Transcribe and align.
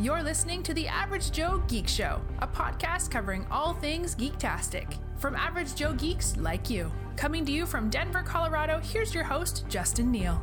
You're 0.00 0.22
listening 0.22 0.62
to 0.62 0.72
the 0.72 0.86
Average 0.86 1.32
Joe 1.32 1.60
Geek 1.66 1.88
Show, 1.88 2.22
a 2.38 2.46
podcast 2.46 3.10
covering 3.10 3.44
all 3.50 3.74
things 3.74 4.14
geektastic. 4.14 4.96
From 5.16 5.34
average 5.34 5.74
Joe 5.74 5.92
geeks 5.92 6.36
like 6.36 6.70
you. 6.70 6.92
Coming 7.16 7.44
to 7.46 7.50
you 7.50 7.66
from 7.66 7.90
Denver, 7.90 8.22
Colorado, 8.22 8.78
here's 8.78 9.12
your 9.12 9.24
host, 9.24 9.64
Justin 9.68 10.12
Neal. 10.12 10.40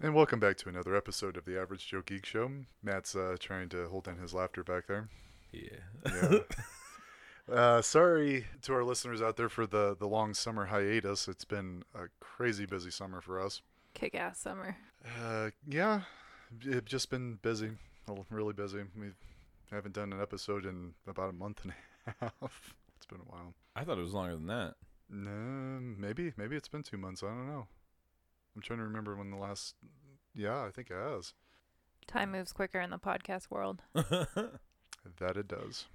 And 0.00 0.12
welcome 0.12 0.40
back 0.40 0.56
to 0.56 0.68
another 0.68 0.96
episode 0.96 1.36
of 1.36 1.44
the 1.44 1.56
Average 1.56 1.86
Joe 1.86 2.02
Geek 2.04 2.26
Show. 2.26 2.50
Matt's 2.82 3.14
uh, 3.14 3.36
trying 3.38 3.68
to 3.68 3.86
hold 3.86 4.06
down 4.06 4.18
his 4.18 4.34
laughter 4.34 4.64
back 4.64 4.88
there. 4.88 5.08
Yeah. 5.52 5.68
Yeah. 6.04 6.38
uh, 7.54 7.80
sorry 7.80 8.46
to 8.62 8.72
our 8.72 8.82
listeners 8.82 9.22
out 9.22 9.36
there 9.36 9.48
for 9.48 9.68
the, 9.68 9.96
the 9.96 10.08
long 10.08 10.34
summer 10.34 10.66
hiatus. 10.66 11.28
It's 11.28 11.44
been 11.44 11.84
a 11.94 12.08
crazy 12.18 12.66
busy 12.66 12.90
summer 12.90 13.20
for 13.20 13.40
us. 13.40 13.62
Kick 13.94 14.14
ass 14.14 14.38
summer. 14.38 14.76
Uh, 15.22 15.50
yeah, 15.66 16.02
it's 16.62 16.90
just 16.90 17.10
been 17.10 17.38
busy, 17.42 17.70
Well, 18.06 18.26
really 18.30 18.52
busy. 18.52 18.82
We 18.98 19.08
haven't 19.70 19.94
done 19.94 20.12
an 20.12 20.20
episode 20.20 20.66
in 20.66 20.94
about 21.06 21.30
a 21.30 21.32
month 21.32 21.62
and 21.64 21.72
a 22.06 22.12
half. 22.40 22.74
It's 22.96 23.06
been 23.06 23.20
a 23.20 23.24
while. 23.30 23.54
I 23.76 23.84
thought 23.84 23.98
it 23.98 24.02
was 24.02 24.14
longer 24.14 24.34
than 24.34 24.46
that. 24.46 24.74
No, 25.10 25.30
maybe 25.98 26.32
maybe 26.36 26.56
it's 26.56 26.68
been 26.68 26.82
two 26.82 26.98
months. 26.98 27.22
I 27.22 27.28
don't 27.28 27.46
know. 27.46 27.66
I'm 28.54 28.62
trying 28.62 28.78
to 28.80 28.84
remember 28.84 29.16
when 29.16 29.30
the 29.30 29.36
last. 29.36 29.74
Yeah, 30.34 30.62
I 30.64 30.70
think 30.70 30.90
it 30.90 30.96
has. 30.96 31.32
Time 32.06 32.32
moves 32.32 32.52
quicker 32.52 32.80
in 32.80 32.90
the 32.90 32.98
podcast 32.98 33.50
world. 33.50 33.82
That 35.20 35.36
it 35.38 35.48
does. 35.48 35.86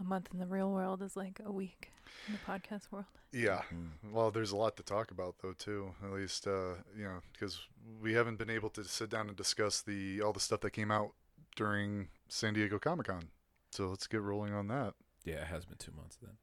A 0.00 0.04
month 0.04 0.28
in 0.32 0.38
the 0.38 0.46
real 0.46 0.70
world 0.70 1.02
is 1.02 1.16
like 1.16 1.40
a 1.44 1.50
week 1.50 1.90
in 2.28 2.34
the 2.34 2.38
podcast 2.40 2.90
world. 2.90 3.06
Yeah. 3.32 3.62
Mm. 3.74 4.12
Well, 4.12 4.30
there's 4.30 4.52
a 4.52 4.56
lot 4.56 4.76
to 4.76 4.82
talk 4.82 5.10
about 5.10 5.36
though 5.42 5.54
too. 5.54 5.94
At 6.04 6.12
least 6.12 6.46
uh, 6.46 6.74
you 6.96 7.04
know, 7.04 7.20
because 7.32 7.58
we 8.02 8.12
haven't 8.12 8.36
been 8.38 8.50
able 8.50 8.68
to 8.70 8.84
sit 8.84 9.08
down 9.10 9.28
and 9.28 9.36
discuss 9.36 9.80
the 9.80 10.20
all 10.20 10.32
the 10.32 10.40
stuff 10.40 10.60
that 10.60 10.70
came 10.72 10.90
out 10.90 11.12
during 11.56 12.08
San 12.28 12.52
Diego 12.54 12.78
Comic 12.78 13.06
Con. 13.06 13.28
So 13.70 13.88
let's 13.88 14.06
get 14.06 14.20
rolling 14.22 14.52
on 14.54 14.68
that. 14.68 14.94
yeah, 15.24 15.36
it 15.36 15.46
has 15.48 15.64
been 15.64 15.78
two 15.78 15.92
months 15.96 16.18
then. 16.22 16.36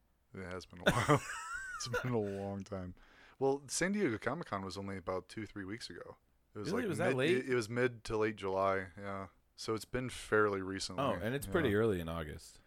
It 0.43 0.51
has 0.51 0.65
been 0.65 0.79
a 0.85 0.91
while. 0.91 1.21
it's 1.77 2.01
been 2.01 2.13
a 2.13 2.19
long 2.19 2.63
time. 2.63 2.95
Well, 3.39 3.61
San 3.67 3.91
Diego 3.91 4.17
Comic 4.19 4.49
Con 4.49 4.63
was 4.65 4.77
only 4.77 4.97
about 4.97 5.29
two, 5.29 5.45
three 5.45 5.65
weeks 5.65 5.89
ago. 5.89 6.17
It 6.55 6.59
was 6.59 6.69
Really? 6.69 6.83
like 6.83 6.89
Was 6.89 6.97
that 6.99 7.15
late? 7.15 7.37
It, 7.37 7.49
it 7.49 7.55
was 7.55 7.69
mid 7.69 8.03
to 8.05 8.17
late 8.17 8.35
July. 8.35 8.85
Yeah. 8.99 9.27
So 9.55 9.73
it's 9.75 9.85
been 9.85 10.09
fairly 10.09 10.61
recently. 10.61 11.03
Oh, 11.03 11.17
and 11.21 11.35
it's 11.35 11.45
yeah. 11.45 11.51
pretty 11.51 11.75
early 11.75 11.99
in 11.99 12.09
August. 12.09 12.59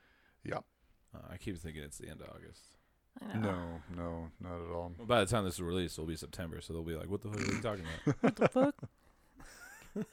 Yeah. 0.45 0.59
Uh, 1.17 1.33
I 1.33 1.37
keep 1.37 1.59
thinking 1.59 1.83
it's 1.83 1.99
the 1.99 2.09
end 2.09 2.21
of 2.21 2.29
August. 2.29 2.63
I 3.23 3.39
know. 3.39 3.81
No, 3.95 4.03
no, 4.03 4.31
not 4.41 4.67
at 4.67 4.75
all. 4.75 4.93
Well, 4.99 5.07
by 5.07 5.21
the 5.21 5.27
time 5.27 5.45
this 5.45 5.55
is 5.55 5.63
released, 5.63 5.99
it'll 5.99 6.07
be 6.07 6.17
September, 6.17 6.61
so 6.61 6.73
they'll 6.73 6.83
be 6.83 6.97
like, 6.97 7.09
"What 7.09 7.23
the 7.23 7.29
fuck 7.29 7.41
are 7.41 7.55
you 7.55 7.63
talking 7.63 7.85
about?" 8.05 8.17
What 8.23 8.37
the 8.37 8.49
fuck? 8.49 8.75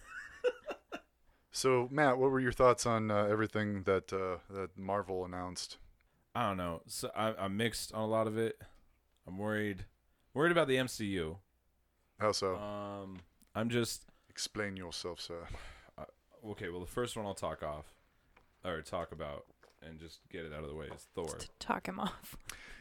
So, 1.56 1.88
Matt, 1.92 2.18
what 2.18 2.32
were 2.32 2.40
your 2.40 2.52
thoughts 2.52 2.88
on 2.88 3.12
uh, 3.12 3.26
everything 3.26 3.84
that 3.84 4.12
uh, 4.12 4.38
that 4.52 4.76
Marvel 4.76 5.24
announced? 5.24 5.78
I 6.34 6.48
don't 6.48 6.58
know. 6.58 6.82
So 6.88 7.12
I, 7.16 7.36
I'm 7.36 7.56
mixed 7.56 7.94
on 7.94 8.02
a 8.02 8.08
lot 8.08 8.26
of 8.26 8.40
it. 8.40 8.60
I'm 9.28 9.38
worried, 9.38 9.86
worried 10.34 10.52
about 10.52 10.68
the 10.68 10.78
MCU. 10.78 11.36
How 12.20 12.32
so? 12.32 12.56
Um, 12.56 13.20
I'm 13.54 13.70
just 13.70 14.08
Explain 14.34 14.76
yourself, 14.76 15.22
sir. 15.22 15.48
okay. 16.50 16.70
Well, 16.70 16.80
the 16.80 16.88
first 16.88 17.16
one 17.16 17.28
I'll 17.28 17.36
talk 17.36 17.62
off, 17.62 17.94
or 18.66 18.82
talk 18.82 19.12
about, 19.12 19.46
and 19.88 20.00
just 20.00 20.20
get 20.32 20.46
it 20.46 20.54
out 20.54 20.64
of 20.64 20.70
the 20.70 20.76
way 20.76 20.88
is 20.88 21.08
Thor. 21.16 21.26
To 21.26 21.48
talk 21.60 21.88
him 21.88 22.00
off. 22.00 22.38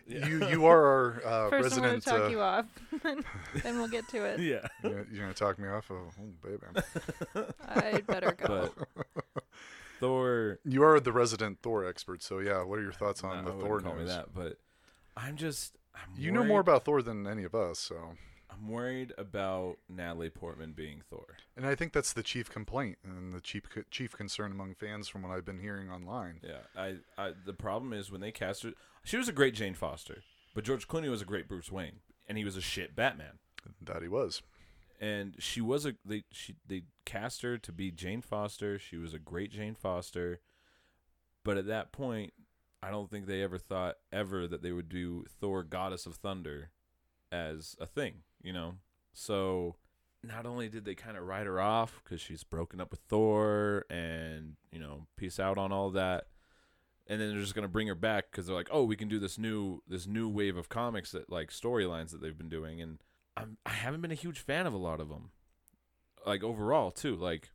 You 0.07 0.47
you 0.49 0.67
are 0.67 0.85
our 0.85 1.23
uh, 1.47 1.51
First, 1.51 1.77
I'm 1.77 1.83
going 1.83 2.01
to 2.01 2.11
talk 2.11 2.21
uh, 2.23 2.29
you 2.29 2.41
off. 2.41 2.67
then, 3.03 3.25
then 3.63 3.79
we'll 3.79 3.89
get 3.89 4.09
to 4.09 4.25
it. 4.25 4.41
yeah. 4.41 4.67
you're, 4.83 4.93
gonna- 4.93 5.07
you're 5.11 5.23
gonna 5.23 5.35
talk 5.35 5.59
me 5.59 5.69
off? 5.69 5.91
Oh, 5.91 6.11
oh, 6.21 6.33
baby. 6.43 7.47
I'd 7.69 8.07
better 8.07 8.33
go. 8.33 8.71
But 8.95 9.45
Thor. 10.01 10.59
You 10.65 10.83
are 10.83 10.99
the 10.99 11.13
resident 11.13 11.59
Thor 11.63 11.87
expert, 11.87 12.23
so 12.23 12.41
yeah. 12.41 12.63
What 12.65 12.79
are 12.79 12.83
your 12.83 12.93
thoughts 12.93 13.23
on 13.23 13.45
nah, 13.45 13.51
the 13.51 13.57
I 13.57 13.61
Thor 13.61 13.75
wouldn't 13.77 13.95
me 13.95 14.01
news? 14.05 14.09
that, 14.13 14.35
but 14.35 14.59
I'm 15.17 15.37
just. 15.37 15.77
I'm 15.95 16.21
You 16.21 16.33
know 16.33 16.43
more 16.43 16.61
about 16.61 16.85
Thor 16.85 17.03
than 17.03 17.27
any 17.27 17.45
of 17.45 17.55
us, 17.55 17.79
so. 17.79 18.15
I'm 18.63 18.69
worried 18.69 19.13
about 19.19 19.79
Natalie 19.89 20.31
Portman 20.31 20.73
being 20.73 21.03
Thor. 21.09 21.37
And 21.57 21.67
I 21.67 21.75
think 21.75 21.93
that's 21.93 22.13
the 22.13 22.23
chief 22.23 22.51
complaint 22.51 22.99
and 23.05 23.33
the 23.33 23.41
chief 23.41 23.65
chief 23.91 24.13
concern 24.13 24.53
among 24.53 24.75
fans 24.75 25.09
from 25.09 25.23
what 25.23 25.33
I've 25.33 25.45
been 25.45 25.59
hearing 25.59 25.91
online. 25.91 26.41
Yeah, 26.43 26.59
I, 26.77 26.97
I. 27.19 27.33
The 27.45 27.53
problem 27.53 27.93
is 27.93 28.11
when 28.11 28.21
they 28.21 28.31
cast 28.31 28.63
her, 28.63 28.73
she 29.05 29.17
was 29.17 29.29
a 29.29 29.33
great 29.33 29.55
Jane 29.55 29.75
Foster, 29.75 30.23
but 30.55 30.65
George 30.65 30.87
Clooney 30.87 31.11
was 31.11 31.23
a 31.23 31.27
great 31.27 31.49
Bruce 31.49 31.73
Wayne, 31.73 32.01
and 32.29 32.39
he 32.39 32.45
was 32.45 32.57
a 32.57 32.61
shit 32.61 32.95
Batman. 32.95 33.39
That 33.81 34.03
he 34.03 34.09
was. 34.09 34.43
And 35.01 35.35
she 35.39 35.61
was 35.61 35.85
a 35.85 35.95
they 36.05 36.25
she 36.31 36.55
they 36.67 36.83
cast 37.05 37.43
her 37.43 37.59
to 37.59 37.73
be 37.73 37.91
Jane 37.91 38.23
Foster. 38.23 38.79
She 38.79 38.97
was 38.97 39.13
a 39.13 39.19
great 39.19 39.51
Jane 39.51 39.75
Foster, 39.75 40.41
but 41.43 41.57
at 41.57 41.67
that 41.67 41.91
point, 41.91 42.33
I 42.83 42.91
don't 42.91 43.11
think 43.11 43.27
they 43.27 43.43
ever 43.43 43.59
thought 43.59 43.97
ever 44.13 44.47
that 44.47 44.63
they 44.63 44.73
would 44.73 44.89
do 44.89 45.25
Thor, 45.41 45.65
Goddess 45.65 46.07
of 46.07 46.15
Thunder, 46.17 46.71
as 47.33 47.75
a 47.81 47.87
thing. 47.87 48.23
You 48.43 48.53
know, 48.53 48.75
so 49.13 49.77
not 50.23 50.47
only 50.47 50.69
did 50.69 50.85
they 50.85 50.95
kind 50.95 51.17
of 51.17 51.27
write 51.27 51.47
her 51.47 51.61
off 51.61 52.01
because 52.03 52.21
she's 52.21 52.45
broken 52.45 52.81
up 52.81 52.91
with 52.91 53.01
Thor 53.09 53.85
and 53.91 54.57
you 54.71 54.79
know 54.79 55.07
peace 55.17 55.41
out 55.41 55.59
on 55.59 55.73
all 55.73 55.91
that, 55.91 56.27
and 57.07 57.21
then 57.21 57.31
they're 57.31 57.41
just 57.41 57.55
gonna 57.55 57.69
bring 57.69 57.89
her 57.89 57.95
back 57.95 58.31
because 58.31 58.47
they're 58.47 58.57
like, 58.57 58.69
oh, 58.71 58.85
we 58.85 58.97
can 58.97 59.09
do 59.09 59.19
this 59.19 59.39
new 59.39 59.83
this 59.87 60.07
new 60.07 60.29
wave 60.29 60.57
of 60.57 60.69
comics 60.69 61.13
that 61.13 61.31
like 61.31 61.51
storylines 61.51 62.11
that 62.11 62.21
they've 62.21 62.39
been 62.39 62.49
doing, 62.49 62.81
and 62.81 62.99
I'm 63.37 63.59
I 63.67 63.71
haven't 63.71 64.01
been 64.01 64.13
a 64.13 64.17
huge 64.17 64.39
fan 64.39 64.67
of 64.67 64.73
a 64.73 64.79
lot 64.79 65.01
of 65.01 65.09
them, 65.09 65.31
like 66.27 66.43
overall 66.43 66.91
too. 66.91 67.17
Like, 67.17 67.51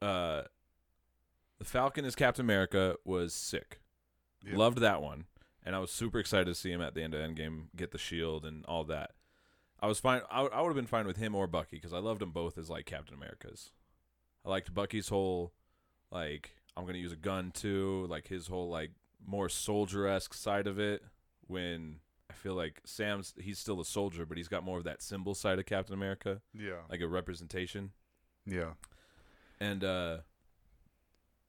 uh, 0.00 0.42
the 1.58 1.64
Falcon 1.64 2.04
is 2.04 2.14
Captain 2.14 2.44
America 2.44 2.96
was 3.04 3.34
sick. 3.34 3.80
Yeah. 4.44 4.56
Loved 4.56 4.78
that 4.78 5.02
one, 5.02 5.24
and 5.64 5.74
I 5.74 5.80
was 5.80 5.90
super 5.90 6.20
excited 6.20 6.46
to 6.46 6.54
see 6.54 6.70
him 6.70 6.82
at 6.82 6.94
the 6.94 7.02
end 7.02 7.14
of 7.14 7.20
Endgame 7.20 7.64
get 7.74 7.90
the 7.90 7.98
shield 7.98 8.44
and 8.44 8.64
all 8.66 8.84
that. 8.84 9.10
I 9.80 9.86
was 9.86 9.98
fine. 10.00 10.22
I, 10.30 10.42
I 10.42 10.60
would 10.62 10.68
have 10.68 10.76
been 10.76 10.86
fine 10.86 11.06
with 11.06 11.16
him 11.18 11.34
or 11.34 11.46
Bucky 11.46 11.76
because 11.76 11.92
I 11.92 11.98
loved 11.98 12.20
them 12.20 12.30
both 12.30 12.56
as 12.58 12.70
like 12.70 12.86
Captain 12.86 13.14
Americas. 13.14 13.70
I 14.44 14.48
liked 14.50 14.72
Bucky's 14.74 15.08
whole 15.08 15.52
like 16.10 16.52
I'm 16.76 16.86
gonna 16.86 16.98
use 16.98 17.12
a 17.12 17.16
gun 17.16 17.50
too, 17.50 18.06
like 18.08 18.28
his 18.28 18.46
whole 18.46 18.68
like 18.70 18.92
more 19.26 19.48
soldier 19.48 20.06
esque 20.06 20.34
side 20.34 20.66
of 20.66 20.78
it. 20.78 21.02
When 21.46 21.96
I 22.30 22.34
feel 22.34 22.54
like 22.54 22.80
Sam's 22.84 23.34
he's 23.38 23.58
still 23.58 23.80
a 23.80 23.84
soldier, 23.84 24.24
but 24.26 24.36
he's 24.36 24.48
got 24.48 24.64
more 24.64 24.78
of 24.78 24.84
that 24.84 25.02
symbol 25.02 25.34
side 25.34 25.58
of 25.58 25.66
Captain 25.66 25.94
America, 25.94 26.40
Yeah. 26.54 26.80
like 26.90 27.00
a 27.00 27.08
representation. 27.08 27.92
Yeah. 28.46 28.72
And 29.60 29.84
uh 29.84 30.18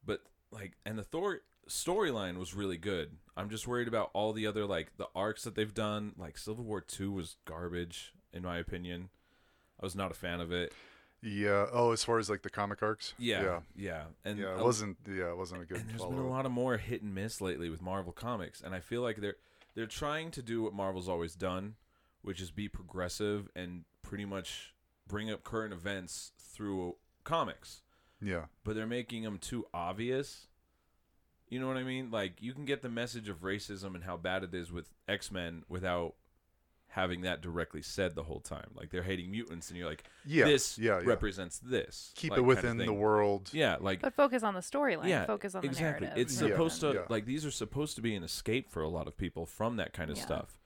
but 0.05 0.21
like 0.51 0.73
and 0.85 0.97
the 0.97 1.03
Thor 1.03 1.41
storyline 1.69 2.37
was 2.37 2.53
really 2.53 2.77
good. 2.77 3.17
I'm 3.37 3.49
just 3.49 3.67
worried 3.67 3.87
about 3.87 4.09
all 4.13 4.33
the 4.33 4.47
other 4.47 4.65
like 4.65 4.97
the 4.97 5.07
arcs 5.15 5.43
that 5.43 5.55
they've 5.55 5.73
done. 5.73 6.13
Like 6.17 6.37
Civil 6.37 6.63
War 6.63 6.81
2 6.81 7.11
was 7.11 7.37
garbage 7.45 8.13
in 8.33 8.43
my 8.43 8.57
opinion. 8.57 9.09
I 9.79 9.85
was 9.85 9.95
not 9.95 10.11
a 10.11 10.15
fan 10.15 10.41
of 10.41 10.51
it. 10.51 10.73
Yeah. 11.21 11.65
Oh, 11.71 11.91
as 11.91 12.03
far 12.03 12.19
as 12.19 12.29
like 12.29 12.41
the 12.41 12.49
comic 12.49 12.81
arcs. 12.83 13.13
Yeah. 13.17 13.41
Yeah. 13.43 13.59
Yeah. 13.75 14.03
And 14.25 14.37
yeah. 14.39 14.57
It 14.57 14.63
wasn't. 14.63 14.97
Yeah. 15.07 15.29
It 15.29 15.37
wasn't 15.37 15.61
a 15.61 15.65
good. 15.65 15.77
and 15.81 15.89
there's 15.89 16.01
been 16.01 16.17
a 16.17 16.27
lot 16.29 16.45
of 16.45 16.51
more 16.51 16.77
hit 16.77 17.01
and 17.01 17.13
miss 17.15 17.39
lately 17.41 17.69
with 17.69 17.81
Marvel 17.81 18.11
comics, 18.11 18.61
and 18.61 18.73
I 18.75 18.79
feel 18.79 19.01
like 19.01 19.17
they're 19.17 19.37
they're 19.75 19.85
trying 19.85 20.31
to 20.31 20.41
do 20.41 20.63
what 20.63 20.73
Marvel's 20.73 21.07
always 21.09 21.35
done, 21.35 21.75
which 22.23 22.41
is 22.41 22.49
be 22.51 22.67
progressive 22.67 23.47
and 23.55 23.83
pretty 24.01 24.25
much 24.25 24.73
bring 25.07 25.29
up 25.31 25.43
current 25.43 25.73
events 25.73 26.31
through 26.39 26.95
comics, 27.23 27.81
Yeah. 28.21 28.45
but 28.63 28.75
they're 28.75 28.87
making 28.87 29.23
them 29.23 29.37
too 29.37 29.65
obvious. 29.73 30.47
You 31.49 31.59
know 31.59 31.67
what 31.67 31.77
I 31.77 31.83
mean? 31.83 32.11
Like 32.11 32.41
you 32.41 32.53
can 32.53 32.65
get 32.65 32.81
the 32.81 32.89
message 32.89 33.29
of 33.29 33.41
racism 33.41 33.95
and 33.95 34.03
how 34.03 34.17
bad 34.17 34.43
it 34.43 34.53
is 34.53 34.71
with 34.71 34.91
X 35.07 35.31
Men 35.31 35.63
without 35.69 36.15
having 36.89 37.21
that 37.21 37.41
directly 37.41 37.81
said 37.81 38.15
the 38.15 38.23
whole 38.23 38.39
time. 38.39 38.69
Like 38.73 38.89
they're 38.89 39.03
hating 39.03 39.29
mutants, 39.29 39.69
and 39.69 39.77
you're 39.77 39.87
like, 39.89 40.03
Yeah. 40.25 40.45
this 40.45 40.77
yeah. 40.77 40.99
Yeah. 40.99 41.05
represents 41.05 41.59
this. 41.59 42.11
Keep 42.15 42.31
like, 42.31 42.39
it 42.39 42.41
kind 42.41 42.51
of 42.51 42.63
within 42.63 42.77
the 42.85 42.93
world. 42.93 43.49
Yeah, 43.53 43.77
like 43.79 44.01
But 44.01 44.13
focus 44.13 44.43
on 44.43 44.53
the 44.55 44.61
storyline. 44.61 45.07
Yeah, 45.07 45.25
focus 45.25 45.53
on 45.55 45.63
exactly. 45.63 46.07
the 46.07 46.13
narrative. 46.13 46.21
It's 46.25 46.41
Yeah. 46.41 46.47
supposed 46.49 46.81
to 46.81 46.93
Yeah. 46.93 47.05
like 47.09 47.25
these 47.25 47.45
are 47.45 47.51
supposed 47.51 47.95
to 47.97 48.01
be 48.01 48.15
an 48.15 48.23
escape 48.23 48.69
for 48.69 48.81
a 48.81 48.89
lot 48.89 49.07
of 49.07 49.15
people 49.17 49.45
from 49.45 49.75
that 49.77 49.93
kind 49.93 50.09
of 50.09 50.17
Yeah. 50.17 50.23
stuff. 50.25 50.57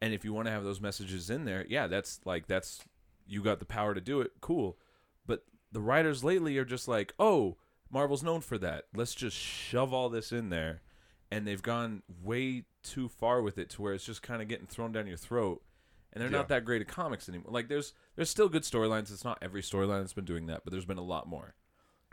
And 0.00 0.12
if 0.14 0.24
you 0.24 0.32
want 0.32 0.46
to 0.46 0.52
have 0.52 0.62
those 0.62 0.80
messages 0.80 1.30
in 1.30 1.44
there, 1.44 1.64
yeah, 1.68 1.86
that's 1.86 2.20
like 2.24 2.46
that's 2.46 2.84
you 3.26 3.42
got 3.42 3.58
the 3.58 3.64
power 3.66 3.94
to 3.94 4.00
do 4.00 4.20
it. 4.20 4.32
Cool. 4.40 4.78
But 5.26 5.44
the 5.72 5.80
writers 5.80 6.22
lately 6.22 6.56
are 6.58 6.64
just 6.64 6.86
like, 6.88 7.12
"Oh, 7.18 7.56
Marvel's 7.90 8.22
known 8.22 8.40
for 8.40 8.58
that. 8.58 8.84
Let's 8.94 9.14
just 9.14 9.36
shove 9.36 9.92
all 9.92 10.08
this 10.08 10.32
in 10.32 10.50
there." 10.50 10.82
And 11.30 11.46
they've 11.46 11.62
gone 11.62 12.02
way 12.22 12.64
too 12.82 13.08
far 13.08 13.42
with 13.42 13.58
it 13.58 13.68
to 13.70 13.82
where 13.82 13.92
it's 13.92 14.04
just 14.04 14.22
kind 14.22 14.40
of 14.40 14.48
getting 14.48 14.66
thrown 14.66 14.92
down 14.92 15.06
your 15.06 15.18
throat. 15.18 15.62
And 16.10 16.22
they're 16.22 16.30
Yeah. 16.30 16.38
not 16.38 16.48
that 16.48 16.64
great 16.64 16.80
at 16.80 16.88
comics 16.88 17.28
anymore. 17.28 17.52
Like 17.52 17.68
there's 17.68 17.92
there's 18.16 18.30
still 18.30 18.48
good 18.48 18.62
storylines. 18.62 19.12
It's 19.12 19.24
not 19.24 19.38
every 19.42 19.60
storyline 19.60 20.00
that's 20.00 20.14
been 20.14 20.24
doing 20.24 20.46
that, 20.46 20.64
but 20.64 20.70
there's 20.72 20.86
been 20.86 20.96
a 20.98 21.02
lot 21.02 21.26
more. 21.28 21.54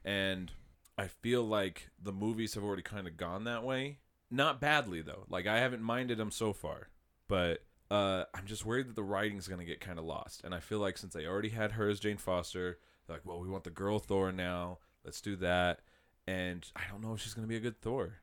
And 0.04 0.52
I 0.98 1.08
feel 1.08 1.44
like 1.44 1.90
the 2.02 2.12
movies 2.12 2.54
have 2.56 2.64
already 2.64 2.82
kind 2.82 3.08
of 3.08 3.18
gone 3.18 3.44
that 3.46 3.64
way. 3.64 4.00
Not 4.30 4.60
badly 4.60 5.02
though. 5.02 5.26
Like 5.30 5.48
I 5.48 5.60
haven't 5.60 5.82
minded 5.82 6.18
them 6.18 6.32
so 6.32 6.52
far, 6.52 6.90
but 7.28 7.64
uh, 7.92 8.26
I'm 8.34 8.46
just 8.46 8.66
worried 8.66 8.88
that 8.90 8.96
the 8.96 9.04
writing's 9.04 9.48
gonna 9.48 9.64
get 9.66 9.80
kind 9.80 9.98
of 10.00 10.06
lost. 10.06 10.44
And 10.44 10.54
I 10.54 10.60
feel 10.60 10.80
like 10.80 10.98
since 10.98 11.14
they 11.14 11.26
already 11.26 11.50
had 11.50 11.74
her 11.74 11.88
as 11.88 12.00
Jane 12.00 12.18
Foster, 12.18 12.80
they're 13.08 13.16
like, 13.18 13.26
well, 13.26 13.40
we 13.40 13.48
want 13.48 13.64
the 13.64 13.70
girl 13.70 14.00
Thor 14.00 14.32
now. 14.32 14.80
Let's 15.06 15.22
do 15.22 15.36
that. 15.38 15.80
And 16.28 16.66
I 16.76 16.82
don't 16.92 17.02
know 17.02 17.14
if 17.14 17.22
she's 17.22 17.34
gonna 17.34 17.48
be 17.48 17.56
a 17.56 17.62
good 17.62 17.80
Thor. 17.80 18.16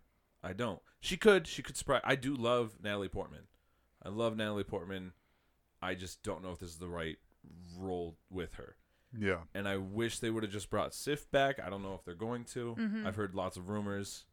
I 0.42 0.52
don't. 0.52 0.80
She 1.00 1.16
could. 1.16 1.46
She 1.46 1.62
could 1.62 1.76
surprise. 1.76 2.02
I 2.04 2.16
do 2.16 2.34
love 2.34 2.72
Natalie 2.82 3.08
Portman. 3.08 3.44
I 4.04 4.08
love 4.08 4.36
Natalie 4.36 4.64
Portman. 4.64 5.12
I 5.80 5.94
just 5.94 6.22
don't 6.24 6.42
know 6.42 6.50
if 6.50 6.58
this 6.58 6.70
is 6.70 6.76
the 6.78 6.88
right 6.88 7.16
role 7.78 8.16
with 8.30 8.54
her. 8.54 8.76
Yeah. 9.16 9.40
And 9.54 9.68
I 9.68 9.76
wish 9.76 10.18
they 10.18 10.30
would 10.30 10.42
have 10.42 10.52
just 10.52 10.70
brought 10.70 10.94
Sif 10.94 11.30
back. 11.30 11.60
I 11.64 11.70
don't 11.70 11.82
know 11.82 11.94
if 11.94 12.04
they're 12.04 12.14
going 12.14 12.44
to. 12.46 12.74
Mhm. 12.78 13.06
I've 13.06 13.16
heard 13.16 13.34
lots 13.34 13.56
of 13.56 13.68
rumors, 13.68 14.24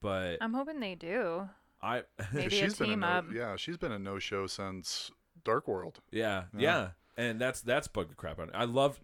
but 0.00 0.38
I'm 0.40 0.52
hoping 0.54 0.80
they 0.80 0.94
do. 0.94 1.48
I 1.82 2.02
Maybe 2.32 2.46
a 2.60 2.60
she's 2.64 2.76
been 2.76 2.90
a 2.90 2.96
no, 2.96 3.06
up. 3.06 3.26
yeah, 3.32 3.56
she's 3.56 3.76
been 3.76 3.92
a 3.92 3.98
no 3.98 4.18
show 4.18 4.46
since 4.46 5.10
Dark 5.44 5.66
World. 5.68 6.00
Yeah, 6.10 6.44
Yeah. 6.52 6.60
yeah, 6.60 6.88
and 7.16 7.40
that's 7.40 7.60
that's 7.60 7.88
bugged 7.88 8.10
the 8.10 8.14
crap 8.16 8.38
out. 8.38 8.48
of 8.48 8.54
me. 8.54 8.54
I 8.60 8.64
love, 8.64 9.00
a- 9.00 9.02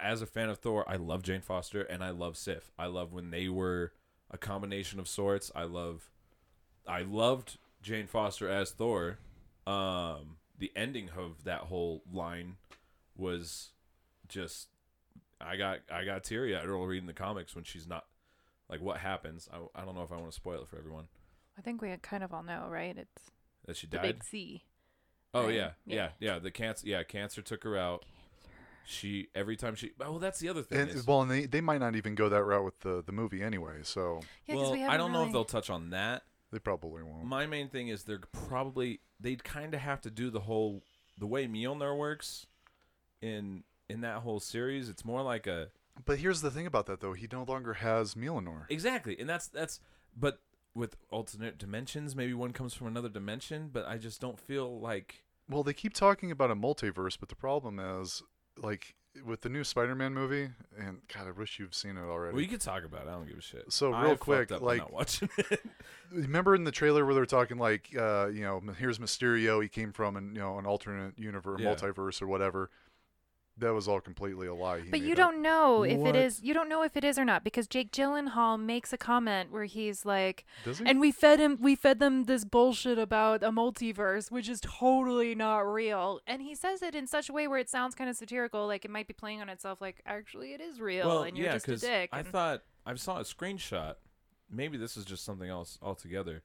as 0.00 0.22
a 0.22 0.26
fan 0.26 0.48
of 0.48 0.58
Thor, 0.58 0.84
I 0.88 0.96
love 0.96 1.22
Jane 1.22 1.40
Foster 1.40 1.82
and 1.82 2.02
I 2.02 2.10
love 2.10 2.36
Sif. 2.36 2.70
I 2.78 2.86
love 2.86 3.12
when 3.12 3.30
they 3.30 3.48
were 3.48 3.92
a 4.30 4.38
combination 4.38 4.98
of 4.98 5.08
sorts. 5.08 5.50
I 5.54 5.64
love, 5.64 6.10
I 6.86 7.02
loved 7.02 7.58
Jane 7.82 8.06
Foster 8.06 8.48
as 8.48 8.70
Thor. 8.72 9.18
Um, 9.66 10.36
the 10.58 10.72
ending 10.76 11.10
of 11.16 11.44
that 11.44 11.62
whole 11.62 12.02
line 12.12 12.56
was 13.16 13.70
just, 14.28 14.68
I 15.40 15.56
got 15.56 15.80
I 15.90 16.04
got 16.04 16.24
teary 16.24 16.56
eyed 16.56 16.66
early 16.66 16.86
reading 16.86 17.06
the 17.06 17.12
comics 17.12 17.54
when 17.54 17.64
she's 17.64 17.86
not, 17.86 18.04
like 18.68 18.80
what 18.80 18.98
happens. 18.98 19.48
I 19.52 19.80
I 19.80 19.84
don't 19.84 19.94
know 19.94 20.02
if 20.02 20.12
I 20.12 20.16
want 20.16 20.30
to 20.30 20.36
spoil 20.36 20.62
it 20.62 20.68
for 20.68 20.78
everyone 20.78 21.08
I 21.58 21.62
think 21.62 21.82
we 21.82 21.94
kind 22.00 22.24
of 22.24 22.32
all 22.32 22.42
know, 22.42 22.66
right? 22.68 22.96
It's 22.96 23.30
that 23.66 23.76
she 23.76 23.86
died. 23.86 24.02
big 24.02 24.24
C. 24.24 24.62
Oh 25.34 25.44
right? 25.46 25.54
yeah, 25.54 25.70
yeah, 25.86 25.94
Yeah. 25.96 26.08
yeah. 26.34 26.38
The 26.38 26.50
cancer, 26.50 26.86
yeah, 26.86 27.02
cancer 27.02 27.42
took 27.42 27.64
her 27.64 27.76
out. 27.76 28.04
She 28.84 29.28
every 29.34 29.56
time 29.56 29.74
she. 29.74 29.92
Oh, 30.00 30.12
well, 30.12 30.18
that's 30.18 30.38
the 30.40 30.48
other 30.48 30.62
thing. 30.62 30.78
And 30.80 30.90
is- 30.90 31.06
well, 31.06 31.22
and 31.22 31.30
they, 31.30 31.46
they 31.46 31.60
might 31.60 31.78
not 31.80 31.94
even 31.96 32.14
go 32.14 32.28
that 32.28 32.42
route 32.44 32.64
with 32.64 32.80
the, 32.80 33.02
the 33.04 33.12
movie 33.12 33.42
anyway, 33.42 33.78
so 33.82 34.20
Yeah, 34.46 34.54
'cause 34.54 34.62
well, 34.62 34.72
we 34.72 34.78
I 34.78 34.82
haven't 34.82 34.98
don't 34.98 35.12
know 35.12 35.18
really- 35.20 35.28
if 35.30 35.32
they'll 35.34 35.44
touch 35.44 35.70
on 35.70 35.90
that. 35.90 36.24
they 36.52 36.58
probably 36.58 37.02
won't. 37.02 37.24
My 37.24 37.46
main 37.46 37.68
thing 37.68 37.88
is 37.88 38.04
they're 38.04 38.18
probably 38.48 39.00
they'd 39.20 39.44
kind 39.44 39.72
of 39.74 39.80
have 39.80 40.00
to 40.02 40.10
do 40.10 40.30
the 40.30 40.40
whole 40.40 40.82
the 41.18 41.26
way 41.26 41.46
Mjolnir 41.46 41.96
works 41.96 42.46
in 43.20 43.64
in 43.88 44.00
that 44.02 44.18
whole 44.22 44.40
series. 44.40 44.88
It's 44.88 45.04
more 45.04 45.22
like 45.22 45.46
a 45.46 45.68
But 46.04 46.18
here's 46.18 46.40
the 46.40 46.50
thing 46.50 46.66
about 46.66 46.86
that 46.86 47.00
though, 47.00 47.12
he 47.12 47.28
no 47.30 47.44
longer 47.44 47.74
has 47.74 48.14
Mjolnir. 48.14 48.66
exactly, 48.68 49.18
and 49.18 49.28
that's 49.28 49.46
that's 49.48 49.80
but 50.16 50.40
with 50.74 50.96
alternate 51.10 51.58
dimensions, 51.58 52.16
maybe 52.16 52.32
one 52.34 52.52
comes 52.52 52.72
from 52.74 52.86
another 52.86 53.08
dimension. 53.10 53.68
But 53.72 53.86
I 53.86 53.98
just 53.98 54.20
don't 54.20 54.40
feel 54.40 54.80
like 54.80 55.22
Well, 55.48 55.62
they 55.62 55.74
keep 55.74 55.92
talking 55.94 56.30
about 56.30 56.50
a 56.50 56.54
multiverse, 56.56 57.18
but 57.20 57.28
the 57.28 57.34
problem 57.36 57.78
is 57.78 58.22
like 58.60 58.94
with 59.26 59.42
the 59.42 59.48
new 59.50 59.62
Spider-Man 59.62 60.14
movie, 60.14 60.48
and 60.78 61.00
God, 61.14 61.28
I 61.28 61.32
wish 61.32 61.58
you've 61.58 61.74
seen 61.74 61.96
it 61.98 62.02
already. 62.02 62.32
well, 62.34 62.42
you 62.42 62.48
could 62.48 62.62
talk 62.62 62.82
about. 62.84 63.02
it. 63.02 63.08
I 63.08 63.12
don't 63.12 63.26
give 63.28 63.36
a 63.38 63.42
shit. 63.42 63.70
So, 63.72 63.90
real 63.90 64.10
fucked 64.10 64.20
quick, 64.20 64.50
like- 64.62 64.78
not 64.78 64.92
watching 64.92 65.28
it. 65.38 65.60
Remember 66.10 66.54
in 66.54 66.64
the 66.64 66.70
trailer 66.72 67.04
where 67.04 67.14
they're 67.14 67.26
talking 67.26 67.58
like, 67.58 67.90
uh, 67.98 68.28
you 68.28 68.40
know, 68.42 68.62
here's 68.78 68.98
Mysterio. 68.98 69.62
He 69.62 69.68
came 69.68 69.92
from 69.92 70.16
an 70.16 70.34
you 70.34 70.40
know 70.40 70.58
an 70.58 70.66
alternate 70.66 71.18
universe, 71.18 71.60
Yeah. 71.60 71.74
multiverse, 71.74 72.20
or 72.22 72.26
whatever. 72.26 72.70
That 73.58 73.74
was 73.74 73.86
all 73.86 74.00
completely 74.00 74.46
a 74.46 74.54
lie. 74.54 74.80
he 74.80 74.88
But 74.90 75.02
you 75.02 75.14
don't 75.14 75.42
know 75.42 75.82
if 75.82 76.04
it 76.06 76.16
is. 76.16 76.42
You 76.42 76.54
don't 76.54 76.70
know 76.70 76.82
if 76.82 76.96
it 76.96 77.04
is 77.04 77.18
or 77.18 77.24
not 77.24 77.44
because 77.44 77.66
Jake 77.66 77.92
Gyllenhaal 77.92 78.58
makes 78.58 78.94
a 78.94 78.96
comment 78.96 79.52
where 79.52 79.64
he's 79.66 80.06
like, 80.06 80.46
Does 80.64 80.78
he? 80.78 80.86
"And 80.86 80.98
we 80.98 81.12
fed 81.12 81.38
him. 81.38 81.58
We 81.60 81.74
fed 81.76 81.98
them 81.98 82.24
this 82.24 82.44
bullshit 82.46 82.98
about 82.98 83.42
a 83.42 83.50
multiverse, 83.50 84.30
which 84.30 84.48
is 84.48 84.58
totally 84.62 85.34
not 85.34 85.60
real." 85.60 86.20
And 86.26 86.40
he 86.40 86.54
says 86.54 86.80
it 86.82 86.94
in 86.94 87.06
such 87.06 87.28
a 87.28 87.32
way 87.32 87.46
where 87.46 87.58
it 87.58 87.68
sounds 87.68 87.94
kind 87.94 88.08
of 88.08 88.16
satirical, 88.16 88.66
like 88.66 88.86
it 88.86 88.90
might 88.90 89.06
be 89.06 89.12
playing 89.14 89.42
on 89.42 89.50
itself, 89.50 89.82
like 89.82 90.00
actually 90.06 90.54
it 90.54 90.60
is 90.62 90.80
real, 90.80 91.06
well, 91.06 91.22
and 91.24 91.36
you're 91.36 91.46
yeah, 91.46 91.52
just 91.52 91.68
a 91.68 91.70
'cause 91.72 91.80
dick. 91.82 92.08
I 92.10 92.20
and- 92.20 92.28
thought 92.28 92.62
I 92.86 92.94
saw 92.94 93.18
a 93.18 93.22
screenshot. 93.22 93.96
Maybe 94.50 94.78
this 94.78 94.96
is 94.96 95.04
just 95.04 95.24
something 95.24 95.48
else 95.48 95.78
altogether. 95.82 96.42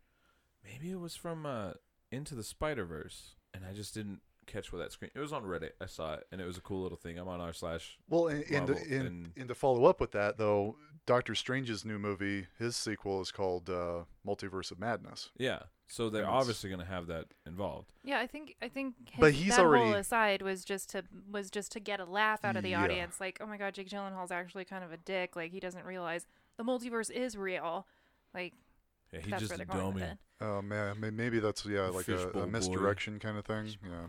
Maybe 0.63 0.91
it 0.91 0.99
was 0.99 1.15
from 1.15 1.45
uh, 1.45 1.73
Into 2.11 2.35
the 2.35 2.43
Spider 2.43 2.85
Verse, 2.85 3.35
and 3.53 3.65
I 3.65 3.71
just 3.73 3.93
didn't 3.93 4.19
catch 4.47 4.71
what 4.73 4.79
that 4.79 4.91
screen. 4.91 5.11
It 5.13 5.19
was 5.19 5.31
on 5.33 5.43
Reddit. 5.43 5.71
I 5.81 5.85
saw 5.85 6.15
it, 6.15 6.27
and 6.31 6.41
it 6.41 6.45
was 6.45 6.57
a 6.57 6.61
cool 6.61 6.81
little 6.83 6.97
thing. 6.97 7.17
I'm 7.19 7.27
on 7.27 7.39
r 7.41 7.53
slash. 7.53 7.97
Well, 8.09 8.27
and, 8.27 8.43
and, 8.49 8.67
Marvel 8.67 8.77
and, 8.89 9.07
and- 9.07 9.31
and 9.37 9.47
to 9.49 9.55
follow 9.55 9.85
up 9.85 9.99
with 9.99 10.11
that, 10.11 10.37
though, 10.37 10.75
Doctor 11.05 11.35
Strange's 11.35 11.85
new 11.85 11.99
movie, 11.99 12.47
his 12.59 12.75
sequel 12.75 13.21
is 13.21 13.31
called 13.31 13.69
uh, 13.69 14.03
Multiverse 14.25 14.71
of 14.71 14.79
Madness. 14.79 15.29
Yeah, 15.37 15.59
so 15.87 16.09
they're 16.09 16.27
obviously 16.29 16.69
going 16.69 16.81
to 16.81 16.85
have 16.87 17.07
that 17.07 17.27
involved. 17.45 17.91
Yeah, 18.03 18.19
I 18.19 18.27
think 18.27 18.55
I 18.61 18.67
think 18.67 18.95
his, 19.11 19.19
But 19.19 19.31
he's 19.33 19.55
that 19.55 19.65
already- 19.65 19.85
whole 19.85 19.93
aside 19.93 20.41
was 20.41 20.65
just 20.65 20.89
to 20.91 21.03
was 21.31 21.49
just 21.49 21.71
to 21.73 21.79
get 21.79 21.99
a 21.99 22.05
laugh 22.05 22.43
out 22.43 22.57
of 22.57 22.63
the 22.63 22.71
Yeah. 22.71 22.83
audience. 22.83 23.19
Like, 23.21 23.37
oh 23.41 23.45
my 23.45 23.57
god, 23.57 23.73
Jake 23.73 23.89
Gyllenhaal's 23.89 24.31
actually 24.31 24.65
kind 24.65 24.83
of 24.83 24.91
a 24.91 24.97
dick. 24.97 25.35
Like 25.35 25.51
he 25.51 25.59
doesn't 25.61 25.85
realize 25.85 26.25
the 26.57 26.63
multiverse 26.63 27.09
is 27.11 27.37
real. 27.37 27.87
Like 28.33 28.53
Yeah, 29.13 29.19
he's 29.21 29.31
just 29.39 29.49
where 29.49 29.55
a 29.55 29.57
they're 29.59 29.65
going 29.65 29.93
with 29.93 30.03
dummy. 30.03 30.11
it. 30.13 30.17
Oh 30.41 30.61
man, 30.61 30.97
maybe 31.15 31.39
that's 31.39 31.65
yeah, 31.65 31.83
like 31.87 32.07
a, 32.07 32.17
Fishbowl 32.17 32.41
a 32.43 32.45
boy. 32.45 32.51
misdirection 32.51 33.17
kind 33.19 33.37
of 33.37 33.45
thing. 33.45 33.67
Yeah, 33.83 34.07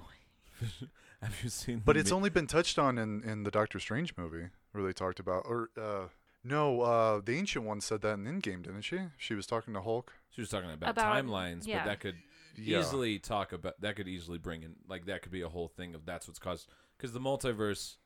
have 1.23 1.37
you 1.43 1.49
seen? 1.51 1.83
but 1.85 1.97
it's 1.97 2.11
mi- 2.11 2.17
only 2.17 2.31
been 2.31 2.47
touched 2.47 2.79
on 2.79 2.99
in 2.99 3.23
in 3.23 3.43
the 3.45 3.51
Doctor 3.51 3.79
Strange 3.79 4.15
movie 4.17 4.49
where 4.73 4.85
they 4.85 4.93
talked 4.93 5.19
about, 5.21 5.45
or 5.47 5.71
uh, 5.81 6.09
no, 6.45 6.81
uh, 6.83 7.21
the 7.25 7.37
ancient 7.37 7.65
one 7.65 7.81
said 7.81 8.01
that 8.03 8.15
in 8.15 8.25
Endgame, 8.25 8.63
didn't 8.63 8.83
she? 8.83 8.99
She 9.17 9.35
was 9.35 9.47
talking 9.47 9.75
to 9.75 9.81
Hulk. 9.81 10.13
She 10.31 10.41
was 10.41 10.51
talking 10.51 10.71
about, 10.71 10.91
About- 10.91 11.15
timelines, 11.25 11.67
yeah. 11.67 11.79
but 11.79 11.85
that 11.87 12.01
could 12.01 12.17
Yeah. 12.57 12.81
easily 12.81 13.19
talk 13.19 13.53
about 13.53 13.81
that 13.81 13.97
could 13.97 14.09
easily 14.09 14.39
bring 14.39 14.63
in 14.63 14.77
like 14.89 15.07
that 15.07 15.23
could 15.23 15.33
be 15.33 15.43
a 15.43 15.49
whole 15.49 15.69
thing 15.69 15.95
of 15.95 16.05
that's 16.07 16.27
what's 16.27 16.39
caused 16.39 16.69
because 16.97 17.13
the 17.13 17.21
multiverse 17.21 17.97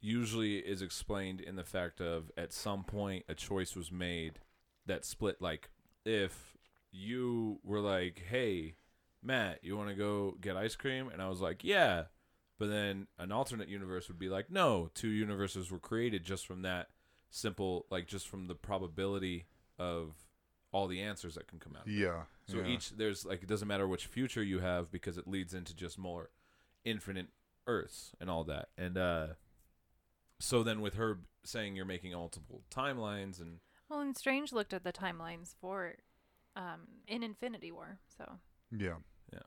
usually 0.00 0.58
is 0.58 0.80
explained 0.80 1.40
in 1.40 1.56
the 1.56 1.64
fact 1.64 2.00
of 2.00 2.30
at 2.36 2.52
some 2.52 2.84
point 2.84 3.24
a 3.28 3.34
choice 3.34 3.74
was 3.74 3.90
made 3.90 4.38
that 4.86 5.04
split 5.04 5.42
like 5.42 5.68
if 6.06 6.56
you 6.92 7.58
were 7.64 7.80
like 7.80 8.22
hey 8.30 8.74
matt 9.22 9.58
you 9.62 9.76
want 9.76 9.88
to 9.88 9.94
go 9.94 10.36
get 10.40 10.56
ice 10.56 10.76
cream 10.76 11.08
and 11.12 11.20
i 11.22 11.28
was 11.28 11.40
like 11.40 11.64
yeah 11.64 12.04
but 12.58 12.68
then 12.68 13.06
an 13.18 13.30
alternate 13.32 13.68
universe 13.68 14.08
would 14.08 14.18
be 14.18 14.28
like 14.28 14.50
no 14.50 14.90
two 14.94 15.08
universes 15.08 15.70
were 15.70 15.78
created 15.78 16.24
just 16.24 16.46
from 16.46 16.62
that 16.62 16.88
simple 17.30 17.86
like 17.90 18.06
just 18.06 18.26
from 18.28 18.46
the 18.46 18.54
probability 18.54 19.46
of 19.78 20.14
all 20.72 20.86
the 20.86 21.00
answers 21.00 21.34
that 21.34 21.46
can 21.48 21.58
come 21.58 21.74
out 21.76 21.86
Yeah. 21.86 22.22
so 22.46 22.58
yeah. 22.58 22.66
each 22.66 22.90
there's 22.90 23.24
like 23.24 23.42
it 23.42 23.48
doesn't 23.48 23.68
matter 23.68 23.86
which 23.88 24.06
future 24.06 24.42
you 24.42 24.60
have 24.60 24.90
because 24.90 25.18
it 25.18 25.26
leads 25.26 25.54
into 25.54 25.74
just 25.74 25.98
more 25.98 26.30
infinite 26.84 27.28
Earths 27.66 28.12
and 28.18 28.30
all 28.30 28.44
that. 28.44 28.68
And 28.78 28.96
uh 28.96 29.26
so 30.40 30.62
then 30.62 30.80
with 30.80 30.94
her 30.94 31.18
saying 31.44 31.76
you're 31.76 31.84
making 31.84 32.12
multiple 32.12 32.62
timelines 32.70 33.40
and 33.40 33.58
Well, 33.90 34.00
and 34.00 34.16
Strange 34.16 34.52
looked 34.52 34.72
at 34.72 34.84
the 34.84 34.92
timelines 34.92 35.54
for 35.60 35.96
um 36.56 36.88
in 37.06 37.22
Infinity 37.22 37.70
War. 37.72 37.98
So 38.16 38.38
yeah. 38.76 38.96
Yeah. 39.32 39.40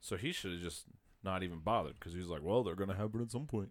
So 0.00 0.16
he 0.16 0.32
should 0.32 0.52
have 0.52 0.60
just 0.60 0.84
not 1.22 1.42
even 1.42 1.58
bothered 1.58 1.94
because 1.94 2.12
he 2.12 2.20
was 2.20 2.28
like, 2.28 2.42
well, 2.42 2.62
they're 2.62 2.74
gonna 2.74 2.96
happen 2.96 3.20
at 3.20 3.30
some 3.30 3.46
point. 3.46 3.70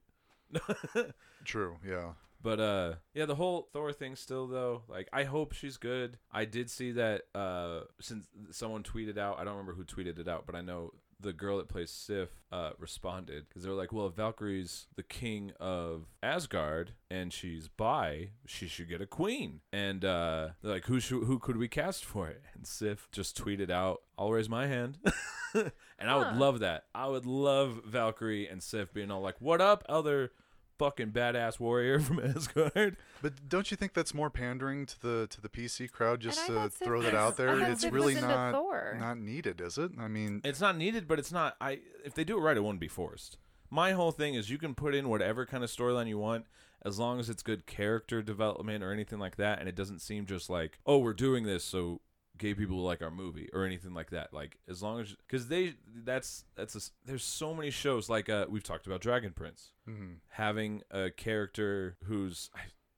True. 1.45 1.77
Yeah. 1.87 2.11
But 2.41 2.59
uh 2.59 2.93
yeah, 3.13 3.25
the 3.25 3.35
whole 3.35 3.69
Thor 3.73 3.91
thing 3.91 4.15
still 4.15 4.47
though, 4.47 4.83
like 4.87 5.09
I 5.11 5.23
hope 5.23 5.53
she's 5.53 5.77
good. 5.77 6.19
I 6.31 6.45
did 6.45 6.69
see 6.69 6.91
that 6.91 7.23
uh 7.33 7.81
since 7.99 8.27
someone 8.51 8.83
tweeted 8.83 9.17
out, 9.17 9.39
I 9.39 9.43
don't 9.43 9.55
remember 9.55 9.73
who 9.73 9.83
tweeted 9.83 10.19
it 10.19 10.27
out, 10.27 10.45
but 10.45 10.55
I 10.55 10.61
know 10.61 10.93
the 11.19 11.33
girl 11.33 11.57
that 11.57 11.69
plays 11.69 11.91
Sif 11.91 12.29
uh 12.51 12.71
responded 12.77 13.49
cuz 13.49 13.63
they 13.63 13.69
were 13.69 13.75
like, 13.75 13.91
"Well, 13.91 14.07
if 14.07 14.13
Valkyrie's 14.13 14.87
the 14.95 15.03
king 15.03 15.51
of 15.59 16.07
Asgard 16.21 16.93
and 17.09 17.31
she's 17.31 17.67
bi, 17.67 18.31
she 18.45 18.67
should 18.67 18.89
get 18.89 19.01
a 19.01 19.07
queen." 19.07 19.61
And 19.71 20.03
uh 20.03 20.49
they're 20.61 20.73
like, 20.73 20.85
"Who 20.85 20.99
should 20.99 21.23
who 21.23 21.39
could 21.39 21.57
we 21.57 21.67
cast 21.67 22.05
for 22.05 22.27
it?" 22.27 22.43
And 22.53 22.67
Sif 22.67 23.09
just 23.11 23.37
tweeted 23.37 23.69
out, 23.69 24.01
"I'll 24.17 24.31
raise 24.31 24.49
my 24.49 24.67
hand." 24.67 24.99
and 25.53 26.09
I 26.09 26.17
would 26.17 26.37
love 26.37 26.59
that. 26.59 26.85
I 26.93 27.07
would 27.07 27.25
love 27.25 27.81
Valkyrie 27.85 28.47
and 28.47 28.61
Sif 28.61 28.93
being 28.93 29.11
all 29.11 29.21
like, 29.21 29.39
"What 29.39 29.61
up, 29.61 29.83
other 29.87 30.31
fucking 30.77 31.11
badass 31.11 31.59
warrior 31.59 31.99
from 32.01 32.19
Asgard. 32.19 32.97
But 33.21 33.49
don't 33.49 33.69
you 33.71 33.77
think 33.77 33.93
that's 33.93 34.13
more 34.13 34.29
pandering 34.29 34.85
to 34.85 35.01
the 35.01 35.27
to 35.29 35.41
the 35.41 35.49
PC 35.49 35.91
crowd 35.91 36.21
just 36.21 36.45
to 36.47 36.53
thought 36.53 36.73
throw 36.73 37.01
that 37.01 37.15
out 37.15 37.37
there? 37.37 37.59
It's 37.71 37.81
Sif 37.81 37.93
really 37.93 38.15
not 38.15 38.53
not 38.99 39.17
needed, 39.17 39.61
is 39.61 39.77
it? 39.77 39.91
I 39.99 40.07
mean, 40.07 40.41
It's 40.43 40.61
not 40.61 40.77
needed, 40.77 41.07
but 41.07 41.19
it's 41.19 41.31
not. 41.31 41.55
I 41.59 41.79
if 42.03 42.13
they 42.13 42.23
do 42.23 42.37
it 42.37 42.41
right, 42.41 42.57
it 42.57 42.61
wouldn't 42.61 42.79
be 42.79 42.87
forced. 42.87 43.37
My 43.69 43.93
whole 43.93 44.11
thing 44.11 44.35
is 44.35 44.49
you 44.49 44.57
can 44.57 44.75
put 44.75 44.93
in 44.95 45.09
whatever 45.09 45.45
kind 45.45 45.63
of 45.63 45.69
storyline 45.69 46.07
you 46.07 46.19
want 46.19 46.45
as 46.83 46.99
long 46.99 47.19
as 47.19 47.29
it's 47.29 47.41
good 47.41 47.65
character 47.65 48.21
development 48.21 48.83
or 48.83 48.91
anything 48.91 49.17
like 49.17 49.37
that, 49.37 49.59
and 49.59 49.67
it 49.67 49.75
doesn't 49.75 49.99
seem 49.99 50.25
just 50.25 50.49
like 50.49 50.79
oh 50.85 50.97
we're 50.99 51.13
doing 51.13 51.43
this 51.43 51.63
so 51.63 52.01
gay 52.37 52.53
people 52.53 52.77
like 52.81 53.01
our 53.01 53.11
movie 53.11 53.49
or 53.53 53.65
anything 53.65 53.93
like 53.93 54.09
that. 54.11 54.33
Like 54.33 54.57
as 54.69 54.81
long 54.83 54.99
as 55.01 55.15
because 55.27 55.47
they 55.47 55.75
that's 56.03 56.43
that's 56.55 56.75
a, 56.75 56.81
there's 57.05 57.23
so 57.23 57.53
many 57.53 57.69
shows 57.71 58.09
like 58.09 58.29
uh 58.29 58.45
we've 58.49 58.63
talked 58.63 58.87
about 58.87 59.01
Dragon 59.01 59.31
Prince 59.33 59.71
mhm. 59.87 60.15
having 60.29 60.81
a 60.91 61.09
character 61.09 61.97
who's 62.05 62.49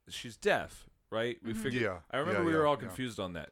she's 0.09 0.37
deaf, 0.37 0.89
right? 1.11 1.37
We 1.43 1.53
Mhm. 1.53 1.57
figured. 1.57 1.83
Yeah, 1.83 1.97
I 2.11 2.17
remember 2.17 2.41
yeah, 2.41 2.45
we 2.47 2.53
were 2.53 2.61
yeah, 2.63 2.67
all 2.69 2.75
yeah. 2.75 2.79
confused 2.87 3.19
on 3.19 3.33
that. 3.33 3.49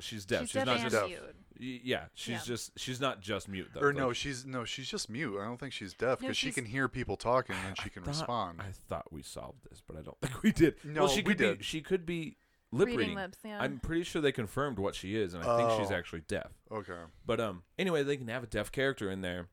She's 0.00 0.24
deaf. 0.24 0.40
She's 0.42 0.50
She's, 0.50 0.52
deaf 0.54 0.66
not 0.66 0.76
and 0.80 0.90
just 0.90 0.96
deaf. 0.96 1.08
mute. 1.08 1.36
Yeah, 1.84 2.06
she's 2.14 2.28
Yeah. 2.34 2.40
just 2.44 2.72
she's 2.78 3.00
not 3.00 3.20
just 3.20 3.48
mute 3.48 3.68
though. 3.72 3.80
Or 3.82 3.88
like, 3.92 3.96
no, 3.96 4.12
she's 4.12 4.44
no, 4.44 4.64
she's 4.64 4.88
just 4.88 5.08
mute. 5.08 5.38
I 5.38 5.44
don't 5.44 5.60
think 5.60 5.72
she's 5.72 5.94
deaf 5.94 6.20
No, 6.20 6.26
because 6.26 6.36
she 6.36 6.50
can 6.50 6.64
hear 6.64 6.88
people 6.88 7.16
talking 7.16 7.54
and 7.66 7.78
she 7.80 7.88
can 7.88 8.02
thought- 8.02 8.08
respond. 8.10 8.60
I 8.60 8.72
thought 8.88 9.12
we 9.12 9.22
solved 9.22 9.58
this, 9.70 9.80
but 9.86 9.96
I 9.96 10.00
don't 10.02 10.18
think 10.22 10.42
we 10.42 10.50
did. 10.50 10.74
No, 10.84 11.02
well, 11.02 11.08
she 11.08 11.22
we 11.22 11.34
could 11.34 11.58
be. 11.58 11.62
She 11.64 11.80
could 11.80 12.04
be 12.04 12.36
lip 12.72 12.86
Reading 12.86 12.98
reading. 12.98 13.14
lips, 13.16 13.38
yeah. 13.44 13.60
I'm 13.60 13.78
pretty 13.78 14.02
sure 14.02 14.20
they 14.22 14.32
confirmed 14.32 14.78
what 14.78 14.94
she 14.94 15.14
is, 15.16 15.34
and 15.34 15.44
I 15.44 15.56
think 15.58 15.80
she's 15.80 15.90
Oh. 15.92 15.94
actually 15.94 16.22
deaf. 16.22 16.50
okay. 16.70 16.98
But 17.26 17.38
um, 17.40 17.62
anyway, 17.78 18.02
they 18.02 18.16
can 18.16 18.28
have 18.28 18.42
a 18.42 18.46
deaf 18.48 18.72
character 18.72 19.10
in 19.10 19.20
there, 19.20 19.48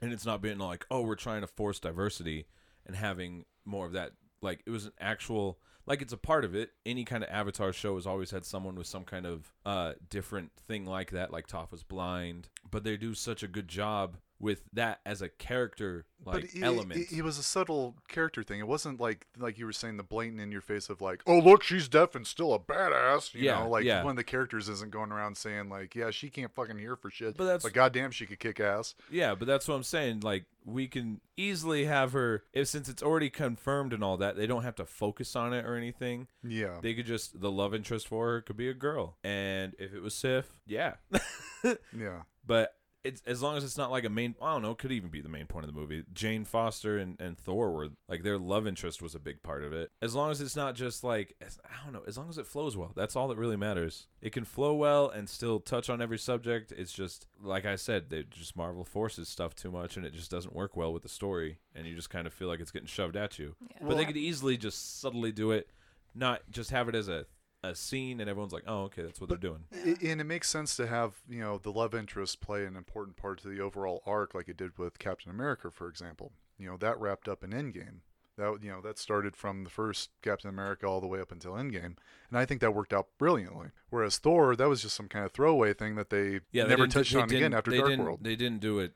and 0.00 0.12
it's 0.12 0.26
not 0.26 0.42
being 0.42 0.58
like, 0.58 0.84
oh, 0.90 1.02
we're 1.02 1.14
trying 1.14 1.42
to 1.42 1.46
force 1.46 1.78
diversity 1.78 2.46
and 2.86 2.96
having 2.96 3.44
more 3.64 3.86
of 3.86 3.92
that. 3.92 4.12
Like 4.40 4.62
it 4.66 4.70
was 4.70 4.86
an 4.86 4.92
actual, 4.98 5.60
like 5.86 6.02
it's 6.02 6.12
a 6.12 6.16
part 6.16 6.44
of 6.44 6.54
it. 6.56 6.70
Any 6.84 7.04
kind 7.04 7.22
of 7.22 7.30
Avatar 7.30 7.72
show 7.72 7.94
has 7.94 8.06
always 8.08 8.32
had 8.32 8.44
someone 8.44 8.74
with 8.74 8.88
some 8.88 9.04
kind 9.04 9.24
of 9.24 9.52
uh 9.64 9.92
different 10.10 10.50
thing 10.66 10.84
like 10.84 11.12
that. 11.12 11.30
Like 11.32 11.46
Toph 11.46 11.70
was 11.70 11.84
blind, 11.84 12.48
but 12.68 12.82
they 12.82 12.96
do 12.96 13.14
such 13.14 13.44
a 13.44 13.48
good 13.48 13.68
job 13.68 14.16
with 14.42 14.62
that 14.74 15.00
as 15.06 15.22
a 15.22 15.28
character 15.30 16.04
like 16.24 16.50
element. 16.60 17.00
It, 17.00 17.12
it 17.18 17.22
was 17.22 17.38
a 17.38 17.42
subtle 17.42 17.96
character 18.08 18.42
thing. 18.42 18.58
It 18.60 18.66
wasn't 18.66 19.00
like 19.00 19.26
like 19.38 19.56
you 19.58 19.64
were 19.66 19.72
saying 19.72 19.96
the 19.96 20.02
blatant 20.02 20.40
in 20.40 20.52
your 20.52 20.60
face 20.60 20.90
of 20.90 21.00
like, 21.00 21.22
oh 21.26 21.38
look, 21.38 21.62
she's 21.62 21.88
deaf 21.88 22.14
and 22.14 22.26
still 22.26 22.52
a 22.52 22.58
badass. 22.58 23.32
You 23.34 23.42
Yeah, 23.46 23.60
know, 23.60 23.68
like 23.70 23.84
yeah. 23.84 24.02
one 24.02 24.10
of 24.10 24.16
the 24.16 24.24
characters 24.24 24.68
isn't 24.68 24.90
going 24.90 25.12
around 25.12 25.36
saying 25.36 25.68
like, 25.68 25.94
yeah, 25.94 26.10
she 26.10 26.28
can't 26.28 26.52
fucking 26.54 26.76
hear 26.78 26.96
for 26.96 27.08
shit. 27.10 27.36
But 27.36 27.44
that's- 27.44 27.62
but 27.62 27.72
goddamn, 27.72 28.10
she 28.10 28.26
could 28.26 28.40
kick 28.40 28.60
ass. 28.60 28.94
Yeah, 29.10 29.34
but 29.36 29.46
that's 29.46 29.66
what 29.68 29.76
I'm 29.76 29.82
saying. 29.84 30.20
Like 30.20 30.44
we 30.64 30.86
can 30.88 31.20
easily 31.36 31.84
have 31.86 32.12
her 32.12 32.42
if 32.52 32.68
since 32.68 32.88
it's 32.88 33.02
already 33.02 33.30
confirmed 33.30 33.92
and 33.92 34.02
all 34.04 34.16
that, 34.18 34.36
they 34.36 34.46
don't 34.46 34.62
have 34.64 34.76
to 34.76 34.84
focus 34.84 35.34
on 35.36 35.52
it 35.52 35.64
or 35.64 35.76
anything. 35.76 36.26
Yeah. 36.42 36.78
They 36.82 36.94
could 36.94 37.06
just 37.06 37.40
the 37.40 37.50
love 37.50 37.74
interest 37.74 38.08
for 38.08 38.26
her 38.28 38.40
could 38.40 38.56
be 38.56 38.68
a 38.68 38.74
girl. 38.74 39.16
And 39.22 39.74
if 39.78 39.94
it 39.94 40.02
was 40.02 40.14
Sif, 40.14 40.52
yeah. 40.66 40.94
yeah. 41.64 42.22
but 42.46 42.74
it's 43.04 43.22
as 43.26 43.42
long 43.42 43.56
as 43.56 43.64
it's 43.64 43.76
not 43.76 43.90
like 43.90 44.04
a 44.04 44.08
main 44.08 44.34
I 44.40 44.52
don't 44.52 44.62
know, 44.62 44.72
it 44.72 44.78
could 44.78 44.92
even 44.92 45.10
be 45.10 45.20
the 45.20 45.28
main 45.28 45.46
point 45.46 45.66
of 45.66 45.72
the 45.74 45.78
movie. 45.78 46.04
Jane 46.12 46.44
Foster 46.44 46.98
and, 46.98 47.20
and 47.20 47.36
Thor 47.36 47.72
were 47.72 47.88
like 48.08 48.22
their 48.22 48.38
love 48.38 48.66
interest 48.66 49.02
was 49.02 49.14
a 49.14 49.18
big 49.18 49.42
part 49.42 49.64
of 49.64 49.72
it. 49.72 49.90
As 50.00 50.14
long 50.14 50.30
as 50.30 50.40
it's 50.40 50.56
not 50.56 50.74
just 50.74 51.02
like 51.02 51.34
as- 51.40 51.58
I 51.64 51.84
don't 51.84 51.92
know, 51.92 52.02
as 52.06 52.16
long 52.16 52.28
as 52.28 52.38
it 52.38 52.46
flows 52.46 52.76
well. 52.76 52.92
That's 52.94 53.16
all 53.16 53.28
that 53.28 53.36
really 53.36 53.56
matters. 53.56 54.06
It 54.20 54.32
can 54.32 54.44
flow 54.44 54.74
well 54.74 55.08
and 55.08 55.28
still 55.28 55.58
touch 55.60 55.90
on 55.90 56.00
every 56.00 56.18
subject. 56.18 56.72
It's 56.72 56.92
just 56.92 57.26
like 57.42 57.66
I 57.66 57.76
said, 57.76 58.10
they 58.10 58.24
just 58.24 58.56
Marvel 58.56 58.84
forces 58.84 59.28
stuff 59.28 59.54
too 59.54 59.70
much 59.70 59.96
and 59.96 60.06
it 60.06 60.12
just 60.14 60.30
doesn't 60.30 60.54
work 60.54 60.76
well 60.76 60.92
with 60.92 61.02
the 61.02 61.08
story 61.08 61.58
and 61.74 61.86
you 61.86 61.94
just 61.94 62.10
kind 62.10 62.26
of 62.26 62.32
feel 62.32 62.48
like 62.48 62.60
it's 62.60 62.70
getting 62.70 62.86
shoved 62.88 63.16
at 63.16 63.38
you. 63.38 63.56
Yeah. 63.60 63.86
But 63.86 63.96
they 63.96 64.04
could 64.04 64.16
easily 64.16 64.56
just 64.56 65.00
subtly 65.00 65.32
do 65.32 65.50
it, 65.50 65.68
not 66.14 66.42
just 66.50 66.70
have 66.70 66.88
it 66.88 66.94
as 66.94 67.08
a 67.08 67.26
a 67.64 67.74
scene 67.74 68.20
and 68.20 68.28
everyone's 68.28 68.52
like, 68.52 68.64
"Oh, 68.66 68.82
okay, 68.84 69.02
that's 69.02 69.20
what 69.20 69.28
they're 69.28 69.38
doing." 69.38 69.64
And 70.02 70.20
it 70.20 70.24
makes 70.24 70.48
sense 70.48 70.76
to 70.76 70.86
have 70.86 71.14
you 71.28 71.40
know 71.40 71.58
the 71.58 71.72
love 71.72 71.94
interest 71.94 72.40
play 72.40 72.64
an 72.64 72.76
important 72.76 73.16
part 73.16 73.40
to 73.42 73.48
the 73.48 73.60
overall 73.60 74.02
arc, 74.06 74.34
like 74.34 74.48
it 74.48 74.56
did 74.56 74.78
with 74.78 74.98
Captain 74.98 75.30
America, 75.30 75.70
for 75.70 75.88
example. 75.88 76.32
You 76.58 76.68
know 76.68 76.76
that 76.78 77.00
wrapped 77.00 77.28
up 77.28 77.44
in 77.44 77.50
Endgame. 77.50 78.00
That 78.38 78.58
you 78.62 78.70
know 78.70 78.80
that 78.80 78.98
started 78.98 79.36
from 79.36 79.64
the 79.64 79.70
first 79.70 80.10
Captain 80.22 80.48
America 80.48 80.86
all 80.86 81.00
the 81.00 81.06
way 81.06 81.20
up 81.20 81.30
until 81.30 81.52
Endgame, 81.52 81.96
and 82.30 82.38
I 82.38 82.46
think 82.46 82.60
that 82.62 82.74
worked 82.74 82.92
out 82.94 83.08
brilliantly. 83.18 83.68
Whereas 83.90 84.16
Thor, 84.18 84.56
that 84.56 84.68
was 84.68 84.82
just 84.82 84.96
some 84.96 85.08
kind 85.08 85.24
of 85.24 85.32
throwaway 85.32 85.74
thing 85.74 85.96
that 85.96 86.08
they 86.10 86.40
Yeah, 86.50 86.64
never 86.64 86.84
didn't 86.84 86.92
touched 86.92 87.12
they 87.12 87.20
on 87.20 87.30
again 87.30 87.52
after 87.52 87.70
they 87.70 87.78
Dark 87.78 87.98
World. 87.98 88.20
They 88.22 88.36
didn't 88.36 88.60
do 88.60 88.78
it. 88.78 88.94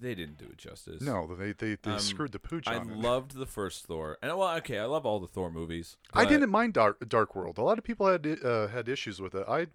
They 0.00 0.14
didn't 0.14 0.38
do 0.38 0.46
it 0.46 0.58
justice. 0.58 1.02
no, 1.02 1.26
they 1.34 1.52
they, 1.52 1.76
they 1.82 1.92
Um, 1.92 1.98
screwed 1.98 2.32
the 2.32 2.38
pooch 2.38 2.66
I 2.66 2.76
on 2.76 2.90
it. 2.90 2.96
loved 2.96 3.34
the 3.36 3.46
first 3.46 3.84
Thor, 3.86 4.18
and 4.22 4.36
well, 4.36 4.56
okay, 4.58 4.78
I 4.78 4.84
love 4.86 5.04
all 5.06 5.20
the 5.20 5.26
Thor 5.26 5.50
movies. 5.50 5.96
I 6.12 6.24
didn't 6.24 6.50
mind 6.50 6.74
Dark 6.74 7.08
Dark 7.08 7.34
World. 7.34 7.58
A 7.58 7.62
lot 7.62 7.78
of 7.78 7.84
people 7.84 8.06
had 8.06 8.26
uh, 8.44 8.68
had 8.68 8.88
issues 8.88 9.20
with 9.20 9.34
it. 9.34 9.44
I 9.48 9.68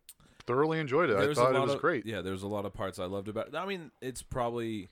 thoroughly 0.45 0.79
enjoyed 0.79 1.09
it. 1.09 1.17
I 1.17 1.33
thought 1.33 1.55
it 1.55 1.59
was 1.61 1.73
of- 1.73 1.81
great. 1.81 2.05
Yeah, 2.05 2.21
there's 2.21 2.43
a 2.43 2.47
lot 2.47 2.65
of 2.65 2.73
parts 2.73 2.99
I 2.99 3.05
loved 3.05 3.27
about. 3.27 3.47
it. 3.47 3.55
I 3.55 3.65
mean, 3.65 3.91
it's 4.01 4.21
probably 4.23 4.89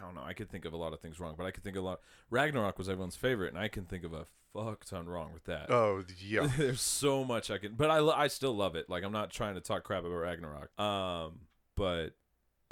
I 0.00 0.04
don't 0.04 0.14
know. 0.14 0.22
I 0.24 0.32
could 0.32 0.50
think 0.50 0.64
of 0.64 0.72
a 0.72 0.76
lot 0.76 0.92
of 0.92 1.00
things 1.00 1.20
wrong, 1.20 1.34
but 1.38 1.44
I 1.46 1.50
could 1.50 1.62
think 1.64 1.76
of 1.76 1.82
a 1.84 1.86
lot. 1.86 2.00
Ragnarok 2.30 2.76
was 2.78 2.88
everyone's 2.88 3.16
favorite, 3.16 3.48
and 3.54 3.58
I 3.58 3.68
can 3.68 3.84
think 3.84 4.04
of 4.04 4.12
a 4.12 4.26
fuck 4.52 4.84
ton 4.84 5.06
wrong 5.06 5.32
with 5.32 5.44
that. 5.44 5.70
Oh 5.70 6.02
yeah. 6.18 6.46
There's 6.58 6.80
so 6.82 7.24
much 7.24 7.50
I 7.50 7.58
can, 7.58 7.74
but 7.74 7.88
I, 7.90 7.98
I 8.04 8.26
still 8.28 8.54
love 8.54 8.74
it. 8.76 8.90
Like 8.90 9.04
I'm 9.04 9.12
not 9.12 9.30
trying 9.30 9.54
to 9.54 9.60
talk 9.60 9.84
crap 9.84 10.04
about 10.04 10.14
Ragnarok. 10.16 10.78
Um, 10.78 11.40
but 11.76 12.10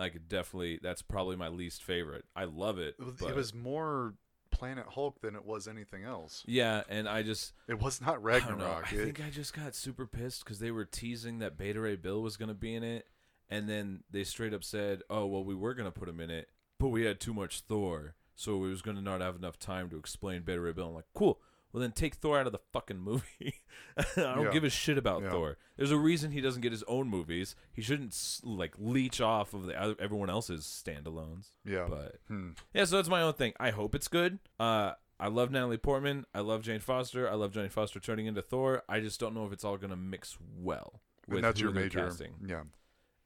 I 0.01 0.09
could 0.09 0.29
definitely. 0.29 0.79
That's 0.83 1.03
probably 1.03 1.37
my 1.37 1.49
least 1.49 1.83
favorite. 1.85 2.25
I 2.35 2.45
love 2.45 2.79
it. 2.79 2.97
It 2.99 3.05
was- 3.05 3.15
but- 3.21 3.31
it 3.31 3.37
was 3.37 3.53
more 3.55 4.15
Planet 4.51 4.87
Hulk 4.89 5.21
than 5.21 5.37
it 5.37 5.45
was 5.45 5.69
anything 5.69 6.03
else. 6.05 6.43
Yeah, 6.47 6.83
and 6.89 7.09
I 7.09 7.23
just 7.23 7.53
It 7.69 7.79
was 7.79 8.01
not 8.01 8.15
I. 8.15 8.19
Ragnarok. 8.19 8.93
I 8.93 8.97
It- 8.97 9.05
think 9.05 9.21
I 9.25 9.31
just 9.31 9.55
got 9.55 9.75
super 9.75 10.07
pissed 10.07 10.45
because 10.45 10.59
they 10.59 10.71
were 10.73 10.85
teasing 10.85 11.39
that 11.39 11.57
Beta 11.57 11.81
Ray 11.81 11.97
Bill 11.97 12.21
was 12.21 12.37
gonna 12.37 12.55
be 12.55 12.75
in 12.75 12.83
it, 12.83 13.07
and 13.49 13.69
then 13.69 14.03
they 14.11 14.25
straight 14.25 14.53
up 14.53 14.65
said, 14.65 15.03
"Oh 15.09 15.27
well, 15.27 15.45
we 15.45 15.55
were 15.55 15.75
gonna 15.75 15.93
put 15.93 16.09
him 16.09 16.19
in 16.21 16.31
it, 16.31 16.51
but 16.79 16.89
we 16.89 17.05
had 17.05 17.21
too 17.21 17.33
much 17.33 17.61
Thor, 17.61 18.17
so 18.35 18.57
we 18.59 18.69
was 18.71 18.83
gonna 18.83 19.01
not 19.03 19.21
have 19.21 19.37
enough 19.37 19.59
time 19.59 19.89
to 19.91 19.97
explain 19.99 20.43
Beta 20.43 20.61
Ray 20.61 20.73
Bill." 20.73 20.89
I'm 20.89 20.95
like, 20.95 21.13
cool. 21.15 21.41
Well, 21.73 21.81
then 21.81 21.93
take 21.93 22.15
Thor 22.17 22.39
out 22.39 22.47
of 22.47 22.53
the 22.53 22.59
fucking 22.73 22.99
movie. 22.99 23.55
I 23.97 24.05
don't 24.17 24.45
Yeah. 24.47 24.51
give 24.53 24.65
a 24.65 24.71
shit 24.71 24.99
about 24.99 25.23
Yeah. 25.23 25.31
Thor. 25.31 25.59
There's 25.77 25.91
a 25.93 25.97
reason 25.99 26.33
he 26.33 26.41
doesn't 26.41 26.63
get 26.63 26.73
his 26.73 26.83
own 26.85 27.09
movies. 27.09 27.55
He 27.73 27.81
shouldn't 27.83 28.11
s- 28.13 28.41
like 28.45 28.75
leech 28.79 29.21
off 29.21 29.55
of 29.55 29.67
the 29.67 29.81
other, 29.81 29.95
everyone 29.99 30.31
else's 30.31 30.65
standalones. 30.65 31.51
yeah. 31.65 31.87
But 31.89 32.17
Hmm. 32.29 32.51
yeah, 32.75 32.85
so 32.85 32.97
that's 32.97 33.09
my 33.09 33.23
own 33.23 33.35
thing. 33.35 33.53
I 33.61 33.71
hope 33.71 33.95
it's 33.95 34.09
good. 34.09 34.39
Uh, 34.59 34.95
I 35.19 35.29
love 35.29 35.51
Natalie 35.51 35.77
Portman. 35.79 36.25
I 36.35 36.41
love 36.41 36.63
Jane 36.63 36.81
Foster. 36.81 37.29
I 37.31 37.35
love 37.35 37.53
Jane 37.53 37.69
Foster 37.69 38.01
turning 38.01 38.27
into 38.27 38.43
Thor. 38.43 38.83
I 38.89 39.01
just 39.01 39.21
don't 39.21 39.35
know 39.35 39.45
if 39.47 39.53
it's 39.53 39.65
all 39.65 39.77
gonna 39.77 39.97
mix 39.97 40.39
well 40.57 41.03
with 41.29 41.37
And 41.37 41.45
that's 41.45 41.61
who 41.61 41.67
your 41.67 41.73
they're 41.75 41.85
major. 41.85 42.01
casting. 42.07 42.35
Yeah. 42.47 42.63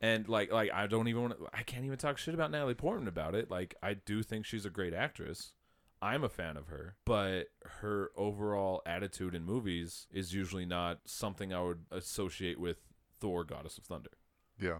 And 0.00 0.28
like, 0.28 0.52
like 0.52 0.70
I 0.72 0.86
don't 0.86 1.08
even 1.08 1.22
want 1.22 1.38
to. 1.38 1.48
I 1.54 1.62
can't 1.62 1.84
even 1.86 1.96
talk 1.96 2.18
shit 2.18 2.34
about 2.34 2.50
Natalie 2.50 2.74
Portman 2.74 3.08
about 3.08 3.34
it. 3.34 3.50
Like, 3.50 3.74
I 3.82 3.94
do 3.94 4.22
think 4.22 4.44
she's 4.44 4.66
a 4.66 4.70
great 4.70 4.92
actress. 4.92 5.52
I'm 6.04 6.22
a 6.22 6.28
fan 6.28 6.58
of 6.58 6.66
her, 6.68 6.96
but 7.06 7.44
her 7.80 8.10
overall 8.14 8.82
attitude 8.84 9.34
in 9.34 9.42
movies 9.42 10.06
is 10.12 10.34
usually 10.34 10.66
not 10.66 11.00
something 11.06 11.52
I 11.54 11.62
would 11.62 11.86
associate 11.90 12.60
with 12.60 12.76
Thor: 13.20 13.42
Goddess 13.42 13.78
of 13.78 13.84
Thunder. 13.84 14.10
Yeah. 14.60 14.78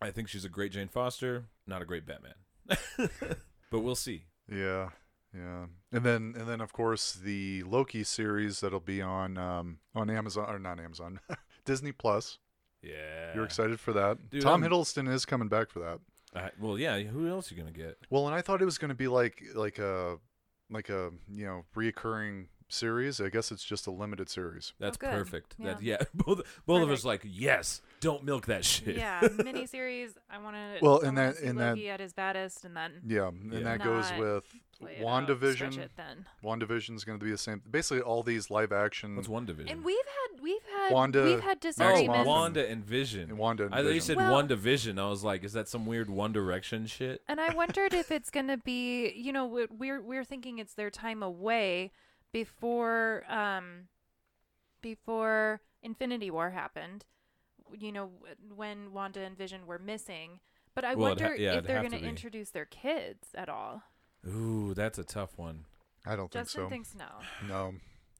I 0.00 0.10
think 0.10 0.28
she's 0.28 0.44
a 0.46 0.48
great 0.48 0.72
Jane 0.72 0.88
Foster, 0.88 1.46
not 1.66 1.82
a 1.82 1.84
great 1.84 2.06
Batman. 2.06 2.34
but 3.70 3.80
we'll 3.80 3.94
see. 3.94 4.24
Yeah. 4.50 4.90
Yeah. 5.36 5.66
And 5.92 6.04
then 6.04 6.34
and 6.38 6.48
then 6.48 6.60
of 6.62 6.72
course 6.72 7.12
the 7.12 7.62
Loki 7.64 8.02
series 8.02 8.60
that'll 8.60 8.80
be 8.80 9.02
on 9.02 9.36
um 9.36 9.78
on 9.94 10.08
Amazon 10.08 10.48
or 10.48 10.58
not 10.58 10.80
Amazon. 10.80 11.20
Disney 11.66 11.92
Plus. 11.92 12.38
Yeah. 12.82 13.34
You're 13.34 13.44
excited 13.44 13.80
for 13.80 13.92
that. 13.92 14.30
Dude, 14.30 14.42
Tom 14.42 14.62
I'm- 14.62 14.70
Hiddleston 14.72 15.12
is 15.12 15.26
coming 15.26 15.48
back 15.48 15.68
for 15.70 15.80
that. 15.80 15.98
Uh, 16.34 16.48
well, 16.60 16.78
yeah. 16.78 16.98
Who 17.00 17.28
else 17.28 17.50
are 17.50 17.54
you 17.54 17.60
gonna 17.60 17.72
get? 17.72 17.98
Well, 18.10 18.26
and 18.26 18.34
I 18.34 18.40
thought 18.40 18.62
it 18.62 18.66
was 18.66 18.78
going 18.78 18.90
to 18.90 18.94
be 18.94 19.08
like 19.08 19.42
like 19.54 19.78
a 19.78 20.18
like 20.70 20.88
a, 20.88 21.10
you 21.32 21.46
know, 21.46 21.64
reoccurring 21.76 22.46
series. 22.68 23.20
I 23.20 23.28
guess 23.28 23.50
it's 23.50 23.64
just 23.64 23.86
a 23.86 23.90
limited 23.90 24.28
series. 24.28 24.72
That's 24.78 24.98
oh, 25.02 25.06
good. 25.06 25.10
perfect. 25.10 25.56
That 25.58 25.82
Yeah. 25.82 25.98
yeah. 26.00 26.06
Both 26.14 26.42
both 26.66 26.82
of 26.82 26.90
us 26.90 27.02
Perfect. 27.02 27.04
like 27.04 27.20
yes. 27.24 27.80
Don't 28.00 28.22
milk 28.24 28.46
that 28.46 28.64
shit. 28.64 28.96
yeah, 28.96 29.20
miniseries. 29.20 30.10
I 30.30 30.38
want 30.38 30.54
to. 30.56 30.78
Well, 30.82 31.00
I 31.02 31.08
and 31.08 31.16
wanna 31.16 31.28
that- 31.32 31.36
see 31.38 31.46
and 31.46 31.58
that- 31.58 31.68
Loki 31.70 31.90
at 31.90 32.00
his 32.00 32.12
baddest, 32.12 32.64
and 32.64 32.76
then 32.76 32.92
Yeah, 33.06 33.28
and 33.28 33.52
Yeah. 33.52 33.60
that 33.60 33.82
goes 33.82 34.10
with 34.18 34.44
play 34.78 34.96
it 35.00 35.04
out, 35.04 35.24
stretch 35.24 35.38
WandaVision. 35.40 35.78
it 35.78 35.90
then. 35.96 36.26
WandaVision's 36.44 37.04
going 37.04 37.18
to 37.18 37.24
be 37.24 37.30
the 37.32 37.38
same. 37.38 37.60
Basically, 37.68 38.00
all 38.00 38.22
these 38.22 38.50
live 38.50 38.70
action. 38.72 39.16
What's 39.16 39.28
one 39.28 39.44
division? 39.46 39.70
And 39.72 39.84
we've 39.84 39.96
had 39.96 40.40
we've 40.40 40.62
had 40.76 40.92
Wanda- 40.92 41.24
we've 41.24 41.40
had 41.40 41.58
oh. 41.80 42.24
Wanda 42.24 42.68
and 42.68 42.84
Vision. 42.84 43.22
and 43.30 43.38
Wanda. 43.38 43.64
And 43.64 43.74
I 43.74 43.78
thought 43.78 43.86
you 43.88 43.94
Vision. 43.94 44.02
said 44.06 44.16
Well- 44.18 44.32
one 44.32 44.46
division. 44.46 44.98
I 44.98 45.08
was 45.08 45.24
like, 45.24 45.42
is 45.42 45.52
that 45.54 45.68
some 45.68 45.84
weird 45.86 46.08
One 46.08 46.32
Direction 46.32 46.86
shit? 46.86 47.22
And 47.26 47.40
I 47.40 47.52
wondered 47.54 47.92
if 47.94 48.10
it's 48.12 48.30
going 48.30 48.46
to 48.54 48.56
be, 48.58 49.10
you 49.12 49.32
know, 49.32 49.46
we're 49.46 50.00
we're 50.00 50.24
thinking 50.24 50.58
it's 50.58 50.74
their 50.74 50.90
time 50.90 51.22
away 51.22 51.90
before 52.32 53.24
um 53.28 53.88
before 54.80 55.60
Infinity 55.82 56.30
War 56.30 56.50
happened. 56.50 57.04
You 57.76 57.92
know, 57.92 58.10
when 58.54 58.92
Wanda 58.92 59.20
and 59.20 59.36
Vision 59.36 59.66
were 59.66 59.78
missing. 59.78 60.40
But 60.74 60.84
I 60.84 60.94
Well, 60.94 61.08
it'd 61.12 61.20
ha- 61.20 61.28
wonder 61.30 61.42
yeah, 61.42 61.54
if 61.54 61.66
they're 61.66 61.80
going 61.80 61.90
to 61.90 61.96
to 61.98 62.02
be. 62.02 62.08
introduce 62.08 62.50
their 62.50 62.64
kids 62.66 63.28
at 63.34 63.48
all. 63.48 63.82
Ooh, 64.26 64.74
that's 64.74 64.98
a 64.98 65.04
tough 65.04 65.36
one. 65.36 65.64
I 66.06 66.14
don't 66.16 66.30
think 66.30 66.44
Justin 66.44 66.62
so. 66.64 66.68
thinks 66.68 66.94
no. 66.94 67.06
no. 67.48 67.74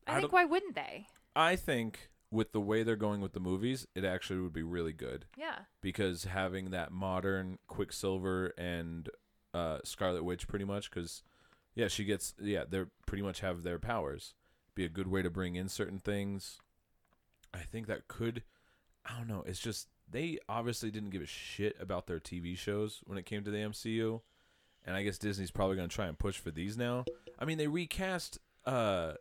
I, 0.07 0.17
I 0.17 0.21
think 0.21 0.33
why 0.33 0.45
wouldn't 0.45 0.75
they? 0.75 1.07
I 1.37 1.55
think 1.57 2.11
with 2.31 2.53
the 2.53 2.61
way 2.61 2.83
they're 2.83 2.97
going 2.97 3.21
with 3.21 3.33
the 3.33 3.41
movies, 3.41 3.87
it 3.95 4.05
actually 4.05 4.41
would 4.41 4.53
be 4.53 4.63
really 4.63 4.93
good 4.93 5.27
Yeah. 5.37 5.61
because 5.81 6.25
having 6.25 6.71
that 6.71 6.91
modern 6.93 7.59
Quicksilver 7.69 8.53
and 8.59 9.09
uh, 9.55 9.79
Scarlet 9.85 10.25
Witch, 10.25 10.47
pretty 10.49 10.65
much, 10.65 10.91
because 10.91 11.23
yeah, 11.75 11.89
she 11.89 12.05
gets 12.05 12.35
yeah, 12.41 12.65
they 12.69 12.79
are 12.79 12.89
pretty 13.07 13.23
much 13.23 13.41
have 13.41 13.63
their 13.63 13.79
powers. 13.79 14.35
Be 14.75 14.85
a 14.85 14.89
good 14.89 15.07
way 15.09 15.23
to 15.23 15.31
bring 15.31 15.55
in 15.57 15.69
certain 15.69 15.99
things. 15.99 16.59
I 17.55 17.59
think 17.61 17.87
that 17.87 18.09
could. 18.09 18.43
I 19.09 19.17
don't 19.19 19.29
know. 19.29 19.45
It's 19.47 19.61
just 19.61 19.89
they 20.11 20.39
obviously 20.49 20.91
didn't 20.91 21.11
give 21.11 21.23
a 21.23 21.27
shit 21.27 21.77
about 21.81 22.07
their 22.07 22.21
TV 22.21 22.57
shows 22.57 23.01
when 23.07 23.19
it 23.19 23.27
came 23.27 23.45
to 23.45 23.51
the 23.51 23.59
MCU, 23.59 24.21
and 24.87 24.97
I 24.97 25.03
guess 25.03 25.19
Disney's 25.19 25.51
probably 25.51 25.77
going 25.77 25.89
to 25.89 25.95
try 25.95 26.07
and 26.07 26.19
push 26.19 26.39
for 26.39 26.51
these 26.51 26.77
now. 26.77 27.05
I 27.39 27.45
mean, 27.45 27.59
they 27.59 27.69
recast 27.69 28.39
uh, 28.65 29.15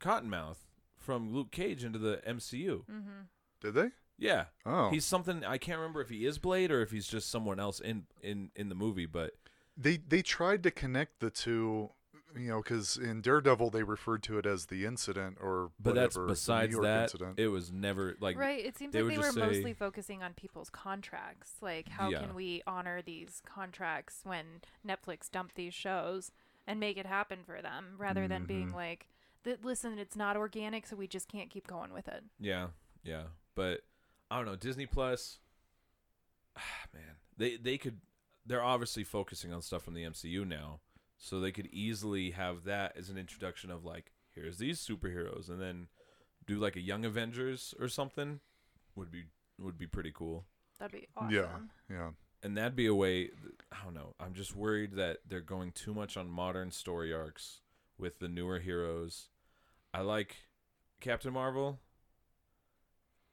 Cottonmouth 0.00 0.58
from 0.98 1.32
Luke 1.32 1.50
Cage 1.50 1.84
into 1.84 1.98
the 1.98 2.20
MCU. 2.26 2.84
Mm-hmm. 2.84 3.20
Did 3.60 3.74
they? 3.74 3.90
Yeah. 4.18 4.44
Oh, 4.64 4.90
He's 4.90 5.04
something 5.04 5.44
I 5.44 5.58
can't 5.58 5.78
remember 5.78 6.00
if 6.00 6.08
he 6.08 6.24
is 6.26 6.38
Blade 6.38 6.70
or 6.70 6.82
if 6.82 6.90
he's 6.90 7.08
just 7.08 7.30
someone 7.30 7.58
else 7.58 7.80
in 7.80 8.04
in 8.22 8.50
in 8.54 8.68
the 8.68 8.74
movie, 8.74 9.06
but 9.06 9.32
they 9.76 9.96
they 9.96 10.22
tried 10.22 10.62
to 10.62 10.70
connect 10.70 11.20
the 11.20 11.30
two, 11.30 11.90
you 12.36 12.48
know, 12.48 12.62
because 12.62 12.96
in 12.96 13.20
Daredevil 13.20 13.70
they 13.70 13.82
referred 13.82 14.22
to 14.24 14.38
it 14.38 14.46
as 14.46 14.66
the 14.66 14.84
incident 14.84 15.38
or 15.40 15.70
but 15.80 15.94
that's 15.94 16.16
whatever, 16.16 16.20
the 16.22 16.26
New 16.26 16.32
besides 16.34 16.72
York 16.72 16.84
that 16.84 17.02
incident. 17.04 17.38
it 17.38 17.48
was 17.48 17.70
never 17.72 18.16
like 18.20 18.36
right. 18.36 18.64
It 18.64 18.76
seems 18.76 18.92
they 18.92 19.02
like 19.02 19.12
they 19.16 19.18
were 19.22 19.30
say- 19.32 19.40
mostly 19.40 19.72
focusing 19.72 20.22
on 20.22 20.34
people's 20.34 20.70
contracts. 20.70 21.52
Like, 21.60 21.88
how 21.88 22.08
Yeah. 22.10 22.20
can 22.20 22.34
we 22.34 22.62
honor 22.66 23.02
these 23.02 23.40
contracts 23.46 24.20
when 24.24 24.62
Netflix 24.86 25.30
dumped 25.30 25.54
these 25.54 25.74
shows 25.74 26.32
and 26.66 26.80
make 26.80 26.96
it 26.96 27.06
happen 27.06 27.44
for 27.44 27.60
them, 27.62 27.94
rather 27.98 28.26
than 28.26 28.46
being 28.46 28.70
Mhm. 28.70 28.74
like, 28.74 29.08
"Th- 29.44 29.58
"Listen, 29.62 29.98
it's 29.98 30.16
not 30.16 30.36
organic, 30.36 30.86
so 30.86 30.96
we 30.96 31.06
just 31.06 31.28
can't 31.28 31.50
keep 31.50 31.66
going 31.66 31.92
with 31.92 32.08
it." 32.08 32.24
Yeah, 32.40 32.68
yeah, 33.02 33.28
but 33.54 33.82
I 34.30 34.36
don't 34.38 34.46
know. 34.46 34.56
Disney 34.56 34.86
Plus, 34.86 35.38
ah, 36.56 36.60
man, 36.94 37.16
they 37.36 37.56
they 37.56 37.78
could. 37.78 38.00
They're 38.46 38.62
obviously 38.62 39.04
focusing 39.04 39.52
on 39.52 39.62
stuff 39.62 39.82
from 39.82 39.94
the 39.94 40.04
MCU 40.04 40.44
now, 40.44 40.80
so 41.18 41.40
they 41.40 41.52
could 41.52 41.66
easily 41.66 42.30
have 42.32 42.64
that 42.64 42.96
as 42.96 43.08
an 43.10 43.18
introduction 43.18 43.70
of 43.70 43.84
like, 43.84 44.12
here's 44.34 44.58
these 44.58 44.80
superheroes, 44.84 45.48
and 45.48 45.60
then 45.60 45.88
do 46.46 46.58
like 46.58 46.76
a 46.76 46.80
Young 46.80 47.04
Avengers 47.04 47.74
or 47.80 47.88
something. 47.88 48.40
Would 48.96 49.10
be 49.10 49.24
would 49.58 49.78
be 49.78 49.86
pretty 49.86 50.12
cool, 50.14 50.44
That'd 50.78 51.00
be 51.00 51.08
awesome. 51.16 51.30
yeah, 51.34 51.46
yeah. 51.90 52.10
and 52.42 52.56
that'd 52.56 52.76
be 52.76 52.86
a 52.86 52.94
way. 52.94 53.30
I 53.72 53.84
don't 53.84 53.94
know. 53.94 54.14
I'm 54.20 54.34
just 54.34 54.54
worried 54.54 54.92
that 54.96 55.18
they're 55.28 55.40
going 55.40 55.72
too 55.72 55.94
much 55.94 56.16
on 56.16 56.28
modern 56.30 56.70
story 56.70 57.12
arcs 57.12 57.60
with 57.98 58.18
the 58.18 58.28
newer 58.28 58.58
heroes. 58.60 59.28
I 59.92 60.00
like 60.02 60.36
Captain 61.00 61.32
Marvel. 61.32 61.80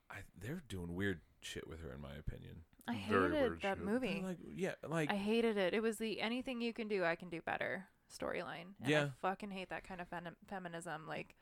I 0.10 0.18
they're 0.40 0.64
doing 0.68 0.96
weird 0.96 1.22
shit 1.42 1.68
with 1.68 1.82
her, 1.82 1.94
in 1.94 2.02
my 2.02 2.14
opinion. 2.18 2.64
I 2.88 2.94
Very 3.10 3.30
hated 3.30 3.32
weird 3.32 3.62
that 3.62 3.78
shit. 3.78 3.86
movie. 3.86 4.24
Like, 4.26 4.38
yeah, 4.56 4.74
like 4.88 5.12
I 5.12 5.16
hated 5.16 5.58
it. 5.58 5.74
It 5.74 5.82
was 5.82 5.98
the 5.98 6.20
anything 6.22 6.62
you 6.62 6.74
can 6.74 6.88
do, 6.88 7.04
I 7.04 7.16
can 7.16 7.30
do 7.30 7.42
better 7.42 7.86
storyline. 8.12 8.74
And 8.82 8.90
Yeah. 8.90 9.04
I 9.06 9.10
fucking 9.22 9.52
hate 9.52 9.70
that 9.70 9.84
kind 9.88 10.02
of 10.02 10.08
fem- 10.08 10.36
feminism. 10.48 11.08
Like, 11.08 11.36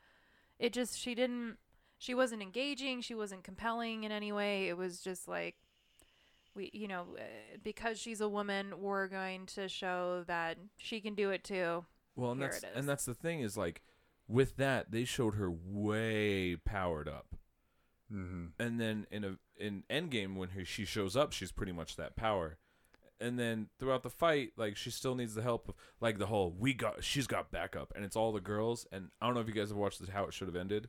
it 0.60 0.74
just, 0.74 1.00
she 1.00 1.15
didn't, 1.15 1.58
she 1.98 2.13
wasn't 2.13 2.41
engaging. 2.41 3.01
She 3.01 3.15
wasn't 3.15 3.43
compelling 3.43 4.03
in 4.03 4.12
any 4.12 4.31
way. 4.31 4.67
It 4.69 4.77
was 4.77 5.01
just 5.01 5.27
like, 5.27 5.55
we, 6.55 6.69
you 6.74 6.88
know, 6.88 7.15
uh, 7.17 7.22
because 7.63 8.00
she's 8.00 8.22
a 8.22 8.29
woman, 8.29 8.74
we're 8.79 9.08
going 9.08 9.46
to 9.48 9.67
show 9.69 10.24
that 10.27 10.58
she 10.77 11.00
can 11.00 11.15
do 11.15 11.29
it 11.31 11.43
too. 11.43 11.86
well, 12.15 12.31
and 12.31 12.41
here 12.41 12.50
that's 12.51 12.63
it 12.63 12.69
is. 12.74 12.79
and 12.79 12.89
that's 12.89 13.05
the 13.05 13.13
thing 13.15 13.39
is 13.41 13.55
like, 13.58 13.81
with 14.27 14.58
that 14.58 14.91
they 14.91 15.05
showed 15.05 15.36
her 15.36 15.50
way 15.51 16.55
powered 16.55 17.08
up, 17.08 17.36
hmm 18.10 18.48
and 18.60 18.80
then 18.80 19.06
in 19.12 19.24
a 19.24 19.38
in 19.58 19.84
Endgame 19.89 20.36
when 20.36 20.50
her, 20.50 20.66
she 20.66 20.86
shows 20.86 21.16
up, 21.16 21.32
she's 21.34 21.51
pretty 21.51 21.72
much 21.72 21.96
that 21.98 22.16
power. 22.16 22.58
And 23.22 23.38
then 23.38 23.68
throughout 23.78 24.04
the 24.04 24.10
fight, 24.10 24.54
like 24.56 24.78
she 24.78 24.89
still 24.92 25.13
needs 25.13 25.36
the 25.36 25.42
help 25.42 25.68
of 25.70 25.75
like 26.00 26.18
the 26.20 26.28
whole 26.28 26.56
we 26.58 26.74
got 26.74 27.04
she's 27.04 27.28
got 27.28 27.51
backup 27.51 27.92
and 27.96 28.06
it's 28.06 28.16
all 28.16 28.32
the 28.32 28.39
girls 28.39 28.88
and 28.92 29.10
I 29.22 29.25
don't 29.25 29.36
know 29.36 29.42
if 29.42 29.48
you 29.48 29.54
guys 29.54 29.70
have 29.70 29.78
watched 29.78 30.00
this 30.00 30.10
how 30.10 30.24
it 30.25 30.34
should 30.34 30.48
have 30.48 30.56
ended. 30.56 30.88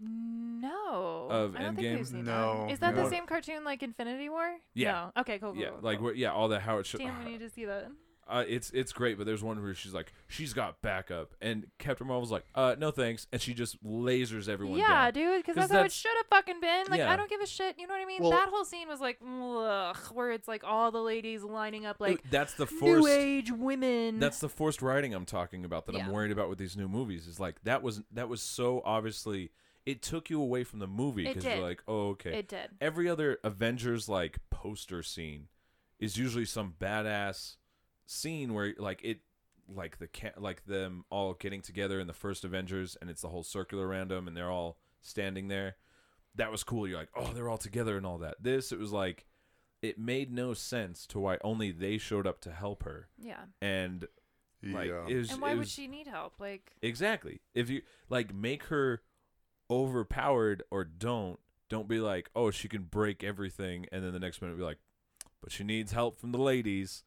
No. 0.00 1.28
Of 1.30 1.56
I 1.56 1.60
don't 1.62 1.76
think 1.76 1.86
Endgame? 1.86 1.96
we've 1.98 2.06
seen 2.06 2.24
No, 2.24 2.64
that. 2.66 2.72
Is 2.72 2.78
that 2.80 2.94
no. 2.94 3.04
the 3.04 3.10
same 3.10 3.26
cartoon 3.26 3.64
like 3.64 3.82
Infinity 3.82 4.28
War? 4.28 4.56
Yeah. 4.74 5.10
No. 5.14 5.20
Okay, 5.20 5.38
cool, 5.38 5.52
cool. 5.52 5.60
yeah, 5.60 5.68
cool, 5.70 5.78
like 5.82 5.98
cool. 5.98 6.06
what 6.06 6.16
yeah, 6.16 6.32
all 6.32 6.48
that 6.48 6.62
how 6.62 6.78
it 6.78 6.86
should 6.86 7.00
Damn, 7.00 7.24
we 7.24 7.32
need 7.32 7.40
to 7.40 7.50
see 7.50 7.64
that. 7.66 7.88
Uh, 8.28 8.44
it's 8.48 8.70
it's 8.70 8.92
great, 8.92 9.16
but 9.18 9.26
there's 9.26 9.42
one 9.42 9.62
where 9.62 9.74
she's 9.74 9.92
like, 9.94 10.12
she's 10.28 10.52
got 10.52 10.80
backup, 10.82 11.34
and 11.40 11.66
Captain 11.78 12.06
Marvel's 12.06 12.30
like, 12.30 12.44
uh, 12.54 12.74
no 12.78 12.90
thanks, 12.90 13.26
and 13.32 13.40
she 13.40 13.54
just 13.54 13.82
lasers 13.84 14.48
everyone. 14.48 14.78
Yeah, 14.78 15.10
down. 15.10 15.12
dude, 15.12 15.42
because 15.42 15.56
that's 15.56 15.70
how 15.72 15.78
it 15.78 15.82
that's- 15.82 15.92
should 15.92 16.16
have 16.16 16.26
fucking 16.26 16.60
been. 16.60 16.84
Like, 16.88 16.98
Yeah. 16.98 17.12
I 17.12 17.16
don't 17.16 17.28
give 17.30 17.40
a 17.40 17.46
shit. 17.46 17.78
You 17.78 17.86
know 17.86 17.94
what 17.94 18.02
I 18.02 18.06
mean? 18.06 18.22
Well- 18.22 18.30
that 18.32 18.48
whole 18.48 18.64
scene 18.64 18.88
was 18.88 19.00
like, 19.00 19.18
ugh, 19.22 19.96
where 20.12 20.30
it's 20.32 20.48
like 20.48 20.64
all 20.64 20.90
the 20.90 21.02
ladies 21.02 21.42
lining 21.42 21.86
up 21.86 21.96
like 22.00 22.22
that's 22.30 22.54
the 22.54 22.66
new 22.66 22.78
forced. 22.78 23.08
age 23.08 23.50
women. 23.52 24.18
That's 24.18 24.38
the 24.40 24.48
forced 24.48 24.82
writing 24.82 25.14
I'm 25.14 25.26
talking 25.26 25.64
about 25.64 25.86
that 25.86 25.94
I'm 25.94 26.06
Yeah. 26.06 26.10
worried 26.10 26.32
about 26.32 26.48
with 26.48 26.58
these 26.58 26.76
new 26.76 26.88
movies. 26.88 27.26
Is 27.26 27.38
like 27.40 27.62
that 27.64 27.82
was 27.82 28.02
that 28.12 28.28
was 28.28 28.42
so 28.42 28.82
obviously 28.84 29.50
it 29.86 30.00
took 30.00 30.30
you 30.30 30.40
away 30.40 30.64
from 30.64 30.78
the 30.78 30.86
movie 30.86 31.26
It 31.26 31.28
because 31.28 31.44
you're 31.44 31.56
did. 31.56 31.62
like, 31.62 31.82
oh 31.86 32.08
okay. 32.10 32.38
it 32.38 32.48
did. 32.48 32.70
Every 32.80 33.08
other 33.08 33.38
Avengers 33.44 34.08
like 34.08 34.38
poster 34.50 35.02
scene 35.02 35.48
is 35.98 36.16
usually 36.16 36.44
some 36.46 36.74
badass 36.80 37.56
scene 38.06 38.52
where 38.54 38.74
like 38.78 39.00
it 39.02 39.20
like 39.74 39.98
the 39.98 40.06
ca- 40.08 40.38
like 40.38 40.64
them 40.66 41.04
all 41.10 41.34
getting 41.34 41.62
together 41.62 41.98
in 42.00 42.06
the 42.06 42.12
first 42.12 42.44
Avengers 42.44 42.96
and 43.00 43.08
it's 43.08 43.22
the 43.22 43.28
whole 43.28 43.42
circular 43.42 43.86
random 43.88 44.28
and 44.28 44.36
they're 44.36 44.50
all 44.50 44.78
standing 45.00 45.48
there. 45.48 45.76
That 46.34 46.50
was 46.50 46.64
cool. 46.64 46.86
You're 46.88 46.98
like, 46.98 47.08
oh, 47.16 47.32
they're 47.32 47.48
all 47.48 47.58
together 47.58 47.96
and 47.96 48.04
all 48.04 48.18
that. 48.18 48.36
This 48.42 48.72
it 48.72 48.78
was 48.78 48.92
like 48.92 49.24
it 49.82 49.98
made 49.98 50.32
no 50.32 50.54
sense 50.54 51.06
to 51.06 51.18
why 51.18 51.38
only 51.44 51.70
they 51.70 51.98
showed 51.98 52.26
up 52.26 52.40
to 52.40 52.50
help 52.52 52.82
her 52.84 53.08
Yeah. 53.18 53.44
and 53.62 54.06
like 54.62 54.88
yeah. 54.88 55.04
it 55.08 55.16
was, 55.16 55.30
And 55.30 55.42
why 55.42 55.52
it 55.52 55.58
would 55.58 55.68
she 55.68 55.86
need 55.88 56.06
help? 56.06 56.34
Like, 56.40 56.72
exactly 56.82 57.40
if 57.54 57.68
you 57.70 57.82
like 58.08 58.34
make 58.34 58.64
her 58.64 59.02
overpowered 59.70 60.62
or 60.70 60.84
don't 60.84 61.38
don't 61.68 61.88
be 61.88 61.98
like 61.98 62.30
oh 62.36 62.50
she 62.50 62.68
can 62.68 62.82
break 62.82 63.24
everything 63.24 63.86
and 63.90 64.04
then 64.04 64.12
the 64.12 64.18
next 64.20 64.40
minute 64.42 64.56
be 64.56 64.62
like 64.62 64.78
but 65.42 65.50
she 65.50 65.64
needs 65.64 65.92
help 65.92 66.18
from 66.18 66.32
the 66.32 66.38
ladies 66.38 67.02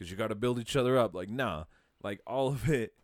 because 0.00 0.10
you 0.10 0.16
got 0.16 0.28
to 0.28 0.34
build 0.34 0.58
each 0.58 0.74
other 0.76 0.96
up 0.98 1.14
like 1.14 1.28
nah 1.28 1.64
like 2.02 2.20
all 2.26 2.48
of 2.48 2.68
it 2.70 2.94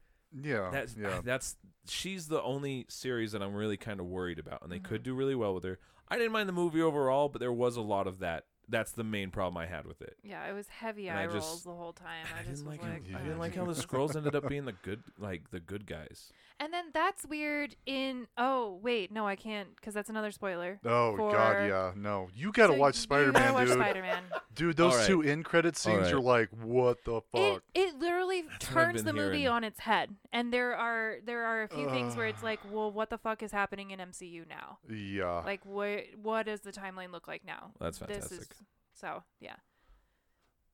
yeah, 0.42 0.70
that's 0.72 0.96
yeah. 0.98 1.20
that's 1.22 1.56
she's 1.88 2.26
the 2.28 2.42
only 2.42 2.86
series 2.88 3.32
that 3.32 3.42
i'm 3.42 3.54
really 3.54 3.76
kind 3.76 4.00
of 4.00 4.06
worried 4.06 4.38
about 4.38 4.62
and 4.62 4.72
they 4.72 4.78
could 4.80 5.02
Mhm. 5.02 5.04
do 5.04 5.14
really 5.14 5.34
well 5.34 5.54
with 5.54 5.64
her 5.64 5.78
i 6.08 6.16
didn't 6.16 6.32
mind 6.32 6.48
the 6.48 6.52
movie 6.54 6.80
overall 6.82 7.28
but 7.28 7.38
there 7.40 7.52
was 7.52 7.76
a 7.76 7.82
lot 7.82 8.06
of 8.06 8.18
that 8.20 8.44
that's 8.68 8.92
the 8.92 9.04
main 9.04 9.30
problem 9.30 9.56
i 9.56 9.66
had 9.66 9.86
with 9.86 10.02
it 10.02 10.16
yeah, 10.24 10.44
it 10.48 10.52
was 10.52 10.66
heavy 10.68 11.08
And 11.08 11.18
eye 11.18 11.22
I 11.22 11.26
rolls 11.26 11.62
the 11.62 11.70
whole 11.70 11.92
time. 11.92 12.26
I 12.36 12.40
I 12.40 12.42
just 12.42 12.64
didn't 12.64 12.68
was 12.70 12.78
like, 12.78 12.82
like, 12.82 13.10
how, 13.10 13.18
I 13.18 13.22
didn't 13.22 13.38
like 13.38 13.54
how 13.54 13.64
the 13.64 13.72
Skrulls 13.86 14.16
ended 14.16 14.34
up 14.34 14.48
being 14.48 14.64
the 14.64 14.72
good 14.72 15.02
like 15.18 15.50
the 15.50 15.60
good 15.60 15.86
guys 15.86 16.32
And 16.58 16.72
then 16.72 16.86
that's 16.92 17.24
weird 17.26 17.76
in. 17.86 18.26
Oh 18.36 18.78
wait, 18.82 19.12
no, 19.12 19.26
I 19.26 19.36
can't 19.36 19.68
because 19.76 19.94
that's 19.94 20.08
another 20.10 20.30
spoiler. 20.30 20.80
oh 20.84 21.16
for- 21.16 21.32
God, 21.32 21.68
yeah, 21.68 21.92
no. 21.96 22.28
You 22.34 22.50
gotta 22.52 22.72
So 22.72 22.78
watch 22.78 22.96
you 22.96 23.00
Spider 23.02 23.32
gotta 23.32 23.44
Man, 23.44 23.54
watch 23.54 23.66
dude. 23.68 23.76
Spider-Man. 23.76 24.22
Dude, 24.54 24.76
those 24.76 24.92
Alright. 24.94 25.06
two 25.06 25.22
end 25.22 25.44
credit 25.44 25.76
scenes, 25.76 25.96
Alright. 25.96 26.10
you're 26.10 26.20
like, 26.20 26.48
what 26.62 27.04
the 27.04 27.20
fuck? 27.32 27.62
it 27.74 27.98
literally 27.98 28.35
what 28.35 28.35
I've 28.35 28.35
turns 28.76 29.02
the 29.04 29.12
movie 29.12 29.38
hearing. 29.40 29.48
on 29.54 29.64
its 29.64 29.80
head, 29.80 30.14
and 30.32 30.52
there 30.52 30.74
are 30.76 31.16
there 31.24 31.44
are 31.44 31.62
a 31.62 31.68
few 31.68 31.88
things 31.90 32.16
where 32.16 32.26
it's 32.26 32.42
like, 32.42 32.60
well, 32.70 32.90
what 32.92 33.10
the 33.10 33.18
fuck 33.18 33.42
is 33.42 33.52
happening 33.52 33.90
in 33.90 33.98
MCU 34.00 34.48
now? 34.48 34.78
yeah. 34.88 35.42
Like, 35.44 35.64
what 35.64 36.04
what 36.22 36.46
does 36.46 36.60
the 36.60 36.72
timeline 36.72 37.12
look 37.12 37.26
like 37.28 37.44
now? 37.44 37.72
That's 37.80 37.98
This 37.98 38.08
fantastic. 38.08 38.40
is 38.40 38.48
so 38.94 39.22
yeah. 39.40 39.56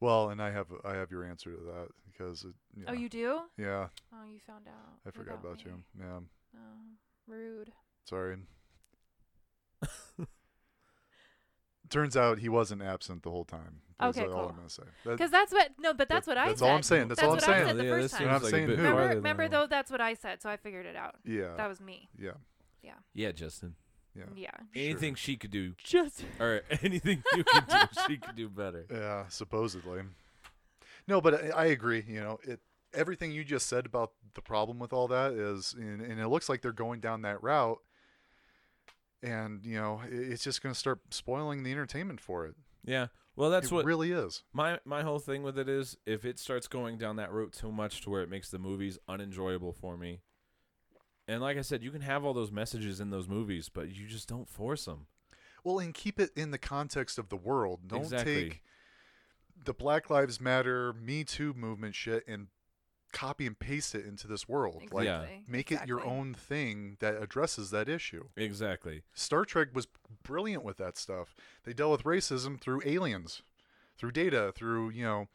well, 0.01 0.31
and 0.31 0.41
I 0.43 0.51
have 0.51 0.67
I 0.85 0.95
have 0.95 1.11
your 1.11 1.25
answer 1.25 1.51
to 1.53 1.62
that 1.73 1.88
because 2.11 2.45
it, 2.45 2.55
yeah, 2.77 2.85
Oh, 2.88 2.93
you 2.93 3.09
do? 3.09 3.41
yeah, 3.57 3.88
Oh, 4.12 4.25
you 4.27 4.38
found 4.47 4.67
out. 4.69 4.99
I 5.07 5.11
forgot 5.11 5.38
about 5.43 5.65
you. 5.65 5.73
Yeah, 5.99 6.21
Oh, 6.55 6.81
rude. 7.27 7.73
sorry. 8.05 8.37
Turns 11.90 12.16
out 12.16 12.38
he 12.38 12.49
wasn't 12.49 12.83
absent 12.83 13.23
the 13.23 13.31
whole 13.31 13.45
time. 13.45 13.81
That's 14.01 14.16
Okay, 14.18 14.27
all 14.27 14.33
cool. 14.35 14.49
I'm 14.51 14.57
gonna 14.57 14.68
say. 14.71 14.83
That- 15.05 15.11
Because 15.12 15.31
that's 15.31 15.53
what 15.53 15.71
no, 15.79 15.92
but 15.95 16.09
that's 16.09 16.27
that- 16.27 16.31
what 16.33 16.38
I 16.38 16.49
that's 16.49 16.61
said. 16.61 16.68
all 16.68 16.77
I'm 16.77 16.83
saying. 16.83 17.09
That's, 17.09 17.23
all 17.23 17.31
I'm 17.31 17.37
what 17.37 17.42
I 17.45 17.47
saying. 17.47 17.66
said 17.68 17.77
the 17.77 17.85
Yeah, 17.85 17.90
first 17.90 18.03
this 18.03 18.11
time. 18.12 18.18
seems 18.18 18.23
You're 18.23 18.33
not 18.33 18.42
like 18.42 18.51
saying 18.51 18.64
a 18.64 18.66
bit 18.68 18.79
who. 18.79 18.85
Remember, 18.85 19.14
remember 19.16 19.49
though, 19.49 19.66
that's 19.66 19.90
what 19.90 20.01
I 20.01 20.14
said, 20.14 20.42
so 20.42 20.49
I 20.51 20.57
figured 20.57 20.87
it 20.87 20.97
out. 20.97 21.16
yeah, 21.25 21.55
That 21.57 21.68
was 21.68 21.81
me. 21.81 22.09
yeah, 22.18 22.33
yeah 22.83 22.95
Yeah, 23.14 23.33
justin 23.33 23.75
yeah, 24.14 24.25
Yeah. 24.35 24.51
anything 24.75 25.14
she 25.14 25.37
could 25.37 25.51
do 25.51 25.75
Just 25.83 26.25
or 26.40 26.62
anything 26.83 27.23
you 27.37 27.45
could 27.45 27.66
do, 27.68 27.77
she 28.09 28.16
could 28.18 28.37
do 28.37 28.49
better. 28.49 28.87
yeah. 28.90 29.27
Supposedly. 29.29 30.03
No, 31.09 31.21
but 31.21 31.35
I, 31.35 31.49
I 31.49 31.64
agree. 31.66 32.05
You 32.07 32.21
know, 32.21 32.38
it 32.42 32.61
everything 32.95 33.33
you 33.33 33.42
just 33.45 33.68
said 33.68 33.87
about 33.87 34.12
the 34.35 34.42
problem 34.42 34.79
with 34.79 34.92
all 34.92 35.09
that 35.09 35.33
is, 35.33 35.75
and, 35.79 36.01
and 36.03 36.21
it 36.21 36.29
looks 36.29 36.49
like 36.49 36.61
they're 36.62 36.73
going 36.73 37.01
down 37.01 37.23
that 37.23 37.42
route. 37.42 37.79
And 39.23 39.65
you 39.65 39.77
know, 39.77 40.01
it's 40.11 40.43
just 40.45 40.63
going 40.63 40.73
to 40.73 40.79
start 40.79 41.01
spoiling 41.11 41.63
the 41.63 41.71
entertainment 41.73 42.21
for 42.21 42.47
it. 42.47 42.55
Yeah. 42.85 43.07
Well, 43.37 43.51
that's 43.51 43.71
what 43.71 43.79
it 43.79 43.81
what 43.83 43.87
really 43.87 44.13
is. 44.13 44.43
my 44.53 44.79
my 44.85 45.03
whole 45.03 45.19
thing 45.19 45.43
with 45.43 45.59
it 45.59 45.69
is. 45.69 45.97
If 46.05 46.25
it 46.25 46.39
starts 46.39 46.67
going 46.67 46.99
down 46.99 47.17
that 47.17 47.33
route 47.33 47.53
too 47.53 47.73
much 47.73 48.03
to 48.03 48.11
where 48.11 48.23
it 48.23 48.29
makes 48.29 48.51
the 48.51 48.59
movies 48.59 48.99
unenjoyable 49.09 49.73
for 49.73 49.97
me, 49.97 50.21
and 51.27 51.41
like 51.41 51.57
I 51.57 51.63
said, 51.63 51.83
you 51.83 51.91
can 51.91 52.03
have 52.03 52.25
all 52.25 52.35
those 52.35 52.51
messages 52.53 53.01
in 53.01 53.11
those 53.11 53.29
movies, 53.29 53.71
but 53.73 53.89
you 53.95 54.07
just 54.07 54.29
don't 54.29 54.49
force 54.49 54.85
them. 54.85 55.07
Well, 55.65 55.79
and 55.79 55.95
keep 55.95 56.19
it 56.21 56.31
in 56.37 56.51
the 56.51 56.59
context 56.59 57.19
of 57.19 57.29
the 57.29 57.37
world. 57.37 57.81
Don't 57.87 58.03
Exactly. 58.03 58.35
take 58.51 58.63
the 59.65 59.73
Black 59.73 60.11
Lives 60.11 60.41
Matter, 60.41 60.93
Me 60.93 61.25
Too 61.25 61.55
movement 61.55 61.95
shit 61.95 62.25
and 62.27 62.49
copy 63.12 63.46
and 63.46 63.59
paste 63.59 63.94
it 63.94 64.05
into 64.07 64.27
this 64.27 64.48
world. 64.48 64.83
Like, 64.90 65.05
Yeah. 65.05 65.22
Exactly. 65.22 65.44
make 65.48 65.72
it 65.72 65.87
your 65.87 66.05
own 66.05 66.35
thing 66.35 66.96
that 67.01 67.22
addresses 67.22 67.70
that 67.70 67.88
issue. 67.88 68.29
Exactly. 68.37 69.03
Star 69.14 69.44
Trek 69.44 69.68
was 69.75 69.87
brilliant 70.22 70.64
with 70.64 70.79
that 70.79 70.96
stuff. 70.96 71.35
They 71.64 71.72
dealt 71.72 71.92
with 71.92 72.05
racism 72.05 72.61
through 72.61 72.83
aliens, 72.85 73.42
through 73.98 74.12
data, 74.12 74.53
through, 74.55 74.90
you 74.90 75.05
know, 75.05 75.29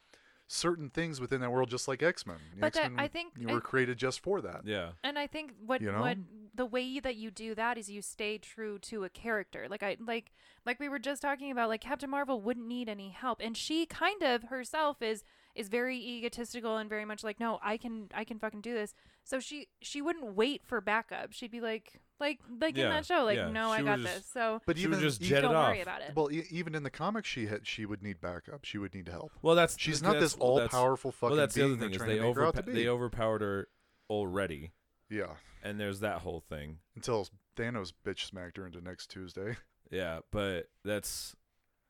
certain 0.50 0.88
things 0.88 1.20
within 1.20 1.42
that 1.42 1.52
world, 1.52 1.68
just 1.68 1.86
like 1.86 2.02
X 2.02 2.26
Men. 2.26 2.38
But 2.58 2.72
that- 2.72 2.92
I 2.96 3.06
think- 3.06 3.34
you 3.36 3.48
I- 3.50 3.52
were 3.52 3.60
created 3.60 3.98
just 3.98 4.20
for 4.20 4.40
that. 4.40 4.62
Yeah. 4.64 4.92
And 5.04 5.18
I 5.18 5.26
think 5.26 5.52
what 5.64 5.80
You 5.82 5.92
know? 5.92 6.00
what 6.00 6.16
the 6.54 6.64
way 6.66 6.98
that 7.00 7.16
you 7.16 7.30
do 7.30 7.54
that 7.54 7.76
is 7.78 7.90
you 7.90 8.00
stay 8.02 8.38
true 8.38 8.78
to 8.80 9.04
a 9.04 9.10
character. 9.10 9.68
Like 9.68 9.82
I 9.82 9.96
like 10.00 10.32
like 10.64 10.80
we 10.80 10.88
were 10.88 10.98
just 10.98 11.20
talking 11.22 11.50
about 11.50 11.68
like 11.68 11.82
Captain 11.82 12.08
Marvel 12.10 12.40
wouldn't 12.40 12.66
need 12.66 12.88
any 12.88 13.10
help 13.10 13.40
and 13.40 13.56
she 13.56 13.84
kind 13.86 14.22
of 14.22 14.44
herself 14.44 15.02
is 15.02 15.22
is 15.58 15.68
very 15.68 15.98
egotistical 15.98 16.76
and 16.76 16.88
very 16.88 17.04
much 17.04 17.22
like 17.24 17.38
no, 17.40 17.58
I 17.62 17.76
can 17.76 18.08
I 18.14 18.24
can 18.24 18.38
fucking 18.38 18.60
do 18.62 18.72
this. 18.74 18.94
So 19.24 19.40
she 19.40 19.68
she 19.82 20.00
wouldn't 20.00 20.34
wait 20.34 20.62
for 20.64 20.80
backup. 20.80 21.32
She'd 21.32 21.50
be 21.50 21.60
like 21.60 22.00
like 22.20 22.38
like 22.60 22.74
in 22.76 22.82
Yeah, 22.84 22.90
that 22.90 23.06
show 23.06 23.24
like 23.24 23.36
yeah. 23.36 23.50
no, 23.50 23.70
I 23.70 23.82
got 23.82 23.98
would 23.98 24.06
just- 24.06 24.16
this. 24.16 24.26
So 24.32 24.60
But 24.66 24.78
She 24.78 24.86
would 24.86 24.94
even 24.98 25.08
just 25.08 25.20
jet 25.20 25.42
don't 25.42 25.54
off. 25.54 25.68
worry 25.70 25.80
about 25.82 26.00
it. 26.02 26.12
well, 26.14 26.30
e- 26.32 26.44
even 26.50 26.74
in 26.74 26.82
the 26.82 26.90
comics, 26.90 27.28
she 27.28 27.46
had 27.46 27.66
she 27.66 27.84
would 27.86 28.02
need 28.02 28.20
backup. 28.20 28.64
She 28.64 28.78
would 28.78 28.94
need 28.94 29.08
help. 29.08 29.32
Well, 29.42 29.54
that's 29.54 29.78
She's 29.78 30.00
that's- 30.00 30.14
not 30.14 30.20
this 30.20 30.36
well, 30.36 30.60
all-powerful 30.60 31.12
fucking 31.12 31.28
Well, 31.30 31.36
that's 31.36 31.54
the 31.54 31.60
being 31.62 31.72
other 31.72 31.80
thing 31.80 31.90
they're 31.90 31.90
is 31.90 31.96
trying 31.98 32.08
they 32.10 32.16
to 32.18 32.22
make 32.22 32.36
her 32.36 32.44
out 32.46 32.54
overpa- 32.54 32.64
to 32.66 32.72
they 32.72 32.88
overpowered 32.88 33.40
her 33.42 33.68
already, 34.10 34.72
yeah, 35.10 35.34
and 35.62 35.78
there's 35.78 36.00
that 36.00 36.20
whole 36.20 36.40
thing. 36.40 36.78
until 36.96 37.26
Thanos 37.56 37.92
bitch 38.06 38.24
smacked 38.26 38.56
her 38.56 38.64
into 38.66 38.80
next 38.80 39.08
Tuesday. 39.10 39.56
Yeah, 39.90 40.20
but 40.30 40.68
that's 40.84 41.34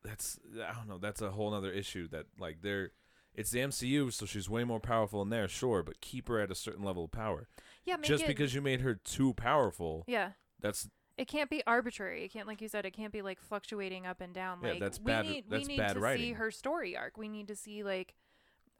that's 0.04 0.38
I 0.64 0.72
don't 0.72 0.88
know. 0.88 0.98
That's 0.98 1.20
a 1.20 1.30
whole 1.32 1.52
other 1.52 1.72
issue 1.72 2.06
that 2.08 2.26
like 2.38 2.58
they're 2.62 2.92
it's 3.38 3.50
the 3.50 3.60
MCU, 3.60 4.12
so 4.12 4.26
she's 4.26 4.50
way 4.50 4.64
more 4.64 4.80
powerful 4.80 5.22
in 5.22 5.30
there, 5.30 5.48
sure, 5.48 5.82
but 5.82 6.00
keep 6.00 6.28
her 6.28 6.40
at 6.40 6.50
a 6.50 6.54
certain 6.54 6.84
level 6.84 7.04
of 7.04 7.12
power. 7.12 7.48
yeah, 7.84 7.96
make 7.96 8.04
Just 8.04 8.24
it, 8.24 8.26
because 8.26 8.54
you 8.54 8.60
made 8.60 8.80
her 8.80 8.94
too 8.96 9.32
powerful, 9.34 10.04
yeah. 10.06 10.32
that's 10.60 10.88
It 11.16 11.28
can't 11.28 11.48
be 11.50 11.62
arbitrary. 11.66 12.24
It 12.24 12.32
can't, 12.32 12.46
like 12.46 12.60
you 12.60 12.68
said, 12.68 12.84
it 12.84 12.92
can't 12.92 13.12
be 13.12 13.22
like 13.22 13.40
fluctuating 13.40 14.06
up 14.06 14.20
and 14.20 14.34
down. 14.34 14.58
Yeah, 14.62 14.70
Like 14.70 14.80
that's 14.80 14.98
we 15.00 15.06
bad- 15.06 15.26
need, 15.26 15.44
that's 15.48 15.62
we 15.68 15.74
need 15.74 15.78
bad 15.78 15.94
to 15.94 16.16
see 16.16 16.32
her 16.32 16.50
story 16.50 16.96
arc. 16.96 17.16
We 17.16 17.28
need 17.28 17.48
to 17.48 17.56
see 17.56 17.82
like, 17.82 18.14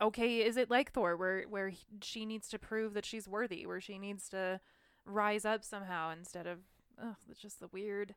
okay, 0.01 0.38
is 0.40 0.57
it 0.57 0.71
like 0.71 0.92
Thor, 0.92 1.16
where 1.16 1.42
where 1.49 1.68
he- 1.71 1.87
she 2.03 2.27
needs 2.27 2.49
to 2.51 2.59
prove 2.59 2.94
that 2.94 3.05
she's 3.07 3.27
worthy, 3.29 3.64
where 3.66 3.81
she 3.81 3.99
needs 3.99 4.29
to 4.31 4.61
rise 5.05 5.44
up 5.44 5.64
somehow 5.64 6.11
instead 6.11 6.47
of, 6.47 6.59
oh, 7.03 7.16
it's 7.31 7.40
just 7.40 7.61
the 7.61 7.68
weird, 7.68 8.14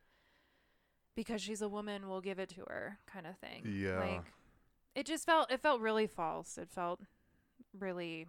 because 1.15 1.41
she's 1.41 1.61
a 1.61 1.69
woman, 1.69 2.07
we'll 2.07 2.21
give 2.21 2.39
it 2.39 2.49
to 2.49 2.61
her 2.61 2.99
kind 3.07 3.25
of 3.27 3.37
thing. 3.37 3.63
Yeah. 3.65 3.99
Like, 3.99 4.25
it 4.95 5.05
just 5.05 5.25
felt 5.25 5.51
it 5.51 5.61
felt 5.61 5.81
really 5.81 6.07
false. 6.07 6.57
It 6.57 6.69
felt 6.71 6.99
really 7.77 8.27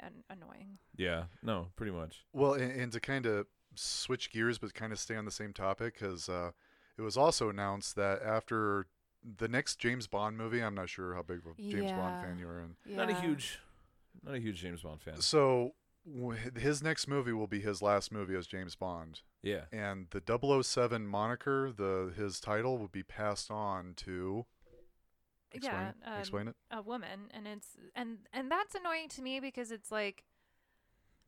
an- 0.00 0.24
annoying. 0.30 0.78
yeah, 0.96 1.24
no, 1.42 1.68
pretty 1.76 1.92
much. 1.92 2.24
Well, 2.32 2.54
and, 2.54 2.72
and 2.72 2.92
to 2.92 3.00
kind 3.00 3.26
of 3.26 3.46
switch 3.74 4.30
gears, 4.32 4.58
but 4.58 4.74
kind 4.74 4.92
of 4.92 4.98
stay 4.98 5.16
on 5.16 5.24
the 5.24 5.30
same 5.30 5.52
topic, 5.52 5.94
because 5.98 6.28
uh, 6.28 6.50
it 6.98 7.02
was 7.02 7.16
also 7.16 7.48
announced 7.48 7.96
that 7.96 8.22
after 8.22 8.86
the 9.38 9.48
next 9.48 9.78
James 9.78 10.06
Bond 10.06 10.36
movie, 10.38 10.62
I'm 10.62 10.74
not 10.74 10.88
sure 10.88 11.14
how 11.14 11.22
big 11.22 11.38
of 11.38 11.58
a 11.58 11.62
James 11.62 11.84
Yeah. 11.90 11.96
Bond 11.96 12.24
fan 12.24 12.38
you 12.38 12.48
are 12.48 12.60
in. 12.60 12.76
Yeah. 12.86 12.96
Not 12.96 13.10
a 13.10 13.14
huge, 13.14 13.58
not 14.24 14.34
a 14.34 14.38
huge 14.38 14.60
James 14.60 14.82
Bond 14.82 15.00
fan. 15.02 15.20
So 15.20 15.74
his 16.58 16.82
next 16.82 17.06
movie 17.06 17.32
will 17.32 17.46
be 17.46 17.60
his 17.60 17.82
last 17.82 18.10
movie 18.10 18.34
as 18.34 18.46
James 18.46 18.74
Bond, 18.74 19.20
Yeah, 19.42 19.64
and 19.70 20.06
the 20.10 20.22
007 20.62 21.06
moniker, 21.06 21.70
the 21.76 22.12
his 22.16 22.40
title, 22.40 22.78
will 22.78 22.88
be 22.88 23.02
passed 23.02 23.50
on 23.50 23.92
to. 23.98 24.46
Explain, 25.52 25.92
Yeah, 26.04 26.12
um, 26.14 26.20
explain 26.20 26.48
it. 26.48 26.56
a 26.70 26.82
woman 26.82 27.28
and 27.32 27.46
it's 27.48 27.76
and 27.96 28.18
and 28.32 28.50
that's 28.50 28.74
annoying 28.74 29.08
to 29.08 29.22
me 29.22 29.40
because 29.40 29.70
it's 29.72 29.90
like 29.90 30.24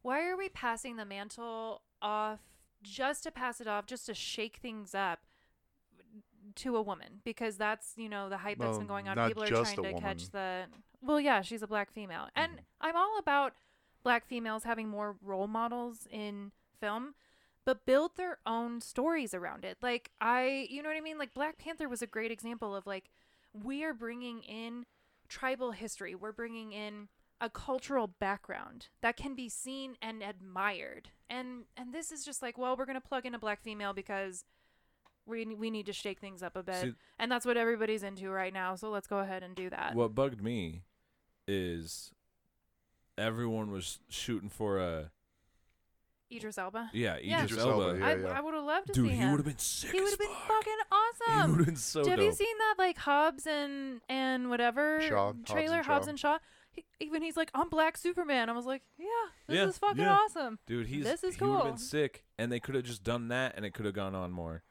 why 0.02 0.26
are 0.26 0.36
we 0.36 0.48
passing 0.48 0.96
the 0.96 1.04
mantle 1.04 1.82
off 2.00 2.40
just 2.82 3.22
to 3.24 3.30
pass 3.30 3.60
it 3.60 3.68
off 3.68 3.86
just 3.86 4.06
to 4.06 4.14
shake 4.14 4.56
things 4.56 4.94
up 4.94 5.20
to 6.56 6.76
a 6.76 6.82
woman? 6.82 7.20
Because 7.24 7.56
that's 7.56 7.92
you 7.96 8.08
know 8.08 8.28
the 8.28 8.38
hype 8.38 8.58
that's 8.58 8.78
been 8.78 8.86
going 8.88 9.08
on. 9.08 9.16
people 9.28 9.42
are 9.42 9.46
trying 9.64 9.76
to 9.76 10.00
catch 10.00 10.30
the 10.30 10.64
well 11.00 11.20
yeah 11.20 11.40
she's 11.42 11.62
a 11.62 11.66
black 11.66 11.92
female. 11.92 12.28
And 12.36 12.52
Mhm. 12.52 12.60
i'm 12.80 12.96
all 12.96 13.18
about 13.18 13.54
black 14.02 14.26
females 14.26 14.64
having 14.64 14.88
more 14.88 15.16
role 15.22 15.46
models 15.46 16.06
in 16.10 16.50
film 16.80 17.14
but 17.64 17.86
build 17.86 18.16
their 18.16 18.38
own 18.44 18.80
stories 18.80 19.32
around 19.34 19.64
it. 19.64 19.78
Like 19.82 20.10
i 20.20 20.66
you 20.68 20.82
know 20.82 20.88
what 20.88 20.96
i 20.96 21.00
mean? 21.00 21.18
Like 21.18 21.32
black 21.34 21.58
panther 21.58 21.88
was 21.88 22.02
a 22.02 22.06
great 22.08 22.32
example 22.32 22.74
of 22.74 22.86
like 22.86 23.08
we 23.52 23.84
are 23.84 23.94
bringing 23.94 24.42
in 24.42 24.84
tribal 25.28 25.72
history. 25.72 26.14
We're 26.14 26.32
bringing 26.32 26.72
in 26.72 27.08
a 27.40 27.50
cultural 27.50 28.06
background 28.06 28.88
that 29.00 29.16
can 29.16 29.34
be 29.34 29.48
seen 29.48 29.96
and 30.00 30.22
admired. 30.22 31.10
And 31.28 31.64
and 31.76 31.92
this 31.92 32.12
is 32.12 32.24
just 32.24 32.42
like, 32.42 32.56
well, 32.56 32.76
we're 32.76 32.84
going 32.86 33.00
to 33.00 33.06
plug 33.06 33.26
in 33.26 33.34
a 33.34 33.38
black 33.38 33.62
female 33.62 33.92
because 33.92 34.44
we 35.26 35.44
we 35.46 35.70
need 35.70 35.86
to 35.86 35.92
shake 35.92 36.20
things 36.20 36.42
up 36.42 36.56
a 36.56 36.62
bit. 36.62 36.82
See- 36.82 36.94
and 37.18 37.30
that's 37.30 37.46
what 37.46 37.56
everybody's 37.56 38.02
into 38.02 38.30
right 38.30 38.52
now. 38.52 38.74
So 38.76 38.90
let's 38.90 39.06
go 39.06 39.18
ahead 39.18 39.42
and 39.42 39.54
do 39.54 39.70
that. 39.70 39.94
what 39.94 40.14
bugged 40.14 40.42
me 40.42 40.82
is 41.48 42.12
everyone 43.18 43.70
was 43.70 43.98
shooting 44.08 44.48
for 44.48 44.78
a 44.78 45.10
Idris 46.36 46.58
Elba. 46.58 46.90
yeah, 46.92 47.16
Yeah. 47.22 47.44
Idris 47.44 47.52
Idris 47.58 47.64
Elba. 47.64 47.84
Elba, 47.84 47.98
yeah. 48.22 48.28
I, 48.32 48.38
I 48.38 48.40
would 48.40 48.54
have 48.54 48.64
loved 48.64 48.86
to 48.88 48.92
Dude, 48.92 49.10
see 49.10 49.16
he 49.16 49.24
would 49.26 49.36
have 49.38 49.44
been 49.44 49.58
sick. 49.58 49.90
He 49.92 49.98
would 50.00 50.06
as 50.06 50.10
have 50.12 50.18
been 50.18 50.28
fuck. 50.28 50.48
fucking 50.48 50.72
He 50.90 50.96
awesome. 51.34 51.50
would 51.50 51.58
have 51.58 51.66
been 51.66 51.76
so 51.76 51.98
have 52.08 52.16
dope. 52.18 52.24
you 52.26 52.32
seen 52.32 52.58
that 52.58 52.74
like 52.78 52.98
Hobbs 52.98 53.46
and 53.46 54.00
and 54.08 54.48
whatever 54.50 55.00
Shaw, 55.02 55.26
Hobbs 55.26 55.50
trailer 55.50 55.76
and 55.78 55.86
Hobbs 55.86 56.06
Shaw. 56.06 56.10
and 56.10 56.18
Shaw? 56.18 56.38
He, 56.72 56.84
even 57.00 57.20
he's 57.22 57.36
like, 57.36 57.50
I'm 57.54 57.68
Black 57.68 57.96
Superman. 57.98 58.48
I 58.48 58.52
was 58.52 58.64
like, 58.64 58.82
yeah, 58.98 59.06
this 59.46 59.56
Yeah, 59.56 59.66
is 59.68 59.78
fucking 59.78 59.98
yeah. 60.02 60.16
awesome. 60.16 60.58
Dude, 60.66 60.86
he's 60.86 61.04
This 61.04 61.22
is 61.22 61.34
he 61.36 61.44
would 61.44 61.50
have 61.52 61.60
cool. 61.62 61.70
been 61.72 61.78
sick, 61.78 62.24
and 62.38 62.50
they 62.50 62.60
could 62.60 62.74
have 62.74 62.84
just 62.84 63.04
done 63.04 63.28
that, 63.28 63.54
and 63.56 63.66
it 63.66 63.74
could 63.74 63.84
have 63.84 63.94
gone 63.94 64.14
on 64.14 64.32
more. 64.32 64.62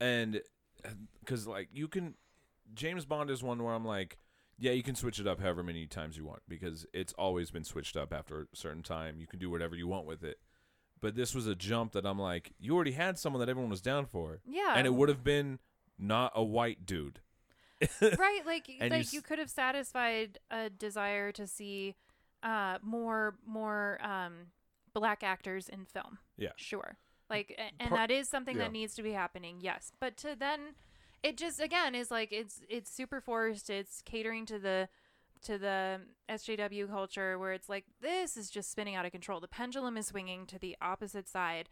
And 0.00 0.40
uh, 0.84 0.90
because 1.20 1.46
like 1.46 1.68
you 1.72 1.88
can, 1.88 2.14
James 2.74 3.04
Bond 3.04 3.30
is 3.30 3.42
one 3.42 3.62
where 3.62 3.74
I'm 3.74 3.84
like, 3.84 4.18
yeah, 4.58 4.70
you 4.72 4.84
can 4.84 4.94
switch 4.94 5.18
it 5.18 5.26
up 5.26 5.40
however 5.40 5.64
many 5.64 5.86
times 5.88 6.16
you 6.16 6.24
want 6.24 6.42
because 6.48 6.86
it's 6.92 7.12
always 7.14 7.50
been 7.50 7.64
switched 7.64 7.96
up 7.96 8.12
after 8.12 8.42
a 8.42 8.46
certain 8.56 8.82
time. 8.84 9.18
You 9.18 9.26
can 9.26 9.40
do 9.40 9.50
whatever 9.50 9.74
you 9.74 9.88
want 9.88 10.06
with 10.06 10.22
it. 10.22 10.38
But 11.04 11.14
this 11.16 11.34
was 11.34 11.46
a 11.46 11.54
jump 11.54 11.92
that 11.92 12.06
I'm 12.06 12.18
like, 12.18 12.52
you 12.58 12.74
already 12.74 12.92
had 12.92 13.18
someone 13.18 13.40
that 13.40 13.50
everyone 13.50 13.68
was 13.70 13.82
down 13.82 14.06
for, 14.06 14.40
Yeah, 14.46 14.72
and 14.74 14.86
it 14.86 14.94
would 14.94 15.10
have 15.10 15.22
been 15.22 15.58
not 15.98 16.32
a 16.34 16.42
white 16.42 16.86
dude. 16.86 17.20
right. 18.00 18.40
Like 18.46 18.70
And 18.80 18.92
you 18.94 19.00
s- 19.00 19.12
you 19.12 19.20
could 19.20 19.38
have 19.38 19.50
satisfied 19.50 20.38
a 20.50 20.70
desire 20.70 21.30
to 21.32 21.46
see 21.46 21.94
uh 22.42 22.78
more 22.82 23.34
more 23.46 23.98
um 24.02 24.46
black 24.94 25.22
actors 25.22 25.68
in 25.68 25.84
film. 25.84 26.18
Yeah. 26.38 26.52
sure. 26.56 26.96
Like 27.28 27.50
a- 27.58 27.82
and 27.82 27.90
Par- 27.90 27.98
that 27.98 28.10
is 28.10 28.28
something 28.28 28.56
yeah. 28.56 28.64
that 28.64 28.72
needs 28.72 28.94
to 28.94 29.02
be 29.02 29.12
happening. 29.12 29.58
Yes, 29.60 29.92
but 30.00 30.16
to 30.18 30.34
then 30.38 30.74
it 31.22 31.36
just 31.36 31.60
again 31.60 31.94
is 31.94 32.10
like 32.10 32.32
it's 32.32 32.62
it's 32.70 32.90
super 32.90 33.20
forced. 33.20 33.68
It's 33.68 34.00
catering 34.02 34.46
to 34.46 34.58
the 34.58 34.88
to 35.44 35.58
the 35.58 36.00
SJW 36.28 36.88
culture 36.88 37.38
where 37.38 37.52
it's 37.52 37.68
like 37.68 37.84
this 38.00 38.36
is 38.36 38.50
just 38.50 38.70
spinning 38.70 38.94
out 38.94 39.06
of 39.06 39.12
control. 39.12 39.40
The 39.40 39.48
pendulum 39.48 39.96
is 39.96 40.06
swinging 40.08 40.46
to 40.46 40.58
the 40.58 40.76
opposite 40.80 41.28
side. 41.28 41.68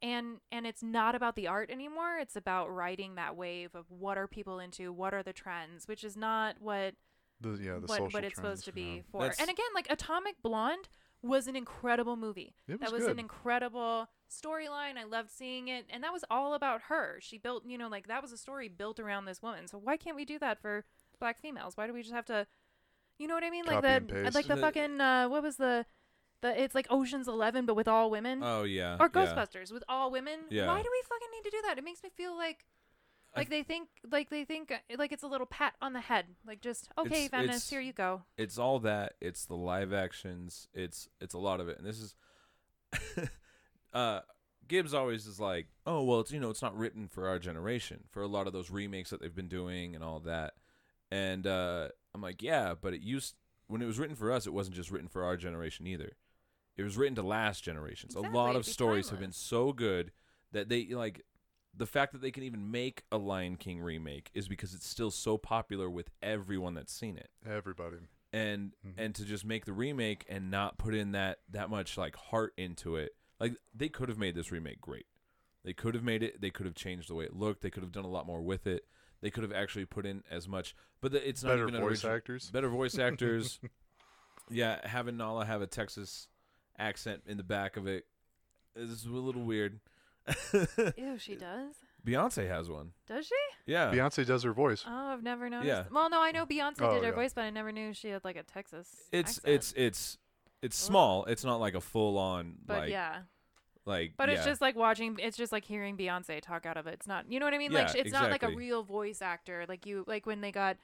And 0.00 0.38
and 0.52 0.64
it's 0.64 0.82
not 0.82 1.16
about 1.16 1.34
the 1.34 1.48
art 1.48 1.70
anymore. 1.70 2.18
It's 2.20 2.36
about 2.36 2.68
riding 2.72 3.16
that 3.16 3.36
wave 3.36 3.74
of 3.74 3.86
what 3.90 4.16
are 4.16 4.28
people 4.28 4.60
into, 4.60 4.92
what 4.92 5.12
are 5.12 5.24
the 5.24 5.32
trends, 5.32 5.88
which 5.88 6.04
is 6.04 6.16
not 6.16 6.56
what 6.60 6.94
The, 7.40 7.58
yeah, 7.60 7.78
the 7.80 7.86
what, 7.86 8.12
what 8.12 8.24
it's 8.24 8.34
trends, 8.34 8.36
supposed 8.36 8.64
to 8.66 8.72
be 8.72 8.96
yeah. 8.96 9.02
for. 9.10 9.22
That's- 9.22 9.40
And 9.40 9.50
again, 9.50 9.66
like 9.74 9.88
Atomic 9.90 10.36
Blonde 10.40 10.88
was 11.20 11.48
an 11.48 11.56
incredible 11.56 12.14
movie. 12.16 12.54
It 12.68 12.78
that 12.78 12.92
was 12.92 13.00
was 13.02 13.10
an 13.10 13.18
incredible 13.18 14.06
storyline. 14.30 14.96
I 14.96 15.02
loved 15.02 15.30
seeing 15.32 15.66
it, 15.66 15.86
and 15.90 16.04
that 16.04 16.12
was 16.12 16.24
all 16.30 16.54
about 16.54 16.82
her. 16.82 17.18
She 17.20 17.38
built, 17.38 17.64
you 17.66 17.76
know, 17.76 17.88
like 17.88 18.06
that 18.06 18.22
was 18.22 18.30
a 18.30 18.36
story 18.36 18.68
built 18.68 19.00
around 19.00 19.24
this 19.24 19.42
woman. 19.42 19.66
So 19.66 19.78
why 19.78 19.96
can't 19.96 20.14
we 20.14 20.24
do 20.24 20.38
that 20.38 20.60
for 20.62 20.84
black 21.18 21.40
females? 21.40 21.76
Why 21.76 21.88
do 21.88 21.92
we 21.92 22.02
just 22.02 22.14
have 22.14 22.26
to, 22.26 22.46
you 23.18 23.26
know 23.28 23.34
what 23.34 23.44
I 23.44 23.50
mean? 23.50 23.64
Like 23.66 23.76
Copy 23.76 23.86
and 23.88 24.08
the 24.08 24.14
paste. 24.14 24.34
like 24.34 24.46
the 24.46 24.54
The- 24.56 24.60
fucking 24.60 25.00
uh, 25.00 25.28
what 25.28 25.42
was 25.42 25.56
the 25.56 25.84
the 26.40 26.60
it's 26.62 26.74
like 26.74 26.86
Ocean's 26.90 27.26
Eleven, 27.28 27.66
but 27.66 27.74
with 27.74 27.88
all 27.88 28.10
women. 28.10 28.40
Oh 28.42 28.62
yeah, 28.64 28.96
or 29.00 29.10
yeah. 29.12 29.20
Ghostbusters 29.26 29.72
with 29.72 29.82
all 29.88 30.10
women. 30.10 30.40
Yeah. 30.50 30.66
Why 30.68 30.80
do 30.82 30.88
we 30.90 31.02
fucking 31.08 31.28
need 31.34 31.44
to 31.44 31.50
do 31.50 31.62
that? 31.66 31.78
It 31.78 31.84
makes 31.84 32.02
me 32.02 32.10
feel 32.10 32.36
like 32.36 32.64
I 33.34 33.40
like 33.40 33.50
they 33.50 33.62
think 33.62 33.88
like 34.10 34.30
they 34.30 34.44
think 34.44 34.70
uh, 34.72 34.76
like 34.96 35.12
it's 35.12 35.22
a 35.22 35.26
little 35.26 35.46
pat 35.46 35.74
on 35.82 35.92
the 35.92 36.00
head. 36.00 36.26
Like 36.46 36.60
just 36.60 36.88
okay, 36.96 37.24
It's- 37.24 37.28
feminists, 37.30 37.66
it's- 37.66 37.70
here 37.70 37.80
you 37.80 37.92
go. 37.92 38.22
it's 38.36 38.56
all 38.58 38.78
that 38.80 39.14
it's 39.20 39.44
the 39.46 39.56
live 39.56 39.92
actions 39.92 40.68
it's 40.72 41.08
it's 41.20 41.34
a 41.34 41.38
lot 41.38 41.60
of 41.60 41.68
it 41.68 41.76
and 41.78 41.86
this 41.86 41.98
is 41.98 42.14
uh 43.92 44.20
gibbs 44.66 44.92
always 44.94 45.26
is 45.26 45.40
like 45.40 45.66
oh 45.86 46.02
well 46.04 46.20
it's 46.20 46.30
you 46.30 46.40
know 46.40 46.50
it's 46.50 46.62
not 46.62 46.76
written 46.76 47.08
for 47.08 47.26
our 47.28 47.38
generation 47.38 48.04
for 48.10 48.22
a 48.22 48.26
lot 48.26 48.46
of 48.46 48.52
those 48.52 48.70
remakes 48.70 49.10
that 49.10 49.20
they've 49.20 49.34
been 49.34 49.48
doing 49.48 49.94
and 49.94 50.04
all 50.04 50.20
that 50.20 50.54
and 51.10 51.46
uh 51.46 51.88
i'm 52.14 52.20
like 52.20 52.42
yeah 52.42 52.74
but 52.80 52.92
it 52.94 53.00
used 53.00 53.34
when 53.66 53.82
it 53.82 53.86
was 53.86 53.98
written 53.98 54.16
for 54.16 54.32
us 54.32 54.46
it 54.46 54.52
wasn't 54.52 54.74
just 54.76 54.90
written 54.90 55.08
for 55.08 55.24
our 55.24 55.36
generation 55.36 55.86
either. 55.86 56.12
It 56.76 56.84
was 56.84 56.96
written 56.96 57.16
to 57.16 57.22
last 57.22 57.64
generations. 57.64 58.14
A 58.14 58.20
lot 58.20 58.54
of 58.54 58.64
be 58.64 58.70
stories 58.70 59.10
have 59.10 59.18
been 59.18 59.32
so 59.32 59.72
good 59.72 60.12
that 60.52 60.68
they 60.68 60.86
like 60.86 61.24
the 61.76 61.86
fact 61.86 62.12
that 62.12 62.22
they 62.22 62.30
can 62.30 62.44
even 62.44 62.70
make 62.70 63.02
a 63.12 63.18
lion 63.18 63.56
king 63.56 63.80
remake 63.80 64.30
is 64.32 64.48
because 64.48 64.74
it's 64.74 64.86
still 64.88 65.10
so 65.10 65.36
popular 65.36 65.90
with 65.90 66.08
everyone 66.22 66.74
that's 66.74 66.92
seen 66.92 67.16
it. 67.18 67.30
Everybody. 67.44 67.96
and 68.32 68.74
Mhm. 68.86 68.94
and 68.96 69.14
to 69.16 69.24
just 69.24 69.44
make 69.44 69.64
the 69.64 69.72
remake 69.72 70.24
and 70.28 70.50
not 70.50 70.78
put 70.78 70.94
in 70.94 71.12
that 71.12 71.40
that 71.50 71.68
much 71.68 71.98
like 71.98 72.14
heart 72.16 72.54
into 72.56 72.94
it 72.96 73.16
like 73.40 73.56
they 73.74 73.88
could 73.88 74.08
have 74.08 74.18
made 74.18 74.34
this 74.36 74.50
remake 74.52 74.80
great. 74.80 75.06
They 75.64 75.72
could 75.72 75.94
have 75.94 76.04
made 76.04 76.22
it 76.22 76.40
they 76.40 76.50
could 76.50 76.64
have 76.66 76.74
changed 76.76 77.10
the 77.10 77.14
way 77.14 77.24
it 77.24 77.34
looked. 77.34 77.60
They 77.62 77.70
could 77.70 77.82
have 77.82 77.92
done 77.92 78.04
a 78.04 78.08
lot 78.10 78.26
more 78.26 78.40
with 78.40 78.66
it 78.66 78.86
they 79.20 79.30
could 79.30 79.42
have 79.42 79.52
actually 79.52 79.84
put 79.84 80.04
in 80.06 80.22
as 80.30 80.46
much 80.48 80.74
but 81.00 81.12
the, 81.12 81.28
it's 81.28 81.42
not 81.42 81.50
Better 81.50 81.68
even 81.68 81.80
voice 81.80 82.02
origi- 82.02 82.14
actors. 82.16 82.50
better 82.50 82.68
voice 82.68 82.98
actors 83.08 83.60
yeah 84.50 84.86
having 84.86 85.16
nala 85.16 85.44
have 85.44 85.62
a 85.62 85.66
texas 85.66 86.28
accent 86.78 87.22
in 87.26 87.36
the 87.36 87.42
back 87.42 87.76
of 87.76 87.86
it 87.86 88.04
is 88.76 89.04
a 89.04 89.10
little 89.10 89.42
weird. 89.42 89.80
Ew, 90.96 91.18
she 91.18 91.34
does. 91.34 91.74
Beyonce 92.06 92.46
has 92.48 92.70
one. 92.70 92.92
Does 93.08 93.26
she? 93.26 93.34
Yeah. 93.66 93.90
Beyonce 93.90 94.24
does 94.24 94.44
her 94.44 94.52
voice. 94.52 94.84
Oh, 94.86 94.92
I've 95.12 95.22
never 95.24 95.50
noticed. 95.50 95.66
Yeah. 95.66 95.84
Well, 95.90 96.08
no, 96.08 96.22
I 96.22 96.30
know 96.30 96.46
Beyonce 96.46 96.76
Oh, 96.82 96.94
did 96.94 97.02
her 97.02 97.08
yeah. 97.10 97.14
voice, 97.16 97.32
but 97.34 97.42
I 97.42 97.50
never 97.50 97.72
knew 97.72 97.92
she 97.92 98.10
had 98.10 98.24
like 98.24 98.36
a 98.36 98.44
Texas. 98.44 98.88
it's 99.10 99.38
accent. 99.38 99.54
it's 99.54 99.72
it's 99.76 100.18
it's 100.62 100.76
small. 100.78 101.24
It's 101.24 101.44
not 101.44 101.56
like 101.58 101.74
a 101.74 101.80
full 101.80 102.18
on 102.18 102.54
But 102.64 102.78
like 102.78 102.90
yeah, 102.90 103.22
like 103.88 104.12
but 104.16 104.28
it's 104.28 104.44
just 104.44 104.60
like 104.60 104.76
watching. 104.76 105.18
It's 105.20 105.36
just 105.36 105.52
like 105.52 105.64
hearing 105.64 105.96
Beyonce 105.96 106.40
talk 106.40 106.66
out 106.66 106.76
of 106.76 106.86
it. 106.86 106.94
It's 106.94 107.06
not. 107.06 107.30
You 107.30 107.40
know 107.40 107.46
what 107.46 107.54
I 107.54 107.58
mean? 107.58 107.72
Yeah, 107.72 107.86
like 107.86 107.96
it's 107.96 108.12
not 108.12 108.30
like 108.30 108.42
a 108.42 108.50
real 108.50 108.82
voice 108.82 109.22
actor. 109.22 109.64
Like 109.68 109.86
you, 109.86 110.04
like 110.06 110.26
when 110.26 110.40
they 110.40 110.52
got 110.52 110.76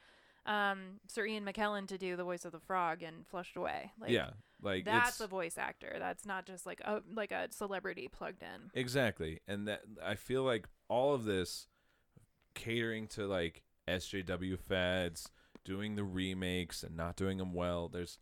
um 0.45 0.99
Sir 1.07 1.25
Ian 1.25 1.45
McKellen 1.45 1.87
to 1.87 1.97
do 1.97 2.15
the 2.15 2.23
voice 2.23 2.45
of 2.45 2.51
the 2.51 2.59
frog 2.59 3.01
and 3.01 3.25
Flushed 3.27 3.55
Away. 3.55 3.91
Like, 3.99 4.11
yeah 4.11 4.31
like 4.61 4.85
that's 4.85 5.19
a 5.19 5.27
voice 5.27 5.57
actor. 5.57 5.95
That's 5.99 6.25
not 6.25 6.45
just 6.45 6.65
like 6.65 6.81
a 6.81 7.01
like 7.13 7.31
a 7.31 7.47
celebrity 7.51 8.07
plugged 8.07 8.41
in. 8.41 8.71
exactly 8.73 9.41
and 9.47 9.67
that 9.67 9.81
I 10.03 10.15
feel 10.15 10.43
like 10.43 10.67
all 10.87 11.13
of 11.13 11.25
this 11.25 11.67
catering 12.53 13.07
to 13.09 13.27
like 13.27 13.61
SJW 13.87 14.57
fads, 14.57 15.29
doing 15.63 15.95
the 15.95 16.03
remakes 16.03 16.83
and 16.83 16.97
not 16.97 17.15
doing 17.15 17.37
them 17.37 17.53
well. 17.53 17.87
There's 17.87 18.17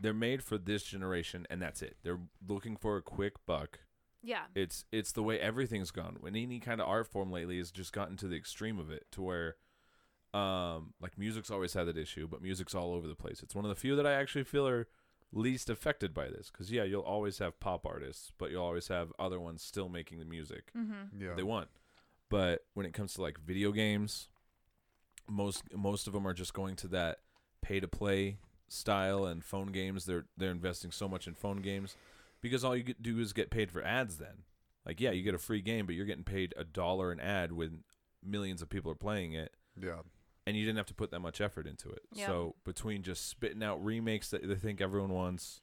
they're 0.00 0.12
made 0.12 0.42
for 0.42 0.58
this 0.58 0.82
generation 0.82 1.46
and 1.48 1.62
that's 1.62 1.82
it. 1.82 1.96
They're 2.02 2.20
looking 2.46 2.76
for 2.76 2.96
a 2.96 3.02
quick 3.02 3.34
buck. 3.46 3.80
Yeah. 4.24 4.44
It's 4.54 4.84
it's 4.90 5.12
the 5.12 5.22
way 5.22 5.38
everything's 5.38 5.90
gone. 5.90 6.16
When 6.20 6.34
any 6.34 6.58
kind 6.58 6.80
of 6.80 6.88
art 6.88 7.06
form 7.06 7.30
lately 7.30 7.58
has 7.58 7.70
just 7.70 7.92
gotten 7.92 8.16
to 8.18 8.26
the 8.26 8.36
extreme 8.36 8.78
of 8.78 8.90
it 8.90 9.04
to 9.12 9.22
where 9.22 9.56
um 10.32 10.94
like 11.00 11.16
music's 11.16 11.50
always 11.50 11.74
had 11.74 11.86
that 11.86 11.96
issue, 11.98 12.26
but 12.26 12.42
music's 12.42 12.74
all 12.74 12.94
over 12.94 13.06
the 13.06 13.14
place. 13.14 13.42
It's 13.42 13.54
one 13.54 13.64
of 13.64 13.68
the 13.68 13.74
few 13.74 13.94
that 13.96 14.06
I 14.06 14.14
actually 14.14 14.44
feel 14.44 14.66
are 14.66 14.88
least 15.32 15.68
affected 15.68 16.14
by 16.14 16.28
this 16.28 16.50
cuz 16.50 16.70
yeah, 16.72 16.84
you'll 16.84 17.02
always 17.02 17.38
have 17.38 17.60
pop 17.60 17.84
artists, 17.86 18.32
but 18.38 18.50
you'll 18.50 18.64
always 18.64 18.88
have 18.88 19.12
other 19.18 19.38
ones 19.38 19.62
still 19.62 19.88
making 19.88 20.18
the 20.18 20.24
music 20.24 20.72
Mm-hmm. 20.76 21.20
Yeah. 21.22 21.34
they 21.34 21.42
want. 21.42 21.68
But 22.30 22.64
when 22.74 22.86
it 22.86 22.94
comes 22.94 23.14
to 23.14 23.22
like 23.22 23.38
video 23.38 23.70
games, 23.72 24.28
most 25.28 25.62
most 25.74 26.06
of 26.06 26.12
them 26.12 26.26
are 26.26 26.34
just 26.34 26.54
going 26.54 26.76
to 26.76 26.88
that 26.88 27.18
pay 27.60 27.78
to 27.80 27.88
play 27.88 28.38
style 28.68 29.24
and 29.26 29.44
phone 29.44 29.68
games. 29.68 30.04
They're 30.06 30.26
they're 30.36 30.50
investing 30.50 30.90
so 30.90 31.08
much 31.08 31.26
in 31.28 31.34
phone 31.34 31.58
games 31.58 31.96
because 32.44 32.62
all 32.62 32.76
you 32.76 32.82
get, 32.84 33.02
do 33.02 33.18
is 33.18 33.32
get 33.32 33.50
paid 33.50 33.70
for 33.72 33.82
ads. 33.82 34.18
Then, 34.18 34.44
like 34.86 35.00
yeah, 35.00 35.10
you 35.10 35.22
get 35.22 35.34
a 35.34 35.38
free 35.38 35.62
game, 35.62 35.86
but 35.86 35.94
you're 35.96 36.06
getting 36.06 36.24
paid 36.24 36.52
a 36.56 36.62
dollar 36.64 37.10
an 37.10 37.18
ad 37.18 37.50
when 37.52 37.84
millions 38.22 38.60
of 38.62 38.68
people 38.68 38.92
are 38.92 38.94
playing 38.96 39.32
it, 39.32 39.52
Yeah. 39.80 40.00
and 40.46 40.56
you 40.56 40.64
didn't 40.64 40.76
have 40.76 40.86
to 40.86 40.94
put 40.94 41.10
that 41.10 41.20
much 41.20 41.40
effort 41.40 41.66
into 41.66 41.88
it. 41.90 42.02
Yeah. 42.12 42.26
So 42.26 42.54
between 42.64 43.02
just 43.02 43.28
spitting 43.28 43.62
out 43.62 43.82
remakes 43.84 44.28
that 44.30 44.46
they 44.46 44.54
think 44.54 44.80
everyone 44.80 45.10
wants, 45.12 45.60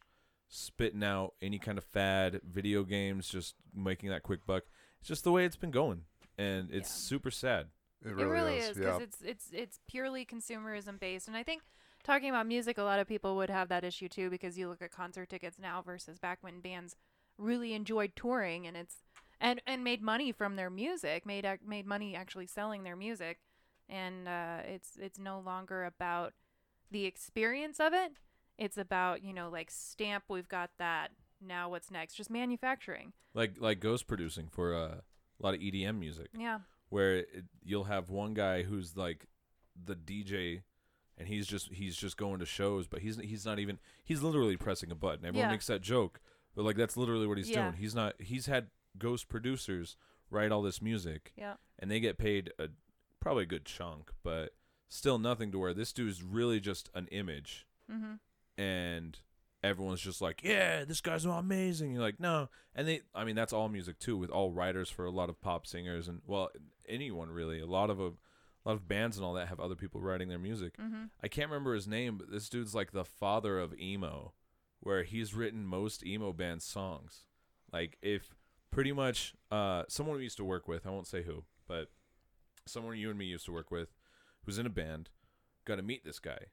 spitting 0.49 1.03
out 1.03 1.33
any 1.41 1.59
kind 1.59 1.77
of 1.77 1.83
fad 1.83 2.41
video 2.43 2.83
games, 2.83 3.29
just 3.29 3.55
making 3.73 4.09
that 4.09 4.23
quick 4.23 4.45
buck, 4.45 4.63
it's 4.99 5.07
just 5.07 5.23
the 5.23 5.31
way 5.31 5.45
it's 5.45 5.55
been 5.55 5.71
going, 5.71 6.03
and 6.37 6.69
it's 6.71 6.89
Yeah. 6.89 6.95
super 7.09 7.31
sad. 7.31 7.67
It 8.03 8.09
It 8.09 8.15
really, 8.15 8.31
really 8.31 8.57
is. 8.57 8.69
is 8.71 8.77
yeah. 8.77 8.83
because 8.97 9.01
it's 9.01 9.21
it's 9.21 9.49
it's 9.51 9.79
purely 9.87 10.25
consumerism 10.25 10.99
based, 10.99 11.27
and 11.27 11.37
I 11.37 11.43
think 11.43 11.61
talking 12.03 12.29
about 12.29 12.47
music, 12.47 12.77
a 12.77 12.83
lot 12.83 12.99
of 12.99 13.07
people 13.07 13.35
would 13.37 13.49
have 13.49 13.69
that 13.69 13.83
issue 13.83 14.07
too 14.09 14.29
because 14.29 14.57
you 14.57 14.67
look 14.67 14.81
at 14.81 14.91
concert 14.91 15.29
tickets 15.29 15.57
now 15.59 15.81
versus 15.81 16.19
back 16.19 16.39
when 16.41 16.59
bands 16.59 16.95
really 17.37 17.73
enjoyed 17.73 18.11
touring 18.15 18.67
and 18.67 18.77
it's 18.77 18.97
and 19.39 19.61
and 19.65 19.83
made 19.83 20.01
money 20.01 20.31
from 20.31 20.55
their 20.55 20.69
music, 20.69 21.25
made 21.25 21.47
made 21.65 21.85
money 21.85 22.15
actually 22.15 22.45
selling 22.47 22.83
their 22.83 22.95
music, 22.95 23.39
and 23.89 24.27
uh, 24.27 24.57
it's 24.65 24.97
it's 24.99 25.17
no 25.19 25.39
longer 25.39 25.83
about 25.85 26.33
the 26.91 27.05
experience 27.05 27.79
of 27.79 27.93
it. 27.93 28.11
It's 28.57 28.77
about 28.77 29.23
you 29.23 29.33
know 29.33 29.49
like 29.49 29.71
stamp. 29.71 30.25
We've 30.29 30.47
got 30.49 30.69
that. 30.77 31.09
Now 31.43 31.69
what's 31.69 31.89
next? 31.89 32.13
Just 32.13 32.29
manufacturing. 32.29 33.13
Like 33.33 33.55
like 33.59 33.79
ghost 33.79 34.07
producing 34.07 34.47
for 34.47 34.75
uh, 34.75 34.95
a 34.97 35.01
lot 35.39 35.55
of 35.55 35.59
EDM 35.59 35.97
music. 35.99 36.27
Yeah. 36.37 36.59
where 36.89 37.15
it, 37.17 37.45
you'll 37.63 37.85
have 37.85 38.09
one 38.11 38.35
guy 38.35 38.61
who's 38.61 38.95
like 38.95 39.25
the 39.83 39.95
DJ 39.95 40.61
and 41.21 41.27
he's 41.29 41.47
just 41.47 41.71
he's 41.71 41.95
just 41.95 42.17
going 42.17 42.39
to 42.39 42.45
shows 42.45 42.87
but 42.87 42.99
he's 43.01 43.17
he's 43.17 43.45
not 43.45 43.59
even 43.59 43.79
he's 44.03 44.21
literally 44.21 44.57
pressing 44.57 44.91
a 44.91 44.95
button. 44.95 45.25
Everyone 45.25 45.47
Yeah. 45.49 45.51
makes 45.53 45.67
that 45.67 45.81
joke, 45.81 46.19
but 46.55 46.65
like 46.65 46.75
that's 46.75 46.97
literally 46.97 47.27
what 47.27 47.37
he's 47.37 47.49
Yeah. 47.49 47.63
doing. 47.69 47.73
He's 47.79 47.95
not 47.95 48.15
he's 48.19 48.47
had 48.47 48.67
ghost 48.97 49.29
producers 49.29 49.95
write 50.29 50.51
all 50.51 50.61
this 50.61 50.81
music 50.81 51.31
Yeah. 51.37 51.55
and 51.79 51.89
they 51.91 51.99
get 51.99 52.17
paid 52.17 52.51
a 52.59 52.69
probably 53.19 53.43
a 53.43 53.47
good 53.47 53.65
chunk, 53.65 54.11
but 54.23 54.55
still 54.89 55.19
nothing 55.19 55.51
to 55.51 55.59
where 55.59 55.73
this 55.73 55.93
dude's 55.93 56.21
really 56.23 56.59
just 56.59 56.89
an 56.95 57.07
image 57.11 57.65
Mm-hmm. 57.91 58.13
and 58.61 59.19
everyone's 59.63 60.01
just 60.01 60.21
like, 60.21 60.41
"Yeah, 60.43 60.83
this 60.85 61.01
guy's 61.01 61.23
amazing." 61.25 61.93
You're 61.93 62.01
like, 62.01 62.19
"No," 62.19 62.49
and 62.73 62.87
they, 62.87 63.01
I 63.13 63.23
mean, 63.25 63.35
that's 63.35 63.53
all 63.53 63.69
music 63.69 63.99
too, 63.99 64.17
with 64.17 64.29
all 64.31 64.51
writers 64.51 64.89
for 64.89 65.05
a 65.05 65.11
lot 65.11 65.29
of 65.29 65.39
pop 65.41 65.67
singers 65.67 66.07
and 66.07 66.21
well, 66.25 66.49
anyone 66.87 67.29
really. 67.29 67.59
A 67.59 67.65
lot 67.67 67.89
of 67.89 67.99
a, 67.99 68.11
a 68.65 68.69
lot 68.69 68.75
of 68.75 68.87
bands 68.87 69.17
and 69.17 69.25
all 69.25 69.33
that 69.33 69.47
have 69.47 69.59
other 69.59 69.75
people 69.75 70.01
writing 70.01 70.29
their 70.29 70.39
music. 70.39 70.77
Mm-hmm. 70.77 71.05
I 71.23 71.27
can't 71.27 71.49
remember 71.49 71.73
his 71.73 71.87
name, 71.87 72.17
but 72.17 72.31
this 72.31 72.49
dude's 72.49 72.75
like 72.75 72.91
the 72.91 73.05
father 73.05 73.59
of 73.59 73.77
emo, 73.79 74.33
where 74.79 75.03
he's 75.03 75.33
written 75.33 75.65
most 75.65 76.05
emo 76.05 76.31
band 76.31 76.61
songs. 76.61 77.25
Like 77.71 77.97
if 78.01 78.35
pretty 78.71 78.91
much 78.91 79.33
uh, 79.51 79.83
someone 79.87 80.17
we 80.17 80.23
used 80.23 80.37
to 80.37 80.43
work 80.43 80.67
with, 80.67 80.85
I 80.85 80.91
won't 80.91 81.07
say 81.07 81.23
who, 81.23 81.43
but 81.67 81.89
someone 82.65 82.97
you 82.97 83.09
and 83.09 83.17
me 83.17 83.25
used 83.25 83.45
to 83.45 83.51
work 83.51 83.71
with, 83.71 83.89
who's 84.45 84.57
in 84.57 84.65
a 84.65 84.71
band, 84.71 85.09
got 85.65 85.75
to 85.75 85.81
meet 85.81 86.03
this 86.03 86.19
guy, 86.19 86.47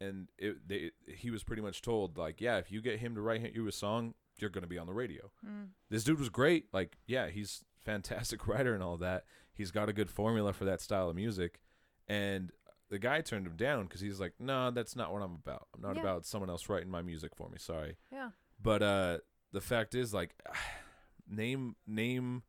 and 0.00 0.28
it 0.38 0.68
they 0.68 0.90
he 1.06 1.30
was 1.30 1.44
pretty 1.44 1.62
much 1.62 1.82
told 1.82 2.16
like, 2.18 2.40
yeah, 2.40 2.58
if 2.58 2.70
you 2.70 2.80
get 2.80 2.98
him 2.98 3.14
to 3.14 3.20
write 3.20 3.54
you 3.54 3.66
a 3.66 3.72
song, 3.72 4.14
you're 4.38 4.50
gonna 4.50 4.66
be 4.66 4.78
on 4.78 4.86
the 4.86 4.92
radio. 4.92 5.30
Mm. 5.46 5.68
This 5.90 6.04
dude 6.04 6.18
was 6.18 6.28
great. 6.28 6.66
Like, 6.72 6.96
yeah, 7.06 7.28
he's 7.28 7.64
fantastic 7.78 8.46
writer 8.48 8.74
and 8.74 8.82
all 8.82 8.96
that. 8.98 9.24
He's 9.54 9.70
got 9.70 9.88
a 9.88 9.92
good 9.92 10.10
formula 10.10 10.52
for 10.52 10.64
that 10.64 10.80
style 10.80 11.08
of 11.10 11.16
music, 11.16 11.60
and 12.08 12.50
the 12.88 12.98
guy 12.98 13.20
turned 13.20 13.46
him 13.46 13.56
down 13.56 13.84
because 13.84 14.00
he's 14.00 14.20
like, 14.20 14.32
no, 14.38 14.70
that's 14.70 14.94
not 14.96 15.12
what 15.12 15.22
I'm 15.22 15.34
about. 15.34 15.68
I'm 15.74 15.80
not 15.82 15.94
Yeah. 15.96 16.02
about 16.02 16.26
someone 16.26 16.50
else 16.50 16.68
writing 16.68 16.90
my 16.90 17.00
music 17.02 17.34
for 17.34 17.48
me. 17.48 17.56
Sorry. 17.58 17.96
Yeah. 18.10 18.30
But 18.62 18.82
uh, 18.82 19.18
the 19.52 19.60
fact 19.60 19.94
is, 19.94 20.12
like, 20.12 20.34
name 21.28 21.76
name 21.86 22.42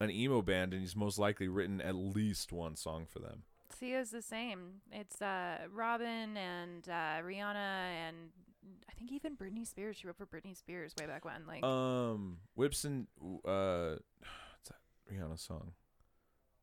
an 0.00 0.10
emo 0.10 0.42
band, 0.42 0.72
and 0.72 0.82
he's 0.82 0.94
most 0.94 1.18
likely 1.18 1.48
written 1.48 1.80
at 1.80 1.94
least 1.96 2.52
one 2.52 2.76
song 2.76 3.04
for 3.06 3.18
them. 3.18 3.42
Sia's 3.78 4.10
the 4.10 4.22
same. 4.22 4.80
It's 4.92 5.20
uh, 5.20 5.58
Robin 5.72 6.36
and 6.36 6.88
uh, 6.88 7.20
Rihanna 7.22 7.56
and 7.56 8.16
I 8.88 8.92
think 8.92 9.10
even 9.12 9.36
Britney 9.36 9.66
Spears. 9.66 9.96
She 9.96 10.06
wrote 10.06 10.16
for 10.16 10.26
Britney 10.26 10.56
Spears 10.56 10.94
way 11.00 11.06
back 11.06 11.24
when. 11.24 11.46
Like, 11.46 11.64
Um, 11.64 12.38
Whipson, 12.54 13.06
uh, 13.20 13.28
what's 13.44 14.68
that 14.68 14.78
Rihanna 15.12 15.38
song? 15.38 15.72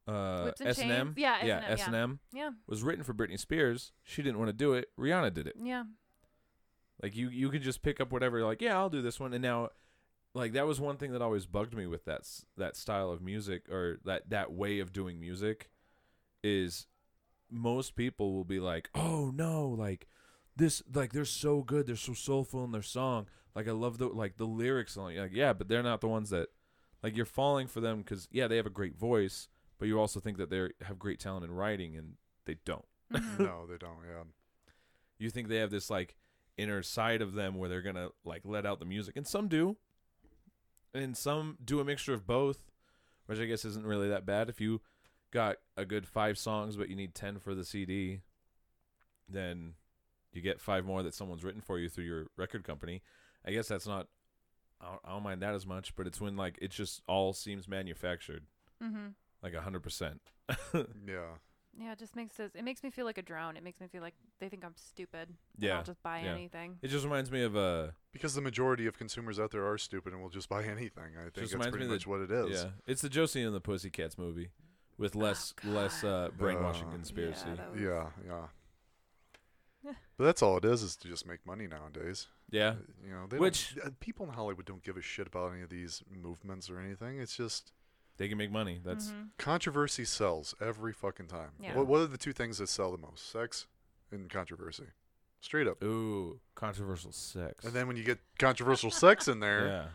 Uh, 0.07 0.51
S 0.61 0.77
and 0.79 0.91
M. 0.91 1.13
Yeah, 1.17 1.61
S 1.67 1.85
and 1.87 1.95
M 1.95 2.19
yeah, 2.31 2.51
was 2.67 2.83
written 2.83 3.03
for 3.03 3.13
Britney 3.13 3.39
Spears. 3.39 3.91
She 4.03 4.21
didn't 4.21 4.37
want 4.37 4.49
to 4.49 4.53
do 4.53 4.73
it. 4.73 4.89
Rihanna 4.99 5.33
did 5.33 5.47
it. 5.47 5.55
yeah, 5.61 5.83
Like 7.01 7.15
you, 7.15 7.29
you 7.29 7.49
could 7.49 7.63
just 7.63 7.81
pick 7.81 7.99
up 7.99 8.11
whatever. 8.11 8.43
Like, 8.43 8.61
yeah, 8.61 8.77
I'll 8.77 8.89
do 8.89 9.01
this 9.01 9.19
one. 9.19 9.33
And 9.33 9.41
now, 9.41 9.69
like 10.33 10.53
that 10.53 10.67
was 10.67 10.79
one 10.79 10.97
thing 10.97 11.11
that 11.13 11.21
always 11.21 11.45
bugged 11.45 11.75
me 11.75 11.87
with 11.87 12.05
that 12.05 12.21
that 12.57 12.75
style 12.75 13.09
of 13.09 13.21
music 13.21 13.67
or 13.69 13.99
that 14.05 14.29
that 14.29 14.51
way 14.51 14.79
of 14.79 14.93
doing 14.93 15.19
music, 15.19 15.69
is 16.43 16.87
most 17.49 17.95
people 17.95 18.33
will 18.33 18.43
be 18.43 18.59
like, 18.59 18.89
oh 18.93 19.31
no, 19.33 19.67
like 19.67 20.07
this, 20.55 20.83
like 20.93 21.13
they're 21.13 21.25
so 21.25 21.61
good, 21.63 21.87
they're 21.87 21.95
so 21.95 22.13
soulful 22.13 22.63
in 22.63 22.71
their 22.71 22.81
song. 22.81 23.27
Like 23.55 23.67
I 23.67 23.71
love 23.71 23.97
the 23.97 24.07
like 24.07 24.37
the 24.37 24.45
lyrics. 24.45 24.95
And 24.97 25.05
like 25.17 25.31
yeah, 25.33 25.53
but 25.53 25.67
they're 25.67 25.81
not 25.83 26.01
the 26.01 26.07
ones 26.07 26.29
that, 26.29 26.49
like 27.01 27.15
you're 27.15 27.25
falling 27.25 27.67
for 27.67 27.79
them 27.81 27.99
because 27.99 28.27
yeah, 28.31 28.47
they 28.47 28.57
have 28.57 28.65
a 28.65 28.69
great 28.71 28.97
voice, 28.97 29.47
but 29.79 29.88
you 29.88 29.99
also 29.99 30.19
think 30.19 30.38
that 30.38 30.49
they 30.49 30.69
have 30.81 30.97
great 30.99 31.19
talent 31.19 31.43
in 31.45 31.51
writing, 31.51 31.95
and 31.95 32.13
they 32.45 32.57
don't. 32.65 32.85
Mhm. 33.11 33.39
no, 33.39 33.65
they 33.67 33.77
don't. 33.77 33.97
Yeah. 34.07 34.23
you 35.19 35.29
think 35.29 35.47
they 35.47 35.57
have 35.57 35.71
this 35.71 35.89
like 35.89 36.15
inner 36.57 36.81
side 36.81 37.21
of 37.21 37.33
them 37.33 37.55
where 37.55 37.69
they're 37.69 37.81
gonna 37.81 38.09
like 38.23 38.41
let 38.45 38.65
out 38.65 38.79
the 38.79 38.85
music 38.85 39.15
and 39.17 39.27
some 39.27 39.47
do 39.47 39.75
and 40.93 41.15
some 41.17 41.57
do 41.63 41.79
a 41.79 41.85
mixture 41.85 42.13
of 42.13 42.25
both 42.25 42.71
which 43.25 43.39
i 43.39 43.45
guess 43.45 43.65
isn't 43.65 43.85
really 43.85 44.07
that 44.07 44.25
bad 44.25 44.47
if 44.49 44.61
you 44.61 44.79
got 45.31 45.57
a 45.75 45.83
good 45.85 46.07
five 46.07 46.38
songs 46.38 46.77
but 46.77 46.89
you 46.89 46.95
need 46.95 47.13
10 47.13 47.39
for 47.39 47.53
the 47.53 47.65
cd 47.65 48.21
then 49.27 49.73
you 50.31 50.41
get 50.41 50.61
five 50.61 50.85
more 50.85 51.03
that 51.03 51.13
someone's 51.13 51.43
written 51.43 51.61
for 51.61 51.77
you 51.79 51.89
through 51.89 52.05
your 52.05 52.27
record 52.38 52.63
company 52.63 53.01
i 53.45 53.51
guess 53.51 53.67
that's 53.67 53.88
not 53.88 54.07
i 54.81 54.85
don't, 54.85 55.01
I 55.03 55.09
don't 55.11 55.23
mind 55.23 55.41
that 55.41 55.53
as 55.55 55.65
much 55.65 55.93
but 55.95 56.07
it's 56.07 56.21
when 56.21 56.38
like 56.38 56.57
it 56.61 56.71
just 56.71 57.01
all 57.07 57.33
seems 57.33 57.67
manufactured 57.67 58.45
Mhm. 58.83 59.13
Like 59.45 59.53
a 59.53 59.62
100% 59.62 60.19
Yeah. 61.08 61.38
Yeah, 61.77 61.91
it 61.91 61.99
just 61.99 62.15
makes 62.15 62.39
us. 62.39 62.51
It 62.55 62.63
makes 62.63 62.84
me 62.84 62.89
feel 62.89 63.03
like 63.05 63.17
a 63.17 63.21
drone. 63.21 63.58
It 63.58 63.63
makes 63.63 63.81
me 63.81 63.88
feel 63.88 64.01
like 64.01 64.13
they 64.39 64.47
think 64.47 64.63
I'm 64.63 64.75
stupid. 64.77 65.27
Yeah, 65.58 65.77
I'll 65.79 65.84
just 65.84 66.01
buy 66.01 66.21
yeah. 66.21 66.31
anything. 66.31 66.77
it 66.81 66.88
just 66.88 67.03
reminds 67.03 67.29
me 67.29 67.41
of 67.43 67.58
uh 67.58 67.88
Because 68.13 68.34
the 68.34 68.39
majority 68.41 68.86
of 68.88 68.97
consumers 68.97 69.41
out 69.41 69.51
there 69.51 69.67
are 69.69 69.77
stupid 69.77 70.13
and 70.13 70.21
will 70.21 70.29
just 70.29 70.47
buy 70.47 70.63
anything. 70.63 71.17
I 71.19 71.23
think 71.23 71.34
Just 71.34 71.51
that's 71.51 71.53
reminds 71.55 71.71
pretty 71.71 71.88
me 71.88 71.91
much 71.95 72.03
that- 72.05 72.10
what 72.10 72.21
it 72.21 72.31
is. 72.31 72.63
Yeah, 72.63 72.69
it's 72.88 73.01
the 73.01 73.10
Josie 73.10 73.43
and 73.43 73.53
the 73.53 73.60
Pussycats 73.60 74.17
movie 74.17 74.51
with 74.97 75.15
less 75.15 75.53
Oh, 75.65 75.69
less 75.69 76.01
uh, 76.01 76.29
brainwashing 76.38 76.88
Uh, 76.88 76.91
conspiracy. 76.91 77.45
Yeah, 77.58 77.69
was- 77.69 77.81
Yeah, 77.81 78.10
yeah. 78.25 79.91
but 80.17 80.23
that's 80.23 80.41
all 80.41 80.55
it 80.58 80.63
is, 80.65 80.81
is 80.81 80.95
to 80.97 81.10
just 81.10 81.27
make 81.27 81.45
money 81.45 81.67
nowadays. 81.67 82.27
Yeah. 82.49 82.75
You 83.03 83.12
know, 83.12 83.27
they 83.29 83.38
Which- 83.38 83.77
uh, 83.84 83.89
people 83.99 84.25
in 84.25 84.31
Hollywood 84.34 84.65
don't 84.65 84.81
give 84.84 84.95
a 84.95 85.01
shit 85.01 85.27
about 85.27 85.51
any 85.51 85.62
of 85.62 85.69
these 85.69 86.03
movements 86.10 86.69
or 86.69 86.79
anything. 86.79 87.19
It's 87.19 87.36
just 87.36 87.73
They 88.17 88.30
can 88.30 88.38
make 88.38 88.51
money. 88.51 88.80
That's 88.84 89.10
Mhm. 89.12 89.30
controversy 89.38 90.06
sells 90.06 90.56
every 90.62 90.93
fucking 90.93 91.28
time. 91.28 91.51
Yeah. 91.60 91.75
What, 91.75 91.88
what 91.88 91.99
are 92.01 92.08
the 92.08 92.17
two 92.17 92.32
things 92.34 92.58
that 92.60 92.67
sell 92.67 92.91
the 92.91 92.97
most? 92.97 93.30
Sex 93.30 93.67
and 94.12 94.30
controversy. 94.30 94.86
Straight 95.41 95.67
up. 95.67 95.84
ooh 95.84 96.39
controversial 96.56 97.12
sex. 97.12 97.63
And 97.65 97.73
then 97.73 97.88
when 97.88 97.97
you 97.97 98.04
get 98.04 98.19
controversial 98.39 98.89
sex 98.89 99.28
in 99.28 99.39
there, 99.41 99.67
yeah. 99.67 99.86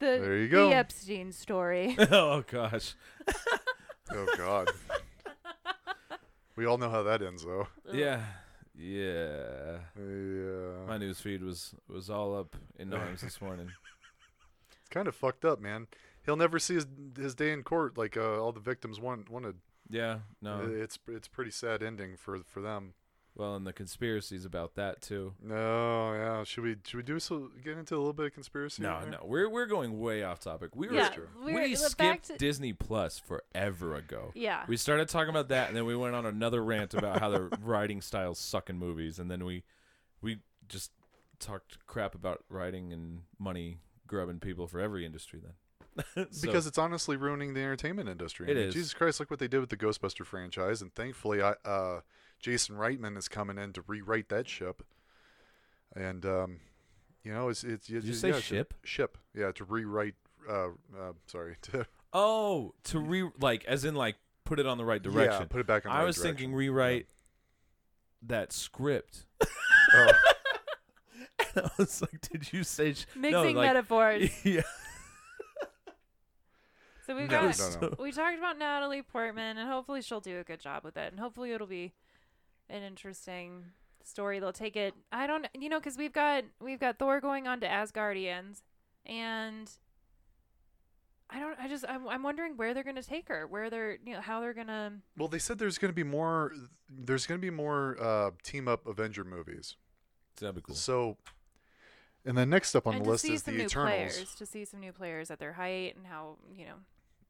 The, 0.00 0.06
There 0.20 0.36
you 0.36 0.48
go. 0.48 0.68
The 0.68 0.74
Epstein 0.74 1.32
story. 1.32 1.94
oh 2.10 2.42
gosh. 2.42 2.94
oh 4.10 4.26
god. 4.36 4.68
we 6.56 6.66
all 6.66 6.78
know 6.78 6.90
how 6.90 7.02
that 7.04 7.22
ends 7.22 7.44
though. 7.44 7.68
Yeah. 7.92 8.24
Yeah. 8.76 9.78
Yeah. 9.96 10.86
My 10.86 10.98
news 10.98 11.20
feed 11.20 11.42
was 11.42 11.74
was 11.88 12.10
all 12.10 12.36
up 12.36 12.56
in 12.78 12.92
arms 12.94 13.20
this 13.22 13.40
morning. 13.40 13.70
It's 14.80 14.88
kind 14.90 15.08
of 15.08 15.14
fucked 15.14 15.44
up, 15.44 15.60
man. 15.60 15.86
He'll 16.24 16.36
never 16.36 16.58
see 16.58 16.74
his 16.74 16.86
his 17.16 17.34
day 17.34 17.52
in 17.52 17.62
court 17.62 17.98
like 17.98 18.16
uh, 18.16 18.40
all 18.40 18.52
the 18.52 18.60
victims 18.60 19.00
want, 19.00 19.28
wanted. 19.28 19.56
Yeah. 19.90 20.20
No. 20.40 20.60
It's 20.66 20.98
it's 21.08 21.28
pretty 21.28 21.50
sad 21.50 21.82
ending 21.82 22.16
for 22.16 22.40
for 22.44 22.60
them. 22.60 22.94
Well, 23.36 23.56
and 23.56 23.66
the 23.66 23.72
conspiracies 23.72 24.44
about 24.44 24.76
that 24.76 25.02
too. 25.02 25.34
No, 25.42 26.14
yeah. 26.14 26.44
Should 26.44 26.62
we 26.62 26.76
should 26.84 26.98
we 26.98 27.02
do 27.02 27.18
so 27.18 27.50
get 27.64 27.76
into 27.76 27.96
a 27.96 27.98
little 27.98 28.12
bit 28.12 28.26
of 28.26 28.34
conspiracy? 28.34 28.82
No, 28.82 29.00
here? 29.00 29.10
no, 29.10 29.18
we're 29.24 29.48
we're 29.48 29.66
going 29.66 29.98
way 29.98 30.22
off 30.22 30.38
topic. 30.38 30.76
We 30.76 30.86
were 30.86 30.94
yeah, 30.94 31.08
true. 31.08 31.28
we're, 31.44 31.64
we 31.64 31.74
skipped 31.74 32.28
to, 32.28 32.36
Disney 32.38 32.72
Plus 32.72 33.18
forever 33.18 33.96
ago. 33.96 34.30
Yeah. 34.34 34.62
We 34.68 34.76
started 34.76 35.08
talking 35.08 35.30
about 35.30 35.48
that, 35.48 35.66
and 35.66 35.76
then 35.76 35.84
we 35.84 35.96
went 35.96 36.14
on 36.14 36.26
another 36.26 36.62
rant 36.62 36.94
about 36.94 37.18
how 37.18 37.28
the 37.30 37.40
writing 37.60 38.00
styles 38.00 38.38
suck 38.38 38.70
in 38.70 38.78
movies, 38.78 39.18
and 39.18 39.28
then 39.28 39.44
we 39.44 39.64
we 40.22 40.38
just 40.68 40.92
talked 41.40 41.84
crap 41.88 42.14
about 42.14 42.44
writing 42.48 42.92
and 42.92 43.22
money 43.40 43.78
grubbing 44.06 44.38
people 44.38 44.68
for 44.68 44.78
every 44.78 45.04
industry. 45.04 45.40
Then 45.42 45.54
So- 46.14 46.26
because 46.42 46.66
it's 46.66 46.78
honestly 46.78 47.16
ruining 47.16 47.54
the 47.54 47.60
entertainment 47.60 48.08
industry. 48.08 48.50
I 48.50 48.54
mean, 48.54 48.64
is. 48.64 48.74
Jesus 48.74 48.94
Christ, 48.94 49.20
look 49.20 49.30
what 49.30 49.38
they 49.40 49.48
did 49.48 49.60
with 49.60 49.70
the 49.70 49.76
Ghostbuster 49.76 50.24
franchise, 50.26 50.82
and 50.82 50.94
thankfully, 50.94 51.40
I, 51.42 51.54
uh, 51.64 52.00
Jason 52.40 52.76
Reitman 52.76 53.16
is 53.16 53.28
coming 53.28 53.58
in 53.58 53.72
to 53.74 53.82
rewrite 53.86 54.28
that 54.30 54.48
ship. 54.48 54.82
And 55.94 56.26
um, 56.26 56.60
you 57.22 57.32
know, 57.32 57.48
it's 57.48 57.62
it's. 57.64 57.86
Did 57.86 58.04
you 58.04 58.10
it's- 58.10 58.18
say 58.20 58.28
yeah, 58.28 58.34
to- 58.34 58.40
ship? 58.42 58.74
Ship, 58.84 59.18
yeah, 59.34 59.52
to 59.52 59.64
rewrite. 59.64 60.14
Uh, 60.48 60.66
uh, 60.98 61.12
sorry, 61.26 61.56
to 61.62 61.86
oh, 62.12 62.74
to 62.84 62.98
re 62.98 63.30
like 63.40 63.64
as 63.66 63.84
in 63.84 63.94
like 63.94 64.16
put 64.44 64.58
it 64.58 64.66
on 64.66 64.76
the 64.78 64.84
right 64.84 65.02
direction. 65.02 65.42
Yeah, 65.42 65.46
put 65.48 65.60
it 65.60 65.66
back 65.66 65.86
on. 65.86 65.90
the 65.92 65.96
I 65.96 66.00
right 66.00 66.06
was 66.06 66.16
direction. 66.16 66.36
thinking 66.36 66.54
rewrite 66.54 67.06
that 68.22 68.52
script. 68.52 69.26
Oh, 69.96 70.10
I 71.56 71.70
was 71.78 72.02
like, 72.02 72.20
did 72.20 72.52
you 72.52 72.64
say 72.64 72.94
sh- 72.94 73.06
Mixing 73.14 73.30
no, 73.30 73.42
like, 73.44 73.54
metaphors. 73.72 74.28
yeah. 74.44 74.62
So 77.06 77.14
we've 77.14 77.28
got 77.28 77.58
no, 77.58 77.78
no. 77.82 77.94
we 77.98 78.12
talked 78.12 78.38
about 78.38 78.58
Natalie 78.58 79.02
Portman, 79.02 79.58
and 79.58 79.68
hopefully 79.68 80.00
she'll 80.00 80.20
do 80.20 80.38
a 80.38 80.44
good 80.44 80.60
job 80.60 80.84
with 80.84 80.96
it, 80.96 81.12
and 81.12 81.20
hopefully 81.20 81.52
it'll 81.52 81.66
be 81.66 81.92
an 82.70 82.82
interesting 82.82 83.66
story. 84.02 84.40
They'll 84.40 84.52
take 84.52 84.74
it. 84.74 84.94
I 85.12 85.26
don't, 85.26 85.46
you 85.58 85.68
know, 85.68 85.78
because 85.78 85.98
we've 85.98 86.12
got 86.12 86.44
we've 86.60 86.80
got 86.80 86.98
Thor 86.98 87.20
going 87.20 87.46
on 87.46 87.60
to 87.60 87.66
Asgardians, 87.66 88.62
and 89.04 89.70
I 91.28 91.40
don't. 91.40 91.58
I 91.60 91.68
just 91.68 91.84
I'm, 91.86 92.08
I'm 92.08 92.22
wondering 92.22 92.56
where 92.56 92.72
they're 92.72 92.84
gonna 92.84 93.02
take 93.02 93.28
her, 93.28 93.46
where 93.46 93.68
they're 93.68 93.98
you 94.04 94.14
know 94.14 94.22
how 94.22 94.40
they're 94.40 94.54
gonna. 94.54 94.94
well, 95.18 95.28
they 95.28 95.38
said 95.38 95.58
there's 95.58 95.76
going 95.76 95.90
to 95.90 95.94
be 95.94 96.04
more. 96.04 96.52
There's 96.88 97.26
going 97.26 97.38
to 97.38 97.44
be 97.44 97.50
more 97.50 97.96
uh, 98.00 98.30
team 98.42 98.66
up 98.66 98.86
Avenger 98.86 99.24
movies. 99.24 99.76
That'd 100.40 100.54
be 100.54 100.62
cool. 100.62 100.74
So, 100.74 101.18
and 102.24 102.36
then 102.36 102.48
next 102.48 102.74
up 102.74 102.86
on 102.86 102.94
and 102.94 103.04
the 103.04 103.10
list 103.10 103.24
see 103.24 103.34
is 103.34 103.42
some 103.42 103.54
the 103.54 103.58
new 103.58 103.66
Eternals. 103.66 104.14
players, 104.14 104.34
to 104.36 104.46
see 104.46 104.64
some 104.64 104.80
new 104.80 104.92
players 104.92 105.30
at 105.30 105.38
their 105.38 105.52
height 105.52 105.96
and 105.96 106.06
how 106.06 106.36
you 106.54 106.64
know 106.64 106.76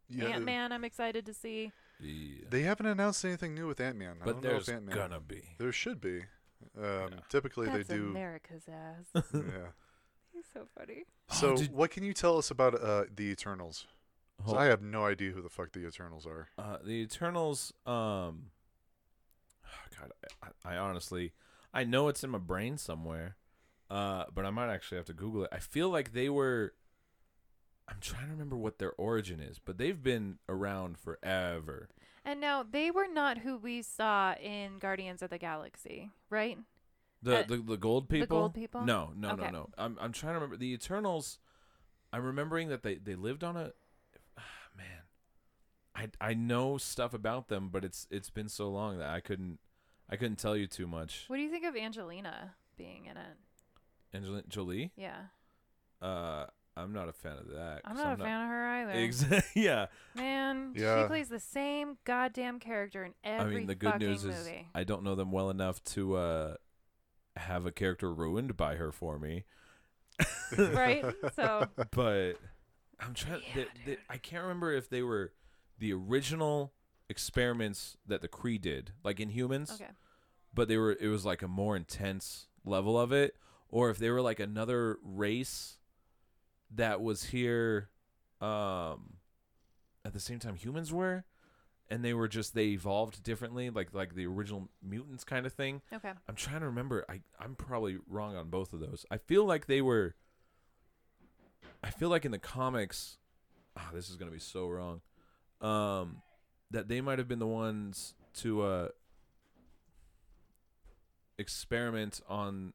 Yeah, 0.09 0.27
Ant 0.27 0.45
Man. 0.45 0.73
I'm 0.73 0.85
excited 0.85 1.27
to 1.27 1.35
see. 1.35 1.73
Yeah. 2.01 2.45
They 2.51 2.63
haven't 2.63 2.87
announced 2.87 3.25
anything 3.25 3.55
new 3.55 3.67
with 3.67 3.81
Ant 3.81 3.97
Man. 3.97 4.17
but 4.25 4.43
there's 4.43 4.69
gonna 4.69 5.21
be. 5.21 5.43
There 5.59 5.73
should 5.73 6.01
be. 6.01 6.23
Um, 6.81 7.11
Typically, 7.29 7.67
That's 7.67 7.89
they 7.89 7.97
do. 7.97 8.09
America's 8.11 8.65
ass. 8.69 9.25
yeah. 9.35 9.69
He's 10.33 10.45
so 10.53 10.67
funny. 10.77 11.05
So, 11.31 11.53
Oh, 11.53 11.57
did- 11.57 11.73
what 11.73 11.91
can 11.91 12.03
you 12.05 12.13
tell 12.13 12.39
us 12.39 12.51
about 12.51 12.75
uh, 12.81 13.05
the 13.15 13.25
Eternals? 13.25 13.87
Hold- 14.43 14.57
I 14.59 14.65
have 14.67 14.83
no 14.83 15.05
idea 15.07 15.31
who 15.31 15.41
the 15.43 15.49
fuck 15.49 15.73
the 15.73 15.87
Eternals 15.87 16.27
are. 16.27 16.49
Uh, 16.59 16.79
the 16.85 16.93
Eternals. 17.03 17.73
Um, 17.87 18.51
God, 20.01 20.13
I, 20.43 20.75
I 20.75 20.77
honestly, 20.77 21.33
I 21.73 21.85
know 21.85 22.09
it's 22.09 22.25
in 22.25 22.31
my 22.31 22.39
brain 22.39 22.77
somewhere, 22.79 23.37
uh, 23.91 24.25
but 24.35 24.45
I 24.45 24.51
might 24.51 24.73
actually 24.73 24.97
have 24.97 25.07
to 25.07 25.13
Google 25.15 25.45
it. 25.45 25.51
I 25.53 25.59
feel 25.59 25.89
like 25.91 26.13
they 26.13 26.29
were. 26.29 26.75
I'm 27.89 27.99
trying 28.01 28.25
to 28.27 28.31
remember 28.33 28.57
what 28.57 28.79
their 28.79 28.93
origin 28.93 29.41
is, 29.41 29.59
but 29.59 29.77
they've 29.79 30.03
been 30.03 30.39
around 30.49 30.99
forever. 30.99 31.89
And 32.25 32.41
now 32.41 32.63
they 32.63 32.91
were 32.91 33.07
not 33.07 33.39
who 33.39 33.59
we 33.59 33.83
saw 33.83 34.35
in 34.35 34.79
Guardians 34.79 35.21
of 35.23 35.29
the 35.31 35.37
Galaxy, 35.39 36.11
right? 36.31 36.59
The 37.23 37.41
Uh, 37.41 37.43
the, 37.47 37.57
the 37.59 37.77
gold 37.77 38.09
people. 38.09 38.27
the 38.27 38.41
gold 38.43 38.55
people? 38.55 38.81
No, 38.85 39.13
no, 39.15 39.31
Okay. 39.33 39.45
no, 39.47 39.51
no. 39.51 39.71
I'm 39.77 39.99
I'm 40.01 40.13
trying 40.13 40.31
to 40.33 40.35
remember 40.37 40.57
the 40.57 40.73
Eternals. 40.73 41.39
I'm 42.13 42.25
remembering 42.25 42.69
that 42.69 42.83
they 42.83 42.95
they 42.97 43.15
lived 43.15 43.45
on 43.45 43.57
a. 43.57 43.73
ah, 44.39 44.43
man, 44.77 45.03
I 45.95 46.09
I 46.31 46.33
know 46.35 46.79
stuff 46.79 47.13
about 47.13 47.49
them, 47.49 47.69
but 47.71 47.85
it's 47.85 48.07
it's 48.11 48.31
been 48.31 48.49
so 48.49 48.71
long 48.71 48.99
that 48.99 49.11
I 49.11 49.21
couldn't 49.21 49.59
I 50.09 50.17
couldn't 50.17 50.37
tell 50.39 50.57
you 50.57 50.67
too 50.67 50.87
much. 50.87 51.25
What 51.29 51.37
do 51.37 51.43
you 51.43 51.51
think 51.51 51.65
of 51.67 51.77
Angelina 51.77 52.55
being 52.77 53.05
in 53.07 53.17
it? 53.19 53.37
Angelina 54.15 54.45
Jolie. 54.49 54.93
Yeah, 54.97 55.25
Uh, 56.01 56.47
I'm 56.77 56.93
not 56.93 57.09
a 57.09 57.13
fan 57.13 57.39
of 57.39 57.49
that. 57.49 57.83
I'm 57.85 57.97
not 57.97 58.15
a 58.15 58.23
fan 58.25 58.43
of 58.43 58.49
her 58.49 58.67
either. 58.67 58.93
Exactly. 58.93 59.41
yeah. 59.63 59.87
Man, 60.15 60.73
Yeah. 60.75 61.03
she 61.03 61.07
plays 61.09 61.29
the 61.29 61.39
same 61.39 61.99
goddamn 62.05 62.59
character 62.59 63.05
in 63.05 63.15
every 63.23 63.45
movie. 63.45 63.57
I 63.57 63.59
mean, 63.59 63.67
the 63.69 63.75
good 63.77 63.93
fucking 63.93 64.07
news 64.09 64.25
is 64.25 64.47
movie. 64.47 64.69
I 64.75 64.85
don't 64.85 65.05
know 65.05 65.15
them 65.15 65.31
well 65.31 65.51
enough 65.51 65.83
to 65.85 66.17
uh 66.17 66.55
have 67.37 67.67
a 67.67 67.73
character 67.73 68.13
ruined 68.13 68.57
by 68.57 68.77
her 68.77 68.91
for 68.93 69.19
me. 69.19 69.45
right? 70.59 71.05
So 71.37 71.67
but 71.93 72.35
I'm 73.01 73.15
trying. 73.15 73.43
Yeah, 73.55 73.65
they, 73.87 73.93
they, 73.93 73.99
I 74.09 74.17
can't 74.17 74.43
remember 74.43 74.73
if 74.73 74.89
they 74.89 75.03
were 75.03 75.33
the 75.79 75.93
original 75.93 76.73
experiments 77.09 77.97
that 78.07 78.21
the 78.21 78.29
Kree 78.29 78.61
did, 78.61 78.93
like 79.03 79.21
in 79.21 79.29
humans, 79.31 79.73
okay, 79.75 79.91
but 80.53 80.69
they 80.69 80.77
were. 80.77 80.97
It 81.01 81.09
was 81.09 81.25
like 81.25 81.43
a 81.43 81.49
more 81.49 81.77
intense 81.77 82.47
level 82.65 82.99
of 82.99 83.13
it, 83.13 83.37
or 83.69 83.91
if 83.91 83.99
they 83.99 84.11
were 84.11 84.21
like 84.23 84.39
another 84.41 84.99
race 85.03 85.79
that 86.75 87.01
was 87.01 87.25
here, 87.25 87.89
um, 88.41 89.15
at 90.05 90.13
the 90.13 90.21
same 90.21 90.39
time 90.39 90.55
humans 90.55 90.93
were, 90.93 91.25
and 91.89 92.05
they 92.05 92.15
were 92.15 92.29
just 92.29 92.55
they 92.55 92.69
evolved 92.69 93.23
differently, 93.23 93.71
like 93.71 93.93
like 93.93 94.15
the 94.15 94.27
original 94.27 94.69
mutants 94.83 95.25
kind 95.25 95.47
of 95.47 95.53
thing. 95.53 95.83
okay. 95.93 96.13
I'm 96.29 96.35
trying 96.35 96.61
to 96.61 96.67
remember. 96.67 97.05
I 97.09 97.21
I'm 97.39 97.55
probably 97.55 97.99
wrong 98.09 98.37
on 98.37 98.49
both 98.51 98.73
of 98.73 98.81
those. 98.81 99.05
I 99.11 99.19
feel 99.19 99.45
like 99.45 99.67
they 99.67 99.83
were. 99.83 100.15
I 101.83 101.91
feel 101.91 102.09
like 102.09 102.25
in 102.25 102.31
the 102.33 102.39
comics, 102.39 103.19
ah, 103.77 103.91
this 103.93 104.09
is 104.09 104.17
gonna 104.17 104.31
be 104.31 104.39
so 104.39 104.69
wrong. 104.69 105.03
Um, 105.61 106.23
that 106.71 106.89
they 106.89 107.01
might 107.01 107.19
have 107.19 107.29
been 107.29 107.39
the 107.39 107.47
ones 107.47 108.15
to 108.35 108.63
uh 108.63 108.89
experiment 111.39 112.21
on. 112.29 112.73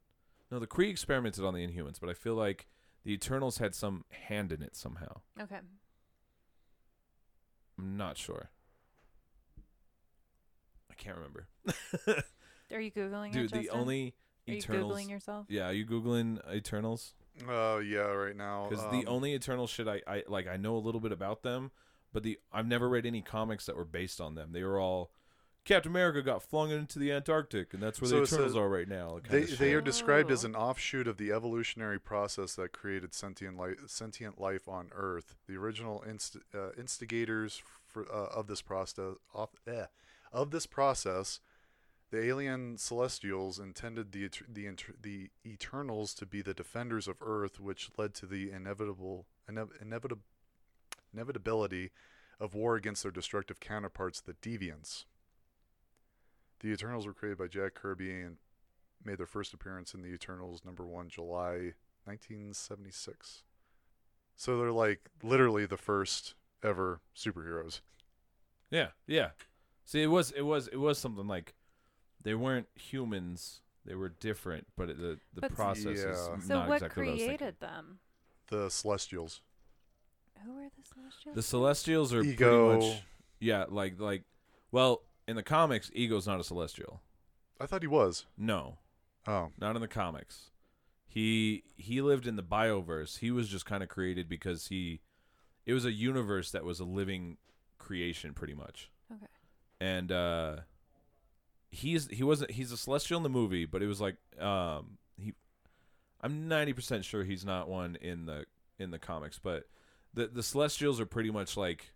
No, 0.51 0.57
the 0.59 0.67
Kree 0.67 0.89
experimented 0.89 1.43
on 1.43 1.53
the 1.53 1.65
Inhumans, 1.65 1.99
but 1.99 2.09
I 2.09 2.13
feel 2.13 2.33
like 2.33 2.67
the 3.09 3.15
Eternals 3.15 3.57
had 3.57 3.73
some 3.73 4.05
hand 4.27 4.51
in 4.51 4.61
it 4.61 4.75
somehow. 4.75 5.21
Okay. 5.41 5.57
I'm 7.79 7.97
not 7.97 8.19
sure. 8.19 8.51
I 10.91 10.93
can't 10.93 11.15
remember. 11.15 11.47
Are 12.71 12.79
you 12.79 12.91
googling 12.91 13.31
Dude, 13.31 13.45
it, 13.45 13.51
the 13.51 13.63
Justin? 13.63 13.79
only 13.79 14.13
Are 14.47 14.51
you 14.51 14.57
Eternals. 14.57 14.93
googling 14.93 15.09
yourself? 15.09 15.47
Yeah, 15.49 15.69
are 15.69 15.73
you 15.73 15.87
googling 15.87 16.37
Eternals? 16.53 17.15
Oh 17.49 17.79
yeah, 17.79 18.01
right 18.01 18.35
now. 18.35 18.67
Because 18.69 18.85
the 18.91 18.99
um, 18.99 19.05
only 19.07 19.33
Eternal 19.33 19.65
shit 19.65 19.87
I, 19.87 20.03
I 20.05 20.23
like, 20.27 20.47
I 20.47 20.57
know 20.57 20.75
a 20.75 20.77
little 20.77 21.01
bit 21.01 21.11
about 21.11 21.41
them, 21.41 21.71
but 22.13 22.21
the 22.21 22.37
I've 22.53 22.67
never 22.67 22.87
read 22.87 23.07
any 23.07 23.23
comics 23.23 23.65
that 23.65 23.75
were 23.75 23.85
based 23.85 24.21
on 24.21 24.35
them. 24.35 24.51
They 24.51 24.61
were 24.61 24.79
all 24.79 25.09
Captain 25.69 25.91
America 25.91 26.23
got 26.23 26.41
flung 26.41 26.71
into 26.71 26.97
the 26.97 27.11
Antarctic, 27.11 27.75
and 27.75 27.83
that's 27.83 28.01
where 28.01 28.09
So 28.09 28.15
the 28.17 28.23
Eternals 28.23 28.55
a- 28.55 28.59
are 28.59 28.67
right 28.69 28.87
now. 28.87 29.19
They 29.29 29.43
they 29.43 29.73
are 29.75 29.81
described 29.81 30.31
as 30.31 30.43
Oh. 30.43 30.47
an 30.47 30.55
offshoot 30.55 31.07
of 31.07 31.17
the 31.17 31.31
evolutionary 31.31 31.99
process 31.99 32.55
that 32.55 32.71
created 32.73 33.13
sentient 33.13 33.55
life 33.55 33.87
sentient 33.87 34.39
life 34.41 34.67
on 34.67 34.89
Earth. 34.93 35.35
The 35.47 35.57
original 35.57 36.01
inst- 36.01 36.37
uh, 36.55 36.71
instigators 36.71 37.61
for, 37.85 38.11
uh, 38.11 38.29
of 38.29 38.47
this 38.47 38.63
process 38.63 39.17
of, 39.31 39.49
eh, 39.67 39.85
of 40.31 40.49
this 40.49 40.65
process, 40.65 41.39
the 42.09 42.19
alien 42.23 42.79
celestials 42.79 43.59
intended 43.59 44.11
the 44.11 44.27
the 44.47 44.75
the 44.99 45.29
Eternals 45.45 46.15
to 46.15 46.25
be 46.25 46.41
the 46.41 46.55
defenders 46.55 47.07
of 47.07 47.21
Earth, 47.21 47.59
which 47.59 47.91
led 47.95 48.15
to 48.15 48.25
the 48.25 48.49
inevitable 48.51 49.27
inev- 49.47 49.79
inevitable 49.79 50.23
inevitability 51.13 51.91
of 52.39 52.55
war 52.55 52.75
against 52.75 53.03
their 53.03 53.11
destructive 53.11 53.59
counterparts, 53.59 54.19
the 54.19 54.33
Deviants. 54.33 55.05
The 56.61 56.69
Eternals 56.69 57.05
were 57.05 57.13
created 57.13 57.37
by 57.37 57.47
Jack 57.47 57.73
Kirby 57.73 58.11
and 58.21 58.37
made 59.03 59.17
their 59.17 59.25
first 59.25 59.53
appearance 59.53 59.93
in 59.93 60.01
the 60.01 60.09
Eternals 60.09 60.61
number 60.65 60.85
one, 60.85 61.07
July 61.09 61.73
1976. 62.05 63.43
So 64.35 64.57
they're 64.57 64.71
like 64.71 65.09
literally 65.23 65.65
the 65.65 65.77
first 65.77 66.33
ever 66.63 67.01
superheroes. 67.15 67.81
Yeah, 68.71 68.89
yeah. 69.07 69.29
See, 69.85 70.03
it 70.03 70.07
was 70.07 70.31
it 70.31 70.41
was 70.43 70.67
it 70.67 70.77
was 70.77 70.97
something 70.97 71.27
like 71.27 71.55
they 72.21 72.35
weren't 72.35 72.67
humans; 72.75 73.61
they 73.85 73.95
were 73.95 74.09
different, 74.09 74.67
but 74.77 74.89
it, 74.89 74.97
the 74.99 75.19
the 75.33 75.41
But- 75.41 75.55
process 75.55 75.85
is 75.97 76.03
Yeah. 76.05 76.39
So 76.39 76.53
not 76.55 76.67
what 76.69 76.75
exactly 76.75 77.03
what 77.03 77.09
I 77.09 77.11
was 77.13 77.19
thinking. 77.21 77.37
created 77.37 77.59
them? 77.59 77.99
The 78.47 78.69
Celestials. 78.69 79.41
Who 80.45 80.57
are 80.57 80.69
the 80.69 80.83
Celestials? 80.85 81.35
The 81.35 81.41
Celestials 81.43 82.13
are 82.13 82.21
Ego. 82.21 82.71
pretty 82.79 82.89
much 82.93 83.01
yeah, 83.39 83.65
like 83.69 83.99
like 83.99 84.23
well, 84.71 85.01
in 85.29 85.35
the 85.35 85.43
comics, 85.43 85.91
Ego's 85.93 86.25
not 86.25 86.39
a 86.39 86.43
Celestial. 86.43 87.01
I 87.61 87.67
thought 87.67 87.83
he 87.83 87.87
was. 87.87 88.25
No, 88.35 88.79
Oh, 89.27 89.49
not 89.59 89.75
in 89.75 89.81
the 89.81 89.87
comics. 89.87 90.49
He 91.05 91.63
he 91.77 92.01
lived 92.01 92.25
in 92.25 92.35
the 92.35 92.41
Bioverse. 92.43 93.19
He 93.19 93.29
was 93.29 93.47
just 93.47 93.65
kind 93.65 93.83
of 93.83 93.89
created 93.89 94.27
because 94.27 94.67
he 94.67 95.01
it 95.67 95.73
was 95.73 95.85
a 95.85 95.91
universe 95.91 96.49
that 96.51 96.63
was 96.63 96.79
a 96.79 96.83
living 96.85 97.37
creation 97.77 98.33
pretty 98.33 98.55
much. 98.55 98.89
Okay. 99.11 99.27
And 99.79 100.11
uh 100.11 100.55
he's 101.69 102.07
he 102.07 102.23
wasn't 102.23 102.51
he's 102.51 102.71
a 102.71 102.77
celestial 102.77 103.17
in 103.17 103.23
the 103.23 103.29
movie, 103.29 103.65
but 103.65 103.83
it 103.83 103.87
was 103.87 104.01
like 104.01 104.15
um 104.39 104.97
he 105.15 105.33
I'm 106.21 106.49
90% 106.49 107.03
sure 107.03 107.23
he's 107.23 107.45
not 107.45 107.69
one 107.69 107.97
in 108.01 108.25
the 108.25 108.45
in 108.79 108.89
the 108.89 108.99
comics, 108.99 109.37
but 109.37 109.65
the 110.13 110.25
the 110.27 110.43
celestials 110.43 110.99
are 110.99 111.05
pretty 111.05 111.29
much 111.29 111.55
like 111.55 111.91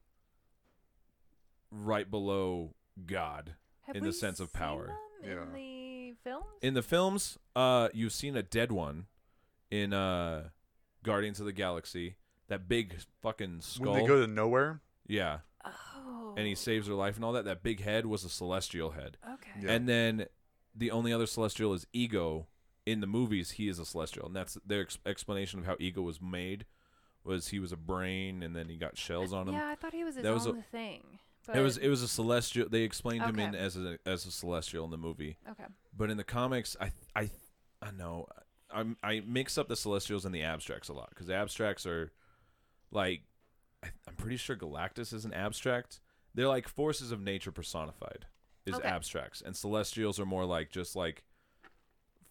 right 1.71 2.09
below 2.11 2.75
God. 3.05 3.55
Have 3.81 3.95
in 3.95 4.03
the 4.03 4.09
we 4.09 4.13
sense 4.15 4.39
of 4.39 4.53
power. 4.53 4.87
them 4.87 4.95
Yeah. 5.23 5.43
In 5.43 5.53
the 5.53 6.13
films? 6.23 6.45
In 6.61 6.73
the 6.73 6.81
films, 6.81 7.37
uh, 7.55 7.89
you've 7.93 8.13
seen 8.13 8.35
a 8.35 8.43
dead 8.43 8.71
one 8.71 9.07
in 9.71 9.93
uh, 9.93 10.49
Guardians 11.03 11.39
of 11.39 11.45
the 11.45 11.51
Galaxy. 11.53 12.15
That 12.49 12.67
big 12.67 12.95
fucking 13.21 13.61
skull. 13.61 13.93
when 13.93 14.01
they 14.01 14.07
go 14.07 14.21
to 14.21 14.27
Knowhere. 14.27 14.79
yeah, 15.07 15.39
oh. 15.65 16.33
and 16.37 16.45
he 16.45 16.55
saves 16.55 16.87
her 16.87 16.93
life 16.93 17.15
and 17.15 17.23
all 17.25 17.31
that. 17.33 17.45
That 17.45 17.63
big 17.63 17.81
head 17.81 18.05
was 18.05 18.23
a 18.25 18.29
celestial 18.29 18.91
head. 18.91 19.17
Okay. 19.33 19.51
Yeah. 19.61 19.71
And 19.71 19.87
then 19.87 20.25
the 20.75 20.91
only 20.91 21.11
other 21.13 21.25
celestial 21.25 21.73
is 21.73 21.87
Ego. 21.93 22.47
In 22.85 22.99
the 22.99 23.07
movies, 23.07 23.51
he 23.51 23.69
is 23.69 23.79
a 23.79 23.85
celestial, 23.85 24.25
and 24.25 24.35
that's 24.35 24.57
their 24.65 24.81
ex- 24.81 24.97
explanation 25.05 25.57
of 25.59 25.65
how 25.65 25.77
Ego 25.79 26.01
was 26.01 26.21
made. 26.21 26.65
Was 27.23 27.47
he 27.47 27.59
was 27.59 27.71
a 27.71 27.77
brain, 27.77 28.43
and 28.43 28.53
then 28.53 28.67
he 28.67 28.75
got 28.75 28.97
shells 28.97 29.31
on 29.31 29.47
him. 29.47 29.53
Yeah, 29.55 29.69
I 29.69 29.75
thought 29.75 29.93
he 29.93 30.03
was 30.03 30.15
his 30.15 30.23
That 30.25 30.33
was 30.33 30.45
a- 30.45 30.49
own 30.49 30.65
thing. 31.45 31.55
It 31.55 31.61
was 31.61 31.77
it 31.77 31.87
was 31.89 32.01
a 32.01 32.07
celestial. 32.07 32.67
They 32.69 32.81
explained 32.81 33.23
him 33.23 33.39
in 33.39 33.55
as 33.55 33.75
a 33.77 33.97
as 34.05 34.25
a 34.25 34.31
celestial 34.31 34.85
in 34.85 34.91
the 34.91 34.97
movie. 34.97 35.37
okay. 35.51 35.65
But 35.95 36.09
in 36.09 36.17
the 36.17 36.23
comics, 36.23 36.75
I 36.81 36.91
I 37.15 37.29
I 37.81 37.91
know 37.91 38.25
I'm 38.73 38.97
I 39.03 39.21
mix 39.25 39.57
up 39.57 39.67
the 39.67 39.75
Celestials 39.75 40.25
and 40.25 40.33
the 40.33 40.41
Abstracts 40.43 40.89
a 40.89 40.93
lot 40.93 41.09
because 41.09 41.29
abstracts 41.29 41.85
are 41.85 42.11
like 42.91 43.21
I, 43.83 43.89
I'm 44.07 44.15
pretty 44.15 44.37
sure 44.37 44.55
Galactus 44.55 45.13
is 45.13 45.25
an 45.25 45.33
abstract. 45.33 45.99
They're 46.33 46.47
like 46.47 46.67
forces 46.67 47.11
of 47.11 47.21
nature 47.21 47.51
personified 47.51 48.25
is 48.65 48.75
Okay. 48.75 48.87
abstracts, 48.87 49.41
and 49.41 49.55
Celestials 49.55 50.19
are 50.19 50.25
more 50.25 50.45
like 50.45 50.71
just 50.71 50.95
like 50.95 51.23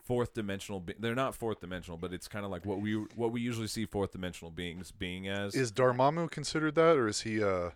fourth 0.05 0.35
dimensional. 0.35 0.81
Be- 0.81 0.95
they're 0.99 1.15
not 1.15 1.35
fourth 1.35 1.61
dimensional, 1.61 1.97
but 1.99 2.13
it's 2.13 2.27
kind 2.27 2.45
of 2.45 2.51
like 2.51 2.65
what 2.67 2.81
we 2.81 2.95
what 3.15 3.31
we 3.33 3.41
usually 3.41 3.69
see 3.69 3.85
fourth 3.87 4.13
dimensional 4.13 4.51
beings 4.51 4.91
being 4.91 5.29
as. 5.29 5.55
Is 5.55 5.71
Dormammu 5.71 6.31
considered 6.31 6.75
that, 6.75 6.97
or 6.97 7.07
is 7.09 7.21
he? 7.21 7.43
uh 7.43 7.71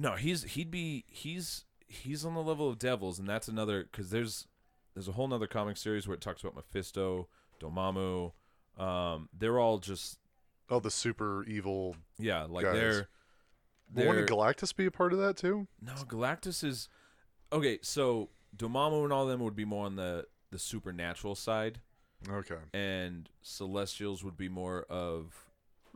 No, 0.00 0.12
he's 0.12 0.44
he'd 0.44 0.70
be 0.70 1.04
he's 1.08 1.64
he's 1.88 2.24
on 2.24 2.34
the 2.34 2.42
level 2.42 2.68
of 2.68 2.78
devils, 2.78 3.18
and 3.18 3.28
that's 3.28 3.48
another 3.48 3.82
because 3.90 4.10
there's 4.10 4.46
there's 4.94 5.08
a 5.08 5.12
whole 5.12 5.26
nother 5.26 5.46
comic 5.48 5.76
series 5.76 6.06
where 6.06 6.14
it 6.14 6.20
talks 6.20 6.40
about 6.42 6.54
Mephisto, 6.54 7.28
Dormammu. 7.60 8.32
Um, 8.78 9.28
they're 9.36 9.58
all 9.58 9.78
just 9.78 10.18
Oh, 10.70 10.78
the 10.80 10.90
super 10.90 11.44
evil. 11.44 11.96
yeah, 12.18 12.44
like 12.44 12.64
Guys. 12.66 12.74
they're 12.74 13.08
But 13.92 14.06
wouldn't 14.06 14.28
Galactus 14.30 14.76
be 14.76 14.86
a 14.86 14.90
part 14.90 15.12
of 15.12 15.18
that 15.18 15.36
too? 15.36 15.66
no 15.80 15.94
Galactus 15.94 16.62
is 16.62 16.88
okay. 17.52 17.78
So 17.82 18.28
Dormammu 18.56 19.02
and 19.04 19.12
all 19.12 19.26
them 19.26 19.40
would 19.40 19.56
be 19.56 19.64
more 19.64 19.84
on 19.86 19.96
the 19.96 20.26
the 20.50 20.58
supernatural 20.60 21.34
side, 21.34 21.80
Okay. 22.28 22.56
and 22.72 23.28
Celestials 23.42 24.22
would 24.24 24.36
be 24.36 24.48
more 24.48 24.82
of 24.84 25.47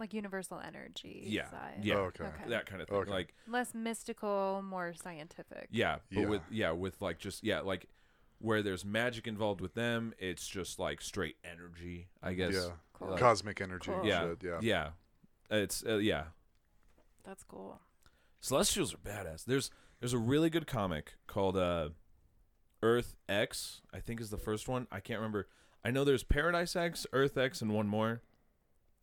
Like 0.03 0.15
universal 0.15 0.59
energy 0.59 1.23
yeah, 1.29 1.49
side. 1.49 1.79
yeah, 1.83 1.95
Okay. 1.95 2.25
Okay. 2.25 2.49
that 2.49 2.67
kind 2.67 2.83
of 2.83 2.89
thing. 2.89 2.99
Okay. 2.99 3.11
Like 3.11 3.35
Less 3.47 3.73
mystical, 3.73 4.61
more 4.69 4.95
scientific. 4.95 5.69
Yeah, 5.71 5.99
but 6.13 6.21
Yeah. 6.23 6.27
with 6.27 6.43
yeah, 6.51 6.71
with 6.73 7.01
like 7.01 7.19
just 7.21 7.45
yeah, 7.45 7.61
like 7.61 7.87
where 8.41 8.63
there's 8.63 8.85
magic 8.85 9.29
involved 9.29 9.61
with 9.61 9.75
them, 9.75 10.13
it's 10.19 10.45
just 10.49 10.81
like 10.81 11.01
straight 11.01 11.37
energy, 11.45 12.09
I 12.21 12.33
guess. 12.35 12.53
Yeah. 12.55 12.71
Cool. 12.95 13.11
Like- 13.11 13.21
Cosmic 13.21 13.61
energy. 13.61 13.93
Cool. 13.93 14.01
and 14.01 14.09
Yeah. 14.09 14.21
shit, 14.31 14.43
Yeah. 14.43 14.59
Yeah. 14.61 14.91
It's 15.57 15.85
uh, 15.87 15.99
yeah. 15.99 16.25
That's 17.23 17.45
cool. 17.45 17.81
Celestials 18.41 18.93
are 18.95 18.97
badass. 18.99 19.45
There's 19.45 19.71
there's 20.01 20.15
a 20.15 20.19
really 20.19 20.51
good 20.51 20.67
comic 20.67 21.15
called 21.29 21.57
uh 21.57 21.91
Earth 22.83 23.15
X, 23.29 23.83
I 23.95 24.01
think 24.01 24.21
is 24.21 24.31
the 24.31 24.37
first 24.37 24.67
one. 24.69 24.89
I 24.91 24.99
can't 24.99 25.21
remember. 25.21 25.47
I 25.85 25.93
know 25.93 26.03
there's 26.03 26.25
Paradise 26.25 26.75
X, 26.75 27.07
Earth 27.13 27.37
X, 27.39 27.63
and 27.63 27.73
one 27.73 27.87
more. 27.87 28.23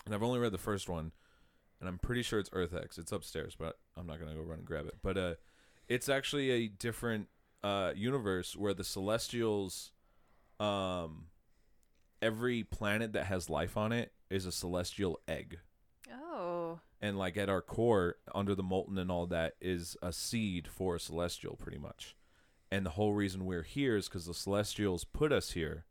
And 0.06 0.14
I've 0.16 0.24
only 0.24 0.40
read 0.40 0.52
the 0.52 0.58
first 0.58 0.90
one. 0.90 1.12
And 1.80 1.88
I'm 1.88 1.98
pretty 1.98 2.24
sure 2.24 2.40
it's 2.40 2.50
Earth 2.52 2.74
X. 2.74 2.98
It's 2.98 3.12
upstairs, 3.12 3.56
but 3.58 3.78
I'm 3.96 4.06
not 4.08 4.20
gonna 4.20 4.34
go 4.36 4.42
run 4.42 4.60
and 4.60 4.68
grab 4.68 4.88
it. 4.88 4.96
But 5.02 5.18
uh 5.18 5.34
it's 5.88 6.10
actually 6.10 6.52
a 6.52 6.68
different 6.68 7.28
uh 7.64 7.92
universe 7.96 8.56
where 8.56 8.74
the 8.74 8.84
Celestials 8.84 9.92
um 10.60 11.26
every 12.22 12.64
planet 12.64 13.14
that 13.14 13.26
has 13.26 13.50
life 13.50 13.78
on 13.78 13.92
it 13.94 14.12
is 14.30 14.46
a 14.46 14.52
celestial 14.52 15.20
egg 15.28 15.60
Oh. 16.12 16.80
and 17.02 17.18
like 17.18 17.38
at 17.38 17.48
our 17.50 17.62
core 17.62 18.16
under 18.36 18.54
the 18.56 18.64
molten 18.64 18.98
and 18.98 19.10
all 19.10 19.26
that 19.28 19.54
is 19.62 19.96
a 20.02 20.12
seed 20.12 20.68
for 20.68 20.96
a 20.96 21.00
celestial 21.00 21.56
pretty 21.56 21.78
much 21.78 22.18
and 22.70 22.86
the 22.86 22.90
whole 22.92 23.14
reason 23.14 23.46
we're 23.46 23.64
here 23.64 23.96
is 23.96 24.10
because 24.10 24.26
the 24.26 24.34
celestials 24.34 25.06
put 25.06 25.32
us 25.32 25.52
here 25.52 25.86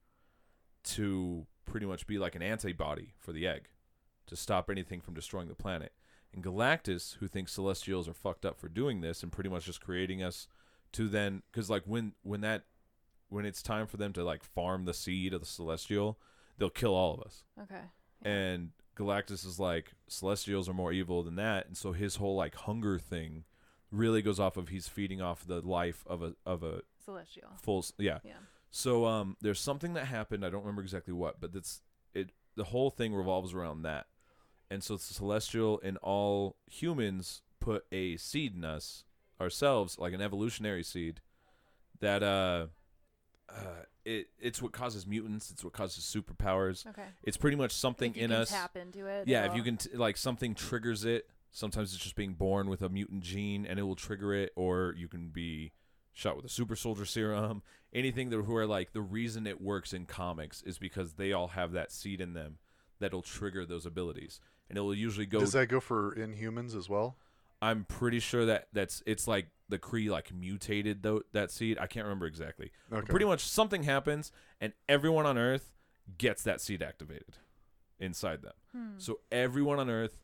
to 0.84 1.46
pretty 1.64 1.86
much 1.86 2.06
be 2.06 2.18
like 2.18 2.34
an 2.34 2.42
antibody 2.42 3.14
for 3.18 3.32
the 3.32 3.46
egg 3.46 3.68
to 4.28 4.36
stop 4.36 4.70
anything 4.70 5.00
from 5.00 5.14
destroying 5.14 5.48
the 5.48 5.54
planet 5.54 5.92
and 6.32 6.44
galactus 6.44 7.16
who 7.16 7.26
thinks 7.26 7.52
celestials 7.52 8.08
are 8.08 8.14
fucked 8.14 8.44
up 8.44 8.58
for 8.58 8.68
doing 8.68 9.00
this 9.00 9.22
and 9.22 9.32
pretty 9.32 9.50
much 9.50 9.64
just 9.64 9.80
creating 9.80 10.22
us 10.22 10.46
to 10.92 11.08
then 11.08 11.42
because 11.50 11.68
like 11.70 11.82
when 11.86 12.12
when 12.22 12.40
that 12.42 12.64
when 13.28 13.44
it's 13.44 13.62
time 13.62 13.86
for 13.86 13.96
them 13.98 14.12
to 14.12 14.22
like 14.24 14.42
farm 14.44 14.84
the 14.84 14.94
seed 14.94 15.32
of 15.34 15.40
the 15.40 15.46
celestial 15.46 16.18
they'll 16.58 16.70
kill 16.70 16.94
all 16.94 17.14
of 17.14 17.20
us 17.20 17.44
Okay. 17.62 17.82
and 18.22 18.70
Galactus 18.96 19.46
is 19.46 19.60
like 19.60 19.92
Celestials 20.08 20.68
are 20.68 20.74
more 20.74 20.90
evil 20.92 21.22
than 21.22 21.36
that, 21.36 21.68
and 21.68 21.76
so 21.76 21.92
his 21.92 22.16
whole 22.16 22.34
like 22.34 22.56
hunger 22.56 22.98
thing 22.98 23.44
really 23.92 24.22
goes 24.22 24.40
off 24.40 24.56
of 24.56 24.70
he's 24.70 24.88
feeding 24.88 25.20
off 25.22 25.46
the 25.46 25.60
life 25.60 26.02
of 26.08 26.20
a 26.20 26.34
of 26.44 26.64
a 26.64 26.80
Celestial. 27.04 27.48
full 27.62 27.84
yeah. 27.98 28.18
Yeah. 28.24 28.32
So 28.72 29.06
um, 29.06 29.36
there's 29.40 29.60
something 29.60 29.94
that 29.94 30.06
happened. 30.06 30.44
I 30.44 30.50
don't 30.50 30.62
remember 30.62 30.82
exactly 30.82 31.12
what, 31.14 31.40
but 31.40 31.52
that's 31.52 31.80
it. 32.12 32.30
The 32.56 32.64
whole 32.64 32.90
thing 32.90 33.14
revolves 33.14 33.54
around 33.54 33.82
that, 33.82 34.06
and 34.70 34.82
so 34.82 34.94
it's 34.94 35.04
Celestial 35.04 35.80
and 35.82 35.96
all 35.98 36.56
humans 36.66 37.42
put 37.60 37.84
a 37.90 38.16
seed 38.16 38.54
in 38.54 38.64
us 38.64 39.04
ourselves, 39.40 39.98
like 39.98 40.12
an 40.12 40.20
evolutionary 40.20 40.82
seed, 40.82 41.20
that 42.00 42.22
uh, 42.22 42.66
uh, 43.48 43.82
it 44.04 44.28
it's 44.38 44.62
what 44.62 44.72
causes 44.72 45.06
mutants. 45.06 45.50
It's 45.50 45.64
what 45.64 45.72
causes 45.72 46.04
superpowers. 46.04 46.86
Okay. 46.86 47.06
It's 47.22 47.36
pretty 47.36 47.56
much 47.56 47.72
something 47.72 48.12
if 48.12 48.16
you 48.16 48.24
in 48.24 48.30
can 48.30 48.40
us. 48.40 48.50
tap 48.50 48.76
into 48.76 49.06
it. 49.06 49.26
Yeah, 49.26 49.46
if 49.46 49.56
you 49.56 49.62
can 49.62 49.76
t- 49.76 49.90
like 49.94 50.16
something 50.16 50.54
triggers 50.54 51.04
it. 51.04 51.28
Sometimes 51.50 51.94
it's 51.94 52.02
just 52.02 52.14
being 52.14 52.34
born 52.34 52.68
with 52.68 52.82
a 52.82 52.90
mutant 52.90 53.22
gene 53.22 53.64
and 53.64 53.78
it 53.78 53.82
will 53.82 53.96
trigger 53.96 54.34
it, 54.34 54.52
or 54.54 54.94
you 54.98 55.08
can 55.08 55.30
be 55.30 55.72
shot 56.12 56.36
with 56.36 56.44
a 56.44 56.48
super 56.48 56.76
soldier 56.76 57.06
serum. 57.06 57.62
Anything 57.92 58.28
that 58.30 58.46
where 58.46 58.66
like 58.66 58.92
the 58.92 59.00
reason 59.00 59.46
it 59.46 59.60
works 59.60 59.94
in 59.94 60.04
comics 60.04 60.62
is 60.62 60.78
because 60.78 61.14
they 61.14 61.32
all 61.32 61.48
have 61.48 61.72
that 61.72 61.90
seed 61.90 62.20
in 62.20 62.34
them 62.34 62.58
that'll 63.00 63.22
trigger 63.22 63.64
those 63.64 63.86
abilities, 63.86 64.40
and 64.68 64.78
it 64.78 64.80
will 64.80 64.94
usually 64.94 65.26
go. 65.26 65.40
Does 65.40 65.52
that 65.52 65.66
go 65.68 65.80
for 65.80 66.14
Inhumans 66.16 66.76
as 66.76 66.88
well? 66.88 67.16
I'm 67.60 67.84
pretty 67.84 68.20
sure 68.20 68.46
that 68.46 68.68
that's 68.72 69.02
it's 69.06 69.26
like 69.26 69.48
the 69.68 69.78
Kree 69.78 70.08
like 70.08 70.32
mutated 70.32 71.02
though 71.02 71.22
that 71.32 71.50
seed. 71.50 71.78
I 71.78 71.86
can't 71.86 72.04
remember 72.04 72.26
exactly. 72.26 72.70
But 72.88 72.98
Okay. 72.98 73.06
pretty 73.10 73.26
much 73.26 73.40
something 73.40 73.82
happens 73.82 74.30
and 74.60 74.72
everyone 74.88 75.26
on 75.26 75.36
Earth 75.36 75.72
gets 76.18 76.42
that 76.44 76.60
seed 76.60 76.82
activated 76.82 77.36
inside 77.98 78.42
them. 78.42 78.52
Hmm. 78.72 78.90
So 78.98 79.20
everyone 79.32 79.78
on 79.80 79.90
Earth 79.90 80.18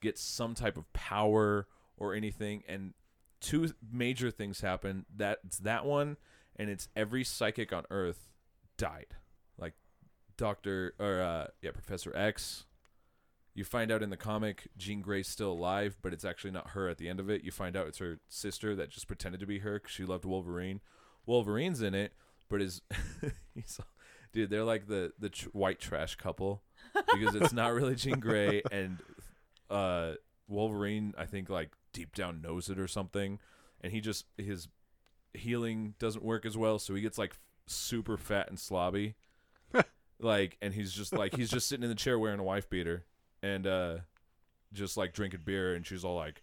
gets 0.00 0.20
some 0.22 0.54
type 0.54 0.76
of 0.76 0.90
power 0.92 1.66
or 1.96 2.14
anything, 2.14 2.62
and 2.68 2.94
two 3.40 3.72
major 3.92 4.30
things 4.30 4.60
happen. 4.60 5.04
That's 5.14 5.58
that 5.58 5.84
one, 5.84 6.16
and 6.56 6.70
it's 6.70 6.88
every 6.94 7.24
psychic 7.24 7.72
on 7.72 7.84
Earth 7.90 8.28
died, 8.76 9.16
like 9.58 9.74
Doctor 10.36 10.94
or 10.98 11.20
uh, 11.20 11.46
yeah 11.62 11.70
Professor 11.72 12.14
X. 12.16 12.64
You 13.60 13.64
find 13.64 13.92
out 13.92 14.02
in 14.02 14.08
the 14.08 14.16
comic 14.16 14.68
Jean 14.78 15.02
Grey's 15.02 15.28
still 15.28 15.52
alive, 15.52 15.98
but 16.00 16.14
it's 16.14 16.24
actually 16.24 16.52
not 16.52 16.70
her 16.70 16.88
at 16.88 16.96
the 16.96 17.10
end 17.10 17.20
of 17.20 17.28
it. 17.28 17.44
You 17.44 17.50
find 17.50 17.76
out 17.76 17.88
it's 17.88 17.98
her 17.98 18.18
sister 18.26 18.74
that 18.74 18.88
just 18.88 19.06
pretended 19.06 19.38
to 19.40 19.46
be 19.46 19.58
her 19.58 19.74
because 19.74 19.90
she 19.90 20.06
loved 20.06 20.24
Wolverine. 20.24 20.80
Wolverine's 21.26 21.82
in 21.82 21.94
it, 21.94 22.14
but 22.48 22.62
is 22.62 22.80
Dude, 24.32 24.48
they're 24.48 24.64
like 24.64 24.86
the 24.86 25.12
the 25.18 25.28
tr- 25.28 25.50
white 25.50 25.78
trash 25.78 26.14
couple 26.14 26.62
because 27.12 27.34
it's 27.34 27.52
not 27.52 27.74
really 27.74 27.94
Jean 27.96 28.18
Grey 28.18 28.62
and 28.72 28.96
uh 29.68 30.12
Wolverine. 30.48 31.12
I 31.18 31.26
think 31.26 31.50
like 31.50 31.72
deep 31.92 32.14
down 32.14 32.40
knows 32.40 32.70
it 32.70 32.78
or 32.78 32.88
something, 32.88 33.40
and 33.82 33.92
he 33.92 34.00
just 34.00 34.24
his 34.38 34.68
healing 35.34 35.96
doesn't 35.98 36.24
work 36.24 36.46
as 36.46 36.56
well, 36.56 36.78
so 36.78 36.94
he 36.94 37.02
gets 37.02 37.18
like 37.18 37.36
super 37.66 38.16
fat 38.16 38.48
and 38.48 38.56
slobby. 38.56 39.16
like, 40.18 40.56
and 40.62 40.72
he's 40.72 40.94
just 40.94 41.12
like 41.12 41.36
he's 41.36 41.50
just 41.50 41.68
sitting 41.68 41.84
in 41.84 41.90
the 41.90 41.94
chair 41.94 42.18
wearing 42.18 42.40
a 42.40 42.42
wife 42.42 42.70
beater 42.70 43.04
and 43.42 43.66
uh 43.66 43.96
just 44.72 44.96
like 44.96 45.12
drinking 45.12 45.40
beer, 45.44 45.74
and 45.74 45.86
she's 45.86 46.04
all 46.04 46.16
like. 46.16 46.42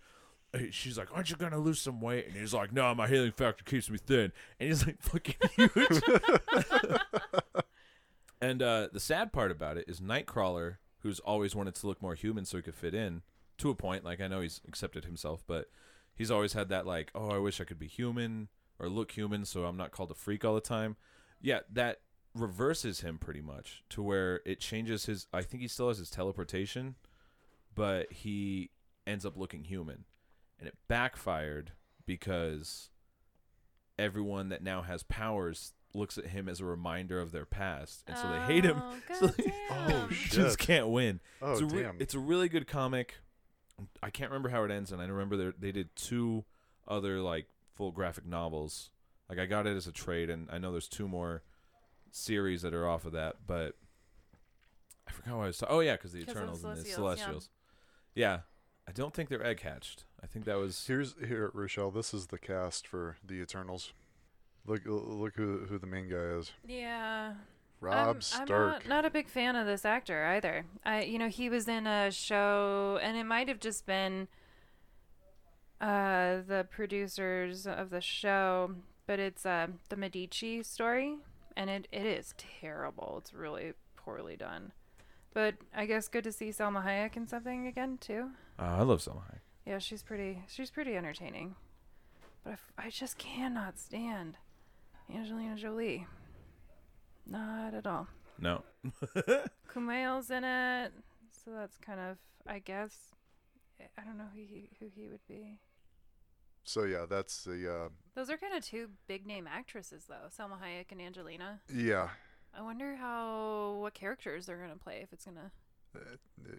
She's 0.71 0.97
like, 0.97 1.09
"Aren't 1.13 1.29
you 1.29 1.35
gonna 1.35 1.59
lose 1.59 1.79
some 1.79 1.99
weight?" 1.99 2.25
And 2.27 2.35
he's 2.35 2.53
like, 2.53 2.71
"No, 2.71 2.95
my 2.95 3.07
healing 3.07 3.33
factor 3.33 3.63
keeps 3.63 3.89
me 3.89 3.97
thin." 3.97 4.31
And 4.59 4.69
he's 4.69 4.85
like, 4.87 5.01
"Fucking 5.01 5.35
huge." 5.55 6.01
And 8.41 8.61
uh, 8.61 8.89
the 8.91 8.99
sad 8.99 9.33
part 9.33 9.51
about 9.51 9.77
it 9.77 9.85
is 9.87 9.99
Nightcrawler, 9.99 10.77
who's 10.99 11.19
always 11.19 11.55
wanted 11.55 11.75
to 11.75 11.87
look 11.87 12.01
more 12.01 12.15
human 12.15 12.45
so 12.45 12.57
he 12.57 12.63
could 12.63 12.75
fit 12.75 12.93
in 12.93 13.23
to 13.57 13.69
a 13.69 13.75
point. 13.75 14.03
Like 14.03 14.21
I 14.21 14.27
know 14.27 14.41
he's 14.41 14.61
accepted 14.67 15.05
himself, 15.05 15.43
but 15.47 15.69
he's 16.15 16.31
always 16.31 16.53
had 16.53 16.69
that 16.69 16.85
like, 16.85 17.11
oh, 17.15 17.29
I 17.29 17.39
wish 17.39 17.59
I 17.59 17.63
could 17.63 17.79
be 17.79 17.87
human 17.87 18.49
or 18.79 18.89
look 18.89 19.11
human, 19.11 19.45
so 19.45 19.65
I'm 19.65 19.77
not 19.77 19.91
called 19.91 20.11
a 20.11 20.15
freak 20.15 20.45
all 20.45 20.55
the 20.55 20.61
time. 20.61 20.97
Yeah, 21.41 21.61
that 21.73 22.01
reverses 22.39 23.01
him 23.01 23.17
pretty 23.17 23.41
much 23.41 23.83
to 23.89 24.01
where 24.01 24.41
it 24.45 24.59
changes 24.59 25.05
his. 25.05 25.27
I 25.33 25.41
think 25.41 25.61
he 25.61 25.67
still 25.67 25.87
has 25.89 25.97
his 25.97 26.09
teleportation, 26.09 26.95
but 27.75 28.11
he 28.11 28.71
ends 29.05 29.25
up 29.25 29.37
looking 29.37 29.63
human, 29.63 30.05
and 30.59 30.67
it 30.67 30.75
backfired 30.87 31.71
because 32.05 32.89
everyone 33.99 34.49
that 34.49 34.61
now 34.63 34.81
has 34.81 35.03
powers 35.03 35.73
looks 35.93 36.17
at 36.17 36.27
him 36.27 36.47
as 36.47 36.59
a 36.59 36.65
reminder 36.65 37.19
of 37.19 37.31
their 37.31 37.45
past, 37.45 38.03
and 38.07 38.17
so 38.17 38.29
they 38.31 38.39
hate 38.53 38.63
him. 38.63 38.77
Oh, 38.81 38.95
So 39.19 39.27
they- 39.27 39.53
Oh, 39.71 40.07
shit. 40.11 40.31
Just 40.33 40.59
can't 40.59 40.87
win. 40.89 41.19
Oh 41.41 41.53
it's 41.53 41.61
a 41.61 41.65
re- 41.65 41.83
damn! 41.83 41.95
it's 41.99 42.13
a 42.13 42.19
really 42.19 42.49
good 42.49 42.67
comic. 42.67 43.15
I 44.01 44.09
can't 44.09 44.31
remember 44.31 44.49
how 44.49 44.63
it 44.63 44.71
ends, 44.71 44.91
and 44.91 45.01
I 45.01 45.05
remember 45.05 45.37
they 45.37 45.51
they 45.67 45.71
did 45.71 45.95
two 45.95 46.45
other 46.87 47.19
like 47.21 47.47
full 47.75 47.91
graphic 47.91 48.25
novels. 48.25 48.89
Like 49.29 49.39
I 49.39 49.45
got 49.45 49.67
it 49.67 49.75
as 49.75 49.87
a 49.87 49.91
trade, 49.91 50.29
and 50.29 50.47
I 50.51 50.57
know 50.57 50.71
there's 50.71 50.87
two 50.87 51.07
more 51.07 51.43
series 52.11 52.61
that 52.61 52.73
are 52.73 52.87
off 52.87 53.05
of 53.05 53.13
that, 53.13 53.37
but 53.45 53.75
I 55.07 55.11
forgot 55.11 55.37
what 55.37 55.43
I 55.43 55.47
was. 55.47 55.57
Ta- 55.57 55.67
oh 55.69 55.79
yeah, 55.79 55.93
because 55.93 56.11
the 56.11 56.23
'Cause 56.23 56.35
of 56.35 56.37
Eternals 56.37 56.63
and 56.63 56.71
the 56.73 56.75
Celestials, 56.85 56.97
yeah. 56.97 57.25
Celestials. 57.25 57.49
Yeah. 58.15 58.39
I 58.87 58.93
don't 58.93 59.13
think 59.13 59.27
they're 59.27 59.45
egg 59.45 59.61
hatched. 59.61 60.05
I 60.23 60.27
think 60.27 60.45
that 60.45 60.57
was 60.57 60.87
Here's 60.87 61.15
here, 61.19 61.51
Rachelle. 61.53 61.93
This 61.93 62.13
is 62.13 62.27
the 62.27 62.37
cast 62.37 62.87
for 62.87 63.17
the 63.25 63.35
Eternals. 63.35 63.91
Look, 64.65 64.83
look 64.85 65.35
who 65.35 65.65
who 65.69 65.77
the 65.77 65.87
main 65.87 66.09
guy 66.09 66.37
is. 66.39 66.51
Yeah. 66.65 67.33
Robb 67.79 68.15
I'm, 68.15 68.21
Stark. 68.21 68.49
I'm 68.51 68.55
not, 68.55 68.87
not 68.87 69.05
a 69.05 69.09
big 69.09 69.27
fan 69.27 69.55
of 69.55 69.67
this 69.67 69.85
actor 69.85 70.25
either. 70.25 70.65
I, 70.83 71.03
you 71.03 71.19
know, 71.19 71.27
he 71.27 71.49
was 71.49 71.67
in 71.67 71.85
a 71.85 72.11
show, 72.11 72.97
and 73.03 73.15
it 73.17 73.25
might 73.25 73.47
have 73.49 73.59
just 73.59 73.85
been 73.85 74.27
uh, 75.79 76.37
the 76.47 76.65
producers 76.69 77.67
of 77.67 77.89
the 77.91 78.01
show, 78.01 78.73
but 79.05 79.19
it's 79.19 79.45
uh, 79.45 79.67
the 79.89 79.95
Medici 79.95 80.63
story, 80.63 81.17
and 81.57 81.69
it, 81.71 81.87
it 81.91 82.05
is 82.05 82.33
terrible. 82.37 83.15
It's 83.17 83.33
really 83.33 83.73
poorly 83.95 84.37
done. 84.37 84.71
But 85.33 85.55
I 85.75 85.85
guess 85.85 86.07
good 86.07 86.23
to 86.23 86.31
see 86.31 86.49
Salma 86.49 86.85
Hayek 86.85 87.17
in 87.17 87.27
something 87.27 87.67
again 87.67 87.97
too. 87.99 88.29
Oh, 88.59 88.63
I 88.63 88.83
love 88.83 88.99
Salma 89.01 89.23
Hayek. 89.23 89.39
Yeah, 89.65 89.79
she's 89.79 90.03
pretty. 90.03 90.43
She's 90.47 90.69
pretty 90.69 90.95
entertaining. 90.95 91.55
But 92.43 92.51
I, 92.51 92.53
f- 92.53 92.71
I 92.77 92.89
just 92.89 93.17
cannot 93.17 93.77
stand 93.79 94.37
Angelina 95.13 95.55
Jolie. 95.55 96.05
Not 97.25 97.73
at 97.73 97.85
all. 97.85 98.07
No. 98.39 98.63
Kumail's 99.67 100.29
in 100.31 100.43
it, 100.43 100.93
so 101.43 101.51
that's 101.51 101.77
kind 101.79 101.99
of, 101.99 102.17
I 102.45 102.59
guess, 102.59 102.95
I 103.97 104.03
don't 104.05 104.17
know 104.17 104.27
who 104.33 104.41
he 104.41 104.69
who 104.79 104.85
he 104.95 105.07
would 105.09 105.25
be. 105.27 105.59
So 106.67 106.83
yeah, 106.83 107.05
that's 107.09 107.45
the 107.45 107.73
uh, 107.85 107.89
Those 108.13 108.29
are 108.29 108.35
kind 108.35 108.53
of 108.53 108.61
two 108.61 108.89
big 109.07 109.25
name 109.25 109.47
actresses 109.47 110.03
though, 110.09 110.27
Salma 110.37 110.59
Hayek 110.61 110.91
and 110.91 111.01
Angelina. 111.01 111.61
yeah. 111.73 112.09
I 112.53 112.61
wonder 112.61 112.95
how 112.97 113.77
what 113.79 113.93
characters 113.93 114.47
they're 114.47 114.57
gonna 114.57 114.75
play 114.75 114.99
if 115.01 115.13
it's 115.13 115.23
gonna 115.23 115.49
uh, 115.95 115.99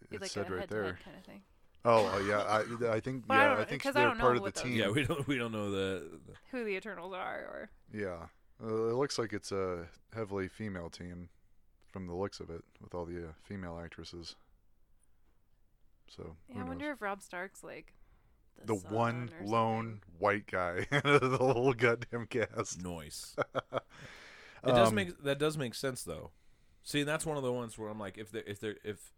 be 0.09 0.17
It 0.17 0.23
like 0.23 0.31
said 0.31 0.49
a 0.49 0.55
right 0.55 0.69
there. 0.69 0.99
kind 1.05 1.17
of 1.19 1.25
thing. 1.25 1.43
Oh, 1.85 2.11
oh 2.15 2.19
yeah. 2.27 2.39
I 2.41 2.95
I 2.97 3.01
think 3.01 3.27
But 3.27 3.35
I 3.35 3.43
yeah. 3.43 3.49
don't- 3.49 3.61
I, 3.61 3.65
think 3.65 3.83
they're 3.83 3.93
don't 3.93 4.19
part 4.19 4.37
of 4.39 4.45
the 4.45 4.51
those- 4.51 4.63
team. 4.63 4.73
yeah, 4.77 4.89
we 4.89 5.05
don't 5.05 5.27
we 5.29 5.37
don't 5.37 5.53
know 5.53 5.71
the, 5.71 6.09
the 6.27 6.33
Who 6.53 6.65
the 6.65 6.71
Eternals 6.77 7.13
are, 7.13 7.41
or 7.41 7.71
Yeah. 7.93 8.29
Uh, 8.63 8.89
it 8.89 8.95
looks 8.95 9.19
like 9.19 9.33
it's 9.35 9.53
a 9.53 9.87
heavily 10.15 10.49
female 10.49 10.89
team 10.89 11.29
from 11.93 12.07
the 12.07 12.15
looks 12.15 12.41
of 12.41 12.49
it, 12.51 12.65
with 12.81 12.95
all 12.95 13.05
the 13.05 13.29
uh, 13.29 13.33
female 13.43 13.79
actresses. 13.79 14.37
So 16.09 16.37
yeah, 16.49 16.63
I 16.63 16.65
wonder 16.65 16.87
knows? 16.87 16.95
if 16.97 17.03
Robb 17.03 17.23
Stark's 17.23 17.63
like 17.63 17.93
the 18.67 18.77
son 18.77 18.93
one 18.93 19.31
lone 19.43 19.85
something. 19.87 20.01
white 20.19 20.47
guy, 20.47 20.87
the 20.91 21.37
whole 21.39 21.73
goddamn 21.73 22.27
cast. 22.27 22.83
noise. 22.83 23.37
It 24.65 24.73
does 24.73 24.89
Um, 24.89 24.95
make 24.97 25.23
that 25.23 25.39
does 25.39 25.57
make 25.57 25.75
sense 25.75 26.03
though. 26.03 26.33
See, 26.83 27.05
that's 27.05 27.25
one 27.25 27.37
of 27.37 27.45
the 27.45 27.53
ones 27.53 27.79
where 27.79 27.89
I'm 27.89 27.99
like, 28.01 28.19
if 28.19 28.33
they 28.33 28.41
if 28.41 28.59
they 28.59 28.75
if 28.83 29.13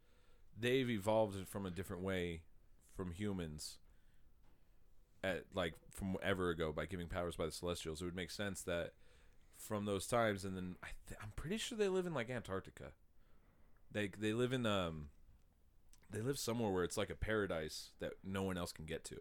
they've 0.59 0.91
evolved 0.91 1.49
from 1.49 1.65
a 1.65 1.71
different 1.71 2.03
way 2.03 2.43
from 2.95 3.13
humans, 3.13 3.79
at 5.25 5.45
like 5.55 5.75
from 5.91 6.17
ever 6.23 6.51
ago 6.51 6.73
by 6.73 6.85
giving 6.85 7.09
powers 7.09 7.37
by 7.37 7.47
the 7.47 7.53
Celestials, 7.53 8.03
it 8.03 8.05
would 8.05 8.15
make 8.15 8.31
sense 8.31 8.61
that 8.63 8.93
from 9.57 9.87
those 9.87 10.07
times, 10.07 10.45
and 10.45 10.55
then 10.57 10.77
I 10.83 10.89
th- 11.09 11.19
I'm 11.23 11.33
pretty 11.37 11.57
sure 11.57 11.79
they 11.79 11.89
live 11.89 12.07
in 12.07 12.13
like 12.13 12.29
Antarctica. 12.29 12.93
They 13.91 14.09
they 14.09 14.35
live 14.35 14.53
in 14.53 14.67
um, 14.67 15.09
they 16.11 16.21
live 16.21 16.39
somewhere 16.39 16.71
where 16.71 16.85
it's 16.85 16.97
like 16.97 17.11
a 17.11 17.15
paradise 17.15 17.91
that 18.01 18.13
no 18.25 18.43
one 18.43 18.57
else 18.59 18.73
can 18.73 18.85
get 18.85 19.05
to. 19.05 19.17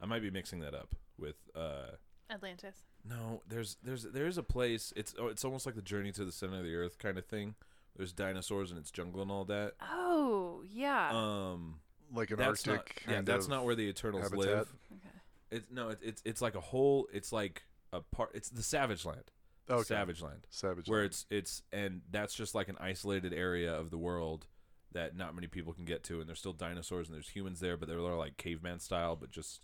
I 0.00 0.06
might 0.06 0.22
be 0.22 0.30
mixing 0.30 0.60
that 0.60 0.74
up 0.74 0.94
with 1.18 1.36
uh 1.54 1.96
Atlantis. 2.30 2.76
no, 3.08 3.42
there's 3.48 3.76
there's 3.82 4.04
there's 4.04 4.38
a 4.38 4.42
place. 4.42 4.92
It's 4.96 5.14
oh, 5.18 5.28
it's 5.28 5.44
almost 5.44 5.66
like 5.66 5.74
the 5.74 5.82
journey 5.82 6.12
to 6.12 6.24
the 6.24 6.32
center 6.32 6.58
of 6.58 6.64
the 6.64 6.74
earth 6.74 6.98
kind 6.98 7.18
of 7.18 7.26
thing. 7.26 7.54
There's 7.96 8.12
dinosaurs 8.12 8.70
and 8.70 8.78
it's 8.80 8.90
jungle 8.90 9.22
and 9.22 9.30
all 9.30 9.44
that. 9.44 9.74
Oh 9.82 10.62
yeah. 10.68 11.10
Um, 11.12 11.80
like 12.12 12.30
an 12.30 12.38
that's 12.38 12.66
not 12.66 12.78
Arctic 12.78 13.02
yeah, 13.06 13.14
kind 13.14 13.26
that's 13.26 13.48
not 13.48 13.64
where 13.64 13.74
the 13.74 13.88
Eternals 13.88 14.24
habitat. 14.24 14.38
live. 14.46 14.72
okay. 14.92 15.08
It's 15.50 15.66
no, 15.70 15.90
it, 15.90 15.98
it's 16.02 16.22
it's 16.24 16.42
like 16.42 16.54
a 16.54 16.60
whole. 16.60 17.06
It's 17.12 17.32
like 17.32 17.62
a 17.92 18.00
part. 18.00 18.30
It's 18.34 18.48
the 18.48 18.62
Savage 18.62 19.04
Land. 19.04 19.30
Okay. 19.70 19.82
Savage 19.84 20.20
Land, 20.20 20.46
Savage. 20.50 20.88
where 20.88 21.00
Land. 21.00 21.10
it's 21.10 21.26
it's 21.30 21.62
and 21.72 22.02
that's 22.10 22.34
just 22.34 22.54
like 22.54 22.68
an 22.68 22.76
isolated 22.80 23.32
area 23.32 23.72
of 23.72 23.90
the 23.90 23.98
world 23.98 24.46
that 24.94 25.14
not 25.16 25.34
many 25.34 25.46
people 25.46 25.72
can 25.72 25.84
get 25.84 26.02
to, 26.04 26.20
and 26.20 26.28
there's 26.28 26.38
still 26.38 26.52
dinosaurs 26.52 27.06
and 27.08 27.14
there's 27.14 27.28
humans 27.28 27.60
there, 27.60 27.76
but 27.76 27.88
they're 27.88 28.00
like 28.00 28.36
caveman 28.36 28.80
style, 28.80 29.14
but 29.16 29.30
just 29.30 29.60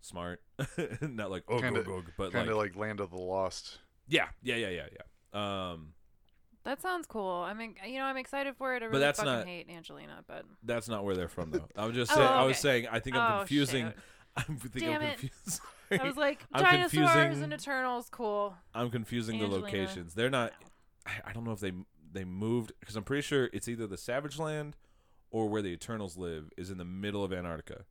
smart, 0.00 0.42
not 1.00 1.30
like 1.30 1.44
oh 1.48 1.58
Kinda- 1.60 1.82
go 1.82 2.00
go, 2.00 2.06
but 2.18 2.32
kind 2.32 2.46
like, 2.46 2.52
of 2.52 2.56
like 2.58 2.76
Land 2.76 3.00
of 3.00 3.10
the 3.10 3.16
Lost. 3.18 3.78
yeah 4.08 4.26
yeah 4.42 4.56
yeah 4.56 4.68
yeah 4.70 4.86
yeah. 4.92 5.70
Um. 5.72 5.94
That 6.64 6.80
sounds 6.80 7.08
cool. 7.08 7.44
I 7.44 7.54
mean, 7.54 7.74
you 7.84 7.98
know, 7.98 8.04
I'm 8.04 8.16
excited 8.16 8.54
for 8.56 8.72
it. 8.76 8.84
I 8.84 8.86
But 8.86 8.90
really 8.92 9.00
that's 9.00 9.18
fucking 9.18 9.32
not- 9.32 9.46
hate 9.48 9.68
Angelina, 9.68 10.22
but 10.28 10.44
That's 10.62 10.88
not 10.88 11.04
where 11.04 11.16
they're 11.16 11.26
from, 11.28 11.50
though. 11.50 11.66
I 11.76 11.86
was 11.86 11.96
just 11.96 12.12
Oh, 12.14 12.14
saying. 12.14 12.28
I 12.28 12.44
was 12.44 12.58
saying. 12.58 12.86
I 12.88 13.00
think 13.00 13.16
I'm 13.16 13.32
Oh, 13.32 13.38
confusing. 13.38 13.86
shoot. 13.86 13.94
I'm 14.48 14.56
think 14.58 14.84
Damn 14.84 15.00
I'm 15.00 15.02
it. 15.08 15.18
confused. 15.18 15.60
I 15.90 16.02
was 16.04 16.16
like, 16.16 16.44
I'm 16.54 16.62
dinosaurs 16.62 16.90
confusing- 17.10 17.42
and 17.44 17.52
Eternals, 17.52 18.08
cool. 18.10 18.54
I'm 18.74 18.90
confusing 18.90 19.40
the 19.40 19.48
locations. 19.48 20.14
They're 20.14 20.30
not. 20.30 20.52
I, 21.04 21.30
I 21.30 21.32
don't 21.32 21.42
know 21.42 21.50
if 21.50 21.58
they 21.58 21.72
they 22.12 22.24
moved 22.24 22.72
because 22.80 22.96
I'm 22.96 23.04
pretty 23.04 23.22
sure 23.22 23.48
it's 23.52 23.68
either 23.68 23.86
the 23.86 23.96
Savage 23.98 24.38
Land 24.38 24.76
or 25.30 25.48
where 25.48 25.62
the 25.62 25.68
Eternals 25.70 26.16
live 26.16 26.50
is 26.56 26.70
in 26.70 26.78
the 26.78 26.84
middle 26.84 27.24
of 27.24 27.32
Antarctica, 27.32 27.84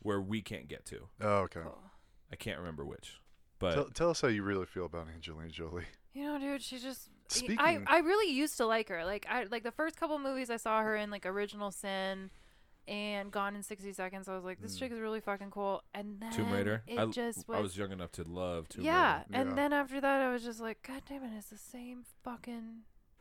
where 0.00 0.20
we 0.20 0.40
can't 0.42 0.68
get 0.68 0.84
to. 0.86 1.08
Oh, 1.20 1.28
okay. 1.40 1.60
Cool. 1.62 1.78
I 2.32 2.36
can't 2.36 2.58
remember 2.58 2.84
which, 2.84 3.20
but 3.58 3.74
Tell, 3.74 3.84
tell 3.86 4.10
us 4.10 4.20
how 4.20 4.28
you 4.28 4.42
really 4.44 4.66
feel 4.66 4.84
about 4.86 5.08
Angelina 5.12 5.50
Jolie. 5.50 5.84
You 6.14 6.24
know, 6.24 6.38
dude, 6.38 6.62
she 6.62 6.78
just. 6.78 7.08
I 7.08 7.34
Speaking- 7.34 7.84
I 7.86 7.98
really 7.98 8.32
used 8.32 8.56
to 8.56 8.66
like 8.66 8.88
her. 8.88 9.04
Like 9.04 9.26
I 9.30 9.44
like 9.44 9.62
the 9.62 9.70
first 9.70 9.96
couple 9.96 10.18
movies 10.18 10.50
I 10.50 10.56
saw 10.56 10.80
her 10.82 10.96
in, 10.96 11.10
like 11.10 11.24
Original 11.26 11.70
Sin, 11.70 12.30
and 12.88 13.30
Gone 13.30 13.54
in 13.54 13.62
sixty 13.62 13.92
seconds. 13.92 14.28
I 14.28 14.34
was 14.34 14.42
like, 14.44 14.60
this 14.60 14.74
Mm. 14.74 14.78
chick 14.80 14.92
is 14.92 14.98
really 14.98 15.20
fucking 15.20 15.50
cool. 15.52 15.82
And 15.94 16.18
then 16.20 16.32
Tomb 16.32 16.50
Raider. 16.52 16.82
it 16.88 16.98
I, 16.98 17.06
just 17.06 17.46
was. 17.48 17.56
I 17.58 17.60
was 17.60 17.76
young 17.76 17.92
enough 17.92 18.10
to 18.12 18.24
love 18.24 18.68
Tomb 18.68 18.84
yeah, 18.84 19.18
Raider. 19.18 19.26
and 19.32 19.56
then 19.58 19.72
after 19.72 20.00
that, 20.00 20.20
I 20.22 20.32
was 20.32 20.42
just 20.42 20.60
like, 20.60 20.82
God 20.86 21.02
damn 21.08 21.22
it, 21.22 21.30
it's 21.36 21.50
the 21.50 21.58
same 21.58 22.02
fucking 22.24 22.80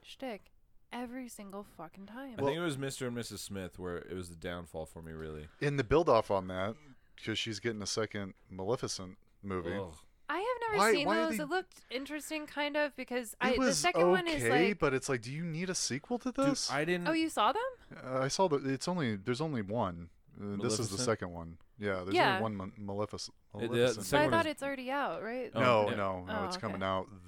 shtick 0.10 0.52
every 0.92 1.28
single 1.30 1.64
fucking 1.78 2.08
time. 2.08 2.34
I 2.40 2.42
think 2.44 2.58
it 2.58 2.62
was 2.62 2.78
Mr. 2.78 3.08
and 3.08 3.16
Mrs. 3.18 3.40
Smith 3.40 3.78
where 3.78 3.98
it 3.98 4.14
was 4.16 4.30
the 4.30 4.36
downfall 4.36 4.86
for 4.86 5.02
me. 5.02 5.12
Really. 5.12 5.48
In 5.62 5.78
the 5.78 5.84
build 5.84 6.10
off 6.10 6.32
on 6.32 6.48
that, 6.48 6.76
because 7.16 7.38
she's 7.38 7.60
getting 7.60 7.82
a 7.82 7.88
second 7.88 8.34
Maleficent 8.50 9.18
movie. 9.44 9.74
Ugh. 9.78 9.94
I 10.32 10.38
have 10.38 10.46
never 10.72 10.78
Why- 10.78 10.92
seen 10.94 11.08
why 11.08 11.18
are 11.18 11.26
those. 11.30 11.38
they- 11.38 11.44
It 11.44 11.50
looked 11.50 11.82
interesting, 11.90 12.46
kind 12.46 12.78
of, 12.78 12.96
because 12.96 13.36
I, 13.42 13.56
the 13.58 13.74
second 13.74 14.04
okay, 14.04 14.12
one 14.12 14.28
is 14.28 14.44
like. 14.44 14.78
but 14.80 14.94
it's 14.94 15.10
like, 15.10 15.24
do 15.24 15.32
you 15.32 15.44
need 15.44 15.72
a 15.72 15.76
sequel 15.76 16.20
to 16.20 16.32
Dude, 16.32 16.46
this? 16.46 16.70
I 16.72 16.86
didn't. 16.86 17.08
Oh, 17.08 17.14
you 17.14 17.30
saw 17.30 17.52
them? 17.52 17.64
Uh, 18.06 18.20
I 18.20 18.28
saw 18.28 18.48
that 18.50 18.64
it's 18.66 18.88
only 18.88 19.16
there's 19.16 19.42
only 19.42 19.64
one. 19.64 20.10
Uh, 20.40 20.56
this 20.62 20.74
is 20.74 20.90
the 20.90 20.98
Maleficent? 20.98 21.00
second 21.02 21.32
one. 21.32 21.58
Yeah, 21.80 22.04
there's 22.04 22.14
Yeah. 22.14 22.30
only 22.38 22.42
one 22.44 22.56
Ma- 22.56 22.94
Maleficent. 22.94 23.36
Uh, 23.56 23.60
the- 23.62 23.68
the 23.70 23.74
Maleficent. 23.74 23.96
But 23.98 24.02
I 24.02 24.04
second 24.06 24.22
one 24.26 24.32
thought 24.40 24.46
is- 24.46 24.52
it's 24.52 24.64
already 24.64 24.92
out, 24.92 25.24
right? 25.24 25.52
Oh, 25.56 25.60
no, 25.60 25.90
yeah. 25.90 25.96
no, 25.96 26.26
no. 26.26 26.40
Oh, 26.42 26.46
it's 26.46 26.58
coming 26.58 26.76
okay. 26.78 26.86
out 26.86 27.08
th- 27.10 27.22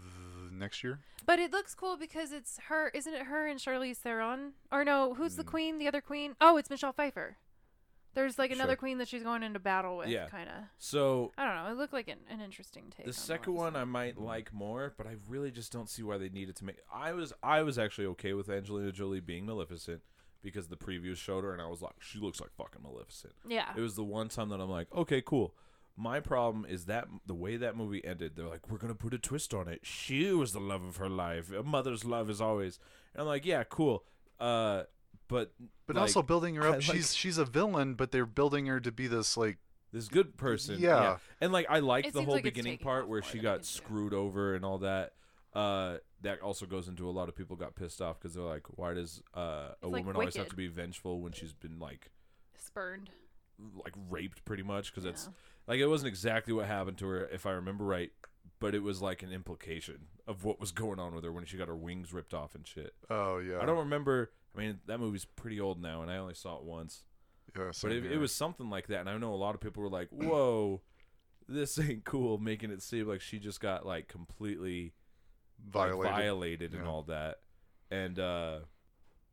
next 0.61 0.83
year. 0.83 0.99
But 1.25 1.39
it 1.39 1.51
looks 1.51 1.75
cool 1.75 1.97
because 1.97 2.31
it's 2.31 2.57
her, 2.69 2.87
isn't 2.89 3.13
it 3.13 3.23
her 3.23 3.45
and 3.47 3.59
Charlize 3.59 3.97
Theron? 3.97 4.53
Or 4.71 4.85
no, 4.85 5.13
who's 5.15 5.35
the 5.35 5.43
Mm. 5.43 5.47
queen? 5.47 5.77
The 5.77 5.87
other 5.87 6.01
queen? 6.01 6.35
Oh, 6.39 6.55
it's 6.57 6.69
Michelle 6.69 6.93
Pfeiffer. 6.93 7.37
There's 8.13 8.37
like 8.37 8.51
another 8.51 8.71
Sure. 8.73 8.77
queen 8.77 8.97
that 8.97 9.07
she's 9.07 9.23
going 9.23 9.41
into 9.41 9.59
battle 9.59 9.97
with, 9.97 10.09
Yeah. 10.09 10.27
kind 10.27 10.49
of. 10.49 10.65
So 10.77 11.31
I 11.37 11.45
don't 11.45 11.55
know. 11.55 11.71
It 11.71 11.77
looked 11.77 11.93
like 11.93 12.09
an, 12.09 12.19
an 12.29 12.41
interesting 12.41 12.91
take. 12.95 13.05
the 13.05 13.11
on 13.11 13.13
second 13.13 13.53
one 13.53 13.75
I 13.75 13.85
Maleficent. 13.85 13.91
might 13.91 14.17
like 14.17 14.53
more, 14.53 14.93
but 14.97 15.07
I 15.07 15.15
really 15.29 15.49
just 15.51 15.71
don't 15.71 15.89
see 15.89 16.03
why 16.03 16.17
they 16.17 16.27
needed 16.29 16.55
to 16.57 16.65
make. 16.65 16.77
I 16.93 17.13
was 17.13 17.31
I 17.41 17.61
was 17.63 17.77
actually 17.79 18.07
okay 18.07 18.33
with 18.33 18.49
Angelina 18.49 18.91
Jolie 18.91 19.21
being 19.21 19.45
Maleficent 19.45 20.01
because 20.41 20.67
the 20.67 20.75
previews 20.75 21.17
showed 21.17 21.43
her, 21.45 21.53
and 21.53 21.61
I 21.61 21.67
was 21.67 21.81
like, 21.81 21.93
she 22.01 22.19
looks 22.19 22.41
like 22.41 22.51
fucking 22.51 22.81
Maleficent. 22.81 23.33
Yeah. 23.47 23.73
It 23.77 23.79
was 23.81 23.95
the 23.95 24.03
one 24.03 24.27
time 24.27 24.49
that 24.49 24.59
I'm 24.59 24.69
like, 24.71 24.91
okay, 24.93 25.21
cool. 25.21 25.55
My 25.97 26.19
problem 26.19 26.65
is 26.67 26.85
that 26.85 27.07
the 27.27 27.33
way 27.35 27.57
that 27.57 27.75
movie 27.75 28.03
ended, 28.03 28.35
they're 28.35 28.47
like, 28.47 28.69
we're 28.69 28.77
gonna 28.77 28.95
put 28.95 29.13
a 29.13 29.19
twist 29.19 29.53
on 29.53 29.67
it. 29.67 29.81
She 29.83 30.31
was 30.31 30.53
the 30.53 30.59
love 30.59 30.83
of 30.83 30.97
her 30.97 31.09
life. 31.09 31.51
A 31.51 31.63
mother's 31.63 32.03
love 32.05 32.29
is 32.29 32.41
always. 32.41 32.79
And 33.13 33.21
I'm 33.21 33.27
like, 33.27 33.45
yeah, 33.45 33.63
cool. 33.63 34.03
Uh, 34.39 34.83
but 35.27 35.53
But 35.87 35.95
like, 35.97 36.01
also 36.01 36.21
building 36.21 36.55
her 36.55 36.63
I 36.63 36.67
up, 36.69 36.73
like- 36.75 36.81
she's 36.83 37.15
she's 37.15 37.37
a 37.37 37.45
villain, 37.45 37.93
but 37.95 38.11
they're 38.11 38.25
building 38.25 38.65
her 38.67 38.79
to 38.79 38.91
be 38.91 39.07
this 39.07 39.37
like 39.37 39.57
this 39.91 40.07
good 40.07 40.37
person. 40.37 40.77
Yeah. 40.79 41.17
And 41.41 41.51
like 41.51 41.65
I 41.69 41.79
liked 41.79 42.07
It 42.07 42.13
the 42.13 42.23
whole 42.23 42.35
like 42.35 42.43
beginning 42.43 42.77
part 42.77 43.07
where 43.09 43.21
she 43.21 43.39
got 43.39 43.55
can 43.55 43.61
do. 43.61 43.65
screwed 43.67 44.13
over 44.13 44.55
and 44.55 44.63
all 44.65 44.77
that. 44.79 45.13
Uh, 45.53 45.97
that 46.21 46.41
also 46.41 46.65
goes 46.65 46.87
into 46.87 47.09
a 47.09 47.11
lot 47.11 47.27
of 47.27 47.35
people 47.35 47.57
got 47.57 47.75
pissed 47.75 48.01
off 48.01 48.17
because 48.19 48.35
they're 48.35 48.43
like, 48.43 48.63
why 48.77 48.93
does 48.93 49.21
uh, 49.35 49.39
a 49.39 49.67
It's 49.73 49.83
like 49.83 50.03
woman 50.05 50.15
always 50.15 50.35
have 50.37 50.47
to 50.49 50.55
be 50.55 50.67
vengeful 50.67 51.19
when 51.19 51.33
she's 51.33 51.51
been 51.53 51.77
like 51.77 52.09
Spurned. 52.57 53.09
like 53.83 53.93
raped 54.09 54.45
pretty 54.45 54.63
much 54.63 54.91
because 54.91 55.05
it's 55.05 55.25
Yeah. 55.25 55.33
Like 55.67 55.79
it 55.79 55.87
wasn't 55.87 56.07
exactly 56.09 56.53
what 56.53 56.65
happened 56.67 56.97
to 56.99 57.07
her 57.07 57.25
if 57.27 57.45
I 57.45 57.51
remember 57.51 57.83
right, 57.85 58.11
but 58.59 58.75
it 58.75 58.83
was 58.83 59.01
like 59.01 59.23
an 59.23 59.31
implication 59.31 60.07
of 60.27 60.43
what 60.43 60.59
was 60.59 60.71
going 60.71 60.99
on 60.99 61.13
with 61.15 61.23
her 61.23 61.31
when 61.31 61.45
she 61.45 61.57
got 61.57 61.67
her 61.67 61.75
wings 61.75 62.13
ripped 62.13 62.33
off 62.33 62.55
and 62.55 62.65
shit. 62.65 62.93
oh 63.09 63.39
yeah. 63.39 63.59
I 63.61 63.65
don't 63.65 63.79
remember. 63.79 64.31
I 64.55 64.59
mean, 64.59 64.79
that 64.87 64.99
movie's 64.99 65.25
pretty 65.25 65.59
old 65.61 65.81
now, 65.81 66.01
and 66.01 66.11
I 66.11 66.17
only 66.17 66.33
saw 66.33 66.57
it 66.57 66.63
once. 66.63 67.05
Yeah, 67.55 67.71
But 67.81 67.91
it, 67.91 68.05
it 68.13 68.17
was 68.17 68.33
something 68.33 68.69
like 68.69 68.87
that, 68.87 69.01
and 69.01 69.09
I 69.09 69.17
know 69.17 69.33
a 69.33 69.35
lot 69.35 69.55
of 69.55 69.61
people 69.61 69.81
were 69.83 69.89
like, 69.89 70.09
"Whoa, 70.09 70.81
this 71.47 71.79
ain't 71.79 72.03
cool," 72.05 72.37
making 72.37 72.71
it 72.71 72.81
seem 72.81 73.07
like 73.07 73.21
she 73.21 73.39
just 73.39 73.59
got 73.59 73.85
like 73.85 74.07
completely 74.07 74.93
like, 75.73 75.89
violated. 75.89 76.11
violated 76.11 76.73
and 76.73 76.87
all 76.87 77.03
that, 77.03 77.39
and 77.89 78.19
uh, 78.19 78.59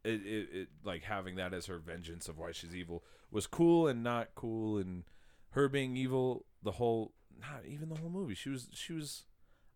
it, 0.05 0.25
it 0.25 0.49
it 0.53 0.69
like 0.85 1.03
having 1.03 1.37
that 1.37 1.53
as 1.53 1.67
her 1.67 1.79
vengeance 1.79 2.29
of 2.29 2.39
why 2.39 2.53
she's 2.53 2.75
evil 2.75 3.05
was 3.31 3.47
cool 3.47 3.87
and 3.89 4.03
not 4.03 4.31
cool, 4.35 4.79
and 4.79 5.05
her 5.51 5.69
being 5.69 5.97
evil 5.97 6.45
the 6.63 6.73
whole 6.73 7.13
not 7.41 7.63
even 7.67 7.89
the 7.89 7.97
whole 7.97 8.11
movie. 8.11 8.35
She 8.35 8.51
was 8.51 8.69
she 8.73 8.93
was. 8.93 9.25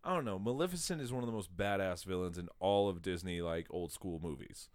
I 0.05 0.13
don't 0.13 0.25
know. 0.25 0.37
Maleficent 0.37 1.01
is 1.01 1.13
one 1.13 1.23
of 1.23 1.27
the 1.27 1.33
most 1.33 1.55
badass 1.55 2.03
villains 2.03 2.37
in 2.37 2.49
all 2.59 2.89
of 2.89 3.01
Disney, 3.01 3.41
like 3.41 3.67
old 3.69 3.93
school 3.93 4.19
movies. 4.21 4.67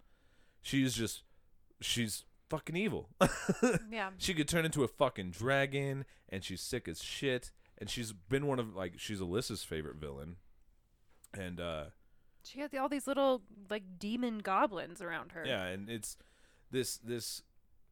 She's 0.63 0.95
just, 0.95 1.21
she's 1.81 2.23
fucking 2.49 2.75
evil. 2.75 3.09
Yeah. 3.91 4.09
She 4.17 4.33
could 4.33 4.47
turn 4.47 4.65
into 4.65 4.83
a 4.83 4.87
fucking 4.87 5.29
dragon, 5.31 6.05
and 6.29 6.43
she's 6.43 6.61
sick 6.61 6.87
as 6.87 7.03
shit. 7.03 7.51
And 7.77 7.89
she's 7.91 8.11
been 8.11 8.47
one 8.47 8.59
of 8.59 8.75
like 8.75 8.93
she's 8.97 9.19
Alyssa's 9.19 9.63
favorite 9.63 9.97
villain, 9.97 10.37
and 11.33 11.61
uh 11.61 11.85
She 12.43 12.65
the, 12.65 12.79
all 12.79 12.89
these 12.89 13.05
little 13.07 13.43
like 13.69 13.83
demon 13.99 14.39
goblins 14.39 14.99
around 15.01 15.33
her. 15.33 15.43
yeah, 15.45 15.65
and 15.65 15.89
it's 15.89 16.17
this 16.71 16.97
this 16.97 17.43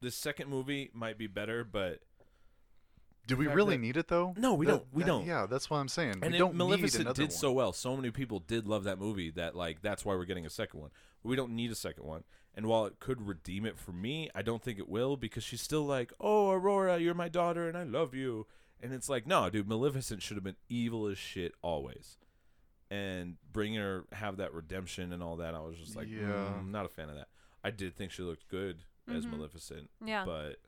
this 0.02 0.16
second 0.16 0.50
movie 0.50 0.90
might 0.94 1.18
be 1.20 1.28
better, 1.28 1.64
but 1.64 2.00
Do 3.28 3.36
we 3.38 3.48
really 3.48 3.76
that- 3.76 3.82
need 3.82 3.98
it 3.98 4.08
though? 4.08 4.34
No, 4.38 4.54
we 4.56 4.66
That- 4.66 4.72
don't. 4.72 4.94
We 4.94 5.04
that- 5.04 5.08
don't. 5.08 5.26
Yeah, 5.26 5.46
that's 5.46 5.70
what 5.70 5.78
I'm 5.78 5.88
saying. 5.90 6.20
and 6.22 6.32
we 6.32 6.36
it- 6.36 6.40
don't 6.40 6.56
Maleficent 6.56 7.02
another 7.02 7.22
did 7.24 7.30
one. 7.30 7.38
so 7.38 7.52
well. 7.52 7.74
So 7.74 7.96
many 7.96 8.10
people 8.12 8.40
did 8.40 8.68
love 8.68 8.84
that 8.86 8.98
movie 8.98 9.30
that 9.32 9.56
like 9.56 9.82
that's 9.82 10.04
why 10.06 10.16
we're 10.16 10.26
getting 10.26 10.46
a 10.46 10.50
second 10.50 10.80
one. 10.80 10.90
But 11.22 11.30
we 11.30 11.36
don't 11.36 11.56
need 11.56 11.70
a 11.72 11.76
second 11.76 12.06
one. 12.06 12.24
And 12.56 12.66
while 12.66 12.86
it 12.88 13.00
could 13.00 13.22
redeem 13.28 13.66
it 13.66 13.78
for 13.78 13.92
me, 13.92 14.30
I 14.34 14.42
don't 14.42 14.64
think 14.64 14.80
it 14.80 14.90
will 14.90 15.16
because 15.18 15.44
she's 15.44 15.62
still 15.62 15.86
like, 15.86 16.12
"Oh, 16.20 16.50
Aurora, 16.52 16.98
you're 16.98 17.14
my 17.14 17.30
daughter, 17.30 17.68
and 17.68 17.78
I 17.78 17.84
love 17.84 18.16
you." 18.16 18.48
And 18.80 18.94
it's 18.94 19.10
like, 19.10 19.28
no, 19.28 19.50
dude, 19.50 19.68
Maleficent 19.68 20.22
should 20.24 20.38
have 20.38 20.44
been 20.44 20.56
evil 20.70 21.08
as 21.08 21.18
shit 21.18 21.54
always. 21.62 22.18
And 22.90 23.38
bringing 23.52 23.80
her 23.80 24.06
have 24.14 24.38
that 24.38 24.54
redemption 24.54 25.12
and 25.12 25.22
all 25.22 25.36
that, 25.38 25.54
I 25.54 25.60
was 25.60 25.78
just 25.78 25.96
like, 25.96 26.08
Yeah. 26.08 26.54
mm, 26.62 26.70
not 26.70 26.86
a 26.86 26.90
fan 26.90 27.10
of 27.10 27.16
that. 27.16 27.28
I 27.64 27.72
did 27.72 27.96
think 27.96 28.12
she 28.12 28.24
looked 28.24 28.48
good 28.48 28.84
as 29.08 29.26
Mhm. 29.26 29.32
Maleficent, 29.32 29.90
Yeah. 30.06 30.24
but 30.26 30.62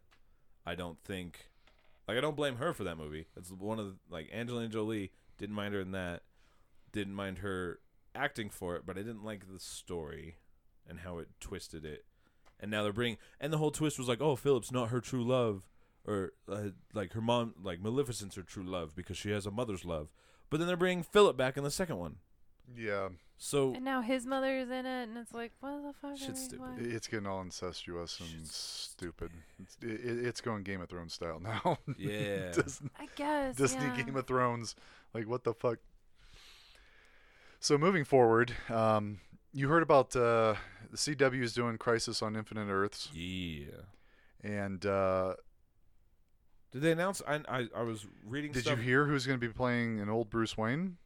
I 0.65 0.75
don't 0.75 0.99
think 1.03 1.48
like 2.09 2.17
I 2.17 2.21
don't 2.21 2.35
blame 2.35 2.55
her 2.55 2.73
for 2.73 2.83
that 2.85 2.97
movie. 2.97 3.27
It's 3.37 3.51
one 3.51 3.77
of 3.77 3.85
the, 3.85 3.95
like 4.09 4.31
Angelina 4.33 4.67
Jolie 4.67 5.11
didn't 5.37 5.53
mind 5.53 5.75
her 5.75 5.79
in 5.79 5.91
that, 5.91 6.23
didn't 6.91 7.13
mind 7.13 7.37
her 7.37 7.81
acting 8.15 8.49
for 8.49 8.75
it, 8.75 8.81
but 8.83 8.97
I 8.97 9.01
didn't 9.01 9.23
like 9.23 9.47
the 9.47 9.59
story 9.59 10.37
and 10.87 11.01
how 11.01 11.19
it 11.19 11.27
twisted 11.39 11.85
it. 11.85 12.05
And 12.59 12.71
now 12.71 12.81
they're 12.81 12.91
bringing 12.91 13.19
and 13.39 13.53
the 13.53 13.59
whole 13.59 13.69
twist 13.69 13.99
was 13.99 14.07
like, 14.07 14.21
oh, 14.21 14.35
Philip's 14.35 14.71
not 14.71 14.89
her 14.89 14.99
true 14.99 15.23
love, 15.23 15.69
or 16.03 16.33
uh, 16.51 16.69
like 16.95 17.13
her 17.13 17.21
mom, 17.21 17.53
like 17.61 17.79
Maleficent's 17.79 18.37
her 18.37 18.41
true 18.41 18.63
love 18.63 18.95
because 18.95 19.15
she 19.15 19.29
has 19.29 19.45
a 19.45 19.51
mother's 19.51 19.85
love. 19.85 20.09
But 20.49 20.57
then 20.57 20.65
they're 20.67 20.77
bringing 20.77 21.03
Philip 21.03 21.37
back 21.37 21.57
in 21.57 21.63
the 21.63 21.69
second 21.69 21.97
one. 21.97 22.15
Yeah, 22.77 23.09
So 23.37 23.73
And 23.73 23.83
now 23.83 24.01
his 24.01 24.25
mother's 24.25 24.69
in 24.69 24.85
it, 24.85 25.03
and 25.09 25.17
it's 25.17 25.33
like, 25.33 25.51
what 25.59 25.81
the 25.83 25.93
fuck? 26.01 26.17
Shit's 26.17 26.43
stupid. 26.43 26.59
why? 26.59 26.75
it's 26.79 27.07
getting 27.07 27.27
all 27.27 27.41
incestuous 27.41 28.19
and 28.19 28.29
Shit's 28.29 28.55
stupid. 28.55 29.31
It's, 29.61 29.77
it, 29.81 30.25
it's 30.25 30.41
going 30.41 30.63
Game 30.63 30.81
of 30.81 30.89
Thrones 30.89 31.13
style 31.13 31.39
now. 31.43 31.77
Yeah. 31.97 32.51
Dis- 32.53 32.81
I 32.99 33.07
guess. 33.15 33.55
Disney 33.55 33.85
yeah. 33.85 34.03
Game 34.03 34.15
of 34.15 34.27
Thrones. 34.27 34.75
Like 35.13 35.27
what 35.27 35.43
the 35.43 35.53
fuck? 35.53 35.79
So 37.59 37.77
moving 37.77 38.05
forward, 38.05 38.53
um, 38.69 39.19
you 39.53 39.67
heard 39.67 39.83
about 39.83 40.15
uh, 40.15 40.55
the 40.91 40.97
CW 40.97 41.41
is 41.41 41.53
doing 41.53 41.77
Crisis 41.77 42.21
on 42.21 42.35
Infinite 42.35 42.69
Earths, 42.69 43.09
yeah. 43.13 43.65
and 44.43 44.85
uh, 44.85 45.33
Did 46.71 46.83
they 46.83 46.91
announce? 46.91 47.21
I 47.27 47.41
I, 47.49 47.67
I 47.75 47.81
was 47.81 48.05
reading. 48.25 48.53
did 48.53 48.63
stuff, 48.63 48.77
you 48.77 48.83
hear 48.83 49.05
who's 49.05 49.25
going 49.25 49.39
to 49.39 49.45
be 49.45 49.51
playing 49.51 49.99
an 49.99 50.09
old 50.09 50.29
Bruce 50.29 50.57
Wayne? 50.57 50.97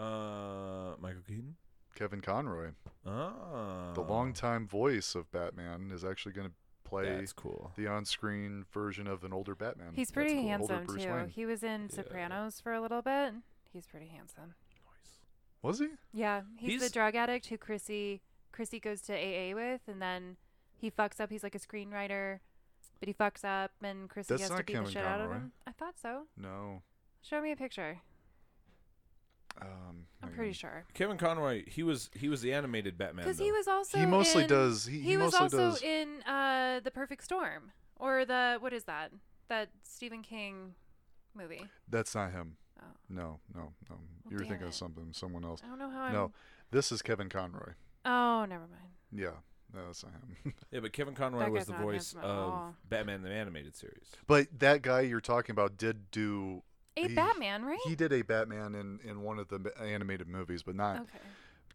Uh, 0.00 0.96
Michael 1.00 1.22
Keaton. 1.26 1.56
Kevin 1.94 2.20
Conroy, 2.20 2.70
Ah, 3.06 3.92
the 3.94 4.00
longtime 4.00 4.66
voice 4.66 5.14
of 5.14 5.30
Batman, 5.32 5.90
is 5.92 6.04
actually 6.04 6.32
going 6.32 6.48
to 6.48 6.54
play 6.84 7.04
That's 7.16 7.32
cool. 7.32 7.72
the 7.76 7.86
on-screen 7.88 8.64
version 8.72 9.06
of 9.06 9.22
an 9.24 9.32
older 9.32 9.54
Batman. 9.54 9.92
He's 9.94 10.10
pretty 10.10 10.34
cool. 10.34 10.48
Handsome 10.48 10.84
Bruce 10.86 11.04
too. 11.04 11.12
Wayne. 11.12 11.28
He 11.28 11.44
was 11.44 11.62
in 11.62 11.82
Yeah. 11.90 11.96
Sopranos 11.96 12.60
for 12.60 12.72
a 12.72 12.80
little 12.80 13.02
bit. 13.02 13.34
He's 13.72 13.86
pretty 13.86 14.06
handsome. 14.06 14.54
Nice. 14.86 15.18
Was 15.62 15.78
he? 15.80 15.88
Yeah, 16.12 16.42
he's, 16.56 16.70
He's- 16.70 16.82
the 16.84 16.90
drug 16.90 17.14
addict 17.16 17.46
who 17.46 17.58
Chrissy 17.58 18.22
Chrissy 18.52 18.80
goes 18.80 19.00
to 19.02 19.12
AA 19.14 19.54
with, 19.54 19.82
and 19.86 20.00
then 20.02 20.36
he 20.76 20.90
fucks 20.90 21.20
up. 21.20 21.30
He's 21.30 21.42
like 21.42 21.54
a 21.54 21.58
screenwriter, 21.60 22.40
but 22.98 23.08
he 23.08 23.14
fucks 23.14 23.44
up, 23.44 23.70
and 23.82 24.08
Chrissy 24.08 24.28
That's 24.34 24.42
has 24.42 24.50
to 24.50 24.56
not 24.56 24.66
beat 24.66 24.72
Kevin 24.72 24.86
the 24.86 24.90
shit 24.92 25.04
out 25.04 25.20
of 25.20 25.26
Conroy. 25.28 25.36
him. 25.36 25.52
I 25.66 25.72
thought 25.72 25.98
so. 26.00 26.22
No. 26.36 26.82
Show 27.22 27.40
me 27.42 27.52
a 27.52 27.56
picture. 27.56 27.98
Um, 29.60 30.06
I'm 30.22 30.30
pretty 30.30 30.50
on. 30.50 30.54
sure. 30.54 30.84
Kevin 30.94 31.16
Conroy. 31.18 31.64
He 31.66 31.82
was 31.82 32.10
he 32.14 32.28
was 32.28 32.40
the 32.42 32.52
animated 32.52 32.96
Batman. 32.98 33.24
Because 33.24 33.38
he 33.38 33.52
was 33.52 33.68
also 33.68 33.98
He 33.98 34.06
mostly 34.06 34.42
in- 34.44 34.48
does. 34.48 34.86
He, 34.86 35.00
He, 35.00 35.10
he 35.10 35.16
was 35.16 35.34
also 35.34 35.58
does. 35.58 35.82
in 35.82 36.22
uh 36.22 36.80
the 36.82 36.90
Perfect 36.90 37.24
Storm 37.24 37.72
or 37.96 38.24
the 38.24 38.56
what 38.60 38.72
is 38.72 38.84
that? 38.84 39.12
That 39.48 39.70
Stephen 39.82 40.22
King 40.22 40.74
movie. 41.34 41.62
That's 41.88 42.14
not 42.14 42.32
him. 42.32 42.56
Oh. 42.80 42.84
No, 43.08 43.40
no, 43.54 43.60
no. 43.60 43.70
Well, 43.90 43.98
You're 44.30 44.38
damn 44.40 44.48
thinking 44.48 44.66
it. 44.66 44.70
of 44.70 44.74
something, 44.74 45.08
someone 45.12 45.44
else. 45.44 45.60
I 45.64 45.68
don't 45.68 45.78
know 45.78 45.90
how 45.90 46.02
I'm. 46.02 46.12
No, 46.12 46.32
this 46.70 46.92
is 46.92 47.02
Kevin 47.02 47.28
Conroy. 47.28 47.72
Oh, 48.04 48.46
never 48.48 48.62
mind. 48.68 48.92
Yeah, 49.12 49.32
no, 49.74 49.86
that's 49.86 50.02
not 50.04 50.12
him. 50.12 50.54
Yeah, 50.70 50.80
but 50.80 50.92
Kevin 50.92 51.14
Conroy 51.14 51.50
was 51.50 51.66
the 51.66 51.72
voice 51.74 52.14
of. 52.22 52.74
Batman 52.88 53.22
the 53.22 53.30
animated 53.30 53.76
series. 53.76 54.06
but 54.26 54.46
that 54.60 54.82
guy 54.82 55.00
you're 55.02 55.20
talking 55.20 55.52
about 55.52 55.76
did 55.76 56.10
do. 56.10 56.62
A 57.04 57.08
He- 57.08 57.14
Batman, 57.14 57.64
right? 57.64 57.78
He 57.84 57.94
did 57.96 58.12
a 58.12 58.22
Batman 58.22 58.74
in 58.74 59.00
in 59.02 59.22
one 59.22 59.38
of 59.38 59.48
the 59.48 59.72
animated 59.80 60.28
movies, 60.28 60.62
but 60.62 60.74
not 60.74 61.00
okay. 61.02 61.18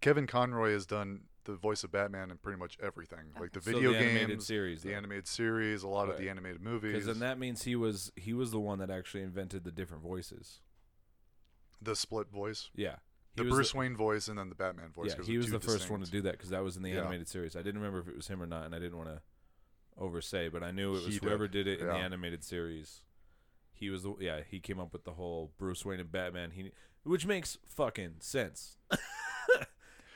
Kevin 0.01 0.27
Conroy 0.27 0.71
has 0.73 0.85
done 0.85 1.21
the 1.45 1.55
voice 1.55 1.83
of 1.83 1.91
Batman 1.91 2.31
in 2.31 2.37
pretty 2.37 2.57
much 2.59 2.77
everything, 2.81 3.31
like 3.39 3.53
the 3.53 3.61
So 3.61 3.71
video 3.71 3.91
the 3.91 3.97
animated 3.99 4.27
games, 4.29 4.47
series, 4.47 4.81
the 4.81 4.89
though. 4.89 4.95
animated 4.97 5.27
series, 5.27 5.83
a 5.83 5.87
lot 5.87 6.09
of 6.09 6.17
the 6.17 6.27
animated 6.29 6.61
movies. 6.61 6.93
Because 6.93 7.05
then 7.05 7.19
that 7.19 7.37
means 7.39 7.63
he 7.63 7.75
was 7.75 8.11
he 8.15 8.33
was 8.33 8.51
the 8.51 8.59
one 8.59 8.79
that 8.79 8.89
actually 8.89 9.23
invented 9.23 9.63
the 9.63 9.71
different 9.71 10.03
voices. 10.03 10.59
the 11.81 11.95
split 11.95 12.29
voice, 12.29 12.69
Yeah, 12.75 12.95
he 13.35 13.41
the 13.41 13.43
was 13.43 13.53
Bruce 13.53 13.73
Wayne 13.75 13.95
voice, 13.95 14.27
and 14.27 14.39
then 14.39 14.49
the 14.49 14.55
Batman 14.55 14.91
voice. 14.91 15.09
Yeah, 15.11 15.17
'cause 15.17 15.27
he 15.27 15.37
was 15.37 15.47
two 15.47 15.51
the 15.53 15.59
first 15.59 15.89
one 15.89 16.01
to 16.03 16.09
do 16.09 16.21
that 16.21 16.31
because 16.31 16.49
that 16.49 16.63
was 16.63 16.77
in 16.77 16.83
the 16.83 16.89
Yeah. 16.91 17.01
animated 17.01 17.27
series. 17.27 17.55
I 17.55 17.61
didn't 17.61 17.79
remember 17.81 17.99
if 17.99 18.07
it 18.07 18.15
was 18.15 18.27
him 18.27 18.41
or 18.41 18.47
not, 18.47 18.65
and 18.65 18.73
I 18.73 18.79
didn't 18.79 18.97
want 18.97 19.09
to 19.09 19.21
oversay, 19.97 20.49
but 20.49 20.63
I 20.63 20.71
knew 20.71 20.91
it 20.95 21.03
was 21.05 21.05
He 21.07 21.17
whoever 21.17 21.47
did 21.47 21.67
it 21.67 21.79
in 21.81 21.87
the 21.87 21.93
animated 21.93 22.43
series. 22.43 23.03
He 23.75 23.89
was 23.89 24.03
the 24.03 24.15
yeah. 24.19 24.39
He 24.49 24.59
came 24.59 24.79
up 24.79 24.93
with 24.93 25.03
the 25.03 25.13
whole 25.13 25.51
Bruce 25.57 25.85
Wayne 25.85 25.99
and 25.99 26.11
Batman. 26.11 26.51
He 26.51 26.71
which 27.03 27.25
makes 27.25 27.57
fucking 27.65 28.15
sense. 28.19 28.77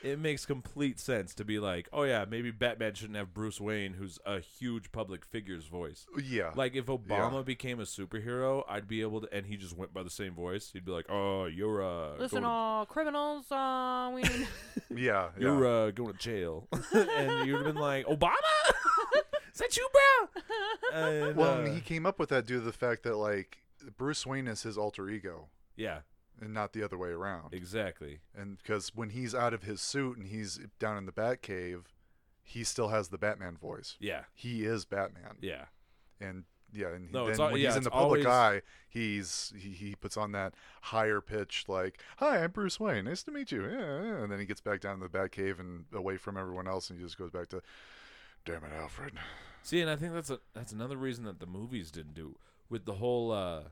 it 0.02 0.18
makes 0.18 0.46
complete 0.46 0.98
sense 0.98 1.34
to 1.34 1.44
be 1.44 1.58
like, 1.58 1.88
oh 1.92 2.02
yeah, 2.04 2.24
maybe 2.28 2.50
Batman 2.50 2.94
shouldn't 2.94 3.16
have 3.16 3.34
Bruce 3.34 3.60
Wayne, 3.60 3.94
who's 3.94 4.18
a 4.24 4.40
huge 4.40 4.92
public 4.92 5.24
figure's 5.24 5.66
voice. 5.66 6.06
Yeah. 6.22 6.52
Like 6.54 6.74
if 6.74 6.86
Obama 6.86 7.44
became 7.44 7.80
a 7.80 7.84
superhero, 7.84 8.64
I'd 8.68 8.88
be 8.88 9.02
able 9.02 9.22
to, 9.22 9.28
and 9.32 9.46
he 9.46 9.56
just 9.56 9.76
went 9.76 9.92
by 9.92 10.02
the 10.02 10.10
same 10.10 10.34
voice. 10.34 10.70
He'd 10.72 10.84
be 10.84 10.92
like, 10.92 11.06
"Oh, 11.08 11.46
you're 11.46 11.82
uh, 11.82 12.16
Listen, 12.18 12.42
going, 12.42 12.44
all 12.44 12.86
criminals, 12.86 13.50
uh, 13.50 14.10
we 14.14 14.22
need. 14.22 14.48
yeah. 14.96 15.28
you're 15.38 15.64
yeah. 15.64 15.88
uh, 15.88 15.90
going 15.90 16.12
to 16.12 16.18
jail," 16.18 16.68
and 16.92 17.46
you'd 17.46 17.56
have 17.56 17.64
been 17.64 17.76
like, 17.76 18.06
"Obama, 18.06 18.34
is 18.66 19.22
that 19.60 19.76
you, 19.76 19.88
bro?" 19.92 20.42
And, 20.92 21.36
well, 21.36 21.54
uh, 21.54 21.60
and 21.64 21.74
he 21.74 21.80
came 21.80 22.04
up 22.06 22.18
with 22.18 22.28
that 22.30 22.46
due 22.46 22.56
to 22.58 22.64
the 22.64 22.72
fact 22.72 23.04
that 23.04 23.16
like 23.16 23.58
Bruce 23.96 24.26
Wayne 24.26 24.48
is 24.48 24.62
his 24.64 24.76
alter 24.76 25.08
ego 25.08 25.48
yeah, 25.76 26.00
and 26.40 26.52
not 26.52 26.72
the 26.72 26.82
other 26.82 26.98
way 26.98 27.10
around. 27.10 27.54
exactly. 27.54 28.20
And 28.36 28.58
because 28.58 28.92
when 28.94 29.10
he's 29.10 29.34
out 29.34 29.54
of 29.54 29.62
his 29.62 29.80
suit 29.80 30.16
and 30.18 30.26
he's 30.26 30.58
down 30.78 30.96
in 30.98 31.06
the 31.06 31.12
Batcave, 31.12 31.84
he 32.42 32.64
still 32.64 32.88
has 32.88 33.08
the 33.08 33.18
Batman 33.18 33.56
voice. 33.56 33.96
Yeah, 34.00 34.24
He 34.34 34.64
is 34.64 34.84
Batman. 34.84 35.36
yeah, 35.40 35.66
And 36.20 36.44
yeah, 36.72 36.88
and 36.88 37.10
No, 37.12 37.24
then 37.24 37.30
it's 37.30 37.40
al- 37.40 37.52
when 37.52 37.60
yeah, 37.60 37.68
he's 37.68 37.76
in 37.76 37.82
the 37.84 37.90
public 37.90 38.26
always- 38.26 38.26
eye, 38.26 38.62
he's 38.88 39.52
he, 39.56 39.70
he 39.70 39.94
puts 39.94 40.16
on 40.16 40.32
that 40.32 40.54
higher 40.82 41.20
pitched 41.20 41.68
like, 41.68 42.00
"Hi, 42.18 42.42
I'm 42.44 42.50
Bruce 42.50 42.78
Wayne. 42.80 43.04
Nice 43.06 43.22
to 43.24 43.30
meet 43.30 43.50
you." 43.52 43.62
Yeah, 43.64 44.02
yeah. 44.02 44.22
And 44.22 44.30
then 44.32 44.38
he 44.40 44.44
gets 44.46 44.60
back 44.60 44.80
down 44.80 44.98
to 45.00 45.08
the 45.08 45.18
Batcave 45.18 45.58
and 45.60 45.84
away 45.92 46.16
from 46.16 46.36
everyone 46.36 46.66
else, 46.68 46.90
and 46.90 46.98
he 46.98 47.04
just 47.04 47.18
goes 47.18 47.30
back 47.30 47.48
to, 47.48 47.62
"Damn 48.44 48.64
it, 48.64 48.72
Alfred." 48.72 49.14
See, 49.62 49.80
and 49.80 49.90
I 49.90 49.96
think 49.96 50.12
that's 50.14 50.30
a 50.30 50.40
that's 50.54 50.72
another 50.72 50.96
reason 50.96 51.24
that 51.24 51.38
the 51.40 51.46
movies 51.46 51.90
didn't 51.90 52.14
do 52.14 52.36
with 52.68 52.84
the 52.86 52.94
whole 52.94 53.30
uh 53.32 53.62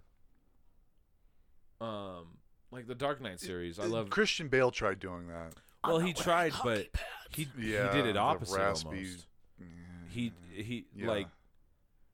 um 1.80 2.38
like 2.70 2.86
the 2.86 2.94
Dark 2.94 3.20
Knight 3.20 3.40
series. 3.40 3.78
I 3.78 3.84
Uh, 3.84 3.88
love 3.88 4.10
Christian 4.10 4.48
Bale 4.48 4.70
tried 4.70 4.98
doing 5.00 5.28
that. 5.28 5.54
well 5.84 5.98
he 5.98 6.12
tried 6.12 6.52
but 6.62 6.88
he 7.30 7.48
Yeah, 7.58 7.90
he 7.92 7.96
did 8.02 8.06
it 8.06 8.16
opposite 8.16 8.58
raspy- 8.58 8.86
almost. 8.88 9.26
Yeah. 9.58 9.66
He 10.10 10.32
he 10.50 10.86
Yeah. 10.94 11.08
like 11.08 11.28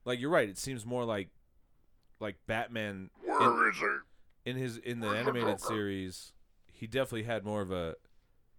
like 0.04 0.20
you're 0.20 0.30
right, 0.30 0.48
it 0.48 0.58
seems 0.58 0.84
more 0.86 1.04
like 1.04 1.30
like 2.20 2.36
Batman 2.46 3.10
Where 3.24 3.68
is 3.70 3.76
he? 3.76 4.50
in 4.50 4.56
his 4.56 4.76
in 4.78 5.00
the 5.00 5.08
animated 5.08 5.60
series, 5.60 6.32
he 6.72 6.86
definitely 6.86 7.24
had 7.24 7.44
more 7.44 7.60
of 7.62 7.70
a. 7.72 7.96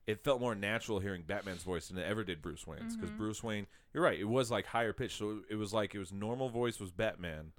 It 0.07 0.23
felt 0.23 0.39
more 0.39 0.53
natural 0.55 0.99
hearing 0.99 1.23
Batman's 1.23 1.63
voice 1.63 1.87
than 1.87 1.97
it 1.97 2.03
ever 2.03 2.23
did 2.23 2.41
Bruce 2.41 2.67
Wayne's 2.67 2.95
because 2.95 3.09
Mhm. 3.11 3.17
Bruce 3.17 3.41
Wayne, 3.43 3.67
you're 3.93 4.03
right, 4.03 4.19
it 4.19 4.25
was 4.29 4.51
like 4.51 4.67
higher 4.67 4.93
pitched, 4.93 5.17
so 5.17 5.41
it 5.49 5.55
was 5.55 5.73
like 5.73 5.95
it 5.95 5.99
was 5.99 6.11
normal 6.11 6.49
voice 6.49 6.79
was 6.79 6.91
Batman, 6.91 7.53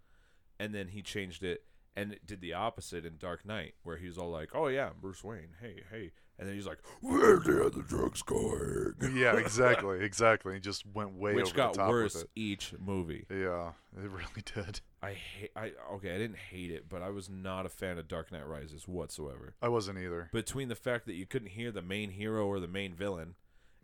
and 0.59 0.75
then 0.75 0.89
he 0.89 1.03
changed 1.03 1.43
it 1.43 1.65
and 1.99 2.13
it 2.13 2.27
did 2.27 2.43
the 2.43 2.53
opposite 2.53 3.07
in 3.07 3.17
Dark 3.17 3.47
Knight 3.47 3.75
where 3.83 3.97
he 3.97 4.07
was 4.07 4.19
all 4.19 4.31
like, 4.31 4.51
"Oh 4.55 4.69
yeah, 4.69 4.89
I'm 4.91 5.01
Bruce 5.01 5.25
Wayne, 5.25 5.57
hey 5.63 5.83
hey," 5.91 6.13
and 6.39 6.47
then 6.47 6.55
he's 6.55 6.67
like, 6.67 6.79
"Where 7.01 7.19
"Where's 7.39 7.45
the 7.45 7.65
other 7.67 7.81
drugs 7.83 8.21
going?" 8.23 8.95
yeah, 9.17 9.35
exactly, 9.37 10.01
exactly. 10.05 10.55
He 10.55 10.61
just 10.61 10.85
went 10.87 11.15
way 11.15 11.35
Which 11.35 11.47
over 11.47 11.57
got 11.57 11.73
the 11.73 11.79
top 11.79 11.89
worse 11.89 12.15
with 12.15 12.25
it. 12.25 12.31
each 12.37 12.75
movie. 12.79 13.25
Yeah, 13.31 13.73
it 13.97 14.11
really 14.11 14.43
did. 14.55 14.81
I 15.07 15.13
hate. 15.15 15.51
I 15.57 15.73
okay. 15.95 16.15
I 16.15 16.19
didn't 16.19 16.39
hate 16.51 16.71
it, 16.71 16.89
but 16.89 17.03
I 17.03 17.11
was 17.11 17.29
not 17.31 17.67
a 17.67 17.69
fan 17.69 17.99
of 17.99 18.09
Dark 18.09 18.33
Knight 18.33 18.47
Rises 18.47 18.87
whatsoever. 18.89 19.55
I 19.63 19.69
wasn't 19.69 19.99
either. 19.99 20.29
between 20.33 20.69
the 20.69 20.75
fact 20.75 21.07
that 21.07 21.15
you 21.15 21.27
couldn't 21.27 21.51
hear 21.51 21.71
the 21.71 21.83
main 21.83 22.11
hero 22.11 22.47
or 22.47 22.59
the 22.61 22.69
main 22.69 22.95
villain, 22.95 23.35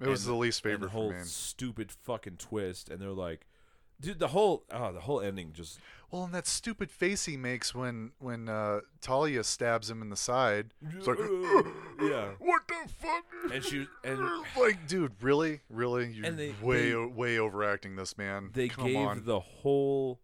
It 0.00 0.08
was 0.08 0.24
the 0.24 0.34
least 0.34 0.62
favorite 0.62 0.80
the 0.88 0.88
whole 0.88 1.10
for 1.10 1.18
me. 1.18 1.24
stupid 1.24 1.92
fucking 1.92 2.36
twist, 2.38 2.88
and 2.88 3.00
they're 3.00 3.10
like, 3.10 3.46
dude, 4.00 4.18
the 4.18 4.28
whole 4.28 4.64
oh, 4.72 4.92
the 4.92 5.00
whole 5.00 5.20
ending 5.20 5.52
just 5.52 5.78
Well, 6.10 6.24
and 6.24 6.34
that 6.34 6.46
stupid 6.48 6.90
face 6.90 7.26
he 7.26 7.36
makes 7.36 7.72
when 7.74 8.12
when 8.18 8.48
uh, 8.48 8.80
Talia 9.00 9.44
stabs 9.44 9.88
him 9.90 10.02
in 10.02 10.08
the 10.10 10.16
side. 10.16 10.74
It's 10.96 11.06
like, 11.06 11.18
yeah. 12.00 12.30
what 12.38 12.62
the 12.68 12.88
fuck? 12.88 13.24
And 13.52 13.64
she 13.64 13.86
and 14.02 14.18
like, 14.58 14.88
dude, 14.88 15.12
really, 15.20 15.60
really, 15.70 16.10
you're 16.12 16.26
And 16.26 16.38
they- 16.38 16.54
way 16.60 16.90
they- 16.90 16.96
way 16.96 17.38
overacting 17.38 17.94
this, 17.96 18.18
man. 18.18 18.50
they 18.52 18.68
Come 18.68 18.86
gave 18.88 18.96
on. 18.96 19.22
the 19.24 19.38
whole 19.40 20.18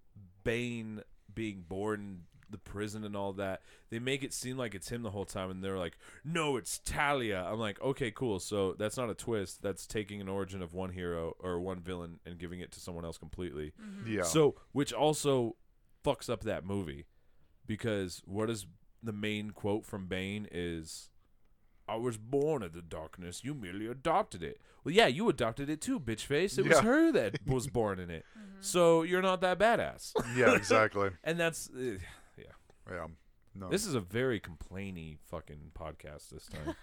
Bane 0.48 1.02
being 1.34 1.64
born 1.68 2.00
in 2.00 2.18
the 2.50 2.58
prison 2.58 3.04
and 3.04 3.14
all 3.14 3.32
that. 3.34 3.60
They 3.90 3.98
make 3.98 4.22
it 4.22 4.32
seem 4.32 4.56
like 4.56 4.74
it's 4.74 4.88
him 4.88 5.02
the 5.02 5.10
whole 5.10 5.24
time, 5.24 5.50
and 5.50 5.62
they're 5.62 5.78
like, 5.78 5.98
"No, 6.24 6.56
it's 6.56 6.78
Talia." 6.78 7.44
I'm 7.44 7.58
like, 7.58 7.80
"Okay, 7.80 8.10
cool. 8.10 8.40
So 8.40 8.72
that's 8.72 8.96
not 8.96 9.10
a 9.10 9.14
twist. 9.14 9.62
That's 9.62 9.86
taking 9.86 10.20
an 10.20 10.28
origin 10.28 10.62
of 10.62 10.72
one 10.72 10.92
hero 10.92 11.36
or 11.38 11.60
one 11.60 11.80
villain 11.80 12.20
and 12.24 12.38
giving 12.38 12.60
it 12.60 12.72
to 12.72 12.80
someone 12.80 13.04
else 13.04 13.18
completely." 13.18 13.72
Mm-hmm. 13.80 14.10
yeah. 14.10 14.22
So, 14.22 14.56
which 14.72 14.92
also 14.92 15.56
fucks 16.04 16.30
up 16.30 16.42
that 16.44 16.64
movie 16.64 17.06
because 17.66 18.22
what 18.24 18.48
is 18.48 18.66
the 19.02 19.12
main 19.12 19.50
quote 19.50 19.84
from 19.84 20.06
Bane 20.06 20.48
is 20.50 21.10
I 21.88 21.96
was 21.96 22.16
born 22.16 22.62
in 22.62 22.72
the 22.72 22.82
darkness, 22.82 23.42
you 23.44 23.54
merely 23.54 23.86
adopted 23.86 24.42
it. 24.42 24.60
Well, 24.84 24.94
yeah, 24.94 25.06
you 25.06 25.28
adopted 25.28 25.70
it 25.70 25.80
too, 25.80 25.98
bitch 25.98 26.20
face. 26.22 26.58
It 26.58 26.66
was 26.68 26.80
her 26.80 27.10
that 27.12 27.38
was 27.46 27.66
born 27.80 27.98
in 27.98 28.10
it. 28.10 28.24
So, 28.60 29.02
you're 29.02 29.22
not 29.22 29.40
that 29.42 29.58
badass. 29.58 30.12
yeah, 30.36 30.54
exactly. 30.54 31.10
and 31.24 31.38
that's 31.38 31.70
uh, 31.70 31.98
Yeah. 32.36 33.06
No. 33.54 33.68
this 33.70 33.86
is 33.86 33.94
a 33.94 34.00
very 34.00 34.40
complainy 34.40 35.18
fucking 35.30 35.72
podcast 35.78 36.28
this 36.30 36.46
time. 36.48 36.74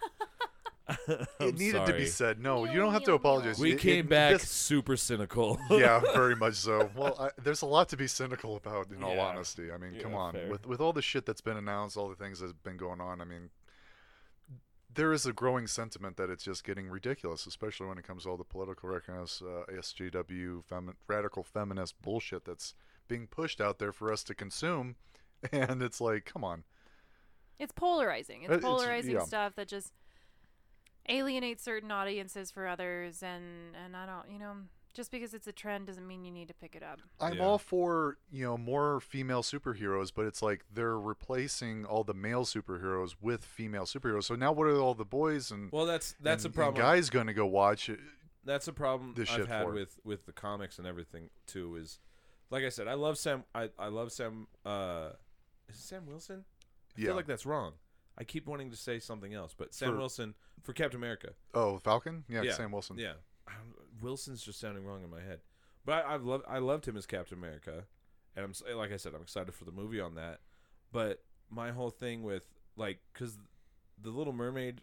it 1.08 1.28
I'm 1.40 1.56
needed 1.56 1.86
to 1.86 1.94
be 1.94 2.06
said. 2.06 2.40
No, 2.40 2.64
Meow, 2.64 2.74
you 2.74 2.80
don't 2.80 2.94
have 2.94 3.04
to 3.06 3.14
apologize. 3.14 3.58
We 3.60 3.74
It- 3.74 3.80
came 3.80 4.06
it- 4.06 4.10
back 4.10 4.34
this- 4.34 4.50
super 4.50 4.96
cynical. 4.98 5.58
yeah, 5.72 6.00
very 6.14 6.36
much 6.36 6.56
so. 6.56 6.90
Well, 6.96 7.16
I, 7.20 7.30
there's 7.42 7.62
a 7.62 7.66
lot 7.66 7.90
to 7.90 7.98
be 7.98 8.08
cynical 8.08 8.56
about, 8.56 8.92
in 8.92 9.04
all 9.04 9.20
honesty. 9.20 9.72
I 9.72 9.78
mean, 9.78 10.00
come 10.00 10.14
on, 10.16 10.34
fair. 10.34 10.50
with 10.50 10.66
with 10.68 10.82
all 10.82 10.94
the 10.94 11.02
shit 11.02 11.26
that's 11.26 11.42
been 11.42 11.58
announced, 11.58 11.98
all 11.98 12.10
the 12.10 12.16
things 12.16 12.40
that's 12.40 12.54
been 12.54 12.78
going 12.78 13.02
on. 13.02 13.20
I 13.22 13.26
mean, 13.26 13.50
there 14.96 15.14
is 15.14 15.26
a 15.26 15.34
growing 15.34 15.68
sentiment 15.68 16.18
that 16.18 16.30
it's 16.30 16.44
just 16.44 16.64
getting 16.64 16.88
ridiculous, 16.90 17.46
especially 17.46 17.88
when 17.88 17.98
it 17.98 18.06
comes 18.08 18.24
to 18.24 18.30
all 18.30 18.38
the 18.38 18.44
political 18.44 18.90
correctness, 18.90 19.42
uh, 19.42 19.64
SJW, 19.72 20.64
femi- 20.66 20.96
radical 21.08 21.44
feminist 21.44 22.02
bullshit 22.02 22.46
that's 22.46 22.74
being 23.08 23.28
pushed 23.28 23.62
out 23.62 23.78
there 23.80 23.92
for 23.92 24.12
us 24.12 24.24
to 24.24 24.34
consume. 24.36 24.96
And 25.52 25.84
it's 25.84 26.02
like, 26.02 26.26
come 26.26 26.44
on. 26.44 26.64
It's 27.60 27.72
polarizing. 27.74 28.42
Uh, 28.42 28.54
It's 28.54 28.58
it's- 28.58 28.64
polarizing 28.64 29.14
yeah. 29.14 29.24
stuff 29.26 29.54
that 29.56 29.68
just 29.68 29.94
alienates 31.08 31.64
certain 31.64 31.92
audiences 31.92 32.50
for 32.50 32.66
others, 32.68 33.22
and 33.22 33.76
and 33.76 33.96
I 33.96 34.06
don't, 34.08 34.32
you 34.32 34.40
know, 34.40 34.56
just 34.96 35.12
because 35.12 35.34
it's 35.36 35.46
a 35.46 35.52
trend 35.52 35.86
doesn't 35.86 36.08
mean 36.08 36.24
you 36.26 36.32
need 36.32 36.48
to 36.48 36.54
pick 36.56 36.76
it 36.76 36.82
up. 36.82 37.00
I'm 37.20 37.36
Yeah. 37.36 37.44
all 37.46 37.58
for 37.60 38.18
you 38.32 38.44
know 38.46 38.58
more 38.58 39.00
female 39.00 39.44
superheroes, 39.44 40.12
but 40.16 40.26
it's 40.26 40.42
like 40.42 40.66
they're 40.74 40.98
replacing 41.00 41.86
all 41.86 42.04
the 42.04 42.14
male 42.16 42.46
superheroes 42.46 43.16
with 43.22 43.46
female 43.46 43.84
superheroes. 43.86 44.24
So 44.24 44.36
now, 44.36 44.52
what 44.52 44.66
are 44.68 44.76
all 44.80 44.96
the 44.96 45.06
boys 45.06 45.52
and 45.52 45.72
well, 45.72 45.86
that's 45.86 46.16
that's 46.20 46.46
and- 46.46 46.54
a 46.54 46.56
problem. 46.56 46.82
Guys 46.82 47.10
going 47.12 47.28
to 47.28 47.34
go 47.34 47.46
watch 47.46 47.90
it. 47.90 48.00
that's 48.44 48.68
a 48.68 48.74
problem 48.74 49.14
this 49.16 49.30
I've 49.30 49.36
shit 49.42 49.48
had 49.48 49.64
for 49.66 49.74
with 49.74 50.00
with 50.04 50.26
the 50.26 50.32
comics 50.32 50.78
and 50.80 50.88
everything 50.88 51.30
too. 51.46 51.76
Is 51.76 52.00
like 52.50 52.64
I 52.64 52.70
said, 52.70 52.88
I 52.88 52.94
love 52.94 53.18
Sam. 53.18 53.44
I 53.54 53.70
I 53.78 53.88
love 53.90 54.12
Sam. 54.12 54.48
Uh, 54.66 55.10
is 55.68 55.76
it 55.76 55.82
Sam 55.82 56.06
Wilson? 56.08 56.46
I 56.98 57.02
Yeah. 57.02 57.06
feel 57.08 57.16
like 57.16 57.28
that's 57.28 57.46
wrong. 57.46 57.74
I 58.18 58.24
keep 58.24 58.46
wanting 58.48 58.72
to 58.72 58.78
say 58.78 59.00
something 59.00 59.34
else, 59.34 59.54
but 59.58 59.74
Sam 59.74 59.92
For- 59.92 59.98
Wilson 59.98 60.36
for 60.64 60.72
Captain 60.72 60.98
America. 60.98 61.34
Oh, 61.54 61.80
Falcon? 61.80 62.24
Yeah, 62.30 62.44
Yeah. 62.44 62.54
Sam 62.54 62.72
Wilson. 62.72 62.98
Yeah, 62.98 63.16
I 63.46 63.54
don't- 63.56 63.76
Wilson's 64.02 64.44
just 64.44 64.60
sounding 64.60 64.86
wrong 64.86 65.04
in 65.04 65.10
my 65.10 65.22
head. 65.22 65.40
But 65.86 66.06
I, 66.06 66.14
I 66.14 66.16
love 66.18 66.42
I 66.48 66.58
loved 66.60 66.88
him 66.88 66.98
as 66.98 67.06
Captain 67.06 67.38
America, 67.38 67.86
and 68.36 68.44
I'm 68.46 68.78
like 68.78 68.92
I 68.92 68.98
said, 68.98 69.14
I'm 69.16 69.22
excited 69.22 69.54
for 69.54 69.66
the 69.66 69.72
movie 69.72 70.00
on 70.02 70.16
that. 70.16 70.40
But 70.92 71.24
my 71.50 71.72
whole 71.72 71.90
thing 71.92 72.24
with 72.24 72.44
like, 72.76 73.00
cause 73.14 73.38
the 74.02 74.10
Little 74.10 74.34
Mermaid, 74.34 74.82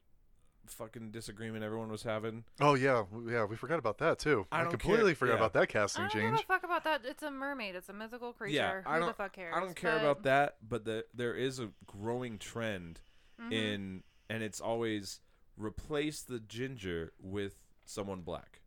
fucking 0.66 1.10
disagreement 1.10 1.64
everyone 1.64 1.90
was 1.90 2.04
having. 2.04 2.44
Oh 2.60 2.74
yeah, 2.74 3.04
yeah. 3.28 3.44
We 3.44 3.56
forgot 3.56 3.78
about 3.80 3.98
that 3.98 4.18
too. 4.20 4.46
I 4.52 4.62
I, 4.62 4.64
completely 4.66 5.06
care- 5.10 5.14
forgot 5.16 5.32
yeah. 5.32 5.38
about 5.38 5.52
that 5.54 5.68
casting 5.68 6.04
I 6.04 6.08
don't 6.08 6.12
change. 6.20 6.36
give 6.38 6.44
a 6.44 6.46
fuck 6.46 6.62
about 6.64 6.84
that. 6.84 7.02
It's 7.04 7.22
a 7.22 7.30
mermaid. 7.30 7.74
It's 7.74 7.88
a 7.88 7.92
mythical 7.92 8.32
creature. 8.32 8.54
Yeah, 8.56 8.80
I 8.86 8.98
don't- 8.98 9.08
the 9.08 9.14
fuck 9.14 9.32
cares? 9.32 9.54
I 9.56 9.60
don't 9.60 9.74
care 9.76 9.92
But- 9.96 10.00
about 10.02 10.22
that, 10.22 10.56
but 10.66 10.84
the, 10.84 11.04
there 11.12 11.34
is 11.34 11.58
a 11.58 11.70
growing 11.86 12.38
trend 12.38 13.00
Mhm. 13.40 13.52
in, 13.52 14.02
and 14.30 14.42
it's 14.42 14.60
always 14.60 15.20
replace 15.56 16.22
the 16.22 16.38
ginger 16.40 17.12
with 17.20 17.56
someone 17.84 18.20
black. 18.22 18.60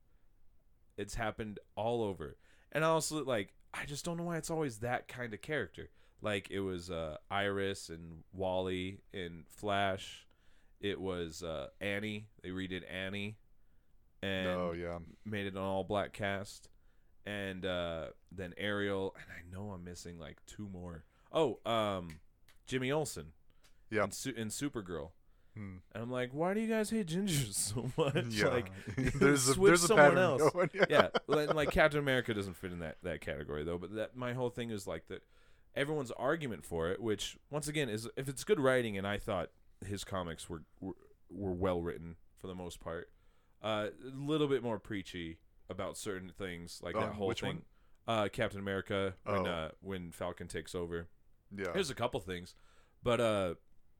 It's 0.98 1.16
happened 1.16 1.60
all 1.76 2.02
over, 2.04 2.38
and 2.72 2.84
also 2.84 3.24
like 3.24 3.54
I 3.74 3.86
just 3.86 4.06
don't 4.06 4.18
know 4.18 4.24
why 4.24 4.38
it's 4.38 4.50
always 4.50 4.78
that 4.80 5.08
kind 5.08 5.34
of 5.34 5.42
character. 5.42 5.90
Like 6.22 6.50
it 6.50 6.62
was 6.62 6.90
uh, 6.90 7.18
Iris 7.30 7.90
and 7.90 8.24
Wally 8.34 9.00
in 9.14 9.44
Flash. 9.50 10.26
It 10.80 11.00
was 11.00 11.44
uh, 11.44 11.68
Annie. 11.82 12.28
They 12.44 12.50
redid 12.50 12.84
Annie, 12.92 13.38
and 14.22 14.48
oh 14.48 14.74
yeah. 14.78 15.00
made 15.26 15.46
it 15.46 15.54
an 15.54 15.60
all 15.60 15.84
black 15.84 16.14
cast, 16.14 16.70
and 17.26 17.66
uh, 17.66 18.08
then 18.32 18.54
Ariel, 18.58 19.16
and 19.16 19.26
I 19.30 19.42
know 19.56 19.72
I'm 19.72 19.84
missing 19.84 20.20
like 20.20 20.38
two 20.46 20.68
more. 20.70 21.04
Oh, 21.32 21.60
um, 21.66 22.20
Jimmy 22.68 22.92
Olsen, 22.92 23.34
Yeah. 23.90 24.06
in, 24.06 24.12
Su- 24.12 24.34
in 24.36 24.48
Supergirl, 24.48 25.10
Hmm. 25.56 25.76
and 25.94 26.04
I'm 26.04 26.12
like, 26.12 26.32
why 26.34 26.54
do 26.54 26.60
you 26.60 26.68
guys 26.68 26.90
hate 26.90 27.08
gingers 27.08 27.54
so 27.74 27.90
much? 27.98 28.26
Yeah. 28.30 28.48
Like, 28.50 28.72
there's 29.16 29.48
a 29.48 29.54
switch 29.54 29.70
there's 29.70 29.82
someone 29.88 30.18
else. 30.18 30.52
going. 30.52 30.70
yeah, 30.90 31.08
well, 31.28 31.40
and, 31.40 31.56
like 31.56 31.72
Captain 31.72 32.00
America 32.00 32.34
doesn't 32.34 32.56
fit 32.58 32.72
in 32.74 32.80
that 32.80 32.98
that 33.04 33.22
category 33.22 33.64
though. 33.64 33.78
But 33.78 33.96
that 33.96 34.16
my 34.18 34.34
whole 34.34 34.50
thing 34.50 34.70
is 34.72 34.86
like 34.88 35.08
that. 35.08 35.24
Everyone's 35.76 36.12
argument 36.12 36.64
for 36.64 36.90
it, 36.92 37.02
which 37.02 37.38
once 37.50 37.68
again 37.68 37.90
is 37.90 38.08
if 38.16 38.30
it's 38.30 38.44
good 38.46 38.60
writing, 38.62 38.98
and 38.98 39.06
I 39.06 39.18
thought 39.18 39.50
his 39.86 40.04
comics 40.06 40.50
were 40.50 40.64
were, 40.80 40.94
were 41.30 41.52
well 41.52 41.82
written 41.82 42.16
for 42.38 42.48
the 42.48 42.56
most 42.56 42.80
part. 42.80 43.10
Uh, 43.62 43.88
a 44.06 44.16
little 44.16 44.48
bit 44.48 44.64
more 44.64 44.80
preachy 44.80 45.38
about 45.70 45.98
certain 45.98 46.30
things, 46.38 46.80
like 46.84 46.94
that 46.96 47.10
Um, 47.10 47.16
whole 47.16 47.34
thing. 47.34 47.64
Uh, 48.08 48.28
Captain 48.32 48.60
America 48.60 49.16
when 49.26 49.48
Oh. 49.48 49.52
uh, 49.52 49.70
when 49.82 50.12
Falcon 50.12 50.48
takes 50.48 50.76
over. 50.76 51.08
Yeah. 51.54 51.72
There's 51.74 51.90
a 51.90 51.96
couple 51.96 52.20
things, 52.22 52.56
but 53.04 53.20
uh, 53.20 53.56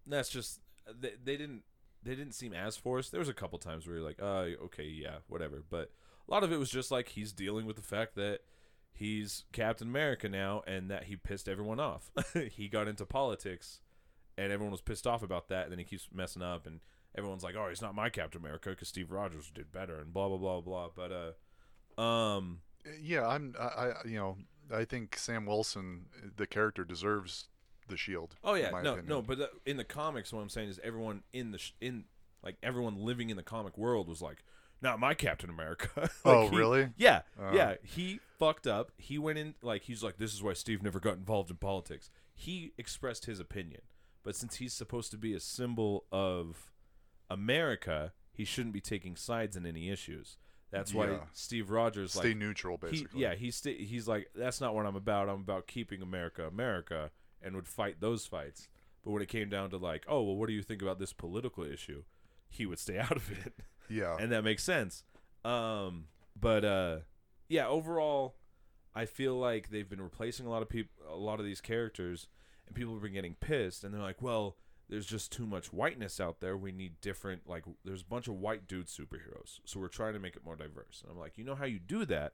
that's 0.08 0.30
just 0.30 0.62
they, 1.00 1.14
they 1.24 1.38
didn't 1.38 1.64
they 2.04 2.16
didn't 2.16 2.34
seem 2.34 2.54
as 2.54 2.78
forced. 2.78 3.12
There 3.12 3.20
was 3.20 3.30
a 3.30 3.34
couple 3.34 3.58
times 3.58 3.88
where 3.88 3.98
you're 3.98 4.06
like, 4.06 4.22
uh, 4.22 4.64
okay, 4.66 4.86
yeah, 4.86 5.18
whatever. 5.28 5.64
But 5.68 5.92
a 6.28 6.32
lot 6.32 6.44
of 6.44 6.52
it 6.52 6.58
was 6.58 6.70
just 6.70 6.92
like 6.92 7.10
he's 7.10 7.34
dealing 7.34 7.66
with 7.66 7.76
the 7.76 7.82
fact 7.82 8.16
that 8.16 8.42
he's 8.94 9.44
Captain 9.52 9.88
America 9.88 10.30
now, 10.30 10.62
and 10.68 10.90
that 10.90 11.06
he 11.06 11.16
pissed 11.16 11.50
everyone 11.50 11.80
off. 11.80 12.12
he 12.52 12.68
got 12.68 12.88
into 12.88 13.06
politics, 13.06 13.82
and 14.38 14.52
everyone 14.52 14.72
was 14.72 14.82
pissed 14.82 15.08
off 15.08 15.24
about 15.24 15.50
that. 15.50 15.64
And 15.64 15.72
then 15.72 15.80
he 15.80 15.86
keeps 15.86 16.08
messing 16.14 16.44
up, 16.44 16.68
and 16.68 16.80
everyone's 17.18 17.44
like, 17.44 17.56
oh, 17.56 17.70
he's 17.70 17.82
not 17.82 17.96
my 17.96 18.10
Captain 18.10 18.42
America 18.42 18.70
because 18.70 18.88
Steve 18.88 19.12
Rogers 19.12 19.52
did 19.54 19.72
better, 19.72 20.00
and 20.00 20.14
blah 20.14 20.30
blah 20.30 20.38
blah 20.38 20.62
blah. 20.62 20.90
But 20.96 21.12
uh, 21.98 22.02
um, 22.02 22.62
Yeah, 23.02 23.28
I'm. 23.28 23.56
I, 23.60 23.64
I 23.64 23.94
you 24.06 24.18
know 24.18 24.38
I 24.74 24.86
think 24.86 25.18
Sam 25.18 25.46
Wilson, 25.46 26.06
the 26.36 26.48
character, 26.48 26.84
deserves 26.84 27.48
the 27.88 27.98
shield. 27.98 28.36
Oh 28.44 28.54
yeah, 28.56 28.70
no, 28.72 28.78
opinion. 28.94 29.06
no. 29.08 29.22
But 29.22 29.38
the, 29.38 29.50
in 29.66 29.78
the 29.78 29.84
comics, 29.84 30.32
what 30.34 30.42
I'm 30.42 30.50
saying 30.50 30.70
is 30.70 30.80
everyone 30.84 31.24
in 31.34 31.52
the 31.52 31.58
sh- 31.58 31.74
in 31.82 32.06
like 32.44 32.58
everyone 32.64 32.98
living 32.98 33.30
in 33.30 33.38
the 33.38 33.44
comic 33.44 33.78
world 33.78 34.08
was 34.08 34.22
like, 34.22 34.44
not 34.82 35.00
my 35.00 35.14
Captain 35.14 35.50
America. 35.50 35.90
Like, 35.96 36.12
Oh, 36.26 36.48
he- 36.50 36.56
really? 36.58 36.90
Yeah, 36.98 37.22
Oh. 37.40 37.54
yeah. 37.54 37.76
He 37.84 38.20
fucked 38.40 38.68
up. 38.68 38.92
He 38.98 39.18
went 39.18 39.38
in 39.40 39.56
like 39.62 39.84
he's 39.84 40.04
like, 40.04 40.18
this 40.18 40.34
is 40.34 40.44
why 40.44 40.54
Steve 40.54 40.84
never 40.84 41.00
got 41.00 41.16
involved 41.16 41.50
in 41.50 41.58
politics. 41.58 42.10
He 42.34 42.74
expressed 42.78 43.26
his 43.26 43.40
opinion, 43.40 43.82
but 44.24 44.36
since 44.36 44.56
he's 44.58 44.74
supposed 44.74 45.10
to 45.12 45.18
be 45.18 45.34
a 45.34 45.40
symbol 45.40 46.06
of 46.12 46.72
America, 47.30 48.14
he 48.32 48.46
shouldn't 48.46 48.74
be 48.74 48.82
taking 48.82 49.16
sides 49.16 49.56
in 49.56 49.66
any 49.66 49.90
issues. 49.90 50.38
That's 50.72 50.94
why 50.94 51.12
Yeah. 51.12 51.18
Steve 51.32 51.70
Rogers 51.70 52.12
Stay 52.12 52.20
like 52.20 52.26
stay 52.28 52.34
neutral, 52.34 52.78
he, 52.82 52.88
basically. 52.92 53.22
yeah, 53.22 53.36
he's 53.36 53.56
sta 53.56 53.74
he's 53.74 54.08
like 54.08 54.30
that's 54.36 54.60
not 54.60 54.76
what 54.76 54.86
I'm 54.86 54.96
about. 54.96 55.30
I'm 55.30 55.42
about 55.42 55.68
keeping 55.68 56.02
America 56.02 56.46
America, 56.46 57.12
and 57.42 57.56
would 57.56 57.68
fight 57.68 58.00
those 58.00 58.26
fights. 58.26 58.68
But 59.04 59.12
when 59.12 59.22
it 59.22 59.30
came 59.30 59.50
down 59.50 59.70
to 59.72 59.78
like, 59.78 60.06
oh 60.08 60.24
well, 60.24 60.36
what 60.36 60.48
do 60.48 60.54
you 60.54 60.62
think 60.64 60.82
about 60.82 61.00
this 61.00 61.14
political 61.14 61.64
issue? 61.64 62.04
He 62.50 62.66
would 62.66 62.80
stay 62.80 62.98
out 63.00 63.16
of 63.16 63.30
it, 63.32 63.54
Yeah. 63.90 64.18
and 64.20 64.32
that 64.32 64.44
makes 64.44 64.64
sense. 64.64 65.04
Um, 65.44 66.06
but 66.40 66.66
uh, 66.66 66.98
yeah, 67.50 67.68
overall, 67.68 68.36
I 68.96 69.06
feel 69.06 69.36
like 69.38 69.70
they've 69.70 69.90
been 69.90 70.02
replacing 70.02 70.46
a 70.46 70.50
lot 70.50 70.62
of 70.62 70.70
people, 70.70 70.92
a 71.10 71.16
lot 71.16 71.40
of 71.40 71.46
these 71.46 71.62
characters, 71.62 72.28
and 72.66 72.76
people 72.76 72.94
have 72.94 73.04
been 73.04 73.14
getting 73.14 73.36
pissed, 73.36 73.84
and 73.84 73.94
they're 73.94 74.02
like, 74.02 74.22
well. 74.22 74.58
There's 74.88 75.08
just 75.08 75.32
too 75.32 75.48
much 75.48 75.74
whiteness 75.74 76.20
out 76.20 76.42
there. 76.42 76.56
We 76.56 76.72
need 76.72 77.02
different, 77.02 77.50
like, 77.50 77.64
there's 77.84 78.04
a 78.04 78.06
bunch 78.06 78.28
of 78.28 78.36
white 78.36 78.68
dude 78.68 78.86
superheroes. 78.86 79.60
So 79.66 79.80
we're 79.80 79.88
trying 79.88 80.14
to 80.14 80.20
make 80.20 80.36
it 80.36 80.46
more 80.46 80.56
diverse. 80.56 81.02
And 81.02 81.12
I'm 81.12 81.18
like, 81.18 81.40
you 81.40 81.44
know 81.44 81.56
how 81.56 81.66
you 81.66 81.80
do 81.80 82.06
that? 82.06 82.34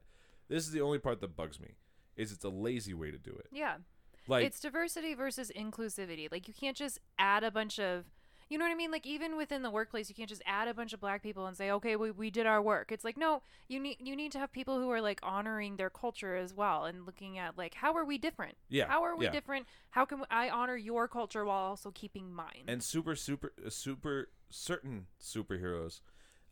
This 0.49 0.66
is 0.66 0.74
the 0.74 0.82
only 0.82 0.99
part 0.99 1.22
that 1.22 1.38
bugs 1.38 1.62
me 1.62 1.76
is 2.18 2.34
it's 2.34 2.43
a 2.43 2.49
lazy 2.49 2.93
way 2.93 3.10
to 3.10 3.18
do 3.18 3.32
it. 3.32 3.45
Yeah. 3.54 3.76
Like 4.28 4.45
it's 4.45 4.59
diversity 4.59 5.13
versus 5.13 5.51
inclusivity. 5.55 6.32
Like 6.32 6.47
you 6.47 6.53
can't 6.53 6.78
just 6.78 6.99
add 7.17 7.43
a 7.43 7.51
bunch 7.51 7.80
of 7.80 8.05
you 8.51 8.57
know 8.57 8.65
what 8.65 8.72
I 8.74 8.76
mean? 8.76 8.91
Like 8.91 9.05
even 9.05 9.38
within 9.38 9.61
the 9.61 9.72
workplace, 9.72 10.09
you 10.09 10.15
can't 10.15 10.28
just 10.28 10.41
add 10.45 10.67
a 10.67 10.74
bunch 10.74 10.91
of 10.91 10.99
black 10.99 11.24
people 11.24 11.45
and 11.45 11.55
say, 11.55 11.72
"Okay, 11.72 11.95
we, 11.95 12.11
we 12.11 12.30
did 12.30 12.45
our 12.45 12.61
work." 12.61 12.91
It's 12.91 13.05
like, 13.05 13.15
no, 13.15 13.43
you 13.69 13.80
need 13.80 13.95
you 14.01 14.13
need 14.13 14.34
to 14.34 14.39
have 14.39 14.51
people 14.51 14.78
who 14.78 14.91
are 14.91 14.99
like 14.99 15.22
honoring 15.24 15.78
their 15.78 15.89
culture 15.89 16.36
as 16.36 16.53
well 16.53 16.84
and 16.84 17.05
looking 17.05 17.38
at 17.38 17.57
like 17.57 17.76
how 17.76 17.95
are 17.95 18.03
we 18.03 18.17
different? 18.17 18.57
Yeah, 18.67 18.88
How 18.89 19.03
are 19.05 19.15
we 19.15 19.26
yeah. 19.26 19.32
different? 19.32 19.67
How 19.91 20.03
can 20.03 20.24
I 20.30 20.49
honor 20.49 20.76
your 20.76 21.07
culture 21.07 21.45
while 21.45 21.63
also 21.63 21.91
keeping 21.91 22.34
mine? 22.34 22.65
and 22.67 22.84
super 22.84 23.15
super 23.15 23.53
uh, 23.65 23.69
super 23.69 24.30
certain 24.49 25.07
superheroes 25.22 26.01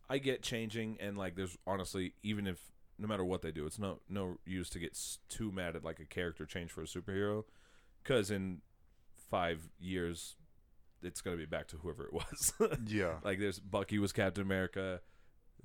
I 0.09 0.20
get 0.20 0.41
changing 0.41 0.97
and 1.01 1.17
like 1.17 1.36
there's 1.36 1.57
honestly 1.67 2.13
even 2.24 2.47
if 2.47 2.72
no 2.97 3.07
matter 3.07 3.26
what 3.26 3.41
they 3.41 3.51
do, 3.51 3.65
it's 3.65 3.78
no 3.78 3.99
no 4.07 4.38
use 4.45 4.70
to 4.70 4.80
get 4.80 4.97
too 5.28 5.51
mad 5.51 5.76
at 5.76 5.84
like 5.84 5.99
a 5.99 6.05
character 6.05 6.45
change 6.45 6.72
for 6.72 6.82
a 6.82 6.86
superhero 6.86 7.43
cuz 8.04 8.32
in 8.32 8.62
5 9.30 9.70
years 9.80 10.36
it's 11.02 11.22
going 11.22 11.38
to 11.38 11.39
be 11.41 11.45
back 11.45 11.68
to 11.70 11.78
whoever 11.78 12.06
it 12.06 12.14
was. 12.14 12.54
yeah. 12.88 13.20
Like 13.24 13.39
there's 13.39 13.60
Bucky 13.60 14.00
was 14.00 14.12
Captain 14.12 14.43
America, 14.43 15.02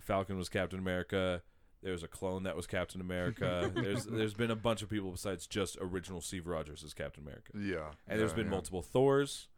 Falcon 0.01 0.37
was 0.37 0.49
Captain 0.49 0.78
America. 0.78 1.43
There 1.82 1.93
was 1.93 2.03
a 2.03 2.09
clone 2.09 2.45
that 2.45 2.57
was 2.57 2.66
Captain 2.66 3.01
America. 3.01 3.70
there's 3.74 4.05
there's 4.07 4.35
been 4.35 4.51
a 4.51 4.57
bunch 4.57 4.80
of 4.82 4.89
people 4.89 5.11
besides 5.11 5.47
just 5.47 5.76
original 5.80 6.20
Steve 6.20 6.47
Rogers 6.47 6.82
as 6.85 6.95
Captain 6.95 7.22
America, 7.22 7.53
Yeah. 7.59 7.91
and 8.09 8.18
there's 8.20 8.32
been 8.32 8.47
yeah. 8.47 8.51
multiple 8.53 8.82
Thors. 8.82 9.49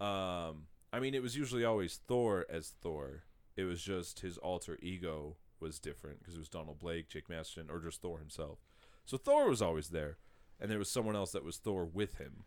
Um, 0.00 0.66
I 0.92 1.00
mean, 1.00 1.14
it 1.14 1.22
was 1.22 1.36
usually 1.36 1.64
always 1.64 1.96
Thor 1.96 2.46
as 2.48 2.70
Thor. 2.80 3.24
It 3.56 3.64
was 3.64 3.82
just 3.82 4.20
his 4.20 4.38
alter 4.38 4.78
ego 4.80 5.36
was 5.60 5.78
different 5.78 6.20
because 6.20 6.34
it 6.36 6.38
was 6.38 6.48
Donald 6.48 6.78
Blake, 6.78 7.08
Jake 7.08 7.28
Masterson, 7.28 7.68
or 7.70 7.80
just 7.80 8.00
Thor 8.00 8.18
himself. 8.18 8.58
So 9.04 9.16
Thor 9.16 9.48
was 9.48 9.60
always 9.60 9.88
there, 9.90 10.18
and 10.64 10.70
there 10.72 10.78
was 10.78 10.88
someone 10.90 11.14
else 11.14 11.32
that 11.32 11.44
was 11.44 11.58
Thor 11.58 11.84
with 11.84 12.16
him. 12.16 12.44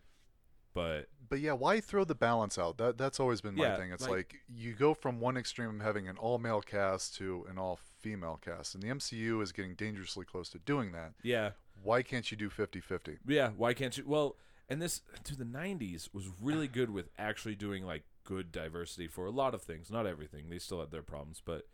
But 0.73 1.07
But 1.29 1.39
yeah, 1.39 1.53
why 1.53 1.79
throw 1.79 2.03
the 2.03 2.15
balance 2.15 2.57
out? 2.57 2.77
That 2.79 2.97
that's 2.97 3.19
always 3.19 3.41
been 3.41 3.53
my 3.55 3.63
Yeah, 3.65 3.77
thing. 3.77 3.91
It's 3.91 4.01
like- 4.01 4.11
like, 4.11 4.35
you 4.47 4.73
go 4.73 4.95
from 4.95 5.19
one 5.19 5.37
extreme 5.37 5.79
of 5.79 5.85
having 5.85 6.07
an 6.07 6.17
all 6.17 6.39
male 6.39 6.61
cast 6.61 7.15
to 7.17 7.45
an 7.49 7.59
all 7.59 7.77
female 7.99 8.37
cast, 8.41 8.73
and 8.73 8.81
the 8.83 8.89
MCU 8.89 9.41
is 9.41 9.51
getting 9.51 9.75
dangerously 9.75 10.25
close 10.25 10.49
to 10.49 10.59
doing 10.59 10.91
that. 10.93 11.13
yeah, 11.21 11.51
Why 11.83 12.01
can't 12.01 12.29
you 12.31 12.37
do 12.37 12.49
50-50? 12.49 13.19
Yeah, 13.27 13.51
why 13.51 13.73
can't 13.75 13.95
you? 13.97 14.03
Well, 14.07 14.35
and 14.67 14.81
this 14.81 15.01
to 15.25 15.35
the 15.35 15.45
'90s 15.45 16.11
was 16.11 16.27
really 16.41 16.67
good 16.67 16.89
with 16.89 17.09
actually 17.19 17.55
doing 17.55 17.83
like 17.85 18.03
good 18.23 18.51
diversity 18.51 19.07
for 19.07 19.25
a 19.27 19.31
lot 19.31 19.53
of 19.53 19.61
things. 19.61 19.91
Not 19.91 20.05
everything; 20.07 20.49
they 20.49 20.57
still 20.59 20.79
had 20.79 20.89
their 20.91 21.03
problems, 21.03 21.39
but 21.45 21.67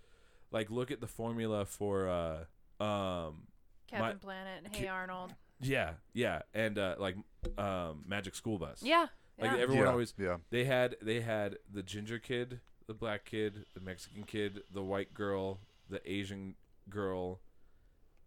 like 0.52 0.70
look 0.70 0.92
at 0.92 1.00
the 1.02 1.08
formula 1.08 1.66
for 1.66 2.08
uh 2.10 2.84
um 2.84 3.48
Captain 3.88 4.20
Planet, 4.20 4.68
Hey 4.72 4.82
Ki- 4.82 4.88
Arnold. 4.88 5.34
Yeah 5.66 5.92
yeah 6.14 6.42
and 6.54 6.78
uh 6.78 6.96
like 7.00 7.16
um 7.58 8.04
Magic 8.08 8.36
School 8.36 8.58
Bus. 8.58 8.82
Yeah. 8.82 9.08
like 9.40 9.52
yeah. 9.52 9.58
everyone 9.58 9.86
yeah, 9.86 9.92
always 9.92 10.14
yeah. 10.18 10.38
they 10.50 10.66
had 10.66 10.96
they 11.02 11.22
had 11.22 11.58
the 11.72 11.84
ginger 11.84 12.20
kid, 12.20 12.60
the 12.88 12.94
black 12.94 13.26
kid, 13.26 13.66
the 13.74 13.82
Mexican 13.82 14.24
kid, 14.24 14.62
the 14.72 14.84
white 14.84 15.14
girl, 15.14 15.60
the 15.90 16.02
Asian 16.10 16.56
girl, 16.90 17.40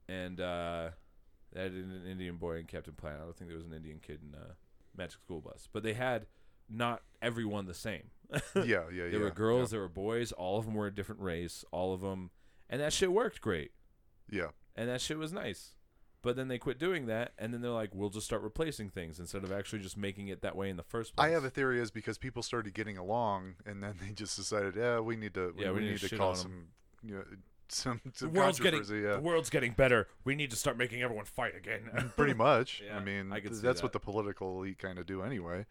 and 0.08 0.40
uh 0.40 0.90
they 1.52 1.62
had 1.62 1.72
an 1.72 2.02
Indian 2.10 2.36
boy 2.36 2.58
in 2.58 2.66
Captain 2.66 2.94
Planet. 2.94 3.20
I 3.22 3.24
don't 3.24 3.36
think 3.36 3.48
there 3.48 3.56
was 3.56 3.66
an 3.66 3.72
Indian 3.72 3.98
kid 3.98 4.20
in 4.22 4.38
uh, 4.38 4.52
Magic 4.96 5.20
School 5.24 5.40
Bus, 5.40 5.68
but 5.72 5.82
they 5.82 5.94
had 5.94 6.26
not 6.68 7.02
everyone 7.22 7.66
the 7.66 7.74
same. 7.74 8.10
yeah, 8.30 8.42
yeah, 8.64 8.82
yeah. 8.92 9.10
there 9.10 9.20
were 9.20 9.30
girls, 9.30 9.70
there 9.70 9.80
were 9.80 9.88
boys. 9.88 10.32
All 10.32 10.58
of 10.58 10.66
them 10.66 10.74
were 10.74 10.86
a 10.86 10.94
different 10.94 11.20
race. 11.20 11.64
All 11.70 11.94
of 11.94 12.00
them, 12.00 12.30
and 12.68 12.80
that 12.80 12.92
shit 12.92 13.12
worked 13.12 13.40
great, 13.40 13.72
Yeah. 14.30 14.48
and 14.74 14.88
that 14.88 15.00
shit 15.00 15.18
was 15.18 15.32
nice. 15.32 15.75
But 16.26 16.34
then 16.34 16.48
they 16.48 16.58
quit 16.58 16.80
doing 16.80 17.06
that, 17.06 17.34
and 17.38 17.54
then 17.54 17.60
they're 17.60 17.70
like, 17.70 17.94
"We'll 17.94 18.10
just 18.10 18.26
start 18.26 18.42
replacing 18.42 18.90
things 18.90 19.20
instead 19.20 19.44
of 19.44 19.52
actually 19.52 19.78
just 19.78 19.96
making 19.96 20.26
it 20.26 20.42
that 20.42 20.56
way 20.56 20.68
in 20.68 20.76
the 20.76 20.82
first 20.82 21.14
place." 21.14 21.24
I 21.24 21.30
have 21.30 21.44
a 21.44 21.50
theory 21.50 21.78
is 21.80 21.92
because 21.92 22.18
people 22.18 22.42
started 22.42 22.74
getting 22.74 22.98
along, 22.98 23.54
and 23.64 23.80
then 23.80 23.94
they 24.04 24.12
just 24.12 24.34
decided, 24.36 24.74
yeah, 24.74 24.98
we 24.98 25.14
need 25.14 25.34
to, 25.34 25.54
we, 25.56 25.62
Yeah, 25.62 25.70
we 25.70 25.76
we 25.78 25.84
need 25.84 26.02
need, 26.02 26.10
to 26.10 26.18
cause 26.18 26.40
some, 26.42 26.66
you 27.04 27.14
know, 27.14 27.22
some, 27.68 28.00
some 28.12 28.32
the 28.32 28.40
world's 28.40 28.58
getting. 28.58 28.82
Yeah. 28.82 29.14
the 29.14 29.20
world's 29.20 29.50
getting 29.50 29.70
better. 29.70 30.08
We 30.24 30.34
need 30.34 30.50
to 30.50 30.56
start 30.56 30.76
making 30.76 31.00
everyone 31.00 31.26
fight 31.26 31.54
again. 31.56 32.10
Pretty 32.16 32.34
much. 32.34 32.82
Yeah, 32.84 32.96
I 32.96 33.04
mean, 33.04 33.32
I 33.32 33.36
could 33.38 33.50
th- 33.52 33.60
see 33.60 33.64
that's 33.64 33.80
that. 33.82 33.84
what 33.84 33.92
the 33.92 34.00
political 34.00 34.58
elite 34.58 34.80
kind 34.80 34.98
of 34.98 35.06
do 35.06 35.22
anyway. 35.22 35.64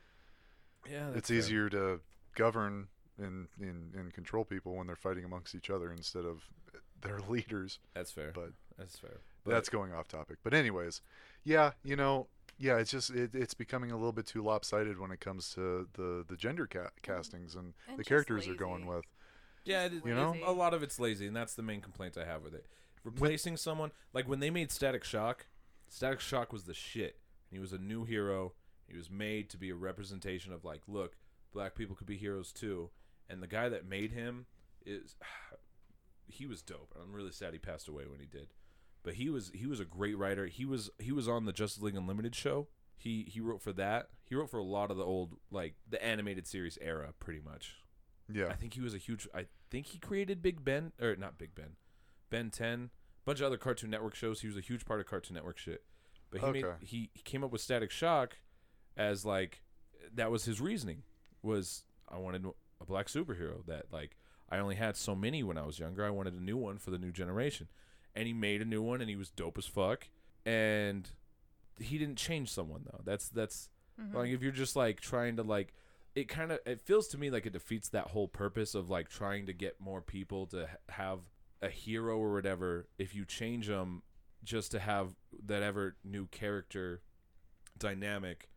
yeah, 0.90 1.10
it's 1.16 1.30
easier 1.30 1.70
to 1.72 2.00
govern 2.34 2.88
and, 3.18 3.50
and 3.60 3.94
and 3.94 4.14
control 4.14 4.46
people 4.46 4.76
when 4.76 4.88
they're 4.88 4.96
fighting 4.96 5.26
amongst 5.26 5.54
each 5.54 5.70
other 5.70 5.92
instead 5.92 6.24
of 6.24 6.44
their 7.02 7.20
leaders. 7.28 7.80
That's 7.94 8.12
fair. 8.12 8.32
But 8.34 8.52
That's 8.78 8.98
fair. 8.98 9.20
That's 9.46 9.70
going 9.70 9.94
off 9.94 10.08
topic. 10.08 10.38
But 10.44 10.54
anyways, 10.54 11.02
yeah, 11.44 11.72
you 11.84 11.96
know, 11.96 12.28
yeah, 12.58 12.78
it's 12.78 12.92
just 12.92 13.10
it, 13.12 13.36
it's 13.36 13.54
becoming 13.54 13.92
a 13.92 13.96
little 13.96 14.12
bit 14.12 14.26
too 14.26 14.44
lopsided 14.44 15.00
when 15.00 15.12
it 15.12 15.20
comes 15.20 15.52
to 15.52 15.88
the 15.94 16.26
the 16.28 16.36
gender 16.36 16.68
ca- 16.68 16.80
mm-hmm. 16.80 17.14
castings 17.14 17.56
and, 17.56 17.74
And 17.88 17.98
the 17.98 18.04
just 18.04 18.10
characters 18.10 18.48
are 18.48 18.56
going 18.56 18.86
with. 18.86 19.06
Yeah, 19.64 19.86
it 19.86 19.94
is, 19.94 20.02
You 20.06 20.14
know? 20.14 20.36
a 20.46 20.52
lot 20.52 20.74
of 20.74 20.84
it's 20.84 21.00
lazy, 21.00 21.26
and 21.26 21.36
that's 21.36 21.56
the 21.56 21.64
main 21.64 21.82
complaint 21.82 22.18
I 22.18 22.26
have 22.26 22.44
with 22.44 22.54
it. 22.54 22.68
Replacing 23.04 23.58
someone 23.58 23.92
like 24.14 24.28
when 24.28 24.40
they 24.40 24.50
made 24.50 24.72
Static 24.72 25.04
Shock, 25.04 25.48
Static 25.90 26.20
Shock 26.20 26.54
was 26.54 26.64
the 26.64 26.74
shit. 26.74 27.18
He 27.50 27.60
was 27.60 27.74
a 27.74 27.78
new 27.78 28.04
hero. 28.04 28.54
He 28.88 28.96
was 28.96 29.10
made 29.10 29.50
to 29.50 29.58
be 29.58 29.70
a 29.70 29.76
representation 29.76 30.54
of 30.54 30.64
like, 30.64 30.82
look, 30.88 31.16
black 31.54 31.76
people 31.76 31.96
could 31.96 32.08
be 32.08 32.18
heroes 32.18 32.52
too. 32.52 32.90
And 33.30 33.42
the 33.42 33.48
guy 33.48 33.70
that 33.70 33.88
made 33.88 34.12
him 34.12 34.46
is 34.86 35.16
he 36.28 36.46
was 36.46 36.62
dope. 36.62 36.92
and 36.96 37.04
I'm 37.04 37.14
really 37.14 37.32
sad 37.32 37.54
he 37.54 37.60
passed 37.60 37.88
away 37.88 38.04
when 38.08 38.20
he 38.20 38.26
did. 38.26 38.48
But 39.06 39.14
he 39.14 39.30
was 39.30 39.52
he 39.54 39.68
was 39.68 39.80
a 39.80 39.86
great 39.86 40.18
writer. 40.18 40.48
He 40.48 40.66
was 40.66 40.90
he 41.00 41.12
was 41.12 41.28
on 41.28 41.46
the 41.46 41.54
Justice 41.54 41.82
League 41.82 41.96
Unlimited 41.96 42.36
show. 42.36 42.68
He 42.98 43.26
he 43.30 43.40
wrote 43.40 43.62
for 43.62 43.72
that. 43.74 44.10
He 44.24 44.34
wrote 44.34 44.50
for 44.50 44.58
a 44.58 44.64
lot 44.64 44.90
of 44.90 44.98
the 44.98 45.04
old 45.04 45.36
like 45.52 45.76
the 45.88 46.04
animated 46.04 46.48
series 46.48 46.80
era 46.82 47.14
pretty 47.20 47.40
much. 47.40 47.76
Yeah, 48.28 48.48
I 48.48 48.56
think 48.56 48.74
he 48.74 48.82
was 48.82 48.96
a 48.96 48.98
huge. 48.98 49.28
I 49.34 49.46
think 49.70 49.86
he 49.86 50.00
created 50.00 50.42
Big 50.42 50.66
Ben 50.66 50.92
or 51.00 51.16
not 51.16 51.38
Big 51.38 51.54
Ben, 51.54 51.76
Ben 52.32 52.50
Ten, 52.50 52.90
bunch 53.26 53.40
of 53.40 53.46
other 53.46 53.58
Cartoon 53.58 53.92
Network 53.92 54.16
shows. 54.16 54.42
He 54.42 54.48
was 54.48 54.58
a 54.58 54.62
huge 54.62 54.86
part 54.86 55.00
of 55.00 55.06
Cartoon 55.06 55.36
Network 55.36 55.60
shit. 55.60 55.84
But 56.32 56.42
he 56.42 56.52
made 56.52 56.66
he, 56.82 57.10
he 57.14 57.22
came 57.22 57.44
up 57.44 57.52
with 57.52 57.62
Static 57.62 57.92
Shock 57.92 58.38
as 58.98 59.24
like 59.24 59.62
that 60.16 60.32
was 60.32 60.46
his 60.46 60.60
reasoning 60.60 61.04
was 61.44 61.84
I 62.10 62.18
wanted 62.18 62.44
a 62.82 62.86
black 62.86 63.06
superhero 63.06 63.64
that 63.68 63.86
like 63.92 64.18
I 64.50 64.58
only 64.58 64.76
had 64.76 64.98
so 64.98 65.14
many 65.16 65.44
when 65.44 65.60
I 65.60 65.66
was 65.66 65.78
younger. 65.78 66.04
I 66.04 66.10
wanted 66.10 66.34
a 66.34 66.44
new 66.44 66.58
one 66.58 66.80
for 66.80 66.90
the 66.90 66.98
new 66.98 67.12
generation. 67.12 67.68
And 68.16 68.28
he 68.28 68.34
made 68.34 68.62
a 68.62 68.66
new 68.66 68.82
one 68.82 69.02
and 69.02 69.10
he 69.10 69.16
was 69.16 69.30
dope 69.30 69.58
as 69.58 69.66
fuck. 69.66 70.08
And 70.46 71.10
he 71.80 71.98
didn't 71.98 72.18
change 72.18 72.52
someone 72.52 72.84
though. 72.86 73.02
That's 73.04 73.30
that's 73.30 73.70
Mhm. 74.00 74.14
like 74.14 74.30
if 74.30 74.42
you're 74.42 74.52
just 74.52 74.76
like 74.76 75.00
trying 75.02 75.36
to 75.38 75.44
like 75.44 75.74
it 76.16 76.28
kind 76.30 76.52
of 76.52 76.60
it 76.66 76.82
feels 76.82 77.08
to 77.10 77.18
me 77.18 77.30
like 77.30 77.46
it 77.46 77.54
defeats 77.54 77.90
that 77.90 78.08
whole 78.08 78.28
purpose 78.28 78.74
of 78.76 78.90
like 78.90 79.10
trying 79.10 79.46
to 79.46 79.54
get 79.54 79.80
more 79.82 80.02
people 80.02 80.46
to 80.48 80.68
have 80.90 81.20
a 81.62 81.70
hero 81.70 82.18
or 82.18 82.34
whatever 82.34 82.88
if 82.98 83.14
you 83.16 83.26
change 83.26 83.68
them 83.68 84.02
just 84.44 84.72
to 84.72 84.80
have 84.80 85.16
that 85.46 85.64
ever 85.64 85.96
new 86.04 86.28
character 86.28 87.02
dynamic 87.78 88.50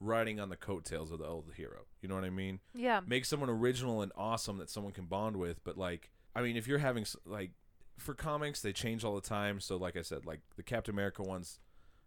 riding 0.00 0.40
on 0.40 0.48
the 0.48 0.56
coattails 0.56 1.10
of 1.12 1.18
the 1.18 1.26
old 1.26 1.52
hero. 1.56 1.84
You 2.00 2.08
know 2.08 2.14
what 2.16 2.24
I 2.24 2.30
mean? 2.30 2.60
yeah. 2.74 3.00
make 3.06 3.24
someone 3.24 3.48
original 3.50 4.02
and 4.02 4.12
awesome 4.16 4.58
that 4.58 4.68
someone 4.70 4.92
can 4.92 5.06
bond 5.06 5.36
with 5.36 5.62
but 5.64 5.78
like 5.78 6.10
i 6.34 6.42
mean 6.42 6.56
if 6.56 6.66
you're 6.66 6.78
having 6.78 7.06
like 7.24 7.52
for 7.96 8.14
comics 8.14 8.60
they 8.60 8.72
change 8.72 9.04
all 9.04 9.14
the 9.14 9.20
time. 9.20 9.60
So 9.60 9.76
like 9.76 9.96
i 9.96 10.02
said 10.02 10.26
like 10.26 10.40
the 10.56 10.62
captain 10.62 10.94
america 10.94 11.22
ones 11.22 11.60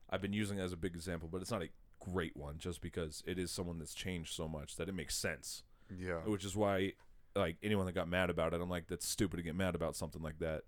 i've 0.09 0.21
been 0.21 0.33
using 0.33 0.59
as 0.59 0.73
a 0.73 0.77
big 0.77 0.95
example 0.95 1.27
but 1.31 1.41
it's 1.41 1.51
not 1.51 1.63
a 1.63 1.69
great 1.99 2.35
one 2.37 2.57
just 2.57 2.81
because 2.81 3.23
it 3.25 3.39
is 3.39 3.51
someone 3.51 3.79
that's 3.79 3.93
changed 3.93 4.33
so 4.33 4.47
much 4.47 4.75
that 4.75 4.87
it 4.89 4.93
makes 4.95 5.15
sense. 5.15 5.63
Yeah. 5.97 6.19
which 6.25 6.43
is 6.45 6.55
why 6.55 6.93
like 7.35 7.55
anyone 7.63 7.85
that 7.85 7.93
got 7.95 8.07
mad 8.09 8.29
about 8.29 8.53
it 8.53 8.61
i'm 8.61 8.69
like 8.69 8.87
that's 8.87 9.07
stupid 9.07 9.37
to 9.37 9.43
get 9.43 9.55
mad 9.55 9.75
about 9.75 9.95
something 9.95 10.21
like 10.21 10.39
that. 10.39 10.63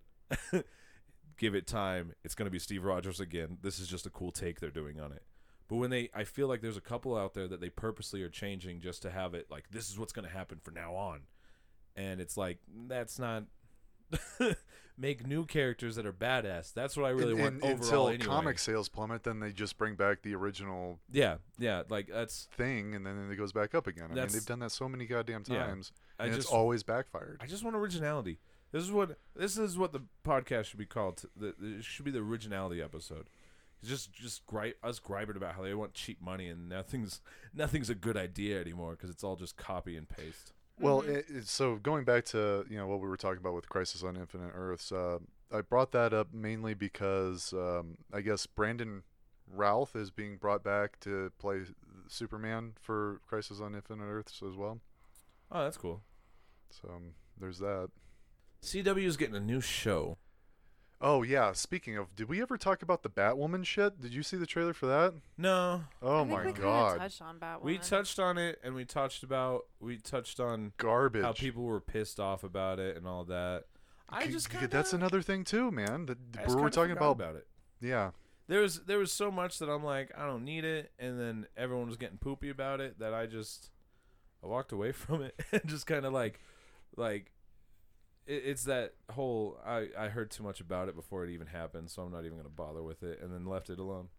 Give 1.37 1.55
it 1.55 1.67
time. 1.67 2.13
It's 2.23 2.35
going 2.35 2.47
to 2.47 2.51
be 2.51 2.59
steve 2.59 2.83
rogers 2.83 3.19
again. 3.19 3.57
This 3.61 3.79
is 3.79 3.87
just 3.87 4.05
a 4.05 4.09
cool 4.09 4.31
take 4.31 4.59
they're 4.59 4.69
doing 4.69 4.99
on 4.99 5.11
it. 5.11 5.23
But 5.67 5.77
when 5.77 5.89
they 5.89 6.09
i 6.13 6.23
feel 6.23 6.47
like 6.47 6.61
there's 6.61 6.77
a 6.77 6.81
couple 6.81 7.17
out 7.17 7.33
there 7.33 7.47
that 7.47 7.61
they 7.61 7.69
purposely 7.69 8.21
are 8.23 8.29
changing 8.29 8.81
just 8.81 9.01
to 9.03 9.09
have 9.09 9.33
it 9.33 9.47
like 9.49 9.69
this 9.71 9.89
is 9.89 9.97
what's 9.99 10.13
going 10.13 10.27
to 10.27 10.33
happen 10.33 10.59
from 10.61 10.75
now 10.75 10.95
on. 10.95 11.21
And 11.95 12.21
it's 12.21 12.37
like 12.37 12.59
that's 12.87 13.19
not 13.19 13.43
make 14.99 15.25
new 15.25 15.45
characters 15.45 15.95
that 15.95 16.05
are 16.05 16.11
badass 16.13 16.73
that's 16.73 16.97
what 16.97 17.05
i 17.05 17.09
really 17.09 17.31
And- 17.33 17.41
want 17.41 17.53
and 17.55 17.63
overall 17.63 18.07
until 18.07 18.07
anyway. 18.09 18.25
comic 18.25 18.59
sales 18.59 18.89
plummet, 18.89 19.23
then 19.23 19.39
they 19.39 19.51
just 19.51 19.77
bring 19.77 19.95
back 19.95 20.21
the 20.23 20.35
original 20.35 20.99
yeah 21.11 21.37
yeah 21.57 21.83
like 21.89 22.07
that's 22.07 22.47
thing, 22.57 22.95
and 22.95 23.05
then 23.05 23.29
it 23.31 23.35
goes 23.35 23.53
back 23.53 23.73
up 23.73 23.87
again. 23.87 24.05
I 24.11 24.13
mean, 24.15 24.27
they've 24.27 24.45
done 24.45 24.59
that 24.59 24.71
so 24.71 24.89
many 24.89 25.05
goddamn 25.05 25.43
Yeah. 25.47 25.65
times, 25.65 25.91
i 26.19 26.25
and 26.25 26.33
just 26.33 26.47
it's 26.47 26.53
always 26.53 26.83
backfired. 26.83 27.37
I 27.41 27.45
just 27.47 27.63
want 27.63 27.75
originality. 27.75 28.39
This 28.71 28.83
is 28.83 28.91
what 28.91 29.17
this 29.35 29.57
is 29.57 29.77
what 29.77 29.93
the 29.93 30.01
podcast 30.25 30.65
should 30.65 30.79
be 30.79 30.85
called. 30.85 31.23
The, 31.35 31.55
it 31.61 31.83
should 31.83 32.05
be 32.05 32.11
the 32.11 32.19
originality 32.19 32.81
episode. 32.81 33.29
It's 33.81 33.89
just 33.89 34.11
just 34.13 34.45
gripe 34.45 34.77
us 34.83 34.99
griping 34.99 35.37
about 35.37 35.55
how 35.55 35.63
they 35.63 35.73
want 35.73 35.93
cheap 35.93 36.21
money 36.21 36.49
and 36.49 36.67
nothing's 36.67 37.21
nothing's 37.53 37.89
a 37.89 37.95
good 37.95 38.17
idea 38.17 38.59
anymore 38.59 38.91
because 38.91 39.09
it's 39.09 39.23
all 39.23 39.37
just 39.37 39.55
copy 39.55 39.95
and 39.95 40.07
paste. 40.09 40.51
Well, 40.79 41.01
Mhm. 41.01 41.09
it, 41.09 41.25
it, 41.29 41.47
so 41.47 41.75
going 41.75 42.05
back 42.05 42.25
to 42.25 42.65
you 42.69 42.77
know 42.77 42.87
what 42.87 42.99
we 43.01 43.07
were 43.07 43.17
talking 43.17 43.39
about 43.39 43.53
with 43.53 43.67
Crisis 43.69 44.03
on 44.03 44.15
Infinite 44.15 44.51
Earths, 44.55 44.91
uh, 44.91 45.19
I 45.51 45.61
brought 45.61 45.91
that 45.91 46.13
up 46.13 46.33
mainly 46.33 46.73
because 46.73 47.53
um, 47.53 47.97
I 48.13 48.21
guess 48.21 48.45
Brandon 48.45 49.03
Routh 49.47 49.95
is 49.95 50.11
being 50.11 50.37
brought 50.37 50.63
back 50.63 50.99
to 51.01 51.31
play 51.39 51.63
Superman 52.07 52.73
for 52.79 53.19
Crisis 53.27 53.59
on 53.59 53.75
Infinite 53.75 54.05
Earths 54.05 54.41
as 54.47 54.55
well. 54.55 54.79
Oh, 55.51 55.63
that's 55.63 55.77
cool. 55.77 56.01
So 56.69 56.89
um, 56.89 57.13
there's 57.39 57.59
that. 57.59 57.89
CW 58.61 59.05
is 59.05 59.17
getting 59.17 59.35
a 59.35 59.39
new 59.39 59.61
show. 59.61 60.17
Oh 61.01 61.23
yeah, 61.23 61.53
speaking 61.53 61.95
of, 61.97 62.13
did 62.15 62.27
we 62.27 62.41
ever 62.41 62.57
talk 62.57 62.81
about 62.81 63.03
the 63.03 63.09
Batwoman 63.09 63.65
shit? 63.65 64.01
Did 64.01 64.13
you 64.13 64.21
see 64.21 64.35
the 64.35 64.45
trailer 64.45 64.73
for 64.73 64.85
that? 64.87 65.13
No, 65.37 65.83
Oh 66.01 66.17
I 66.17 66.19
think 66.19 66.29
my 66.31 66.37
we 66.39 66.43
kinda 66.51 66.61
god, 66.61 66.97
touched 66.99 67.21
on 67.21 67.39
Batwoman. 67.39 67.61
we 67.63 67.77
touched 67.77 68.19
on 68.19 68.37
it 68.37 68.59
and 68.63 68.75
we 68.75 68.83
touched 68.83 69.23
about 69.23 69.61
we 69.79 69.97
touched 69.97 70.39
on 70.41 70.73
garbage. 70.77 71.23
how 71.23 71.31
people 71.31 71.63
were 71.63 71.79
pissed 71.79 72.19
off 72.19 72.43
about 72.43 72.79
it 72.79 72.97
and 72.97 73.07
all 73.07 73.23
that. 73.25 73.63
I 74.09 74.25
C- 74.25 74.31
just 74.31 74.49
kinda, 74.49 74.67
that's 74.67 74.91
another 74.91 75.21
thing 75.21 75.45
too, 75.45 75.71
man. 75.71 76.07
That 76.07 76.17
I 76.37 76.43
just 76.43 76.49
we're 76.49 76.63
kinda 76.63 76.69
talking 76.71 76.95
forgot 76.95 77.11
about, 77.11 77.29
about 77.29 77.35
it. 77.37 77.47
yeah. 77.79 78.11
there 78.47 78.59
was 78.61 78.81
there 78.81 78.97
was 78.97 79.13
so 79.13 79.31
much 79.31 79.59
that 79.59 79.69
I'm 79.69 79.83
like 79.85 80.11
I 80.17 80.25
don't 80.25 80.43
need 80.43 80.65
it, 80.65 80.91
and 80.99 81.17
then 81.17 81.47
everyone 81.55 81.87
was 81.87 81.95
getting 81.95 82.17
poopy 82.17 82.49
about 82.49 82.81
it 82.81 82.99
that 82.99 83.13
I 83.13 83.25
just 83.25 83.69
I 84.43 84.47
walked 84.47 84.73
away 84.73 84.91
from 84.93 85.21
it 85.21 85.39
and 85.53 85.61
just 85.65 85.87
kind 85.87 86.05
of 86.05 86.11
like 86.11 86.41
like 86.97 87.27
it, 87.27 87.31
it's 88.31 88.63
that 88.65 88.93
whole 89.11 89.59
I 89.65 89.87
I 89.97 90.07
heard 90.09 90.31
too 90.31 90.43
much 90.43 90.61
about 90.61 90.87
it 90.89 90.95
before 90.95 91.23
it 91.25 91.31
even 91.31 91.47
happened, 91.47 91.89
so 91.89 92.01
I'm 92.03 92.11
not 92.11 92.25
even 92.25 92.37
gonna 92.37 92.49
bother 92.49 92.83
with 92.83 93.03
it, 93.03 93.19
and 93.21 93.33
then 93.33 93.45
left 93.45 93.69
it 93.69 93.79
alone. 93.79 94.09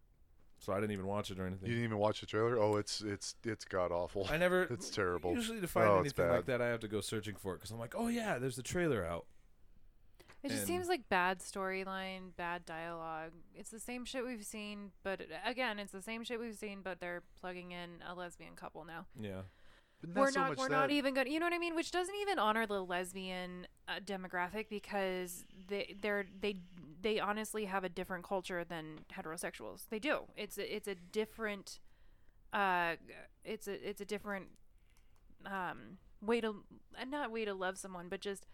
So 0.59 0.75
I 0.75 0.77
didn't 0.77 0.91
even 0.93 1.07
watch 1.07 1.31
it 1.31 1.39
or 1.41 1.47
anything. 1.47 1.69
You 1.69 1.75
didn't 1.77 1.87
even 1.87 1.99
watch 1.99 2.21
the 2.21 2.27
trailer? 2.27 2.59
Oh, 2.59 2.77
it's 2.77 3.01
it's 3.01 3.35
it's 3.45 3.65
god 3.65 3.93
awful. 3.93 4.27
I 4.31 4.37
never. 4.37 4.63
It's 4.71 4.91
terrible. 4.91 5.33
Usually 5.35 5.61
to 5.61 5.67
find 5.67 5.89
Oh, 5.89 6.01
anything 6.01 6.29
like 6.29 6.47
that, 6.47 6.61
I 6.61 6.67
have 6.69 6.81
to 6.81 6.89
go 6.89 7.01
searching 7.01 7.35
for 7.37 7.55
it 7.55 7.59
because 7.59 7.71
I'm 7.71 7.79
like, 7.79 7.95
oh 7.97 8.09
yeah, 8.09 8.39
there's 8.39 8.57
the 8.57 8.63
trailer 8.63 9.05
out. 9.05 9.25
It 10.43 10.49
just 10.49 10.61
and- 10.63 10.69
seems 10.69 10.89
like 10.89 11.09
bad 11.09 11.41
storyline, 11.41 12.35
bad 12.37 12.65
dialogue. 12.67 13.33
It's 13.55 13.71
the 13.71 13.79
same 13.81 14.05
shit 14.05 14.25
we've 14.25 14.45
seen, 14.45 14.91
but 15.03 15.23
again, 15.45 15.79
it's 15.79 15.93
the 15.93 16.01
same 16.03 16.25
shit 16.25 16.41
we've 16.41 16.57
seen, 16.57 16.81
but 16.83 16.99
they're 17.01 17.23
plugging 17.41 17.73
in 17.73 18.03
a 18.07 18.15
lesbian 18.15 18.55
couple 18.57 18.85
now. 18.85 19.07
Yeah. 19.21 19.43
But 20.03 20.17
we're 20.17 20.31
so 20.31 20.41
not 20.41 20.49
much 20.51 20.59
we're 20.59 20.69
that. 20.69 20.75
not 20.75 20.91
even 20.91 21.15
going 21.15 21.27
to 21.27 21.33
you 21.33 21.39
know 21.41 21.47
what 21.47 21.53
I 21.53 21.59
mean? 21.59 21.75
Which 21.75 21.91
doesn't 21.91 22.15
even 22.23 22.39
honor 22.39 22.67
the 22.67 22.83
lesbian 22.83 23.67
uh, 23.89 24.01
demographic 24.05 24.69
because 24.69 25.45
they 25.69 25.95
they're 26.01 26.27
they 26.41 26.57
they 27.03 27.19
honestly 27.21 27.67
have 27.67 27.85
a 27.85 27.89
different 27.89 28.25
culture 28.25 28.65
than 28.65 29.01
heterosexuals. 29.15 29.89
They 29.91 29.99
do. 29.99 30.21
It's 30.37 30.59
a, 30.59 30.75
it's 30.75 30.89
a 30.89 30.95
different 30.95 31.79
uh 32.53 32.97
it's 33.45 33.69
a 33.69 33.89
it's 33.89 34.01
a 34.01 34.05
different 34.05 34.47
um 35.47 35.99
way 36.21 36.41
to 36.41 36.65
not 37.09 37.31
way 37.31 37.45
to 37.45 37.55
love 37.55 37.79
someone 37.79 38.09
but 38.09 38.21
just 38.21 38.47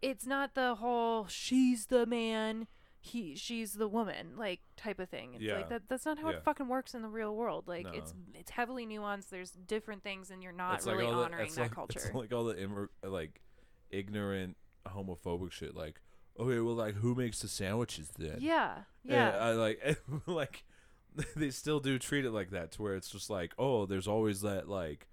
it's 0.00 0.26
not 0.26 0.54
the 0.54 0.76
whole 0.76 1.26
she's 1.26 1.86
the 1.86 2.06
man 2.06 2.66
he 3.06 3.34
she's 3.36 3.74
the 3.74 3.86
woman 3.86 4.28
like 4.36 4.60
type 4.78 4.98
of 4.98 5.10
thing 5.10 5.34
it's 5.34 5.42
Yeah. 5.42 5.56
like 5.56 5.68
that 5.68 5.82
that's 5.90 6.06
not 6.06 6.18
how 6.18 6.30
Yeah. 6.30 6.36
it 6.36 6.42
fucking 6.42 6.68
works 6.68 6.94
in 6.94 7.02
the 7.02 7.08
real 7.08 7.36
world 7.36 7.68
like 7.68 7.84
No. 7.84 7.92
it's 7.92 8.14
it's 8.32 8.50
heavily 8.50 8.86
nuanced 8.86 9.28
there's 9.28 9.50
different 9.50 10.02
things 10.02 10.30
and 10.30 10.42
you're 10.42 10.52
not 10.52 10.76
It's 10.76 10.86
really 10.86 11.04
like 11.04 11.12
the- 11.14 11.24
honoring 11.24 11.46
it's 11.46 11.54
that 11.56 11.62
like, 11.62 11.70
culture 11.74 12.00
It's 12.02 12.14
like 12.14 12.32
all 12.32 12.44
the 12.44 12.56
immer- 12.56 12.90
like 13.02 13.42
ignorant 13.90 14.56
homophobic 14.86 15.52
shit. 15.52 15.74
Like, 15.74 16.00
okay, 16.40 16.58
well, 16.60 16.74
like 16.74 16.94
who 16.94 17.14
makes 17.14 17.40
the 17.40 17.48
sandwiches 17.48 18.10
then? 18.18 18.38
yeah 18.40 18.78
And 19.04 19.12
yeah 19.12 19.36
I 19.38 19.50
like 19.52 19.98
like 20.26 20.64
they 21.36 21.50
still 21.50 21.80
do 21.80 21.98
treat 21.98 22.24
it 22.24 22.30
like 22.32 22.50
that 22.50 22.72
to 22.72 22.82
where 22.82 22.96
it's 22.96 23.10
just 23.10 23.28
like, 23.30 23.52
oh, 23.58 23.84
there's 23.86 24.08
always 24.08 24.40
that 24.40 24.66
like 24.68 25.06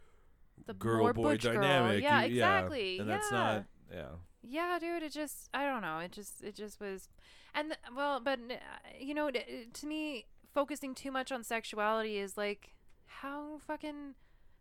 the 0.66 0.74
girl 0.74 1.12
boy 1.14 1.24
butch 1.34 1.44
girl. 1.44 1.56
dynamic. 1.56 2.02
yeah 2.04 2.22
exactly 2.22 3.00
and 3.00 3.10
that's 3.10 3.32
not 3.32 3.66
yeah. 3.94 4.06
Yeah 4.44 4.78
dude 4.80 5.04
it 5.04 5.12
just 5.12 5.50
i 5.54 5.64
don't 5.66 5.82
know 5.82 6.00
it 6.00 6.12
just 6.12 6.44
it 6.44 6.56
just 6.56 6.80
was 6.80 7.10
and 7.54 7.70
th- 7.70 7.80
well 7.96 8.20
but 8.20 8.40
you 9.00 9.14
know 9.14 9.30
to 9.30 9.86
me 9.88 10.26
focusing 10.54 10.94
too 10.96 11.12
much 11.12 11.32
on 11.32 11.44
sexuality 11.44 12.18
is 12.18 12.38
like 12.38 12.74
how 13.06 13.58
fucking 13.66 14.16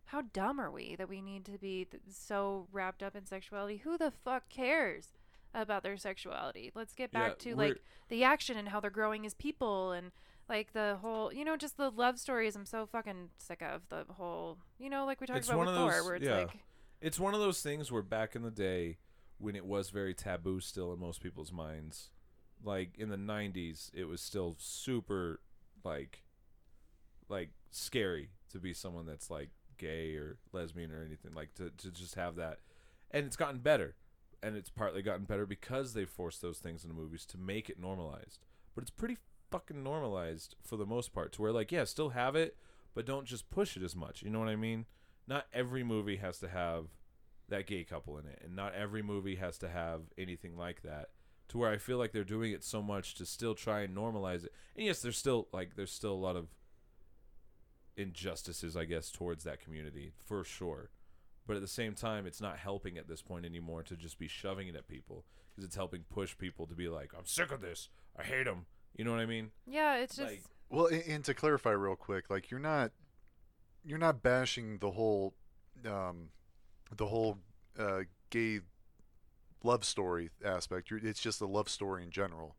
how 0.07 0.23
dumb 0.33 0.61
are 0.61 0.71
we 0.71 0.97
that 0.97 1.09
we 1.09 1.21
need 1.23 1.45
to 1.45 1.59
be 1.59 1.87
th- 1.91 2.03
so 2.11 2.67
wrapped 2.73 3.03
up 3.03 3.15
in 3.17 3.25
sexuality 3.25 3.79
who 3.79 3.97
the 3.97 4.11
fuck 4.11 4.49
cares 4.49 5.09
about 5.55 5.83
their 5.83 5.97
sexuality 5.97 6.71
let's 6.75 6.95
get 6.95 7.11
Yeah, 7.13 7.29
back 7.29 7.39
to 7.41 7.55
like 7.57 7.81
the 8.09 8.23
action 8.25 8.57
and 8.57 8.69
how 8.69 8.81
they're 8.81 8.91
growing 8.91 9.25
as 9.27 9.35
people 9.35 9.93
and 9.93 10.13
like 10.49 10.73
the 10.73 10.99
whole 11.01 11.33
you 11.33 11.45
know 11.45 11.57
just 11.57 11.77
the 11.77 11.91
love 11.91 12.19
stories 12.19 12.55
i'm 12.55 12.67
so 12.67 12.87
fucking 12.87 13.31
sick 13.39 13.63
of 13.63 13.83
the 13.89 14.05
whole 14.15 14.59
you 14.79 14.91
know 14.91 15.07
like 15.07 15.21
we 15.21 15.27
talked 15.27 15.39
about 15.49 15.69
of 15.69 15.75
those- 15.75 16.05
where 16.05 16.15
it's 16.17 16.27
yeah. 16.27 16.39
like 16.39 16.59
It's 17.01 17.19
one 17.19 17.35
of 17.35 17.41
those 17.41 17.63
things 17.63 17.91
where 17.91 18.03
back 18.03 18.37
in 18.37 18.43
the 18.43 18.51
day 18.51 18.99
when 19.41 19.57
it 19.57 19.65
was 19.65 19.91
very 19.91 20.15
taboo 20.15 20.61
still 20.61 20.93
in 20.93 21.01
most 21.01 21.23
people's 21.23 21.53
minds, 21.53 22.11
like 22.63 22.99
in 22.99 23.09
the 23.09 23.17
90s, 23.17 23.91
it 23.95 24.05
was 24.05 24.21
still 24.21 24.57
super 24.59 25.41
like 25.85 26.23
like 27.29 27.51
scary 27.71 28.31
to 28.51 28.59
be 28.59 28.75
someone 28.75 29.07
that's 29.07 29.31
like 29.31 29.51
gay 29.79 30.15
or 30.17 30.37
lesbian 30.53 30.93
or 30.93 31.03
anything 31.03 31.33
like 31.35 31.55
to 31.55 31.71
to 31.79 31.91
just 31.91 32.15
have 32.15 32.37
that. 32.37 32.59
And 33.11 33.27
it's 33.27 33.37
gotten 33.37 33.59
better. 33.59 33.97
And 34.43 34.57
it's 34.57 34.71
partly 34.71 35.03
gotten 35.03 35.25
better 35.25 35.45
because 35.45 35.93
they 35.93 36.07
forced 36.07 36.41
those 36.41 36.59
things 36.59 36.83
into 36.83 36.97
movies 36.97 37.27
to 37.27 37.39
make 37.39 37.69
it 37.69 37.79
normalized. 37.79 38.47
But 38.75 38.83
it's 38.83 38.91
pretty 38.91 39.19
fucking 39.51 39.83
normalized 39.83 40.57
for 40.63 40.77
the 40.77 40.87
most 40.87 41.13
part 41.13 41.33
to 41.33 41.43
where 41.43 41.53
like 41.53 41.73
yeah, 41.73 41.85
still 41.85 42.11
have 42.11 42.37
it, 42.37 42.57
but 42.95 43.07
don't 43.07 43.27
just 43.27 43.51
push 43.51 43.77
it 43.77 43.83
as 43.83 43.97
much. 43.97 44.23
You 44.23 44.31
know 44.31 44.39
what 44.39 44.49
I 44.49 44.57
mean? 44.57 44.87
not 45.31 45.47
every 45.53 45.85
movie 45.85 46.17
has 46.17 46.39
to 46.41 46.49
have 46.49 46.87
that 47.51 47.67
gay 47.67 47.85
couple 47.85 48.19
in 48.19 48.27
it. 48.27 48.41
And 48.45 48.57
not 48.57 48.75
every 48.75 49.03
movie 49.03 49.37
has 49.37 49.59
to 49.59 49.69
have 49.69 50.03
anything 50.19 50.57
like 50.57 50.83
that 50.83 51.11
to 51.49 51.59
where 51.59 51.71
i 51.71 51.79
feel 51.79 51.99
like 51.99 52.13
they're 52.13 52.23
doing 52.23 52.53
it 52.53 52.63
so 52.63 52.81
much 52.81 53.15
to 53.17 53.27
still 53.27 53.55
try 53.55 53.81
and 53.81 53.95
normalize 53.97 54.45
it. 54.45 54.53
And 54.77 54.87
yes 54.87 55.03
there's 55.03 55.19
still 55.19 55.49
like 55.53 55.75
there's 55.77 55.93
still 55.93 56.13
a 56.13 56.15
lot 56.15 56.37
of 56.37 56.47
injustices 57.97 58.77
i 58.77 58.85
guess 58.85 59.11
towards 59.11 59.45
that 59.45 59.61
community 59.61 60.13
for 60.25 60.45
sure. 60.45 60.91
But 61.47 61.57
at 61.57 61.63
the 61.63 61.69
same 61.69 61.95
time 61.95 62.27
it's 62.27 62.41
not 62.41 62.59
helping 62.59 62.97
at 62.97 63.09
this 63.09 63.23
point 63.23 63.45
anymore 63.45 63.83
to 63.85 63.97
just 63.97 64.19
be 64.19 64.29
shoving 64.29 64.69
it 64.69 64.77
at 64.77 64.87
people 64.89 65.25
because 65.51 65.65
it's 65.67 65.77
helping 65.77 66.03
push 66.09 66.37
people 66.39 66.67
to 66.67 66.75
be 66.75 66.89
like 66.89 67.13
i'm 67.17 67.27
sick 67.27 67.51
of 67.53 67.61
this. 67.61 67.89
I 68.19 68.23
hate 68.23 68.45
them 68.45 68.67
you 68.97 69.05
know 69.05 69.11
what 69.13 69.21
i 69.21 69.27
mean? 69.27 69.51
Yeah 69.67 69.97
it's 69.99 70.17
just 70.17 70.31
Like- 70.31 70.43
Well, 70.69 70.87
and, 70.87 71.03
and 71.07 71.25
to 71.25 71.35
clarify 71.35 71.71
real 71.71 71.97
quick, 71.97 72.31
like 72.31 72.51
you're 72.51 72.61
not 72.61 72.93
you're 73.85 73.99
not 73.99 74.23
bashing 74.23 74.79
the 74.79 74.91
whole 74.93 75.35
um, 75.87 76.29
the 76.97 77.07
whole 77.07 77.39
uh, 77.79 78.01
gay 78.31 78.61
love 79.63 79.85
story 79.85 80.31
aspect. 80.45 80.91
It's 80.91 81.21
just 81.21 81.41
a 81.41 81.47
love 81.47 81.69
story 81.69 82.03
in 82.03 82.11
general. 82.11 82.57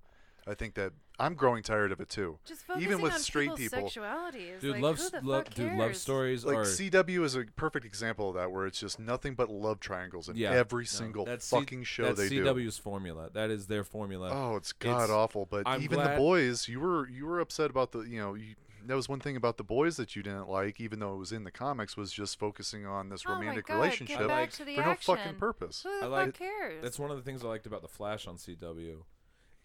I 0.48 0.56
think 0.56 0.74
that 0.74 0.94
I'm 1.20 1.36
growing 1.36 1.62
tired 1.62 1.92
of 1.92 2.00
it 2.00 2.10
too. 2.10 2.40
Just 2.46 2.62
focusing 2.66 2.90
Even 2.90 3.02
with 3.02 3.14
on 3.14 3.20
straight 3.20 3.56
people, 3.56 3.82
sexuality 3.82 4.40
is 4.50 4.60
Dude, 4.62 4.72
like, 4.74 4.82
love, 4.82 4.98
who 4.98 5.04
s- 5.04 5.10
the 5.12 5.22
love 5.22 5.44
fuck 5.46 5.54
dude, 5.54 5.74
love 5.78 5.96
stories 5.96 6.44
like 6.44 6.58
are 6.58 6.64
CW 6.64 7.24
is 7.24 7.36
a 7.36 7.46
perfect 7.56 7.86
example 7.86 8.30
of 8.30 8.36
that, 8.36 8.52
where 8.52 8.66
it's 8.66 8.80
just 8.80 9.00
nothing 9.00 9.36
but 9.36 9.50
love 9.52 9.80
triangles 9.80 10.30
in 10.30 10.38
yeah, 10.38 10.50
every 10.52 10.84
no, 10.84 10.88
single 10.88 11.26
that's 11.26 11.46
C- 11.46 11.56
fucking 11.60 11.84
show 11.84 12.06
that's 12.06 12.18
they 12.22 12.30
do. 12.30 12.44
That's 12.44 12.58
CW's 12.58 12.78
formula. 12.80 13.30
That 13.34 13.52
is 13.52 13.68
their 13.68 13.84
formula. 13.84 14.32
Oh, 14.34 14.56
it's 14.56 14.72
It's- 14.80 14.92
god 14.92 15.12
awful. 15.12 15.46
But 15.46 15.68
I'm 15.68 15.84
even 15.84 15.98
glad- 15.98 16.16
the 16.16 16.18
boys, 16.18 16.68
you 16.68 16.80
were 16.80 17.08
you 17.08 17.28
were 17.28 17.40
upset 17.40 17.70
about 17.70 17.92
the 17.92 18.00
you 18.00 18.18
know 18.20 18.34
you, 18.34 18.56
that 18.88 18.96
was 18.96 19.08
one 19.10 19.20
thing 19.20 19.36
about 19.36 19.58
the 19.58 19.64
boys 19.64 19.98
that 19.98 20.16
you 20.16 20.24
didn't 20.24 20.50
like, 20.50 20.80
even 20.80 21.00
though 21.00 21.14
it 21.14 21.18
was 21.18 21.32
in 21.32 21.44
the 21.44 21.52
comics, 21.52 21.96
was 21.98 22.12
just 22.12 22.38
focusing 22.40 22.86
on 22.86 23.10
this 23.10 23.24
Oh 23.28 23.34
romantic 23.34 23.68
God, 23.68 23.76
relationship 23.76 24.20
Get 24.20 24.28
back 24.28 24.40
like- 24.40 24.52
to 24.54 24.66
the 24.66 24.76
for 24.76 24.82
no 24.86 24.96
fucking 24.96 25.36
purpose. 25.36 25.84
Who 25.84 25.90
the 25.90 25.98
I 25.98 26.02
fuck 26.02 26.12
like- 26.12 26.34
cares? 26.38 26.82
That's 26.84 27.00
one 27.00 27.12
of 27.12 27.18
the 27.18 27.24
things 27.24 27.44
I 27.44 27.48
liked 27.48 27.66
about 27.68 27.82
the 27.82 27.88
Flash 27.88 28.28
on 28.28 28.38
CW, 28.38 29.04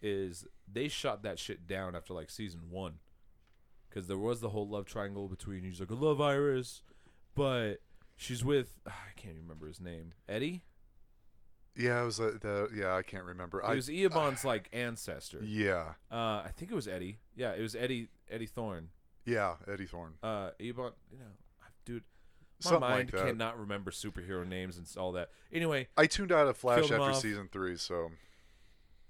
is 0.01 0.45
they 0.71 0.87
shot 0.87 1.23
that 1.23 1.39
shit 1.39 1.67
down 1.67 1.95
after 1.95 2.13
like 2.13 2.29
season 2.29 2.69
one, 2.69 2.99
because 3.89 4.07
there 4.07 4.17
was 4.17 4.41
the 4.41 4.49
whole 4.49 4.67
love 4.67 4.85
triangle 4.85 5.27
between 5.27 5.63
he's 5.63 5.79
like 5.79 5.91
I 5.91 5.95
love 5.95 6.21
Iris, 6.21 6.83
but 7.35 7.81
she's 8.15 8.43
with 8.45 8.79
I 8.87 8.91
can't 9.15 9.33
even 9.35 9.43
remember 9.43 9.67
his 9.67 9.79
name 9.81 10.13
Eddie. 10.29 10.63
Yeah, 11.75 12.01
it 12.01 12.05
was 12.05 12.19
uh, 12.19 12.31
the 12.41 12.69
yeah 12.73 12.95
I 12.95 13.03
can't 13.03 13.23
remember. 13.23 13.59
It 13.59 13.65
I 13.65 13.75
was 13.75 13.87
Eobon's 13.87 14.43
like 14.43 14.67
ancestor. 14.73 15.39
yeah 15.43 15.93
Uh, 16.11 16.41
I 16.45 16.51
think 16.55 16.71
it 16.71 16.75
was 16.75 16.87
Eddie. 16.87 17.19
Yeah, 17.35 17.51
it 17.53 17.61
was 17.61 17.75
Eddie 17.75 18.07
Eddie 18.29 18.47
Thawne. 18.47 18.87
Yeah 19.27 19.55
Eddie 19.71 19.85
Thawne 19.87 20.13
Uh, 20.23 20.49
Eobon, 20.59 20.93
you 21.11 21.19
know, 21.19 21.33
dude, 21.85 22.03
my 22.63 22.69
something 22.69 22.79
mind 22.81 23.13
like 23.13 23.23
cannot 23.23 23.59
remember 23.59 23.91
superhero 23.91 24.47
names 24.47 24.77
and 24.77 24.87
all 24.97 25.11
that. 25.11 25.29
Anyway, 25.53 25.87
I 25.95 26.07
tuned 26.07 26.31
out 26.31 26.47
of 26.47 26.57
Flash 26.57 26.79
Killed 26.79 26.91
him 26.91 27.01
after 27.01 27.11
off. 27.13 27.21
season 27.21 27.49
three, 27.51 27.75
so 27.77 28.09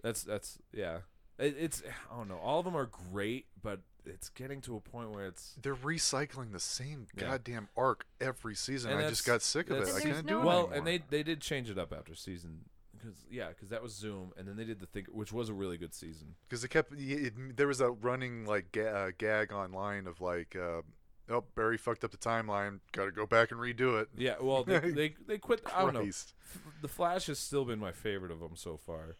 That's 0.01 0.23
that's 0.23 0.57
yeah. 0.73 0.99
It, 1.39 1.55
it's 1.59 1.83
I 2.11 2.17
don't 2.17 2.27
know. 2.27 2.39
All 2.39 2.59
of 2.59 2.65
them 2.65 2.75
are 2.75 2.89
great, 3.11 3.45
but 3.61 3.79
it's 4.05 4.29
getting 4.29 4.61
to 4.61 4.75
a 4.75 4.79
point 4.81 5.11
where 5.11 5.27
it's 5.27 5.55
they're 5.61 5.75
recycling 5.75 6.51
the 6.51 6.59
same 6.59 7.07
Yeah. 7.15 7.25
goddamn 7.29 7.69
arc 7.77 8.05
every 8.19 8.55
season. 8.55 8.91
And 8.91 8.99
I 9.05 9.09
just 9.09 9.25
got 9.25 9.41
sick 9.41 9.69
of 9.69 9.77
it. 9.77 9.79
that's- 9.85 9.95
I 9.95 9.99
And 9.99 10.05
there's 10.07 10.15
can't 10.17 10.27
no- 10.27 10.33
do 10.33 10.39
it 10.41 10.45
well, 10.45 10.57
anymore. 10.59 10.77
and 10.77 10.87
they 10.87 10.97
they 11.09 11.23
did 11.23 11.41
change 11.41 11.69
it 11.69 11.77
up 11.77 11.93
after 11.93 12.15
season 12.15 12.69
because 13.07 13.25
yeah, 13.31 13.49
because 13.49 13.69
that 13.69 13.81
was 13.81 13.93
Zoom, 13.93 14.31
and 14.37 14.47
then 14.47 14.55
they 14.57 14.63
did 14.65 14.79
the 14.79 14.85
thing, 14.85 15.05
which 15.11 15.31
was 15.33 15.49
a 15.49 15.53
really 15.53 15.77
good 15.77 15.93
season. 15.93 16.35
because 16.47 16.63
it 16.63 16.69
kept 16.69 16.93
it, 16.97 17.33
there 17.57 17.67
was 17.67 17.81
a 17.81 17.89
running 17.91 18.45
like 18.45 18.71
ga- 18.71 18.87
uh, 18.89 19.11
gag 19.17 19.51
online 19.51 20.07
of 20.07 20.21
like 20.21 20.55
uh, 20.55 20.81
oh 21.29 21.43
Barry 21.55 21.77
fucked 21.77 22.03
up 22.03 22.11
the 22.11 22.17
timeline 22.17 22.79
got 22.91 23.05
to 23.05 23.11
go 23.11 23.25
back 23.25 23.51
and 23.51 23.59
redo 23.59 24.01
it 24.01 24.09
Yeah, 24.17 24.35
well, 24.41 24.63
they 24.63 24.79
they, 24.91 25.15
they 25.27 25.37
quit. 25.37 25.61
I 25.75 25.81
don't 25.81 25.93
know. 25.93 26.01
F- 26.01 26.33
The 26.81 26.87
Flash 26.87 27.25
has 27.27 27.39
still 27.39 27.65
been 27.65 27.79
my 27.79 27.91
favorite 27.91 28.31
of 28.31 28.39
them 28.39 28.55
so 28.55 28.77
far, 28.77 29.15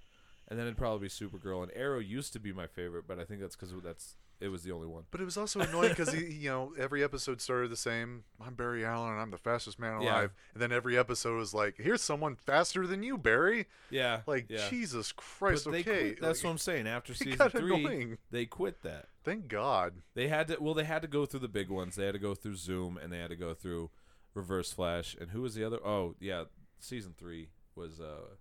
and 0.47 0.57
then 0.59 0.65
it'd 0.67 0.77
probably 0.77 1.07
be 1.07 1.09
Supergirl 1.09 1.63
and 1.63 1.71
Arrow 1.75 1.99
used 1.99 2.33
to 2.33 2.39
be 2.39 2.51
my 2.53 2.67
favorite, 2.67 3.05
but 3.07 3.19
I 3.19 3.25
think 3.25 3.41
that's 3.41 3.55
because 3.55 3.73
that's 3.83 4.15
it 4.39 4.49
was 4.49 4.63
the 4.63 4.71
only 4.71 4.87
one. 4.87 5.03
but 5.11 5.19
it 5.19 5.25
was 5.25 5.37
also 5.37 5.59
annoying 5.59 5.89
because 5.89 6.11
he, 6.13 6.25
you 6.25 6.49
know 6.49 6.73
every 6.77 7.03
episode 7.03 7.41
started 7.41 7.69
the 7.71 7.75
same 7.77 8.23
I'm 8.39 8.53
Barry 8.55 8.85
Allen 8.85 9.11
and 9.13 9.19
I'm 9.21 9.31
the 9.31 9.37
fastest 9.37 9.79
man 9.79 10.01
Yeah. 10.01 10.11
alive 10.11 10.33
and 10.53 10.61
then 10.61 10.71
every 10.71 10.97
episode 10.97 11.37
was 11.37 11.53
like 11.53 11.75
here's 11.77 12.01
someone 12.01 12.35
faster 12.35 12.85
than 12.85 13.01
you 13.03 13.17
Barry 13.17 13.65
Yeah, 13.89 14.21
like 14.27 14.45
yeah. 14.49 14.67
Jesus 14.69 15.11
But 15.11 15.23
Christ 15.23 15.71
they 15.71 15.79
okay 15.79 15.83
quit, 15.83 16.21
that's 16.21 16.39
like, 16.39 16.45
what 16.45 16.51
I'm 16.51 16.57
saying. 16.59 16.87
After 16.87 17.13
season 17.15 17.49
three, 17.49 17.75
annoying. 17.85 18.17
they 18.31 18.45
quit 18.45 18.83
that. 18.83 19.07
thank 19.23 19.47
God 19.47 19.93
They 20.13 20.27
had 20.27 20.47
to. 20.49 20.57
Well, 20.61 20.73
they 20.73 20.83
had 20.85 21.01
to 21.01 21.07
go 21.07 21.25
through 21.25 21.39
the 21.41 21.47
big 21.47 21.69
ones. 21.69 21.95
They 21.95 22.05
had 22.05 22.13
to 22.13 22.19
go 22.19 22.35
through 22.35 22.55
Zoom, 22.57 22.97
and 22.97 23.11
they 23.11 23.17
had 23.19 23.29
to 23.29 23.35
go 23.35 23.53
through 23.53 23.89
Reverse 24.33 24.71
Flash. 24.71 25.15
And 25.19 25.31
who 25.31 25.41
was 25.41 25.55
the 25.55 25.63
other? 25.63 25.79
Oh, 25.85 26.15
yeah, 26.19 26.43
season 26.79 27.13
three 27.17 27.49
was. 27.75 27.99
uh 27.99 28.35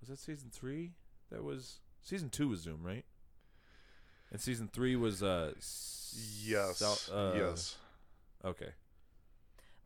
Was 0.00 0.08
that 0.10 0.18
season 0.18 0.50
three? 0.52 0.92
That 1.30 1.42
was 1.44 1.80
season 2.02 2.30
two 2.30 2.48
was 2.48 2.60
Zoom, 2.60 2.82
right? 2.82 3.04
And 4.32 4.40
season 4.40 4.68
three 4.72 4.96
was. 4.96 5.22
uh 5.22 5.52
s- 5.56 6.40
yes 6.44 6.78
Sou- 6.78 7.14
uh, 7.14 7.34
yes 7.36 7.76
Okay. 8.44 8.70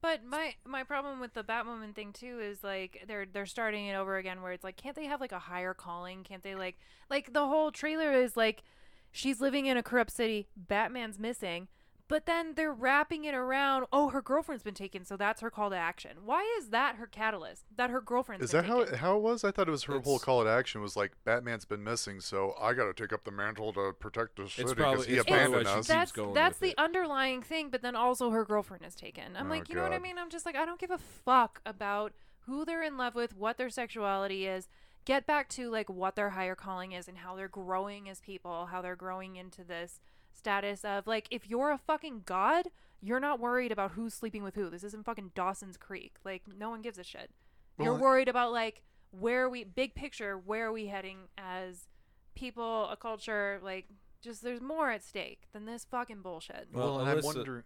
But 0.01 0.24
my 0.24 0.55
my 0.64 0.82
problem 0.84 1.20
with 1.20 1.34
the 1.34 1.42
Batwoman 1.42 1.94
thing 1.94 2.12
too 2.12 2.38
is 2.40 2.62
like 2.64 3.05
they're 3.09 3.26
they're 3.26 3.44
starting 3.47 3.86
it 3.86 3.94
over 3.94 4.16
again 4.16 4.40
where 4.40 4.53
it's 4.53 4.64
like 4.64 4.76
can't 4.76 4.94
they 4.97 5.07
have 5.07 5.20
like 5.20 5.32
a 5.32 5.38
higher 5.38 5.74
calling? 5.74 6.22
Can't 6.22 6.42
they 6.42 6.55
like 6.55 6.78
like 7.11 7.32
the 7.32 7.47
whole 7.47 7.70
trailer 7.72 8.12
is 8.12 8.36
like 8.36 8.62
she's 9.11 9.40
living 9.40 9.66
in 9.66 9.76
a 9.76 9.82
corrupt 9.82 10.12
city, 10.12 10.47
Batman's 10.57 11.18
missing, 11.18 11.68
but 12.09 12.27
then 12.27 12.55
they're 12.55 12.73
wrapping 12.73 13.25
it 13.25 13.35
around 13.35 13.87
oh 13.93 14.09
her 14.11 14.23
girlfriend's 14.23 14.63
been 14.63 14.75
taken, 14.75 15.05
so 15.05 15.17
that's 15.17 15.41
her 15.41 15.51
call 15.51 15.71
to 15.71 15.77
action. 15.77 16.19
Why 16.25 16.43
is 16.59 16.69
that 16.69 16.97
her 16.97 17.07
catalyst? 17.07 17.65
That 17.77 17.91
her 17.91 18.01
girlfriend's 18.01 18.45
Is 18.45 18.53
been 18.53 18.63
that 18.63 18.67
how 18.69 18.79
taken? 18.81 18.95
it, 18.95 18.99
how 18.99 19.17
it 19.17 19.23
was? 19.23 19.45
I 19.45 19.51
thought 19.51 19.69
it 19.69 19.73
was 19.73 19.85
her 19.85 19.99
whole 20.01 20.19
call 20.19 20.45
to 20.45 20.51
action 20.51 20.81
was 20.81 20.97
like 20.97 21.13
Batman's 21.25 21.65
been 21.65 21.83
missing, 21.83 22.21
so 22.21 22.55
I 22.61 22.75
got 22.75 22.85
to 22.85 22.95
take 22.95 23.13
up 23.13 23.25
the 23.25 23.31
mantle 23.33 23.73
to 23.73 23.93
protect 23.99 24.37
the 24.37 24.49
city 24.49 24.75
because 24.75 25.07
he 25.07 25.15
it's 25.15 25.23
abandoned 25.27 25.67
us. 25.67 25.87
that's 25.87 26.13
that's 26.35 26.59
the 26.59 26.71
it. 26.71 26.79
underlying 26.79 27.43
thing, 27.43 27.71
but 27.71 27.83
then 27.83 27.97
also 27.97 28.31
her 28.31 28.45
girlfriend 28.45 28.85
is 28.85 28.95
taken. 28.95 29.37
I'm 29.37 29.47
Oh, 29.47 29.51
like, 29.51 29.69
you 29.69 29.75
know 29.75 29.83
what 29.83 29.93
I 29.93 29.99
mean? 29.99 30.19
I'm 30.19 30.31
just 30.31 30.47
like, 30.47 30.57
I 30.57 30.65
don't 30.65 30.79
give 30.81 30.91
a 30.91 30.99
fuck 30.99 31.61
about 31.67 32.13
who 32.47 32.65
they're 32.65 32.83
in 32.83 32.97
love 32.97 33.15
with, 33.15 33.37
what 33.37 33.59
their 33.59 33.71
sexuality 33.71 34.47
is. 34.47 34.69
Get 35.05 35.27
back 35.27 35.49
to 35.51 35.71
like 35.71 35.89
what 35.89 36.17
their 36.17 36.31
higher 36.31 36.55
calling 36.57 36.93
is 36.93 37.07
and 37.09 37.19
how 37.19 37.37
they're 37.37 37.49
growing 37.49 38.09
as 38.09 38.21
people, 38.21 38.67
how 38.67 38.83
they're 38.83 38.97
growing 38.97 39.37
into 39.37 39.63
this 39.65 40.01
status 40.37 40.84
of 40.84 41.07
like, 41.07 41.26
if 41.30 41.49
you're 41.49 41.70
a 41.72 41.78
fucking 41.78 42.22
god, 42.24 42.68
you're 43.03 43.20
not 43.20 43.41
worried 43.41 43.72
about 43.72 43.93
who's 43.93 44.14
sleeping 44.14 44.43
with 44.43 44.55
who. 44.55 44.70
This 44.70 44.84
isn't 44.84 45.05
fucking 45.05 45.32
Dawson's 45.34 45.76
Creek. 45.76 46.16
Like, 46.24 46.43
no 46.59 46.70
one 46.70 46.82
gives 46.82 46.99
a 46.99 47.05
shit. 47.05 47.30
You're 47.78 47.95
worried 47.95 48.28
about 48.28 48.53
like 48.53 48.82
where 49.11 49.45
are 49.45 49.51
we 49.51 49.64
big 49.64 49.95
picture, 49.95 50.37
where 50.39 50.66
are 50.68 50.72
we 50.72 50.87
heading 50.87 51.18
as 51.37 51.89
people, 52.34 52.89
a 52.89 52.97
culture, 52.97 53.61
like 53.62 53.87
just 54.22 54.43
there's 54.43 54.61
more 54.62 54.91
at 54.91 55.05
stake 55.05 55.43
than 55.53 55.66
this 55.66 55.84
fucking 55.91 56.22
bullshit. 56.22 56.68
Well, 56.72 56.87
Well, 56.97 57.01
and 57.01 57.11
I'm 57.11 57.18
Alyssa- 57.18 57.24
wondering. 57.24 57.62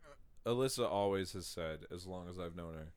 Alyssa 0.46 0.88
always 0.90 1.32
has 1.32 1.46
said, 1.46 1.84
as 1.94 2.06
long 2.06 2.28
as 2.28 2.38
I've 2.38 2.56
known 2.56 2.74
her, 2.74 2.92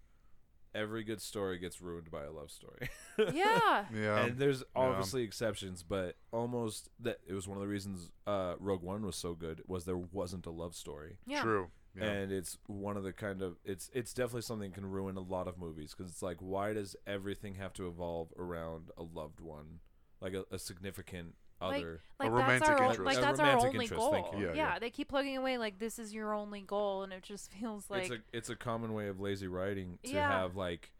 every 0.75 1.03
good 1.03 1.21
story 1.21 1.57
gets 1.59 1.81
ruined 1.81 2.09
by 2.11 2.23
a 2.23 2.31
love 2.31 2.51
story. 2.51 2.89
yeah. 3.33 3.85
Yeah, 3.93 4.25
and 4.25 4.37
there's 4.37 4.63
obviously 4.75 5.23
exceptions, 5.23 5.83
but 5.83 6.15
almost 6.31 6.89
that 6.99 7.19
it 7.27 7.33
was 7.33 7.47
one 7.47 7.57
of 7.57 7.61
the 7.61 7.67
reasons 7.67 8.09
uh, 8.27 8.55
Rogue 8.59 8.81
One 8.83 9.05
was 9.05 9.15
so 9.15 9.33
good 9.33 9.61
was 9.67 9.85
there 9.85 9.97
wasn't 9.97 10.45
a 10.45 10.51
love 10.51 10.75
story, 10.75 11.17
Yeah. 11.25 11.41
true. 11.41 11.69
Yeah. 11.95 12.05
and 12.05 12.31
it's 12.31 12.57
one 12.65 12.97
of 12.97 13.03
the 13.03 13.13
kind 13.13 13.43
of 13.43 13.57
it's 13.63 13.91
it's 13.93 14.15
definitely 14.15 14.41
something 14.41 14.71
that 14.71 14.75
can 14.75 14.89
ruin 14.89 15.15
a 15.15 15.21
lot 15.21 15.47
of 15.47 15.59
movies 15.59 15.93
because 15.95 16.11
it's 16.11 16.23
like 16.23 16.37
why 16.39 16.73
does 16.73 16.95
everything 17.05 17.53
have 17.55 17.71
to 17.73 17.87
evolve 17.87 18.33
around 18.35 18.89
a 18.97 19.03
loved 19.03 19.39
one, 19.39 19.79
like 20.19 20.33
a, 20.33 20.43
a 20.49 20.57
significant 20.57 21.27
Like- 21.27 21.35
other? 21.63 22.01
Like 22.19 22.29
that's 22.29 22.41
romantic 22.41 22.69
our 22.69 22.83
interest. 22.83 23.01
like 23.01 23.17
A 23.17 23.21
that's 23.21 23.39
our 23.39 23.57
only 23.57 23.69
interest, 23.85 23.93
goal. 23.93 24.11
thank 24.11 24.33
you. 24.37 24.47
Yeah, 24.47 24.53
yeah. 24.55 24.79
they 24.79 24.89
keep 24.89 25.09
plugging 25.09 25.37
away 25.37 25.57
like 25.57 25.79
this 25.79 25.99
is 25.99 26.13
your 26.13 26.33
only 26.33 26.61
goal, 26.61 27.03
and 27.03 27.11
it 27.13 27.23
just 27.23 27.51
feels 27.59 27.89
like 27.89 28.03
it's 28.03 28.11
a 28.11 28.17
it's 28.37 28.49
a 28.49 28.55
common 28.55 28.93
way 28.93 29.07
of 29.07 29.19
lazy 29.19 29.47
writing 29.47 29.97
to 30.03 30.11
Yeah. 30.11 30.29
have 30.41 30.55
like 30.55 30.91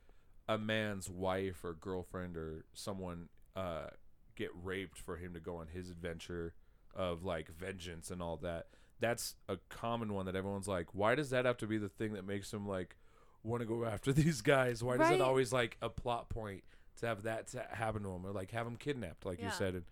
a 0.50 0.58
man's 0.58 1.10
wife 1.10 1.64
or 1.64 1.74
girlfriend 1.74 2.36
or 2.36 2.66
someone 2.74 3.30
uh 3.56 3.88
get 4.36 4.50
raped 4.64 4.98
for 4.98 5.16
him 5.18 5.34
to 5.34 5.40
go 5.40 5.58
on 5.58 5.68
his 5.68 5.90
adventure 5.90 6.54
of 6.96 7.24
like 7.24 7.48
vengeance 7.50 8.10
and 8.12 8.22
all 8.22 8.38
that. 8.38 8.68
That's 9.00 9.36
a 9.50 9.58
common 9.70 10.14
one 10.14 10.26
that 10.28 10.36
everyone's 10.36 10.68
like, 10.68 10.88
why 10.94 11.16
does 11.16 11.30
that 11.32 11.46
have 11.46 11.58
to 11.58 11.68
be 11.68 11.78
the 11.78 11.90
thing 11.90 12.14
that 12.14 12.26
makes 12.26 12.52
him 12.54 12.68
like 12.68 12.96
want 13.44 13.62
to 13.62 13.66
go 13.66 13.86
after 13.86 14.12
these 14.14 14.42
guys? 14.42 14.84
Why 14.84 14.98
does 14.98 15.12
it 15.12 15.22
always 15.22 15.52
like 15.54 15.78
a 15.82 15.90
plot 15.90 16.30
point 16.30 16.64
to 17.00 17.08
have 17.08 17.24
that 17.24 17.48
to 17.50 17.66
happen 17.72 18.04
to 18.04 18.10
him 18.10 18.26
or 18.26 18.32
like 18.32 18.52
have 18.52 18.66
him 18.68 18.76
kidnapped, 18.76 19.26
like 19.26 19.40
Yeah. 19.40 19.46
you 19.48 19.52
said? 19.52 19.74
And 19.76 19.84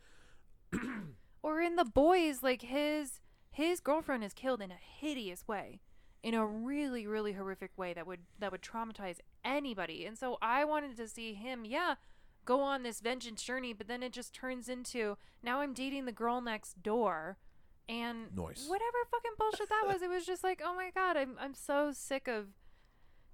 or 1.43 1.61
in 1.61 1.76
the 1.76 1.85
boys 1.85 2.43
like 2.43 2.61
his 2.61 3.19
his 3.52 3.80
girlfriend 3.80 4.23
is 4.23 4.34
killed 4.34 4.61
in 4.61 4.72
a 4.72 4.80
hideous 4.99 5.48
way 5.48 5.80
in 6.23 6.34
a 6.34 6.45
really 6.45 7.07
really 7.07 7.34
horrific 7.34 7.72
way 7.77 7.93
that 7.93 8.06
would 8.07 8.22
that 8.39 8.52
would 8.52 8.61
traumatize 8.61 9.18
anybody 9.43 10.06
and 10.06 10.18
so 10.18 10.38
i 10.41 10.64
wanted 10.64 10.95
to 10.95 11.07
see 11.07 11.34
him 11.34 11.65
yeah 11.65 11.95
go 12.45 12.61
on 12.61 12.84
this 12.84 13.02
vengeance 13.02 13.41
journey 13.41 13.73
but 13.73 13.88
then 13.88 14.03
it 14.03 14.11
just 14.11 14.34
turns 14.34 14.69
into 14.69 15.18
now 15.43 15.61
i'm 15.61 15.73
dating 15.73 16.06
the 16.06 16.11
girl 16.11 16.41
next 16.41 16.81
door 16.81 17.38
and 17.89 18.35
Noise. 18.35 18.65
whatever 18.68 18.98
fucking 19.10 19.31
bullshit 19.38 19.69
that 19.69 19.84
was 19.88 20.02
it 20.02 20.10
was 20.10 20.26
just 20.26 20.43
like 20.43 20.61
oh 20.64 20.76
my 20.76 20.91
god 20.93 21.18
i'm, 21.18 21.35
I'm 21.39 21.53
so 21.53 21.91
sick 21.91 22.27
of 22.27 22.48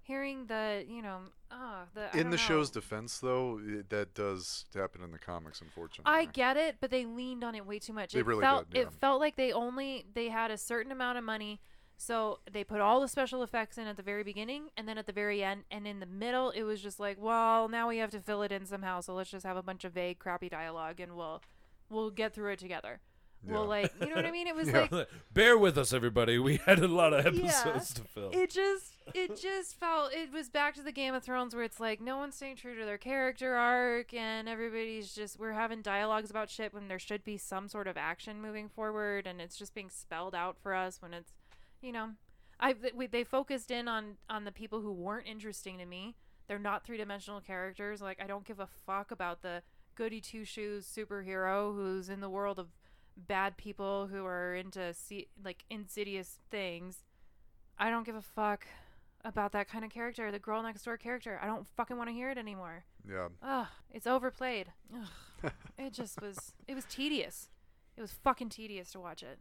hearing 0.02 0.46
the 0.48 0.86
you 0.88 1.02
know 1.02 1.20
uh 1.52 1.86
the 1.94 2.18
in 2.18 2.30
the 2.30 2.38
show's 2.38 2.70
defense, 2.70 3.20
though, 3.20 3.60
it, 3.64 3.90
that 3.90 4.14
does 4.14 4.66
happen 4.74 5.04
in 5.04 5.12
the 5.12 5.20
comics, 5.20 5.62
unfortunately. 5.62 6.12
I 6.14 6.26
get 6.26 6.58
it, 6.58 6.78
but 6.80 6.92
they 6.92 7.06
leaned 7.06 7.44
on 7.44 7.56
it 7.56 7.66
way 7.66 7.80
too 7.80 7.94
much. 7.94 8.14
They 8.14 8.20
it 8.20 8.26
really 8.26 8.42
felt 8.42 8.70
did, 8.70 8.88
it 8.88 8.94
felt 8.94 9.20
like 9.20 9.36
they 9.36 9.52
only 9.52 10.06
they 10.14 10.30
had 10.30 10.52
a 10.52 10.58
certain 10.58 10.92
amount 10.92 11.18
of 11.18 11.24
money, 11.24 11.60
so 11.98 12.40
they 12.52 12.64
put 12.64 12.82
all 12.82 13.00
the 13.00 13.08
special 13.08 13.44
effects 13.44 13.78
in 13.78 13.88
at 13.88 13.98
the 13.98 14.04
very 14.04 14.24
beginning 14.24 14.70
and 14.76 14.88
then 14.88 14.98
at 14.98 15.06
the 15.06 15.14
very 15.14 15.44
end, 15.44 15.64
and 15.72 15.88
in 15.88 16.00
the 16.00 16.06
middle 16.06 16.50
it 16.52 16.64
was 16.64 16.82
just 16.82 17.00
like, 17.00 17.18
well, 17.20 17.70
now 17.70 17.88
we 17.88 17.98
have 17.98 18.12
to 18.12 18.20
fill 18.20 18.42
it 18.44 18.52
in 18.52 18.66
somehow, 18.66 19.00
so 19.02 19.14
let's 19.14 19.32
just 19.32 19.46
have 19.46 19.58
a 19.58 19.64
bunch 19.64 19.84
of 19.86 19.94
vague, 19.94 20.20
crappy 20.20 20.50
dialogue, 20.50 21.00
and 21.00 21.16
we'll 21.16 21.42
we'll 21.90 22.12
get 22.12 22.34
through 22.34 22.52
it 22.52 22.60
together. 22.60 23.00
We'll 23.48 23.62
Yeah. 23.64 23.68
like, 23.68 23.94
you 24.02 24.08
know 24.10 24.16
what 24.16 24.26
I 24.26 24.32
mean? 24.32 24.48
It 24.48 24.56
was 24.62 24.68
Yeah. 24.70 24.88
like 24.92 25.10
Bear 25.34 25.58
with 25.58 25.78
us, 25.78 25.94
everybody. 25.94 26.38
We 26.40 26.58
had 26.66 26.80
a 26.80 26.88
lot 26.88 27.14
of 27.14 27.36
Yeah. 27.36 27.42
episodes 27.44 27.94
to 27.96 28.02
fill. 28.02 28.30
it 28.34 28.50
just 28.52 28.94
it 29.14 29.40
just 29.40 29.80
felt 29.80 30.12
it 30.14 30.32
was 30.32 30.50
back 30.50 30.76
to 30.76 30.82
the 30.84 30.92
Game 30.92 31.14
of 31.14 31.24
Thrones 31.24 31.56
where 31.56 31.64
it's 31.64 31.80
like 31.80 32.02
no 32.02 32.18
one's 32.18 32.36
staying 32.36 32.58
true 32.58 32.78
to 32.78 32.86
their 32.86 32.98
character 32.98 33.56
arc 33.56 34.14
and 34.14 34.50
everybody's 34.50 35.14
just 35.16 35.40
we're 35.40 35.54
having 35.54 35.82
dialogues 35.82 36.30
about 36.30 36.50
shit 36.50 36.74
when 36.74 36.88
there 36.90 37.00
should 37.00 37.24
be 37.24 37.38
some 37.38 37.68
sort 37.70 37.88
of 37.88 37.96
action 37.98 38.42
moving 38.42 38.68
forward 38.68 39.26
and 39.26 39.40
it's 39.40 39.58
just 39.58 39.74
being 39.74 39.90
spelled 39.90 40.36
out 40.36 40.58
for 40.62 40.74
us 40.74 41.02
when 41.02 41.14
it's 41.14 41.32
you 41.82 41.92
know 41.94 42.10
I 42.60 42.76
we, 42.96 43.08
they 43.08 43.24
focused 43.24 43.70
in 43.72 43.88
on 43.88 44.18
on 44.30 44.44
the 44.44 44.52
people 44.52 44.82
who 44.82 44.92
weren't 44.92 45.28
interesting 45.28 45.78
to 45.78 45.86
me. 45.86 46.16
They're 46.48 46.58
not 46.58 46.84
three-dimensional 46.86 47.42
characters. 47.42 48.02
Like 48.02 48.20
I 48.22 48.26
don't 48.26 48.46
give 48.46 48.60
a 48.60 48.66
fuck 48.68 49.12
about 49.12 49.42
the 49.42 49.62
goody 49.96 50.20
two-shoes 50.22 50.86
superhero 50.88 51.76
who's 51.76 52.10
in 52.10 52.20
the 52.20 52.30
world 52.30 52.58
of 52.60 52.68
bad 53.28 53.58
people 53.58 54.08
who 54.08 54.26
are 54.26 54.56
into 54.56 54.94
see, 54.94 55.28
like 55.44 55.64
insidious 55.70 56.40
things. 56.52 57.04
I 57.80 57.90
don't 57.90 58.06
give 58.06 58.16
a 58.16 58.22
fuck 58.22 58.66
about 59.24 59.52
that 59.52 59.68
kind 59.70 59.84
of 59.84 59.92
character, 59.92 60.32
the 60.32 60.40
girl 60.40 60.62
next 60.64 60.84
door 60.84 60.98
character. 60.98 61.40
I 61.42 61.48
don't 61.48 61.68
fucking 61.76 61.98
want 61.98 62.10
to 62.10 62.14
hear 62.14 62.30
it 62.30 62.38
anymore. 62.38 62.86
Yeah. 63.10 63.28
Ugh, 63.42 63.68
it's 63.92 64.08
overplayed. 64.08 64.72
Ugh. 64.94 65.52
it 65.78 65.94
just 65.94 66.22
was. 66.22 66.54
It 66.68 66.76
was 66.76 66.86
tedious. 66.86 67.50
It 67.96 68.02
was 68.02 68.12
fucking 68.24 68.50
tedious 68.50 68.92
to 68.92 69.00
watch 69.00 69.24
it. 69.24 69.40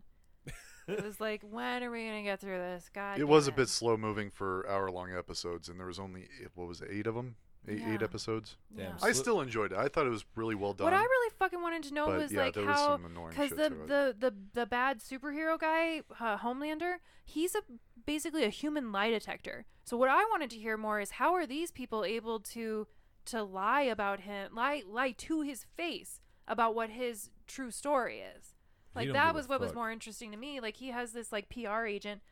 It 0.89 1.05
was 1.05 1.21
like, 1.21 1.43
when 1.51 1.83
are 1.83 1.91
we 1.91 2.07
gonna 2.07 2.23
get 2.23 2.41
through 2.41 2.59
this? 2.59 2.89
God. 2.93 3.19
It 3.19 3.29
was 3.29 3.49
a 3.49 3.53
bit 3.53 3.69
slow 3.69 3.97
moving 3.97 4.31
for 4.31 4.67
hour 4.69 4.91
long 4.91 5.13
episodes, 5.13 5.69
and 5.69 5.79
there 5.79 5.87
was 5.87 5.99
only 5.99 6.29
what 6.55 6.69
was 6.69 6.81
it, 6.81 6.89
eight 6.91 7.07
of 7.07 7.15
them, 7.15 7.37
eight, 7.69 7.83
eight 7.87 8.01
Yeah. 8.01 8.05
episodes. 8.05 8.57
Yeah. 8.77 8.93
I 9.03 9.13
still 9.13 9.41
enjoyed 9.41 9.73
it. 9.73 9.79
I 9.79 9.89
thought 9.89 10.07
it 10.07 10.11
was 10.11 10.25
really 10.35 10.55
well 10.55 10.73
done. 10.73 10.85
What 10.85 10.95
I 10.95 11.03
really 11.03 11.31
fucking 11.39 11.61
wanted 11.61 11.83
to 11.85 11.95
know 11.95 12.07
but 12.07 12.19
was 12.19 12.33
yeah, 12.33 12.43
like 12.45 12.55
there 12.55 12.65
how 12.67 12.99
because 13.29 13.51
the, 13.51 13.71
the 13.87 14.17
the 14.19 14.35
the 14.55 14.67
bad 14.67 15.01
superhero 15.01 15.59
guy 15.59 16.03
uh, 16.21 16.39
Homelander, 16.39 16.97
he's 17.25 17.55
a 17.55 17.63
basically 18.05 18.45
a 18.45 18.49
human 18.51 18.93
lie 18.93 19.11
detector. 19.11 19.67
So 19.85 19.97
what 19.97 20.09
I 20.09 20.25
wanted 20.31 20.51
to 20.51 20.57
hear 20.59 20.77
more 20.77 21.01
is 21.01 21.13
how 21.13 21.35
are 21.35 21.47
these 21.47 21.71
people 21.71 22.05
able 22.05 22.41
to 22.41 22.87
to 23.27 23.43
lie 23.43 23.83
about 23.83 24.21
him, 24.21 24.55
lie 24.55 24.83
lie 24.89 25.13
to 25.13 25.43
his 25.43 25.65
face 25.77 26.21
about 26.49 26.75
what 26.75 26.91
his 26.91 27.31
true 27.47 27.71
story 27.71 28.21
is. 28.21 28.55
Like 28.95 29.13
that 29.13 29.35
was 29.35 29.49
what 29.49 29.61
was 29.61 29.75
more 29.75 29.91
interesting 29.91 30.31
to 30.31 30.39
me. 30.39 30.59
Like 30.61 30.77
he 30.77 30.89
has 30.89 31.13
this 31.13 31.31
like 31.31 31.51
PR 31.51 31.85
agent, 31.85 32.23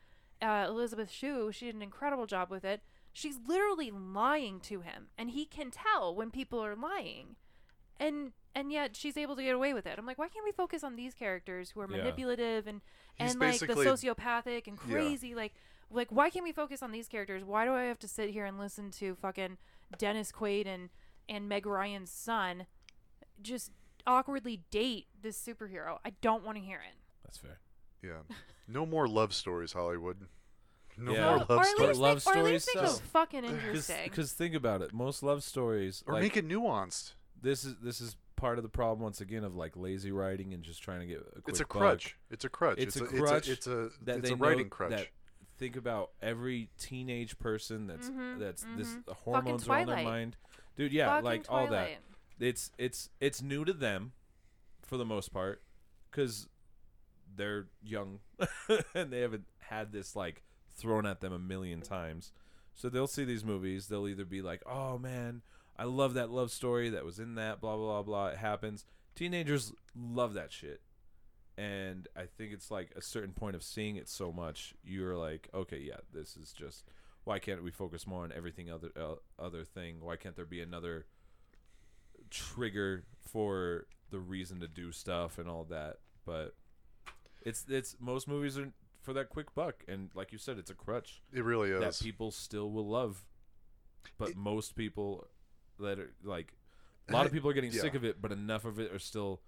uh, 0.41 0.65
Elizabeth 0.67 1.11
Shue. 1.11 1.51
She 1.51 1.65
did 1.67 1.75
an 1.75 1.81
incredible 1.83 2.25
job 2.25 2.49
with 2.49 2.65
it. 2.65 2.81
She's 3.17 3.37
literally 3.47 3.91
lying 3.91 4.59
to 4.61 4.81
him, 4.81 5.07
and 5.17 5.29
he 5.29 5.45
can 5.45 5.71
tell 5.71 6.13
when 6.13 6.31
people 6.31 6.59
are 6.63 6.75
lying 6.75 7.37
and 7.97 8.33
and 8.53 8.73
yet 8.73 8.93
she's 8.95 9.15
able 9.15 9.37
to 9.37 9.41
get 9.43 9.55
away 9.55 9.73
with 9.73 9.85
it. 9.87 9.95
I'm 9.97 10.05
like, 10.05 10.17
why 10.17 10.27
can't 10.27 10.43
we 10.43 10.51
focus 10.51 10.83
on 10.83 10.97
these 10.97 11.13
characters 11.13 11.69
who 11.69 11.79
are 11.79 11.87
Yeah. 11.89 11.95
manipulative 11.97 12.67
and 12.67 12.81
He's 13.17 13.31
and 13.31 13.39
like 13.39 13.59
the 13.59 13.67
basically- 13.67 13.85
sociopathic 13.85 14.67
and 14.67 14.77
Yeah. 14.85 14.93
crazy? 14.93 15.33
Like 15.33 15.53
like 15.89 16.09
why 16.11 16.29
can't 16.29 16.43
we 16.43 16.51
focus 16.51 16.83
on 16.83 16.91
these 16.91 17.07
characters? 17.07 17.43
Why 17.45 17.63
do 17.63 17.71
I 17.73 17.83
have 17.83 17.99
to 17.99 18.07
sit 18.09 18.31
here 18.31 18.43
and 18.45 18.59
listen 18.59 18.91
to 18.91 19.15
fucking 19.15 19.57
Dennis 19.97 20.33
Quaid 20.33 20.67
and 20.67 20.89
and 21.29 21.47
Meg 21.47 21.65
Ryan's 21.65 22.11
son 22.11 22.65
just 23.41 23.71
awkwardly 24.05 24.57
date 24.71 25.07
this 25.21 25.41
superhero? 25.41 25.99
I 26.03 26.09
don't 26.19 26.43
want 26.43 26.57
to 26.57 26.63
hear 26.65 26.79
it. 26.79 26.95
That's 27.23 27.37
fair. 27.37 27.61
yeah. 28.03 28.23
No 28.67 28.85
more 28.85 29.07
love 29.07 29.33
stories, 29.33 29.71
Hollywood. 29.71 30.27
No 30.97 31.13
Yeah. 31.13 31.21
more 31.23 31.33
Or- 31.35 31.37
love 31.39 31.49
or 31.49 31.59
at 31.61 31.65
stories. 31.67 31.87
least 31.89 31.99
Love 31.99 32.01
make, 32.01 32.11
or 32.11 32.15
at 32.15 32.21
stories 32.21 32.51
least 32.53 32.69
make 32.75 32.85
them 32.85 33.07
fucking 33.11 33.43
interesting. 33.45 34.03
Because 34.05 34.33
think 34.33 34.55
about 34.55 34.81
it, 34.81 34.93
most 34.93 35.23
love 35.23 35.43
stories 35.43 36.03
or 36.07 36.13
like, 36.13 36.23
make 36.23 36.37
it 36.37 36.47
nuanced. 36.47 37.13
this 37.41 37.63
is 37.65 37.75
this 37.81 37.99
is 38.01 38.15
part 38.35 38.57
of 38.57 38.63
the 38.63 38.69
problem 38.69 39.01
once 39.01 39.21
again 39.21 39.43
of 39.43 39.55
like 39.55 39.75
lazy 39.77 40.11
writing 40.11 40.53
and 40.53 40.63
just 40.63 40.81
trying 40.83 40.99
to 40.99 41.05
get 41.05 41.19
a 41.19 41.41
quick 41.41 41.43
It's 41.47 41.59
a 41.59 41.63
buck. 41.63 41.69
crutch. 41.69 42.17
It's 42.29 42.43
a 42.45 42.49
crutch. 42.49 42.77
It's 42.79 42.95
a 42.97 43.03
a, 43.03 43.07
crutch 43.07 43.47
It's 43.49 43.67
a 43.67 43.83
it's 43.85 43.95
a, 43.97 44.03
that 44.05 44.17
it's 44.19 44.29
a 44.29 44.35
writing 44.35 44.69
crutch. 44.69 44.91
that 44.91 45.07
think 45.57 45.75
about 45.77 46.11
every 46.21 46.69
teenage 46.77 47.37
person 47.39 47.87
that's 47.87 48.09
Mhm, 48.09 48.39
that's 48.39 48.65
this 48.75 48.89
mhm. 48.89 49.05
the 49.05 49.13
hormones 49.13 49.67
are 49.69 49.77
on 49.79 49.85
their 49.87 50.03
mind 50.03 50.35
dude 50.75 50.91
yeah 50.91 51.07
Fucking 51.07 51.23
like 51.25 51.45
all 51.47 51.67
that 51.67 51.91
it's 52.39 52.71
it's 52.77 53.09
it's 53.21 53.41
new 53.41 53.63
to 53.63 53.71
them 53.71 54.11
for 54.81 54.97
the 54.97 55.05
most 55.05 55.31
part 55.31 55.61
because 56.11 56.49
they're 57.37 57.67
young 57.81 58.19
and 58.93 59.11
they 59.13 59.21
haven't 59.21 59.45
had 59.59 59.93
this 59.93 60.13
like 60.15 60.43
thrown 60.75 61.05
at 61.05 61.21
them 61.21 61.33
a 61.33 61.39
million 61.39 61.81
times. 61.81 62.31
So 62.73 62.89
they'll 62.89 63.07
see 63.07 63.23
these 63.25 63.45
movies. 63.45 63.87
They'll 63.87 64.07
either 64.07 64.25
be 64.25 64.41
like 64.41 64.61
oh 64.65 64.97
man 64.97 65.41
i 65.77 65.83
love 65.83 66.13
that 66.13 66.29
love 66.29 66.51
story 66.51 66.89
that 66.89 67.03
was 67.03 67.19
in 67.19 67.35
that 67.35 67.61
blah 67.61 67.75
blah 67.75 68.01
blah 68.01 68.03
blah. 68.03 68.27
It 68.27 68.37
happens. 68.37 68.85
Teenagers 69.15 69.73
love 69.95 70.33
that 70.33 70.51
shit. 70.51 70.81
And 71.57 72.07
i 72.15 72.25
think 72.25 72.51
it's 72.51 72.69
like 72.69 72.91
a 72.95 73.01
certain 73.01 73.33
point 73.33 73.55
of 73.55 73.63
seeing 73.63 73.95
it 73.95 74.09
so 74.09 74.31
much 74.31 74.73
you're 74.83 75.15
like 75.15 75.47
okay 75.53 75.79
yeah 75.79 75.99
this 76.13 76.35
is 76.35 76.51
just 76.51 76.83
why 77.25 77.39
can't 77.39 77.63
we 77.63 77.71
focus 77.71 78.07
more 78.07 78.23
on 78.23 78.31
everything 78.31 78.71
other 78.71 78.91
uh, 78.95 79.15
other 79.37 79.65
thing? 79.65 79.97
Why 79.99 80.15
can't 80.15 80.35
there 80.35 80.45
be 80.45 80.61
another 80.61 81.07
trigger 82.29 83.03
for 83.19 83.87
the 84.11 84.19
reason 84.19 84.59
to 84.61 84.67
do 84.67 84.91
stuff 84.91 85.37
and 85.37 85.49
all 85.49 85.65
that? 85.65 85.97
But 86.25 86.55
it's 87.41 87.65
it's 87.67 87.97
most 87.99 88.27
movies 88.27 88.57
are 88.57 88.71
for 89.05 89.13
that 89.13 89.29
quick 89.29 89.53
buck 89.53 89.83
and 89.87 90.09
like 90.15 90.31
you 90.31 90.37
said 90.37 90.57
it's 90.57 90.71
a 90.71 90.73
crutch 90.73 91.21
it 91.31 91.43
really 91.43 91.69
is 91.71 91.79
that 91.79 92.03
people 92.03 92.31
still 92.31 92.71
will 92.71 92.87
love 92.87 93.23
but 94.17 94.29
It- 94.29 94.35
most 94.37 94.75
people 94.75 95.27
that 95.79 95.99
are 95.99 96.13
like 96.23 96.53
a 97.07 97.13
lot 97.13 97.25
of 97.25 97.31
people 97.31 97.49
are 97.49 97.53
getting 97.53 97.71
sick 97.71 97.93
of 97.93 98.03
it 98.03 98.21
but 98.21 98.31
enough 98.31 98.65
of 98.65 98.79
it 98.79 98.91
are 98.91 98.99
still 98.99 99.41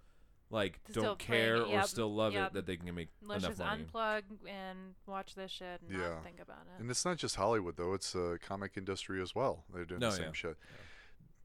like 0.50 0.80
Still 0.88 1.02
don't 1.02 1.18
care 1.18 1.56
it, 1.56 1.62
or 1.62 1.72
yep, 1.72 1.84
still 1.86 2.14
love 2.14 2.32
yep. 2.32 2.48
it 2.48 2.52
that 2.54 2.66
they 2.66 2.76
can 2.78 2.94
make 2.94 3.08
Let's 3.20 3.44
enough 3.44 3.58
just 3.58 3.60
money 3.60 3.84
unplug 3.84 4.22
and 4.48 4.94
watch 5.06 5.34
this 5.34 5.50
shit 5.50 5.82
and 5.82 5.90
Yeah. 5.92 6.08
not 6.08 6.24
think 6.24 6.40
about 6.40 6.62
it. 6.74 6.80
And 6.80 6.90
it's 6.90 7.04
not 7.04 7.18
just 7.18 7.36
Hollywood 7.36 7.76
though; 7.76 7.92
it's 7.92 8.16
uh, 8.16 8.36
comic 8.40 8.72
industry 8.78 9.20
as 9.20 9.34
well. 9.34 9.64
They're 9.70 9.84
doing 9.84 10.00
No, 10.00 10.08
the 10.10 10.16
same 10.16 10.24
yeah. 10.26 10.32
shit. 10.32 10.56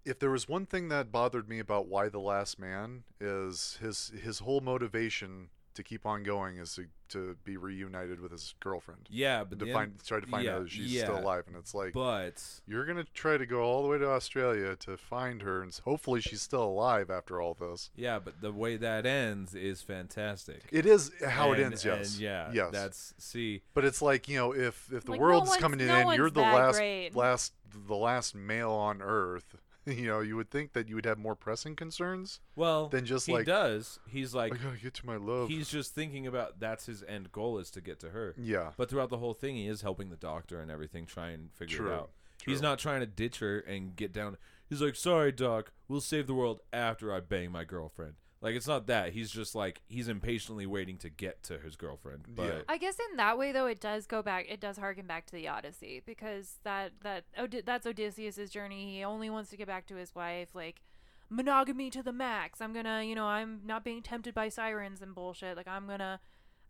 If 0.05 0.19
there 0.19 0.29
was 0.31 0.47
one 0.47 0.65
thing 0.65 0.87
that 0.87 1.11
bothered 1.11 1.49
me 1.49 1.59
about 1.59 1.87
Y 1.87 2.07
the 2.07 2.19
Last 2.21 2.57
Man 2.57 3.03
is 3.19 3.77
his 3.81 4.07
his 4.09 4.39
whole 4.39 4.61
motivation 4.61 5.49
to 5.75 5.83
keep 5.83 6.05
on 6.05 6.23
going 6.23 6.57
is 6.57 6.75
to, 6.75 6.85
to 7.09 7.35
be 7.43 7.57
reunited 7.57 8.19
with 8.19 8.31
his 8.31 8.55
girlfriend 8.59 9.07
yeah 9.09 9.43
but 9.43 9.59
to 9.59 9.65
the 9.65 9.71
find 9.73 9.93
try 10.05 10.19
to 10.19 10.27
find 10.27 10.45
yeah, 10.45 10.55
out 10.55 10.63
if 10.63 10.71
she's 10.71 10.99
still 11.01 11.17
alive. 11.19 11.43
And 11.47 11.55
it's 11.55 11.73
like 11.75 11.93
but 11.93 12.41
you're 12.67 12.85
gonna 12.85 13.05
try 13.13 13.37
to 13.37 13.45
go 13.45 13.61
all 13.61 13.83
the 13.83 13.89
way 13.89 13.97
to 13.97 14.09
Australia 14.09 14.75
to 14.77 14.97
find 14.97 15.41
her, 15.41 15.61
and 15.61 15.73
hopefully 15.83 16.21
she's 16.21 16.41
still 16.41 16.63
alive 16.63 17.09
after 17.09 17.41
all 17.41 17.53
this. 17.53 17.89
yeah 17.95 18.19
but 18.19 18.41
the 18.41 18.51
way 18.51 18.77
that 18.77 19.05
ends 19.05 19.53
is 19.55 19.81
fantastic 19.81 20.61
It 20.71 20.85
is 20.85 21.11
how 21.27 21.51
it 21.53 21.59
ends, 21.59 21.83
yes. 21.85 22.13
and 22.13 22.21
yeah 22.21 22.49
yes. 22.53 22.69
that's 22.71 23.13
see 23.17 23.61
But 23.73 23.85
it's 23.85 24.01
like 24.01 24.27
you 24.27 24.37
know, 24.37 24.53
if 24.53 24.91
if 24.91 25.03
the 25.05 25.11
Like, 25.11 25.19
world's 25.19 25.49
one's- 25.49 25.61
coming 25.61 25.79
to 25.79 25.85
no 25.85 25.93
an 25.95 26.07
end, 26.07 26.15
you're 26.17 26.29
the 26.29 26.41
last 26.41 26.77
great. 26.77 27.15
last 27.15 27.53
the 27.87 27.95
last 27.95 28.35
male 28.35 28.71
on 28.71 29.01
Earth. 29.01 29.55
You 29.93 30.07
know, 30.07 30.21
you 30.21 30.37
would 30.37 30.49
think 30.49 30.73
that 30.73 30.87
you 30.87 30.95
would 30.95 31.05
have 31.05 31.17
more 31.17 31.35
pressing 31.35 31.75
concerns 31.75 32.39
well 32.55 32.87
than 32.87 33.05
just 33.05 33.27
he 33.27 33.33
like 33.33 33.45
does 33.45 33.99
he's 34.07 34.33
like 34.33 34.53
I 34.53 34.57
gotta 34.57 34.77
get 34.77 34.93
to 34.95 35.05
my 35.05 35.17
love. 35.17 35.49
he's 35.49 35.69
just 35.69 35.93
thinking 35.93 36.25
about 36.25 36.59
that's 36.59 36.85
his 36.85 37.03
end 37.07 37.31
goal 37.31 37.57
is 37.57 37.69
to 37.71 37.81
get 37.81 37.99
to 37.99 38.09
her 38.11 38.33
yeah, 38.37 38.71
But 38.77 38.89
throughout 38.89 39.09
the 39.09 39.17
whole 39.17 39.33
thing, 39.33 39.55
he 39.55 39.67
is 39.67 39.81
helping 39.81 40.09
the 40.09 40.15
doctor 40.15 40.59
and 40.61 40.71
everything 40.71 41.05
try 41.05 41.29
and 41.29 41.51
figure 41.53 41.77
True, 41.77 41.91
it 41.91 41.93
out. 41.93 42.11
He's 42.45 42.61
not 42.61 42.79
trying 42.79 42.99
to 43.01 43.05
ditch 43.05 43.39
her 43.39 43.59
and 43.59 43.95
get 43.95 44.11
down. 44.11 44.37
He's 44.69 44.81
like, 44.81 44.95
"Sorry, 44.95 45.31
doc, 45.31 45.71
we'll 45.87 46.01
save 46.01 46.27
the 46.27 46.33
world 46.33 46.61
after 46.71 47.13
I 47.13 47.19
bang 47.19 47.51
my 47.51 47.63
girlfriend." 47.63 48.15
Like 48.43 48.55
it's 48.55 48.67
not 48.67 48.87
that. 48.87 49.13
He's 49.13 49.31
just 49.31 49.55
like 49.55 49.81
he's 49.87 50.07
impatiently 50.09 50.65
waiting 50.65 50.97
to 50.97 51.09
get 51.09 51.41
to 51.43 51.57
his 51.57 51.75
girlfriend. 51.77 52.25
But 52.35 52.45
Yeah. 52.45 52.59
I 52.67 52.77
guess 52.77 52.97
in 53.09 53.15
that 53.17 53.37
way 53.37 53.51
though 53.53 53.65
it 53.67 53.79
does 53.79 54.05
go 54.05 54.21
back 54.21 54.45
it 54.49 54.59
does 54.59 54.77
harken 54.77 55.07
back 55.07 55.25
to 55.27 55.31
the 55.33 55.47
Odyssey 55.47 56.01
because 56.05 56.59
that 56.63 56.91
that 57.03 57.23
Od- 57.37 57.63
that's 57.65 57.87
Odysseus's 57.87 58.49
journey. 58.49 58.97
He 58.97 59.03
only 59.03 59.29
wants 59.29 59.49
to 59.51 59.57
get 59.57 59.67
back 59.67 59.87
to 59.87 59.95
his 59.95 60.13
wife 60.13 60.49
like 60.53 60.81
monogamy 61.29 61.89
to 61.91 62.03
the 62.03 62.11
max. 62.11 62.61
I'm 62.61 62.73
going 62.73 62.85
to, 62.85 63.03
you 63.03 63.15
know, 63.15 63.25
I'm 63.25 63.61
not 63.65 63.83
being 63.83 64.01
tempted 64.03 64.35
by 64.35 64.49
sirens 64.49 65.01
and 65.01 65.15
bullshit. 65.15 65.55
Like 65.57 65.67
I'm 65.67 65.87
going 65.87 65.99
to 65.99 66.19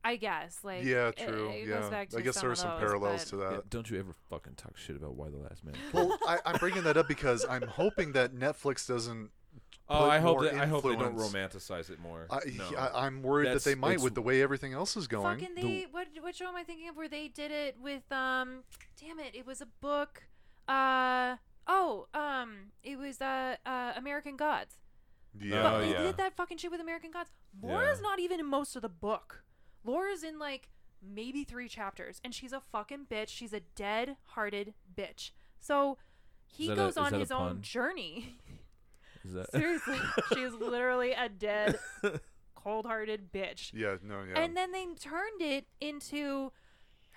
I 0.05 0.17
guess 0.17 0.59
like 0.63 0.83
yeah, 0.83 1.11
true. 1.11 1.49
It, 1.49 1.67
yeah, 1.67 1.79
goes 1.79 1.89
back 1.89 2.09
I 2.15 2.21
guess 2.21 2.39
there 2.41 2.51
are 2.51 2.55
some 2.55 2.71
those, 2.71 2.79
parallels 2.81 3.23
but- 3.23 3.29
to 3.29 3.35
that. 3.37 3.51
Yeah, 3.53 3.59
don't 3.69 3.89
you 3.89 3.99
ever 3.99 4.13
fucking 4.29 4.55
talk 4.55 4.77
shit 4.77 4.95
about 4.97 5.15
Y 5.15 5.29
the 5.29 5.37
last 5.37 5.63
man? 5.63 5.75
Well, 5.93 6.17
I, 6.27 6.39
I'm 6.45 6.57
bringing 6.57 6.83
that 6.83 6.97
up 6.97 7.07
because 7.07 7.45
I'm 7.49 7.63
hoping 7.67 8.11
that 8.11 8.35
Netflix 8.35 8.85
doesn't. 8.87 9.31
Oh, 9.89 10.10
I 10.10 10.19
hope 10.19 10.38
more 10.41 10.43
that 10.45 10.55
I 10.55 10.65
hope 10.65 10.84
they 10.84 10.95
don't 10.95 11.18
romanticize 11.18 11.89
it 11.89 11.99
more. 11.99 12.27
I, 12.30 12.39
no. 12.55 12.77
I, 12.77 13.05
I'm 13.05 13.22
worried 13.22 13.45
That's- 13.47 13.64
that 13.64 13.69
they 13.72 13.76
might 13.76 13.99
with 14.01 14.15
the 14.15 14.22
way 14.22 14.41
everything 14.41 14.73
else 14.73 14.95
is 14.97 15.07
going. 15.07 15.39
Fucking 15.39 15.55
they 15.55 15.88
what 15.91 16.07
what 16.22 16.35
show 16.35 16.47
am 16.47 16.55
I 16.55 16.64
thinking 16.64 16.88
of 16.89 16.95
where 16.95 17.10
they 17.10 17.27
did 17.27 17.51
it 17.51 17.77
with 17.81 18.10
um 18.11 18.64
damn 18.99 19.19
it 19.19 19.35
it 19.35 19.45
was 19.45 19.61
a 19.61 19.68
book 19.81 20.23
uh 20.68 21.35
oh 21.68 22.07
um 22.14 22.72
it 22.84 22.97
was 22.97 23.22
uh 23.22 23.55
uh 23.65 23.93
American 23.95 24.35
Gods. 24.38 24.76
Yeah, 25.39 25.64
but 25.64 25.73
Oh, 25.73 25.80
they 25.81 25.91
yeah. 25.91 26.01
did 26.03 26.18
that 26.18 26.35
fucking 26.35 26.57
shit 26.57 26.69
with 26.72 26.80
American 26.80 27.10
Gods. 27.11 27.31
Laura's 27.61 28.01
not 28.01 28.19
even 28.19 28.39
in 28.39 28.45
most 28.45 28.76
of 28.76 28.81
the 28.84 28.89
book. 28.89 29.43
Laura's 29.84 30.23
in 30.23 30.38
like 30.39 30.69
maybe 31.05 31.43
three 31.43 31.68
chapters 31.68 32.22
and 32.23 32.34
she's 32.34 32.53
a 32.53 32.61
fucking 32.72 33.07
bitch. 33.11 33.30
She's 33.30 33.51
a 33.51 33.60
dead 33.76 34.15
hearted 34.27 34.73
bitch. 34.95 35.31
So 35.60 35.97
he 36.45 36.68
that 36.68 36.73
a- 36.73 36.76
goes 36.76 36.97
on 36.97 37.14
his 37.14 37.31
own 37.31 37.61
journey 37.61 38.38
Is 39.25 39.33
that 39.33 39.51
seriously 39.51 39.97
she 40.33 40.41
is 40.41 40.53
literally 40.53 41.13
a 41.13 41.29
dead 41.29 41.79
cold 42.55 42.85
hearted 42.85 43.31
bitch 43.33 43.71
yeah, 43.73 43.95
no, 44.03 44.23
yeah. 44.23 44.41
and 44.41 44.55
then 44.55 44.71
they 44.71 44.85
turned 44.99 45.41
it 45.41 45.65
into 45.81 46.51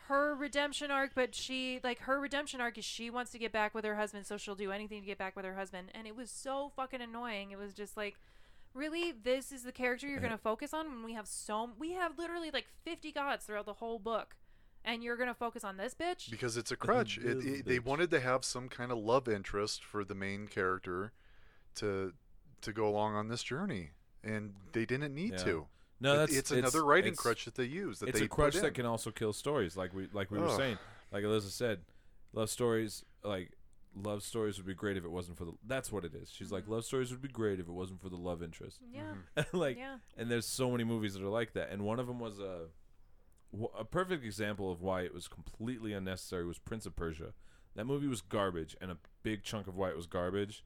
her 0.09 0.35
redemption 0.35 0.91
arc, 0.91 1.13
but 1.15 1.35
she 1.35 1.81
like 1.83 2.01
her 2.01 2.21
redemption 2.21 2.61
arc 2.61 2.79
is 2.79 2.85
she 2.85 3.11
wants 3.11 3.33
to 3.33 3.39
get 3.39 3.53
back 3.53 3.75
with 3.75 3.85
her 3.85 3.97
husband, 3.97 4.27
so 4.27 4.37
she'll 4.37 4.55
do 4.55 4.71
anything 4.71 5.01
to 5.01 5.07
get 5.07 5.19
back 5.19 5.35
with 5.35 5.45
her 5.45 5.55
husband. 5.55 5.89
And 5.95 6.07
it 6.07 6.15
was 6.17 6.31
so 6.31 6.71
fucking 6.77 7.01
annoying. 7.01 7.51
It 7.51 7.59
was 7.59 7.75
just 7.75 7.97
like, 7.97 8.17
really, 8.73 9.13
this 9.13 9.51
is 9.51 9.65
the 9.65 9.73
character 9.73 10.07
you're 10.07 10.19
uh-huh. 10.19 10.29
gonna 10.29 10.39
focus 10.39 10.73
on 10.73 10.87
when 10.91 11.05
we 11.05 11.15
have 11.15 11.27
so 11.27 11.71
we 11.79 11.93
have 11.93 12.19
literally 12.19 12.51
like 12.53 12.67
50 12.85 13.11
gods 13.13 13.45
throughout 13.47 13.67
the 13.67 13.75
whole 13.75 13.99
book, 13.99 14.37
and 14.85 15.03
you're 15.03 15.17
gonna 15.17 15.35
focus 15.35 15.65
on 15.65 15.77
this 15.77 15.95
bitch. 15.95 16.31
because 16.31 16.57
it's 16.57 16.71
a 16.71 16.77
crutch. 16.77 17.19
It, 17.19 17.41
This 17.41 17.45
it, 17.45 17.67
they 17.67 17.79
bitch. 17.79 17.85
wanted 17.85 18.11
to 18.13 18.21
have 18.21 18.45
some 18.45 18.69
kind 18.69 18.93
of 18.93 18.99
love 18.99 19.29
interest 19.29 19.83
for 19.83 20.05
the 20.05 20.15
main 20.15 20.47
character 20.47 21.13
to 21.77 22.13
to 22.63 22.73
go 22.73 22.89
along 22.89 23.15
on 23.15 23.29
this 23.29 23.43
journey, 23.43 23.91
and 24.25 24.55
they 24.73 24.87
didn't 24.87 25.15
need 25.15 25.33
Yeah. 25.33 25.45
to. 25.45 25.67
No, 25.99 26.15
It- 26.15 26.17
that's 26.17 26.35
it's 26.35 26.51
another 26.51 26.85
writing 26.85 27.13
it's- 27.13 27.23
crutch 27.23 27.45
that 27.45 27.55
they 27.55 27.65
use. 27.65 28.01
That 28.01 28.11
it's 28.11 28.19
they 28.19 28.27
a 28.27 28.29
crutch 28.29 28.57
that 28.57 28.75
can 28.75 28.87
also 28.87 29.11
kill 29.11 29.33
stories, 29.33 29.77
like 29.77 29.95
we 29.95 30.09
like 30.13 30.31
we 30.31 30.39
were 30.39 30.55
saying. 30.57 30.79
Like 31.13 31.25
Eliza 31.25 31.51
said, 31.51 31.85
love 32.33 32.51
stories 32.51 33.05
like 33.23 33.53
love 33.95 34.23
stories 34.23 34.59
would 34.59 34.67
be 34.67 34.75
great 34.75 34.97
if 34.97 35.05
it 35.05 35.11
wasn't 35.11 35.39
for 35.39 35.45
the. 35.45 35.53
That's 35.67 35.91
what 35.91 36.05
it 36.05 36.15
is. 36.15 36.31
She's 36.31 36.53
like 36.53 36.65
mm-hmm. 36.65 36.73
love 36.73 36.85
stories 36.85 37.11
would 37.11 37.23
be 37.23 37.29
great 37.29 37.59
if 37.61 37.69
it 37.69 37.73
wasn't 37.73 38.01
for 38.01 38.09
the 38.09 38.17
love 38.17 38.43
interest. 38.43 38.81
Yeah, 38.93 39.15
mm-hmm. 39.37 39.57
like, 39.57 39.79
yeah. 39.79 39.99
and 40.17 40.31
there's 40.31 40.47
so 40.47 40.71
many 40.71 40.85
movies 40.85 41.15
that 41.15 41.23
are 41.23 41.29
like 41.29 41.55
that. 41.55 41.71
And 41.71 41.83
one 41.83 41.99
of 41.99 42.07
them 42.07 42.19
was 42.19 42.39
a 42.39 42.67
a 43.79 43.85
perfect 43.85 44.25
example 44.25 44.71
of 44.71 44.83
why 44.83 45.03
it 45.03 45.15
was 45.15 45.29
completely 45.29 45.93
unnecessary 45.93 46.45
was 46.45 46.59
Prince 46.59 46.85
of 46.85 46.95
Persia. 46.95 47.33
That 47.75 47.87
movie 47.87 48.07
was 48.07 48.21
garbage, 48.21 48.77
and 48.81 48.91
a 48.91 48.99
big 49.23 49.43
chunk 49.43 49.67
of 49.67 49.77
why 49.77 49.91
it 49.91 49.97
was 49.97 50.07
garbage 50.07 50.65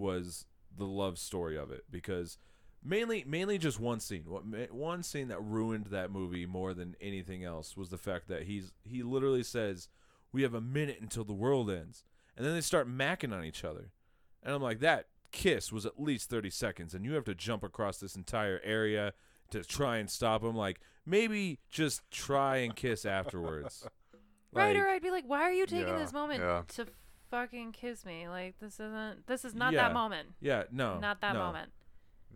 was 0.00 0.46
the 0.76 0.86
love 0.86 1.18
story 1.18 1.56
of 1.58 1.70
it 1.70 1.84
because 1.90 2.38
mainly 2.82 3.24
mainly 3.26 3.58
just 3.58 3.78
one 3.78 4.00
scene. 4.00 4.24
What 4.26 4.44
one 4.72 5.02
scene 5.02 5.28
that 5.28 5.42
ruined 5.42 5.86
that 5.86 6.10
movie 6.10 6.46
more 6.46 6.74
than 6.74 6.96
anything 7.00 7.44
else 7.44 7.76
was 7.76 7.90
the 7.90 7.98
fact 7.98 8.28
that 8.28 8.44
he's 8.44 8.72
he 8.82 9.02
literally 9.02 9.42
says 9.42 9.88
we 10.32 10.42
have 10.42 10.54
a 10.54 10.60
minute 10.60 10.98
until 11.00 11.24
the 11.24 11.32
world 11.32 11.70
ends. 11.70 12.04
And 12.36 12.46
then 12.46 12.54
they 12.54 12.60
start 12.60 12.88
macking 12.88 13.32
on 13.36 13.44
each 13.44 13.64
other. 13.64 13.90
And 14.42 14.54
i'm 14.54 14.62
like 14.62 14.80
that 14.80 15.06
kiss 15.32 15.70
was 15.70 15.86
at 15.86 16.00
least 16.00 16.28
30 16.28 16.50
seconds 16.50 16.92
and 16.94 17.04
you 17.04 17.12
have 17.14 17.24
to 17.24 17.34
jump 17.34 17.62
across 17.62 17.98
this 17.98 18.16
entire 18.16 18.60
area 18.64 19.12
to 19.50 19.62
try 19.62 19.98
and 19.98 20.10
stop 20.10 20.42
him. 20.42 20.56
Like 20.56 20.80
maybe 21.04 21.58
just 21.70 22.02
try 22.10 22.58
and 22.58 22.74
kiss 22.74 23.04
afterwards. 23.04 23.86
Right, 24.52 24.74
or 24.74 24.88
I'd 24.88 25.00
be 25.00 25.12
like, 25.12 25.28
why 25.28 25.42
are 25.42 25.52
you 25.52 25.64
taking 25.64 25.86
Yeah, 25.86 25.98
this 25.98 26.12
moment 26.12 26.40
yeah. 26.40 26.62
to 26.74 26.86
fucking 27.30 27.72
kiss 27.72 28.04
me? 28.04 28.28
Like 28.28 28.58
this 28.60 28.74
isn't. 28.74 29.26
This 29.26 29.44
is 29.44 29.54
not 29.54 29.72
Yeah. 29.72 29.88
that 29.88 29.94
moment. 29.94 30.28
yeah 30.40 30.64
no 30.70 30.98
not 30.98 31.20
that 31.20 31.34
no. 31.34 31.40
moment. 31.40 31.70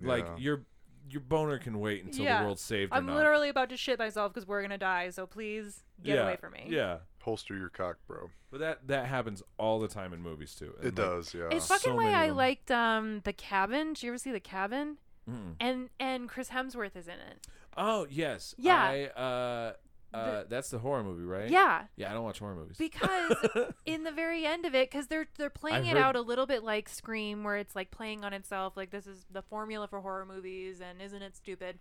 like 0.00 0.24
Yeah. 0.24 0.36
your 0.38 0.64
your 1.10 1.20
boner 1.20 1.58
can 1.58 1.78
wait 1.80 2.02
until 2.02 2.24
Yeah. 2.24 2.38
the 2.40 2.44
world's 2.46 2.62
saved 2.62 2.90
or 2.92 2.96
I'm 2.96 3.04
not. 3.06 3.16
literally 3.16 3.50
about 3.50 3.68
to 3.68 3.76
shit 3.76 3.98
myself 3.98 4.32
because 4.32 4.46
we're 4.48 4.62
gonna 4.62 4.78
die. 4.78 5.10
So 5.10 5.26
please 5.26 5.84
get 6.02 6.16
yeah, 6.16 6.22
away 6.22 6.36
from 6.36 6.52
me. 6.54 6.66
yeah 6.68 6.98
holster 7.22 7.56
your 7.56 7.68
cock, 7.70 7.96
bro. 8.06 8.30
But 8.50 8.60
that 8.60 8.86
that 8.88 9.06
happens 9.06 9.42
all 9.58 9.80
the 9.80 9.88
time 9.88 10.12
in 10.12 10.20
movies 10.22 10.54
too. 10.54 10.74
And 10.78 10.86
It 10.86 10.86
like, 10.86 10.94
does, 10.96 11.34
yeah. 11.34 11.48
It's 11.50 11.66
So 11.66 11.74
fucking 11.74 11.94
why 11.94 12.04
many 12.04 12.14
of 12.14 12.20
I 12.20 12.26
them. 12.28 12.36
liked 12.36 12.70
um 12.70 13.20
the 13.24 13.32
cabin. 13.32 13.92
Did 13.94 14.02
you 14.02 14.10
ever 14.10 14.18
see 14.18 14.32
the 14.32 14.40
cabin? 14.40 14.98
mm-mm. 15.30 15.54
And 15.60 15.90
and 16.00 16.28
Chris 16.28 16.50
Hemsworth 16.50 16.96
is 16.96 17.06
in 17.08 17.14
it. 17.20 17.46
Oh 17.76 18.06
yes. 18.10 18.54
Yeah. 18.56 18.82
I, 18.82 19.04
uh, 19.20 19.72
uh, 20.14 20.44
that's 20.48 20.70
the 20.70 20.78
horror 20.78 21.02
movie, 21.02 21.24
right? 21.24 21.50
Yeah, 21.50 21.84
Yeah, 21.96 22.10
I 22.10 22.14
don't 22.14 22.24
watch 22.24 22.38
horror 22.38 22.54
movies. 22.54 22.76
because 22.78 23.36
in 23.86 24.04
the 24.04 24.12
very 24.12 24.46
end 24.46 24.64
of 24.64 24.74
it, 24.74 24.90
because 24.90 25.08
they're 25.08 25.26
they're 25.38 25.50
playing 25.50 25.86
it 25.86 25.94
heard- 25.96 26.02
out 26.02 26.16
a 26.16 26.20
little 26.20 26.46
bit 26.46 26.62
like 26.62 26.88
Scream, 26.88 27.42
where 27.44 27.56
it's 27.56 27.74
like 27.74 27.90
playing 27.90 28.24
on 28.24 28.32
itself, 28.32 28.76
like 28.76 28.90
this 28.90 29.06
is 29.06 29.26
the 29.30 29.42
formula 29.42 29.88
for 29.88 30.00
horror 30.00 30.24
movies, 30.26 30.80
and 30.80 31.02
isn't 31.02 31.22
it 31.22 31.36
stupid? 31.36 31.78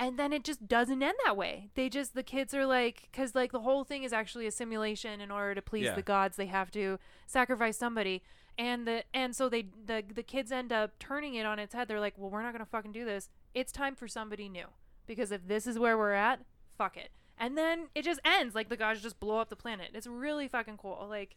And 0.00 0.16
then 0.16 0.32
it 0.32 0.44
just 0.44 0.68
doesn't 0.68 1.02
end 1.02 1.16
that 1.24 1.36
way. 1.36 1.70
They 1.74 1.88
just 1.88 2.14
the 2.14 2.22
kids 2.22 2.54
are 2.54 2.64
like, 2.66 3.08
because 3.10 3.34
like 3.34 3.50
the 3.50 3.60
whole 3.60 3.82
thing 3.84 4.04
is 4.04 4.12
actually 4.12 4.46
a 4.46 4.52
simulation. 4.52 5.20
In 5.20 5.30
order 5.30 5.54
to 5.56 5.62
please 5.62 5.86
Yeah. 5.86 5.94
the 5.96 6.02
gods, 6.02 6.36
they 6.36 6.46
have 6.46 6.70
to 6.70 6.98
sacrifice 7.26 7.76
somebody. 7.76 8.22
And 8.56 8.86
the 8.86 9.02
and 9.12 9.34
so 9.34 9.48
they 9.48 9.66
the 9.86 10.04
the 10.14 10.22
kids 10.22 10.52
end 10.52 10.72
up 10.72 10.98
turning 11.00 11.34
it 11.34 11.46
on 11.46 11.58
its 11.58 11.74
head. 11.74 11.88
They're 11.88 11.98
like, 12.00 12.14
well, 12.16 12.30
we're 12.30 12.42
not 12.42 12.52
gonna 12.52 12.64
fucking 12.66 12.92
do 12.92 13.04
this. 13.04 13.28
It's 13.54 13.72
time 13.72 13.96
for 13.96 14.06
somebody 14.06 14.48
new. 14.48 14.66
Because 15.06 15.32
if 15.32 15.48
this 15.48 15.66
is 15.66 15.78
where 15.80 15.98
we're 15.98 16.12
at, 16.12 16.40
fuck 16.76 16.96
it. 16.96 17.10
And 17.38 17.56
then 17.56 17.86
it 17.94 18.04
just 18.04 18.20
ends 18.24 18.54
like 18.54 18.68
the 18.68 18.76
gods 18.76 19.00
just 19.00 19.18
blow 19.20 19.38
up 19.38 19.48
the 19.48 19.56
planet. 19.56 19.90
It's 19.94 20.06
really 20.06 20.48
fucking 20.48 20.76
cool. 20.78 21.06
Like 21.08 21.36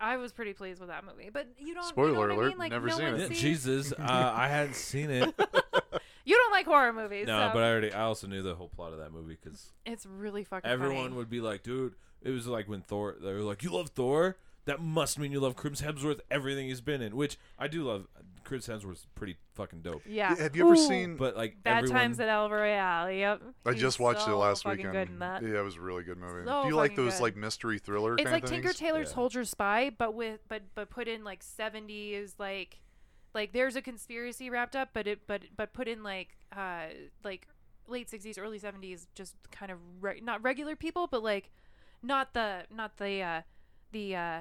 I 0.00 0.16
was 0.16 0.32
pretty 0.32 0.52
pleased 0.52 0.80
with 0.80 0.88
that 0.88 1.04
movie. 1.04 1.30
But 1.32 1.48
you 1.58 1.66
don't 1.66 1.68
you 1.68 1.74
know 1.74 1.82
Spoiler 1.88 2.30
I 2.30 2.34
alert, 2.34 2.48
mean? 2.50 2.58
Like 2.58 2.72
never 2.72 2.88
no 2.88 2.96
seen 2.96 3.06
it. 3.14 3.28
Sees- 3.28 3.40
Jesus, 3.40 3.92
uh, 3.92 3.96
I 4.34 4.48
hadn't 4.48 4.76
seen 4.76 5.10
it. 5.10 5.34
You 6.26 6.36
don't 6.36 6.52
like 6.52 6.64
horror 6.64 6.92
movies. 6.92 7.26
no, 7.26 7.38
so 7.38 7.50
but 7.52 7.62
I 7.62 7.70
already. 7.70 7.92
I 7.92 8.02
also 8.04 8.26
knew 8.26 8.42
the 8.42 8.54
whole 8.54 8.68
plot 8.70 8.94
of 8.94 8.98
that 8.98 9.12
movie 9.12 9.36
because 9.42 9.72
it's 9.84 10.06
really 10.06 10.42
fucking 10.42 10.70
everyone 10.70 11.04
funny. 11.04 11.16
would 11.16 11.28
be 11.28 11.42
like, 11.42 11.62
"Dude," 11.62 11.96
it 12.22 12.30
was 12.30 12.46
like 12.46 12.66
when 12.66 12.80
Thor. 12.80 13.16
They 13.20 13.32
were 13.34 13.40
like, 13.40 13.62
"You 13.62 13.70
love 13.70 13.90
Thor? 13.90 14.38
That 14.64 14.80
must 14.80 15.18
mean 15.18 15.32
you 15.32 15.40
love 15.40 15.54
Chris 15.54 15.82
Hemsworth. 15.82 16.20
Everything 16.30 16.68
he's 16.68 16.80
been 16.80 17.02
in." 17.02 17.14
Which 17.14 17.36
I 17.58 17.68
do 17.68 17.82
love. 17.84 18.06
Chris 18.44 18.66
Hemsworth's 18.68 19.06
pretty 19.14 19.36
fucking 19.54 19.80
dope. 19.82 20.02
Yeah. 20.06 20.34
Have 20.36 20.54
you 20.54 20.64
ever 20.66 20.74
Ooh, 20.74 20.88
seen? 20.88 21.16
But 21.16 21.36
like 21.36 21.62
Bad 21.62 21.78
everyone, 21.78 22.00
Times 22.00 22.20
at 22.20 22.28
El 22.28 22.50
Royale? 22.50 23.10
Yep. 23.10 23.42
I 23.66 23.72
He's 23.72 23.80
just 23.80 23.98
watched 23.98 24.28
it 24.28 24.34
last 24.34 24.62
fucking 24.62 24.78
weekend. 24.78 24.92
Good 24.92 25.08
in 25.10 25.18
that. 25.20 25.42
Yeah, 25.42 25.60
it 25.60 25.64
was 25.64 25.76
a 25.76 25.80
really 25.80 26.02
good 26.04 26.18
movie. 26.18 26.46
So 26.46 26.62
Do 26.62 26.68
you 26.68 26.76
like 26.76 26.94
those 26.96 27.14
good. 27.14 27.22
like 27.22 27.36
mystery 27.36 27.78
thriller 27.78 28.14
It's 28.14 28.22
kind 28.22 28.32
like 28.34 28.44
of 28.44 28.50
Tinker? 28.50 28.72
Tailor 28.72 29.00
Yeah. 29.00 29.04
Soldier 29.06 29.44
Spy, 29.44 29.90
but 29.90 30.14
with 30.14 30.40
but 30.48 30.62
but 30.74 30.90
put 30.90 31.08
in 31.08 31.24
like 31.24 31.42
seventies 31.42 32.34
like 32.38 32.80
like 33.34 33.52
there's 33.52 33.76
a 33.76 33.82
conspiracy 33.82 34.50
wrapped 34.50 34.76
up, 34.76 34.90
but 34.92 35.06
it 35.06 35.26
but 35.26 35.42
but 35.56 35.72
put 35.72 35.88
in 35.88 36.02
like 36.02 36.28
uh 36.56 36.84
like 37.24 37.48
late 37.88 38.08
sixties, 38.08 38.38
early 38.38 38.58
seventies, 38.58 39.08
just 39.14 39.34
kind 39.50 39.72
of 39.72 39.78
re- 40.00 40.20
not 40.22 40.42
regular 40.42 40.76
people, 40.76 41.06
but 41.06 41.22
like 41.22 41.50
not 42.02 42.34
the 42.34 42.64
not 42.74 42.98
the 42.98 43.22
uh 43.22 43.42
the 43.92 44.14
uh 44.16 44.40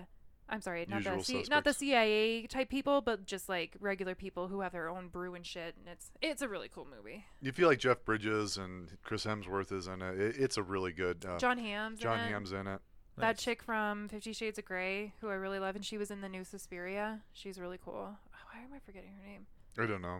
I'm 0.50 0.62
sorry, 0.62 0.86
not 0.88 0.98
Usual 0.98 1.18
the 1.18 1.24
C- 1.24 1.46
not 1.50 1.64
the. 1.64 1.74
CIA 1.74 2.46
type 2.48 2.70
people, 2.70 3.02
but 3.02 3.26
just 3.26 3.50
like 3.50 3.76
regular 3.80 4.14
people 4.14 4.48
who 4.48 4.60
have 4.62 4.72
their 4.74 4.90
own 4.90 5.08
brew 5.08 5.34
and 5.36 5.46
shit, 5.46 5.76
and 5.80 5.88
it's 5.88 6.12
it's 6.22 6.42
a 6.42 6.48
really 6.50 6.68
cool 6.68 6.86
movie. 6.86 7.26
You 7.42 7.52
feel 7.52 7.68
like 7.68 7.80
Jeff 7.80 8.04
Bridges 8.06 8.58
and 8.58 8.90
Chris 9.04 9.26
Hemsworth 9.26 9.72
is 9.72 9.88
in 9.88 10.02
it. 10.02 10.20
it 10.20 10.36
it's 10.38 10.58
a 10.58 10.64
really 10.64 10.92
good. 10.92 11.26
Uh, 11.28 11.38
Jon 11.38 11.58
Hamm's 11.58 12.00
Jon 12.00 12.20
in 12.20 12.26
it. 12.26 12.30
Hamm's 12.30 12.52
in 12.52 12.68
it. 12.68 12.82
That 13.18 13.36
Nice. 13.36 13.44
chick 13.44 13.62
from 13.64 14.10
Fifty 14.10 14.34
Shades 14.34 14.58
of 14.60 14.66
Grey, 14.66 15.14
who 15.22 15.30
I 15.30 15.36
really 15.36 15.60
love, 15.60 15.76
and 15.76 15.86
she 15.86 15.98
was 15.98 16.12
in 16.12 16.22
the 16.22 16.30
new 16.30 16.44
Suspiria. 16.44 17.22
She's 17.32 17.60
really 17.60 17.80
cool. 17.84 18.18
Why 18.52 18.60
am 18.64 18.74
I 18.76 18.80
forgetting 18.86 19.12
her 19.22 19.28
name? 19.28 19.46
I 19.80 19.86
don't 19.88 20.02
know. 20.02 20.20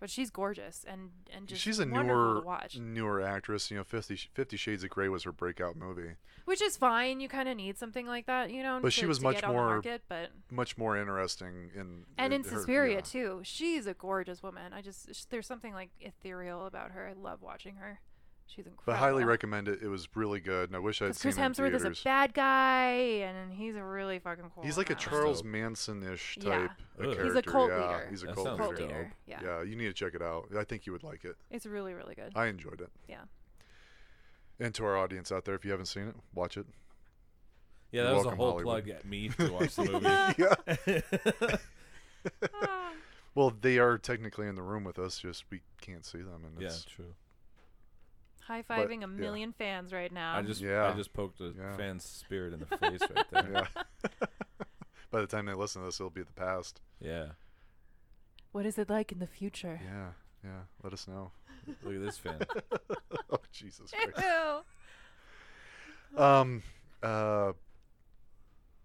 But 0.00 0.08
she's 0.10 0.30
gorgeous 0.30 0.84
and 0.88 1.10
and 1.30 1.46
just 1.46 1.60
She's 1.60 1.78
a 1.78 1.84
newer 1.84 2.40
to 2.40 2.46
watch, 2.46 2.78
newer 2.78 3.20
actress. 3.20 3.70
You 3.70 3.76
know, 3.76 3.84
Fifty 3.84 4.56
Shades 4.56 4.82
of 4.82 4.88
Grey 4.90 5.08
was 5.08 5.24
her 5.24 5.32
breakout 5.32 5.76
movie. 5.76 6.14
which 6.46 6.62
is 6.62 6.76
fine. 6.76 7.20
You 7.20 7.28
kind 7.28 7.48
of 7.50 7.56
need 7.58 7.76
something 7.78 8.06
like 8.06 8.24
that, 8.26 8.50
you 8.50 8.62
know. 8.62 8.80
But 8.82 8.94
she 8.94 9.04
was 9.06 9.20
much 9.20 9.36
get 9.36 9.44
on 9.44 9.50
the 9.50 9.56
more 9.60 9.66
market, 9.74 10.02
but 10.08 10.30
Much 10.50 10.78
more 10.78 10.96
interesting 10.96 11.70
in 11.74 12.04
and 12.16 12.32
in 12.32 12.42
her- 12.44 12.48
Suspiria 12.50 12.94
yeah. 12.96 13.00
too. 13.02 13.40
She's 13.44 13.86
a 13.86 13.92
gorgeous 13.94 14.42
woman. 14.42 14.72
I 14.72 14.80
just 14.80 15.28
there's 15.30 15.46
something 15.46 15.74
like 15.74 15.90
ethereal 16.00 16.64
about 16.66 16.92
her. 16.92 17.06
I 17.06 17.12
love 17.12 17.42
watching 17.42 17.76
her. 17.76 18.00
She's 18.54 18.66
incredible. 18.66 18.82
But 18.84 18.94
I 18.96 18.98
highly 18.98 19.24
recommend 19.24 19.68
it. 19.68 19.80
It 19.82 19.86
was 19.88 20.08
really 20.16 20.40
good, 20.40 20.68
and 20.70 20.74
I 20.76 20.80
wish 20.80 21.00
I'd 21.00 21.06
'Cause 21.08 21.18
seen 21.18 21.32
Chris 21.32 21.38
it 21.38 21.40
in 21.40 21.52
Hemsworth 21.72 21.74
is 21.76 21.84
a 22.00 22.04
bad 22.04 22.34
guy, 22.34 22.90
and 22.90 23.52
he's 23.52 23.76
a 23.76 23.84
really 23.84 24.18
fucking 24.18 24.50
cool. 24.54 24.64
He's 24.64 24.76
like 24.76 24.90
a 24.90 24.94
in. 24.94 24.98
Charles 24.98 25.42
dope. 25.42 25.50
Manson-ish 25.52 26.38
type. 26.40 26.70
of 26.98 27.06
Ugh. 27.06 27.14
character. 27.14 27.24
He's 27.24 27.34
a 27.36 27.42
cult 27.42 27.70
yeah, 27.70 27.76
leader. 27.80 28.06
He's 28.10 28.22
a 28.22 28.26
That 28.26 28.34
cult 28.34 28.46
leader. 28.60 28.64
dope. 28.66 28.78
leader. 28.80 29.12
Yeah. 29.26 29.40
Yeah, 29.42 29.62
you 29.62 29.76
need 29.76 29.86
to 29.86 29.92
check 29.92 30.14
it 30.14 30.22
out. 30.22 30.48
I 30.56 30.64
think 30.64 30.84
you 30.86 30.92
would 30.92 31.04
like 31.04 31.24
it. 31.24 31.36
it's 31.50 31.64
really 31.66 31.94
really 31.94 32.14
good. 32.16 32.32
I 32.34 32.46
enjoyed 32.46 32.80
it. 32.80 32.90
Yeah. 33.08 33.22
And 34.58 34.74
to 34.74 34.84
our 34.84 34.96
audience 34.96 35.30
out 35.32 35.44
there, 35.44 35.54
if 35.54 35.64
you 35.64 35.70
haven't 35.70 35.86
seen 35.86 36.08
it, 36.08 36.16
watch 36.34 36.56
it. 36.56 36.66
Yeah, 37.92 38.02
that 38.02 38.08
You're 38.10 38.16
was 38.16 38.24
a 38.24 38.28
welcome, 38.28 38.38
whole 38.38 38.50
Hollywood. 38.52 38.84
plug 38.84 38.88
at 38.96 39.04
me 39.04 39.28
to 39.30 39.52
watch 39.52 39.74
the 39.76 39.84
movie. 39.84 41.46
yeah. 41.48 41.56
Ah. 42.62 42.92
Well, 43.34 43.50
they 43.60 43.78
are 43.78 43.96
technically 43.96 44.46
in 44.48 44.56
the 44.56 44.62
room 44.62 44.84
with 44.84 44.98
us, 44.98 45.18
just 45.20 45.44
we 45.50 45.60
can't 45.80 46.04
see 46.04 46.18
them, 46.18 46.44
and 46.44 46.60
yeah, 46.60 46.66
it's 46.68 46.84
true. 46.84 47.14
High 48.50 48.64
fiving 48.64 48.98
a 48.98 49.00
yeah. 49.02 49.06
million 49.06 49.52
fans 49.52 49.92
right 49.92 50.10
now. 50.10 50.34
I 50.34 50.42
just 50.42 50.60
Yeah. 50.60 50.90
I 50.92 50.96
just 50.96 51.12
poked 51.12 51.40
a 51.40 51.54
Yeah. 51.56 51.76
fan's 51.76 52.04
spirit 52.04 52.52
in 52.52 52.58
the 52.58 52.66
face 52.66 53.00
right 53.14 53.30
there. 53.30 53.68
yeah. 53.80 54.26
By 55.12 55.20
the 55.20 55.28
time 55.28 55.46
they 55.46 55.54
listen 55.54 55.82
to 55.82 55.86
this, 55.86 56.00
it'll 56.00 56.10
be 56.10 56.24
the 56.24 56.32
past. 56.32 56.80
yeah. 57.00 57.26
What 58.50 58.66
is 58.66 58.76
it 58.76 58.90
like 58.90 59.12
in 59.12 59.20
the 59.20 59.28
future? 59.28 59.80
Yeah, 59.84 60.08
yeah. 60.42 60.62
Let 60.82 60.92
us 60.92 61.06
know. 61.06 61.30
Look 61.84 61.94
at 61.94 62.00
this 62.00 62.18
fan. 62.18 62.40
oh 63.30 63.38
Jesus 63.52 63.92
Christ. 63.92 64.18
Ew. 66.16 66.20
Um. 66.20 66.64
Uh. 67.00 67.52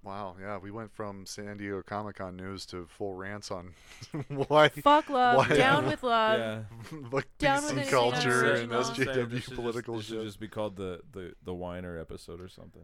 Wow. 0.05 0.35
Yeah, 0.39 0.57
we 0.59 0.69
went 0.71 0.93
from 0.93 1.25
San 1.25 1.57
Diego 1.57 1.81
Comic 1.81 2.17
Con 2.17 2.35
news 2.35 2.65
to 2.67 2.85
full 2.87 3.13
rants 3.15 3.49
on 3.51 3.73
why 4.47 4.69
Fuck 4.69 5.09
love. 5.09 5.37
Why- 5.37 5.55
Down 5.55 5.85
with 5.87 6.03
love. 6.03 6.39
yeah. 6.39 6.97
like 7.11 7.27
Down 7.39 7.63
with 7.63 7.71
PC 7.73 7.77
anything 7.77 7.89
culture 7.91 8.53
and 8.53 8.71
unoriginal. 8.71 8.77
I'm 8.83 8.83
SJW 9.25 9.29
this 9.31 9.43
should 9.45 9.55
political 9.55 9.97
just, 9.97 10.09
this 10.09 10.17
should 10.19 10.25
just 10.27 10.39
be 10.39 10.47
called 10.47 10.75
the, 10.75 11.01
the, 11.11 11.33
the 11.43 11.53
whiner 11.53 11.97
episode 11.99 12.39
or 12.39 12.47
something. 12.47 12.83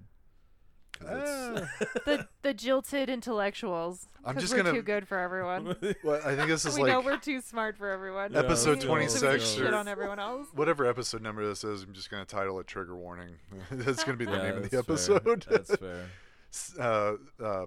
Ah, 1.03 1.07
The 1.07 1.67
the 2.05 2.27
the 2.43 2.53
jilted 2.53 3.09
intellectuals. 3.09 4.07
I'm 4.23 4.37
just 4.37 4.53
we're 4.53 4.61
gonna- 4.61 4.73
too 4.73 4.83
good 4.83 5.07
for 5.07 5.17
everyone. 5.17 5.75
Well, 6.03 6.21
I 6.23 6.35
think 6.35 6.47
this 6.47 6.63
is 6.65 6.75
we 6.77 6.83
know 6.83 6.97
like 6.97 7.05
we're 7.05 7.17
too 7.17 7.41
smart 7.41 7.75
for 7.75 7.89
everyone. 7.89 8.35
Episode 8.35 8.81
so- 8.81 8.87
So 8.87 8.93
we 8.93 9.05
26 9.07 9.21
just 9.21 9.57
or- 9.59 9.63
shit 9.65 9.73
on 9.73 9.87
everyone 9.87 10.19
else. 10.19 10.47
whatever 10.53 10.85
episode 10.85 11.23
number 11.23 11.43
this 11.47 11.63
is. 11.63 11.81
I'm 11.83 11.93
just 11.93 12.11
gonna 12.11 12.25
title 12.25 12.59
it 12.59 12.67
"Trigger 12.67 12.95
Warning." 12.95 13.29
That's 13.71 14.03
gonna 14.03 14.17
be 14.17 14.25
the 14.25 14.31
Yeah, 14.33 14.43
name 14.43 14.57
of 14.57 14.69
the 14.69 14.77
that's 14.83 15.07
fair. 15.07 15.15
episode. 15.17 15.45
That's 15.49 15.75
fair. 15.75 16.05
S- 16.51 16.77
uh, 16.77 17.15
uh, 17.41 17.65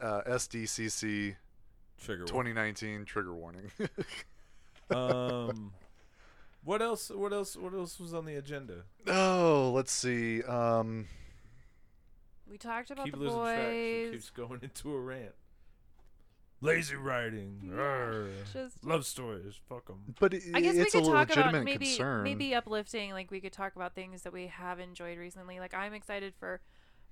uh, 0.00 0.22
SDCC 0.28 1.36
Trigger. 2.02 2.24
2019 2.26 3.04
Trigger 3.04 3.34
Warning. 3.34 3.70
Um, 4.88 5.72
what 6.62 6.80
else? 6.80 7.10
What 7.10 7.32
else? 7.32 7.56
What 7.56 7.74
else 7.74 7.98
was 7.98 8.14
on 8.14 8.24
the 8.24 8.36
agenda? 8.36 8.84
oh, 9.08 9.72
let's 9.74 9.90
see. 9.90 10.44
Um, 10.44 11.06
We 12.48 12.56
talked 12.56 12.92
about 12.92 13.06
Keep 13.06 13.14
the 13.14 13.18
losing 13.20 13.36
track. 13.42 13.58
She 13.72 14.04
boys. 14.04 14.12
keeps 14.12 14.30
going 14.30 14.60
into 14.62 14.94
a 14.94 15.00
rant. 15.00 15.34
Lazy 16.60 16.94
writing. 16.94 17.72
Arr. 17.76 18.28
just- 18.52 18.84
Love 18.84 19.04
stories. 19.04 19.54
Fuck 19.68 19.86
them. 19.88 20.14
but 20.20 20.32
it, 20.34 20.44
I 20.54 20.60
guess 20.60 20.74
we 20.76 20.82
it's 20.82 20.94
a 20.94 20.98
could 21.00 21.06
talk 21.06 21.28
legitimate 21.30 21.48
about 21.50 21.64
maybe 21.64 21.86
concern. 21.86 22.22
maybe 22.22 22.54
uplifting. 22.54 23.10
Like 23.10 23.30
we 23.32 23.40
could 23.40 23.52
talk 23.52 23.74
about 23.74 23.94
things 23.96 24.22
that 24.22 24.32
we 24.32 24.46
have 24.46 24.78
enjoyed 24.78 25.18
recently. 25.18 25.58
Like 25.58 25.74
I'm 25.74 25.94
excited 25.94 26.32
for 26.38 26.60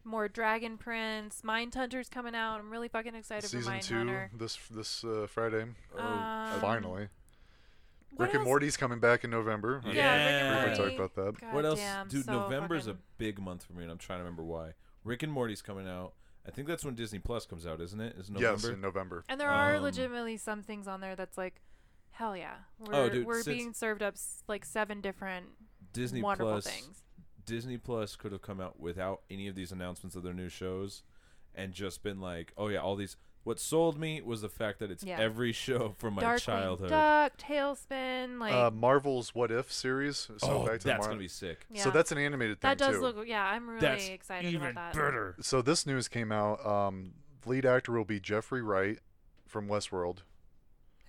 more 0.05 0.29
Dragon 0.29 0.77
Prince. 0.79 1.43
Mindhunter's 1.45 2.09
coming 2.09 2.35
out. 2.35 2.61
I'm 2.61 2.71
really 2.71 2.89
fucking 2.89 3.15
excited 3.15 3.43
for 3.51 3.57
Season 3.57 3.81
two 3.81 3.95
Mindhunter. 3.95 4.29
this 4.39 4.59
this 4.71 5.05
uh, 5.05 5.27
Friday. 5.29 5.63
Um, 5.99 6.61
Finally, 6.61 7.09
what 8.17 8.27
Rick 8.27 8.35
and? 8.35 8.45
Morty's 8.45 8.77
coming 8.77 9.01
back 9.01 9.25
in 9.25 9.31
November. 9.31 9.81
Yeah, 9.85 9.91
I 9.91 9.95
Yeah, 9.95 10.15
Rick 10.15 10.27
think 10.27 10.43
and 10.45 10.79
Morty. 10.79 10.97
talked 10.97 11.13
about 11.15 11.25
that. 11.27 11.41
God 11.41 11.55
what 11.55 11.65
else, 11.65 11.79
damn, 11.81 12.09
dude? 12.09 12.25
so 12.27 12.33
November's 12.33 12.87
a 12.87 12.97
big 13.19 13.39
month 13.41 13.65
for 13.65 13.73
me, 13.73 13.83
and 13.83 13.91
I'm 13.93 13.99
trying 13.99 14.19
to 14.21 14.25
remember 14.25 14.45
why. 14.45 14.73
Rick 15.05 15.23
and 15.23 15.33
Morty's 15.33 15.63
coming 15.63 15.89
out. 15.89 16.13
I 16.47 16.51
think 16.51 16.69
that's 16.69 16.85
when 16.85 16.95
Disney 16.95 17.19
Plus 17.19 17.47
comes 17.47 17.67
out, 17.67 17.81
isn't 17.81 18.01
it? 18.01 18.17
Is 18.19 18.29
November? 18.31 18.51
Yes, 18.53 18.65
in 18.75 18.81
November. 18.81 19.25
And 19.29 19.41
there 19.41 19.49
are 19.51 19.77
Um, 19.77 19.83
legitimately 19.83 20.37
some 20.37 20.63
things 20.63 20.87
on 20.87 21.01
there 21.01 21.17
that's 21.17 21.39
like, 21.39 21.63
hell 22.11 22.37
yeah, 22.37 22.57
we're 22.79 22.95
Oh, 22.95 23.09
dude, 23.09 23.27
we're 23.27 23.43
being 23.45 23.73
served 23.73 24.03
up 24.03 24.15
like 24.47 24.65
seven 24.65 25.01
different 25.01 25.47
Disney 25.95 26.21
wonderful 26.23 26.53
Plus. 26.53 26.67
things. 26.67 27.03
Disney 27.45 27.79
Plus 27.79 28.17
could 28.17 28.33
have 28.33 28.43
come 28.43 28.61
out 28.61 28.79
without 28.81 29.23
any 29.31 29.49
of 29.49 29.55
these 29.55 29.73
announcements 29.73 30.17
of 30.17 30.23
their 30.23 30.35
new 30.35 30.49
shows, 30.49 31.03
and 31.55 31.73
just 31.73 32.03
been 32.03 32.21
like, 32.21 32.53
"Oh 32.57 32.69
yeah, 32.69 32.79
all 32.79 32.97
these." 32.97 33.17
What 33.45 33.61
sold 33.61 33.99
me 33.99 34.23
was 34.23 34.41
the 34.41 34.49
fact 34.49 34.79
that 34.79 34.91
it's 34.91 35.05
Yeah. 35.05 35.19
every 35.21 35.53
show 35.53 35.95
from 35.99 36.15
my 36.15 36.23
Darkwing 36.23 36.41
childhood. 36.41 36.89
Duck, 36.89 37.37
TaleSpin, 37.37 38.39
like 38.41 38.55
uh, 38.55 38.71
Marvel's 38.71 39.35
What 39.35 39.51
If 39.51 39.71
series. 39.71 40.17
So 40.17 40.39
oh, 40.43 40.67
back 40.67 40.81
to 40.81 40.87
that's 40.87 41.01
Mar- 41.01 41.09
gonna 41.09 41.19
be 41.21 41.29
sick. 41.29 41.67
yeah. 41.69 41.83
So 41.83 41.91
that's 41.91 42.11
an 42.11 42.17
animated 42.17 42.61
thing 42.61 42.71
that 42.71 42.79
does 42.79 42.97
too. 42.97 43.03
look. 43.03 43.27
Yeah, 43.27 43.45
I'm 43.45 43.69
really 43.69 43.81
That's 43.81 44.09
excited 44.09 44.49
even 44.53 44.69
about 44.71 44.95
that. 44.95 44.99
better. 44.99 45.37
so 45.43 45.61
this 45.61 45.85
news 45.87 46.09
came 46.09 46.33
out. 46.33 46.65
Um, 46.65 47.13
lead 47.45 47.67
actor 47.67 47.93
will 47.93 48.07
be 48.07 48.19
Jeffrey 48.19 48.63
Wright 48.63 48.99
from 49.47 49.69
Westworld. 49.69 50.21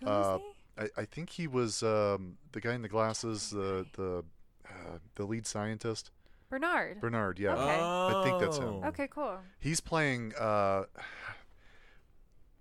Who 0.02 0.06
is 0.08 0.12
uh, 0.12 0.38
he? 0.78 0.84
I, 0.84 0.90
I 0.98 1.06
think 1.06 1.30
he 1.30 1.48
was 1.48 1.84
um, 1.84 2.38
the 2.52 2.60
guy 2.60 2.74
in 2.74 2.82
the 2.82 2.90
glasses, 2.90 3.52
the 3.52 3.86
the 3.94 4.26
uh, 4.68 4.98
the 5.16 5.24
lead 5.24 5.48
scientist, 5.48 6.12
Bernard. 6.50 7.02
Bernard. 7.02 7.40
Yeah, 7.40 7.54
Okay. 7.54 7.80
I 8.20 8.24
think 8.24 8.40
that's 8.40 8.58
him. 8.58 8.82
Oh. 8.84 8.88
Okay, 8.88 9.08
cool. 9.10 9.40
he's 9.60 9.80
playing. 9.82 10.34
Uh, 10.40 10.84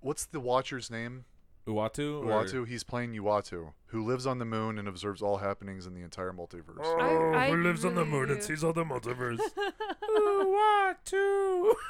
what's 0.00 0.24
the 0.26 0.40
Watcher's 0.40 0.90
name? 0.90 1.24
Uatu. 1.66 2.22
or- 2.24 2.44
Uatu. 2.44 2.66
He's 2.68 2.84
playing 2.84 3.12
Uatu, 3.14 3.72
who 3.86 4.04
lives 4.04 4.26
on 4.26 4.38
the 4.38 4.44
moon 4.44 4.78
and 4.78 4.86
observes 4.86 5.22
all 5.22 5.38
happenings 5.38 5.86
in 5.86 5.94
the 5.94 6.02
entire 6.02 6.32
multiverse. 6.32 6.84
I- 6.84 7.46
I 7.46 7.50
who 7.50 7.62
lives 7.62 7.84
on 7.84 7.94
the 7.94 8.00
really 8.04 8.10
moon 8.12 8.30
and 8.30 8.42
sees 8.42 8.62
all 8.62 8.72
the 8.74 8.84
multiverse? 8.84 9.38
Uatu. 10.18 11.72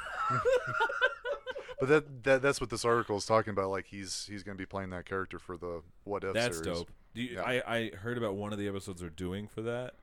But 1.77 1.89
that, 1.89 2.23
that 2.23 2.41
that's 2.41 2.61
what 2.61 2.69
this 2.69 2.85
article 2.85 3.17
is 3.17 3.25
talking 3.25 3.51
about. 3.51 3.69
Like 3.69 3.85
he's 3.87 4.25
he's 4.31 4.43
going 4.43 4.55
to 4.57 4.61
be 4.61 4.65
playing 4.65 4.91
that 4.91 5.05
character 5.05 5.37
for 5.39 5.57
the 5.57 5.81
What 6.05 6.23
If 6.23 6.33
That's 6.33 6.57
series. 6.59 6.77
dope. 6.79 6.89
Do 7.13 7.21
you, 7.21 7.35
Yeah. 7.35 7.41
I 7.41 7.75
I 7.75 7.91
heard 7.97 8.17
about 8.17 8.35
one 8.35 8.53
of 8.53 8.59
the 8.59 8.67
episodes 8.69 9.01
they're 9.01 9.09
doing 9.09 9.45
for 9.49 9.61
that. 9.63 9.95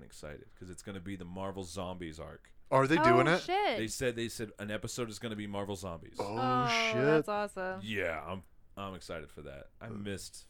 I'm 0.00 0.06
fucking 0.06 0.06
excited 0.06 0.46
because 0.54 0.70
it's 0.70 0.82
gonna 0.82 1.00
be 1.00 1.16
the 1.16 1.24
Marvel 1.24 1.64
Zombies 1.64 2.18
arc. 2.18 2.50
Are 2.70 2.86
they 2.86 2.96
doing 2.96 3.28
oh, 3.28 3.34
it? 3.34 3.42
Shit. 3.42 3.78
They 3.78 3.88
said 3.88 4.16
they 4.16 4.28
said 4.28 4.50
an 4.58 4.70
episode 4.70 5.10
is 5.10 5.18
gonna 5.18 5.36
be 5.36 5.46
Marvel 5.46 5.76
Zombies. 5.76 6.16
Oh, 6.18 6.36
oh, 6.38 6.68
shit! 6.92 7.04
That's 7.04 7.28
awesome. 7.28 7.80
Yeah, 7.82 8.20
I'm 8.26 8.42
I'm 8.76 8.94
excited 8.94 9.30
for 9.30 9.42
that. 9.42 9.66
I 9.80 9.86
uh, 9.86 9.90
missed. 9.90 10.46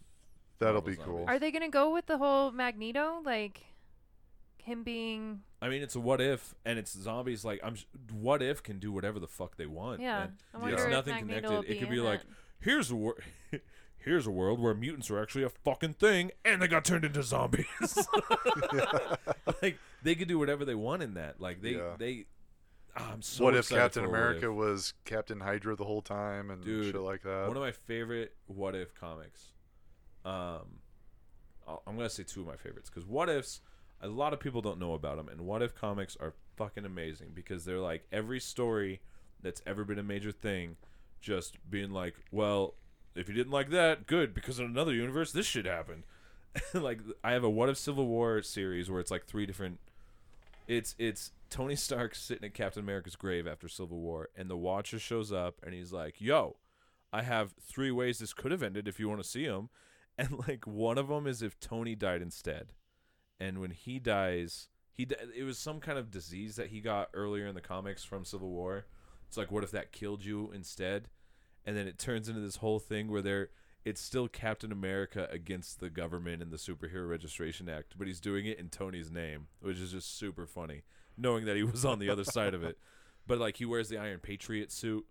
That'll 0.59 0.74
Marvel 0.74 0.90
be 0.90 0.97
cool. 0.97 1.24
Are 1.27 1.39
they 1.39 1.51
gonna 1.51 1.70
go 1.70 1.93
with 1.93 2.06
the 2.06 2.18
whole 2.18 2.52
Magneto, 2.52 3.22
like 3.24 3.62
him 4.59 4.82
being? 4.82 5.40
I 5.62 5.68
mean, 5.68 5.82
it's 5.82 5.97
a 5.97 6.01
what 6.01 6.20
if, 6.20 6.55
and 6.64 6.78
it's 6.78 6.93
zombies. 6.93 7.44
Like 7.44 7.60
I'm. 7.62 7.77
What 8.12 8.43
if 8.43 8.62
can 8.62 8.78
do 8.78 8.93
whatever 8.93 9.18
the 9.18 9.28
fuck 9.28 9.56
they 9.56 9.66
want. 9.66 10.01
Yeah, 10.01 10.24
and 10.55 10.62
I 10.62 10.68
Yeah. 10.68 10.74
It's 10.74 10.85
if 10.85 10.90
nothing 10.90 11.14
Magneto 11.14 11.48
connected. 11.48 11.51
will 11.51 11.77
It 11.77 11.78
could 11.78 11.89
in 11.89 11.94
be 11.94 12.01
like, 12.01 12.20
it. 12.20 12.27
here's 12.60 12.90
a 12.90 12.97
wor- 12.97 13.18
here's 14.05 14.27
a 14.27 14.31
world 14.31 14.60
where 14.60 14.74
mutants 14.74 15.10
are 15.10 15.20
actually 15.22 15.44
a 15.44 15.48
fucking 15.48 15.94
thing, 15.94 16.31
and 16.44 16.60
they 16.62 16.68
got 16.68 16.85
turned 16.85 17.05
into 17.05 17.22
zombies. 17.22 17.66
like 19.62 19.78
they 20.02 20.14
could 20.14 20.28
do 20.28 20.39
whatever 20.39 20.64
they 20.64 20.74
want 20.74 21.02
in 21.02 21.14
that. 21.14 21.40
Like 21.40 21.62
they 21.62 21.70
Yeah. 21.77 21.97
they. 21.98 22.27
ah, 22.97 23.10
I'm 23.12 23.22
so 23.22 23.44
what 23.44 23.55
if 23.55 23.68
Captain 23.68 24.05
America 24.05 24.47
If. 24.51 24.55
was 24.56 24.94
Captain 25.05 25.40
Hydra 25.40 25.77
the 25.77 25.85
whole 25.85 26.02
time 26.02 26.51
and 26.51 26.64
Dude, 26.64 26.86
shit 26.93 27.01
like 27.01 27.22
that? 27.22 27.48
One 27.48 27.56
of 27.56 27.62
my 27.62 27.72
favorite 27.72 28.35
What 28.47 28.74
If 28.74 28.94
comics. 28.94 29.52
Um, 30.24 30.81
I'll- 31.66 31.82
I'm 31.86 31.97
gonna 31.97 32.10
say 32.10 32.24
two 32.24 32.40
of 32.40 32.47
my 32.47 32.56
favorites 32.56 32.90
because 32.90 33.06
What 33.06 33.28
Ifs, 33.28 33.60
a 34.01 34.09
lot 34.09 34.32
of 34.32 34.40
people 34.40 34.60
don't 34.62 34.78
know 34.78 34.94
about 34.94 35.16
them, 35.16 35.28
and 35.28 35.43
What 35.43 35.62
If 35.62 35.74
comics 35.74 36.16
are 36.20 36.35
fucking 36.56 36.85
amazing 36.85 37.31
because 37.35 37.64
they're 37.64 37.78
like 37.78 38.06
every 38.12 38.40
story 38.40 39.01
that's 39.43 39.62
ever 39.66 39.85
been 39.85 39.98
a 39.98 40.02
major 40.02 40.32
thing, 40.32 40.77
just 41.20 41.56
being 41.70 41.90
like, 41.90 42.14
well, 42.31 42.74
if 43.15 43.28
you 43.28 43.35
didn't 43.35 43.53
like 43.53 43.70
that, 43.70 44.07
good 44.07 44.35
because 44.35 44.59
in 44.59 44.66
another 44.66 44.93
universe 44.93 45.32
this 45.32 45.47
shit 45.47 45.66
happened. 45.66 46.05
like 46.74 47.01
I 47.23 47.32
have 47.32 47.45
a 47.45 47.51
What 47.51 47.69
If 47.69 47.78
Civil 47.78 48.07
War 48.07 48.43
series 48.43 48.91
where 48.91 49.01
it's 49.01 49.11
like 49.11 49.27
three 49.27 49.47
different. 49.47 49.78
It's 50.66 50.95
it's 50.99 51.32
Tony 51.49 51.77
Stark 51.77 52.15
sitting 52.15 52.45
at 52.45 52.55
Captain 52.55 52.82
America's 52.82 53.16
grave 53.16 53.47
after 53.47 53.69
Civil 53.69 54.01
War, 54.01 54.28
and 54.37 54.49
the 54.49 54.57
Watcher 54.57 54.99
shows 54.99 55.32
up, 55.32 55.57
and 55.62 55.74
he's 55.74 55.93
like, 55.93 56.20
"Yo, 56.20 56.57
I 57.12 57.23
have 57.23 57.55
three 57.61 57.91
ways 57.91 58.19
this 58.19 58.32
could 58.32 58.53
have 58.53 58.62
ended 58.62 58.87
if 58.87 59.01
you 59.01 59.09
want 59.09 59.23
to 59.23 59.28
see 59.28 59.47
them," 59.47 59.69
and 60.19 60.49
like 60.49 60.66
one 60.66 60.99
of 60.99 61.09
them 61.09 61.27
is 61.27 61.43
if 61.43 61.59
Tony 61.59 61.95
died 61.95 62.23
instead, 62.23 62.73
and 63.39 63.59
when 63.59 63.73
he 63.73 63.99
dies, 63.99 64.69
he 64.93 65.05
di- 65.05 65.16
it 65.37 65.45
was 65.45 65.59
some 65.59 65.81
kind 65.81 65.99
of 65.99 66.11
disease 66.11 66.57
that 66.57 66.69
he 66.69 66.81
got 66.81 67.11
earlier 67.15 67.47
in 67.47 67.55
the 67.55 67.61
comics 67.61 68.05
from 68.05 68.24
Civil 68.24 68.51
War. 68.51 68.87
It's 69.27 69.37
like, 69.37 69.53
what 69.53 69.62
if 69.62 69.70
that 69.70 69.93
killed 69.93 70.24
you 70.24 70.51
instead? 70.53 71.09
And 71.65 71.77
then 71.77 71.87
it 71.87 71.99
turns 71.99 72.28
into 72.28 72.41
this 72.41 72.57
whole 72.57 72.78
thing 72.78 73.11
where 73.11 73.23
they're 73.23 73.51
it's 73.85 74.01
still 74.01 74.28
Captain 74.28 74.73
America 74.73 75.27
against 75.31 75.81
the 75.81 75.89
government 75.89 76.43
and 76.43 76.53
the 76.53 76.59
Superhero 76.59 77.09
Registration 77.09 77.66
Act, 77.69 77.95
but 77.97 78.07
he's 78.07 78.20
doing 78.20 78.45
it 78.45 78.59
in 78.59 78.69
Tony's 78.69 79.11
name, 79.11 79.47
which 79.61 79.78
is 79.78 79.93
just 79.93 80.19
super 80.19 80.47
funny, 80.47 80.82
knowing 81.16 81.47
that 81.47 81.57
he 81.57 81.62
was 81.62 81.85
on 81.87 81.99
the 81.99 82.11
other 82.11 82.24
side 82.24 82.53
of 82.55 82.62
it. 82.62 82.78
But 83.27 83.39
like 83.39 83.59
he 83.59 83.65
wears 83.65 83.89
the 83.89 83.97
Iron 83.99 84.19
Patriot 84.19 84.73
suit 84.73 85.07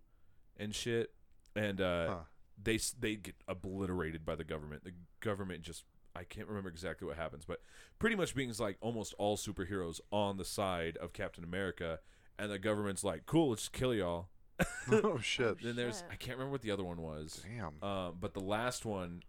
and 0.56 0.74
shit, 0.74 1.12
and 1.56 1.80
uh, 1.80 2.06
Huh. 2.08 2.18
they 2.62 2.78
they 2.98 3.16
get 3.16 3.36
obliterated 3.48 4.24
by 4.26 4.34
the 4.34 4.44
government. 4.44 4.84
The 4.84 4.92
government 5.20 5.62
just 5.62 5.84
I 6.14 6.24
can't 6.24 6.46
remember 6.48 6.68
exactly 6.68 7.06
what 7.06 7.16
happens, 7.16 7.44
but 7.46 7.60
pretty 7.98 8.16
much 8.16 8.34
being 8.34 8.52
like 8.58 8.76
almost 8.80 9.14
all 9.16 9.36
superheroes 9.36 10.00
on 10.12 10.36
the 10.36 10.44
side 10.44 10.96
of 10.98 11.12
Captain 11.12 11.44
America, 11.44 12.00
and 12.38 12.50
the 12.50 12.58
government's 12.58 13.04
like, 13.04 13.24
"Cool, 13.26 13.50
let's 13.50 13.62
just 13.62 13.72
kill 13.72 13.94
y'all." 13.94 14.28
oh 14.92 15.18
shit! 15.18 15.62
Then 15.62 15.76
there's 15.76 16.02
I 16.10 16.16
can't 16.16 16.36
remember 16.36 16.52
what 16.52 16.62
the 16.62 16.70
other 16.70 16.84
one 16.84 17.00
was. 17.00 17.42
Damn. 17.56 17.82
Um, 17.88 18.14
but 18.20 18.34
the 18.34 18.40
last 18.40 18.84
one, 18.84 19.22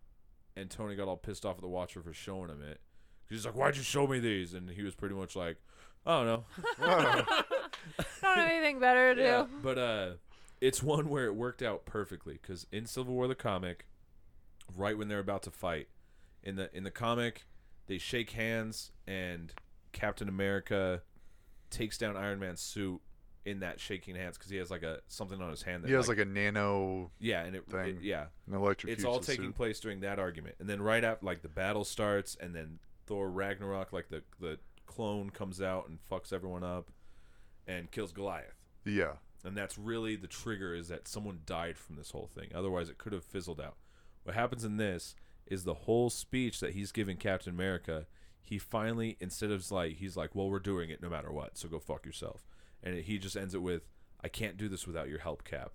and 0.55 0.69
Tony 0.69 0.95
got 0.95 1.07
all 1.07 1.17
pissed 1.17 1.45
off 1.45 1.55
at 1.55 1.61
the 1.61 1.67
Watcher 1.67 2.01
for 2.01 2.13
showing 2.13 2.49
him 2.49 2.61
it. 2.61 2.79
He's 3.29 3.45
like, 3.45 3.55
"Why'd 3.55 3.77
you 3.77 3.83
show 3.83 4.07
me 4.07 4.19
these?" 4.19 4.53
And 4.53 4.69
he 4.69 4.83
was 4.83 4.95
pretty 4.95 5.15
much 5.15 5.35
like, 5.35 5.57
"I 6.05 6.17
don't 6.23 6.25
know." 6.25 6.45
I 6.81 7.23
don't 8.21 8.37
have 8.37 8.51
anything 8.51 8.79
better 8.79 9.15
to 9.15 9.21
Yeah, 9.21 9.43
do. 9.43 9.49
but 9.63 9.77
uh, 9.77 10.09
it's 10.59 10.83
one 10.83 11.09
where 11.09 11.25
it 11.25 11.35
worked 11.35 11.61
out 11.61 11.85
perfectly 11.85 12.37
because 12.41 12.67
in 12.71 12.85
Civil 12.85 13.13
War 13.13 13.27
the 13.27 13.35
comic, 13.35 13.85
right 14.75 14.97
when 14.97 15.07
they're 15.07 15.19
about 15.19 15.43
to 15.43 15.51
fight, 15.51 15.87
in 16.43 16.55
the 16.55 16.75
in 16.75 16.83
the 16.83 16.91
comic, 16.91 17.45
they 17.87 17.97
shake 17.97 18.31
hands 18.31 18.91
and 19.07 19.53
Captain 19.91 20.27
America 20.29 21.01
takes 21.69 21.97
down 21.97 22.17
Iron 22.17 22.39
Man's 22.39 22.61
suit 22.61 23.01
in 23.45 23.61
that 23.61 23.79
shaking 23.79 24.15
hands 24.15 24.37
because 24.37 24.51
he 24.51 24.57
has 24.57 24.69
like 24.69 24.83
a 24.83 24.99
something 25.07 25.41
on 25.41 25.49
his 25.49 25.63
hand. 25.63 25.83
That 25.83 25.87
he 25.87 25.93
has 25.95 26.07
like, 26.07 26.19
a 26.19 26.25
nano 26.25 27.11
yeah, 27.19 27.43
and 27.43 27.55
it, 27.55 27.65
thing. 27.69 27.97
it 27.97 28.01
yeah, 28.01 28.25
an 28.47 28.53
electric. 28.53 28.93
it's 28.93 29.03
all 29.05 29.19
taking 29.19 29.53
place 29.53 29.79
during 29.79 30.01
that 30.01 30.19
argument, 30.19 30.55
and 30.59 30.69
then 30.69 30.81
right 30.81 31.03
after 31.03 31.25
like 31.25 31.41
the 31.41 31.49
battle 31.49 31.83
starts, 31.83 32.37
and 32.39 32.55
then 32.55 32.79
Thor 33.07 33.29
Ragnarok, 33.29 33.91
like 33.93 34.09
the 34.09 34.23
the 34.39 34.59
clone 34.85 35.29
comes 35.29 35.61
out 35.61 35.87
and 35.87 35.99
fucks 36.09 36.33
everyone 36.33 36.63
up, 36.63 36.89
and 37.67 37.89
kills 37.91 38.11
Goliath 38.11 38.55
Yeah. 38.85 39.13
and 39.43 39.55
that's 39.55 39.77
really 39.77 40.15
the 40.15 40.27
trigger 40.27 40.75
is 40.75 40.87
that 40.89 41.07
someone 41.07 41.39
died 41.45 41.77
from 41.77 41.95
this 41.95 42.11
whole 42.11 42.27
thing 42.33 42.49
otherwise 42.53 42.89
it 42.89 42.97
could 42.97 43.13
have 43.13 43.23
fizzled 43.23 43.61
out 43.61 43.77
what 44.23 44.35
happens 44.35 44.63
in 44.65 44.77
this 44.77 45.15
is 45.47 45.63
the 45.63 45.73
whole 45.73 46.09
speech 46.09 46.59
that 46.59 46.73
he's 46.73 46.91
giving 46.91 47.17
captain 47.17 47.53
america 47.53 48.05
he 48.41 48.57
finally 48.57 49.15
instead 49.19 49.51
of 49.51 49.69
like 49.71 49.95
he's 49.97 50.17
like 50.17 50.35
well 50.35 50.49
we're 50.49 50.59
doing 50.59 50.89
it 50.89 51.01
no 51.01 51.09
matter 51.09 51.31
what 51.31 51.57
so 51.57 51.67
go 51.69 51.79
fuck 51.79 52.05
yourself 52.05 52.45
and 52.83 52.95
he 52.95 53.17
just 53.17 53.37
ends 53.37 53.53
it 53.53 53.61
with 53.61 53.83
I 54.23 54.27
can't 54.27 54.57
do 54.57 54.69
this 54.69 54.85
without 54.85 55.09
your 55.09 55.19
help, 55.19 55.43
Cap. 55.43 55.71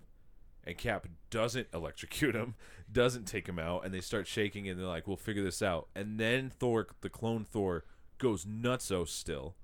And 0.63 0.77
Cap 0.77 1.07
doesn't 1.29 1.67
electrocute 1.73 2.35
him, 2.35 2.55
doesn't 2.91 3.25
take 3.25 3.47
him 3.47 3.59
out, 3.59 3.85
and 3.85 3.93
they 3.93 4.01
start 4.01 4.27
shaking 4.27 4.67
and 4.67 4.79
they're 4.79 4.87
like, 4.87 5.07
"We'll 5.07 5.17
figure 5.17 5.43
this 5.43 5.61
out." 5.61 5.87
And 5.95 6.19
then 6.19 6.49
Thor, 6.49 6.87
the 7.01 7.09
clone 7.09 7.45
Thor, 7.45 7.85
goes 8.17 8.45
nutso 8.45 9.07
still, 9.07 9.55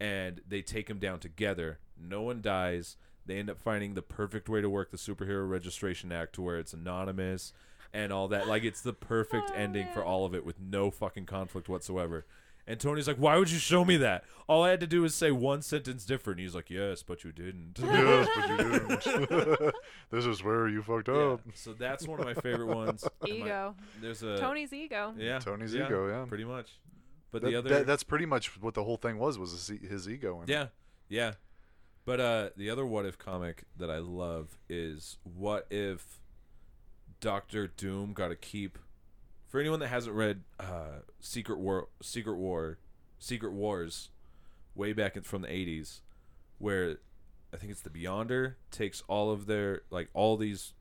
and 0.00 0.40
they 0.46 0.62
take 0.62 0.88
him 0.88 0.98
down 0.98 1.20
together. 1.20 1.78
No 1.98 2.22
one 2.22 2.40
dies. 2.40 2.96
They 3.26 3.38
end 3.38 3.48
up 3.48 3.58
finding 3.58 3.94
the 3.94 4.02
perfect 4.02 4.48
way 4.48 4.60
to 4.60 4.68
work 4.68 4.90
the 4.90 4.98
superhero 4.98 5.48
registration 5.48 6.12
act 6.12 6.34
to 6.34 6.42
where 6.42 6.58
it's 6.58 6.74
anonymous 6.74 7.52
and 7.92 8.12
all 8.12 8.28
that. 8.28 8.46
Like 8.46 8.64
it's 8.64 8.82
the 8.82 8.92
perfect 8.92 9.50
Oh, 9.50 9.56
ending 9.56 9.88
for 9.94 10.04
all 10.04 10.26
of 10.26 10.34
it 10.34 10.44
with 10.44 10.60
no 10.60 10.90
fucking 10.90 11.26
conflict 11.26 11.68
whatsoever. 11.68 12.26
And 12.66 12.80
Tony's 12.80 13.06
like, 13.06 13.16
"Why 13.18 13.36
would 13.36 13.50
you 13.50 13.58
show 13.58 13.84
me 13.84 13.96
that? 13.98 14.24
All 14.46 14.62
I 14.62 14.70
had 14.70 14.80
to 14.80 14.86
do 14.86 15.02
was 15.02 15.14
say 15.14 15.30
one 15.30 15.60
sentence 15.60 16.04
different." 16.06 16.40
He's 16.40 16.54
like, 16.54 16.70
"Yes, 16.70 17.02
but 17.02 17.22
you 17.22 17.30
didn't." 17.32 17.78
yes, 17.82 18.28
but 18.34 18.48
you 18.48 18.56
didn't. 18.56 19.74
this 20.10 20.24
is 20.24 20.42
where 20.42 20.66
you 20.68 20.82
fucked 20.82 21.08
Yeah, 21.08 21.32
up. 21.32 21.40
So 21.54 21.74
that's 21.74 22.08
one 22.08 22.20
of 22.20 22.24
my 22.26 22.34
favorite 22.34 22.74
ones. 22.74 23.04
My- 23.22 23.28
Ego. 23.28 23.74
there's 24.00 24.22
a 24.22 24.38
Tony's 24.38 24.72
ego. 24.72 25.12
yeah, 25.18 25.38
Tony's 25.40 25.74
yeah, 25.74 25.86
ego, 25.86 26.08
yeah. 26.08 26.24
pretty 26.26 26.44
much. 26.44 26.78
But 27.30 27.42
That- 27.42 27.50
the 27.50 27.56
other 27.56 27.68
that- 27.70 27.86
that's 27.86 28.02
pretty 28.04 28.26
much 28.26 28.60
what 28.62 28.72
the 28.74 28.84
whole 28.84 28.96
thing 28.96 29.18
was 29.18 29.38
was 29.38 29.50
his, 29.52 29.70
e- 29.72 29.86
his 29.86 30.08
ego. 30.08 30.38
In 30.38 30.44
it. 30.44 30.52
Yeah, 30.52 30.66
yeah. 31.08 31.32
But 32.06 32.20
uh, 32.20 32.50
the 32.56 32.70
other 32.70 32.84
what 32.86 33.04
if 33.06 33.18
comic 33.18 33.64
that 33.76 33.90
I 33.90 33.98
love 33.98 34.56
is 34.68 35.16
what 35.24 35.66
if 35.70 36.20
Doctor 37.20 37.66
Doom 37.66 38.12
got 38.12 38.28
to 38.28 38.36
keep. 38.36 38.78
For 39.54 39.60
anyone 39.60 39.78
that 39.78 39.86
hasn't 39.86 40.16
read 40.16 40.40
uh, 40.58 41.02
Secret 41.20 41.60
War, 41.60 41.86
Secret 42.02 42.34
War, 42.34 42.78
Secret 43.20 43.52
Wars, 43.52 44.10
way 44.74 44.92
back 44.92 45.16
in, 45.16 45.22
from 45.22 45.42
the 45.42 45.46
'80s, 45.46 46.00
where 46.58 46.96
I 47.52 47.56
think 47.58 47.70
it's 47.70 47.82
the 47.82 47.88
Beyonder 47.88 48.54
takes 48.72 49.04
all 49.06 49.30
of 49.30 49.46
their 49.46 49.82
like 49.90 50.08
all 50.12 50.36
these 50.36 50.72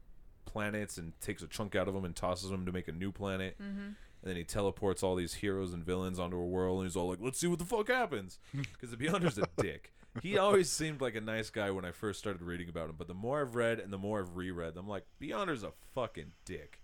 planets 0.45 0.97
and 0.97 1.13
takes 1.21 1.43
a 1.43 1.47
chunk 1.47 1.75
out 1.75 1.87
of 1.87 1.93
them 1.93 2.03
and 2.03 2.15
tosses 2.15 2.49
them 2.49 2.65
to 2.65 2.71
make 2.71 2.87
a 2.87 2.91
new 2.91 3.11
planet. 3.11 3.57
Mm-hmm. 3.61 3.79
And 3.79 3.95
then 4.23 4.37
he 4.37 4.43
teleports 4.43 5.03
all 5.03 5.13
these 5.13 5.35
heroes 5.35 5.71
and 5.71 5.85
villains 5.85 6.17
onto 6.17 6.37
a 6.37 6.47
world, 6.47 6.79
and 6.79 6.87
he's 6.87 6.95
all 6.95 7.09
like, 7.09 7.19
"Let's 7.21 7.37
see 7.37 7.45
what 7.45 7.59
the 7.59 7.65
fuck 7.65 7.89
happens." 7.89 8.39
Because 8.53 8.89
the 8.89 8.97
Beyonder's 8.97 9.37
a 9.37 9.47
dick. 9.55 9.93
He 10.23 10.39
always 10.39 10.71
seemed 10.71 10.99
like 10.99 11.13
a 11.13 11.21
nice 11.21 11.51
guy 11.51 11.69
when 11.69 11.85
I 11.85 11.91
first 11.91 12.17
started 12.17 12.41
reading 12.41 12.69
about 12.69 12.89
him, 12.89 12.95
but 12.97 13.07
the 13.07 13.13
more 13.13 13.41
I've 13.41 13.53
read 13.53 13.79
and 13.79 13.93
the 13.93 13.99
more 13.99 14.19
I've 14.19 14.35
reread, 14.35 14.77
I'm 14.77 14.87
like, 14.87 15.05
Beyonder's 15.21 15.61
a 15.61 15.73
fucking 15.93 16.31
dick. 16.43 16.79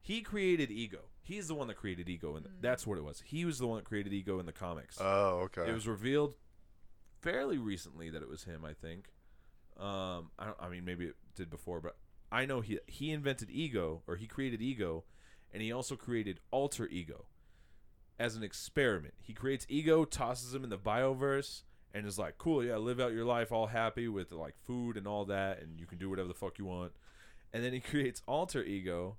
He 0.00 0.20
created 0.20 0.70
Ego. 0.70 1.00
He's 1.26 1.48
the 1.48 1.54
one 1.56 1.66
that 1.66 1.76
created 1.76 2.08
Ego, 2.08 2.36
and 2.36 2.46
that's 2.60 2.86
what 2.86 2.98
it 2.98 3.04
was. 3.04 3.20
He 3.26 3.44
was 3.44 3.58
the 3.58 3.66
one 3.66 3.78
that 3.78 3.84
created 3.84 4.12
Ego 4.12 4.38
in 4.38 4.46
the 4.46 4.52
comics. 4.52 4.96
Oh, 5.00 5.40
okay. 5.46 5.68
It 5.68 5.74
was 5.74 5.88
revealed 5.88 6.34
fairly 7.20 7.58
recently 7.58 8.10
that 8.10 8.22
it 8.22 8.28
was 8.28 8.44
him. 8.44 8.64
I 8.64 8.74
think. 8.74 9.08
Um, 9.76 10.30
I, 10.38 10.44
don't, 10.44 10.56
I 10.60 10.68
mean, 10.68 10.84
maybe 10.84 11.06
it 11.06 11.16
did 11.34 11.50
before, 11.50 11.80
but 11.80 11.96
I 12.30 12.46
know 12.46 12.60
he 12.60 12.78
he 12.86 13.10
invented 13.10 13.50
ego 13.50 14.02
or 14.06 14.14
he 14.14 14.28
created 14.28 14.62
ego, 14.62 15.02
and 15.52 15.60
he 15.60 15.72
also 15.72 15.96
created 15.96 16.38
alter 16.52 16.86
ego 16.86 17.26
as 18.20 18.36
an 18.36 18.44
experiment. 18.44 19.14
He 19.20 19.32
creates 19.32 19.66
ego, 19.68 20.04
tosses 20.04 20.54
him 20.54 20.62
in 20.62 20.70
the 20.70 20.78
bioverse, 20.78 21.62
and 21.92 22.06
is 22.06 22.20
like, 22.20 22.38
"Cool, 22.38 22.62
yeah, 22.62 22.76
live 22.76 23.00
out 23.00 23.12
your 23.12 23.24
life 23.24 23.50
all 23.50 23.66
happy 23.66 24.06
with 24.06 24.30
like 24.30 24.54
food 24.64 24.96
and 24.96 25.08
all 25.08 25.24
that, 25.24 25.60
and 25.60 25.80
you 25.80 25.86
can 25.86 25.98
do 25.98 26.08
whatever 26.08 26.28
the 26.28 26.34
fuck 26.34 26.56
you 26.56 26.66
want." 26.66 26.92
And 27.52 27.64
then 27.64 27.72
he 27.72 27.80
creates 27.90 28.22
alter 28.28 28.62
ego. 28.62 29.16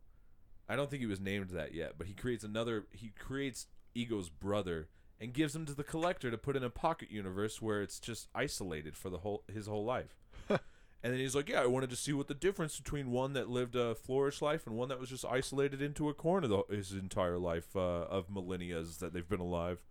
I 0.69 0.75
don't 0.75 0.89
think 0.89 1.01
he 1.01 1.07
was 1.07 1.19
named 1.19 1.49
that 1.51 1.73
yet, 1.73 1.93
but 1.97 2.07
he 2.07 2.13
creates 2.13 2.43
another. 2.43 2.87
He 2.91 3.13
creates 3.17 3.67
ego's 3.95 4.29
brother 4.29 4.89
and 5.19 5.33
gives 5.33 5.55
him 5.55 5.65
to 5.65 5.73
the 5.73 5.83
collector 5.83 6.29
to 6.29 6.37
put 6.37 6.55
in 6.55 6.63
a 6.63 6.69
pocket 6.69 7.09
universe 7.09 7.61
where 7.61 7.81
it's 7.81 7.99
just 7.99 8.27
isolated 8.35 8.95
for 8.95 9.09
the 9.09 9.19
whole 9.19 9.43
his 9.51 9.67
whole 9.67 9.85
life. 9.85 10.15
and 10.49 10.59
then 11.01 11.17
he's 11.17 11.35
like, 11.35 11.49
"Yeah, 11.49 11.61
I 11.61 11.67
wanted 11.67 11.89
to 11.89 11.95
see 11.95 12.13
what 12.13 12.27
the 12.27 12.33
difference 12.33 12.77
between 12.77 13.11
one 13.11 13.33
that 13.33 13.49
lived 13.49 13.75
a 13.75 13.95
flourish 13.95 14.41
life 14.41 14.67
and 14.67 14.75
one 14.75 14.89
that 14.89 14.99
was 14.99 15.09
just 15.09 15.25
isolated 15.25 15.81
into 15.81 16.09
a 16.09 16.13
corner 16.13 16.47
the, 16.47 16.63
his 16.69 16.91
entire 16.91 17.37
life 17.37 17.75
uh, 17.75 17.79
of 17.79 18.29
millennia's 18.29 18.97
that 18.97 19.13
they've 19.13 19.27
been 19.27 19.39
alive. 19.39 19.81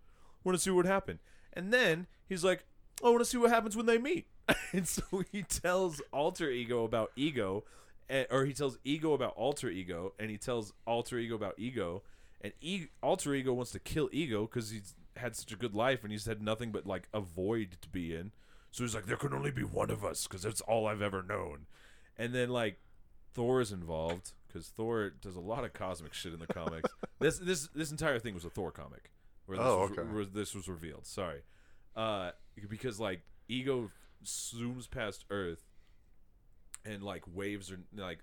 Want 0.43 0.57
to 0.57 0.63
see 0.63 0.71
what 0.71 0.85
happened." 0.85 1.19
And 1.53 1.73
then 1.73 2.07
he's 2.29 2.43
like, 2.43 2.65
"I 3.03 3.09
want 3.09 3.19
to 3.19 3.25
see 3.25 3.37
what 3.37 3.49
happens 3.49 3.75
when 3.75 3.87
they 3.87 3.97
meet." 3.97 4.27
and 4.71 4.87
so 4.87 5.03
he 5.31 5.43
tells 5.43 6.01
alter 6.13 6.49
ego 6.49 6.85
about 6.85 7.11
ego, 7.15 7.63
eh, 8.09 8.25
or 8.29 8.45
he 8.45 8.53
tells 8.53 8.77
ego 8.83 9.13
about 9.13 9.33
alter 9.35 9.69
ego, 9.69 10.13
and 10.19 10.29
he 10.29 10.37
tells 10.37 10.73
alter 10.85 11.17
ego 11.17 11.35
about 11.35 11.55
ego, 11.57 12.03
and 12.41 12.53
e- 12.61 12.87
alter 13.01 13.33
ego 13.33 13.53
wants 13.53 13.71
to 13.71 13.79
kill 13.79 14.09
ego 14.11 14.43
because 14.45 14.69
he's 14.69 14.95
had 15.15 15.35
such 15.35 15.51
a 15.51 15.55
good 15.55 15.73
life 15.73 16.03
and 16.03 16.11
he's 16.11 16.25
had 16.25 16.41
nothing 16.41 16.71
but 16.71 16.85
like 16.85 17.07
a 17.13 17.19
void 17.19 17.77
to 17.81 17.89
be 17.89 18.13
in. 18.15 18.31
So 18.69 18.83
he's 18.83 18.93
like, 18.93 19.07
there 19.07 19.17
can 19.17 19.33
only 19.33 19.49
be 19.49 19.63
one 19.63 19.89
of 19.89 20.05
us 20.05 20.27
because 20.27 20.43
that's 20.43 20.61
all 20.61 20.85
I've 20.85 21.01
ever 21.01 21.23
known. 21.23 21.65
And 22.17 22.35
then 22.35 22.49
like 22.49 22.79
Thor 23.33 23.59
is 23.61 23.71
involved 23.71 24.33
because 24.47 24.67
Thor 24.67 25.09
does 25.09 25.35
a 25.35 25.39
lot 25.39 25.63
of 25.63 25.73
cosmic 25.73 26.13
shit 26.13 26.33
in 26.33 26.39
the 26.39 26.45
comics. 26.47 26.89
this 27.19 27.39
this 27.39 27.67
this 27.73 27.89
entire 27.89 28.19
thing 28.19 28.35
was 28.35 28.45
a 28.45 28.49
Thor 28.51 28.71
comic. 28.71 29.09
Where 29.47 29.57
this 29.57 29.65
Oh, 29.67 29.79
was, 29.87 29.91
okay. 29.97 30.01
where 30.03 30.25
this 30.25 30.53
was 30.53 30.67
revealed. 30.67 31.07
Sorry, 31.07 31.41
uh, 31.95 32.31
because 32.69 32.99
like 32.99 33.21
ego 33.47 33.89
zooms 34.23 34.89
past 34.89 35.25
Earth, 35.31 35.63
and 36.87 37.03
like 37.03 37.23
waves 37.33 37.71
are 37.71 37.79
like. 37.95 38.19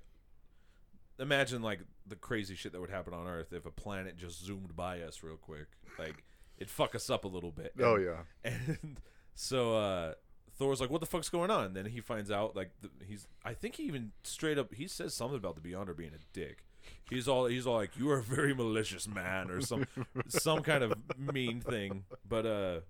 Imagine 1.21 1.63
like 1.63 1.79
the 2.09 2.17
crazy 2.17 2.57
shit 2.57 2.73
that 2.73 2.81
would 2.81 2.91
happen 2.91 3.15
on 3.15 3.29
Earth 3.29 3.53
if 3.53 3.67
a 3.67 3.71
planet 3.71 4.17
just 4.17 4.45
zoomed 4.45 4.75
by 4.75 5.01
us 5.01 5.23
real 5.23 5.37
quick. 5.37 5.69
Like 5.97 6.25
it'd 6.59 6.69
fuck 6.71 6.97
us 6.97 7.09
up 7.09 7.25
a 7.25 7.29
little 7.29 7.53
bit. 7.53 7.73
oh 7.81 7.95
And- 7.95 8.05
yeah. 8.05 8.17
and 8.45 9.01
so 9.37 9.77
uh 9.77 10.15
Thor's 10.59 10.81
like, 10.81 10.91
"What 10.91 11.01
the 11.01 11.07
fuck's 11.07 11.29
going 11.29 11.53
on?" 11.53 11.67
And 11.67 11.77
then 11.77 11.85
he 11.87 12.01
finds 12.01 12.33
out 12.33 12.57
like 12.57 12.71
the, 12.81 12.91
he's. 13.07 13.29
I 13.45 13.55
think 13.55 13.77
he 13.77 13.85
even 13.85 14.11
straight 14.25 14.59
up 14.59 14.75
he 14.75 14.89
says 14.89 15.15
something 15.15 15.37
about 15.37 15.55
the 15.55 15.61
Beyonder 15.61 15.97
being 15.97 16.11
a 16.15 16.23
dick. 16.33 16.65
He's 17.09 17.29
all 17.29 17.47
he's 17.47 17.65
all 17.67 17.77
like, 17.77 17.97
"You 17.97 18.11
are 18.11 18.19
a 18.19 18.23
very 18.23 18.53
malicious 18.55 19.07
man," 19.07 19.51
or 19.53 19.61
some 19.61 19.87
some 20.29 20.63
kind 20.63 20.83
of 20.83 20.95
mean 21.17 21.61
thing. 21.61 22.05
But 22.29 22.45
uh, 22.47 22.81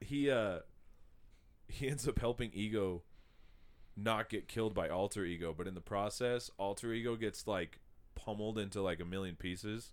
he 0.00 0.30
uh 0.32 0.60
he 1.68 1.88
ends 1.88 2.08
up 2.08 2.18
helping 2.18 2.50
Ego 2.54 3.02
not 3.96 4.28
get 4.28 4.48
killed 4.48 4.74
by 4.74 4.88
Alter 4.88 5.24
Ego, 5.24 5.54
but 5.56 5.66
in 5.66 5.74
the 5.74 5.80
process, 5.80 6.50
Alter 6.58 6.92
Ego 6.92 7.16
gets 7.16 7.46
like 7.46 7.80
pummeled 8.14 8.58
into 8.58 8.82
like 8.82 9.00
a 9.00 9.04
million 9.04 9.36
pieces. 9.36 9.92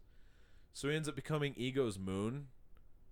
So 0.74 0.90
he 0.90 0.96
ends 0.96 1.08
up 1.08 1.16
becoming 1.16 1.54
Ego's 1.56 1.98
moon 2.00 2.48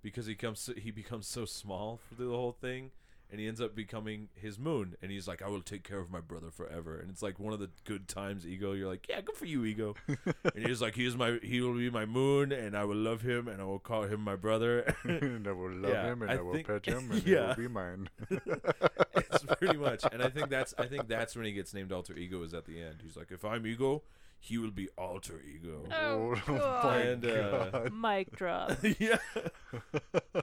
because 0.02 0.26
he 0.26 0.36
comes 0.36 0.70
he 0.78 0.92
becomes 0.92 1.28
so 1.28 1.46
small 1.46 2.00
through 2.10 2.28
the 2.28 2.36
whole 2.36 2.52
thing 2.52 2.92
and 3.32 3.40
he 3.40 3.48
ends 3.48 3.62
up 3.62 3.74
becoming 3.74 4.28
his 4.36 4.60
moon 4.60 4.96
and 5.02 5.10
he's 5.10 5.28
like 5.28 5.42
I 5.42 5.48
will 5.48 5.62
take 5.62 5.84
care 5.88 6.00
of 6.00 6.12
my 6.12 6.20
brother 6.20 6.52
forever 6.52 7.00
and 7.00 7.10
it's 7.10 7.22
like 7.22 7.40
one 7.40 7.54
of 7.54 7.60
the 7.60 7.70
good 7.86 8.08
times 8.10 8.46
ego 8.46 8.74
you're 8.74 8.90
like 8.90 9.08
yeah 9.10 9.22
good 9.22 9.38
for 9.38 9.46
you 9.46 9.64
ego 9.64 9.96
and 10.56 10.68
he's 10.68 10.82
like 10.82 10.96
he 10.96 11.06
is 11.06 11.16
my 11.16 11.40
he 11.42 11.62
will 11.62 11.74
be 11.76 11.90
my 11.90 12.06
moon 12.06 12.52
and 12.52 12.76
I 12.76 12.84
will 12.84 12.98
love 12.98 13.22
him 13.22 13.48
and 13.48 13.62
I 13.62 13.64
will 13.64 13.80
call 13.80 14.04
him 14.04 14.22
my 14.22 14.36
brother 14.36 14.94
and 15.04 15.48
I 15.48 15.52
will 15.54 15.72
love 15.72 15.92
Yeah, 15.92 16.12
him 16.12 16.22
and 16.24 16.32
I 16.32 16.36
I, 16.36 16.42
will 16.42 16.54
think- 16.54 16.68
pet 16.68 16.86
him 16.86 17.10
and 17.12 17.26
yeah. 17.26 17.56
he 17.56 17.62
will 17.62 17.68
be 17.70 17.74
mine. 17.74 18.10
it's 18.30 19.44
pretty 19.58 19.78
much 19.78 20.04
and 20.12 20.22
I 20.22 20.30
think 20.30 20.50
that's 20.50 20.74
I 20.78 20.86
think 20.88 21.08
that's 21.08 21.36
when 21.36 21.46
he 21.46 21.52
gets 21.54 21.74
named 21.74 21.92
alter 21.92 22.16
ego 22.16 22.44
is 22.44 22.54
at 22.54 22.66
the 22.66 22.82
end 22.82 22.98
he's 23.04 23.16
like 23.16 23.32
if 23.32 23.46
I'm 23.46 23.66
ego 23.66 24.04
he 24.44 24.58
will 24.58 24.72
be 24.72 24.90
alter 24.98 25.40
ego 25.48 25.84
Oh, 25.94 26.36
my 26.84 26.98
And, 26.98 27.24
uh, 27.26 27.70
God. 27.70 27.94
Mic 27.94 28.36
drop. 28.36 28.72
yeah. 29.00 29.18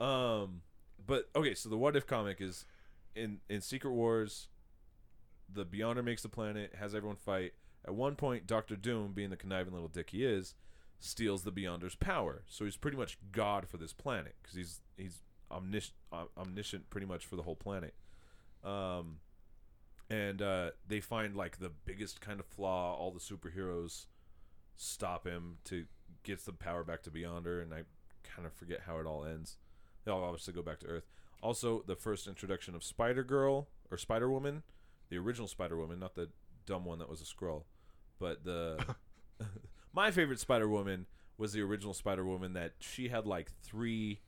um, 0.01 0.63
but 1.05 1.29
okay, 1.35 1.55
so 1.55 1.69
the 1.69 1.77
what 1.77 1.97
if 1.97 2.07
comic 2.07 2.41
is 2.41 2.65
in 3.19 3.41
in 3.49 3.61
Secret 3.61 3.93
Wars. 3.93 4.49
The 5.53 5.65
Beyonder 5.65 6.05
makes 6.05 6.23
the 6.23 6.29
planet, 6.29 6.75
has 6.79 6.95
everyone 6.95 7.17
fight. 7.17 7.53
At 7.87 7.95
one 7.95 8.17
point, 8.17 8.47
Doctor 8.47 8.77
Doom, 8.77 9.13
being 9.15 9.31
the 9.31 9.37
conniving 9.37 9.73
little 9.73 9.89
dick 9.89 10.11
he 10.11 10.25
is, 10.25 10.55
steals 10.99 11.43
the 11.43 11.53
Beyonder's 11.53 11.95
power. 11.95 12.43
So 12.47 12.65
he's 12.65 12.77
pretty 12.77 12.97
much 12.97 13.19
God 13.33 13.67
for 13.67 13.79
this 13.79 13.93
planet 13.93 14.35
because 14.43 14.57
he's 14.57 14.81
he's 14.97 15.23
omnis- 15.51 15.93
omniscient 16.37 16.91
pretty 16.91 17.07
much 17.07 17.25
for 17.25 17.37
the 17.37 17.43
whole 17.43 17.57
planet. 17.57 17.95
Um, 18.65 19.19
and 20.11 20.43
uh, 20.43 20.71
they 20.87 21.01
find 21.01 21.37
like 21.37 21.59
the 21.59 21.71
biggest 21.85 22.21
kind 22.21 22.41
of 22.41 22.47
flaw. 22.47 22.95
All 22.95 23.11
the 23.11 23.21
superheroes 23.21 24.07
stop 24.77 25.27
him 25.27 25.59
to 25.65 25.85
gets 26.23 26.45
the 26.45 26.53
power 26.53 26.85
back 26.85 27.03
to 27.03 27.11
Beyonder, 27.11 27.63
and 27.63 27.73
I 27.73 27.83
kind 28.23 28.47
of 28.47 28.53
forget 28.53 28.83
how 28.87 28.99
it 28.99 29.07
all 29.07 29.25
ends. 29.25 29.57
They 30.05 30.11
all 30.11 30.25
obviously 30.25 30.55
go 30.55 30.63
back 30.63 30.81
to 30.81 30.87
Earth. 30.87 31.09
Also, 31.43 31.83
the 31.87 31.97
first 31.97 32.27
introduction 32.27 32.75
of 32.75 32.83
Spider 32.83 33.23
Girl 33.23 33.69
or 33.91 33.97
Spider 33.97 34.31
Woman, 34.31 34.63
the 35.09 35.17
original 35.19 35.49
Spider 35.49 35.77
Woman, 35.77 35.99
not 35.99 36.15
the 36.15 36.31
dumb 36.67 36.85
one 36.85 36.99
that 36.99 37.09
was 37.09 37.21
a 37.21 37.25
Skrull, 37.25 37.65
but 38.19 38.45
the 38.45 38.79
my 39.93 40.11
favorite 40.11 40.41
Spider 40.41 40.69
Woman 40.69 41.07
was 41.37 41.53
the 41.53 41.61
original 41.61 41.95
Spider 41.95 42.25
Woman 42.25 42.55
that 42.55 42.73
she 42.81 43.09
had 43.09 43.27
like 43.27 43.51
three 43.63 44.21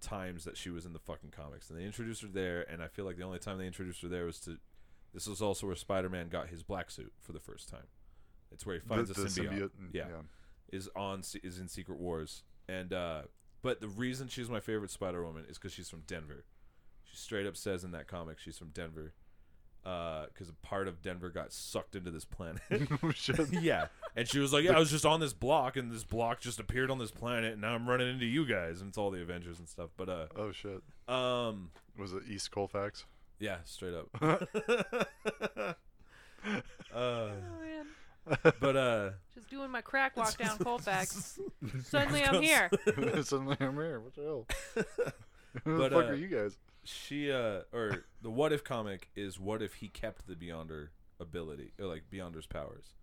times 0.00 0.44
that 0.44 0.56
she 0.56 0.68
was 0.68 0.84
in 0.84 0.92
the 0.92 0.98
fucking 0.98 1.30
comics, 1.30 1.70
and 1.70 1.78
they 1.78 1.84
introduced 1.84 2.22
her 2.22 2.28
there, 2.28 2.62
and 2.70 2.82
I 2.82 2.88
feel 2.88 3.04
like 3.04 3.16
the 3.16 3.24
only 3.24 3.38
time 3.38 3.58
they 3.58 3.66
introduced 3.66 4.02
her 4.02 4.08
there 4.08 4.26
was 4.26 4.40
to. 4.40 4.58
This 5.14 5.26
was 5.26 5.40
also 5.40 5.66
where 5.66 5.76
Spider 5.76 6.10
Man 6.10 6.28
got 6.28 6.48
his 6.48 6.62
black 6.62 6.90
suit 6.90 7.12
for 7.22 7.32
the 7.32 7.40
first 7.40 7.70
time. 7.70 7.86
It's 8.52 8.66
where 8.66 8.74
he 8.74 8.80
finds 8.80 9.08
the, 9.08 9.22
a 9.22 9.24
the 9.24 9.30
symbiote. 9.30 9.70
mm, 9.70 9.94
Yeah 9.94 10.04
is 10.72 10.88
on 10.96 11.22
is 11.42 11.58
in 11.58 11.68
Secret 11.68 11.98
Wars, 11.98 12.42
and 12.68 12.92
uh, 12.92 13.22
but 13.66 13.80
the 13.80 13.88
reason 13.88 14.28
she's 14.28 14.48
my 14.48 14.60
favorite 14.60 14.90
Spider 14.92 15.24
Woman 15.24 15.44
is 15.48 15.58
because 15.58 15.72
she's 15.72 15.90
from 15.90 16.02
Denver. 16.06 16.44
She 17.04 17.16
straight 17.16 17.46
up 17.46 17.56
says 17.56 17.82
in 17.84 17.90
that 17.90 18.06
comic 18.06 18.38
she's 18.38 18.56
from 18.58 18.68
Denver. 18.68 19.12
because 19.82 20.48
a 20.48 20.66
part 20.66 20.86
of 20.88 21.02
Denver 21.02 21.30
got 21.30 21.52
sucked 21.52 21.94
into 21.96 22.10
this 22.10 22.24
planet. 22.24 22.60
Oh, 23.02 23.12
yeah, 23.50 23.86
and 24.16 24.28
she 24.28 24.38
was 24.38 24.52
like, 24.52 24.64
"Yeah, 24.64 24.72
I 24.76 24.78
was 24.78 24.90
just 24.90 25.04
on 25.06 25.20
this 25.20 25.32
block, 25.32 25.76
and 25.76 25.90
this 25.92 26.04
block 26.04 26.40
just 26.40 26.58
appeared 26.60 26.90
on 26.90 26.98
this 26.98 27.10
planet, 27.10 27.52
and 27.52 27.60
now 27.60 27.74
I'm 27.74 27.88
running 27.88 28.08
into 28.08 28.26
you 28.26 28.46
guys, 28.46 28.80
and 28.80 28.88
it's 28.88 28.98
all 28.98 29.10
the 29.10 29.20
Avengers 29.22 29.58
and 29.58 29.68
stuff." 29.68 29.90
But 29.96 30.08
uh, 30.08 30.26
Oh 30.36 30.52
shit. 30.52 30.80
um, 31.08 31.70
Was 31.98 32.12
it 32.12 32.22
East 32.28 32.50
Colfax? 32.52 33.04
yeah, 33.38 33.58
straight 33.64 33.94
up. 33.94 34.08
uh, 34.22 35.74
Oh 36.94 37.28
man, 37.60 37.86
but 38.60 38.76
uh, 38.76 39.10
just 39.34 39.48
doing 39.50 39.70
my 39.70 39.80
crack 39.80 40.16
walk 40.16 40.36
down 40.38 40.58
Colfax. 40.58 41.38
Suddenly 41.84 42.24
I'm 42.24 42.42
here. 42.42 42.70
Suddenly 43.22 43.56
I'm 43.60 43.74
here. 43.76 44.00
What 44.00 44.14
the 44.14 44.22
hell? 44.22 44.46
Who 45.64 45.78
But, 45.78 45.90
the 45.90 45.96
fuck 45.96 46.04
uh, 46.06 46.08
are 46.08 46.14
you 46.14 46.28
guys? 46.28 46.56
she 46.84 47.30
uh, 47.32 47.60
or 47.72 48.04
the 48.22 48.30
What 48.30 48.52
If 48.52 48.62
comic 48.64 49.08
is 49.16 49.38
what 49.40 49.62
if 49.62 49.74
he 49.74 49.88
kept 49.88 50.26
the 50.26 50.34
Beyonder 50.34 50.88
ability, 51.20 51.72
or 51.80 51.86
like 51.86 52.04
Beyonder's 52.12 52.46
powers, 52.46 52.94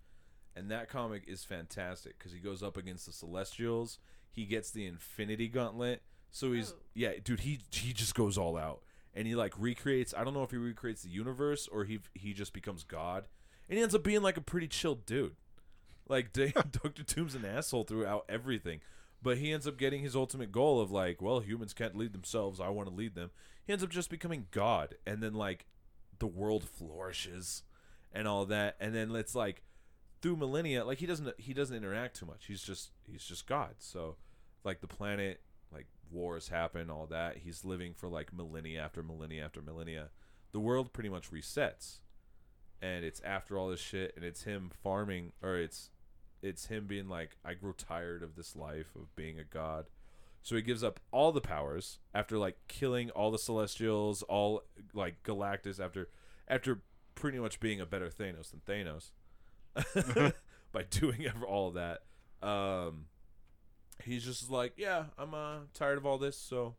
and 0.56 0.70
that 0.72 0.90
comic 0.90 1.24
is 1.28 1.44
fantastic 1.44 2.18
because 2.18 2.32
he 2.32 2.40
goes 2.40 2.62
up 2.62 2.78
against 2.78 3.06
the 3.06 3.12
Celestials. 3.14 4.00
He 4.32 4.46
gets 4.46 4.72
the 4.72 4.86
Infinity 4.86 5.48
Gauntlet. 5.48 6.02
So 6.32 6.52
he's 6.52 6.72
Oh. 6.74 6.82
yeah, 6.94 7.12
dude. 7.24 7.42
He 7.42 7.60
he 7.72 7.94
just 7.94 8.14
goes 8.16 8.38
all 8.38 8.58
out, 8.58 8.82
and 9.14 9.26
he 9.28 9.36
like 9.36 9.54
recreates. 9.58 10.14
I 10.16 10.24
don't 10.24 10.34
know 10.34 10.44
if 10.44 10.52
he 10.52 10.58
recreates 10.58 11.04
the 11.04 11.10
universe 11.10 11.68
or 11.68 11.84
he 11.86 12.00
he 12.14 12.34
just 12.34 12.54
becomes 12.54 12.84
God, 12.84 13.26
and 13.70 13.78
he 13.78 13.84
ends 13.84 13.96
up 13.96 14.04
being 14.04 14.22
like 14.22 14.38
a 14.38 14.42
pretty 14.42 14.68
chill 14.68 14.96
dude. 14.96 15.36
Like 16.08 16.34
Doctor 16.34 17.04
Doom's 17.04 17.36
an 17.36 17.46
asshole 17.46 17.86
throughout 17.86 18.26
everything, 18.28 18.82
but 19.22 19.38
he 19.38 19.52
ends 19.52 19.68
up 19.68 19.78
getting 19.78 20.02
his 20.02 20.16
ultimate 20.16 20.52
goal 20.52 20.82
of 20.82 20.92
like, 20.92 21.22
well, 21.22 21.40
humans 21.40 21.74
can't 21.74 21.98
lead 21.98 22.14
themselves. 22.14 22.60
I 22.60 22.70
want 22.70 22.90
to 22.90 22.94
lead 22.96 23.16
them. 23.16 23.32
He 23.66 23.72
ends 23.72 23.84
up 23.84 23.90
just 23.90 24.10
becoming 24.10 24.48
God, 24.52 24.96
and 25.08 25.24
then 25.24 25.34
like 25.34 25.66
the 26.20 26.28
world 26.28 26.66
flourishes 26.66 27.64
and 28.12 28.28
all 28.28 28.46
that, 28.46 28.76
and 28.80 28.94
then 28.94 29.16
it's 29.16 29.36
like 29.36 29.64
through 30.22 30.36
millennia, 30.36 30.84
like 30.84 31.00
he 31.00 31.06
doesn't 31.06 31.40
he 31.40 31.54
doesn't 31.54 31.76
interact 31.76 32.20
too 32.20 32.26
much. 32.26 32.46
He's 32.48 32.62
just 32.62 32.92
he's 33.10 33.24
just 33.24 33.48
God. 33.48 33.76
So 33.80 34.18
like 34.64 34.82
the 34.82 34.88
planet 34.88 35.42
like 35.74 35.88
wars 36.12 36.50
happen 36.50 36.90
all 36.90 37.08
that 37.08 37.38
he's 37.38 37.66
living 37.66 37.94
for 37.94 38.08
like 38.08 38.34
millennia 38.34 38.82
after 38.82 39.04
millennia 39.04 39.44
after 39.44 39.62
millennia 39.62 40.10
the 40.52 40.60
world 40.60 40.94
pretty 40.94 41.10
much 41.10 41.32
resets 41.32 42.00
and 42.84 43.06
it's 43.06 43.22
after 43.22 43.58
all 43.58 43.70
this 43.70 43.80
shit 43.80 44.14
and 44.16 44.26
it's 44.26 44.44
him 44.44 44.70
farming 44.84 45.32
or 45.42 45.56
it's 45.58 45.90
it's 46.42 46.66
him 46.66 46.86
being 46.86 47.08
like 47.08 47.38
i 47.46 47.54
grow 47.54 47.72
tired 47.72 48.22
of 48.22 48.36
this 48.36 48.56
life 48.56 48.96
of 48.96 49.16
being 49.16 49.40
a 49.40 49.44
god. 49.44 49.86
So 50.42 50.58
he 50.58 50.62
gives 50.62 50.84
up 50.84 51.00
all 51.10 51.32
the 51.32 51.40
powers 51.40 52.00
after 52.14 52.38
like 52.38 52.58
killing 52.68 53.10
all 53.12 53.32
the 53.32 53.40
celestials 53.40 54.24
all 54.24 54.64
like 54.94 55.24
galactus 55.24 55.80
after 55.80 56.10
after 56.50 56.82
pretty 57.16 57.40
much 57.40 57.62
being 57.62 57.80
a 57.80 57.86
better 57.86 58.10
thanos 58.10 58.52
than 58.52 58.62
thanos 58.68 59.12
by 60.74 60.84
doing 60.84 61.26
ever 61.26 61.46
all 61.46 61.70
of 61.70 61.76
that. 61.76 62.02
Um 62.46 63.06
he's 64.04 64.26
just 64.26 64.50
like, 64.52 64.74
yeah, 64.76 65.06
I'm 65.18 65.34
uh, 65.34 65.60
tired 65.74 65.98
of 65.98 66.06
all 66.06 66.18
this, 66.18 66.38
so 66.38 66.76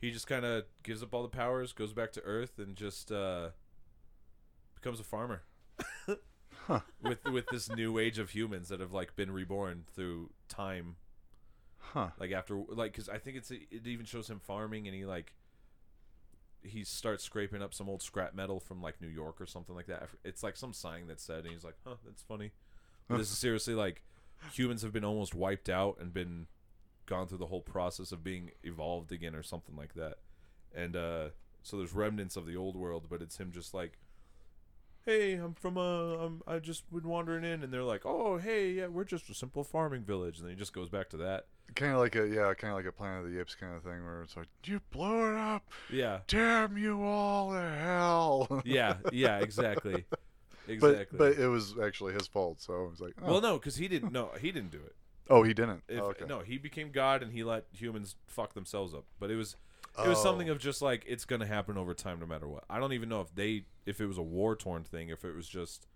he 0.00 0.10
just 0.10 0.26
kind 0.26 0.44
of 0.44 0.64
gives 0.82 1.02
up 1.02 1.12
all 1.12 1.22
the 1.22 1.28
powers, 1.28 1.72
goes 1.72 1.92
back 1.92 2.12
to 2.12 2.22
Earth, 2.22 2.58
and 2.58 2.76
just 2.76 3.10
uh, 3.10 3.50
becomes 4.80 5.00
a 5.00 5.04
farmer. 5.04 5.42
Huh. 6.66 6.80
With 7.00 7.24
with 7.24 7.46
this 7.50 7.70
new 7.70 7.98
age 7.98 8.18
of 8.18 8.28
humans 8.30 8.68
that 8.68 8.80
have 8.80 8.92
like 8.92 9.16
been 9.16 9.30
reborn 9.30 9.84
through 9.94 10.30
time, 10.50 10.96
Huh. 11.78 12.08
like 12.18 12.30
after 12.30 12.56
like 12.68 12.92
because 12.92 13.08
I 13.08 13.16
think 13.16 13.38
it's 13.38 13.50
it 13.50 13.86
even 13.86 14.04
shows 14.04 14.28
him 14.28 14.38
farming 14.38 14.86
and 14.86 14.94
he 14.94 15.06
like 15.06 15.32
he 16.62 16.84
starts 16.84 17.24
scraping 17.24 17.62
up 17.62 17.72
some 17.72 17.88
old 17.88 18.02
scrap 18.02 18.34
metal 18.34 18.60
from 18.60 18.82
like 18.82 19.00
New 19.00 19.08
York 19.08 19.40
or 19.40 19.46
something 19.46 19.74
like 19.74 19.86
that. 19.86 20.08
It's 20.24 20.42
like 20.42 20.56
some 20.56 20.74
sign 20.74 21.06
that 21.06 21.20
said, 21.20 21.44
and 21.44 21.54
he's 21.54 21.64
like, 21.64 21.76
"Huh, 21.86 21.94
that's 22.04 22.22
funny." 22.22 22.50
But 23.08 23.16
this 23.16 23.30
is 23.30 23.38
seriously 23.46 23.74
like 23.74 24.02
humans 24.52 24.82
have 24.82 24.92
been 24.92 25.04
almost 25.04 25.34
wiped 25.34 25.70
out 25.70 25.96
and 26.00 26.12
been 26.12 26.48
gone 27.06 27.28
through 27.28 27.38
the 27.38 27.46
whole 27.46 27.62
process 27.62 28.12
of 28.12 28.22
being 28.22 28.50
evolved 28.62 29.10
again 29.10 29.34
or 29.34 29.42
something 29.42 29.74
like 29.76 29.94
that. 29.94 30.18
And 30.74 30.94
uh 30.96 31.28
so 31.62 31.78
there's 31.78 31.94
remnants 31.94 32.36
of 32.36 32.44
the 32.44 32.56
old 32.56 32.76
world, 32.76 33.06
but 33.08 33.22
it's 33.22 33.38
him 33.38 33.52
just 33.52 33.72
like 33.72 33.98
Hey, 35.08 35.36
I'm 35.36 35.54
from 35.54 35.78
uh 35.78 36.16
I'm 36.18 36.42
I 36.46 36.58
just 36.58 36.84
been 36.92 37.08
wandering 37.08 37.42
in 37.42 37.62
and 37.62 37.72
they're 37.72 37.82
like, 37.82 38.02
"Oh, 38.04 38.36
hey, 38.36 38.72
yeah, 38.72 38.88
we're 38.88 39.04
just 39.04 39.30
a 39.30 39.34
simple 39.34 39.64
farming 39.64 40.02
village." 40.02 40.36
And 40.36 40.44
then 40.44 40.52
he 40.54 40.58
just 40.58 40.74
goes 40.74 40.90
back 40.90 41.08
to 41.08 41.16
that. 41.16 41.46
Kind 41.74 41.94
of 41.94 41.98
like 42.00 42.14
a 42.14 42.28
yeah, 42.28 42.52
kind 42.52 42.72
of 42.72 42.76
like 42.76 42.84
a 42.84 42.92
Planet 42.92 43.24
of 43.24 43.32
the 43.32 43.40
Apes 43.40 43.54
kind 43.54 43.74
of 43.74 43.82
thing 43.82 44.04
where 44.04 44.20
it's 44.20 44.36
like 44.36 44.48
you 44.64 44.82
blow 44.90 45.32
it 45.32 45.38
up, 45.38 45.70
Yeah. 45.90 46.18
damn 46.26 46.76
you 46.76 47.02
all 47.02 47.52
to 47.54 47.58
hell. 47.62 48.62
Yeah, 48.66 48.98
yeah, 49.10 49.38
exactly. 49.38 50.04
but 50.10 50.70
Exactly. 50.74 51.16
but 51.18 51.38
it 51.38 51.48
was 51.48 51.74
actually 51.82 52.12
his 52.12 52.26
fault. 52.26 52.60
So 52.60 52.74
I 52.74 52.86
was 52.90 53.00
like, 53.00 53.14
oh, 53.22 53.32
well, 53.32 53.40
no, 53.40 53.58
cuz 53.58 53.76
he 53.76 53.88
didn't 53.88 54.12
no, 54.12 54.32
he 54.38 54.52
didn't 54.52 54.72
do 54.72 54.82
it. 54.84 54.94
oh 55.30 55.42
he 55.42 55.54
didn't. 55.54 55.84
If, 55.88 56.02
oh, 56.02 56.08
okay. 56.08 56.26
No, 56.26 56.40
he 56.40 56.58
became 56.58 56.90
God 56.90 57.22
and 57.22 57.32
he 57.32 57.42
let 57.42 57.64
humans 57.72 58.16
fuck 58.26 58.52
themselves 58.52 58.92
up. 58.92 59.06
But 59.18 59.30
it 59.30 59.36
was 59.36 59.56
it 60.04 60.08
was 60.08 60.18
oh. 60.18 60.22
something 60.22 60.48
Oh. 60.48 60.52
of 60.52 60.58
just 60.58 60.82
like 60.82 61.04
it's 61.06 61.24
gonna 61.24 61.46
happen 61.46 61.76
over 61.76 61.94
time 61.94 62.20
no 62.20 62.26
matter 62.26 62.48
what. 62.48 62.64
I 62.70 62.78
don't 62.78 62.92
even 62.92 63.08
know 63.08 63.20
if 63.20 63.34
they 63.34 63.64
if 63.86 64.00
it 64.00 64.06
was 64.06 64.18
a 64.18 64.22
war 64.22 64.56
torn 64.56 64.84
thing, 64.84 65.08
if 65.08 65.24
it 65.24 65.34
was 65.34 65.48
just 65.48 65.86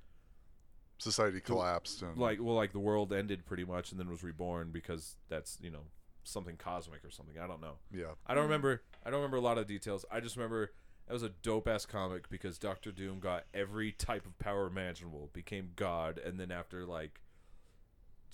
society 0.98 1.40
collapsed 1.40 2.02
and 2.02 2.16
like 2.16 2.38
well 2.40 2.54
like 2.54 2.72
the 2.72 2.78
world 2.78 3.12
ended 3.12 3.44
pretty 3.44 3.64
much 3.64 3.90
and 3.90 3.98
then 3.98 4.08
was 4.08 4.22
reborn 4.22 4.70
because 4.70 5.16
that's 5.28 5.58
you 5.60 5.70
know 5.70 5.82
something 6.22 6.56
cosmic 6.56 7.04
or 7.04 7.10
something. 7.10 7.38
I 7.38 7.46
don't 7.46 7.60
know. 7.60 7.74
yeah. 7.92 8.12
I 8.26 8.34
don't 8.34 8.44
remember. 8.44 8.82
I 9.04 9.10
don't 9.10 9.18
remember 9.18 9.38
a 9.38 9.40
lot 9.40 9.58
of 9.58 9.66
details. 9.66 10.04
I 10.10 10.20
just 10.20 10.36
remember 10.36 10.72
it 11.08 11.12
was 11.12 11.24
a 11.24 11.30
dope 11.30 11.66
ass 11.66 11.84
comic 11.84 12.28
because 12.30 12.58
Doctor 12.58 12.92
Doom 12.92 13.18
got 13.18 13.44
every 13.52 13.90
type 13.92 14.24
of 14.24 14.38
power 14.38 14.68
imaginable, 14.68 15.30
became 15.32 15.70
God, 15.74 16.18
and 16.18 16.38
then 16.38 16.52
after 16.52 16.86
like 16.86 17.20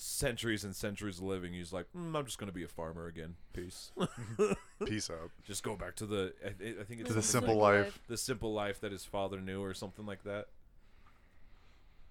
centuries 0.01 0.63
and 0.63 0.75
centuries 0.77 1.19
of 1.19 1.25
living, 1.25 1.53
he's 1.53 1.73
like, 1.73 1.87
mm, 1.95 2.17
I'm 2.17 2.25
just 2.25 2.39
gonna 2.39 2.53
be 2.53 2.63
a 2.63 2.69
farmer 2.69 3.07
again. 3.09 3.35
Peace. 3.53 3.91
Peace 4.87 5.11
out. 5.11 5.31
just 5.45 5.63
go 5.65 5.75
back 5.77 5.97
to 5.97 6.07
the. 6.07 6.33
I, 6.45 6.49
I 6.49 6.85
think 6.85 7.01
it's 7.01 7.09
To 7.09 7.15
the 7.15 7.21
the, 7.21 7.23
simple 7.23 7.57
life. 7.57 7.99
the 8.09 8.17
simple 8.17 8.53
life 8.55 8.81
that 8.81 8.93
his 8.93 9.05
father 9.05 9.41
knew, 9.41 9.63
or 9.63 9.75
something 9.75 10.07
like 10.07 10.23
that. 10.23 10.47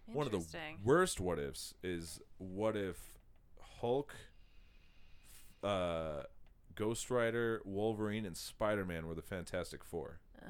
One 0.05 0.25
of 0.25 0.31
the 0.31 0.43
worst 0.85 1.19
what 1.19 1.37
ifs 1.39 1.73
is 1.83 2.19
what 2.37 2.75
if 2.77 2.97
Hulk, 3.79 4.13
uh, 5.63 6.23
Ghost 6.75 7.09
Rider, 7.09 7.61
Wolverine, 7.65 8.25
and 8.25 8.35
Spider 8.37 8.85
Man 8.85 9.07
were 9.07 9.15
the 9.15 9.21
Fantastic 9.21 9.83
Four. 9.83 10.19
Oh. 10.41 10.47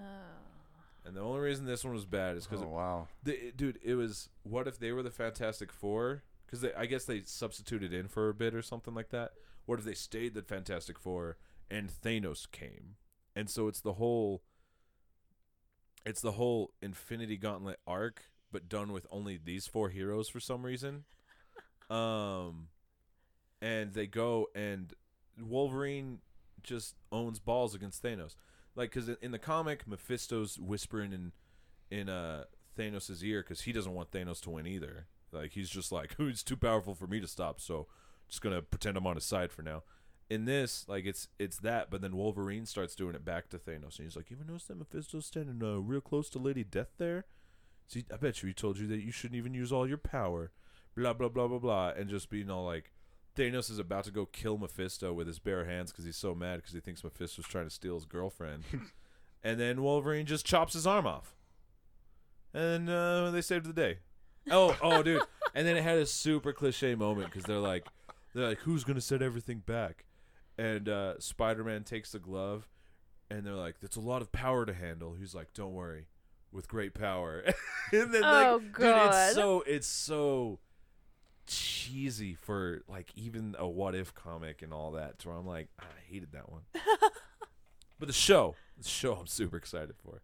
And 1.05 1.15
the 1.15 1.21
only 1.21 1.39
reason 1.39 1.65
this 1.65 1.83
one 1.85 1.93
was 1.93 2.05
bad 2.05 2.35
is 2.37 2.45
because, 2.45 2.63
Oh 2.63 2.69
wow. 2.69 3.07
dude, 3.23 3.79
it 3.83 3.95
was 3.95 4.29
what 4.43 4.67
if 4.67 4.77
they 4.77 4.91
were 4.91 5.01
the 5.03 5.09
Fantastic 5.11 5.71
Four? 5.71 6.23
Because 6.47 6.65
I 6.77 6.85
guess 6.85 7.05
they 7.05 7.21
substituted 7.25 7.93
in 7.93 8.07
for 8.07 8.29
a 8.29 8.33
bit 8.33 8.55
or 8.55 8.61
something 8.61 8.95
like 8.95 9.09
that. 9.09 9.33
What 9.65 9.79
if 9.79 9.85
they 9.85 9.93
stayed 9.93 10.33
the 10.33 10.41
Fantastic 10.41 10.97
Four 10.97 11.37
and 11.69 11.89
Thanos 11.89 12.49
came? 12.49 12.95
And 13.35 13.49
so 13.49 13.67
it's 13.67 13.81
the 13.81 13.93
whole, 13.93 14.43
it's 16.05 16.21
the 16.21 16.31
whole 16.33 16.71
Infinity 16.81 17.37
Gauntlet 17.37 17.79
arc, 17.85 18.23
but 18.51 18.69
done 18.69 18.93
with 18.93 19.05
only 19.11 19.37
these 19.43 19.67
four 19.67 19.89
heroes 19.89 20.29
for 20.29 20.39
some 20.39 20.65
reason. 20.65 21.03
Um, 21.89 22.67
and 23.61 23.93
they 23.93 24.07
go 24.07 24.47
and 24.53 24.93
Wolverine 25.41 26.19
just 26.63 26.95
owns 27.13 27.39
balls 27.39 27.73
against 27.73 28.03
Thanos. 28.03 28.35
Like, 28.75 28.91
because 28.91 29.09
in 29.21 29.31
the 29.31 29.39
comic, 29.39 29.87
Mephisto's 29.87 30.59
whispering 30.59 31.13
in 31.13 31.31
in 31.89 32.09
uh 32.09 32.43
Thanos' 32.77 33.23
ear 33.23 33.41
because 33.41 33.61
he 33.61 33.71
doesn't 33.71 33.93
want 33.93 34.11
Thanos 34.11 34.41
to 34.41 34.49
win 34.49 34.67
either. 34.67 35.07
Like, 35.31 35.51
he's 35.51 35.69
just 35.69 35.91
like, 35.91 36.15
he's 36.17 36.43
too 36.43 36.57
powerful 36.57 36.95
for 36.95 37.07
me 37.07 37.19
to 37.19 37.27
stop, 37.27 37.59
so 37.59 37.87
just 38.27 38.41
gonna 38.41 38.61
pretend 38.61 38.97
I'm 38.97 39.07
on 39.07 39.15
his 39.15 39.25
side 39.25 39.51
for 39.51 39.61
now. 39.61 39.83
In 40.29 40.45
this, 40.45 40.85
like, 40.89 41.05
it's 41.05 41.29
it's 41.39 41.57
that, 41.59 41.89
but 41.89 42.01
then 42.01 42.17
Wolverine 42.17 42.65
starts 42.65 42.95
doing 42.95 43.15
it 43.15 43.23
back 43.23 43.47
to 43.49 43.57
Thanos, 43.57 43.97
and 43.97 44.05
he's 44.05 44.15
like, 44.15 44.29
"You 44.29 44.37
ever 44.37 44.45
notice 44.49 44.65
that 44.65 44.77
Mephisto's 44.77 45.25
standing 45.25 45.61
uh, 45.63 45.79
real 45.79 46.01
close 46.01 46.29
to 46.31 46.39
Lady 46.39 46.63
Death 46.63 46.91
there? 46.97 47.25
See, 47.87 48.03
I 48.13 48.17
bet 48.17 48.43
you 48.43 48.47
he 48.47 48.53
told 48.53 48.77
you 48.77 48.87
that 48.87 49.03
you 49.03 49.11
shouldn't 49.11 49.37
even 49.37 49.53
use 49.53 49.71
all 49.71 49.87
your 49.87 49.97
power." 49.97 50.51
Blah 50.95 51.13
blah 51.13 51.29
blah 51.29 51.47
blah 51.47 51.59
blah, 51.59 51.89
and 51.89 52.09
just 52.09 52.29
being 52.29 52.49
all 52.49 52.65
like, 52.65 52.91
Thanos 53.37 53.69
is 53.69 53.77
about 53.77 54.05
to 54.05 54.11
go 54.11 54.25
kill 54.25 54.57
Mephisto 54.57 55.13
with 55.13 55.27
his 55.27 55.37
bare 55.37 55.65
hands 55.65 55.91
because 55.91 56.05
he's 56.05 56.17
so 56.17 56.33
mad 56.33 56.57
because 56.57 56.73
he 56.73 56.79
thinks 56.79 57.03
Mephisto's 57.03 57.45
trying 57.45 57.67
to 57.67 57.73
steal 57.73 57.93
his 57.93 58.05
girlfriend. 58.05 58.63
and 59.43 59.59
then 59.59 59.83
Wolverine 59.83 60.25
just 60.25 60.45
chops 60.45 60.73
his 60.73 60.87
arm 60.87 61.05
off. 61.05 61.35
And 62.53 62.89
uh, 62.89 63.29
they 63.29 63.41
saved 63.41 63.65
the 63.67 63.73
day. 63.73 63.99
Oh, 64.49 64.75
oh, 64.81 65.03
dude! 65.03 65.21
And 65.53 65.67
then 65.67 65.77
it 65.77 65.83
had 65.83 65.97
a 65.97 66.05
super 66.05 66.53
cliche 66.53 66.95
moment 66.95 67.31
because 67.31 67.43
they're 67.43 67.57
like, 67.57 67.85
they're 68.33 68.47
like, 68.49 68.59
"Who's 68.59 68.83
gonna 68.83 69.01
set 69.01 69.21
everything 69.21 69.59
back?" 69.65 70.05
And 70.57 70.89
uh, 70.89 71.19
Spider-Man 71.19 71.83
takes 71.83 72.11
the 72.11 72.19
glove, 72.19 72.67
and 73.29 73.45
they're 73.45 73.55
like, 73.55 73.79
"That's 73.79 73.95
a 73.95 74.01
lot 74.01 74.21
of 74.21 74.31
power 74.31 74.65
to 74.65 74.73
handle." 74.73 75.13
He's 75.13 75.35
like, 75.35 75.53
"Don't 75.53 75.73
worry, 75.73 76.07
with 76.51 76.67
great 76.67 76.93
power." 76.93 77.43
and 77.91 78.13
then 78.13 78.21
like, 78.21 78.47
Oh, 78.47 78.59
dude, 78.59 78.73
God. 78.73 79.27
it's 79.27 79.35
so 79.35 79.63
it's 79.67 79.87
so 79.87 80.59
cheesy 81.47 82.35
for 82.35 82.83
like 82.87 83.11
even 83.15 83.55
a 83.57 83.67
what 83.67 83.95
if 83.95 84.13
comic 84.13 84.61
and 84.61 84.73
all 84.73 84.91
that. 84.91 85.19
To 85.19 85.29
where 85.29 85.37
I'm 85.37 85.47
like, 85.47 85.69
I 85.79 85.85
hated 86.09 86.31
that 86.33 86.51
one. 86.51 86.61
but 87.99 88.07
the 88.07 88.13
show, 88.13 88.55
the 88.77 88.87
show, 88.87 89.13
I'm 89.15 89.27
super 89.27 89.57
excited 89.57 89.95
for. 89.97 90.21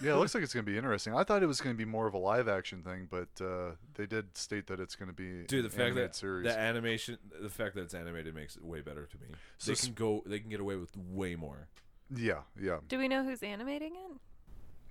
Yeah, 0.00 0.12
it 0.12 0.16
looks 0.16 0.34
like 0.34 0.44
it's 0.44 0.54
going 0.54 0.64
to 0.64 0.70
be 0.70 0.76
interesting. 0.78 1.14
I 1.14 1.24
thought 1.24 1.42
it 1.42 1.46
was 1.46 1.60
going 1.60 1.74
to 1.74 1.78
be 1.78 1.84
more 1.84 2.06
of 2.06 2.14
a 2.14 2.18
live 2.18 2.46
action 2.48 2.82
thing, 2.82 3.08
but 3.10 3.28
uh, 3.44 3.72
they 3.94 4.06
did 4.06 4.36
state 4.36 4.66
that 4.68 4.78
it's 4.78 4.94
going 4.94 5.08
to 5.08 5.12
be 5.14 5.44
Dude, 5.46 5.64
the 5.64 5.66
an 5.66 5.70
fact 5.70 5.80
animated 5.80 6.10
that 6.10 6.16
series. 6.16 6.44
the 6.46 6.58
animation, 6.58 7.18
the 7.40 7.48
fact 7.50 7.74
that 7.74 7.82
it's 7.82 7.94
animated 7.94 8.34
makes 8.34 8.56
it 8.56 8.64
way 8.64 8.80
better 8.80 9.06
to 9.06 9.16
me. 9.18 9.26
So 9.58 9.72
they 9.72 9.76
can 9.76 9.94
go, 9.94 10.22
they 10.24 10.38
can 10.38 10.50
get 10.50 10.60
away 10.60 10.76
with 10.76 10.96
way 10.96 11.34
more. 11.34 11.68
yeah, 12.14 12.40
yeah. 12.60 12.78
Do 12.88 12.98
we 12.98 13.08
know 13.08 13.24
who's 13.24 13.42
animating 13.42 13.92
it? 13.94 14.16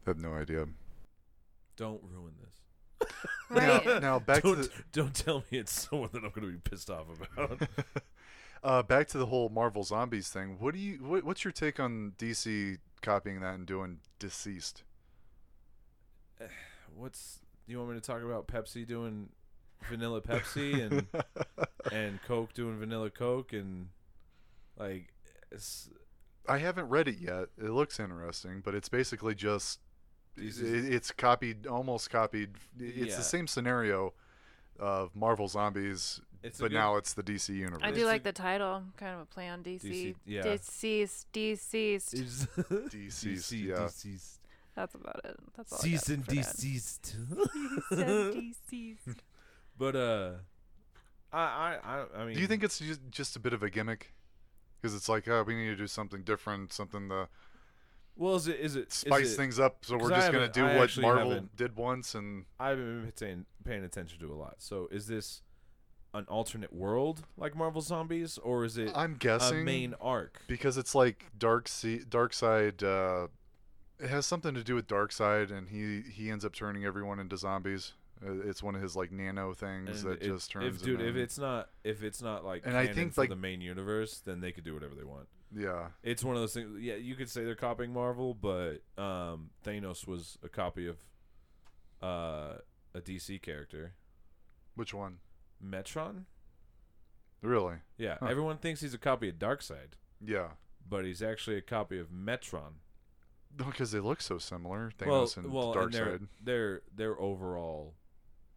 I 0.05 0.09
have 0.09 0.19
no 0.19 0.33
idea. 0.33 0.65
Don't 1.77 2.01
ruin 2.03 2.33
this. 2.43 3.09
Right. 3.49 3.85
Now, 3.85 3.99
now 3.99 4.19
back 4.19 4.43
don't, 4.43 4.61
the 4.61 4.69
don't 4.93 5.13
tell 5.13 5.43
me 5.51 5.57
it's 5.57 5.73
someone 5.89 6.07
that 6.13 6.23
I'm 6.23 6.29
going 6.31 6.47
to 6.47 6.53
be 6.53 6.57
pissed 6.69 6.89
off 6.89 7.07
about. 7.35 7.61
uh, 8.63 8.83
back 8.83 9.07
to 9.09 9.17
the 9.17 9.25
whole 9.27 9.49
Marvel 9.49 9.83
Zombies 9.83 10.29
thing. 10.29 10.57
What 10.59 10.73
do 10.73 10.79
you 10.79 10.97
what, 10.97 11.23
what's 11.23 11.43
your 11.43 11.51
take 11.51 11.79
on 11.79 12.13
DC 12.17 12.77
copying 13.01 13.39
that 13.41 13.55
and 13.55 13.65
doing 13.65 13.99
Deceased? 14.19 14.83
What's 16.95 17.39
you 17.67 17.77
want 17.77 17.91
me 17.91 17.95
to 17.95 18.01
talk 18.01 18.21
about? 18.21 18.47
Pepsi 18.47 18.85
doing 18.85 19.29
vanilla 19.89 20.21
Pepsi 20.21 20.85
and 20.91 21.07
and 21.91 22.21
Coke 22.23 22.53
doing 22.53 22.77
vanilla 22.77 23.09
Coke 23.09 23.53
and 23.53 23.87
like 24.77 25.13
I 26.47 26.57
haven't 26.57 26.89
read 26.89 27.07
it 27.07 27.17
yet. 27.19 27.47
It 27.57 27.69
looks 27.71 27.99
interesting, 27.99 28.61
but 28.63 28.75
it's 28.75 28.89
basically 28.89 29.35
just 29.35 29.79
it, 30.37 30.53
it's 30.93 31.11
copied, 31.11 31.67
almost 31.67 32.09
copied. 32.09 32.51
It's 32.79 32.97
Yeah. 33.11 33.15
the 33.15 33.23
same 33.23 33.47
scenario 33.47 34.13
of 34.79 35.15
Marvel 35.15 35.47
Zombies, 35.47 36.21
it's 36.43 36.59
but 36.59 36.69
good- 36.71 36.77
now 36.77 36.95
it's 36.97 37.13
the 37.13 37.23
DC 37.23 37.49
universe. 37.55 37.79
I 37.83 37.89
It's 37.89 37.97
do 37.97 38.05
a- 38.05 38.07
like 38.07 38.23
the 38.23 38.31
title, 38.31 38.83
kind 38.97 39.13
of 39.15 39.21
a 39.21 39.25
play 39.25 39.47
on 39.49 39.63
DC. 39.63 39.81
DC 39.83 40.15
yeah. 40.25 40.41
Deceased, 40.43 41.27
deceased. 41.31 42.11
Deceased, 42.91 43.25
DC, 43.25 43.67
yeah. 43.67 43.83
deceased. 43.85 44.39
That's 44.75 44.95
about 44.95 45.21
it. 45.25 45.37
That's 45.55 45.71
all. 45.73 45.79
Cease 45.79 46.09
I 46.09 46.13
and 46.13 46.25
got 46.25 46.35
for 46.35 46.41
that. 46.41 46.51
deceased. 46.55 47.15
Said 47.89 48.33
deceased. 48.33 49.23
but 49.77 49.95
uh, 49.95 50.31
I 51.33 51.39
I 51.39 51.77
I, 51.83 52.05
I 52.21 52.25
mean, 52.25 52.35
Do 52.35 52.41
you 52.41 52.47
think 52.47 52.63
it's 52.63 52.79
just, 52.79 53.01
just 53.09 53.35
a 53.35 53.39
bit 53.39 53.53
of 53.53 53.63
a 53.63 53.69
gimmick? 53.69 54.13
Because 54.81 54.95
it's 54.95 55.07
like, 55.09 55.27
oh, 55.27 55.43
we 55.43 55.55
need 55.55 55.67
to 55.67 55.75
do 55.75 55.87
something 55.87 56.23
different, 56.23 56.73
something 56.73 57.09
to 57.09 57.27
Well, 58.15 58.35
is 58.35 58.47
it 58.47 58.59
is 58.59 58.75
it 58.75 58.91
spice 58.91 59.33
it- 59.33 59.35
things 59.35 59.59
up. 59.59 59.83
So 59.85 59.97
we're 59.97 60.09
just 60.09 60.31
gonna 60.31 60.47
do 60.47 60.65
I 60.65 60.77
what 60.77 60.97
Marvel 60.97 61.47
did 61.55 61.75
once, 61.75 62.15
and 62.15 62.45
I 62.59 62.69
haven't 62.69 63.01
been 63.03 63.11
paying, 63.11 63.45
paying 63.63 63.83
attention 63.83 64.19
to 64.19 64.33
a 64.33 64.35
lot. 64.35 64.55
So 64.59 64.87
is 64.91 65.07
this 65.07 65.41
an 66.13 66.25
alternate 66.27 66.73
world 66.73 67.23
like 67.37 67.55
Marvel 67.55 67.81
Zombies, 67.81 68.37
or 68.37 68.65
is 68.65 68.77
it 68.77 68.91
I'm 68.95 69.15
guessing 69.15 69.61
a 69.61 69.63
main 69.63 69.95
arc? 70.01 70.41
because 70.47 70.77
it's 70.77 70.93
like 70.93 71.25
Dark 71.37 71.67
Sea, 71.67 71.99
Darkseid. 72.07 72.83
Uh, 72.83 73.27
it 73.99 74.09
has 74.09 74.25
something 74.25 74.53
to 74.55 74.63
do 74.63 74.75
with 74.75 74.87
Darkseid, 74.87 75.51
and 75.51 75.69
he 75.69 76.01
he 76.11 76.29
ends 76.31 76.43
up 76.43 76.53
turning 76.53 76.83
everyone 76.85 77.19
into 77.19 77.37
zombies. 77.37 77.93
Uh, 78.25 78.33
It's 78.47 78.61
one 78.61 78.75
of 78.75 78.81
his 78.81 78.95
like 78.95 79.11
nano 79.11 79.53
things 79.53 80.03
And 80.03 80.11
that 80.13 80.21
just 80.21 80.51
turns. 80.51 80.75
If 80.75 80.83
dude, 80.83 81.01
if 81.01 81.15
it's 81.15 81.37
not 81.37 81.69
if 81.83 82.03
it's 82.03 82.21
not 82.21 82.43
like 82.45 82.63
And 82.65 82.75
I 82.77 82.87
think, 82.87 83.13
for 83.13 83.21
like- 83.21 83.29
the 83.29 83.35
main 83.35 83.61
universe, 83.61 84.19
then 84.19 84.41
they 84.41 84.51
could 84.51 84.63
do 84.63 84.73
whatever 84.73 84.93
they 84.95 85.03
want. 85.03 85.27
yeah, 85.55 85.87
It's 86.03 86.23
one 86.23 86.35
of 86.35 86.41
those 86.41 86.53
things. 86.53 86.79
Yeah, 86.79 86.95
you 86.95 87.15
could 87.15 87.29
say 87.29 87.43
they're 87.45 87.55
copying 87.55 87.93
Marvel, 87.93 88.33
but 88.33 88.81
um, 88.97 89.49
Thanos 89.65 90.05
was 90.07 90.37
a 90.43 90.49
copy 90.49 90.87
of 90.87 90.97
uh, 92.01 92.57
a 92.93 93.01
DC 93.01 93.41
character, 93.41 93.93
which 94.75 94.93
one? 94.93 95.17
Metron. 95.63 96.25
Really? 97.41 97.77
Yeah, 97.97 98.17
Huh. 98.19 98.27
everyone 98.27 98.57
thinks 98.57 98.81
he's 98.81 98.93
a 98.93 98.97
copy 98.99 99.29
of 99.29 99.35
Darkseid, 99.35 99.93
Yeah. 100.19 100.51
but 100.87 101.05
he's 101.05 101.21
actually 101.23 101.57
a 101.57 101.61
copy 101.61 101.97
of 101.99 102.09
Metron. 102.09 102.75
Because 103.55 103.91
they 103.91 103.99
look 103.99 104.21
so 104.21 104.37
similar, 104.37 104.91
well, 105.05 105.25
Thanos 105.25 105.37
and 105.37 105.51
well, 105.51 105.73
Dark 105.73 105.85
and 105.85 105.93
their, 105.93 106.11
Side. 106.19 106.27
their 106.41 106.81
their 106.95 107.19
overall 107.19 107.95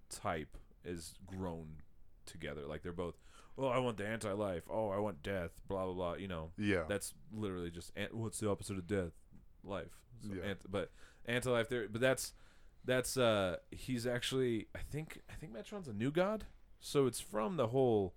type 0.08 0.56
is 0.84 1.14
grown 1.26 1.82
together. 2.26 2.66
Like 2.66 2.82
they're 2.82 2.92
both. 2.92 3.16
Oh, 3.58 3.66
I 3.66 3.78
want 3.78 3.96
the 3.96 4.06
anti-life. 4.06 4.62
Oh, 4.70 4.90
I 4.90 4.98
want 4.98 5.22
death. 5.22 5.60
Blah 5.66 5.86
blah 5.86 5.94
blah. 5.94 6.14
You 6.14 6.28
know, 6.28 6.52
Yeah. 6.56 6.84
that's 6.88 7.12
literally 7.32 7.70
just 7.72 7.90
an- 7.96 8.16
what's 8.16 8.38
the 8.38 8.48
opposite 8.48 8.78
of 8.78 8.86
death? 8.86 9.12
Life. 9.64 10.00
So 10.22 10.34
Yeah. 10.34 10.42
ant- 10.44 10.70
but 10.70 10.92
anti-life 11.24 11.68
there. 11.68 11.88
But 11.88 12.00
that's 12.00 12.32
that's 12.84 13.16
uh 13.16 13.56
he's 13.72 14.06
actually 14.06 14.68
I 14.76 14.80
think 14.80 15.22
I 15.28 15.32
think 15.34 15.52
Metron's 15.52 15.88
a 15.88 15.92
new 15.92 16.12
god. 16.12 16.46
So 16.86 17.06
it's 17.06 17.18
from 17.18 17.56
the 17.56 17.68
whole 17.68 18.12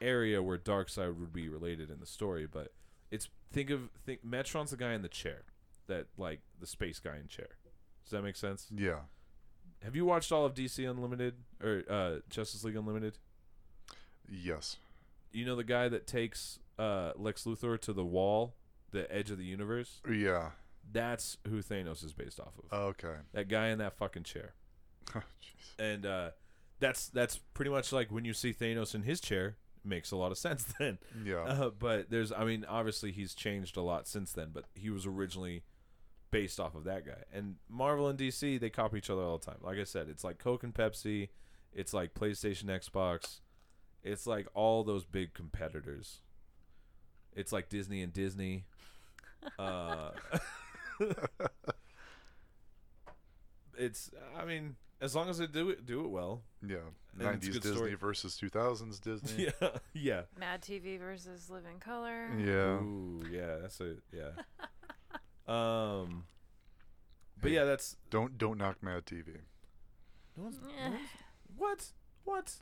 area 0.00 0.40
where 0.40 0.56
Darkseid 0.56 1.18
would 1.18 1.32
be 1.32 1.48
related 1.48 1.90
in 1.90 1.98
the 1.98 2.06
story. 2.06 2.46
But 2.46 2.72
it's 3.10 3.28
think 3.52 3.70
of 3.70 3.90
think 4.06 4.24
Metron's 4.24 4.70
the 4.70 4.76
guy 4.76 4.92
in 4.92 5.02
the 5.02 5.08
chair 5.08 5.42
that 5.88 6.06
like 6.16 6.40
the 6.60 6.66
space 6.66 7.00
guy 7.00 7.16
in 7.16 7.26
chair. 7.26 7.48
Does 8.04 8.12
that 8.12 8.22
make 8.22 8.36
sense? 8.36 8.68
yeah. 8.74 9.00
Have 9.82 9.96
you 9.96 10.04
watched 10.04 10.30
all 10.30 10.44
of 10.46 10.54
DC 10.54 10.88
Unlimited 10.88 11.34
or 11.60 11.82
uh, 11.90 12.14
Justice 12.30 12.62
League 12.62 12.76
Unlimited? 12.76 13.18
Yes. 14.30 14.76
You 15.32 15.44
know 15.44 15.56
the 15.56 15.64
guy 15.64 15.88
that 15.88 16.06
takes 16.06 16.60
uh, 16.78 17.12
Lex 17.16 17.42
Luthor 17.42 17.80
to 17.80 17.92
the 17.92 18.04
wall, 18.04 18.54
the 18.92 19.12
edge 19.12 19.32
of 19.32 19.38
the 19.38 19.44
universe. 19.44 20.00
Yeah. 20.08 20.50
That's 20.92 21.36
who 21.48 21.62
Thanos 21.62 22.04
is 22.04 22.12
based 22.12 22.38
off 22.38 22.52
of. 22.70 22.78
Okay. 22.90 23.14
that 23.32 23.48
guy 23.48 23.68
in 23.68 23.78
that 23.78 23.94
fucking 23.94 24.22
chair. 24.22 24.54
Jeez. 25.12 25.22
And 25.80 26.06
uh, 26.06 26.30
that's 26.82 27.08
that's 27.08 27.38
pretty 27.54 27.70
much 27.70 27.92
like 27.92 28.10
when 28.10 28.24
you 28.24 28.34
see 28.34 28.52
Thanos 28.52 28.94
in 28.94 29.02
his 29.04 29.20
chair, 29.20 29.56
makes 29.84 30.10
a 30.10 30.16
lot 30.16 30.32
of 30.32 30.38
sense 30.46 30.64
then. 30.78 30.98
yeah. 31.24 31.42
Uh, 31.42 31.70
but 31.70 32.10
there's, 32.10 32.32
I 32.32 32.44
mean, 32.44 32.66
obviously 32.68 33.12
he's 33.12 33.34
changed 33.34 33.76
a 33.76 33.82
lot 33.82 34.06
since 34.06 34.32
then, 34.32 34.48
but 34.52 34.64
he 34.74 34.90
was 34.90 35.06
originally 35.06 35.62
based 36.30 36.58
off 36.58 36.74
of 36.74 36.84
that 36.84 37.06
guy. 37.06 37.22
And 37.32 37.56
Marvel 37.68 38.08
and 38.08 38.18
DC, 38.18 38.60
they 38.60 38.70
copy 38.70 38.98
each 38.98 39.10
other 39.10 39.22
all 39.22 39.38
the 39.38 39.46
time. 39.46 39.58
Like 39.62 39.78
I 39.78 39.84
said, 39.84 40.08
it's 40.08 40.24
like 40.24 40.38
Coke 40.38 40.64
and 40.64 40.74
Pepsi, 40.74 41.28
it's 41.72 41.94
like 41.94 42.14
PlayStation, 42.14 42.64
Xbox, 42.64 43.40
it's 44.02 44.26
like 44.26 44.48
all 44.54 44.82
those 44.82 45.04
big 45.04 45.34
competitors. 45.34 46.20
It's 47.34 47.52
like 47.52 47.68
Disney 47.68 48.02
and 48.02 48.12
Disney. 48.12 48.64
Uh, 49.58 50.10
it's, 53.78 54.10
I 54.36 54.44
mean, 54.44 54.76
as 55.02 55.14
long 55.14 55.28
as 55.28 55.36
they 55.38 55.46
do 55.46 55.68
it, 55.68 55.84
do 55.84 56.04
it 56.04 56.08
well. 56.08 56.42
yeah. 56.66 56.76
and 57.18 57.34
it's 57.36 57.46
a 57.46 57.50
90s 57.50 57.54
Disney 57.62 57.76
story. 57.76 57.94
versus 57.94 58.38
2000s 58.42 59.00
Disney. 59.00 59.48
Yeah, 59.60 59.68
yeah. 59.92 60.22
Mad 60.38 60.62
TV 60.62 60.98
versus 60.98 61.50
Living 61.50 61.78
Color. 61.80 62.30
Yeah. 62.38 62.80
Ooh, 62.80 63.22
yeah, 63.30 63.56
that's 63.60 63.80
a 63.80 63.96
yeah. 64.12 64.30
um, 65.48 66.24
but 67.40 67.50
yeah, 67.50 67.64
that's 67.64 67.96
Don't 68.10 68.38
don't 68.38 68.56
knock 68.56 68.82
Mad 68.82 69.04
TV. 69.04 69.36
no 70.36 70.44
one's, 70.44 70.58
no 70.62 70.68
Eh. 70.78 70.88
one's- 70.88 71.00
what 71.58 71.84
what. 72.24 72.54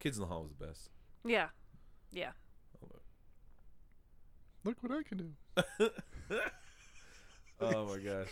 Kids 0.00 0.16
in 0.16 0.22
the 0.22 0.28
Hall 0.28 0.42
was 0.44 0.52
the 0.58 0.64
best. 0.66 0.90
Yeah. 1.24 1.48
Yeah. 2.12 2.30
Look 4.64 4.76
what 4.82 4.92
I 4.92 5.02
can 5.02 5.18
do. 5.18 5.90
Oh 7.60 7.86
my 7.86 7.98
gosh. 7.98 8.28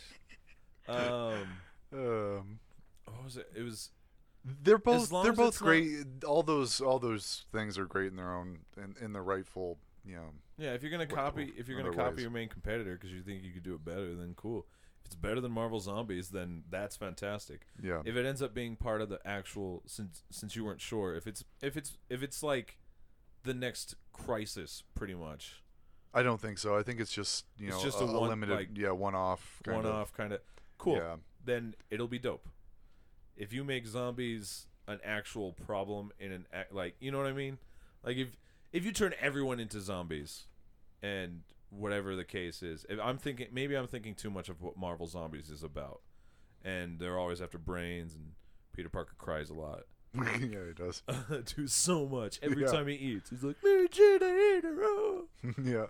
Um, 0.86 1.48
Um, 1.92 2.58
what 3.06 3.24
was 3.24 3.36
it? 3.36 3.48
It 3.56 3.62
was 3.62 3.90
they're 4.44 4.78
both 4.78 5.10
they're 5.10 5.32
both 5.32 5.54
it's 5.54 5.60
not- 5.60 5.66
great. 5.66 6.24
All 6.24 6.42
those 6.42 6.80
all 6.80 6.98
those 6.98 7.44
things 7.52 7.78
are 7.78 7.86
great 7.86 8.10
in 8.10 8.16
their 8.16 8.32
own 8.34 8.60
in, 8.76 8.94
in 9.04 9.12
the 9.12 9.20
rightful 9.22 9.78
you 10.04 10.14
know. 10.16 10.30
yeah. 10.58 10.72
If 10.72 10.82
you're 10.82 10.90
gonna 10.92 11.06
copy, 11.06 11.52
if 11.56 11.66
you're 11.68 11.76
gonna 11.76 11.90
other 11.90 11.96
copy 11.98 12.14
ways. 12.16 12.22
your 12.22 12.30
main 12.30 12.48
competitor 12.48 12.94
because 12.94 13.10
you 13.12 13.22
think 13.22 13.42
you 13.42 13.52
could 13.52 13.64
do 13.64 13.74
it 13.74 13.84
better, 13.84 14.14
then 14.14 14.34
cool. 14.36 14.66
If 15.00 15.06
it's 15.06 15.14
better 15.16 15.40
than 15.40 15.50
Marvel 15.52 15.78
Zombies, 15.80 16.28
then 16.30 16.62
that's 16.70 16.96
fantastic. 16.96 17.66
Yeah. 17.82 18.02
if 18.04 18.14
it 18.16 18.24
ends 18.26 18.40
up 18.42 18.54
being 18.54 18.76
part 18.76 19.00
of 19.00 19.08
the 19.08 19.18
actual 19.24 19.82
since 19.86 20.22
since 20.30 20.54
you 20.54 20.64
weren't 20.64 20.80
sure 20.80 21.14
if 21.16 21.26
it's 21.26 21.42
if 21.60 21.76
it's 21.76 21.96
if 22.08 22.22
it's 22.22 22.42
like 22.42 22.78
the 23.42 23.54
next 23.54 23.94
crisis 24.12 24.82
pretty 24.94 25.14
much 25.14 25.62
I 26.14 26.22
don't 26.22 26.40
think 26.40 26.58
so. 26.58 26.76
I 26.76 26.82
think 26.82 27.00
it's 27.00 27.12
just 27.12 27.46
you 27.58 27.68
It's 27.68 27.76
know 27.78 27.82
just 27.82 28.00
a, 28.00 28.04
a 28.04 28.20
one- 28.20 28.28
limited 28.30 28.54
like, 28.54 28.68
yeah 28.76 28.90
one 28.92 29.14
off 29.16 29.60
kind 29.64 29.76
one 29.78 29.86
of 29.86 29.92
off 29.94 30.12
kind 30.12 30.32
of 30.32 30.40
cool 30.78 30.96
Yeah. 30.96 31.16
then 31.44 31.74
it'll 31.90 32.08
be 32.08 32.18
dope 32.20 32.48
if 33.36 33.52
you 33.52 33.62
make 33.64 33.86
zombies 33.86 34.66
an 34.88 34.98
actual 35.04 35.52
problem 35.52 36.10
in 36.20 36.32
an 36.32 36.46
ac- 36.52 36.68
like 36.72 36.94
you 37.00 37.10
know 37.10 37.18
what 37.18 37.26
i 37.26 37.32
mean 37.32 37.58
like 38.04 38.16
if 38.16 38.28
if 38.72 38.84
you 38.84 38.92
turn 38.92 39.12
everyone 39.20 39.58
into 39.60 39.80
zombies 39.80 40.44
and 41.02 41.42
whatever 41.70 42.14
the 42.14 42.24
case 42.24 42.62
is 42.62 42.86
if 42.88 42.98
i'm 43.02 43.18
thinking 43.18 43.46
maybe 43.52 43.74
i'm 43.76 43.86
thinking 43.88 44.14
too 44.14 44.30
much 44.30 44.48
of 44.48 44.62
what 44.62 44.76
marvel 44.76 45.06
zombies 45.06 45.50
is 45.50 45.62
about 45.62 46.00
and 46.64 46.98
they're 47.00 47.18
always 47.18 47.40
after 47.42 47.58
brains 47.58 48.14
and 48.14 48.32
peter 48.72 48.88
parker 48.88 49.14
cries 49.18 49.50
a 49.50 49.54
lot 49.54 49.80
yeah, 50.16 50.60
he 50.68 50.72
does. 50.74 51.02
do 51.56 51.66
so 51.66 52.06
much 52.06 52.38
every 52.42 52.62
Yeah. 52.62 52.68
time 52.72 52.86
he 52.86 52.94
eats. 52.94 53.28
He's 53.28 53.42
like, 53.42 53.56
Mary 53.62 53.86
Jane, 53.90 54.18
I 54.22 54.54
ate 54.56 54.64
her. 54.64 54.76
oh." 54.80 55.28
yeah. 55.62 55.86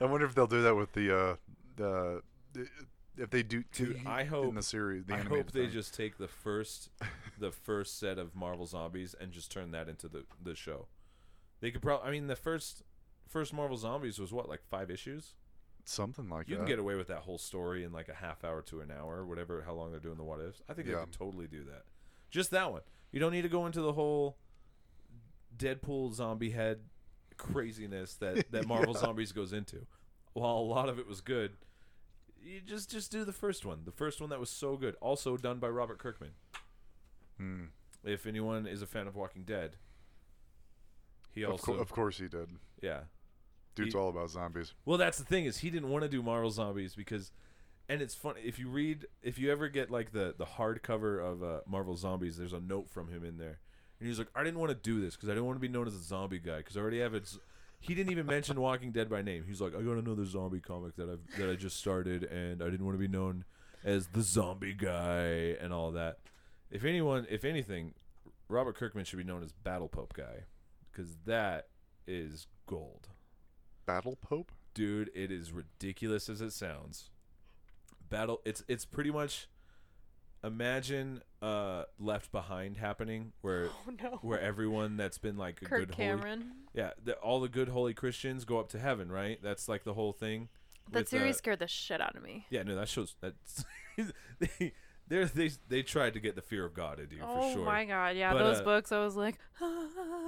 I 0.00 0.04
wonder 0.06 0.26
if 0.26 0.34
they'll 0.34 0.48
do 0.48 0.62
that 0.62 0.74
with 0.74 0.92
the 0.92 1.16
uh 1.16 1.36
the 1.76 2.22
if 3.18 3.30
they 3.30 3.42
do 3.42 3.64
Dude, 3.72 4.00
I 4.06 4.22
in 4.22 4.26
hope- 4.28 4.54
the 4.54 4.62
series. 4.62 5.04
The 5.04 5.14
I 5.14 5.18
hope 5.20 5.52
they 5.52 5.62
thing. 5.64 5.70
just 5.72 5.94
take 5.94 6.18
the 6.18 6.28
first, 6.28 6.90
the 7.38 7.50
first 7.52 7.98
set 7.98 8.18
of 8.18 8.34
Marvel 8.34 8.66
zombies 8.66 9.14
and 9.20 9.32
just 9.32 9.50
turn 9.50 9.70
that 9.72 9.88
into 9.88 10.08
the 10.08 10.24
the 10.42 10.54
show. 10.54 10.86
They 11.60 11.70
could 11.70 11.82
probably. 11.82 12.08
I 12.08 12.10
mean, 12.12 12.26
the 12.28 12.36
first 12.36 12.82
first 13.28 13.52
Marvel 13.52 13.76
zombies 13.76 14.18
was 14.18 14.32
what 14.32 14.48
like 14.48 14.62
five 14.70 14.90
issues. 14.90 15.34
something 15.84 16.28
like 16.28 16.48
You 16.48 16.54
that. 16.56 16.60
You 16.62 16.66
can 16.66 16.68
get 16.68 16.78
away 16.78 16.94
with 16.94 17.08
that 17.08 17.18
whole 17.20 17.38
story 17.38 17.82
in 17.84 17.92
like 17.92 18.08
a 18.08 18.14
half 18.14 18.44
hour 18.44 18.62
to 18.62 18.80
an 18.80 18.90
hour, 18.90 19.24
whatever, 19.26 19.62
how 19.66 19.72
long 19.74 19.90
they're 19.90 20.00
doing 20.00 20.16
the 20.18 20.22
what 20.24 20.40
ifs. 20.40 20.62
I 20.68 20.72
think 20.74 20.86
they 20.88 20.94
could 20.94 21.12
totally 21.12 21.46
do 21.46 21.64
that. 21.64 21.82
Just 22.30 22.50
that 22.52 22.70
one. 22.72 22.82
You 23.10 23.20
don't 23.20 23.32
need 23.32 23.42
to 23.42 23.48
go 23.48 23.66
into 23.66 23.80
the 23.80 23.92
whole 23.94 24.36
Deadpool 25.56 26.14
zombie 26.14 26.50
head 26.50 26.80
craziness 27.36 28.14
that 28.16 28.50
that 28.52 28.66
Marvel 28.68 28.94
Yeah. 28.94 29.00
Zombies 29.00 29.32
goes 29.32 29.52
into. 29.52 29.86
While 30.34 30.56
a 30.58 30.60
lot 30.68 30.88
of 30.88 30.98
it 30.98 31.06
was 31.08 31.20
good, 31.20 31.52
you 32.42 32.60
just 32.60 32.90
just 32.90 33.10
do 33.12 33.24
the 33.24 33.32
first 33.32 33.64
one. 33.66 33.80
The 33.84 33.92
first 33.92 34.20
one 34.20 34.30
that 34.30 34.40
was 34.40 34.50
so 34.50 34.76
good. 34.76 34.94
Also 35.00 35.36
done 35.36 35.58
by 35.58 35.68
Robert 35.68 35.98
Kirkman. 35.98 36.30
Hmm. 37.38 37.64
If 38.04 38.26
anyone 38.26 38.66
is 38.66 38.82
a 38.82 38.86
fan 38.86 39.06
of 39.06 39.16
Walking 39.16 39.42
Dead, 39.44 39.76
he 41.34 41.42
Of, 41.44 41.52
also 41.52 41.74
of 41.74 41.90
course 41.90 42.18
he 42.18 42.28
did. 42.28 42.50
yeah. 42.82 43.02
Dude's 43.74 43.92
He- 43.94 43.98
all 43.98 44.08
about 44.08 44.30
zombies. 44.30 44.74
Well, 44.84 44.98
that's 44.98 45.18
the 45.18 45.24
thing 45.24 45.44
is 45.44 45.58
he 45.58 45.70
didn't 45.70 45.88
want 45.90 46.02
to 46.02 46.08
do 46.08 46.22
Marvel 46.22 46.50
Zombies 46.50 46.94
because, 46.96 47.30
and 47.88 48.02
it's 48.02 48.14
funny 48.14 48.40
if 48.42 48.58
you 48.58 48.68
read 48.68 49.06
if 49.22 49.38
you 49.38 49.52
ever 49.52 49.68
get 49.68 49.90
like 49.90 50.10
the 50.12 50.34
the 50.36 50.46
hardcover 50.46 51.22
of 51.24 51.42
uh, 51.42 51.60
Marvel 51.66 51.96
Zombies, 51.96 52.36
there's 52.36 52.52
a 52.52 52.60
note 52.60 52.90
from 52.90 53.08
him 53.08 53.24
in 53.24 53.36
there, 53.36 53.60
and 54.00 54.08
he's 54.08 54.18
like, 54.18 54.28
I 54.34 54.42
didn't 54.42 54.58
want 54.58 54.70
to 54.70 54.74
do 54.74 55.00
this 55.00 55.14
because 55.14 55.28
I 55.28 55.32
didn't 55.32 55.46
want 55.46 55.56
to 55.56 55.60
be 55.60 55.68
known 55.68 55.86
as 55.86 55.94
a 55.94 56.02
zombie 56.02 56.40
guy 56.40 56.58
because 56.58 56.76
I 56.76 56.80
already 56.80 56.98
have 57.00 57.14
it. 57.14 57.32
He 57.80 57.94
didn't 57.94 58.10
even 58.12 58.26
mention 58.26 58.60
Walking 58.60 58.92
Dead 58.92 59.08
by 59.08 59.22
name. 59.22 59.44
He's 59.46 59.60
like, 59.60 59.74
I 59.74 59.82
got 59.82 59.92
another 59.92 60.24
zombie 60.24 60.60
comic 60.60 60.96
that 60.96 61.08
I've 61.08 61.38
that 61.38 61.50
I 61.50 61.54
just 61.54 61.76
started, 61.76 62.24
and 62.24 62.62
I 62.62 62.66
didn't 62.66 62.84
want 62.84 62.96
to 62.96 63.00
be 63.00 63.08
known 63.08 63.44
as 63.84 64.08
the 64.08 64.22
zombie 64.22 64.74
guy 64.74 65.56
and 65.60 65.72
all 65.72 65.92
that. 65.92 66.18
If 66.70 66.84
anyone, 66.84 67.26
if 67.30 67.44
anything, 67.44 67.94
Robert 68.48 68.76
Kirkman 68.76 69.04
should 69.04 69.18
be 69.18 69.24
known 69.24 69.42
as 69.42 69.52
Battle 69.52 69.88
Pope 69.88 70.12
guy 70.14 70.44
because 70.90 71.16
that 71.26 71.68
is 72.06 72.46
gold 72.66 73.08
Battle 73.86 74.16
Pope? 74.20 74.52
dude 74.78 75.10
it 75.12 75.32
is 75.32 75.50
ridiculous 75.50 76.28
as 76.28 76.40
it 76.40 76.52
sounds 76.52 77.10
battle 78.08 78.40
it's 78.44 78.62
it's 78.68 78.84
pretty 78.84 79.10
much 79.10 79.48
imagine 80.44 81.20
uh 81.42 81.82
left 81.98 82.30
behind 82.32 82.76
happening 82.76 83.32
where 83.40 83.68
Oh 83.88 83.92
no. 84.02 84.18
where 84.22 84.40
everyone 84.40 84.96
that's 84.96 85.18
been 85.18 85.36
like 85.36 85.60
a 85.62 85.64
Kirk 85.64 85.80
good 85.88 85.94
holy 85.94 86.06
Cameron. 86.08 86.52
yeah 86.74 86.90
the, 87.02 87.14
all 87.14 87.40
the 87.40 87.48
good 87.48 87.68
holy 87.68 87.92
christians 87.94 88.44
go 88.44 88.58
up 88.60 88.68
to 88.70 88.78
heaven 88.78 89.10
right 89.10 89.38
that's 89.42 89.68
like 89.68 89.82
the 89.84 89.94
whole 89.94 90.12
thing 90.12 90.48
That 90.92 91.00
with, 91.00 91.08
series 91.08 91.34
uh, 91.34 91.38
scared 91.38 91.58
the 91.58 91.66
shit 91.68 92.00
out 92.00 92.14
of 92.16 92.22
me. 92.22 92.46
yeah 92.50 92.62
no 92.62 92.76
that 92.76 92.88
shows 92.88 93.16
that's 93.20 93.64
they 94.38 94.72
they 95.08 95.50
they 95.68 95.82
tried 95.82 96.14
to 96.14 96.20
get 96.20 96.36
the 96.36 96.42
fear 96.42 96.64
of 96.64 96.72
god 96.74 97.00
into 97.00 97.16
you 97.16 97.22
oh 97.24 97.40
for 97.48 97.52
sure 97.54 97.64
my 97.64 97.84
god, 97.84 98.16
yeah, 98.16 98.32
But, 98.32 98.38
those 98.44 98.60
uh, 98.60 98.64
books. 98.64 98.92
I 98.92 99.02
was 99.02 99.16
like, 99.16 99.38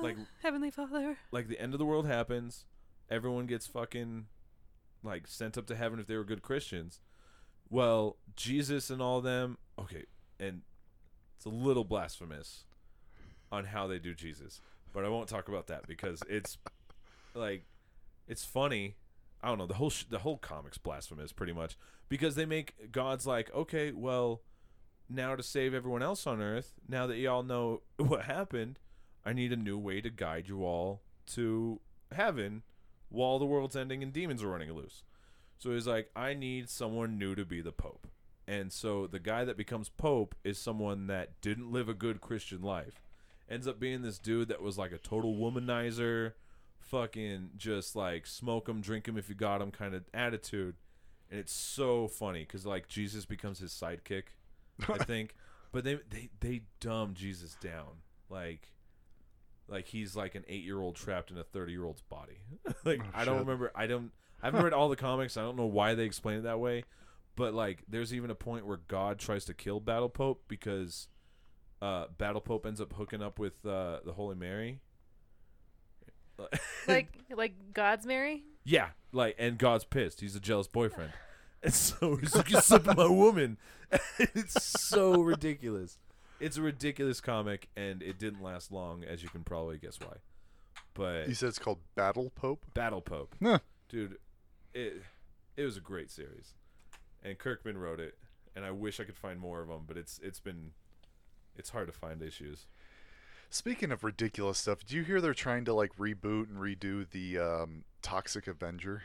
like- 0.03 0.16
Heavenly 0.43 0.70
Father. 0.70 1.19
like 1.31 1.49
the 1.49 1.61
end 1.61 1.73
of 1.74 1.78
the 1.78 1.85
world 1.85 2.07
happens, 2.07 2.65
everyone 3.11 3.47
gets 3.47 3.66
fucking 3.66 4.27
like 5.05 5.27
sent 5.28 5.57
up 5.59 5.66
to 5.66 5.77
heaven 5.77 6.01
if 6.01 6.07
they 6.07 6.16
were 6.16 6.24
good 6.24 6.43
Christians. 6.43 6.99
Well, 7.71 8.17
Jesus 8.35 8.91
and 8.91 9.01
all 9.01 9.21
them, 9.21 9.57
okay, 9.79 10.05
and 10.39 10.63
it's 11.37 11.47
a 11.47 11.51
little 11.51 11.85
blasphemous 11.85 12.65
on 13.53 13.67
how 13.67 13.87
they 13.87 13.99
do 13.99 14.13
Jesus, 14.13 14.61
but 14.93 15.05
I 15.05 15.09
won't 15.09 15.29
talk 15.29 15.49
about 15.49 15.69
that 15.69 15.87
because 15.87 16.23
it's 16.29 16.59
like 17.35 17.65
it's 18.27 18.45
funny. 18.45 18.97
I 19.43 19.49
don't 19.49 19.59
know 19.59 19.67
the 19.67 19.75
whole 19.75 19.91
sh- 19.91 20.05
the 20.11 20.19
whole 20.19 20.37
comic's 20.37 20.79
blasphemous 20.79 21.33
pretty 21.33 21.53
much 21.53 21.79
because 22.09 22.35
they 22.35 22.45
make 22.45 22.93
God's 22.93 23.27
like 23.27 23.55
okay, 23.55 23.93
well, 23.93 24.43
now 25.09 25.37
to 25.37 25.43
save 25.43 25.73
everyone 25.73 26.03
else 26.03 26.27
on 26.27 26.43
earth, 26.43 26.75
now 26.89 27.07
that 27.07 27.19
y'all 27.19 27.43
know 27.45 27.83
what 27.97 28.25
happened, 28.25 28.79
I 29.25 29.33
need 29.33 29.53
a 29.53 29.57
new 29.57 29.79
way 29.79 30.01
to 30.01 30.11
guide 30.11 30.49
you 30.49 30.65
all 30.65 31.03
to 31.29 31.81
heaven 32.13 32.63
while 33.09 33.39
the 33.39 33.47
world's 33.47 33.77
ending 33.77 34.03
and 34.03 34.13
demons 34.13 34.43
are 34.43 34.49
running 34.49 34.73
loose. 34.73 35.05
So 35.61 35.73
he's 35.73 35.87
like, 35.87 36.11
I 36.16 36.32
need 36.32 36.70
someone 36.70 37.19
new 37.19 37.35
to 37.35 37.45
be 37.45 37.61
the 37.61 37.70
Pope. 37.70 38.07
And 38.49 38.73
so 38.73 39.07
the 39.07 39.20
guy 39.20 39.45
that 39.45 39.59
becomes 39.59 39.91
Pope 39.91 40.35
is 40.43 40.59
someone 40.59 41.07
that 41.07 41.41
didn't 41.43 41.70
live 41.70 41.89
a 41.89 41.95
good 41.95 42.20
Christian 42.20 42.62
life. 42.62 43.03
Ends 43.49 43.69
up 43.69 43.78
being 43.78 44.01
this 44.03 44.19
dude 44.19 44.49
that 44.49 44.62
was 44.62 44.78
like 44.78 44.91
a 44.91 44.99
total 44.99 45.37
womanizer, 45.37 46.32
fucking 46.81 47.51
just 47.59 47.95
like 47.95 48.27
smoke 48.27 48.69
him, 48.69 48.81
drink 48.81 49.07
him 49.07 49.19
if 49.19 49.28
you 49.28 49.35
got 49.35 49.61
him 49.61 49.70
kind 49.70 49.95
of 49.95 50.05
attitude. 50.15 50.77
And 51.31 51.39
it's 51.39 51.53
so 51.53 52.09
funny 52.09 52.41
because 52.41 52.65
like 52.65 52.89
Jesus 52.89 53.27
becomes 53.27 53.59
his 53.59 53.73
sidekick, 53.73 54.24
I 54.89 54.99
think. 55.05 55.37
But 55.73 55.85
they 55.85 55.99
they 56.09 56.31
they 56.41 56.62
dumb 56.81 57.15
Jesus 57.15 57.55
down 57.61 58.01
like 58.31 58.73
like 59.69 59.87
he's 59.89 60.16
like 60.16 60.35
an 60.35 60.45
eight 60.49 60.65
year 60.65 60.81
old 60.81 60.97
trapped 60.97 61.31
in 61.31 61.37
a 61.39 61.45
thirty 61.45 61.73
year 61.73 61.85
old's 61.85 62.03
body. 62.03 62.39
like 62.85 63.01
Oh, 63.05 63.11
I 63.15 63.24
don't 63.24 63.41
remember. 63.41 63.70
I 63.74 63.87
don't. 63.87 64.11
I 64.43 64.47
haven't 64.47 64.62
read 64.65 64.73
all 64.73 64.89
the 64.89 64.97
comics. 64.97 65.37
I 65.37 65.43
don't 65.43 65.57
know 65.57 65.67
why 65.67 65.95
they 65.95 66.05
explain 66.05 66.39
it 66.39 66.43
that 66.43 66.61
way. 66.61 66.85
But 67.37 67.55
like, 67.55 67.83
there's 67.89 68.12
even 68.15 68.31
a 68.31 68.35
point 68.35 68.67
where 68.67 68.81
God 68.89 69.19
tries 69.19 69.45
to 69.47 69.55
kill 69.55 69.81
Battle 69.81 70.09
Pope 70.09 70.43
because 70.49 71.09
uh, 71.81 72.07
Battle 72.19 72.41
Pope 72.41 72.67
ends 72.67 72.81
up 72.81 72.93
hooking 72.95 73.23
up 73.23 73.39
with 73.39 73.65
uh, 73.67 74.01
the 74.05 74.12
Holy 74.12 74.37
Mary. 74.37 74.81
Like, 76.89 77.09
like 77.37 77.53
God's 77.75 78.07
Mary. 78.07 78.45
yeah, 78.65 78.89
like, 79.12 79.37
and 79.39 79.59
God's 79.59 79.85
pissed. 79.85 80.21
He's 80.21 80.35
a 80.35 80.41
jealous 80.41 80.67
boyfriend, 80.67 81.12
and 81.62 81.73
so 81.75 82.17
he's 82.17 82.35
like, 82.35 82.51
"You're 82.51 82.62
sleeping 82.62 82.89
with 82.89 82.97
my 82.97 83.07
woman." 83.07 83.59
it's 84.19 84.81
so 84.81 85.21
ridiculous. 85.21 85.99
It's 86.41 86.57
a 86.57 86.62
ridiculous 86.62 87.21
comic, 87.21 87.69
and 87.77 88.03
it 88.03 88.19
didn't 88.19 88.43
last 88.43 88.73
long, 88.73 89.05
as 89.05 89.23
you 89.23 89.29
can 89.29 89.45
probably 89.45 89.77
guess 89.77 89.99
why. 90.01 90.15
But 90.95 91.29
You 91.29 91.35
said 91.35 91.51
it's 91.51 91.59
called 91.59 91.81
Battle 91.95 92.31
Pope? 92.35 92.65
Battle 92.73 93.03
Pope, 93.03 93.35
Huh. 93.43 93.59
dude, 93.91 94.17
it 94.75 95.03
it 95.57 95.65
was 95.65 95.77
a 95.77 95.81
great 95.81 96.11
series, 96.11 96.55
and 97.23 97.39
Kirkman 97.39 97.79
wrote 97.79 98.01
it, 98.01 98.17
and 98.57 98.65
I 98.65 98.71
wish 98.71 99.01
I 99.01 99.05
could 99.05 99.17
find 99.17 99.39
more 99.39 99.61
of 99.61 99.69
them, 99.69 99.83
but 99.87 99.97
it's 99.97 100.19
it's 100.23 100.41
been 100.41 100.73
it's 101.57 101.71
hard 101.71 101.87
to 101.89 101.93
find 101.93 102.23
issues. 102.23 102.67
Speaking 103.51 103.91
of 103.91 104.05
ridiculous 104.05 104.59
stuff, 104.59 104.87
do 104.87 104.95
you 104.95 105.03
hear 105.03 105.21
they're 105.21 105.35
trying 105.35 105.65
to 105.65 105.75
like 105.75 105.97
reboot 105.97 106.49
and 106.49 106.59
redo 106.59 107.09
the 107.11 107.39
um, 107.39 107.83
Toxic 108.01 108.47
Avenger 108.47 109.03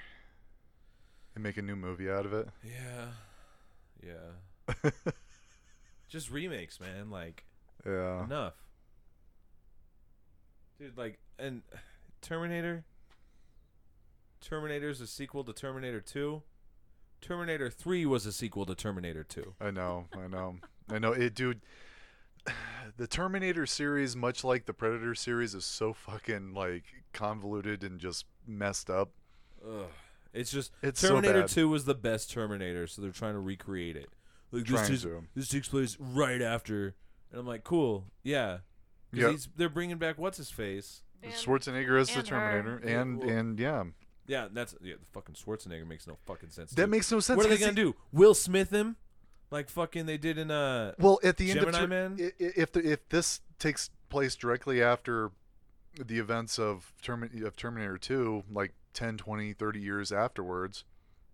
and 1.34 1.44
make 1.44 1.58
a 1.58 1.62
new 1.64 1.76
movie 1.76 2.10
out 2.10 2.26
of 2.28 2.34
it? 2.34 2.48
Yeah, 2.64 3.08
yeah, 4.06 4.92
just 6.10 6.30
remakes, 6.30 6.80
man. 6.80 7.10
Like 7.10 7.44
Yeah. 7.86 8.24
enough, 8.24 8.54
dude. 10.80 10.98
Like 10.98 11.18
and 11.40 11.62
Terminator. 12.22 12.84
Terminator's 14.42 15.02
a 15.02 15.08
sequel 15.08 15.44
to 15.44 15.54
Terminator 15.54 16.02
Two. 16.02 16.44
Terminator 17.22 17.70
Three 17.70 18.06
was 18.06 18.26
a 18.26 18.32
sequel 18.32 18.66
to 18.66 18.76
Terminator 18.76 19.24
Two. 19.24 19.56
I 19.60 19.72
know, 19.72 20.06
I 20.16 20.28
know, 20.28 20.58
I 20.90 21.00
know. 21.00 21.12
It, 21.14 21.34
dude. 21.36 21.62
The 22.98 23.08
Terminator 23.08 23.66
series, 23.66 24.16
much 24.16 24.44
like 24.44 24.68
the 24.68 24.74
Predator 24.74 25.16
series, 25.16 25.56
is 25.56 25.66
so 25.66 25.92
fucking 25.92 26.54
like 26.54 26.84
convoluted 27.14 27.84
and 27.84 28.00
just 28.00 28.26
messed 28.46 28.92
up. 28.92 29.10
Ugh. 29.68 29.88
It's 30.32 30.52
just 30.52 30.72
It's 30.84 31.02
Terminator 31.02 31.42
bad. 31.42 31.50
Two 31.50 31.68
was 31.68 31.86
the 31.86 31.96
best 31.96 32.30
Terminator, 32.32 32.86
so 32.86 33.02
they're 33.02 33.10
trying 33.12 33.34
to 33.34 33.40
recreate 33.40 33.96
it. 33.98 34.10
Like 34.52 34.66
this 34.68 34.80
Trying 34.82 34.94
is, 34.94 35.02
to. 35.02 35.24
this 35.34 35.48
takes 35.50 35.68
place 35.68 35.98
right 36.00 36.42
after, 36.42 36.94
and 37.32 37.40
I'm 37.40 37.48
like, 37.48 37.64
cool, 37.64 38.06
yeah. 38.22 38.60
'Cause 39.12 39.20
Yep. 39.22 39.30
he's- 39.32 39.50
they're 39.58 39.68
bringing 39.70 39.98
back 39.98 40.20
what's 40.20 40.38
his 40.38 40.52
face. 40.52 41.02
And- 41.24 41.34
Schwarzenegger 41.34 42.00
as 42.00 42.10
the 42.10 42.20
and 42.20 42.28
her. 42.28 42.36
Terminator, 42.62 42.78
and 42.88 43.24
and 43.24 43.60
yeah, 43.60 43.84
Yeah, 44.28 44.48
that's 44.52 44.76
yeah. 44.82 44.96
The 45.00 45.06
fucking 45.14 45.36
Schwarzenegger 45.36 45.88
makes 45.88 46.08
no 46.08 46.18
fucking 46.26 46.50
sense. 46.50 46.72
that 46.72 46.86
too. 46.86 46.92
makes 46.92 47.12
no 47.12 47.20
sense. 47.20 47.38
What 47.38 47.46
are 47.46 47.50
they 47.50 47.58
gonna 47.58 47.72
he- 47.72 47.76
do? 47.76 47.96
Will 48.12 48.34
Smith 48.34 48.72
him, 48.72 48.96
like 49.52 49.70
fucking 49.70 50.06
they 50.06 50.18
did 50.18 50.38
in 50.38 50.52
uh. 50.52 50.94
Well, 51.00 51.20
at 51.24 51.38
the 51.38 51.52
end 51.52 51.60
Gemini 51.60 51.84
of 51.84 51.90
Man? 51.90 52.18
if 52.40 52.72
the, 52.72 52.92
if 52.92 53.08
this 53.10 53.42
takes 53.60 53.90
place 54.10 54.36
directly 54.36 54.82
after 54.82 55.32
the 55.98 56.20
events 56.20 56.60
of, 56.60 56.92
of 57.08 57.56
Terminator 57.56 57.98
2, 57.98 58.44
like 58.52 58.74
10, 58.94 59.18
20, 59.18 59.54
30 59.54 59.80
years 59.80 60.12
afterwards, 60.12 60.84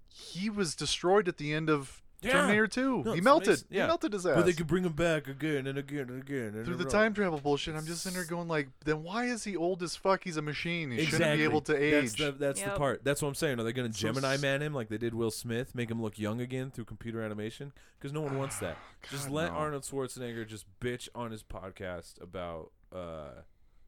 he 0.07 0.49
was 0.49 0.75
destroyed 0.75 1.27
at 1.27 1.37
the 1.37 1.53
end 1.53 1.69
of 1.69 2.01
Yeah. 2.21 2.33
Terminator 2.33 2.67
2. 2.67 3.03
No, 3.03 3.11
he 3.11 3.17
it's 3.17 3.23
melted. 3.23 3.47
amazing. 3.47 3.67
He 3.71 3.77
melted 3.79 4.13
his 4.13 4.25
ass. 4.27 4.35
But 4.35 4.45
they 4.45 4.53
could 4.53 4.67
bring 4.67 4.83
him 4.83 4.93
back 4.93 5.27
again 5.27 5.65
and 5.65 5.77
again 5.77 6.09
and 6.09 6.21
again 6.21 6.53
and 6.53 6.65
through 6.65 6.75
the 6.75 6.85
row. 6.85 6.89
time 6.91 7.13
travel 7.15 7.39
bullshit. 7.39 7.75
I'm 7.75 7.85
just 7.85 8.03
sitting 8.03 8.15
there 8.15 8.25
going 8.25 8.47
like, 8.47 8.67
then 8.85 9.01
why 9.01 9.25
is 9.25 9.43
he 9.43 9.57
old 9.57 9.81
as 9.81 9.95
fuck? 9.95 10.23
He's 10.23 10.37
a 10.37 10.41
machine. 10.41 10.91
He 10.91 10.97
exactly. 10.97 11.17
shouldn't 11.17 11.37
be 11.39 11.43
able 11.43 11.61
to 11.61 11.75
age. 11.75 11.91
That's 11.91 12.13
the 12.13 12.31
that's 12.33 12.61
the 12.61 12.69
part. 12.71 13.03
That's 13.03 13.21
what 13.23 13.29
I'm 13.29 13.35
saying. 13.35 13.59
Are 13.59 13.63
they 13.63 13.73
going 13.73 13.91
to 13.91 13.97
So 13.97 14.07
Gemini 14.07 14.37
man 14.37 14.61
him 14.61 14.73
like 14.73 14.89
they 14.89 14.99
did 14.99 15.15
Will 15.15 15.31
Smith, 15.31 15.73
make 15.73 15.89
him 15.89 16.01
look 16.01 16.19
young 16.19 16.41
again 16.41 16.69
through 16.69 16.85
computer 16.85 17.23
animation? 17.23 17.73
Because 17.97 18.13
no 18.13 18.21
one 18.21 18.37
wants 18.37 18.59
that. 18.59 18.77
just 19.09 19.29
let 19.29 19.51
no. 19.51 19.57
Arnold 19.57 19.83
Schwarzenegger 19.83 20.47
just 20.47 20.65
bitch 20.79 21.09
on 21.15 21.31
his 21.31 21.41
podcast 21.41 22.21
about 22.21 22.71
uh, 22.95 23.41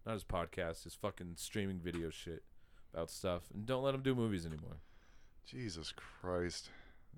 not 0.07 0.13
his 0.13 0.23
podcast, 0.23 0.85
his 0.85 0.95
fucking 0.95 1.33
streaming 1.35 1.79
video 1.79 2.09
shit 2.09 2.43
about 2.93 3.11
stuff, 3.11 3.43
and 3.53 3.67
don't 3.67 3.83
let 3.83 3.93
him 3.93 4.01
do 4.01 4.15
movies 4.15 4.45
anymore. 4.45 4.77
Jesus 5.45 5.93
Christ. 6.21 6.69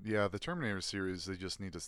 Yeah, 0.03 0.27
the 0.27 0.39
Terminator 0.39 0.81
series, 0.81 1.25
they 1.25 1.35
just 1.35 1.59
need 1.59 1.73
to 1.73 1.81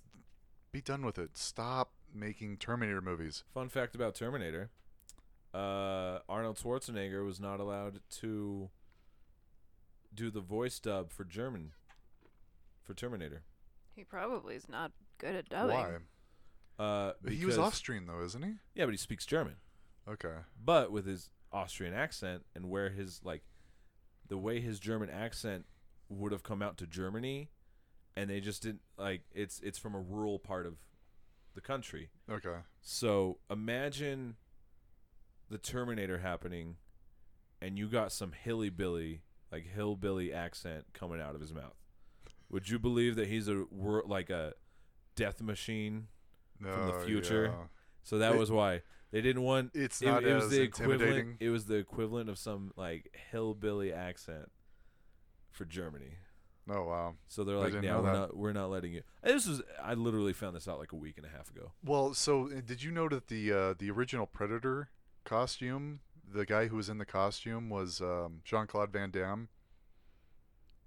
be 0.71 0.81
done 0.81 1.05
with 1.05 1.17
it. 1.17 1.37
Stop 1.37 1.91
making 2.13 2.57
Terminator 2.57 3.01
movies. 3.01 3.43
Fun 3.53 3.69
fact 3.69 3.95
about 3.95 4.15
Terminator: 4.15 4.69
uh, 5.53 6.19
Arnold 6.27 6.57
Schwarzenegger 6.57 7.25
was 7.25 7.39
not 7.39 7.59
allowed 7.59 7.99
to 8.19 8.69
do 10.13 10.29
the 10.31 10.41
voice 10.41 10.79
dub 10.79 11.11
for 11.11 11.23
German 11.23 11.71
for 12.83 12.93
Terminator. 12.93 13.43
He 13.95 14.03
probably 14.03 14.55
is 14.55 14.67
not 14.69 14.91
good 15.17 15.35
at 15.35 15.49
dubbing. 15.49 15.75
Why? 15.75 15.97
Uh, 16.83 17.13
He 17.27 17.45
was 17.45 17.55
because- 17.55 17.57
Austrian 17.73 18.05
though, 18.07 18.23
isn't 18.23 18.43
he? 18.43 18.53
Yeah, 18.75 18.85
but 18.85 18.91
he 18.91 18.97
speaks 18.97 19.25
German. 19.25 19.55
Okay. 20.07 20.35
But 20.63 20.91
with 20.91 21.05
his 21.05 21.29
Austrian 21.51 21.93
accent 21.93 22.45
and 22.55 22.69
where 22.69 22.89
his 22.89 23.21
like 23.23 23.43
the 24.27 24.37
way 24.37 24.59
his 24.59 24.79
German 24.79 25.09
accent 25.09 25.65
would 26.09 26.31
have 26.31 26.43
come 26.43 26.61
out 26.61 26.77
to 26.77 26.87
Germany, 26.87 27.49
and 28.17 28.31
they 28.31 28.39
just 28.39 28.63
didn't 28.63 28.81
like 28.97 29.21
it's 29.33 29.61
it's 29.63 29.77
from 29.77 29.93
a 29.93 29.99
rural 29.99 30.39
part 30.39 30.65
of 30.65 30.73
the 31.53 31.61
country. 31.61 32.09
Okay. 32.29 32.57
So 32.81 33.37
imagine 33.49 34.35
the 35.49 35.59
Terminator 35.59 36.17
happening, 36.17 36.77
and 37.61 37.77
you 37.77 37.87
got 37.87 38.11
some 38.11 38.31
hilly 38.31 38.69
billy, 38.69 39.21
like 39.51 39.67
hillbilly 39.67 40.33
accent 40.33 40.85
coming 40.93 41.21
out 41.21 41.35
of 41.35 41.41
his 41.41 41.53
mouth. 41.53 41.75
Would 42.49 42.69
you 42.69 42.79
believe 42.79 43.15
that 43.17 43.27
he's 43.27 43.47
a 43.47 43.65
like 43.71 44.31
a 44.31 44.53
death 45.15 45.39
machine? 45.39 46.07
No, 46.59 46.87
the 46.87 46.93
oh, 46.93 47.05
future. 47.05 47.53
yeah. 47.55 47.67
So 48.03 48.17
that 48.17 48.33
It- 48.33 48.39
was 48.39 48.49
why 48.49 48.81
they 49.11 49.21
didn't 49.21 49.43
want. 49.43 49.71
It's 49.75 50.01
it, 50.01 50.07
not 50.07 50.23
it 50.23 50.33
was 50.33 50.45
as 50.45 50.49
the 50.49 50.61
equivalent. 50.61 51.37
It 51.39 51.49
was 51.51 51.65
the 51.65 51.75
equivalent 51.75 52.31
of 52.31 52.39
some 52.39 52.73
like 52.75 53.15
hillbilly 53.31 53.93
accent 53.93 54.49
for 55.51 55.65
Germany. 55.65 56.15
Oh 56.69 56.83
wow. 56.83 57.15
So 57.27 57.43
they're 57.43 57.57
like, 57.57 57.71
didn't 57.71 57.85
yeah, 57.85 57.97
we're 57.97 58.03
that. 58.03 58.13
not, 58.13 58.37
we're 58.37 58.53
not 58.53 58.69
letting 58.69 58.93
you. 58.93 59.03
This 59.23 59.47
was, 59.47 59.61
I 59.81 59.93
literally 59.93 60.33
found 60.33 60.55
this 60.55 60.67
out 60.67 60.79
like 60.79 60.91
a 60.91 60.95
week 60.95 61.17
and 61.17 61.25
a 61.25 61.29
half 61.29 61.49
ago. 61.49 61.71
Well, 61.83 62.13
so 62.13 62.47
uh, 62.49 62.61
did 62.65 62.83
you 62.83 62.91
know 62.91 63.07
that 63.09 63.27
the 63.27 63.51
uh, 63.51 63.73
the 63.77 63.89
original 63.89 64.25
Predator 64.25 64.89
costume, 65.23 66.01
the 66.29 66.45
guy 66.45 66.67
who 66.67 66.75
was 66.75 66.89
in 66.89 66.97
the 66.97 67.05
costume 67.05 67.69
was 67.69 68.01
um, 68.01 68.41
Jean 68.43 68.67
Claude 68.67 68.91
Van 68.91 69.11
Damme? 69.11 69.47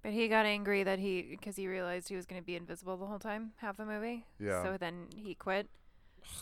But 0.02 0.12
he 0.12 0.28
got 0.28 0.46
angry 0.46 0.82
that 0.82 0.98
he 0.98 1.22
because 1.22 1.56
he 1.56 1.66
realized 1.66 2.08
he 2.08 2.16
was 2.16 2.26
going 2.26 2.40
to 2.40 2.46
be 2.46 2.56
invisible 2.56 2.96
the 2.96 3.06
whole 3.06 3.18
time, 3.18 3.52
half 3.56 3.76
the 3.76 3.84
movie. 3.84 4.26
Yeah. 4.38 4.62
So 4.62 4.76
then 4.78 5.06
he 5.14 5.34
quit. 5.34 5.68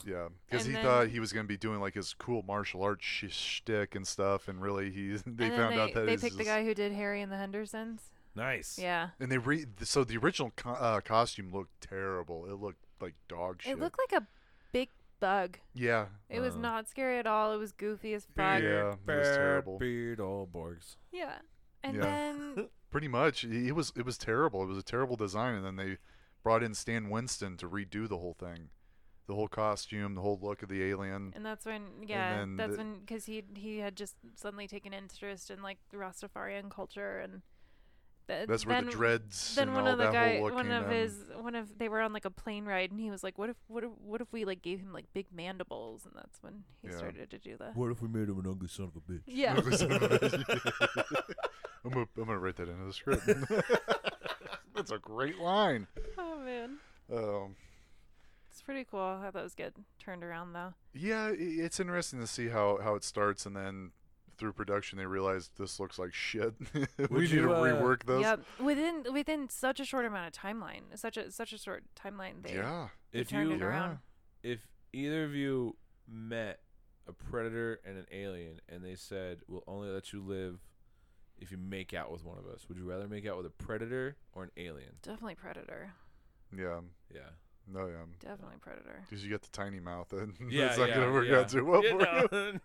Yeah, 0.04 0.28
because 0.50 0.66
he 0.66 0.72
then- 0.72 0.84
thought 0.84 1.08
he 1.08 1.20
was 1.20 1.32
going 1.32 1.44
to 1.44 1.48
be 1.48 1.56
doing 1.56 1.80
like 1.80 1.94
his 1.94 2.12
cool 2.14 2.42
martial 2.42 2.82
arts 2.82 3.04
sh- 3.04 3.26
shtick 3.30 3.94
and 3.94 4.06
stuff, 4.06 4.48
and 4.48 4.60
really 4.60 4.90
he 4.90 5.16
they 5.26 5.50
found 5.50 5.74
they, 5.74 5.80
out 5.80 5.94
that 5.94 6.06
they 6.06 6.12
he's 6.12 6.20
picked 6.20 6.38
the 6.38 6.44
guy 6.44 6.64
who 6.64 6.74
did 6.74 6.92
Harry 6.92 7.22
and 7.22 7.30
the 7.30 7.36
Hendersons. 7.36 8.00
Nice. 8.34 8.78
Yeah. 8.78 9.10
And 9.20 9.30
they 9.32 9.38
re 9.38 9.66
so 9.82 10.04
the 10.04 10.16
original 10.16 10.52
co- 10.56 10.70
uh, 10.70 11.00
costume 11.00 11.50
looked 11.52 11.80
terrible. 11.80 12.46
It 12.46 12.54
looked 12.60 12.84
like 13.00 13.14
dog 13.28 13.62
shit. 13.62 13.72
It 13.72 13.78
looked 13.80 13.98
like 13.98 14.22
a 14.22 14.26
big 14.72 14.90
bug. 15.20 15.58
yeah, 15.74 16.06
It 16.28 16.40
was 16.40 16.54
Uh. 16.54 16.58
not 16.60 16.88
scary 16.88 17.18
at 17.18 17.26
all. 17.26 17.52
It 17.52 17.56
was 17.58 17.72
goofy 17.72 18.14
as 18.14 18.24
fuck. 18.26 18.62
Yeah, 18.62 18.92
it 18.92 19.06
was 19.06 19.28
terrible. 19.36 19.78
Beard 19.78 20.20
all 20.20 20.46
Borgs. 20.46 20.96
Yeah. 21.10 21.38
And 21.82 21.96
Yeah. 21.96 22.02
then 22.02 22.68
pretty 22.90 23.08
much. 23.08 23.44
It 23.44 23.72
was 23.72 23.92
it 23.96 24.04
was 24.04 24.16
terrible. 24.18 24.62
It 24.62 24.66
was 24.66 24.78
a 24.78 24.82
terrible 24.82 25.16
design, 25.16 25.54
and 25.54 25.64
then 25.64 25.76
they 25.76 25.98
brought 26.44 26.62
in 26.62 26.74
Stan 26.74 27.10
Winston 27.10 27.56
to 27.58 27.68
redo 27.68 28.08
the 28.08 28.18
whole 28.18 28.34
thing, 28.34 28.70
the 29.26 29.34
whole 29.34 29.48
costume, 29.48 30.14
the 30.14 30.20
whole 30.22 30.38
look 30.40 30.62
of 30.62 30.68
the 30.68 30.82
alien. 30.84 31.32
and 31.34 31.44
that's 31.44 31.66
when 31.66 31.82
yeah, 32.06 32.38
then 32.38 32.56
that's 32.56 32.72
the- 32.72 32.78
when 32.78 33.04
cuz 33.06 33.26
he 33.26 33.44
he 33.56 33.78
had 33.78 33.96
just 33.96 34.16
suddenly 34.36 34.68
taken 34.68 34.92
interest 34.92 35.50
in 35.50 35.62
like 35.62 35.78
the 35.90 35.96
Rastafarian 35.96 36.70
culture 36.70 37.18
and 37.18 37.42
th- 38.28 38.46
That's 38.46 38.64
where 38.64 38.76
then, 38.76 38.84
the 38.86 38.92
dreads 38.92 39.56
then 39.56 39.68
and 39.68 39.76
one 39.76 39.86
all 39.86 39.92
of 39.92 39.98
the 39.98 40.04
that 40.04 40.12
guy 40.12 40.40
one 40.40 40.70
of 40.70 40.88
his 40.88 41.16
one 41.40 41.56
of 41.56 41.76
they 41.78 41.88
were 41.88 42.00
on 42.00 42.12
like 42.12 42.24
a 42.24 42.30
plane 42.30 42.64
ride 42.64 42.92
and 42.92 43.00
he 43.00 43.10
was 43.10 43.24
like 43.24 43.36
what 43.38 43.50
if 43.50 43.56
what 43.66 43.82
if 43.82 43.90
what 44.04 44.20
if 44.20 44.32
we 44.32 44.44
like 44.44 44.62
gave 44.62 44.78
him 44.78 44.92
like 44.92 45.06
big 45.14 45.26
mandibles 45.32 46.04
and 46.04 46.14
that's 46.14 46.40
when 46.42 46.62
he 46.82 46.88
Yeah. 46.88 46.96
started 46.96 47.30
to 47.30 47.38
do 47.38 47.56
that. 47.58 47.74
What 47.76 47.90
if 47.90 48.00
we 48.00 48.08
made 48.08 48.28
him 48.28 48.38
an 48.38 48.46
ugly 48.46 48.68
son 48.68 48.86
of 48.86 48.96
a 48.96 49.00
bitch? 49.00 49.22
yeah 49.26 49.54
I'm 51.84 51.90
gonna, 51.90 52.06
I'm 52.16 52.24
gonna 52.24 52.38
write 52.38 52.56
that 52.56 52.68
into 52.68 52.84
the 52.84 52.92
script. 52.92 53.26
That's 54.74 54.90
a 54.90 54.98
great 54.98 55.38
line. 55.38 55.86
oh 56.18 56.38
man 56.38 56.78
Um, 57.12 57.56
it's 58.50 58.62
pretty 58.62 58.84
cool 58.90 59.18
how 59.22 59.30
those 59.32 59.54
get 59.54 59.74
turned 59.98 60.22
around 60.22 60.52
though 60.52 60.74
yeah, 60.92 61.30
it's 61.32 61.78
interesting 61.78 62.18
to 62.20 62.26
see 62.26 62.48
how, 62.48 62.78
how 62.82 62.96
it 62.96 63.04
starts, 63.04 63.46
and 63.46 63.54
then 63.54 63.92
through 64.38 64.52
production 64.52 64.98
they 64.98 65.06
realized 65.06 65.50
this 65.58 65.78
looks 65.80 65.98
like 65.98 66.14
shit. 66.14 66.54
we 67.10 67.20
need 67.20 67.30
to 67.30 67.52
uh, 67.52 67.60
rework 67.60 68.04
this. 68.04 68.20
yep 68.20 68.40
within 68.60 69.04
within 69.12 69.48
such 69.48 69.80
a 69.80 69.84
short 69.84 70.04
amount 70.06 70.26
of 70.26 70.32
timeline 70.32 70.82
such 70.94 71.16
a 71.16 71.30
such 71.30 71.52
a 71.52 71.58
short 71.58 71.84
timeline 71.94 72.42
they, 72.42 72.54
Yeah, 72.54 72.88
they 73.12 73.20
If 73.20 73.32
you 73.32 73.50
it 73.52 73.62
around 73.62 73.98
if 74.42 74.66
either 74.92 75.24
of 75.24 75.34
you 75.34 75.76
met 76.08 76.60
a 77.06 77.12
predator 77.12 77.80
and 77.84 77.98
an 77.98 78.06
alien 78.12 78.60
and 78.68 78.84
they 78.84 78.94
said 78.94 79.38
we'll 79.48 79.64
only 79.66 79.88
let 79.88 80.12
you 80.12 80.22
live 80.22 80.58
if 81.38 81.50
you 81.50 81.58
make 81.58 81.94
out 81.94 82.10
with 82.10 82.24
one 82.24 82.38
of 82.38 82.46
us 82.46 82.66
would 82.68 82.78
you 82.78 82.84
rather 82.84 83.08
make 83.08 83.26
out 83.26 83.36
with 83.36 83.46
a 83.46 83.50
predator 83.50 84.16
or 84.32 84.44
an 84.44 84.50
alien 84.56 84.92
definitely 85.02 85.34
predator 85.34 85.90
yeah, 86.56 86.80
yeah 87.12 87.20
no, 87.70 87.86
yeah. 87.86 87.96
definitely 88.20 88.56
predator 88.60 89.02
Because 89.08 89.22
you 89.22 89.30
get 89.30 89.42
the 89.42 89.50
tiny 89.50 89.78
mouth, 89.80 90.10
and 90.14 90.32
yeah 90.50 90.68
it's 90.68 90.78
not 90.78 90.88
yeah, 90.88 90.94
gonna 90.96 91.12
work 91.12 91.26
yeah. 91.28 91.40
out 91.40 91.48
too 91.50 91.64
well 91.64 91.84
Yeah, 91.84 92.22
for 92.26 92.30
no, 92.32 92.48
you. 92.48 92.60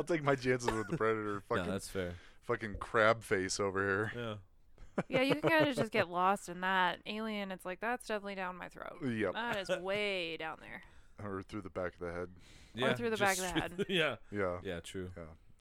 No. 0.00 0.02
I'll 0.02 0.16
take 0.16 0.22
my 0.24 0.34
chances 0.34 0.70
with 0.70 0.88
the 0.88 0.96
predator. 0.96 1.42
no, 1.50 1.56
Fucking, 1.56 1.70
that's 1.72 1.88
fair 1.88 2.14
fucking 2.50 2.74
crab 2.80 3.22
face 3.22 3.60
over 3.60 3.80
here. 3.80 4.12
yeah 4.16 4.34
yeah 5.08 5.22
you 5.22 5.36
can 5.36 5.48
kind 5.48 5.68
of 5.68 5.76
just 5.76 5.92
get 5.92 6.10
lost 6.10 6.48
in 6.48 6.60
that 6.62 6.98
alien 7.06 7.52
it's 7.52 7.64
like 7.64 7.78
that's 7.80 8.08
definitely 8.08 8.34
down 8.34 8.56
my 8.56 8.68
throat 8.68 8.96
Yep, 9.04 9.34
that 9.34 9.56
is 9.58 9.68
way 9.80 10.36
down 10.36 10.56
there 10.60 10.82
or 11.24 11.42
through 11.42 11.60
the 11.60 11.70
back 11.70 11.92
of 11.94 12.00
the 12.00 12.12
head. 12.12 12.28
yeah 12.74 12.94
through 12.94 13.10
the 13.10 13.16
back 13.16 13.36
of 13.38 13.42
the 13.44 13.60
head. 13.60 13.76
through- 13.76 13.84
yeah 13.88 14.16
Yeah, 14.32 14.56
yeah 14.64 14.80
true 14.80 15.10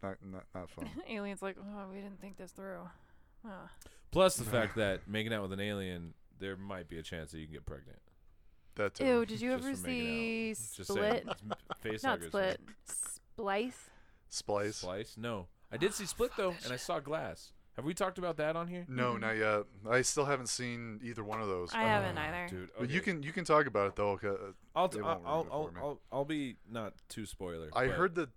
not 0.02 0.16
not 0.26 0.44
not 0.56 0.70
fun. 0.72 0.90
alien's 1.08 1.44
like 1.44 1.58
oh 1.60 1.84
we 1.94 1.98
didn't 1.98 2.20
think 2.20 2.38
this 2.38 2.52
through 2.52 2.80
oh. 3.46 3.50
plus 4.10 4.38
the 4.38 4.46
fact 4.46 4.76
that 4.78 5.08
making 5.08 5.32
out 5.32 5.44
with 5.44 5.54
an 5.54 5.60
alien 5.60 6.16
there 6.40 6.56
might 6.56 6.88
be 6.90 6.98
a 6.98 7.04
chance 7.04 7.32
that 7.32 7.38
you 7.40 7.46
can 7.46 7.54
get 7.54 7.66
pregnant 7.68 8.00
That 8.76 8.96
too. 8.96 9.06
Ew, 9.06 9.26
did 9.26 9.42
you 9.42 9.52
Just 9.52 9.64
ever 9.66 9.76
see 9.76 10.52
out. 10.52 10.58
Just 10.76 10.94
saying. 10.94 11.18
Split? 11.20 11.28
Face 11.82 12.04
Not 12.04 12.12
huggers. 12.12 12.28
Split. 12.30 12.60
Splice? 12.86 13.90
Splice. 14.30 14.78
Slice? 14.78 15.16
No. 15.18 15.48
I 15.72 15.78
did 15.78 15.94
see 15.94 16.06
Split 16.06 16.32
though, 16.38 16.56
and 16.64 16.74
I 16.74 16.78
saw 16.78 17.00
Glass. 17.00 17.54
Have 17.76 17.86
we 17.86 17.94
talked 17.94 18.18
about 18.18 18.36
that 18.38 18.56
on 18.58 18.68
here? 18.68 18.86
No, 18.90 19.16
not 19.16 19.38
yet. 19.38 19.64
I 19.90 20.02
still 20.02 20.26
haven't 20.26 20.48
seen 20.50 21.00
either 21.04 21.24
one 21.24 21.42
of 21.42 21.48
those. 21.48 21.74
I 21.74 21.84
haven't 21.84 22.18
Oh, 22.18 22.22
either. 22.22 22.48
dude. 22.50 22.70
But 22.78 22.90
you 22.90 22.98
okay. 23.00 23.12
can 23.12 23.24
you 23.24 23.32
can 23.32 23.46
talk 23.46 23.68
about 23.68 23.88
it 23.88 23.96
though. 23.96 24.18
'cause, 24.18 24.38
uh, 24.38 24.52
I'll 24.76 24.88
they 24.90 24.98
t- 24.98 25.02
won't 25.02 25.22
I'll 25.26 25.44
ruin 25.46 25.48
it 25.48 25.54
I'll, 25.54 25.68
me. 25.72 25.80
I'll 25.82 26.02
I'll 26.12 26.26
be 26.26 26.58
not 26.70 26.94
too 27.08 27.26
spoiler. 27.26 27.70
I 27.74 27.88
but- 27.88 27.96
heard 27.96 28.16
that 28.16 28.30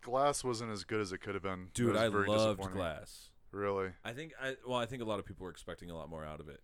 Glass 0.00 0.44
wasn't 0.44 0.70
as 0.70 0.84
good 0.84 1.00
as 1.00 1.12
it 1.12 1.18
could 1.18 1.34
have 1.34 1.42
been. 1.42 1.64
That 1.64 1.72
dude. 1.74 1.92
was 1.94 1.96
I 2.02 2.08
very 2.08 2.28
loved 2.28 2.58
disappointing. 2.58 2.76
Glass. 2.76 3.30
Really? 3.50 3.90
I 4.04 4.12
think 4.12 4.32
I 4.40 4.56
well, 4.66 4.78
I 4.78 4.86
think 4.86 5.02
a 5.02 5.06
lot 5.06 5.18
of 5.18 5.24
people 5.26 5.44
were 5.44 5.50
expecting 5.50 5.90
a 5.90 5.96
lot 5.96 6.08
more 6.08 6.24
out 6.24 6.38
of 6.40 6.48
it. 6.48 6.60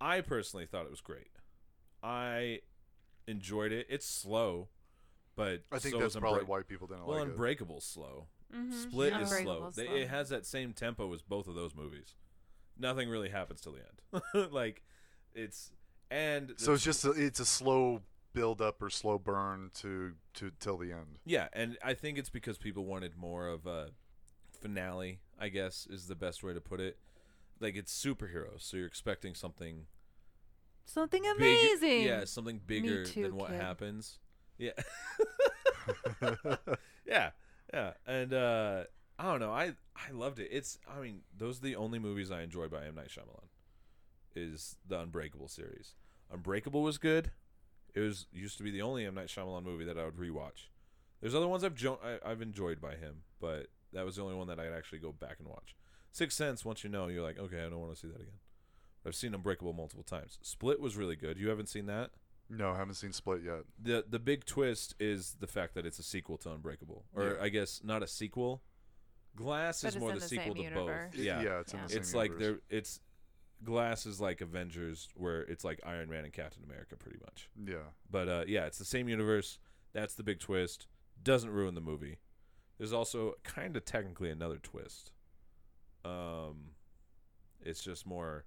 I 0.00 0.20
personally 0.22 0.66
thought 0.66 0.84
it 0.84 0.90
was 0.90 1.00
great. 1.00 1.30
I 2.02 2.60
enjoyed 3.26 3.72
it. 3.72 3.86
It's 3.90 4.06
slow, 4.06 4.68
but 5.38 5.62
I 5.72 5.78
think 5.78 5.94
so 5.94 6.00
that's 6.00 6.14
is 6.14 6.20
probably 6.20 6.40
Unbreak- 6.44 6.48
why 6.48 6.62
people 6.62 6.86
didn't 6.88 7.06
well, 7.06 7.18
like 7.18 7.28
it. 7.28 7.30
Unbreakable's 7.30 7.84
slow. 7.84 8.26
Mm-hmm. 8.54 8.72
Split 8.72 9.12
is 9.14 9.28
slow. 9.28 9.38
Unbreakable's 9.38 9.76
They, 9.76 9.86
slow. 9.86 9.94
it 9.96 10.08
has 10.08 10.28
that 10.30 10.44
same 10.46 10.72
tempo 10.72 11.12
as 11.14 11.22
both 11.22 11.46
of 11.48 11.54
those 11.54 11.74
movies. 11.74 12.14
Nothing 12.78 13.08
really 13.08 13.28
happens 13.28 13.60
till 13.60 13.72
the 13.72 13.80
end. 14.42 14.52
like 14.52 14.82
it's 15.34 15.72
and 16.10 16.52
So 16.56 16.72
it's 16.74 16.82
just 16.84 17.04
a, 17.04 17.10
it's 17.12 17.40
a 17.40 17.44
slow 17.46 18.02
build 18.34 18.60
up 18.62 18.80
or 18.82 18.90
slow 18.90 19.18
burn 19.18 19.70
to 19.74 20.12
to 20.34 20.50
till 20.60 20.76
the 20.78 20.92
end. 20.92 21.18
yeah, 21.24 21.48
and 21.52 21.76
I 21.84 21.94
think 21.94 22.18
it's 22.18 22.30
because 22.30 22.58
people 22.58 22.84
wanted 22.84 23.16
more 23.16 23.48
of 23.48 23.66
a 23.66 23.90
finale. 24.60 25.20
I 25.40 25.48
guess 25.50 25.86
is 25.90 26.06
the 26.08 26.14
best 26.16 26.42
way 26.42 26.52
to 26.52 26.60
put 26.60 26.80
it. 26.80 26.98
Like 27.60 27.76
it's 27.76 27.92
superheroes, 27.92 28.62
so 28.62 28.76
you're 28.76 28.86
expecting 28.86 29.34
something 29.34 29.86
Something 30.84 31.22
big- 31.22 31.36
amazing. 31.36 32.02
yeah, 32.06 32.24
something 32.24 32.60
bigger 32.66 33.04
too, 33.04 33.22
than 33.24 33.36
what 33.36 33.50
kid. 33.50 33.60
happens. 33.60 34.18
Yeah. 34.58 34.72
yeah. 37.06 37.30
Yeah. 37.72 37.92
And 38.06 38.32
uh 38.32 38.84
I 39.18 39.24
don't 39.24 39.40
know. 39.40 39.52
I 39.52 39.72
I 39.96 40.10
loved 40.12 40.38
it. 40.38 40.48
It's 40.50 40.78
I 40.88 41.00
mean, 41.00 41.20
those 41.36 41.58
are 41.58 41.62
the 41.62 41.76
only 41.76 41.98
movies 41.98 42.30
I 42.30 42.42
enjoy 42.42 42.68
by 42.68 42.84
M 42.84 42.94
Night 42.94 43.08
Shyamalan. 43.08 43.48
Is 44.36 44.76
the 44.86 45.00
Unbreakable 45.00 45.48
series. 45.48 45.94
Unbreakable 46.32 46.82
was 46.82 46.98
good. 46.98 47.30
It 47.94 48.00
was 48.00 48.26
used 48.32 48.58
to 48.58 48.64
be 48.64 48.70
the 48.70 48.82
only 48.82 49.04
M 49.06 49.14
Night 49.14 49.28
Shyamalan 49.28 49.64
movie 49.64 49.84
that 49.84 49.98
I 49.98 50.04
would 50.04 50.16
rewatch. 50.16 50.68
There's 51.20 51.34
other 51.34 51.48
ones 51.48 51.64
I've 51.64 51.74
jo- 51.74 51.98
I, 52.04 52.30
I've 52.30 52.42
enjoyed 52.42 52.80
by 52.80 52.94
him, 52.94 53.22
but 53.40 53.68
that 53.92 54.04
was 54.04 54.16
the 54.16 54.22
only 54.22 54.36
one 54.36 54.46
that 54.48 54.60
I'd 54.60 54.72
actually 54.72 55.00
go 55.00 55.10
back 55.12 55.36
and 55.40 55.48
watch. 55.48 55.74
Sixth 56.12 56.36
Sense, 56.36 56.64
once 56.64 56.84
you 56.84 56.90
know, 56.90 57.08
you're 57.08 57.24
like, 57.24 57.38
okay, 57.38 57.58
I 57.64 57.68
don't 57.68 57.80
want 57.80 57.92
to 57.94 57.98
see 57.98 58.08
that 58.08 58.20
again. 58.20 58.38
I've 59.04 59.14
seen 59.14 59.34
Unbreakable 59.34 59.72
multiple 59.72 60.04
times. 60.04 60.38
Split 60.42 60.80
was 60.80 60.96
really 60.96 61.16
good. 61.16 61.38
You 61.38 61.48
haven't 61.48 61.68
seen 61.68 61.86
that? 61.86 62.10
No, 62.50 62.70
I 62.72 62.76
haven't 62.78 62.94
seen 62.94 63.12
Split 63.12 63.42
yet. 63.44 63.60
the 63.78 64.04
the 64.08 64.18
big 64.18 64.44
twist 64.46 64.94
is 64.98 65.36
the 65.40 65.46
fact 65.46 65.74
that 65.74 65.84
it's 65.84 65.98
a 65.98 66.02
sequel 66.02 66.38
to 66.38 66.50
Unbreakable, 66.52 67.04
or 67.14 67.24
Yeah. 67.36 67.42
I 67.42 67.48
guess 67.50 67.82
not 67.84 68.02
a 68.02 68.06
sequel. 68.06 68.62
Glass 69.36 69.82
But 69.82 69.88
is 69.88 69.94
it's 69.94 70.00
more 70.00 70.08
in 70.10 70.14
the, 70.16 70.20
the 70.22 70.28
sequel 70.28 70.44
same 70.46 70.54
to 70.54 70.62
universe. 70.62 71.10
both. 71.14 71.20
Yeah, 71.22 71.42
yeah, 71.42 71.60
it's 71.60 71.72
in 71.74 71.78
Yeah. 71.78 71.84
the 71.84 71.90
same 71.92 72.00
it's 72.00 72.14
like 72.14 72.30
universe. 72.32 72.60
they're 72.70 72.78
it's 72.78 73.00
Glass 73.64 74.06
is 74.06 74.20
like 74.20 74.40
Avengers, 74.40 75.08
where 75.14 75.42
it's 75.42 75.64
like 75.64 75.80
Iron 75.84 76.08
Man 76.08 76.24
and 76.24 76.32
Captain 76.32 76.62
America, 76.64 76.96
pretty 76.96 77.18
much. 77.20 77.50
Yeah. 77.64 77.90
But 78.10 78.28
uh, 78.28 78.44
yeah, 78.46 78.66
it's 78.66 78.78
the 78.78 78.84
same 78.84 79.08
universe. 79.08 79.58
That's 79.92 80.14
the 80.14 80.22
big 80.22 80.38
twist. 80.38 80.86
Doesn't 81.22 81.50
ruin 81.50 81.74
the 81.74 81.80
movie. 81.80 82.18
There's 82.78 82.92
also 82.92 83.34
kind 83.42 83.76
of 83.76 83.84
technically 83.84 84.30
another 84.30 84.58
twist. 84.58 85.10
Um, 86.04 86.70
it's 87.60 87.82
just 87.82 88.06
more 88.06 88.44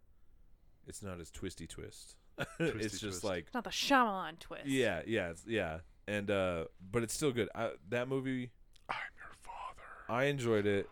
it's 0.88 1.03
not 1.03 1.19
as 1.19 1.30
twisty 1.30 1.68
twist. 1.68 2.15
Twisty 2.57 2.79
it's 2.79 2.99
just 2.99 3.21
twist. 3.21 3.23
like 3.23 3.47
not 3.53 3.63
the 3.63 3.69
Shyamalan 3.69 4.39
twist. 4.39 4.65
yeah, 4.65 5.01
yeah, 5.05 5.33
yeah, 5.45 5.79
and 6.07 6.29
uh, 6.31 6.65
but 6.91 7.03
it's 7.03 7.13
still 7.13 7.31
good. 7.31 7.49
I, 7.53 7.71
that 7.89 8.07
movie, 8.07 8.51
I'm 8.89 8.95
your 9.17 9.33
father. 9.41 9.87
I 10.09 10.25
enjoyed 10.25 10.65
it. 10.65 10.89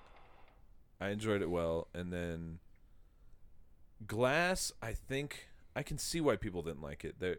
I 1.01 1.09
enjoyed 1.09 1.41
it 1.41 1.49
well, 1.49 1.87
and 1.93 2.11
then 2.11 2.59
Glass. 4.05 4.71
I 4.81 4.93
think 4.93 5.47
I 5.75 5.83
can 5.83 5.97
see 5.97 6.21
why 6.21 6.35
people 6.35 6.61
didn't 6.61 6.81
like 6.81 7.03
it. 7.05 7.15
There, 7.19 7.37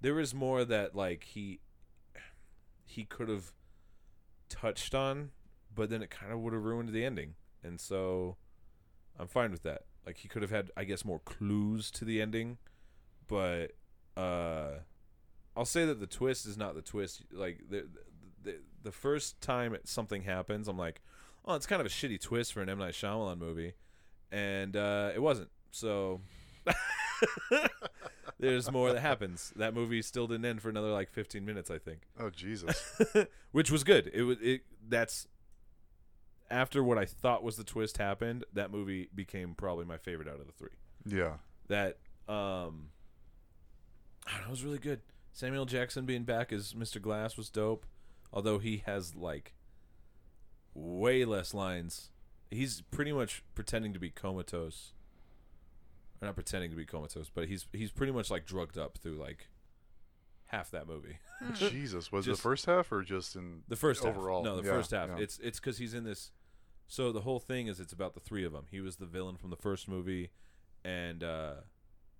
there 0.00 0.14
was 0.14 0.34
more 0.34 0.64
that 0.64 0.94
like 0.94 1.24
he, 1.24 1.60
he 2.84 3.04
could 3.04 3.28
have 3.28 3.52
touched 4.48 4.94
on, 4.94 5.30
but 5.74 5.90
then 5.90 6.02
it 6.02 6.10
kind 6.10 6.32
of 6.32 6.40
would 6.40 6.52
have 6.52 6.62
ruined 6.62 6.90
the 6.90 7.04
ending, 7.04 7.34
and 7.62 7.80
so 7.80 8.36
I'm 9.18 9.28
fine 9.28 9.50
with 9.50 9.62
that. 9.64 9.82
Like 10.06 10.18
he 10.18 10.28
could 10.28 10.42
have 10.42 10.50
had, 10.50 10.70
I 10.76 10.84
guess, 10.84 11.04
more 11.04 11.20
clues 11.20 11.90
to 11.92 12.04
the 12.04 12.20
ending, 12.20 12.58
but 13.28 13.72
uh, 14.16 14.78
I'll 15.56 15.64
say 15.64 15.84
that 15.84 16.00
the 16.00 16.06
twist 16.06 16.46
is 16.46 16.56
not 16.56 16.74
the 16.74 16.82
twist. 16.82 17.22
Like 17.32 17.60
the 17.68 17.86
the, 18.42 18.56
the 18.82 18.92
first 18.92 19.40
time 19.40 19.76
something 19.84 20.22
happens, 20.22 20.68
I'm 20.68 20.78
like, 20.78 21.00
oh, 21.44 21.54
it's 21.54 21.66
kind 21.66 21.80
of 21.80 21.86
a 21.86 21.90
shitty 21.90 22.20
twist 22.20 22.52
for 22.52 22.60
an 22.62 22.68
M 22.68 22.78
Night 22.78 22.94
Shyamalan 22.94 23.38
movie, 23.38 23.74
and 24.30 24.76
uh, 24.76 25.10
it 25.14 25.20
wasn't. 25.20 25.48
So 25.70 26.20
there's 28.38 28.70
more 28.70 28.92
that 28.92 29.00
happens. 29.00 29.52
That 29.56 29.74
movie 29.74 30.02
still 30.02 30.26
didn't 30.26 30.44
end 30.44 30.60
for 30.62 30.68
another 30.68 30.90
like 30.90 31.10
15 31.10 31.44
minutes, 31.44 31.70
I 31.70 31.78
think, 31.78 32.00
Oh 32.18 32.30
Jesus. 32.30 32.82
which 33.52 33.70
was 33.70 33.84
good. 33.84 34.10
It 34.12 34.22
was 34.22 34.38
it. 34.40 34.62
That's 34.86 35.26
after 36.50 36.82
what 36.84 36.98
I 36.98 37.04
thought 37.06 37.42
was 37.42 37.56
the 37.56 37.64
twist 37.64 37.98
happened. 37.98 38.44
That 38.52 38.70
movie 38.70 39.08
became 39.14 39.54
probably 39.54 39.86
my 39.86 39.96
favorite 39.96 40.28
out 40.28 40.40
of 40.40 40.46
the 40.46 40.52
three. 40.52 40.76
yeah. 41.06 41.34
That 41.68 41.98
um, 42.28 42.88
I 44.26 44.32
don't 44.32 44.40
know, 44.42 44.46
it 44.48 44.50
was 44.50 44.64
really 44.64 44.78
good. 44.78 45.00
Samuel 45.32 45.64
Jackson 45.66 46.04
being 46.04 46.24
back 46.24 46.52
as 46.52 46.74
Mr. 46.74 47.00
Glass 47.00 47.36
was 47.36 47.48
dope. 47.50 47.86
Although 48.32 48.58
he 48.58 48.82
has 48.86 49.14
like 49.14 49.54
way 50.74 51.24
less 51.24 51.52
lines. 51.54 52.10
He's 52.50 52.82
pretty 52.90 53.12
much 53.12 53.42
pretending 53.54 53.92
to 53.92 53.98
be 53.98 54.10
comatose. 54.10 54.92
Or 56.20 56.26
not 56.26 56.34
pretending 56.34 56.70
to 56.70 56.76
be 56.76 56.84
comatose, 56.84 57.30
but 57.34 57.48
he's 57.48 57.66
he's 57.72 57.90
pretty 57.90 58.12
much 58.12 58.30
like 58.30 58.46
drugged 58.46 58.78
up 58.78 58.98
through 58.98 59.16
like 59.16 59.48
half 60.46 60.70
that 60.70 60.86
movie. 60.86 61.18
Hmm. 61.42 61.54
Jesus. 61.54 62.12
Was 62.12 62.24
Just- 62.26 62.38
the 62.38 62.42
first 62.42 62.66
half 62.66 62.92
or 62.92 63.02
just 63.02 63.36
in 63.36 63.62
The 63.68 63.76
first 63.76 64.04
overall? 64.04 64.44
half. 64.44 64.54
No, 64.54 64.60
the 64.60 64.68
Yeah, 64.68 64.74
first 64.76 64.90
half. 64.92 65.08
yeah. 65.10 65.22
It's 65.22 65.38
it's 65.42 65.58
because 65.58 65.78
he's 65.78 65.94
in 65.94 66.04
this. 66.04 66.30
So 66.88 67.10
the 67.10 67.22
whole 67.22 67.38
thing 67.40 67.68
is 67.68 67.80
it's 67.80 67.92
about 67.92 68.14
the 68.14 68.20
three 68.20 68.44
of 68.44 68.52
them. 68.52 68.66
He 68.70 68.80
was 68.80 68.96
the 68.96 69.06
villain 69.06 69.36
from 69.36 69.50
the 69.50 69.56
first 69.56 69.88
movie, 69.88 70.30
and 70.84 71.24
uh, 71.24 71.54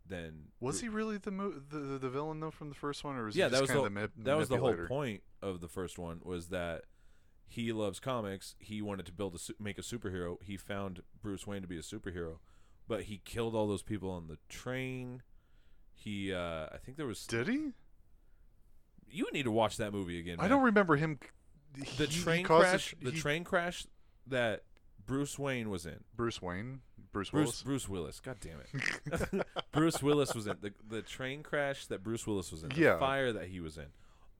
then 0.08 0.48
Was 0.60 0.80
he 0.80 0.88
really 0.88 1.16
the, 1.18 1.30
mo- 1.30 1.52
the 1.70 1.78
the 1.78 1.98
the 1.98 2.10
villain 2.10 2.40
though 2.40 2.50
from 2.50 2.68
the 2.68 2.74
first 2.74 3.04
one, 3.04 3.16
or 3.16 3.24
was 3.26 3.36
Yeah, 3.36 3.46
he 3.46 3.50
that 3.52 3.60
was 3.60 3.70
the- 3.70 3.82
the 3.82 3.90
ma- 3.90 4.06
that 4.18 4.36
was 4.36 4.48
the 4.48 4.58
whole 4.58 4.74
point 4.86 5.22
of 5.40 5.60
the 5.60 5.68
first 5.68 5.98
one 5.98 6.20
was 6.24 6.48
that 6.48 6.84
he 7.48 7.72
loves 7.72 8.00
comics. 8.00 8.54
He 8.58 8.80
wanted 8.82 9.06
to 9.06 9.12
build 9.12 9.34
a 9.34 9.38
su- 9.38 9.54
make 9.60 9.78
a 9.78 9.82
superhero. 9.82 10.42
He 10.42 10.56
found 10.56 11.02
Bruce 11.20 11.46
Wayne 11.46 11.62
to 11.62 11.68
be 11.68 11.76
a 11.78 11.82
superhero, 11.82 12.38
but 12.88 13.04
he 13.04 13.20
killed 13.24 13.54
all 13.54 13.66
those 13.68 13.82
people 13.82 14.10
on 14.10 14.26
the 14.28 14.38
train. 14.48 15.22
He, 15.94 16.32
uh, 16.32 16.66
I 16.72 16.78
think 16.82 16.96
there 16.96 17.06
was. 17.06 17.26
Did 17.26 17.48
he? 17.48 17.72
you 19.14 19.28
need 19.32 19.42
to 19.42 19.50
watch 19.50 19.76
that 19.76 19.92
movie 19.92 20.18
again. 20.18 20.36
I 20.38 20.42
man. 20.44 20.50
don't 20.50 20.62
remember 20.62 20.96
him. 20.96 21.18
the 21.74 21.84
he- 21.84 22.06
he 22.06 22.22
train 22.22 22.44
crash. 22.46 22.90
tr- 22.98 23.04
the 23.04 23.10
he- 23.12 23.18
train 23.20 23.44
crash 23.44 23.86
that 24.26 24.62
Bruce 25.04 25.38
Wayne 25.38 25.68
was 25.70 25.84
in. 25.86 26.04
Bruce 26.16 26.40
Wayne. 26.40 26.80
Bruce 27.12 27.30
Bruce 27.30 27.32
Willis. 27.32 27.62
Bruce 27.62 27.89
Willis. 27.89 28.20
God 28.20 28.36
damn 28.40 28.60
it. 28.60 29.47
Bruce 29.72 30.02
Willis 30.02 30.34
was 30.34 30.47
in 30.47 30.56
the 30.60 30.72
the 30.89 31.02
train 31.02 31.43
crash 31.43 31.86
that 31.86 32.02
Bruce 32.02 32.26
Willis 32.26 32.51
was 32.51 32.62
in. 32.62 32.70
The 32.70 32.80
Yeah. 32.80 32.98
fire 32.98 33.32
that 33.32 33.48
he 33.48 33.60
was 33.60 33.76
in. 33.76 33.86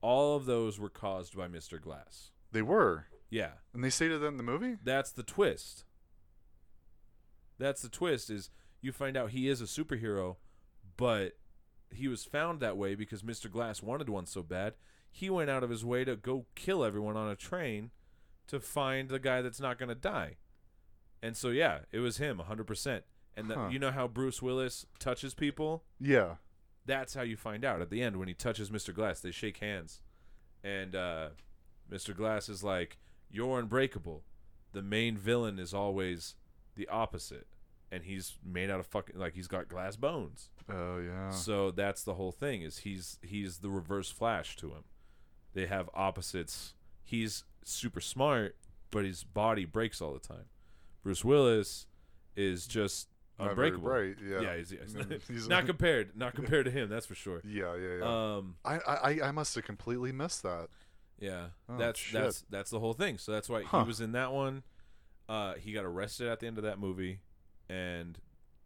All 0.01 0.35
of 0.35 0.45
those 0.45 0.79
were 0.79 0.89
caused 0.89 1.37
by 1.37 1.47
Mr. 1.47 1.79
Glass. 1.81 2.31
they 2.51 2.61
were, 2.61 3.05
Yeah. 3.29 3.53
and 3.73 3.83
they 3.83 3.89
stated 3.89 4.21
that 4.21 4.27
in 4.27 4.37
the 4.37 4.43
movie. 4.43 4.77
That's 4.83 5.11
the 5.11 5.23
twist. 5.23 5.85
That's 7.57 7.81
the 7.81 7.89
twist 7.89 8.29
is 8.29 8.49
you 8.81 8.91
find 8.91 9.15
out 9.15 9.29
he 9.31 9.47
is 9.47 9.61
a 9.61 9.65
superhero, 9.65 10.37
but 10.97 11.37
he 11.91 12.07
was 12.07 12.25
found 12.25 12.59
that 12.59 12.77
way 12.77 12.95
because 12.95 13.21
Mr. 13.21 13.49
Glass 13.49 13.81
wanted 13.81 14.09
one 14.09 14.25
so 14.25 14.43
bad. 14.43 14.73
He 15.11 15.29
went 15.29 15.49
out 15.49 15.63
of 15.63 15.69
his 15.69 15.85
way 15.85 16.03
to 16.03 16.15
go 16.15 16.47
kill 16.55 16.83
everyone 16.83 17.15
on 17.15 17.29
a 17.29 17.35
train 17.35 17.91
to 18.47 18.59
find 18.59 19.09
the 19.09 19.19
guy 19.19 19.41
that's 19.41 19.59
not 19.61 19.77
going 19.77 19.89
to 19.89 19.95
die. 19.95 20.37
And 21.23 21.35
so 21.37 21.49
yeah, 21.49 21.79
it 21.91 21.99
was 21.99 22.17
him 22.17 22.37
100%. 22.39 23.01
And 23.35 23.49
the, 23.49 23.55
Huh. 23.55 23.69
you 23.71 23.79
know 23.79 23.89
how 23.91 24.07
Bruce 24.07 24.41
Willis 24.43 24.85
touches 24.99 25.33
people? 25.33 25.83
Yeah. 25.99 26.35
That's 26.85 27.13
how 27.15 27.21
you 27.23 27.35
find 27.37 27.63
out 27.65 27.81
at 27.81 27.89
the 27.89 28.01
end 28.03 28.17
when 28.17 28.27
he 28.27 28.33
touches 28.35 28.69
Mr. 28.69 28.93
Glass. 28.93 29.21
They 29.21 29.31
shake 29.31 29.57
hands, 29.59 30.01
and 30.65 30.93
uh, 30.95 31.29
Mr. 31.89 32.13
Glass 32.15 32.49
is 32.49 32.61
like, 32.61 32.97
"You're 33.31 33.57
unbreakable." 33.57 34.23
The 34.73 34.81
main 34.81 35.17
villain 35.17 35.59
is 35.59 35.73
always 35.73 36.35
the 36.75 36.87
opposite, 36.89 37.47
and 37.89 38.03
he's 38.03 38.37
made 38.43 38.69
out 38.69 38.81
of 38.81 38.85
fucking 38.85 39.17
like 39.17 39.33
he's 39.33 39.47
got 39.47 39.69
glass 39.69 39.95
bones. 39.95 40.49
Oh 40.69 40.99
yeah. 40.99 41.29
So 41.29 41.71
that's 41.71 42.03
the 42.03 42.15
whole 42.15 42.33
thing. 42.33 42.63
Is 42.63 42.79
he's 42.79 43.17
he's 43.21 43.59
the 43.59 43.69
reverse 43.69 44.11
Flash 44.11 44.57
to 44.57 44.71
him. 44.71 44.83
They 45.53 45.67
have 45.67 45.89
opposites. 45.93 46.73
He's 47.01 47.45
super 47.63 48.01
smart, 48.01 48.57
but 48.91 49.05
his 49.05 49.23
body 49.23 49.63
breaks 49.63 50.01
all 50.01 50.11
the 50.13 50.19
time. 50.19 50.47
Bruce 51.03 51.23
Willis 51.23 51.85
is 52.35 52.65
just 52.67 53.09
Not 53.39 53.49
unbreakable. 53.51 53.83
bright, 53.83 54.15
yeah. 54.25 54.39
yeah, 54.41 54.57
he's, 54.57 54.69
he's 54.71 54.95
he's 55.27 55.47
not 55.49 55.65
compared, 55.67 56.17
not 56.17 56.33
compared 56.35 56.65
to 56.65 56.71
him. 56.71 56.89
That's 56.89 57.05
for 57.05 57.15
sure. 57.15 57.41
Yeah, 57.45 57.75
yeah, 57.75 57.97
yeah. 57.99 58.35
Um, 58.35 58.55
I, 58.65 58.77
I 58.77 59.19
I 59.27 59.31
must 59.31 59.53
have 59.55 59.63
completely 59.65 60.11
missed 60.11 60.43
that. 60.43 60.69
yeah, 61.19 61.47
Oh, 61.69 61.77
that's 61.77 61.99
shit. 61.99 62.21
that's 62.21 62.43
that's 62.49 62.69
the 62.71 62.79
whole 62.79 62.93
thing. 62.93 63.17
So 63.17 63.31
that's 63.31 63.49
why 63.49 63.63
Huh. 63.63 63.81
he 63.83 63.87
was 63.87 64.01
in 64.01 64.13
that 64.13 64.31
one. 64.31 64.63
Uh, 65.29 65.53
he 65.55 65.71
got 65.71 65.85
arrested 65.85 66.27
at 66.27 66.39
the 66.39 66.47
end 66.47 66.57
of 66.57 66.63
that 66.63 66.79
movie, 66.79 67.19
and 67.69 68.19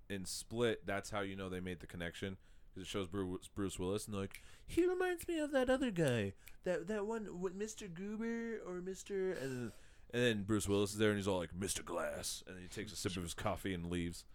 in 0.10 0.26
Split, 0.26 0.86
that's 0.86 1.10
how 1.12 1.22
you 1.22 1.36
know 1.36 1.50
they 1.50 1.60
made 1.60 1.80
the 1.82 1.88
connection 1.88 2.38
because 2.74 2.88
it 2.88 2.90
shows 2.90 3.08
Bruce, 3.08 3.48
Bruce 3.54 3.78
Willis, 3.78 4.08
and 4.08 4.16
like, 4.16 4.42
he 4.66 4.86
reminds 4.88 5.28
me 5.28 5.40
of 5.40 5.52
that 5.52 5.70
other 5.70 5.92
guy, 5.92 6.34
that 6.64 6.88
that 6.88 7.06
one, 7.06 7.26
Mr. 7.58 7.94
Goober 7.94 8.60
or 8.66 8.82
Mr. 8.82 9.72
And, 10.14 10.22
and 10.22 10.24
then 10.24 10.44
Bruce 10.44 10.68
Willis 10.68 10.92
is 10.94 10.98
there, 10.98 11.10
and 11.10 11.18
he's 11.18 11.28
all 11.28 11.40
like, 11.40 11.54
Mr. 11.58 11.84
Glass, 11.84 12.44
and 12.48 12.58
he 12.60 12.68
takes 12.68 12.92
a 12.92 12.96
sip 12.96 13.18
of 13.18 13.24
his 13.24 13.34
coffee 13.34 13.74
and 13.74 13.90
leaves. 13.92 14.26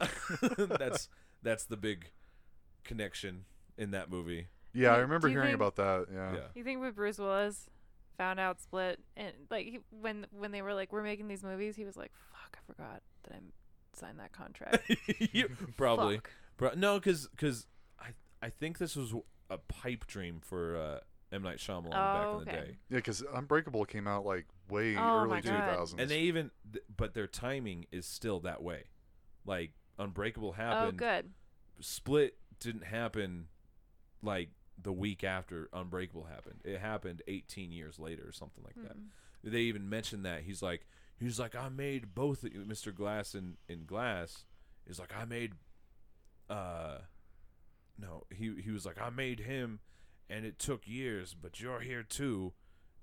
that's 0.58 1.08
that's 1.42 1.64
the 1.64 1.76
big 1.76 2.10
connection 2.84 3.44
in 3.76 3.90
that 3.92 4.10
movie. 4.10 4.48
Yeah, 4.74 4.94
I 4.94 4.98
remember 4.98 5.28
hearing 5.28 5.48
think- 5.48 5.56
about 5.56 5.76
that. 5.76 6.06
Yeah. 6.12 6.32
Yeah. 6.34 6.40
You 6.54 6.64
think 6.64 6.80
with 6.80 6.94
Bruce 6.96 7.18
Willis 7.18 7.68
found 8.18 8.38
out 8.38 8.60
Split 8.60 9.00
and 9.16 9.32
like 9.50 9.66
he, 9.66 9.80
when 9.90 10.26
when 10.30 10.50
they 10.52 10.62
were 10.62 10.74
like 10.74 10.92
we're 10.92 11.02
making 11.02 11.28
these 11.28 11.42
movies, 11.42 11.76
he 11.76 11.84
was 11.84 11.96
like, 11.96 12.10
"Fuck, 12.32 12.58
I 12.58 12.72
forgot 12.72 13.02
that 13.24 13.34
I 13.34 13.38
signed 13.94 14.18
that 14.18 14.32
contract." 14.32 14.90
You- 15.32 15.50
probably. 15.76 16.16
Fuck. 16.16 16.30
Bro, 16.56 16.70
no, 16.76 16.98
because 16.98 17.28
I 18.00 18.08
I 18.42 18.48
think 18.50 18.78
this 18.78 18.96
was 18.96 19.14
a 19.50 19.58
pipe 19.58 20.06
dream 20.06 20.40
for 20.42 20.76
uh, 20.76 21.00
M 21.32 21.42
Night 21.42 21.58
Shyamalan 21.58 21.90
back 21.90 22.26
Oh, 22.28 22.38
in 22.38 22.44
the 22.44 22.50
day, 22.52 22.76
Yeah, 22.90 22.96
because 22.98 23.22
Unbreakable 23.34 23.84
came 23.86 24.06
out 24.06 24.24
like 24.26 24.46
way 24.68 24.96
Oh, 24.96 25.22
early 25.24 25.40
2000s. 25.40 25.98
and 25.98 26.10
they 26.10 26.20
even 26.20 26.50
th- 26.72 26.84
but 26.96 27.14
their 27.14 27.26
timing 27.26 27.86
is 27.90 28.04
still 28.06 28.40
that 28.40 28.62
way. 28.62 28.84
Like 29.46 29.72
Unbreakable 29.98 30.50
Oh, 30.50 30.52
happened, 30.52 30.98
good. 30.98 31.30
Split 31.80 32.36
didn't 32.60 32.84
happen 32.84 33.48
like 34.22 34.50
the 34.80 34.92
week 34.92 35.24
after 35.24 35.68
Unbreakable 35.72 36.24
happened. 36.24 36.60
It 36.64 36.78
happened 36.78 37.22
18 37.26 37.72
years 37.72 37.98
later 37.98 38.24
or 38.26 38.32
something 38.32 38.62
like 38.64 38.76
that. 38.86 38.96
Mm. 38.96 39.06
They 39.44 39.60
even 39.62 39.88
mentioned 39.88 40.24
that 40.24 40.42
he's 40.42 40.62
like 40.62 40.86
he's 41.18 41.38
like 41.38 41.54
I 41.56 41.68
made 41.68 42.14
both 42.14 42.42
Mr. 42.42 42.94
Glass 42.94 43.34
and 43.34 43.56
in 43.68 43.84
Glass 43.86 44.44
is 44.86 44.98
like 44.98 45.12
I 45.16 45.24
made 45.24 45.54
uh 46.50 46.98
no 47.98 48.24
he 48.30 48.54
he 48.62 48.70
was 48.70 48.84
like 48.86 49.00
I 49.00 49.10
made 49.10 49.40
him 49.40 49.80
and 50.30 50.44
it 50.44 50.58
took 50.58 50.86
years 50.86 51.34
but 51.40 51.60
you're 51.60 51.80
here 51.80 52.02
too 52.02 52.52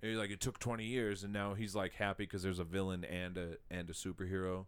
and 0.01 0.11
he's 0.11 0.19
like 0.19 0.31
it 0.31 0.39
took 0.39 0.59
20 0.59 0.83
years 0.85 1.23
and 1.23 1.33
now 1.33 1.53
he's 1.53 1.75
like 1.75 1.93
happy 1.93 2.23
because 2.23 2.43
there's 2.43 2.59
a 2.59 2.63
villain 2.63 3.03
and 3.03 3.37
a 3.37 3.57
and 3.69 3.89
a 3.89 3.93
superhero 3.93 4.65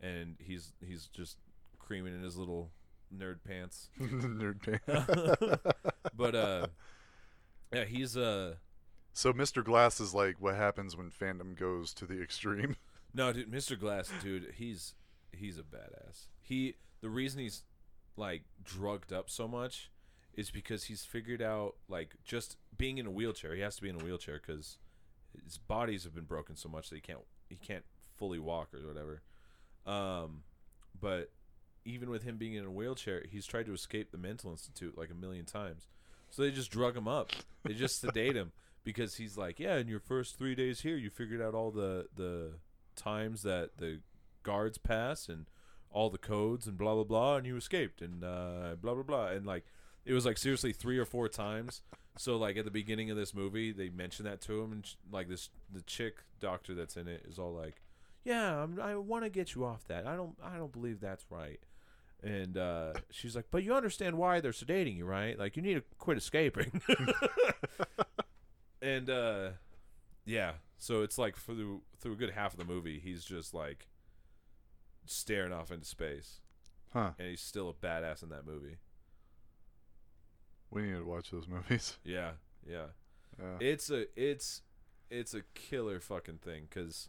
and 0.00 0.36
he's 0.38 0.72
he's 0.86 1.06
just 1.06 1.38
creaming 1.78 2.14
in 2.14 2.22
his 2.22 2.36
little 2.36 2.70
nerd 3.14 3.38
pants 3.46 3.90
Nerd 4.00 4.62
pan. 4.62 5.58
but 6.16 6.34
uh 6.34 6.66
yeah 7.72 7.84
he's 7.84 8.16
uh 8.16 8.54
so 9.16 9.32
Mr. 9.32 9.64
Glass 9.64 10.00
is 10.00 10.12
like 10.12 10.40
what 10.40 10.56
happens 10.56 10.96
when 10.96 11.08
fandom 11.08 11.56
goes 11.56 11.94
to 11.94 12.04
the 12.06 12.20
extreme. 12.20 12.76
No, 13.16 13.32
dude, 13.32 13.48
Mr. 13.48 13.78
Glass, 13.78 14.10
dude, 14.20 14.54
he's 14.56 14.96
he's 15.30 15.56
a 15.56 15.62
badass. 15.62 16.26
He 16.40 16.74
the 17.00 17.08
reason 17.08 17.38
he's 17.38 17.62
like 18.16 18.42
drugged 18.64 19.12
up 19.12 19.30
so 19.30 19.46
much 19.46 19.88
is 20.36 20.50
because 20.50 20.84
he's 20.84 21.04
figured 21.04 21.42
out 21.42 21.76
like 21.88 22.14
just 22.24 22.56
being 22.76 22.98
in 22.98 23.06
a 23.06 23.10
wheelchair. 23.10 23.54
He 23.54 23.60
has 23.60 23.76
to 23.76 23.82
be 23.82 23.88
in 23.88 24.00
a 24.00 24.04
wheelchair 24.04 24.40
because 24.44 24.78
his 25.44 25.58
bodies 25.58 26.04
have 26.04 26.14
been 26.14 26.24
broken 26.24 26.56
so 26.56 26.68
much 26.68 26.90
that 26.90 26.96
he 26.96 27.00
can't 27.00 27.20
he 27.48 27.56
can't 27.56 27.84
fully 28.16 28.38
walk 28.38 28.68
or 28.74 28.86
whatever. 28.86 29.22
Um, 29.86 30.42
but 30.98 31.30
even 31.84 32.10
with 32.10 32.22
him 32.22 32.36
being 32.36 32.54
in 32.54 32.64
a 32.64 32.70
wheelchair, 32.70 33.24
he's 33.30 33.46
tried 33.46 33.66
to 33.66 33.72
escape 33.72 34.10
the 34.10 34.18
mental 34.18 34.50
institute 34.50 34.96
like 34.96 35.10
a 35.10 35.14
million 35.14 35.44
times. 35.44 35.86
So 36.30 36.42
they 36.42 36.50
just 36.50 36.70
drug 36.70 36.96
him 36.96 37.06
up. 37.06 37.30
They 37.62 37.74
just 37.74 38.00
sedate 38.00 38.34
him 38.34 38.52
because 38.84 39.16
he's 39.16 39.36
like, 39.36 39.60
yeah, 39.60 39.76
in 39.76 39.88
your 39.88 40.00
first 40.00 40.38
three 40.38 40.54
days 40.54 40.80
here, 40.80 40.96
you 40.96 41.10
figured 41.10 41.42
out 41.42 41.54
all 41.54 41.70
the 41.70 42.06
the 42.14 42.52
times 42.96 43.42
that 43.42 43.78
the 43.78 44.00
guards 44.42 44.78
pass 44.78 45.28
and 45.28 45.46
all 45.90 46.10
the 46.10 46.18
codes 46.18 46.66
and 46.66 46.76
blah 46.76 46.94
blah 46.94 47.04
blah, 47.04 47.36
and 47.36 47.46
you 47.46 47.56
escaped 47.56 48.02
and 48.02 48.24
uh, 48.24 48.74
blah 48.80 48.94
blah 48.94 49.02
blah, 49.02 49.28
and 49.28 49.46
like 49.46 49.64
it 50.04 50.12
was 50.12 50.24
like 50.26 50.38
seriously 50.38 50.72
three 50.72 50.98
or 50.98 51.04
four 51.04 51.28
times. 51.28 51.82
So 52.16 52.36
like 52.36 52.56
at 52.56 52.64
the 52.64 52.70
beginning 52.70 53.10
of 53.10 53.16
this 53.16 53.34
movie, 53.34 53.72
they 53.72 53.88
mention 53.88 54.24
that 54.26 54.40
to 54.42 54.60
him, 54.62 54.72
and 54.72 54.86
sh- 54.86 54.94
like 55.10 55.28
this 55.28 55.50
the 55.72 55.82
chick 55.82 56.18
doctor 56.40 56.74
that's 56.74 56.96
in 56.96 57.08
it 57.08 57.24
is 57.28 57.38
all 57.38 57.52
like, 57.52 57.82
"Yeah, 58.24 58.62
I'm, 58.62 58.78
I 58.80 58.94
want 58.96 59.24
to 59.24 59.30
get 59.30 59.54
you 59.54 59.64
off 59.64 59.86
that. 59.88 60.06
I 60.06 60.14
don't 60.14 60.36
I 60.42 60.56
don't 60.56 60.72
believe 60.72 61.00
that's 61.00 61.24
right." 61.30 61.58
And 62.22 62.56
uh, 62.56 62.92
she's 63.10 63.34
like, 63.34 63.46
"But 63.50 63.64
you 63.64 63.74
understand 63.74 64.16
why 64.16 64.40
they're 64.40 64.52
sedating 64.52 64.96
you, 64.96 65.04
right? 65.06 65.36
Like 65.38 65.56
you 65.56 65.62
need 65.62 65.74
to 65.74 65.82
quit 65.98 66.16
escaping." 66.16 66.80
and 68.82 69.10
uh, 69.10 69.48
yeah, 70.24 70.52
so 70.78 71.02
it's 71.02 71.18
like 71.18 71.36
through 71.36 71.82
through 72.00 72.12
a 72.12 72.16
good 72.16 72.30
half 72.30 72.52
of 72.52 72.58
the 72.58 72.64
movie, 72.64 73.00
he's 73.02 73.24
just 73.24 73.54
like 73.54 73.86
staring 75.06 75.52
off 75.52 75.70
into 75.72 75.84
space, 75.84 76.40
Huh. 76.92 77.10
and 77.18 77.28
he's 77.28 77.40
still 77.40 77.68
a 77.68 77.74
badass 77.74 78.22
in 78.22 78.28
that 78.30 78.46
movie. 78.46 78.76
We 80.74 80.82
need 80.82 80.94
to 80.96 81.04
watch 81.04 81.30
those 81.30 81.46
movies. 81.48 81.96
Yeah, 82.04 82.32
yeah. 82.68 82.86
Yeah. 83.40 83.56
It's 83.60 83.90
a 83.90 84.06
it's 84.20 84.62
it's 85.10 85.32
a 85.34 85.42
killer 85.54 86.00
fucking 86.00 86.38
thing 86.38 86.66
because 86.68 87.08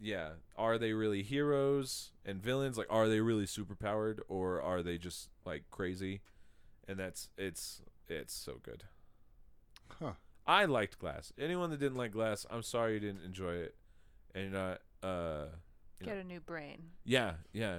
yeah, 0.00 0.30
are 0.56 0.76
they 0.76 0.92
really 0.92 1.22
heroes 1.22 2.10
and 2.26 2.42
villains? 2.42 2.76
Like, 2.76 2.88
are 2.90 3.08
they 3.08 3.20
really 3.20 3.46
superpowered 3.46 4.18
or 4.28 4.60
are 4.60 4.82
they 4.82 4.98
just 4.98 5.28
like 5.46 5.64
crazy? 5.70 6.20
And 6.88 6.98
that's 6.98 7.28
it's 7.38 7.80
it's 8.08 8.34
so 8.34 8.54
good. 8.62 8.84
Huh. 10.00 10.12
I 10.46 10.66
liked 10.66 10.98
Glass. 10.98 11.32
Anyone 11.38 11.70
that 11.70 11.80
didn't 11.80 11.96
like 11.96 12.12
Glass, 12.12 12.44
I'm 12.50 12.62
sorry 12.62 12.94
you 12.94 13.00
didn't 13.00 13.24
enjoy 13.24 13.54
it. 13.54 13.74
And 14.34 14.50
you're 14.52 14.60
not 14.60 14.80
uh 15.02 15.46
Yeah. 16.00 16.06
Get 16.06 16.16
a 16.18 16.24
new 16.24 16.40
brain. 16.40 16.90
yeah 17.04 17.34
yeah. 17.52 17.78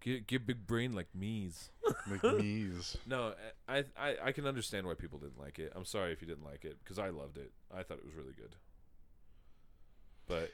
Get 0.00 0.26
get 0.26 0.46
big 0.46 0.66
brain 0.66 0.92
like 0.92 1.08
me's. 1.14 1.70
McNeese. 2.08 2.96
No, 3.06 3.34
I, 3.68 3.84
I 3.96 4.16
I 4.24 4.32
can 4.32 4.46
understand 4.46 4.86
why 4.86 4.94
people 4.94 5.18
didn't 5.18 5.38
like 5.38 5.58
it. 5.58 5.72
I'm 5.76 5.84
sorry 5.84 6.12
if 6.12 6.20
you 6.22 6.28
didn't 6.28 6.44
like 6.44 6.64
it 6.64 6.78
because 6.82 6.98
I 6.98 7.08
loved 7.10 7.38
it. 7.38 7.52
I 7.74 7.82
thought 7.82 7.98
it 7.98 8.04
was 8.04 8.14
really 8.14 8.34
good. 8.36 8.54
But 10.26 10.50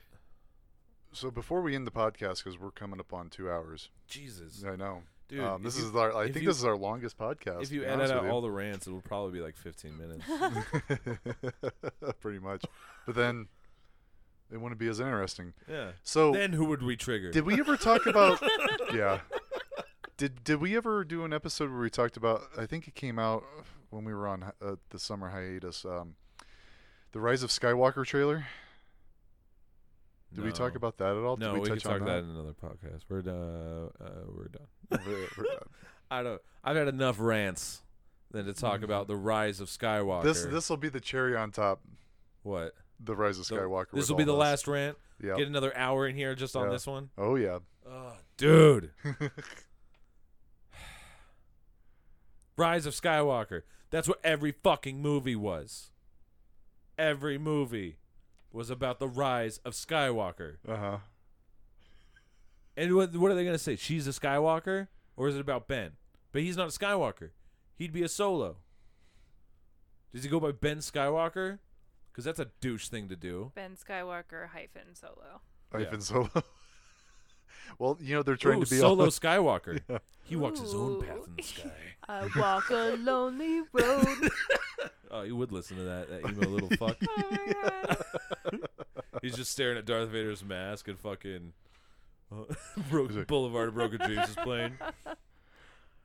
So 1.12 1.30
before 1.30 1.60
we 1.62 1.74
end 1.74 1.86
the 1.86 1.90
podcast, 1.90 2.42
because 2.44 2.58
we're 2.58 2.70
coming 2.70 3.00
up 3.00 3.12
on 3.12 3.28
two 3.30 3.50
hours. 3.50 3.90
Jesus, 4.06 4.64
I 4.66 4.76
know. 4.76 5.02
dude, 5.28 5.40
um, 5.40 5.62
this 5.62 5.78
you, 5.78 5.86
is 5.88 5.94
our. 5.96 6.14
I 6.16 6.24
think 6.24 6.42
you- 6.42 6.48
this 6.48 6.58
is 6.58 6.64
our 6.64 6.76
longest 6.76 7.18
podcast. 7.18 7.62
if 7.62 7.72
you 7.72 7.84
edit 7.84 8.10
out 8.10 8.26
all 8.26 8.40
the 8.40 8.50
rants, 8.50 8.86
it 8.86 8.92
will 8.92 9.00
probably 9.00 9.32
be 9.32 9.40
like 9.44 9.56
15 9.56 9.96
minutes. 9.98 10.24
pretty 12.20 12.38
much. 12.38 12.64
But 13.06 13.14
then 13.16 13.48
it 14.52 14.60
wouldn't 14.60 14.78
be 14.78 14.88
as 14.88 15.00
interesting. 15.00 15.52
yeah. 15.68 15.92
So 16.04 16.32
Then 16.32 16.52
who 16.52 16.66
would 16.66 16.82
we 16.82 16.96
trigger? 16.96 17.30
did 17.32 17.44
we 17.44 17.58
ever 17.58 17.76
talk 17.76 18.06
about? 18.06 18.40
yeah. 18.94 19.20
Did 20.16 20.44
did 20.44 20.60
we 20.60 20.76
ever 20.76 21.04
do 21.04 21.24
an 21.24 21.32
episode 21.32 21.70
where 21.70 21.80
we 21.80 21.90
talked 21.90 22.16
about? 22.16 22.42
I 22.56 22.66
think 22.66 22.86
it 22.86 22.94
came 22.94 23.18
out 23.18 23.44
when 23.90 24.04
we 24.04 24.14
were 24.14 24.28
on 24.28 24.44
uh, 24.64 24.76
the 24.90 24.98
summer 24.98 25.30
hiatus. 25.30 25.84
Um, 25.84 26.14
the 27.12 27.20
Rise 27.20 27.42
of 27.42 27.50
Skywalker 27.50 28.04
trailer. 28.06 28.46
Did 30.32 30.44
we 30.44 30.50
talk 30.52 30.74
about 30.74 30.98
that 30.98 31.16
at 31.16 31.22
all? 31.22 31.36
Did 31.36 31.44
No, 31.46 31.54
we, 31.54 31.60
we, 31.60 31.68
touch 31.68 31.82
could 31.84 31.90
talk 31.90 32.00
on 32.00 32.06
that 32.08 32.18
in 32.24 32.30
another 32.30 32.54
podcast. 32.60 33.02
We're 33.08 33.22
done. 33.22 33.90
Uh, 34.00 34.08
we're 34.36 34.48
done. 34.48 34.66
We're- 35.06 35.28
we're 35.38 35.44
done. 35.44 35.68
I 36.10 36.22
don't. 36.24 36.40
I've 36.64 36.76
had 36.76 36.88
enough 36.88 37.16
rants 37.20 37.82
than 38.30 38.46
to 38.46 38.52
talk 38.52 38.82
about 38.82 39.06
the 39.08 39.16
rise 39.16 39.60
of 39.60 39.68
Skywalker. 39.68 40.24
This 40.24 40.44
this 40.44 40.68
will 40.70 40.76
be 40.76 40.88
the 40.88 41.00
cherry 41.00 41.36
on 41.36 41.50
top. 41.50 41.80
what? 42.42 42.74
The 43.00 43.14
Rise 43.16 43.38
of 43.38 43.48
The- 43.48 43.56
Skywalker. 43.56 43.92
This 43.92 44.08
will 44.08 44.16
be 44.16 44.24
the 44.24 44.32
this. 44.32 44.38
last 44.38 44.68
rant. 44.68 44.96
Yeah. 45.22 45.36
Get 45.36 45.46
another 45.48 45.76
hour 45.76 46.06
in 46.06 46.14
here 46.16 46.34
just 46.34 46.54
on 46.56 46.66
Yeah. 46.66 46.72
this 46.72 46.86
one. 46.86 47.10
Oh 47.18 47.34
yeah. 47.36 47.58
Oh, 47.88 48.12
dude. 48.36 48.90
Rise 52.56 52.86
of 52.86 52.94
Skywalker. 52.94 53.62
That's 53.90 54.08
what 54.08 54.20
every 54.24 54.52
fucking 54.52 55.00
movie 55.00 55.36
was. 55.36 55.90
Every 56.98 57.38
movie 57.38 57.98
was 58.52 58.70
about 58.70 58.98
the 58.98 59.08
rise 59.08 59.58
of 59.64 59.72
Skywalker. 59.72 60.56
Uh 60.66 60.76
huh. 60.76 60.96
And 62.76 62.94
what, 62.94 63.14
what 63.16 63.30
are 63.30 63.34
they 63.34 63.44
going 63.44 63.54
to 63.54 63.62
say? 63.62 63.76
She's 63.76 64.06
a 64.06 64.10
Skywalker? 64.10 64.88
Or 65.16 65.28
is 65.28 65.36
it 65.36 65.40
about 65.40 65.68
Ben? 65.68 65.92
But 66.32 66.42
he's 66.42 66.56
not 66.56 66.68
a 66.68 66.78
Skywalker. 66.78 67.30
He'd 67.76 67.92
be 67.92 68.02
a 68.02 68.08
solo. 68.08 68.56
Does 70.12 70.24
he 70.24 70.30
go 70.30 70.40
by 70.40 70.52
Ben 70.52 70.78
Skywalker? 70.78 71.58
Because 72.10 72.24
that's 72.24 72.38
a 72.38 72.50
douche 72.60 72.88
thing 72.88 73.08
to 73.08 73.16
do. 73.16 73.52
Ben 73.54 73.76
Skywalker 73.76 74.48
hyphen 74.48 74.94
solo. 74.94 75.40
Hyphen 75.72 76.00
Solo. 76.00 76.30
well, 77.78 77.96
you 78.00 78.14
know 78.14 78.22
they're 78.22 78.36
trying 78.36 78.58
Ooh, 78.60 78.64
to 78.64 78.70
be 78.70 78.76
solo 78.78 79.04
all- 79.04 79.10
Skywalker. 79.10 79.80
He 80.24 80.36
walks 80.36 80.60
his 80.60 80.74
own 80.74 81.02
path 81.02 81.16
in 81.26 81.36
the 81.36 81.42
sky. 81.42 81.70
I 82.08 82.28
walk 82.36 82.70
a 82.70 82.96
lonely 82.98 83.62
road. 83.72 84.06
Oh, 85.10 85.22
you 85.22 85.36
would 85.36 85.52
listen 85.52 85.76
to 85.76 85.84
that, 85.84 86.08
that 86.10 86.28
emo 86.28 86.48
little 86.48 86.68
fuck. 86.70 86.96
oh 87.08 87.24
my 87.30 87.52
god. 88.50 88.60
He's 89.22 89.36
just 89.36 89.52
staring 89.52 89.78
at 89.78 89.84
Darth 89.84 90.08
Vader's 90.08 90.42
mask 90.44 90.88
and 90.88 90.98
fucking 90.98 91.52
uh, 92.32 92.52
Bro- 92.90 93.24
Boulevard 93.28 93.68
of 93.68 93.74
Broken 93.74 94.00
Dreams 94.00 94.30
is 94.30 94.34
playing. 94.34 94.72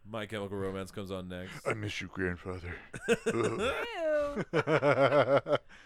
My 0.08 0.28
Chemical 0.28 0.58
Romance 0.58 0.92
comes 0.92 1.10
on 1.10 1.28
next. 1.28 1.54
I 1.66 1.74
miss 1.74 2.00
you, 2.02 2.08
grandfather. 2.14 2.76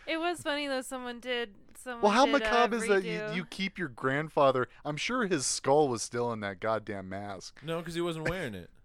It 0.05 0.17
was 0.19 0.41
funny 0.41 0.67
though. 0.67 0.81
Someone 0.81 1.21
did. 1.21 1.53
Someone 1.83 2.01
well, 2.01 2.11
how 2.11 2.25
did, 2.25 2.35
uh, 2.35 2.39
macabre 2.39 2.75
is 2.77 2.87
that 2.87 3.03
you, 3.03 3.21
you 3.35 3.45
keep 3.45 3.77
your 3.77 3.89
grandfather? 3.89 4.69
I'm 4.85 4.95
sure 4.95 5.27
his 5.27 5.45
skull 5.45 5.89
was 5.89 6.01
still 6.01 6.31
in 6.31 6.39
that 6.39 6.61
goddamn 6.61 7.09
mask. 7.09 7.59
No, 7.61 7.79
because 7.79 7.93
he 7.93 7.99
wasn't 8.01 8.29
wearing 8.29 8.55
it. 8.55 8.69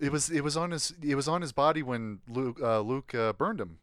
It 0.00 0.12
was 0.12 0.30
it 0.30 0.44
was 0.44 0.56
on 0.56 0.70
his 0.70 0.94
it 1.02 1.16
was 1.16 1.26
on 1.26 1.42
his 1.42 1.50
body 1.50 1.82
when 1.82 2.20
Luke 2.28 2.60
uh, 2.62 2.78
Luke 2.78 3.12
uh, 3.16 3.32
burned 3.32 3.60
him. 3.60 3.78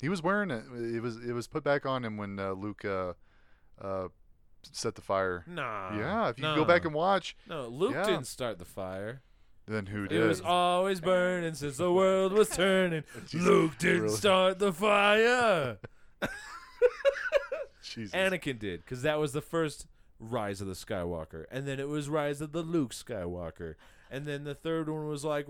He 0.00 0.08
was 0.08 0.20
wearing 0.20 0.50
it. 0.50 0.64
It 0.74 1.00
was 1.00 1.16
it 1.24 1.32
was 1.32 1.46
put 1.46 1.62
back 1.62 1.86
on 1.86 2.04
him 2.04 2.16
when 2.16 2.40
uh, 2.40 2.54
Luke 2.54 2.84
uh, 2.84 3.12
uh, 3.80 4.08
set 4.72 4.96
the 4.96 5.00
fire. 5.00 5.44
Nah. 5.46 5.96
yeah, 5.96 6.28
if 6.30 6.38
you 6.38 6.42
nah. 6.42 6.56
go 6.56 6.64
back 6.64 6.84
and 6.84 6.92
watch, 6.92 7.36
No, 7.48 7.68
Luke 7.68 7.92
Yeah. 7.92 8.02
didn't 8.02 8.26
start 8.26 8.58
the 8.58 8.64
fire. 8.64 9.22
then 9.68 9.86
who 9.86 10.08
did? 10.08 10.20
It 10.20 10.26
was 10.26 10.40
always 10.40 11.00
burning 11.00 11.54
since 11.54 11.76
the 11.76 11.92
world 11.92 12.32
was 12.32 12.48
turning. 12.48 13.04
Luke 13.32 13.78
didn't 13.78 14.02
really? 14.02 14.16
start 14.16 14.58
the 14.58 14.72
fire. 14.72 15.78
Jesus. 17.82 18.14
Anakin 18.14 18.58
did, 18.58 18.84
because 18.84 19.02
that 19.02 19.18
was 19.18 19.32
the 19.32 19.40
first 19.40 19.86
Rise 20.20 20.60
of 20.60 20.66
the 20.66 20.74
Skywalker, 20.74 21.44
and 21.50 21.66
then 21.66 21.78
it 21.80 21.88
was 21.88 22.08
Rise 22.08 22.40
of 22.40 22.52
the 22.52 22.62
Luke 22.62 22.92
Skywalker, 22.92 23.74
and 24.10 24.26
then 24.26 24.44
the 24.44 24.54
third 24.54 24.88
one 24.88 25.06
was 25.08 25.24
like 25.24 25.46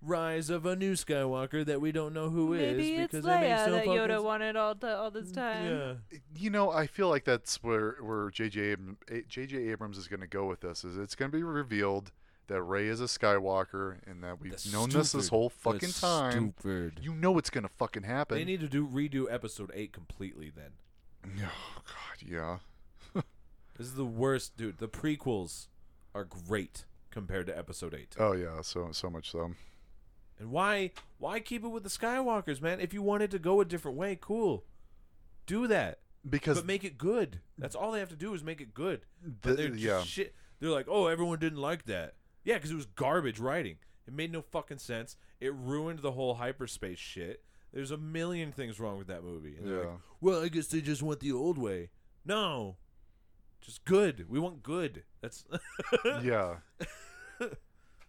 Rise 0.00 0.50
of 0.50 0.66
a 0.66 0.76
new 0.76 0.92
Skywalker 0.92 1.64
that 1.66 1.80
we 1.80 1.90
don't 1.92 2.12
know 2.14 2.30
who 2.30 2.52
is 2.54 2.76
Maybe 2.76 2.94
it's 2.96 3.12
because 3.12 3.24
it 3.24 3.28
makes 3.40 3.60
Leia 3.62 3.66
no 3.66 3.72
that 3.72 3.86
Yoda 3.86 4.16
s- 4.16 4.22
wanted 4.22 4.56
all 4.56 4.74
the 4.74 4.96
all 4.96 5.10
this 5.10 5.32
time. 5.32 5.66
Yeah, 5.66 6.18
you 6.36 6.50
know, 6.50 6.70
I 6.70 6.86
feel 6.86 7.08
like 7.08 7.24
that's 7.24 7.62
where 7.62 7.96
where 8.00 8.30
JJ 8.30 8.74
Abram- 8.74 8.98
A- 9.10 9.22
JJ 9.22 9.70
Abrams 9.72 9.98
is 9.98 10.06
going 10.06 10.20
to 10.20 10.26
go 10.26 10.46
with 10.46 10.60
this. 10.60 10.84
Is 10.84 10.96
it's 10.96 11.14
going 11.14 11.30
to 11.30 11.36
be 11.36 11.42
revealed 11.42 12.12
that 12.48 12.62
Rey 12.62 12.88
is 12.88 13.00
a 13.00 13.04
Skywalker 13.04 13.96
and 14.06 14.22
that 14.22 14.40
we've 14.40 14.52
That's 14.52 14.72
known 14.72 14.90
this 14.90 15.12
this 15.12 15.26
stupid. 15.26 15.30
whole 15.30 15.48
fucking 15.48 15.78
That's 15.80 16.00
time. 16.00 16.54
Stupid. 16.58 17.00
You 17.02 17.14
know 17.14 17.38
it's 17.38 17.50
going 17.50 17.64
to 17.64 17.70
fucking 17.70 18.02
happen. 18.02 18.36
They 18.36 18.44
need 18.44 18.60
to 18.60 18.68
do 18.68 18.86
redo 18.86 19.26
Episode 19.30 19.70
Eight 19.74 19.92
completely. 19.92 20.50
Then 20.54 20.72
oh 21.24 21.82
God, 21.86 22.26
yeah. 22.26 22.58
this 23.76 23.86
is 23.86 23.94
the 23.94 24.04
worst, 24.04 24.56
dude. 24.56 24.78
The 24.78 24.88
prequels 24.88 25.68
are 26.14 26.24
great 26.24 26.84
compared 27.10 27.46
to 27.46 27.56
Episode 27.56 27.94
Eight. 27.94 28.14
Oh 28.18 28.32
yeah, 28.32 28.60
so 28.62 28.88
so 28.92 29.08
much 29.10 29.30
so. 29.30 29.52
And 30.38 30.50
why 30.50 30.90
why 31.18 31.40
keep 31.40 31.64
it 31.64 31.68
with 31.68 31.82
the 31.84 31.88
Skywalkers, 31.88 32.60
man? 32.60 32.80
If 32.80 32.92
you 32.92 33.02
wanted 33.02 33.30
to 33.30 33.38
go 33.38 33.60
a 33.60 33.64
different 33.64 33.96
way, 33.96 34.18
cool. 34.20 34.64
Do 35.46 35.66
that. 35.68 36.00
Because 36.28 36.58
but 36.58 36.66
make 36.66 36.84
it 36.84 36.96
good. 36.96 37.40
That's 37.58 37.74
all 37.76 37.92
they 37.92 38.00
have 38.00 38.08
to 38.08 38.16
do 38.16 38.32
is 38.34 38.42
make 38.42 38.60
it 38.60 38.72
good. 38.74 39.02
the- 39.42 39.54
they're 39.54 39.68
just 39.68 39.80
yeah, 39.80 40.02
shit. 40.02 40.34
They're 40.58 40.70
like, 40.70 40.86
"Oh, 40.88 41.06
everyone 41.08 41.38
didn't 41.38 41.58
like 41.60 41.84
that." 41.84 42.14
Yeah, 42.44 42.58
cuz 42.58 42.70
it 42.70 42.74
was 42.74 42.86
garbage 42.86 43.38
writing. 43.40 43.78
It 44.06 44.12
made 44.12 44.30
no 44.32 44.42
fucking 44.42 44.78
sense. 44.78 45.16
It 45.40 45.54
ruined 45.54 46.00
the 46.00 46.12
whole 46.12 46.34
hyperspace 46.34 46.98
shit. 46.98 47.42
There's 47.72 47.90
a 47.90 47.96
million 47.96 48.52
things 48.52 48.78
wrong 48.78 48.98
with 48.98 49.06
that 49.08 49.24
movie. 49.24 49.56
And 49.56 49.66
they're 49.66 49.78
like, 49.78 49.86
Yeah. 49.86 49.96
"Well, 50.20 50.42
I 50.44 50.48
guess 50.48 50.66
they 50.68 50.80
just 50.80 51.02
went 51.02 51.20
the 51.20 51.32
old 51.32 51.58
way." 51.58 51.90
No. 52.24 52.76
Just 53.60 53.84
good. 53.86 54.28
We 54.28 54.38
want 54.38 54.62
good. 54.62 55.04
That's 55.22 55.44
yeah. 56.22 56.56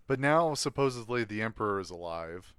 But 0.07 0.19
now 0.19 0.53
supposedly 0.53 1.23
the 1.23 1.41
Emperor 1.41 1.79
is 1.79 1.89
alive. 1.89 2.53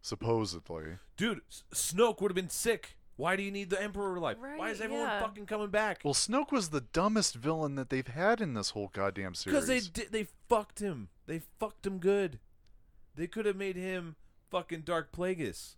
Supposedly. 0.00 0.98
Dude, 1.16 1.40
S- 1.48 1.64
Snoke 1.74 2.20
would 2.20 2.30
have 2.30 2.36
been 2.36 2.48
sick 2.50 2.96
Why 3.22 3.36
do 3.36 3.44
you 3.44 3.52
need 3.52 3.70
the 3.70 3.80
Emperor 3.80 4.16
alive? 4.16 4.36
Why 4.40 4.70
is 4.70 4.80
everyone 4.80 5.06
yeah. 5.06 5.20
fucking 5.20 5.46
coming 5.46 5.68
back? 5.68 6.00
Well, 6.02 6.12
Snoke 6.12 6.50
was 6.50 6.70
the 6.70 6.80
dumbest 6.80 7.36
villain 7.36 7.76
that 7.76 7.88
they've 7.88 8.04
had 8.04 8.40
in 8.40 8.54
this 8.54 8.70
whole 8.70 8.90
goddamn 8.92 9.36
series. 9.36 9.54
Because 9.54 9.68
they 9.68 9.78
did, 9.78 10.10
they 10.10 10.26
fucked 10.48 10.80
him. 10.80 11.08
They 11.26 11.42
fucked 11.60 11.86
him 11.86 11.98
good. 12.00 12.40
They 13.14 13.28
could 13.28 13.46
have 13.46 13.54
made 13.54 13.76
him 13.76 14.16
fucking 14.50 14.80
Darth 14.80 15.12
Plagueis. 15.12 15.76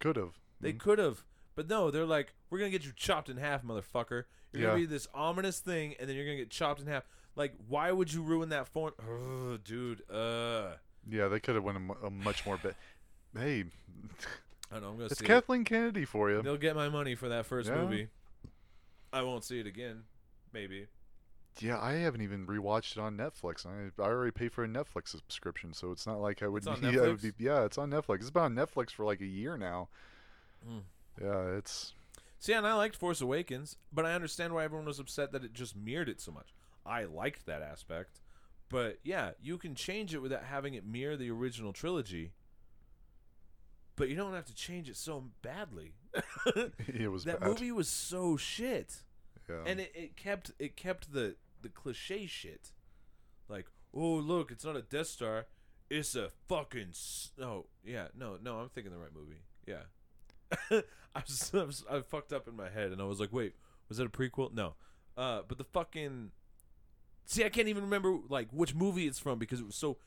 could 0.00 0.16
have. 0.16 0.38
They 0.62 0.72
could 0.72 0.98
have. 0.98 1.24
But 1.54 1.68
no, 1.68 1.90
they're 1.90 2.06
like, 2.06 2.32
we're 2.48 2.58
gonna 2.58 2.70
get 2.70 2.86
you 2.86 2.92
chopped 2.96 3.28
in 3.28 3.36
half, 3.36 3.62
motherfucker. 3.62 4.24
You're 4.54 4.62
Yeah. 4.62 4.68
gonna 4.68 4.78
be 4.78 4.86
this 4.86 5.08
ominous 5.12 5.60
thing, 5.60 5.94
and 6.00 6.08
then 6.08 6.16
you're 6.16 6.24
gonna 6.24 6.38
get 6.38 6.48
chopped 6.48 6.80
in 6.80 6.86
half. 6.86 7.04
Like, 7.36 7.52
why 7.68 7.92
would 7.92 8.14
you 8.14 8.22
ruin 8.22 8.48
that 8.48 8.66
form? 8.66 8.94
Oh, 9.06 9.58
dude. 9.58 10.10
Uh, 10.10 10.76
Yeah, 11.06 11.28
they 11.28 11.38
could 11.38 11.54
have 11.54 11.64
went 11.64 11.76
a, 11.76 12.06
a 12.06 12.10
much 12.10 12.46
more 12.46 12.56
bit. 12.56 12.76
Hey, 13.36 13.64
I 14.70 14.74
don't 14.74 14.82
know. 14.82 14.88
I'm 14.90 14.94
gonna 14.96 15.06
it's 15.06 15.18
see. 15.18 15.24
it. 15.24 15.28
Kathleen 15.28 15.64
Kennedy 15.64 16.04
for 16.04 16.30
you. 16.30 16.42
They'll 16.42 16.56
get 16.56 16.76
my 16.76 16.88
money 16.88 17.14
for 17.14 17.28
that 17.28 17.46
first 17.46 17.68
Yeah. 17.68 17.76
movie. 17.76 18.08
I 19.12 19.22
won't 19.22 19.44
see 19.44 19.58
it 19.60 19.66
again. 19.66 20.04
Maybe. 20.52 20.86
Yeah, 21.60 21.80
I 21.80 21.94
haven't 21.94 22.20
even 22.20 22.46
rewatched 22.46 22.92
it 22.92 22.98
on 22.98 23.16
Netflix. 23.16 23.66
I, 23.66 23.90
I 24.00 24.06
already 24.06 24.30
pay 24.30 24.48
for 24.48 24.62
a 24.64 24.68
Netflix 24.68 25.08
subscription, 25.08 25.72
so 25.72 25.90
it's 25.90 26.06
not 26.06 26.20
like 26.20 26.42
I 26.42 26.48
would. 26.48 26.58
It's 26.58 26.66
on 26.66 26.80
need- 26.80 26.98
I 27.00 27.08
would 27.08 27.20
be, 27.22 27.32
yeah, 27.38 27.64
it's 27.64 27.78
on 27.78 27.90
Netflix. 27.90 28.20
It's 28.20 28.30
been 28.30 28.42
on 28.42 28.54
Netflix 28.54 28.90
for 28.92 29.04
like 29.04 29.20
a 29.20 29.26
year 29.26 29.56
now. 29.56 29.88
Mm. 30.68 30.82
Yeah, 31.20 31.56
it's 31.56 31.94
See, 32.38 32.52
and 32.52 32.66
I 32.66 32.74
liked 32.74 32.94
Force 32.94 33.20
Awakens, 33.20 33.76
but 33.92 34.06
I 34.06 34.14
understand 34.14 34.54
why 34.54 34.62
everyone 34.64 34.86
was 34.86 35.00
upset 35.00 35.32
that 35.32 35.42
it 35.42 35.52
just 35.52 35.74
mirrored 35.76 36.08
it 36.08 36.20
so 36.20 36.30
much. 36.30 36.54
I 36.86 37.04
liked 37.04 37.46
that 37.46 37.62
aspect, 37.62 38.20
but 38.68 38.98
yeah, 39.02 39.32
you 39.42 39.58
can 39.58 39.74
change 39.74 40.14
it 40.14 40.22
without 40.22 40.44
having 40.44 40.74
it 40.74 40.86
mirror 40.86 41.16
the 41.16 41.30
original 41.30 41.72
trilogy. 41.72 42.32
But 43.98 44.08
you 44.08 44.16
don't 44.16 44.32
have 44.34 44.46
to 44.46 44.54
change 44.54 44.88
it 44.88 44.96
so 44.96 45.24
badly. 45.42 45.92
it 46.86 47.10
was 47.10 47.24
that 47.24 47.40
bad. 47.40 47.48
movie 47.48 47.72
was 47.72 47.88
so 47.88 48.36
shit, 48.36 49.02
yeah. 49.48 49.56
and 49.66 49.80
it, 49.80 49.92
it 49.94 50.16
kept 50.16 50.52
it 50.58 50.76
kept 50.76 51.12
the 51.12 51.36
the 51.60 51.68
cliche 51.68 52.26
shit, 52.26 52.70
like 53.48 53.66
oh 53.92 54.14
look, 54.14 54.50
it's 54.50 54.64
not 54.64 54.76
a 54.76 54.82
Death 54.82 55.08
Star, 55.08 55.46
it's 55.90 56.14
a 56.14 56.30
fucking 56.48 56.88
s- 56.90 57.32
no 57.38 57.66
yeah 57.84 58.08
no 58.16 58.38
no 58.42 58.58
I'm 58.58 58.68
thinking 58.68 58.92
the 58.92 58.98
right 58.98 59.14
movie 59.14 59.42
yeah. 59.66 59.82
I 60.70 61.22
was, 61.26 61.50
I 61.54 61.64
was 61.64 61.84
I 61.90 62.00
fucked 62.00 62.32
up 62.32 62.48
in 62.48 62.56
my 62.56 62.68
head 62.70 62.92
and 62.92 63.00
I 63.00 63.04
was 63.04 63.20
like 63.20 63.32
wait 63.32 63.54
was 63.88 63.98
that 63.98 64.06
a 64.06 64.10
prequel 64.10 64.52
no, 64.52 64.74
uh 65.16 65.42
but 65.46 65.58
the 65.58 65.64
fucking 65.64 66.30
see 67.26 67.44
I 67.44 67.48
can't 67.48 67.68
even 67.68 67.84
remember 67.84 68.18
like 68.28 68.48
which 68.50 68.74
movie 68.74 69.06
it's 69.06 69.18
from 69.18 69.38
because 69.38 69.60
it 69.60 69.66
was 69.66 69.74
so 69.74 69.98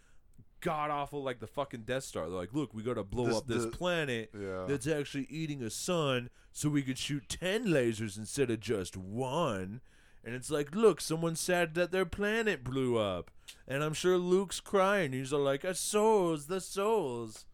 god 0.62 0.90
awful 0.92 1.22
like 1.24 1.40
the 1.40 1.48
fucking 1.48 1.82
Death 1.82 2.04
Star 2.04 2.30
they're 2.30 2.38
like 2.38 2.54
look 2.54 2.74
we 2.74 2.84
gotta 2.84 3.04
blow 3.04 3.26
This- 3.28 3.36
up 3.38 3.48
this 3.48 3.66
the- 3.66 3.72
planet 3.72 4.30
yeah. 4.40 4.66
that's 4.68 4.88
actually 4.88 5.28
eating 5.30 5.62
a 5.64 5.70
sun 5.70 6.30
so 6.54 6.70
we 6.70 6.82
could 6.84 6.98
shoot 6.98 7.28
10 7.30 7.66
lasers 7.66 8.18
instead 8.18 8.52
of 8.52 8.60
just 8.60 8.98
one. 8.98 9.80
And 10.24 10.36
it's 10.36 10.52
like, 10.52 10.76
look, 10.76 11.00
someone 11.02 11.36
said 11.38 11.76
that 11.76 11.92
their 11.92 12.06
planet 12.06 12.62
blew 12.64 12.98
up. 12.98 13.32
And 13.68 13.82
I'm 13.84 13.94
sure 13.94 14.18
Luke's 14.18 14.60
crying. 14.60 15.14
He's 15.14 15.32
all 15.34 15.40
like, 15.42 15.62
the 15.62 15.74
souls, 15.74 16.48
the 16.48 16.60
souls. 16.60 17.46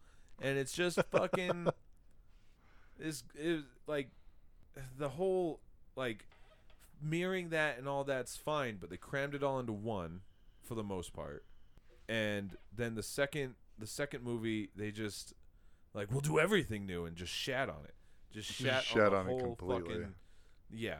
And 0.42 0.58
it's 0.58 0.72
just 0.72 1.00
fucking. 1.12 1.68
It's 2.98 3.22
it, 3.34 3.64
like 3.86 4.10
the 4.98 5.10
whole, 5.10 5.60
like, 5.96 6.26
mirroring 7.00 7.50
that 7.50 7.78
and 7.78 7.88
all 7.88 8.02
that's 8.04 8.36
fine, 8.36 8.78
but 8.80 8.90
they 8.90 8.96
crammed 8.96 9.34
it 9.34 9.42
all 9.44 9.60
into 9.60 9.72
one 9.72 10.20
for 10.62 10.74
the 10.74 10.82
most 10.82 11.12
part. 11.12 11.44
And 12.08 12.56
then 12.74 12.94
the 12.94 13.02
second 13.02 13.54
the 13.78 13.86
second 13.86 14.24
movie, 14.24 14.70
they 14.74 14.90
just 14.90 15.34
like 15.94 16.10
we'll 16.10 16.20
do 16.20 16.38
everything 16.38 16.86
new 16.86 17.04
and 17.04 17.16
just 17.16 17.32
shat 17.32 17.68
on 17.68 17.84
it. 17.84 17.94
Just 18.32 18.48
Just 18.48 18.60
shat, 18.60 18.84
shat 18.84 19.12
on, 19.14 19.26
the 19.26 19.32
on 19.34 19.38
it 19.40 19.42
completely. 19.42 19.94
Fucking, 19.94 20.14
yeah. 20.70 20.98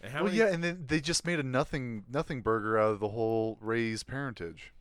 And 0.00 0.12
how 0.12 0.18
well, 0.22 0.26
many? 0.32 0.38
yeah, 0.38 0.52
and 0.52 0.62
then 0.62 0.84
they 0.86 1.00
just 1.00 1.26
made 1.26 1.40
a 1.40 1.42
nothing 1.42 2.04
nothing 2.08 2.40
burger 2.42 2.78
out 2.78 2.92
of 2.92 3.00
the 3.00 3.08
whole 3.08 3.58
Rey's 3.60 4.02
parentage. 4.02 4.72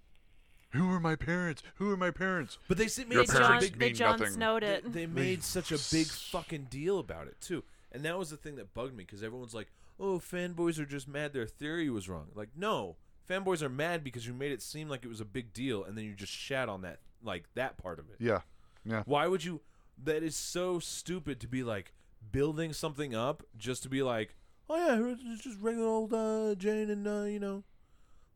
Who 0.71 0.91
are 0.91 0.99
my 0.99 1.15
parents? 1.15 1.63
Who 1.75 1.89
are 1.91 1.97
my 1.97 2.11
parents? 2.11 2.59
But 2.67 2.77
they 2.77 2.85
s- 2.85 2.97
made 2.99 3.11
Your 3.13 3.25
such 3.25 3.37
a 3.37 3.39
John, 3.39 3.59
big. 3.59 3.79
they 3.79 3.85
mean 3.87 3.95
Jon 3.95 4.19
nothing. 4.19 4.33
Snowed 4.33 4.63
They, 4.63 4.67
it. 4.75 4.93
they 4.93 5.05
made 5.07 5.43
such 5.43 5.71
a 5.71 5.79
big 5.95 6.07
fucking 6.07 6.67
deal 6.69 6.99
about 6.99 7.27
it 7.27 7.39
too, 7.41 7.63
and 7.91 8.03
that 8.05 8.17
was 8.19 8.29
the 8.29 8.37
thing 8.37 8.55
that 8.57 8.73
bugged 8.73 8.95
me 8.95 9.03
because 9.05 9.23
everyone's 9.23 9.55
like, 9.55 9.71
"Oh, 9.99 10.19
fanboys 10.19 10.77
are 10.77 10.85
just 10.85 11.07
mad 11.07 11.33
their 11.33 11.47
theory 11.47 11.89
was 11.89 12.07
wrong." 12.09 12.27
Like, 12.35 12.49
no, 12.55 12.97
fanboys 13.29 13.61
are 13.61 13.69
mad 13.69 14.03
because 14.03 14.25
you 14.27 14.33
made 14.33 14.51
it 14.51 14.61
seem 14.61 14.89
like 14.89 15.03
it 15.03 15.09
was 15.09 15.21
a 15.21 15.25
big 15.25 15.53
deal, 15.53 15.83
and 15.83 15.97
then 15.97 16.05
you 16.05 16.13
just 16.13 16.33
shat 16.33 16.69
on 16.69 16.81
that, 16.81 16.99
like 17.23 17.45
that 17.55 17.77
part 17.77 17.99
of 17.99 18.09
it. 18.09 18.15
Yeah, 18.19 18.41
yeah. 18.85 19.03
Why 19.05 19.27
would 19.27 19.43
you? 19.43 19.61
That 20.03 20.23
is 20.23 20.35
so 20.35 20.79
stupid 20.79 21.39
to 21.39 21.47
be 21.47 21.63
like 21.63 21.93
building 22.31 22.73
something 22.73 23.15
up 23.15 23.43
just 23.57 23.83
to 23.83 23.89
be 23.89 24.03
like, 24.03 24.35
oh 24.69 24.75
yeah, 24.75 25.13
it's 25.33 25.43
just 25.43 25.59
regular 25.59 25.87
old 25.87 26.13
uh, 26.13 26.55
Jane 26.55 26.89
and 26.89 27.07
uh, 27.07 27.23
you 27.23 27.39
know, 27.39 27.63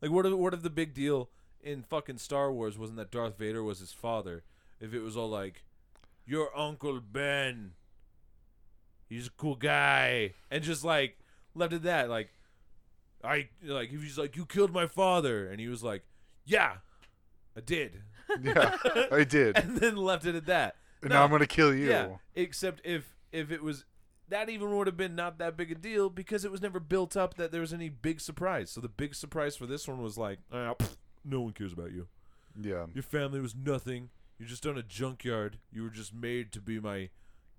like 0.00 0.10
what 0.10 0.26
if 0.26 0.32
what 0.32 0.54
if 0.54 0.62
the 0.62 0.70
big 0.70 0.94
deal 0.94 1.30
in 1.62 1.82
fucking 1.82 2.18
Star 2.18 2.52
Wars 2.52 2.76
wasn't 2.76 2.98
that 2.98 3.10
Darth 3.10 3.38
Vader 3.38 3.62
was 3.62 3.78
his 3.78 3.92
father? 3.92 4.42
If 4.80 4.92
it 4.92 5.00
was 5.00 5.16
all 5.16 5.30
like, 5.30 5.62
your 6.26 6.56
uncle 6.58 7.00
Ben, 7.00 7.72
he's 9.08 9.28
a 9.28 9.30
cool 9.30 9.54
guy, 9.54 10.34
and 10.50 10.64
just 10.64 10.84
like 10.84 11.18
left 11.54 11.72
it 11.72 11.82
that, 11.84 12.10
like, 12.10 12.32
I 13.24 13.48
like 13.62 13.92
if 13.92 14.02
he's 14.02 14.18
like 14.18 14.36
you 14.36 14.46
killed 14.46 14.72
my 14.72 14.86
father, 14.86 15.48
and 15.48 15.60
he 15.60 15.68
was 15.68 15.82
like, 15.82 16.02
yeah, 16.44 16.74
I 17.56 17.60
did, 17.60 18.02
Yeah, 18.42 18.76
I 19.10 19.24
did. 19.28 19.56
and 19.58 19.76
then 19.76 19.96
left 19.96 20.26
it 20.26 20.34
at 20.34 20.46
that. 20.46 20.76
And 21.02 21.10
No. 21.10 21.16
now 21.16 21.24
I'm 21.24 21.30
gonna 21.30 21.46
kill 21.46 21.74
you. 21.74 21.88
Yeah, 21.88 22.08
except 22.34 22.80
if 22.84 23.16
if 23.32 23.50
it 23.50 23.62
was 23.62 23.84
that 24.28 24.48
even 24.48 24.76
would 24.76 24.86
have 24.86 24.96
been 24.96 25.14
not 25.14 25.38
that 25.38 25.56
big 25.56 25.70
a 25.70 25.74
deal 25.74 26.08
because 26.08 26.44
it 26.44 26.50
was 26.50 26.62
never 26.62 26.80
built 26.80 27.16
up 27.16 27.34
that 27.34 27.52
there 27.52 27.60
was 27.60 27.72
any 27.72 27.88
big 27.90 28.20
surprise. 28.20 28.70
So 28.70 28.80
the 28.80 28.88
big 28.88 29.14
surprise 29.14 29.56
for 29.56 29.66
this 29.66 29.86
one 29.86 30.00
was 30.02 30.16
like, 30.16 30.38
ah, 30.50 30.74
pfft, 30.74 30.96
no 31.24 31.40
one 31.42 31.52
cares 31.52 31.72
about 31.74 31.92
you. 31.92 32.06
Yeah. 32.60 32.86
Your 32.94 33.02
family 33.02 33.40
was 33.40 33.54
nothing. 33.54 34.08
You're 34.38 34.48
just 34.48 34.66
on 34.66 34.78
a 34.78 34.82
junkyard. 34.82 35.58
You 35.70 35.82
were 35.82 35.90
just 35.90 36.14
made 36.14 36.50
to 36.52 36.60
be 36.60 36.80
my 36.80 37.10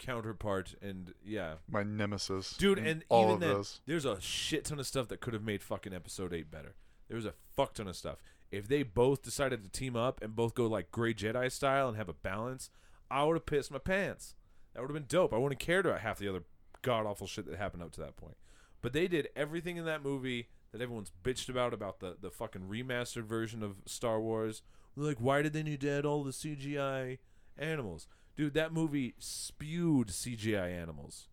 counterpart, 0.06 0.76
and 0.82 1.14
yeah, 1.26 1.56
My 1.70 1.84
nemesis. 1.84 2.56
dude. 2.58 2.80
And 2.80 3.04
all 3.10 3.24
even 3.24 3.34
of 3.36 3.40
then, 3.40 3.50
those. 3.50 3.82
there's 3.86 4.06
a 4.06 4.20
shit 4.22 4.66
ton 4.66 4.80
of 4.80 4.88
stuff 4.88 5.08
that 5.08 5.22
could 5.22 5.34
have 5.34 5.44
made 5.44 5.64
fucking 5.64 5.94
episode 5.94 6.34
eight 6.34 6.52
better. 6.52 6.76
There 7.08 7.16
was 7.16 7.26
a 7.26 7.34
fuck 7.56 7.74
ton 7.74 7.88
of 7.88 7.96
stuff. 7.96 8.18
If 8.52 8.68
they 8.68 8.84
both 8.84 9.24
decided 9.24 9.64
to 9.64 9.70
team 9.70 9.96
up 9.96 10.22
and 10.22 10.36
both 10.36 10.54
go 10.54 10.68
like 10.68 10.92
Gray 10.92 11.14
Jedi 11.14 11.52
style 11.52 11.88
and 11.88 11.98
have 11.98 12.10
a 12.10 12.14
balance, 12.14 12.70
I 13.10 13.24
would 13.24 13.36
have 13.36 13.46
pissed 13.46 13.72
my 13.72 13.80
pants. 13.80 14.36
That 14.74 14.82
would 14.82 14.90
have 14.90 14.96
been 14.96 15.08
dope. 15.08 15.34
I 15.34 15.38
wouldn't 15.38 15.62
have 15.62 15.66
cared 15.66 15.86
about 15.86 16.02
half 16.02 16.20
the 16.20 16.28
other 16.30 16.44
god 16.82 17.06
awful 17.06 17.28
shit 17.28 17.46
that 17.48 17.58
happened 17.58 17.82
up 17.84 17.92
to 17.94 18.02
that 18.02 18.18
point. 18.18 18.36
But 18.82 18.94
they 18.94 19.08
did 19.08 19.30
everything 19.36 19.78
in 19.78 19.86
that 19.86 20.04
movie 20.04 20.50
that 20.72 20.82
everyone's 20.82 21.12
bitched 21.24 21.50
about 21.50 21.74
about 21.74 22.00
the 22.00 22.18
the 22.20 22.30
fucking 22.32 22.64
remastered 22.70 23.24
version 23.24 23.64
of 23.64 23.78
Star 23.86 24.20
Wars. 24.20 24.62
Like, 24.96 25.18
why 25.18 25.42
did 25.42 25.54
they 25.54 25.64
need 25.64 25.82
to 25.82 25.90
add 25.90 26.06
all 26.06 26.24
the 26.24 26.32
CGI 26.32 27.18
animals? 27.58 28.08
Dude, 28.36 28.54
that 28.56 28.74
movie 28.74 29.14
spewed 29.20 30.08
CGI 30.08 30.72
animals. 30.72 31.28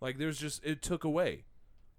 Like 0.00 0.18
there's 0.18 0.38
just 0.38 0.64
it 0.64 0.82
took 0.82 1.04
away. 1.04 1.44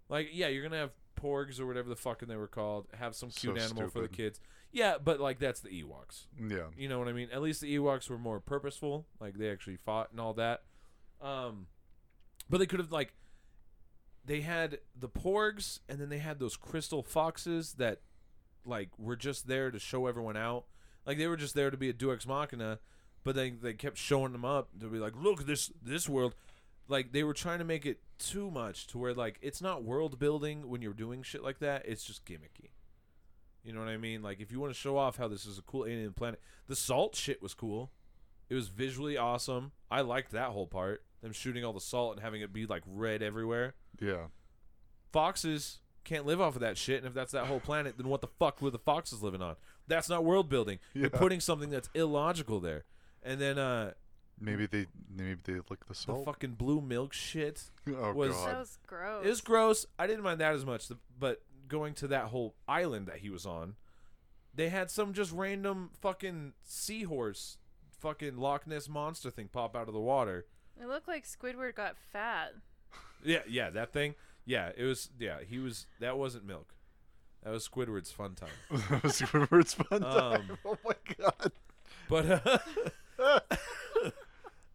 Like 0.10 0.30
yeah, 0.31 0.47
you're 0.47 0.64
gonna 0.64 0.77
have 0.77 0.91
porgs 1.19 1.60
or 1.60 1.65
whatever 1.65 1.89
the 1.89 1.95
fucking 1.95 2.27
they 2.27 2.35
were 2.35 2.47
called. 2.47 2.88
Have 2.97 3.15
some 3.15 3.30
cute 3.30 3.57
So 3.57 3.64
animal 3.64 3.89
for 3.89 4.01
the 4.01 4.07
kids. 4.07 4.39
Yeah, 4.72 4.95
but 5.01 5.19
like 5.19 5.39
that's 5.39 5.60
the 5.61 5.69
Ewoks. 5.69 6.26
Yeah. 6.39 6.68
You 6.76 6.89
know 6.89 6.99
what 6.99 7.07
I 7.07 7.14
mean? 7.14 7.30
At 7.31 7.41
least 7.41 7.61
the 7.61 7.76
Ewoks 7.77 8.10
were 8.10 8.18
more 8.18 8.39
purposeful. 8.39 9.05
Like 9.19 9.35
they 9.35 9.49
actually 9.49 9.77
fought 9.77 10.11
and 10.11 10.19
all 10.19 10.34
that. 10.34 10.64
Um, 11.22 11.68
but 12.49 12.57
they 12.57 12.65
could 12.65 12.80
have 12.80 12.91
like 12.91 13.14
they 14.26 14.41
had 14.41 14.80
the 14.95 15.10
porgs 15.10 15.80
and 15.88 15.99
then 15.99 16.10
they 16.10 16.18
had 16.18 16.39
those 16.39 16.57
crystal 16.57 17.03
foxes 17.03 17.73
that 17.73 18.01
like 18.65 18.89
were 18.97 19.15
just 19.15 19.47
there 19.47 19.69
to 19.72 19.80
show 19.80 20.07
everyone 20.07 20.38
out. 20.38 20.65
Like 21.05 21.18
they 21.18 21.27
were 21.27 21.38
just 21.38 21.55
there 21.55 21.69
to 21.69 21.77
be 21.77 21.89
a 21.89 21.93
Deus 21.93 22.15
ex 22.15 22.27
Machina, 22.27 22.80
but 23.23 23.35
they 23.35 23.51
they 23.51 23.73
kept 23.73 23.97
showing 23.97 24.31
them 24.31 24.45
up 24.45 24.69
to 24.79 24.87
be 24.87 24.99
like, 24.99 25.13
look 25.15 25.45
this 25.45 25.71
this 25.81 26.07
world. 26.07 26.35
Like 26.87 27.13
they 27.13 27.23
were 27.23 27.33
trying 27.33 27.59
to 27.59 27.65
make 27.65 27.85
it 27.85 28.01
too 28.19 28.51
much 28.51 28.87
to 28.87 28.97
where 28.97 29.13
like 29.13 29.39
it's 29.41 29.61
not 29.61 29.83
world 29.83 30.19
building 30.19 30.69
when 30.69 30.81
you're 30.81 30.93
doing 30.93 31.23
shit 31.23 31.43
like 31.43 31.59
that. 31.59 31.83
It's 31.85 32.03
just 32.03 32.25
gimmicky. 32.25 32.71
You 33.63 33.71
know 33.71 33.79
what 33.79 33.89
I 33.89 33.97
mean? 33.97 34.21
Like 34.21 34.41
if 34.41 34.51
you 34.51 34.59
want 34.59 34.73
to 34.73 34.79
show 34.79 34.97
off 34.97 35.17
how 35.17 35.27
this 35.27 35.45
is 35.45 35.57
a 35.57 35.61
cool 35.61 35.85
alien 35.85 36.13
planet, 36.13 36.41
the 36.67 36.75
salt 36.75 37.15
shit 37.15 37.41
was 37.41 37.53
cool. 37.53 37.91
It 38.49 38.55
was 38.55 38.67
visually 38.67 39.17
awesome. 39.17 39.71
I 39.89 40.01
liked 40.01 40.31
that 40.31 40.49
whole 40.49 40.67
part. 40.67 41.03
Them 41.21 41.31
shooting 41.31 41.63
all 41.63 41.71
the 41.71 41.79
salt 41.79 42.13
and 42.15 42.21
having 42.21 42.41
it 42.41 42.51
be 42.51 42.65
like 42.65 42.83
red 42.85 43.23
everywhere. 43.23 43.75
Yeah. 43.99 44.27
Foxes 45.13 45.79
can't 46.03 46.25
live 46.25 46.41
off 46.41 46.55
of 46.55 46.61
that 46.61 46.77
shit, 46.77 46.97
and 46.97 47.07
if 47.07 47.13
that's 47.13 47.31
that 47.31 47.45
whole 47.45 47.61
planet, 47.61 47.95
then 47.97 48.09
what 48.09 48.21
the 48.21 48.27
fuck 48.27 48.61
were 48.61 48.69
the 48.69 48.79
foxes 48.79 49.23
living 49.23 49.41
on? 49.41 49.55
That's 49.87 50.09
not 50.09 50.25
world 50.25 50.49
building. 50.49 50.79
You're 50.93 51.09
putting 51.09 51.39
something 51.39 51.69
that's 51.69 51.89
illogical 51.93 52.59
there. 52.59 52.83
And 53.23 53.39
then 53.39 53.57
uh 53.57 53.91
Maybe 54.39 54.65
they 54.65 54.87
maybe 55.15 55.39
they 55.43 55.53
lick 55.53 55.79
the 55.81 55.89
the 55.89 55.95
salt. 55.95 56.25
fucking 56.25 56.53
blue 56.55 56.81
milk 56.81 57.13
shit. 57.13 57.63
oh 57.87 58.13
was- 58.13 58.31
That 58.45 58.59
was 58.59 58.77
gross. 58.85 59.25
It 59.25 59.29
was 59.29 59.41
gross. 59.41 59.85
I 59.97 60.07
didn't 60.07 60.23
mind 60.23 60.39
that 60.41 60.53
as 60.53 60.65
much. 60.65 60.87
The- 60.87 60.97
But 61.17 61.41
going 61.67 61.93
to 61.95 62.07
that 62.07 62.25
whole 62.25 62.55
island 62.67 63.07
that 63.07 63.17
he 63.17 63.29
was 63.29 63.45
on, 63.45 63.75
they 64.53 64.69
had 64.69 64.91
some 64.91 65.13
just 65.13 65.31
random 65.31 65.91
fucking 66.01 66.53
seahorse, 66.63 67.57
fucking 67.99 68.37
Loch 68.37 68.67
Ness 68.67 68.89
monster 68.89 69.29
thing 69.31 69.47
pop 69.47 69.75
out 69.75 69.87
of 69.87 69.93
the 69.93 69.99
water. 69.99 70.45
It 70.81 70.87
looked 70.87 71.07
like 71.07 71.25
Squidward 71.25 71.75
got 71.75 71.95
fat. 72.11 72.53
Yeah, 73.23 73.39
yeah, 73.47 73.69
that 73.69 73.93
thing. 73.93 74.15
Yeah, 74.45 74.71
it 74.75 74.83
was. 74.83 75.09
Yeah, 75.17 75.37
he 75.47 75.59
was. 75.59 75.85
That 75.99 76.17
wasn't 76.17 76.45
milk. 76.45 76.73
That 77.43 77.51
was 77.51 77.67
Squidward's 77.67 78.11
fun 78.11 78.35
time. 78.35 78.49
that 78.89 79.03
was 79.03 79.21
Squidward's 79.21 79.75
fun 79.75 80.01
time. 80.01 80.41
Um, 80.49 80.57
oh 80.65 80.77
my 80.83 80.95
god. 81.17 81.51
But 82.09 82.25
uh, 82.47 82.57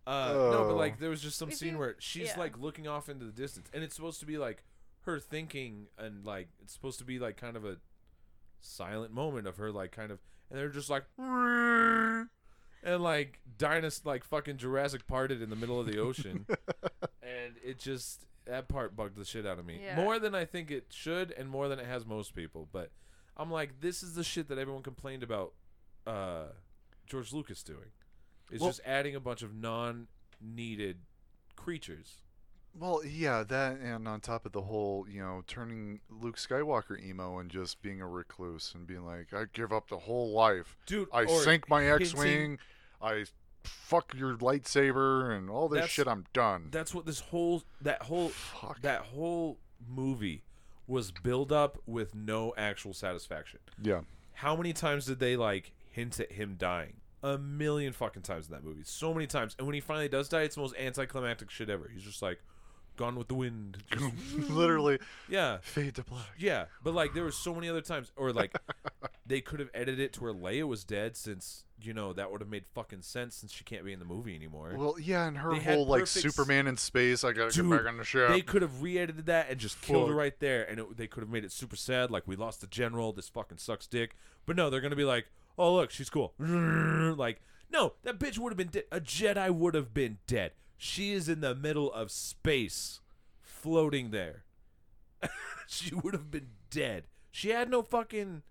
uh 0.07 0.33
no, 0.33 0.65
but 0.69 0.77
like 0.77 0.99
there 0.99 1.11
was 1.11 1.21
just 1.21 1.37
some 1.39 1.51
If 1.51 1.57
scene 1.57 1.73
you- 1.75 1.79
where 1.79 1.97
she's 1.99 2.29
yeah. 2.29 2.39
like 2.39 2.59
looking 2.59 2.87
off 2.89 3.09
into 3.09 3.25
the 3.27 3.33
distance, 3.33 3.69
and 3.75 3.83
it's 3.85 3.95
supposed 3.95 4.21
to 4.21 4.27
be 4.27 4.39
like 4.39 4.65
her 5.03 5.19
thinking, 5.21 5.87
and 5.99 6.25
like 6.25 6.49
it's 6.63 6.73
supposed 6.73 6.99
to 6.99 7.05
be 7.05 7.19
like 7.19 7.37
kind 7.37 7.57
of 7.57 7.65
a 7.65 7.77
silent 8.61 9.13
moment 9.13 9.47
of 9.47 9.57
her 9.59 9.71
like 9.71 9.93
kind 9.93 10.11
of, 10.11 10.19
and 10.51 10.59
they're 10.59 10.69
just 10.71 10.91
like, 10.91 11.05
and 11.19 12.29
like 13.03 13.41
Dinos 13.59 14.05
like 14.05 14.25
fucking 14.25 14.57
Jurassic 14.57 15.07
parted 15.07 15.43
in 15.43 15.51
the 15.51 15.57
middle 15.57 15.79
of 15.81 15.87
the 15.87 15.99
ocean, 15.99 16.47
and 17.23 17.55
it 17.65 17.79
just 17.79 18.25
that 18.47 18.67
part 18.69 18.97
bugged 18.97 19.17
the 19.17 19.25
shit 19.27 19.47
out 19.47 19.59
of 19.59 19.67
me 19.67 19.79
Yeah. 19.83 19.97
more 19.97 20.19
than 20.19 20.35
I 20.35 20.47
think 20.47 20.71
it 20.71 20.87
should, 20.91 21.33
and 21.33 21.51
more 21.51 21.69
than 21.69 21.79
it 21.79 21.87
has 21.87 22.07
most 22.07 22.35
people. 22.35 22.67
But 22.73 22.91
I'm 23.37 23.51
like, 23.51 23.81
this 23.81 24.03
is 24.03 24.15
the 24.15 24.25
shit 24.25 24.49
that 24.49 24.57
everyone 24.57 24.83
complained 24.83 25.23
about 25.23 25.53
uh, 26.07 26.45
George 27.07 27.35
Lucas 27.35 27.63
doing. 27.63 27.91
It's 28.51 28.61
Well- 28.61 28.71
just 28.71 28.81
adding 28.85 29.15
a 29.15 29.21
bunch 29.21 29.43
of 29.43 29.55
non-needed 29.55 30.99
creatures. 31.57 32.23
Well, 32.75 33.05
yeah, 33.05 33.43
that 33.45 33.79
and 33.79 34.07
on 34.07 34.21
top 34.21 34.47
of 34.47 34.53
the 34.53 34.63
whole, 34.63 35.07
you 35.09 35.21
know, 35.21 35.43
turning 35.47 36.01
Luke 36.09 36.37
Skywalker 36.37 37.03
emo 37.03 37.39
and 37.39 37.51
just 37.51 37.83
being 37.83 38.01
a 38.01 38.07
recluse 38.07 38.73
and 38.75 38.87
being 38.87 39.05
like, 39.05 39.33
I 39.33 39.45
give 39.53 39.73
up 39.73 39.89
the 39.89 39.99
whole 39.99 40.31
life. 40.33 40.77
Dude, 40.87 41.09
I 41.13 41.27
sink 41.27 41.69
my 41.69 41.87
X-wing. 41.87 42.59
I 43.03 43.25
fuck 43.65 44.15
your 44.15 44.37
lightsaber 44.37 45.37
and 45.37 45.51
all 45.51 45.69
this 45.69 45.77
That's- 45.77 45.91
shit. 45.91 46.07
I'm 46.09 46.27
done. 46.33 46.69
That's 46.71 46.95
what 46.95 47.05
this 47.07 47.21
whole 47.21 47.65
that 47.81 48.03
whole 48.03 48.29
Fuck. 48.29 48.81
that 48.83 49.01
whole 49.07 49.59
movie 49.87 50.45
was 50.87 51.11
build 51.11 51.51
up 51.53 51.79
with 51.87 52.15
no 52.15 52.55
actual 52.57 52.93
satisfaction. 52.95 53.61
yeah. 53.83 54.03
How 54.35 54.55
many 54.55 54.73
times 54.73 55.07
did 55.07 55.19
they 55.19 55.37
like 55.37 55.73
hint 55.91 56.21
at 56.21 56.33
him 56.33 56.55
dying? 56.57 57.01
A 57.23 57.37
million 57.39 57.93
fucking 57.93 58.23
times 58.23 58.47
in 58.47 58.53
that 58.53 58.63
movie. 58.65 58.83
So 58.85 59.13
many 59.13 59.27
times. 59.27 59.57
And 59.59 59.67
when 59.67 59.75
he 59.75 59.81
finally 59.81 60.09
does 60.09 60.29
die, 60.29 60.43
it's 60.43 60.55
the 60.55 60.61
most 60.61 60.77
anticlimactic 60.79 61.51
shit 61.51 61.69
ever. 61.69 61.91
He's 61.93 62.03
just 62.05 62.23
like 62.23 62.41
gone 62.97 63.17
with 63.17 63.29
the 63.29 63.35
wind. 63.35 63.79
Just- 63.91 64.13
Literally 64.51 64.99
yeah. 65.29 65.59
fade 65.63 65.95
to 65.97 66.05
black. 66.05 66.27
Yeah, 66.39 66.67
but 66.83 66.95
like 66.95 67.15
there 67.15 67.25
were 67.25 67.33
so 67.33 67.55
many 67.55 67.69
other 67.69 67.81
times, 67.81 68.13
or 68.17 68.33
like 68.33 68.57
they 69.27 69.41
could 69.41 69.59
have 69.61 69.71
edited 69.75 70.01
it 70.01 70.13
to 70.15 70.23
where 70.23 70.33
Leia 70.33 70.65
was 70.67 70.85
dead, 70.85 71.17
since 71.17 71.65
you 71.81 71.93
know 71.95 72.13
that 72.13 72.31
would 72.33 72.41
have 72.41 72.51
made 72.51 72.65
fucking 72.75 73.03
sense 73.03 73.37
since 73.37 73.53
she 73.53 73.63
can't 73.63 73.85
be 73.85 73.93
in 73.93 73.99
the 74.01 74.05
movie 74.05 74.35
anymore. 74.35 74.75
Well, 74.77 74.97
yeah, 75.01 75.27
and 75.27 75.39
her 75.39 75.55
They 75.55 75.61
whole 75.61 75.87
like 75.87 76.03
perfect 76.03 76.25
s- 76.27 76.35
Superman 76.35 76.67
in 76.67 76.77
space. 76.77 77.23
I 77.25 77.33
gotta 77.33 77.51
Dude, 77.53 77.69
get 77.71 77.79
back 77.79 77.87
on 77.89 77.99
the 77.99 78.05
ship. 78.05 78.29
They 78.31 78.43
could 78.43 78.63
have 78.63 78.83
re-edited 78.83 79.27
that 79.27 79.49
and 79.51 79.59
just 79.59 79.81
killed 79.81 80.09
her 80.09 80.15
right 80.15 80.39
there, 80.41 80.69
and 80.69 80.81
it, 80.81 80.97
they 80.97 81.07
could 81.07 81.23
have 81.23 81.31
made 81.31 81.45
it 81.45 81.53
super 81.53 81.77
sad, 81.77 82.11
like 82.11 82.27
we 82.27 82.35
lost 82.37 82.61
the 82.61 82.67
general. 82.69 83.13
This 83.13 83.29
fucking 83.29 83.59
sucks, 83.59 83.87
dick. 83.87 84.17
But 84.47 84.57
no, 84.57 84.71
they're 84.71 84.81
gonna 84.81 84.97
be 84.97 85.05
like, 85.05 85.27
oh 85.59 85.75
look, 85.75 85.91
she's 85.91 86.11
cool. 86.11 86.35
Like, 87.19 87.41
no, 87.71 87.95
that 88.03 88.19
bitch 88.19 88.39
would 88.39 88.53
have 88.53 88.57
been 88.57 88.69
dead. 88.69 88.85
A 88.93 89.01
Jedi 89.01 89.51
would 89.51 89.75
have 89.75 89.93
been 89.93 90.19
dead. 90.27 90.53
She 90.77 91.13
is 91.13 91.29
in 91.29 91.41
the 91.41 91.55
middle 91.55 91.93
of 91.93 92.11
space, 92.11 93.01
floating 93.41 94.11
there. 94.11 94.45
she 95.67 95.95
would 95.95 96.15
have 96.15 96.31
been 96.31 96.49
dead. 96.71 97.05
She 97.31 97.51
had 97.51 97.71
no 97.71 97.83
fucking 97.83 98.43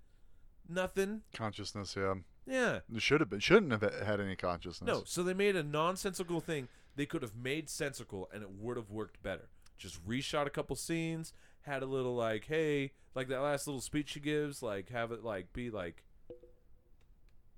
nothing. 0.68 1.22
Consciousness, 1.34 1.96
yeah. 1.96 2.16
Yeah. 2.46 2.80
It 2.94 3.02
should 3.02 3.20
have 3.20 3.30
been. 3.30 3.40
Shouldn't 3.40 3.72
have 3.72 3.82
had 3.82 4.20
any 4.20 4.36
consciousness. 4.36 4.88
No, 4.88 5.04
so 5.06 5.24
they 5.24 5.34
made 5.34 5.56
a 5.56 5.64
nonsensical 5.64 6.40
thing. 6.40 6.68
They 6.96 7.06
could 7.06 7.22
have 7.22 7.36
made 7.36 7.70
sensical, 7.70 8.30
and 8.34 8.42
it 8.42 8.50
would 8.52 8.78
have 8.78 8.90
worked 8.90 9.22
better. 9.22 9.50
Just 9.78 10.06
reshot 10.08 10.48
a 10.48 10.50
couple 10.50 10.76
scenes, 10.76 11.34
had 11.62 11.84
a 11.84 11.86
little 11.86 12.16
like, 12.16 12.46
hey, 12.46 12.92
like 13.14 13.28
that 13.28 13.42
last 13.42 13.68
little 13.68 13.82
speech 13.82 14.10
she 14.10 14.20
gives, 14.20 14.64
like 14.64 14.90
have 14.90 15.12
it 15.12 15.24
like 15.24 15.54
be 15.54 15.70
like, 15.70 16.04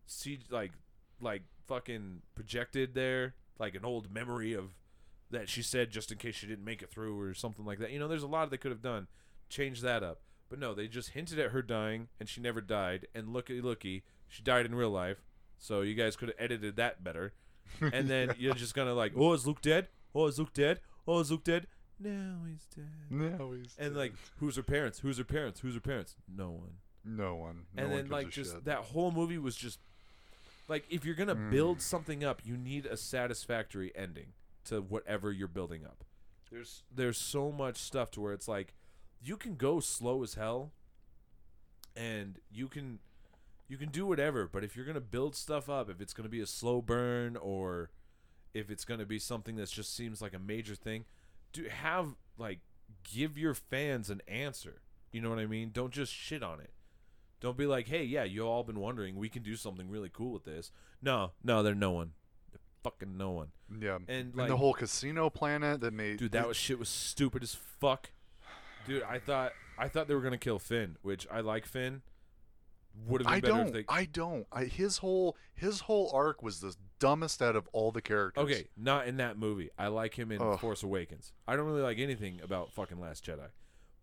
see, 0.10 0.40
like, 0.50 0.72
like 1.22 1.44
fucking 1.68 2.22
projected 2.36 2.94
there, 2.94 3.36
like 3.58 3.76
an 3.76 3.86
old 3.86 4.14
memory 4.14 4.54
of 4.54 4.76
that 5.32 5.48
she 5.48 5.62
said 5.62 5.92
just 5.92 6.12
in 6.12 6.18
case 6.18 6.36
she 6.36 6.48
didn't 6.48 6.66
make 6.66 6.82
it 6.82 6.90
through 6.90 7.20
or 7.20 7.34
something 7.34 7.66
like 7.66 7.80
that. 7.80 7.92
You 7.92 8.00
know, 8.00 8.08
there's 8.08 8.24
a 8.24 8.28
lot 8.28 8.50
they 8.50 8.58
could 8.58 8.72
have 8.72 8.82
done, 8.82 9.08
change 9.50 9.82
that 9.82 10.04
up. 10.04 10.22
But 10.50 10.60
no, 10.60 10.74
they 10.74 10.88
just 10.88 11.10
hinted 11.10 11.38
at 11.38 11.52
her 11.52 11.62
dying, 11.62 12.08
and 12.20 12.28
she 12.28 12.42
never 12.42 12.60
died. 12.60 13.08
And 13.14 13.32
looky, 13.32 13.62
looky, 13.62 14.04
she 14.28 14.42
died 14.42 14.66
in 14.66 14.74
real 14.74 14.90
life. 14.90 15.22
So 15.60 15.82
you 15.82 15.94
guys 15.94 16.16
could 16.16 16.30
have 16.30 16.38
edited 16.40 16.76
that 16.78 17.04
better. 17.04 17.34
And 17.82 18.08
then 18.08 18.34
you're 18.40 18.56
just 18.56 18.74
gonna 18.74 18.96
like, 18.96 19.14
oh, 19.16 19.34
is 19.34 19.46
Luke 19.46 19.62
dead? 19.62 19.90
Oh, 20.16 20.26
is 20.26 20.40
Luke 20.40 20.54
dead? 20.54 20.80
Oh, 21.08 21.20
is 21.20 21.30
Luke 21.30 21.44
dead? 21.44 21.68
No, 22.00 22.38
he's 22.48 22.66
dead. 22.76 22.90
No, 23.12 23.52
he's 23.52 23.74
dead. 23.76 23.88
And 23.88 23.96
like, 23.96 24.14
who's 24.40 24.56
her 24.56 24.64
parents? 24.64 25.00
Who's 25.00 25.18
her 25.20 25.24
parents? 25.24 25.60
Who's 25.60 25.76
her 25.76 25.82
parents? 25.82 26.16
No 26.34 26.50
one. 26.50 26.78
no 27.06 27.36
one. 27.36 27.66
No 27.76 27.84
and 27.84 27.92
then 27.92 28.08
like 28.10 28.30
just 28.30 28.54
shit. 28.54 28.66
that 28.66 28.80
whole 28.80 29.12
movie 29.12 29.38
was 29.38 29.56
just 29.56 29.80
like 30.70 30.86
if 30.90 31.04
you're 31.04 31.16
gonna 31.16 31.36
Mm. 31.36 31.50
build 31.52 31.82
something 31.82 32.24
up, 32.24 32.46
you 32.46 32.56
need 32.56 32.86
a 32.86 32.96
satisfactory 32.96 33.92
ending 33.96 34.34
to 34.66 34.82
whatever 34.82 35.32
you're 35.32 35.48
building 35.48 35.84
up. 35.86 36.04
There's 36.52 36.84
there's 36.94 37.18
so 37.18 37.52
much 37.52 37.78
stuff 37.78 38.12
to 38.12 38.22
where 38.22 38.34
it's 38.34 38.48
like 38.48 38.74
you 39.22 39.36
can 39.36 39.56
go 39.56 39.80
slow 39.80 40.24
as 40.24 40.36
hell 40.36 40.72
and 41.96 42.40
you 42.52 42.68
can 42.68 43.00
you 43.68 43.78
can 43.78 43.90
do 43.90 44.06
whatever, 44.08 44.48
but 44.48 44.64
if 44.64 44.76
you're 44.76 44.86
gonna 44.86 45.00
build 45.02 45.36
stuff 45.36 45.70
up, 45.70 45.90
if 45.90 46.02
it's 46.02 46.14
gonna 46.14 46.30
be 46.30 46.40
a 46.42 46.48
slow 46.48 46.82
burn 46.82 47.36
or 47.38 47.92
if 48.54 48.72
it's 48.72 48.84
gonna 48.86 49.06
be 49.06 49.20
something 49.20 49.58
that 49.58 49.70
just 49.70 49.96
seems 49.96 50.22
like 50.22 50.34
a 50.34 50.40
major 50.40 50.74
thing, 50.76 51.06
do 51.54 51.68
have 51.70 52.16
like 52.38 52.60
give 53.04 53.38
your 53.38 53.54
fans 53.54 54.10
an 54.10 54.22
answer. 54.28 54.82
You 55.12 55.22
know 55.22 55.30
what 55.30 55.40
I 55.40 55.46
mean? 55.46 55.70
Don't 55.72 55.92
just 55.94 56.12
shit 56.14 56.42
on 56.42 56.60
it. 56.60 56.72
Don't 57.42 57.58
be 57.58 57.66
like, 57.66 57.88
hey, 57.88 58.04
yeah, 58.04 58.24
you 58.24 58.42
all 58.46 58.64
been 58.64 58.80
wondering, 58.80 59.16
we 59.16 59.30
can 59.30 59.44
do 59.44 59.56
something 59.56 59.90
really 59.90 60.10
cool 60.12 60.32
with 60.34 60.44
this. 60.44 60.72
No, 61.02 61.32
no, 61.44 61.64
they're 61.64 61.74
no 61.76 61.92
one. 61.92 62.12
They're 62.52 62.60
fucking 62.84 63.18
no 63.18 63.32
one. 63.32 63.48
yeah. 63.80 63.98
And 64.08 64.34
And 64.36 64.50
the 64.50 64.58
whole 64.58 64.74
casino 64.74 65.30
planet 65.30 65.80
that 65.82 65.94
made 65.94 66.18
dude, 66.18 66.34
that 66.34 66.48
was 66.48 66.58
shit 66.58 66.78
was 66.80 66.90
stupid 66.90 67.44
as 67.44 67.56
fuck. 67.56 68.12
Dude, 68.88 69.04
I 69.04 69.20
thought 69.20 69.54
I 69.78 69.88
thought 69.88 70.08
they 70.08 70.16
were 70.16 70.22
gonna 70.22 70.38
kill 70.38 70.60
Finn, 70.60 70.98
which 71.02 71.28
I 71.32 71.40
like 71.42 71.66
Finn. 71.66 72.02
Would 73.08 73.22
have 73.22 73.28
been 73.28 73.34
I 73.36 73.40
better 73.40 73.54
don't. 73.54 73.68
if 73.68 73.74
they. 73.74 73.86
I 73.88 74.06
don't. 74.06 74.46
I, 74.52 74.66
his 74.66 74.98
whole 74.98 75.38
his 75.54 75.82
whole 75.82 76.12
arc 76.14 76.42
was 76.44 76.60
the 76.60 76.76
dumbest 77.00 77.42
out 77.42 77.56
of 77.56 77.70
all 77.72 77.92
the 77.92 78.02
characters. 78.02 78.44
Okay, 78.44 78.68
not 78.76 79.08
in 79.08 79.18
that 79.18 79.38
movie. 79.38 79.70
I 79.78 79.88
like 79.88 80.16
him 80.18 80.32
in 80.32 80.42
Ugh. 80.42 80.60
Force 80.60 80.84
Awakens. 80.84 81.32
I 81.48 81.56
don't 81.56 81.66
really 81.66 81.82
like 81.82 82.00
anything 82.00 82.42
about 82.44 82.74
fucking 82.74 83.00
Last 83.00 83.24
Jedi, 83.26 83.48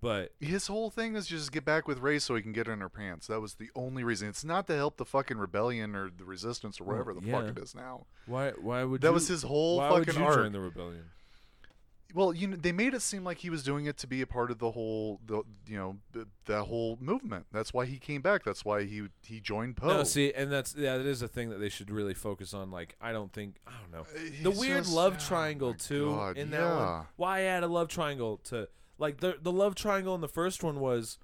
but 0.01 0.32
His 0.40 0.66
whole 0.66 0.90
thing 0.90 1.16
is 1.16 1.27
just 1.27 1.52
get 1.52 1.64
back 1.64 1.89
with 1.89 1.98
Rey 1.98 2.18
so 2.18 2.35
he 2.35 2.43
can 2.43 2.52
get 2.52 2.68
in 2.68 2.81
her 2.81 2.89
pants. 2.89 3.27
That 3.28 3.40
was 3.40 3.55
the 3.55 3.70
only 3.74 4.05
reason. 4.05 4.28
It's 4.28 4.44
not 4.44 4.66
to 4.68 4.77
help 4.77 4.97
the 4.98 5.05
fucking 5.05 5.39
rebellion 5.39 5.94
or 5.97 6.10
the 6.16 6.24
resistance 6.24 6.81
or 6.81 6.85
Well, 6.85 6.97
whatever 6.98 7.14
the 7.14 7.27
yeah. 7.27 7.32
fuck 7.40 7.56
it 7.56 7.62
is 7.62 7.74
now. 7.74 8.06
why? 8.27 8.51
Why 8.52 8.85
would 8.85 9.01
That 9.01 9.09
you, 9.09 9.14
was 9.14 9.28
his 9.28 9.43
whole 9.43 9.78
why 9.78 9.90
would 9.93 10.06
fucking 10.06 10.20
you 10.20 10.27
arc. 10.27 10.36
join 10.36 10.52
the 10.52 10.60
rebellion? 10.60 11.05
Well, 12.14 12.32
you 12.32 12.47
know, 12.47 12.56
they 12.56 12.73
made 12.73 12.94
it 12.94 13.02
seem 13.02 13.24
like 13.24 13.39
he 13.39 13.51
was 13.51 13.62
doing 13.62 13.85
it 13.86 13.98
to 13.98 14.06
be 14.06 14.23
a 14.23 14.27
part 14.27 14.51
of 14.51 14.59
the 14.59 14.70
whole, 14.70 15.20
the 15.27 15.43
you 15.66 15.77
know, 15.77 15.97
th- 16.14 16.27
that 16.47 16.62
whole 16.62 16.97
movement. 17.01 17.47
That's 17.52 17.74
why 17.74 17.85
he 17.85 17.98
came 17.98 18.23
back. 18.23 18.43
That's 18.44 18.64
why 18.64 18.85
he 18.85 19.02
he 19.23 19.40
joined 19.40 19.77
Poe. 19.77 19.89
No, 19.89 20.05
see, 20.05 20.32
and 20.32 20.51
that's 20.51 20.74
yeah, 20.77 20.97
that 20.97 21.05
is 21.05 21.20
a 21.20 21.28
thing 21.28 21.51
that 21.51 21.59
they 21.59 21.68
should 21.68 21.90
really 21.90 22.14
focus 22.14 22.55
on. 22.55 22.70
Like, 22.70 22.94
I 23.02 23.12
don't 23.12 23.32
think 23.32 23.56
I 23.66 23.73
don't 23.82 23.93
know 23.93 24.02
uh, 24.02 24.20
the 24.43 24.51
He's 24.51 24.59
weird 24.60 24.85
just- 24.85 24.94
love 24.94 25.16
oh 25.18 25.27
triangle 25.27 25.74
too 25.74 26.06
God, 26.12 26.39
in 26.39 26.51
that 26.52 26.60
yeah. 26.60 26.86
one. 26.98 27.06
Why 27.16 27.43
add 27.43 27.64
a 27.64 27.66
love 27.66 27.89
triangle 27.89 28.39
to 28.44 28.68
like 28.98 29.20
the 29.20 29.36
the 29.40 29.52
love 29.52 29.74
triangle 29.74 30.14
in 30.14 30.20
the 30.20 30.28
first 30.28 30.62
one 30.62 30.81
was 30.81 31.18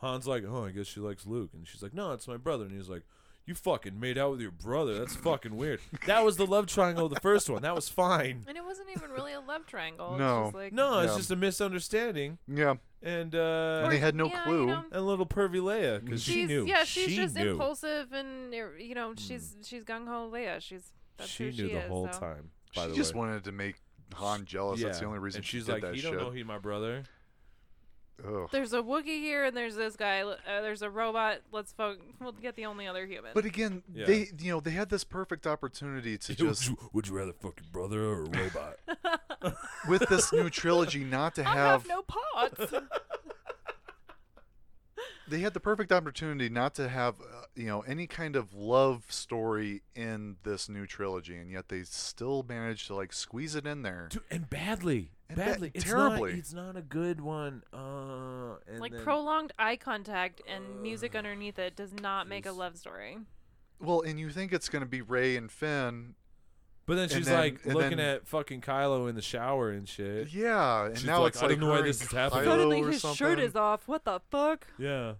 Han's 0.00 0.26
like, 0.26 0.44
oh, 0.46 0.64
I 0.64 0.70
guess 0.70 0.86
she 0.86 1.00
likes 1.00 1.26
Luke, 1.26 1.50
and 1.54 1.66
she's 1.66 1.82
like, 1.82 1.94
no, 1.94 2.12
it's 2.12 2.28
my 2.28 2.36
brother, 2.36 2.64
and 2.64 2.72
he's 2.74 2.88
like. 2.88 3.02
You 3.46 3.54
fucking 3.54 4.00
made 4.00 4.16
out 4.16 4.30
with 4.30 4.40
your 4.40 4.50
brother. 4.52 4.98
That's 4.98 5.16
fucking 5.16 5.54
weird. 5.54 5.78
That 6.06 6.24
was 6.24 6.38
the 6.38 6.46
love 6.46 6.64
triangle 6.66 7.04
of 7.04 7.12
the 7.12 7.20
first 7.20 7.50
one. 7.50 7.60
That 7.60 7.74
was 7.74 7.90
fine. 7.90 8.42
And 8.48 8.56
it 8.56 8.64
wasn't 8.64 8.88
even 8.96 9.10
really 9.10 9.34
a 9.34 9.40
love 9.40 9.66
triangle. 9.66 10.16
No. 10.16 10.38
It's 10.38 10.46
just 10.46 10.54
like, 10.54 10.72
No, 10.72 11.00
it's 11.00 11.12
Yeah. 11.12 11.16
just 11.18 11.30
a 11.30 11.36
misunderstanding. 11.36 12.38
Yeah, 12.48 12.76
And 13.02 13.34
uh 13.34 13.80
and 13.82 13.92
they 13.92 13.98
had 13.98 14.14
no 14.14 14.28
yeah, 14.28 14.38
you 14.38 14.42
clue. 14.44 14.66
know, 14.68 14.84
and 14.90 15.06
little 15.06 15.26
pervy 15.26 15.56
Leia 15.60 16.02
because 16.02 16.22
she 16.22 16.46
knew. 16.46 16.64
yeah, 16.66 16.84
she's 16.84 17.10
she 17.10 17.16
just 17.16 17.34
knew. 17.36 17.50
impulsive 17.50 18.14
and 18.14 18.54
you 18.78 18.94
know 18.94 19.12
she's 19.14 19.54
she's 19.62 19.84
gung 19.84 20.06
ho 20.08 20.30
Leia. 20.32 20.58
She's 20.62 20.92
that's 21.18 21.28
she 21.28 21.44
who 21.44 21.50
knew 21.50 21.68
she 21.68 21.74
the 21.74 21.80
is, 21.82 21.88
whole 21.90 22.08
so. 22.10 22.18
time. 22.18 22.50
By 22.74 22.84
she 22.84 22.88
the 22.92 22.94
just 22.96 23.12
way. 23.12 23.18
wanted 23.18 23.44
to 23.44 23.52
make 23.52 23.76
Han 24.14 24.46
jealous. 24.46 24.80
That's 24.80 25.00
the 25.00 25.04
only 25.04 25.18
reason 25.18 25.40
and 25.40 25.44
she 25.44 25.58
she's 25.58 25.66
did 25.66 25.72
like, 25.72 25.82
that 25.82 25.94
he 25.94 26.00
shit. 26.00 26.12
don't 26.12 26.18
know 26.22 26.30
he's 26.30 26.46
my 26.46 26.56
brother. 26.58 27.02
Ugh. 28.26 28.48
There's 28.52 28.72
a 28.72 28.80
Wookiee 28.82 29.20
here, 29.20 29.44
and 29.44 29.56
there's 29.56 29.74
this 29.74 29.96
guy. 29.96 30.22
Uh, 30.22 30.36
there's 30.46 30.82
a 30.82 30.90
robot. 30.90 31.38
Let's 31.52 31.72
fo- 31.72 31.96
we'll 32.20 32.32
get 32.32 32.54
the 32.56 32.66
only 32.66 32.86
other 32.86 33.06
human. 33.06 33.32
But 33.34 33.44
again, 33.44 33.82
Yeah. 33.92 34.06
they 34.06 34.28
you 34.38 34.52
know 34.52 34.60
they 34.60 34.70
had 34.70 34.88
this 34.88 35.02
perfect 35.04 35.46
opportunity 35.46 36.16
to 36.18 36.34
just 36.36 36.70
would, 36.70 36.78
you, 36.80 36.90
would 36.92 37.08
you 37.08 37.16
rather 37.16 37.32
fuck 37.32 37.60
your 37.60 37.70
brother 37.72 38.02
or 38.04 38.22
a 38.24 38.28
robot? 38.28 39.56
with 39.88 40.08
this 40.08 40.32
new 40.32 40.48
trilogy 40.50 41.02
not 41.04 41.34
to 41.36 41.42
I 41.48 41.54
have 41.54 41.82
have 41.82 41.88
no 41.88 42.02
parts. 42.02 42.72
they 45.28 45.40
had 45.40 45.54
the 45.54 45.60
perfect 45.60 45.90
opportunity 45.92 46.48
not 46.48 46.74
to 46.76 46.88
have 46.88 47.20
uh, 47.20 47.44
you 47.56 47.66
know 47.66 47.80
any 47.82 48.06
kind 48.06 48.36
of 48.36 48.54
love 48.54 49.04
story 49.08 49.82
in 49.94 50.36
this 50.44 50.68
new 50.68 50.86
trilogy, 50.86 51.36
and 51.36 51.50
yet 51.50 51.68
they 51.68 51.82
still 51.82 52.44
managed 52.48 52.86
to 52.88 52.94
like 52.94 53.12
squeeze 53.12 53.54
it 53.54 53.66
in 53.66 53.82
there. 53.82 54.08
Dude, 54.10 54.22
and 54.30 54.48
badly, 54.48 55.10
And 55.28 55.38
ba- 55.38 55.44
badly, 55.44 55.70
it's 55.74 55.84
terribly. 55.84 56.30
Not, 56.32 56.38
it's 56.38 56.52
not 56.52 56.76
a 56.76 56.82
good 56.82 57.20
one. 57.20 57.62
Uh, 57.72 58.56
and 58.68 58.80
like 58.80 58.92
then- 58.92 59.02
prolonged 59.02 59.52
eye 59.58 59.76
contact 59.76 60.42
and 60.46 60.82
music 60.82 61.14
underneath 61.14 61.58
it 61.58 61.76
does 61.76 61.92
not 61.94 62.28
make 62.28 62.46
a 62.46 62.52
love 62.52 62.76
story. 62.76 63.18
Well, 63.80 64.02
and 64.02 64.18
you 64.20 64.30
think 64.30 64.52
it's 64.52 64.68
going 64.68 64.82
to 64.84 64.88
be 64.88 65.00
Rey 65.02 65.36
and 65.36 65.50
Finn, 65.50 66.14
But 66.86 66.96
then 66.96 67.08
she's 67.08 67.26
then- 67.26 67.38
like 67.38 67.64
looking 67.66 67.96
then- 67.96 68.16
at 68.16 68.26
fucking 68.28 68.60
Kylo 68.60 69.08
in 69.08 69.14
the 69.16 69.22
shower 69.22 69.70
and 69.70 69.88
shit. 69.88 70.28
yeah, 70.32 70.86
and 70.86 70.96
She's 70.98 71.06
now 71.06 71.22
like, 71.22 71.30
it's 71.34 71.42
"I 71.42 71.46
like 71.46 71.58
don't 71.58 71.68
know 71.68 71.74
why 71.74 71.80
this 71.82 72.02
is 72.02 72.12
happening." 72.12 72.44
Kylo 72.44 72.46
Suddenly 72.46 72.82
or 72.82 72.90
his 72.90 73.00
shirt 73.16 73.38
is 73.40 73.56
off. 73.56 73.88
What 73.88 74.04
the 74.04 74.20
fuck? 74.30 74.66
Yeah. 74.78 75.14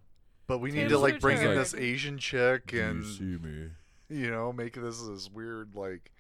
But 0.47 0.59
we 0.59 0.71
need 0.71 0.91
to 0.91 0.99
like 0.99 1.21
bring 1.21 1.39
in 1.39 1.45
shirt. 1.45 1.57
this 1.57 1.75
Asian 1.75 2.19
chick 2.19 2.67
Do 2.67 2.77
you 2.77 2.83
and 2.83 3.05
see 3.07 3.23
me? 3.25 3.71
you 4.11 4.31
know 4.31 4.53
make 4.53 4.75
this 4.75 5.01
this 5.01 5.31
weird 5.31 5.75
like 5.75 6.13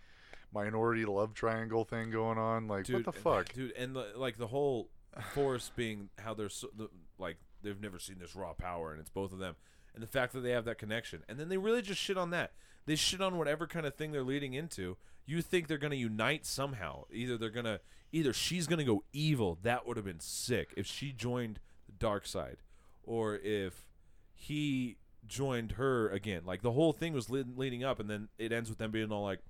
minority 0.55 1.05
love 1.05 1.35
triangle 1.35 1.85
thing 1.85 2.10
going 2.10 2.39
on. 2.39 2.68
Like 2.68 2.85
Dude, 2.85 3.05
what 3.05 3.14
the 3.14 3.20
fuck? 3.20 3.52
dude? 3.52 3.72
And 3.72 3.94
the, 3.97 4.12
like 4.16 4.39
the 4.39 4.47
whole 4.47 4.89
force 5.35 5.70
being 5.74 6.09
how 6.18 6.35
they're 6.35 6.48
so, 6.48 6.68
the, 6.76 6.89
like 7.18 7.36
they've 7.62 7.81
never 7.81 7.98
seen 7.98 8.18
this 8.18 8.36
raw 8.36 8.52
power, 8.52 8.93
and 8.93 9.01
it's 9.01 9.10
both 9.10 9.32
of 9.32 9.39
them, 9.39 9.56
and 9.94 10.02
the 10.02 10.06
fact 10.06 10.32
that 10.32 10.40
they 10.40 10.51
have 10.51 10.64
that 10.66 10.78
connection, 10.78 11.22
and 11.28 11.39
then 11.39 11.48
they 11.48 11.59
really 11.59 11.82
just 11.82 12.01
shit 12.01 12.16
on 12.16 12.31
that. 12.31 12.52
They 12.86 12.97
shit 12.97 13.20
on 13.20 13.39
whatever 13.39 13.66
kind 13.66 13.86
of 13.86 13.94
thing 13.94 14.12
they're 14.12 14.22
leading 14.22 14.55
into. 14.55 14.97
You 15.26 15.40
think 15.40 15.68
they're 15.68 15.78
gonna 15.78 15.94
unite 15.94 16.44
somehow? 16.44 17.05
Either 17.10 17.39
they're 17.39 17.51
gonna, 17.51 17.81
either 18.12 18.32
she's 18.32 18.66
gonna 18.66 18.85
go 18.85 19.05
evil. 19.12 19.59
That 19.62 19.86
would 19.86 19.97
have 19.97 20.06
been 20.06 20.20
sick 20.20 20.74
if 20.76 20.86
she 20.86 21.12
joined 21.12 21.60
the 21.86 21.93
dark 21.93 22.26
side, 22.26 22.59
or 23.02 23.36
if 23.36 23.89
he 24.35 24.97
joined 25.26 25.72
her 25.72 26.09
again. 26.10 26.43
Like 26.44 26.62
the 26.62 26.72
whole 26.72 26.93
thing 26.93 27.12
was 27.14 27.31
lead, 27.31 27.56
leading 27.56 27.82
up, 27.85 28.01
and 28.01 28.10
then 28.10 28.28
it 28.39 28.52
ends 28.52 28.68
with 28.68 28.78
them 28.78 28.90
being 28.90 29.10
all 29.10 29.24
like, 29.24 29.40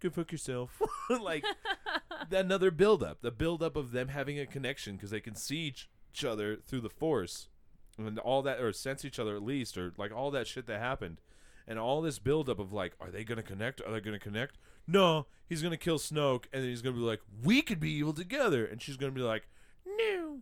"Go 0.00 0.10
fuck 0.10 0.32
yourself," 0.32 0.80
like 1.20 1.44
another 2.30 2.70
build 2.70 3.02
up, 3.02 3.20
the 3.22 3.30
build 3.30 3.62
up 3.62 3.76
of 3.76 3.92
them 3.92 4.08
having 4.08 4.38
a 4.38 4.46
connection 4.46 4.96
because 4.96 5.10
they 5.10 5.20
can 5.20 5.34
see 5.34 5.58
each, 5.58 5.88
each 6.12 6.24
other 6.24 6.56
through 6.56 6.80
the 6.80 6.90
force 6.90 7.48
and 7.96 8.18
all 8.18 8.42
that, 8.42 8.60
or 8.60 8.72
sense 8.72 9.04
each 9.04 9.18
other 9.18 9.34
at 9.34 9.42
least, 9.42 9.76
or 9.76 9.92
like 9.96 10.12
all 10.12 10.30
that 10.30 10.46
shit 10.46 10.66
that 10.66 10.80
happened, 10.80 11.20
and 11.66 11.78
all 11.78 12.00
this 12.00 12.18
build 12.18 12.48
up 12.48 12.58
of 12.58 12.72
like, 12.72 12.94
are 13.00 13.10
they 13.10 13.24
gonna 13.24 13.42
connect? 13.42 13.80
Are 13.80 13.92
they 13.92 14.00
gonna 14.00 14.18
connect? 14.18 14.56
No, 14.86 15.26
he's 15.48 15.62
gonna 15.62 15.76
kill 15.76 15.98
Snoke, 15.98 16.44
and 16.52 16.62
then 16.62 16.70
he's 16.70 16.82
gonna 16.82 16.96
be 16.96 17.02
like, 17.02 17.20
we 17.42 17.60
could 17.62 17.80
be 17.80 17.90
evil 17.90 18.12
together, 18.12 18.64
and 18.64 18.80
she's 18.80 18.96
gonna 18.96 19.12
be 19.12 19.20
like, 19.20 19.48
no, 19.84 20.38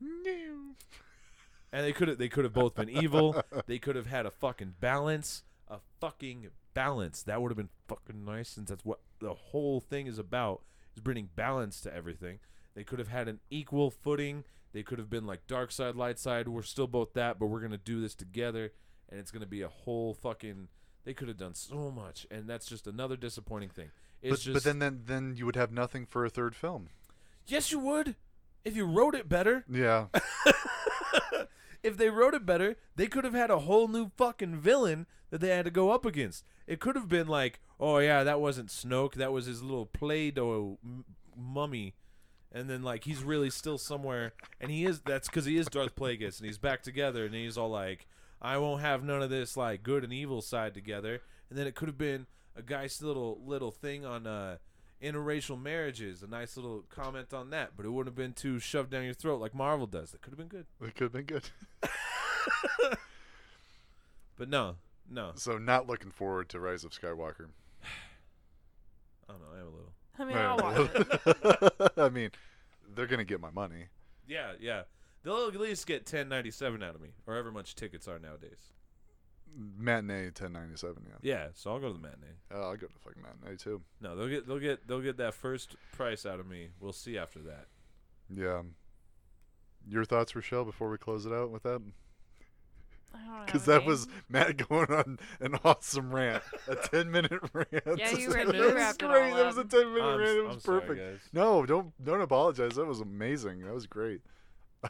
no. 0.00 0.74
And 1.72 1.86
they 1.86 1.92
could 1.92 2.08
have 2.08 2.18
they 2.18 2.28
could 2.28 2.44
have 2.44 2.52
both 2.52 2.74
been 2.74 2.90
evil. 2.90 3.42
They 3.66 3.78
could 3.78 3.96
have 3.96 4.06
had 4.06 4.26
a 4.26 4.30
fucking 4.30 4.74
balance, 4.80 5.42
a 5.68 5.78
fucking 6.00 6.48
balance. 6.74 7.22
That 7.22 7.40
would 7.42 7.50
have 7.50 7.56
been 7.56 7.68
fucking 7.88 8.24
nice 8.24 8.48
since 8.50 8.68
that's 8.70 8.84
what 8.84 9.00
the 9.20 9.34
whole 9.34 9.80
thing 9.80 10.06
is 10.06 10.18
about 10.18 10.62
is 10.94 11.00
bringing 11.02 11.28
balance 11.34 11.80
to 11.82 11.94
everything. 11.94 12.38
They 12.74 12.84
could 12.84 12.98
have 12.98 13.08
had 13.08 13.28
an 13.28 13.40
equal 13.50 13.90
footing. 13.90 14.44
They 14.72 14.82
could 14.82 14.98
have 14.98 15.10
been 15.10 15.26
like 15.26 15.46
dark 15.46 15.70
side, 15.72 15.94
light 15.96 16.18
side. 16.18 16.48
We're 16.48 16.62
still 16.62 16.86
both 16.86 17.12
that, 17.14 17.38
but 17.38 17.46
we're 17.46 17.60
gonna 17.60 17.76
do 17.78 18.00
this 18.00 18.14
together, 18.14 18.72
and 19.10 19.20
it's 19.20 19.30
gonna 19.30 19.46
be 19.46 19.62
a 19.62 19.68
whole 19.68 20.14
fucking. 20.14 20.68
They 21.04 21.14
could 21.14 21.28
have 21.28 21.36
done 21.36 21.54
so 21.54 21.90
much, 21.90 22.26
and 22.30 22.48
that's 22.48 22.66
just 22.66 22.86
another 22.86 23.16
disappointing 23.16 23.70
thing. 23.70 23.90
It's 24.22 24.30
But, 24.30 24.40
just 24.40 24.54
but 24.54 24.64
then, 24.64 24.78
then 24.78 25.02
then 25.04 25.34
you 25.36 25.44
would 25.46 25.56
have 25.56 25.72
nothing 25.72 26.06
for 26.06 26.24
a 26.24 26.30
third 26.30 26.54
film. 26.54 26.88
yes, 27.46 27.70
you 27.72 27.78
would 27.80 28.14
if 28.64 28.76
you 28.76 28.86
wrote 28.86 29.14
it 29.14 29.28
better. 29.28 29.64
Yeah, 29.68 30.06
if 31.82 31.96
they 31.96 32.10
wrote 32.10 32.34
it 32.34 32.46
better, 32.46 32.76
they 32.96 33.06
could 33.06 33.24
have 33.24 33.34
had 33.34 33.50
a 33.50 33.60
whole 33.60 33.88
new 33.88 34.10
fucking 34.16 34.56
villain 34.56 35.06
that 35.30 35.40
they 35.40 35.48
had 35.48 35.64
to 35.64 35.70
go 35.70 35.90
up 35.90 36.04
against. 36.04 36.44
It 36.66 36.80
could 36.80 36.96
have 36.96 37.08
been 37.08 37.26
like, 37.26 37.60
oh 37.80 37.98
yeah, 37.98 38.22
that 38.22 38.40
wasn't 38.40 38.68
Snoke, 38.68 39.14
that 39.14 39.32
was 39.32 39.46
his 39.46 39.62
little 39.62 39.86
Play-Doh 39.86 40.78
m- 40.84 41.04
mummy, 41.36 41.94
and 42.52 42.68
then 42.68 42.82
like 42.82 43.04
he's 43.04 43.24
really 43.24 43.50
still 43.50 43.78
somewhere, 43.78 44.34
and 44.60 44.70
he 44.70 44.84
is. 44.84 45.00
That's 45.00 45.28
because 45.28 45.44
he 45.44 45.56
is 45.56 45.66
Darth 45.66 45.96
Plagueis, 45.96 46.38
and 46.38 46.46
he's 46.46 46.58
back 46.58 46.82
together, 46.82 47.24
and 47.24 47.34
he's 47.34 47.56
all 47.58 47.70
like, 47.70 48.06
I 48.40 48.58
won't 48.58 48.82
have 48.82 49.02
none 49.02 49.22
of 49.22 49.30
this 49.30 49.56
like 49.56 49.82
good 49.82 50.04
and 50.04 50.12
evil 50.12 50.42
side 50.42 50.74
together. 50.74 51.22
And 51.48 51.58
then 51.58 51.66
it 51.66 51.74
could 51.74 51.88
have 51.88 51.98
been 51.98 52.26
a 52.56 52.62
guy's 52.62 53.02
little 53.02 53.40
little 53.44 53.70
thing 53.70 54.04
on 54.04 54.26
uh 54.26 54.58
interracial 55.02 55.60
marriages, 55.60 56.22
a 56.22 56.26
nice 56.26 56.56
little 56.56 56.84
comment 56.88 57.34
on 57.34 57.50
that, 57.50 57.72
but 57.76 57.84
it 57.86 57.90
wouldn't 57.90 58.16
have 58.16 58.16
been 58.16 58.32
too 58.32 58.58
shoved 58.58 58.90
down 58.90 59.04
your 59.04 59.14
throat 59.14 59.40
like 59.40 59.54
Marvel 59.54 59.86
does. 59.86 60.12
That 60.12 60.22
could 60.22 60.30
have 60.30 60.38
been 60.38 60.48
good. 60.48 60.66
it 60.80 60.94
could 60.94 61.04
have 61.04 61.12
been 61.12 61.24
good. 61.24 61.50
But 64.42 64.48
no, 64.48 64.74
no. 65.08 65.30
So 65.36 65.56
not 65.56 65.86
looking 65.86 66.10
forward 66.10 66.48
to 66.48 66.58
Rise 66.58 66.82
of 66.82 66.90
Skywalker. 66.90 67.46
I 69.28 69.32
don't 69.32 69.40
know. 69.40 69.46
I 69.54 69.60
am 69.60 69.66
a 69.66 69.70
little. 69.70 69.92
I 70.18 70.24
mean, 70.24 70.36
I'll 70.36 70.58
watch 70.58 70.90
it. 71.86 71.92
I 71.96 72.08
mean, 72.08 72.30
they're 72.94 73.06
gonna 73.06 73.22
get 73.22 73.40
my 73.40 73.50
money. 73.50 73.84
Yeah, 74.26 74.54
yeah. 74.60 74.82
They'll 75.22 75.46
at 75.46 75.54
least 75.54 75.86
get 75.86 76.06
ten 76.06 76.28
ninety 76.28 76.50
seven 76.50 76.82
out 76.82 76.96
of 76.96 77.00
me, 77.00 77.10
or 77.24 77.34
however 77.34 77.52
much 77.52 77.76
tickets 77.76 78.08
are 78.08 78.18
nowadays. 78.18 78.72
Matinee 79.56 80.30
ten 80.30 80.52
ninety 80.52 80.76
seven. 80.76 81.04
Yeah. 81.06 81.16
Yeah, 81.22 81.46
so 81.54 81.70
I'll 81.72 81.78
go 81.80 81.88
to 81.88 81.92
the 81.94 81.98
matinee. 82.00 82.36
Oh, 82.52 82.60
I'll 82.62 82.76
go 82.76 82.86
to 82.86 82.92
the 82.92 82.98
fucking 83.00 83.22
matinee 83.22 83.56
too. 83.56 83.82
No, 84.00 84.16
they'll 84.16 84.28
get 84.28 84.46
they'll 84.46 84.58
get 84.58 84.86
they'll 84.88 85.00
get 85.00 85.16
that 85.18 85.34
first 85.34 85.76
price 85.92 86.24
out 86.26 86.40
of 86.40 86.46
me. 86.46 86.68
We'll 86.80 86.92
see 86.92 87.18
after 87.18 87.40
that. 87.40 87.66
Yeah. 88.34 88.62
Your 89.88 90.04
thoughts, 90.04 90.32
Rachelle, 90.32 90.64
before 90.64 90.90
we 90.90 90.96
close 90.98 91.26
it 91.26 91.32
out 91.32 91.50
with 91.50 91.64
that? 91.64 91.82
I 93.14 93.18
don't 93.18 93.26
have 93.36 93.46
Because 93.46 93.64
that 93.66 93.80
any. 93.82 93.86
was 93.88 94.06
Matt 94.28 94.68
going 94.68 94.90
on 94.90 95.18
an 95.40 95.56
awesome 95.64 96.14
rant, 96.14 96.42
a 96.68 96.76
ten 96.88 97.10
minute 97.10 97.32
rant. 97.52 97.68
Yeah, 97.98 98.10
you 98.12 98.28
were- 98.30 98.44
That 98.44 98.54
you 98.54 98.62
was 98.62 98.72
wrapped 98.74 98.98
great. 99.00 99.34
That 99.34 99.46
was 99.46 99.58
a 99.58 99.64
ten 99.64 99.92
minute 99.92 100.02
I'm, 100.04 100.18
rant. 100.18 100.30
It 100.30 100.40
I'm 100.46 100.54
was 100.54 100.62
sorry, 100.62 100.80
perfect. 100.80 101.34
No, 101.34 101.66
don't 101.66 101.92
don't 102.02 102.20
apologize. 102.22 102.76
That 102.76 102.86
was 102.86 103.00
amazing. 103.00 103.60
That 103.64 103.74
was 103.74 103.86
great. 103.86 104.20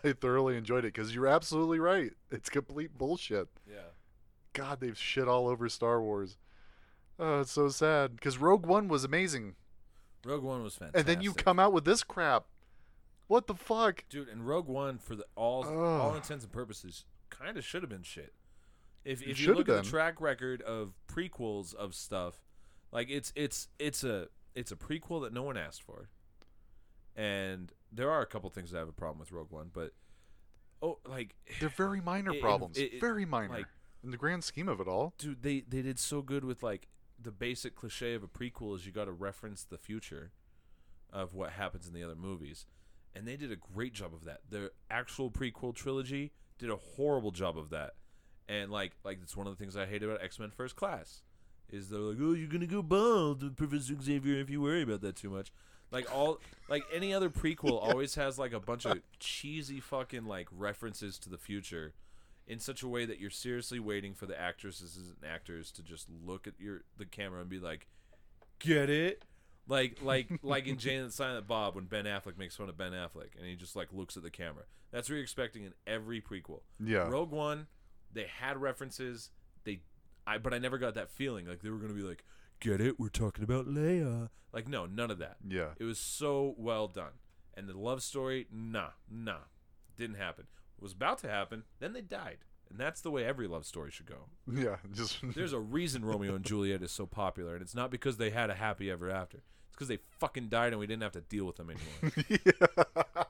I 0.05 0.12
thoroughly 0.12 0.56
enjoyed 0.56 0.84
it 0.84 0.94
because 0.94 1.14
you're 1.14 1.26
absolutely 1.26 1.78
right. 1.78 2.12
It's 2.30 2.48
complete 2.48 2.97
bullshit. 2.97 3.48
Yeah. 3.68 3.76
God, 4.52 4.80
they've 4.80 4.96
shit 4.98 5.28
all 5.28 5.48
over 5.48 5.68
Star 5.68 6.00
Wars. 6.00 6.36
Oh, 7.18 7.40
it's 7.40 7.52
so 7.52 7.68
sad. 7.68 8.16
Because 8.16 8.38
Rogue 8.38 8.66
One 8.66 8.88
was 8.88 9.04
amazing, 9.04 9.54
Rogue 10.24 10.42
One 10.42 10.62
was 10.62 10.74
fantastic. 10.76 10.98
and 11.00 11.08
then 11.08 11.22
you 11.22 11.32
come 11.34 11.58
out 11.58 11.72
with 11.72 11.84
this 11.84 12.02
crap. 12.02 12.44
What 13.28 13.46
the 13.46 13.54
fuck? 13.54 14.04
dude, 14.10 14.28
and 14.28 14.46
Rogue 14.46 14.68
One 14.68 14.98
for 14.98 15.14
the 15.14 15.24
all 15.36 15.64
Ugh. 15.64 15.74
all 15.76 16.14
intents 16.14 16.44
and 16.44 16.52
purposes 16.52 17.04
kind 17.30 17.56
of 17.56 17.64
should 17.64 17.82
have 17.82 17.90
been 17.90 18.02
shit. 18.02 18.32
If 19.04 19.22
if 19.22 19.40
you 19.40 19.54
look 19.54 19.68
at 19.68 19.82
the 19.84 19.88
track 19.90 20.20
record 20.20 20.60
of 20.62 20.92
prequels 21.08 21.74
of 21.74 21.94
stuff, 21.94 22.42
like 22.92 23.08
it's 23.10 23.32
it's 23.34 23.68
it's 23.78 24.04
a 24.04 24.28
it's 24.54 24.70
a 24.70 24.76
prequel 24.76 25.22
that 25.22 25.32
no 25.32 25.42
one 25.42 25.56
asked 25.56 25.82
for, 25.82 26.08
and 27.16 27.72
there 27.90 28.10
are 28.10 28.20
a 28.22 28.26
couple 28.26 28.48
things 28.50 28.70
that 28.70 28.78
I 28.78 28.80
have 28.80 28.88
a 28.88 28.92
problem 28.92 29.18
with 29.18 29.32
Rogue 29.32 29.50
One, 29.50 29.70
but 29.72 29.92
oh, 30.82 30.98
like 31.08 31.34
They're 31.60 31.68
very 31.68 32.00
minor 32.00 32.32
it- 32.34 32.40
problems. 32.40 32.76
it- 32.78 32.94
it- 32.94 33.00
very 33.00 33.24
minor 33.24 33.54
like- 33.54 33.66
in 34.02 34.10
the 34.10 34.16
grand 34.16 34.44
scheme 34.44 34.68
of 34.68 34.80
it 34.80 34.88
all. 34.88 35.14
dude, 35.18 35.42
they 35.42 35.60
they 35.60 35.82
did 35.82 35.98
so 35.98 36.22
good 36.22 36.44
with 36.44 36.62
like 36.62 36.88
the 37.20 37.30
basic 37.30 37.74
cliche 37.74 38.14
of 38.14 38.22
a 38.22 38.28
prequel 38.28 38.74
is 38.74 38.84
you 38.86 38.92
got 38.92 39.04
to 39.04 39.12
reference 39.12 39.64
the 39.64 39.78
future 39.78 40.32
of 41.12 41.34
what 41.34 41.50
happens 41.50 41.86
in 41.86 41.94
the 41.94 42.02
other 42.02 42.16
movies, 42.16 42.66
and 43.14 43.26
they 43.26 43.36
did 43.36 43.52
a 43.52 43.56
great 43.56 43.92
job 43.92 44.12
of 44.14 44.24
that. 44.24 44.40
The 44.48 44.72
actual 44.90 45.30
prequel 45.30 45.74
trilogy 45.74 46.32
did 46.58 46.70
a 46.70 46.76
horrible 46.76 47.30
job 47.30 47.56
of 47.56 47.70
that, 47.70 47.94
and 48.48 48.70
like 48.70 48.92
like 49.04 49.18
it's 49.22 49.36
one 49.36 49.46
of 49.46 49.56
the 49.56 49.62
things 49.62 49.76
I 49.76 49.86
hate 49.86 50.02
about 50.02 50.22
X 50.22 50.38
Men 50.38 50.50
First 50.50 50.76
Class 50.76 51.22
is 51.70 51.88
they're 51.88 52.00
like, 52.00 52.18
oh, 52.20 52.34
you're 52.34 52.48
gonna 52.48 52.66
go 52.66 52.82
bald, 52.82 53.42
with 53.42 53.56
Professor 53.56 53.94
Xavier, 54.00 54.40
if 54.40 54.50
you 54.50 54.60
worry 54.60 54.82
about 54.82 55.00
that 55.02 55.16
too 55.16 55.30
much. 55.30 55.52
Like 55.90 56.12
all 56.14 56.40
like 56.68 56.84
any 56.92 57.12
other 57.12 57.30
prequel 57.30 57.82
always 57.82 58.14
has 58.14 58.38
like 58.38 58.52
a 58.52 58.60
bunch 58.60 58.86
of 58.86 59.00
cheesy 59.20 59.80
fucking 59.80 60.24
like 60.24 60.48
references 60.50 61.18
to 61.20 61.28
the 61.28 61.38
future 61.38 61.92
in 62.47 62.59
such 62.59 62.82
a 62.82 62.89
way 62.89 63.05
that 63.05 63.19
you're 63.20 63.31
seriously 63.31 63.78
waiting 63.78 64.14
for 64.14 64.27
the 64.27 64.39
actresses 64.39 64.97
and 64.97 65.31
actors 65.31 65.70
to 65.73 65.82
just 65.82 66.09
look 66.24 66.47
at 66.47 66.55
your 66.59 66.82
the 66.98 67.05
camera 67.05 67.40
and 67.40 67.48
be 67.48 67.59
like, 67.59 67.86
"Get 68.59 68.90
it?" 68.90 69.24
Like 69.69 69.98
like 70.02 70.28
like 70.43 70.66
in 70.66 70.78
Jay 70.78 70.97
and 70.97 71.12
Silent 71.12 71.47
Bob 71.47 71.74
when 71.74 71.85
Ben 71.85 72.05
Affleck 72.05 72.39
makes 72.39 72.56
fun 72.56 72.69
of 72.69 72.77
Ben 72.77 72.93
Affleck 72.93 73.36
and 73.39 73.47
he 73.47 73.55
just 73.55 73.77
like 73.77 73.93
looks 73.93 74.16
at 74.16 74.23
the 74.23 74.31
camera. 74.31 74.64
That's 74.90 75.09
what 75.09 75.14
you're 75.14 75.23
expecting 75.23 75.64
in 75.64 75.73
every 75.86 76.20
prequel. 76.20 76.60
Yeah. 76.78 77.09
Rogue 77.09 77.31
One, 77.31 77.66
they 78.12 78.27
had 78.40 78.60
references. 78.60 79.31
They, 79.64 79.81
I 80.27 80.39
but 80.39 80.52
I 80.52 80.59
never 80.59 80.78
got 80.78 80.94
that 80.94 81.10
feeling 81.10 81.47
like 81.47 81.62
they 81.62 81.70
were 81.70 81.78
gonna 81.78 81.94
be 81.94 82.02
like, 82.02 82.24
"Get 82.60 82.81
it? 82.81 82.98
We're 82.98 83.09
talking 83.09 83.44
about 83.44 83.66
Leia." 83.66 84.28
Like 84.52 84.69
no, 84.69 84.86
none 84.86 85.10
of 85.10 85.19
that. 85.19 85.36
Yeah. 85.47 85.70
It 85.78 85.85
was 85.85 85.98
so 85.98 86.55
well 86.59 86.89
done. 86.89 87.12
And 87.55 87.69
the 87.69 87.77
love 87.77 88.02
story, 88.02 88.47
nah, 88.51 88.90
nah, 89.10 89.44
didn't 89.97 90.16
happen. 90.16 90.47
It 90.82 90.86
was 90.86 90.94
about 90.94 91.18
to 91.18 91.28
happen, 91.28 91.62
then 91.78 91.92
they 91.92 92.00
died. 92.00 92.38
And 92.68 92.76
that's 92.76 93.02
the 93.02 93.10
way 93.12 93.24
every 93.24 93.46
love 93.46 93.64
story 93.64 93.92
should 93.92 94.06
go. 94.06 94.24
Yeah. 94.52 94.78
Just 94.92 95.18
There's 95.36 95.52
a 95.52 95.60
reason 95.60 96.04
Romeo 96.04 96.34
and 96.34 96.44
Juliet 96.44 96.82
is 96.82 96.90
so 96.90 97.06
popular, 97.06 97.52
and 97.52 97.62
it's 97.62 97.76
not 97.76 97.92
because 97.92 98.16
they 98.16 98.30
had 98.30 98.50
a 98.50 98.54
happy 98.54 98.90
ever 98.90 99.09
after. 99.09 99.36
It's 99.68 99.76
because 99.76 99.86
they 99.86 99.98
fucking 100.18 100.48
died 100.48 100.72
and 100.72 100.80
we 100.80 100.88
didn't 100.88 101.04
have 101.04 101.12
to 101.12 101.20
deal 101.20 101.44
with 101.44 101.54
them 101.54 101.70
anymore. 101.70 102.56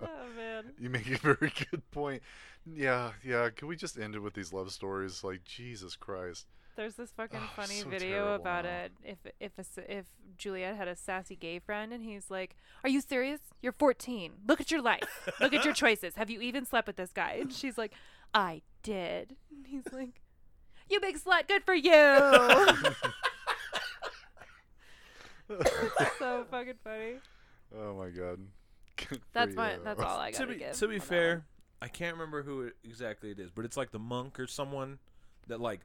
Oh 0.00 0.36
man. 0.36 0.72
you 0.78 0.88
make 0.88 1.10
a 1.10 1.18
very 1.18 1.52
good 1.70 1.90
point. 1.90 2.22
point. 2.22 2.22
Yeah, 2.64 3.10
yeah. 3.24 3.50
Can 3.50 3.66
we 3.66 3.74
just 3.74 3.98
end 3.98 4.14
it 4.14 4.20
with 4.20 4.34
these 4.34 4.52
love 4.52 4.70
stories? 4.70 5.24
Like 5.24 5.42
Jesus 5.44 5.96
Christ. 5.96 6.46
There's 6.78 6.94
this 6.94 7.10
fucking 7.10 7.40
Oh, 7.42 7.50
funny 7.56 7.80
so 7.80 7.88
video 7.88 8.10
terrible 8.26 8.34
about 8.36 8.64
now. 8.64 8.70
it. 8.84 8.92
If 9.02 9.18
if 9.40 9.58
a 9.58 9.62
s 9.62 9.78
if 9.88 10.06
Juliet 10.36 10.76
had 10.76 10.86
a 10.86 10.94
sassy 10.94 11.34
gay 11.34 11.58
friend 11.58 11.92
and 11.92 12.04
he's 12.04 12.30
like, 12.30 12.54
"Are 12.84 12.88
you 12.88 13.00
serious? 13.00 13.40
You're 13.60 13.72
14. 13.72 14.34
Look 14.46 14.60
at 14.60 14.70
your 14.70 14.80
life. 14.80 15.28
Look 15.40 15.52
at 15.52 15.64
your 15.64 15.74
choices. 15.82 16.14
Have 16.14 16.30
you 16.30 16.40
even 16.40 16.64
slept 16.64 16.86
with 16.86 16.94
this 16.94 17.10
guy?" 17.12 17.32
And 17.40 17.52
she's 17.52 17.76
like, 17.76 17.94
"I 18.32 18.62
did." 18.84 19.34
And 19.50 19.66
he's 19.66 19.92
like, 19.92 20.22
"You 20.88 21.00
big 21.00 21.18
slut. 21.18 21.48
Good 21.48 21.64
for 21.64 21.74
you." 21.74 21.92
so 26.18 26.44
fucking 26.50 26.74
funny. 26.84 27.14
Oh 27.76 27.94
my 27.94 28.10
God. 28.10 28.38
Good 28.96 29.20
That's 29.32 29.54
my. 29.56 29.74
you. 29.74 29.80
That's 29.82 30.00
all 30.00 30.18
I 30.18 30.30
gotta 30.30 30.46
be 30.46 30.56
give. 30.56 30.76
to 30.78 30.86
be 30.86 31.00
fair. 31.00 31.44
I 31.82 31.88
can't 31.88 32.14
remember 32.14 32.42
who 32.44 32.62
it, 32.62 32.74
exactly 32.84 33.30
it 33.32 33.40
is, 33.40 33.50
but 33.50 33.64
it's 33.64 33.76
like 33.76 33.90
the 33.90 33.98
monk 33.98 34.38
or 34.38 34.46
someone 34.46 34.98
that 35.46 35.60
like 35.60 35.80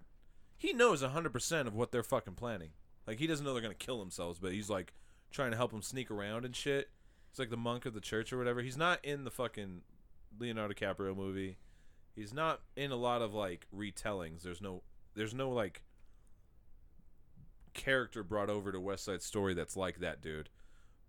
he 0.64 0.72
knows 0.72 1.04
hundred 1.04 1.34
percent 1.34 1.68
of 1.68 1.76
what 1.76 1.92
they're 1.92 2.04
fucking 2.04 2.36
planning. 2.36 2.70
Like 3.06 3.20
he 3.20 3.28
doesn't 3.28 3.46
know 3.46 3.52
they're 3.52 3.62
gonna 3.62 3.74
kill 3.74 4.00
themselves, 4.00 4.40
but 4.40 4.54
he's 4.54 4.70
like 4.70 4.94
trying 5.30 5.52
to 5.52 5.58
help 5.58 5.72
them 5.72 5.82
sneak 5.82 6.10
around 6.10 6.46
and 6.46 6.56
shit. 6.56 6.90
He's 7.30 7.38
like 7.38 7.50
the 7.50 7.58
monk 7.58 7.86
of 7.86 7.94
the 7.94 8.00
church 8.00 8.32
or 8.32 8.38
whatever. 8.38 8.62
He's 8.62 8.78
not 8.78 9.04
in 9.04 9.26
the 9.26 9.30
fucking 9.30 9.82
Leonardo 10.40 10.74
DiCaprio 10.74 11.16
movie. 11.18 11.58
He's 12.16 12.34
not 12.34 12.62
in 12.78 12.92
a 12.92 12.96
lot 12.96 13.22
of 13.22 13.34
like 13.34 13.68
retellings. 13.76 14.44
There's 14.44 14.62
no 14.62 14.84
there's 15.16 15.34
no 15.34 15.50
like 15.50 15.84
character 17.74 18.24
brought 18.24 18.50
over 18.50 18.72
to 18.72 18.80
West 18.80 19.04
Side 19.04 19.22
Story 19.22 19.54
that's 19.54 19.76
like 19.76 20.00
that 20.00 20.22
dude. 20.22 20.50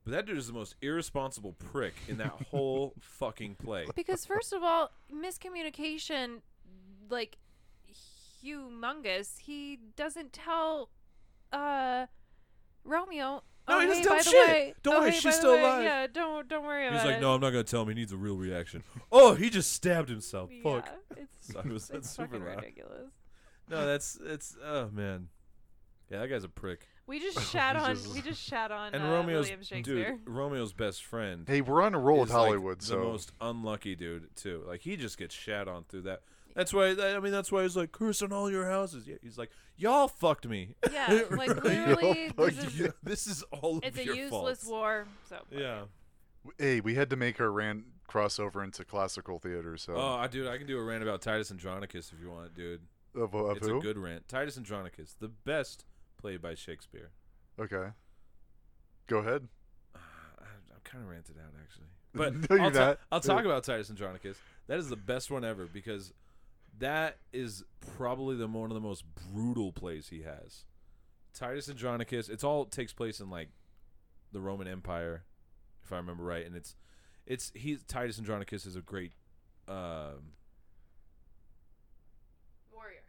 But 0.03 0.15
that 0.15 0.27
dude 0.27 0.37
is 0.37 0.49
the 0.49 0.53
most 0.53 0.75
irresponsible 0.83 1.53
prick 1.53 1.95
in 2.09 2.19
that 2.19 2.33
whole 2.51 2.95
fucking 3.01 3.55
play. 3.63 3.87
Because 3.95 4.27
first 4.27 4.53
of 4.53 4.65
all, 4.65 4.91
miscommunication, 5.15 6.41
like 7.09 7.39
humongous. 8.45 9.39
He 9.39 9.79
doesn't 9.97 10.33
tell 10.33 10.91
uh 11.53 12.07
Romeo. 12.85 13.43
No, 13.67 13.77
oh, 13.77 13.81
he 13.81 13.87
doesn't 13.87 14.05
tell 14.05 14.21
shit. 14.21 14.35
way- 14.47 14.75
Don't 14.83 14.97
oh, 14.97 15.01
worry, 15.01 15.11
hey, 15.13 15.21
she's 15.21 15.37
still 15.37 15.53
way, 15.55 15.63
alive. 15.63 15.85
Yeah, 15.85 16.07
don't 16.07 16.47
don't 16.49 16.65
worry 16.65 16.85
He's 16.85 16.93
about 16.93 17.07
like, 17.07 17.17
it. 17.17 17.21
no, 17.21 17.35
I'm 17.35 17.41
not 17.41 17.51
gonna 17.51 17.65
tell 17.65 17.83
him. 17.83 17.89
He 17.89 17.95
needs 17.95 18.13
a 18.13 18.17
real 18.17 18.37
reaction. 18.37 18.83
oh, 19.13 19.35
he 19.35 19.49
just 19.49 19.73
stabbed 19.73 20.09
himself. 20.11 20.51
Fuck. 20.63 20.91
Yeah, 21.17 21.23
it's, 21.23 21.53
So 21.53 21.63
was- 21.69 21.91
it's 21.91 22.11
super 22.11 22.29
fucking 22.29 22.45
loud. 22.47 22.57
ridiculous. 22.57 23.11
No, 23.71 23.87
that's 23.87 24.19
it's. 24.23 24.57
Oh 24.63 24.91
man. 24.93 25.29
Yeah, 26.11 26.21
that 26.21 26.29
guy's 26.29 26.45
a 26.45 26.49
prick. 26.51 26.87
We 27.07 27.19
just 27.19 27.51
shat 27.51 27.77
on. 27.77 27.95
Jesus. 27.97 28.13
We 28.15 28.21
just 28.21 28.43
shat 28.43 28.71
on 28.71 28.95
And 28.95 29.03
uh, 29.03 29.07
Romeo's 29.07 29.45
William 29.45 29.63
Shakespeare. 29.63 30.13
dude, 30.13 30.29
Romeo's 30.29 30.73
best 30.75 31.03
friend. 31.05 31.45
Hey, 31.47 31.61
we're 31.63 31.83
on 31.83 31.95
a 31.95 31.99
roll 31.99 32.21
with 32.21 32.29
is, 32.29 32.35
like, 32.35 32.45
Hollywood, 32.45 32.81
the 32.81 32.97
most 32.99 33.33
unlucky 33.41 33.95
dude 33.95 34.35
too. 34.37 34.65
Like 34.67 34.83
he 34.83 34.97
just 34.97 35.17
gets 35.19 35.35
shat 35.35 35.67
on 35.69 35.85
through 35.85 36.03
that. 36.03 36.21
That's 36.55 36.73
why. 36.73 36.91
I 36.99 37.19
mean, 37.21 37.33
that's 37.33 37.51
why 37.51 37.63
he's 37.63 37.77
like 37.77 37.93
curse 37.93 38.23
on 38.23 38.33
all 38.33 38.51
your 38.51 38.69
houses. 38.71 39.07
Yeah, 39.07 39.17
he's 39.23 39.37
like 39.39 39.51
y'all 39.77 40.07
fucked 40.09 40.47
me. 40.47 40.77
Yeah, 40.93 41.07
like 41.31 41.63
literally, 41.63 42.33
this 42.37 42.59
is, 42.65 42.79
Yeah, 42.81 42.87
this 43.03 43.27
is 43.27 43.43
all 43.51 43.81
it's 43.83 43.99
of 43.99 44.07
a 44.09 44.17
useless 44.17 44.31
faults. 44.61 44.67
war. 44.67 45.07
So 45.29 45.39
Yeah. 45.51 45.83
hey, 46.59 46.81
we 46.81 46.95
had 46.95 47.11
to 47.11 47.17
make 47.17 47.41
our 47.41 47.51
rant 47.51 47.85
crossover 48.09 48.63
into 48.63 48.85
classical 48.85 49.39
theater. 49.41 49.77
So 49.77 49.95
Oh, 49.97 50.15
I 50.15 50.29
dude, 50.29 50.47
I 50.47 50.57
can 50.59 50.67
do 50.69 50.79
a 50.79 50.83
rant 50.85 51.03
about 51.03 51.23
Titus 51.23 51.51
Andronicus 51.51 52.13
if 52.13 52.21
you 52.23 52.31
want, 52.31 52.55
dude. 52.55 52.83
of, 53.17 53.35
of 53.35 53.57
it's 53.57 53.67
who? 53.67 53.79
a 53.79 53.81
good 53.83 53.99
rant. 53.99 54.29
Titus 54.29 54.57
Andronicus, 54.57 55.17
the 55.19 55.29
best 55.29 55.85
played 56.19 56.41
by 56.41 56.55
Shakespeare. 56.55 57.11
okay, 57.59 57.89
go 59.09 59.19
ahead. 59.19 59.49
Uh, 59.95 59.99
I, 60.39 60.45
I'm 60.73 60.81
kind 60.85 61.03
of 61.03 61.11
ranted 61.11 61.37
out 61.39 61.53
actually, 61.61 61.87
but 62.15 62.35
No, 62.49 62.57
you're 62.57 62.65
I'll, 62.67 62.71
ta- 62.71 62.79
not. 62.79 62.99
I'll 63.11 63.21
talk 63.21 63.45
about 63.45 63.65
Titus 63.65 63.91
Andronicus. 63.91 64.37
That 64.69 64.79
is 64.79 64.89
the 64.89 64.97
best 64.97 65.31
one 65.33 65.45
ever 65.45 65.67
because 65.67 66.13
that 66.79 67.19
is 67.33 67.65
probably 67.97 68.37
the 68.37 68.47
one 68.47 68.71
of 68.71 68.75
the 68.75 68.81
most 68.81 69.05
brutal 69.33 69.73
plays 69.73 70.09
he 70.09 70.23
has. 70.23 70.65
Titus 71.33 71.69
Andronicus. 71.69 72.29
It's 72.29 72.45
all 72.45 72.65
takes 72.65 72.93
place 72.93 73.21
in 73.21 73.31
like 73.31 73.49
the 74.33 74.41
Roman 74.41 74.69
Empire, 74.69 75.25
if 75.85 75.93
I 75.93 75.97
remember 75.97 76.25
right, 76.25 76.47
and 76.47 76.57
it's 76.57 76.77
it's 77.27 77.53
he 77.55 77.79
Titus 77.89 78.19
Andronicus 78.19 78.67
is 78.67 78.77
a 78.77 78.81
great 78.81 79.13
um, 79.69 80.33
warrior. 82.73 83.03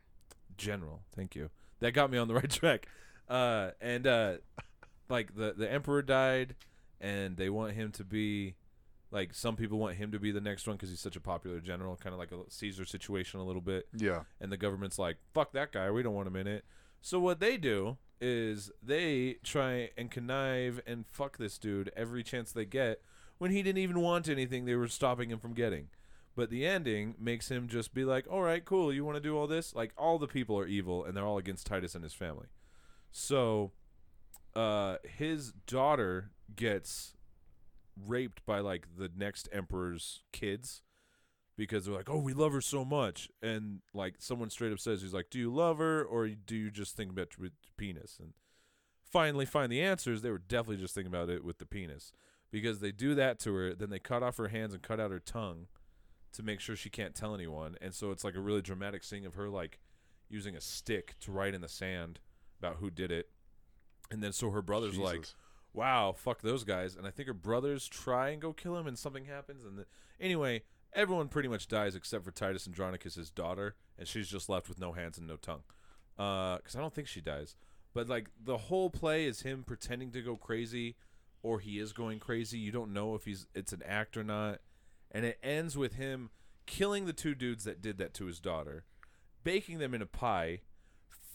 general. 0.58 1.02
Thank 1.16 1.36
you. 1.36 1.50
That 1.80 1.92
got 1.92 2.10
me 2.12 2.18
on 2.18 2.28
the 2.28 2.34
right 2.36 2.50
track. 2.50 2.88
Uh, 3.30 3.72
and 3.82 4.08
uh, 4.08 4.34
like 5.10 5.36
the 5.36 5.54
the 5.56 5.72
emperor 5.72 6.02
died, 6.02 6.56
and 7.00 7.38
they 7.38 7.50
want 7.50 7.74
him 7.74 7.92
to 7.94 8.04
be 8.04 8.56
like 9.16 9.34
some 9.34 9.56
people 9.56 9.80
want 9.80 9.96
him 9.96 10.12
to 10.12 10.20
be 10.20 10.32
the 10.32 10.42
next 10.42 10.68
one 10.68 10.76
because 10.76 10.90
he's 10.90 11.00
such 11.00 11.16
a 11.16 11.22
popular 11.22 11.62
general, 11.62 11.96
kind 11.96 12.14
of 12.14 12.20
like 12.20 12.34
a 12.34 12.50
Caesar 12.50 12.84
situation 12.84 13.40
a 13.40 13.44
little 13.46 13.62
bit. 13.62 13.88
Yeah, 13.96 14.24
And 14.42 14.52
the 14.52 14.58
government's 14.58 15.00
like, 15.00 15.18
"Fuck 15.34 15.54
that 15.54 15.72
guy. 15.72 15.90
We 15.90 16.04
don't 16.04 16.14
want 16.14 16.28
him 16.28 16.36
in 16.36 16.48
it." 16.48 16.66
So 17.02 17.20
what 17.20 17.40
they 17.40 17.56
do 17.56 17.98
is 18.20 18.72
they 18.84 19.38
try 19.42 19.92
and 19.98 20.12
connive 20.12 20.82
and 20.86 21.08
fuck 21.08 21.38
this 21.38 21.58
dude 21.58 21.92
every 21.96 22.24
chance 22.24 22.52
they 22.52 22.66
get 22.66 23.02
when 23.38 23.52
he 23.52 23.64
didn't 23.64 23.78
even 23.78 24.02
want 24.02 24.28
anything 24.28 24.66
they 24.66 24.76
were 24.76 24.88
stopping 24.88 25.30
him 25.30 25.40
from 25.40 25.54
getting. 25.54 25.88
But 26.36 26.50
the 26.50 26.66
ending 26.66 27.16
makes 27.18 27.50
him 27.50 27.70
just 27.70 27.94
be 27.94 28.04
like, 28.04 28.26
"All 28.30 28.42
right, 28.42 28.66
cool. 28.66 28.92
You 28.94 29.06
want 29.06 29.16
to 29.16 29.22
do 29.22 29.38
all 29.38 29.48
this?" 29.48 29.74
Like 29.74 29.94
all 29.98 30.20
the 30.20 30.28
people 30.28 30.60
are 30.60 30.68
evil 30.68 31.06
and 31.06 31.16
they're 31.16 31.26
all 31.26 31.38
against 31.38 31.66
Titus 31.68 31.96
and 31.96 32.04
his 32.04 32.14
family. 32.14 32.48
So 33.12 33.72
uh 34.54 34.98
his 35.04 35.52
daughter 35.68 36.32
gets 36.56 37.15
raped 37.96 38.46
by 38.46 38.60
like 38.60 38.88
the 38.98 39.10
next 39.16 39.48
emperor's 39.52 40.24
kids 40.32 40.82
because 41.58 41.86
they're 41.86 41.96
like, 41.96 42.10
"Oh, 42.10 42.20
we 42.20 42.34
love 42.34 42.52
her 42.54 42.62
so 42.62 42.84
much," 42.84 43.30
and 43.42 43.82
like 43.94 44.16
someone 44.20 44.50
straight 44.50 44.72
up 44.72 44.80
says, 44.80 45.02
"He's 45.02 45.14
like, 45.14 45.30
do 45.30 45.40
you 45.40 45.54
love 45.54 45.78
her 45.78 46.04
or 46.04 46.28
do 46.28 46.56
you 46.56 46.72
just 46.72 46.96
think 46.96 47.12
about 47.12 47.38
with 47.38 47.54
penis?" 47.78 48.18
And 48.20 48.34
finally, 49.04 49.46
find 49.46 49.72
the 49.72 49.82
answers. 49.82 50.22
They 50.22 50.32
were 50.32 50.38
definitely 50.38 50.82
just 50.82 50.94
thinking 50.94 51.14
about 51.14 51.30
it 51.30 51.44
with 51.44 51.60
the 51.60 51.66
penis 51.66 52.12
because 52.52 52.80
they 52.80 52.92
do 52.92 53.16
that 53.16 53.40
to 53.40 53.54
her. 53.54 53.74
Then 53.74 53.90
they 53.90 54.00
cut 54.00 54.24
off 54.24 54.38
her 54.38 54.50
hands 54.50 54.74
and 54.74 54.84
cut 54.84 55.00
out 55.00 55.12
her 55.12 55.20
tongue 55.20 55.68
to 56.34 56.44
make 56.44 56.60
sure 56.60 56.76
she 56.76 56.90
can't 56.90 57.16
tell 57.16 57.34
anyone. 57.34 57.76
And 57.82 57.94
so 57.94 58.12
it's 58.12 58.24
like 58.24 58.36
a 58.36 58.42
really 58.42 58.62
dramatic 58.62 59.04
scene 59.04 59.26
of 59.26 59.36
her 59.36 59.50
like 59.50 59.80
using 60.30 60.56
a 60.56 60.62
stick 60.62 61.16
to 61.22 61.32
write 61.32 61.54
in 61.54 61.62
the 61.62 61.70
sand 61.70 62.20
about 62.60 62.78
who 62.78 62.90
did 62.90 63.12
it. 63.12 63.30
And 64.12 64.22
then 64.22 64.34
so 64.34 64.52
her 64.52 64.62
brother's 64.62 64.98
like, 64.98 65.22
Jesus. 65.22 65.36
Wow, 65.76 66.14
fuck 66.18 66.42
those 66.42 66.64
guys. 66.64 66.96
And 66.96 67.06
I 67.06 67.12
think 67.12 67.28
her 67.28 67.34
brothers 67.34 67.88
try 67.88 68.30
and 68.30 68.42
go 68.42 68.54
kill 68.54 68.78
him, 68.78 68.88
and 68.88 68.98
something 68.98 69.26
happens. 69.26 69.66
And 69.66 69.78
the, 69.78 69.86
anyway, 70.20 70.64
everyone 70.94 71.28
pretty 71.28 71.50
much 71.50 71.68
dies 71.68 71.96
except 71.96 72.24
for 72.24 72.32
Titus 72.32 72.68
Andronicus' 72.68 73.30
daughter, 73.30 73.76
and 73.98 74.08
she's 74.08 74.30
just 74.30 74.50
left 74.50 74.70
with 74.70 74.80
no 74.80 74.94
hands 74.94 75.18
and 75.18 75.28
no 75.28 75.36
tongue. 75.36 75.64
Uh, 76.18 76.58
because 76.58 76.76
I 76.76 76.80
don't 76.80 76.94
think 76.94 77.08
she 77.08 77.22
dies. 77.22 77.56
But 77.94 78.10
like 78.10 78.30
the 78.44 78.58
whole 78.58 78.90
play 78.90 79.26
is 79.26 79.42
him 79.42 79.64
pretending 79.64 80.12
to 80.12 80.22
go 80.22 80.36
crazy, 80.36 80.96
or 81.44 81.60
he 81.60 81.80
is 81.80 81.94
going 81.94 82.20
crazy. 82.20 82.58
You 82.58 82.72
don't 82.72 82.94
know 82.94 83.16
if 83.16 83.26
he's 83.26 83.48
it's 83.54 83.74
an 83.74 83.84
act 83.86 84.18
or 84.18 84.24
not. 84.24 84.60
And 85.12 85.26
it 85.26 85.40
ends 85.44 85.78
with 85.78 85.94
him 85.94 86.30
killing 86.66 87.06
the 87.06 87.14
two 87.14 87.36
dudes 87.36 87.64
that 87.64 87.82
did 87.82 87.98
that 88.00 88.14
to 88.16 88.26
his 88.26 88.40
daughter, 88.40 88.84
baking 89.44 89.80
them 89.80 89.94
in 89.94 90.02
a 90.02 90.08
pie, 90.08 90.62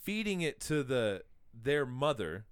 feeding 0.03 0.41
it 0.41 0.61
to 0.63 0.83
the 0.83 1.23
their 1.55 1.87
mother, 1.87 2.45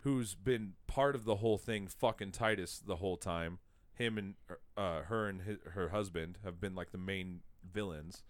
who's 0.00 0.34
been 0.34 0.74
part 0.86 1.14
of 1.14 1.24
the 1.24 1.36
whole 1.36 1.58
thing, 1.58 1.86
fucking 1.86 2.32
Titus 2.32 2.80
the 2.84 2.96
whole 2.96 3.16
time. 3.16 3.58
Him 3.94 4.16
and 4.16 4.34
uh, 4.76 5.02
her 5.02 5.28
and 5.28 5.42
his, 5.42 5.58
her 5.72 5.88
husband 5.88 6.38
have 6.44 6.60
been 6.60 6.74
like 6.74 6.92
the 6.92 6.98
main 6.98 7.40
villains. 7.68 8.22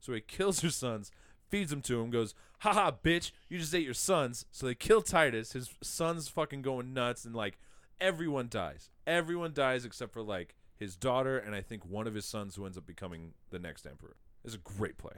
So 0.00 0.12
he 0.12 0.20
kills 0.20 0.60
her 0.62 0.70
sons, 0.70 1.10
feeds 1.48 1.70
them 1.70 1.82
to 1.82 2.00
him, 2.00 2.10
goes, 2.10 2.34
haha, 2.60 2.90
bitch, 2.90 3.30
you 3.48 3.58
just 3.58 3.74
ate 3.74 3.84
your 3.84 3.94
sons. 3.94 4.46
So 4.50 4.66
they 4.66 4.74
kill 4.74 5.02
Titus. 5.02 5.52
His 5.52 5.70
son's 5.80 6.28
fucking 6.28 6.62
going 6.62 6.92
nuts, 6.92 7.24
and 7.24 7.34
like 7.34 7.58
everyone 8.00 8.48
dies. 8.48 8.90
Everyone 9.06 9.52
dies 9.52 9.84
except 9.84 10.12
for 10.12 10.22
like 10.22 10.56
his 10.82 10.96
daughter 10.96 11.38
and 11.38 11.54
I 11.54 11.60
think 11.60 11.86
one 11.86 12.08
of 12.08 12.14
his 12.14 12.24
sons 12.24 12.56
who 12.56 12.66
ends 12.66 12.76
up 12.76 12.86
becoming 12.86 13.34
the 13.50 13.60
next 13.60 13.86
emperor. 13.86 14.16
It's 14.44 14.56
a 14.56 14.58
great 14.58 14.98
play. 14.98 15.12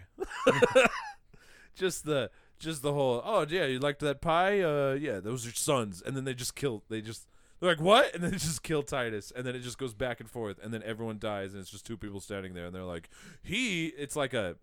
just 1.74 2.05
the 2.05 2.31
just 2.58 2.83
the 2.83 2.92
whole 2.92 3.20
oh 3.24 3.47
yeah 3.49 3.66
you 3.66 3.78
liked 3.78 4.00
that 4.00 4.20
pie? 4.20 4.60
Uh 4.60 4.92
yeah 4.94 5.20
those 5.20 5.47
are 5.47 5.52
sons 5.52 6.02
and 6.05 6.16
then 6.16 6.24
they 6.24 6.34
just 6.34 6.55
kill 6.55 6.83
they 6.89 7.00
just 7.00 7.26
they're 7.60 7.70
like 7.70 7.81
what? 7.81 8.15
And 8.15 8.23
then 8.23 8.33
they 8.33 8.36
just 8.36 8.62
kill 8.62 8.83
titus. 8.83 9.33
And 9.34 9.47
then 9.47 9.55
it 9.55 9.60
just 9.60 9.78
goes 9.78 9.94
back 9.94 10.20
and 10.20 10.28
forth. 10.31 10.58
And 10.62 10.73
then 10.74 10.83
everyone 10.84 11.18
dies 11.18 11.52
and 11.52 11.60
it's 11.62 11.70
just 11.70 11.86
two 11.86 11.97
people 11.97 12.20
standing 12.20 12.55
there 12.55 12.66
and 12.66 12.74
they're 12.74 12.83
like 12.84 13.08
he 13.42 13.86
it's 13.86 14.16
like 14.16 14.34
a 14.34 14.57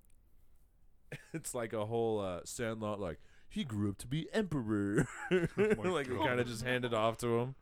it's 1.34 1.54
like 1.56 1.74
a 1.74 1.86
whole 1.86 2.20
uh 2.20 2.42
sandlot 2.46 3.00
like 3.00 3.20
he 3.50 3.64
grew 3.64 3.90
up 3.90 3.98
to 4.00 4.08
be 4.08 4.28
emperor. 4.34 5.08
Like 5.58 6.08
they 6.08 6.16
God. 6.16 6.28
kind 6.28 6.40
of 6.40 6.48
just 6.48 6.64
hand 6.64 6.86
it 6.86 6.94
off 6.94 7.18
to 7.20 7.40
him. 7.40 7.56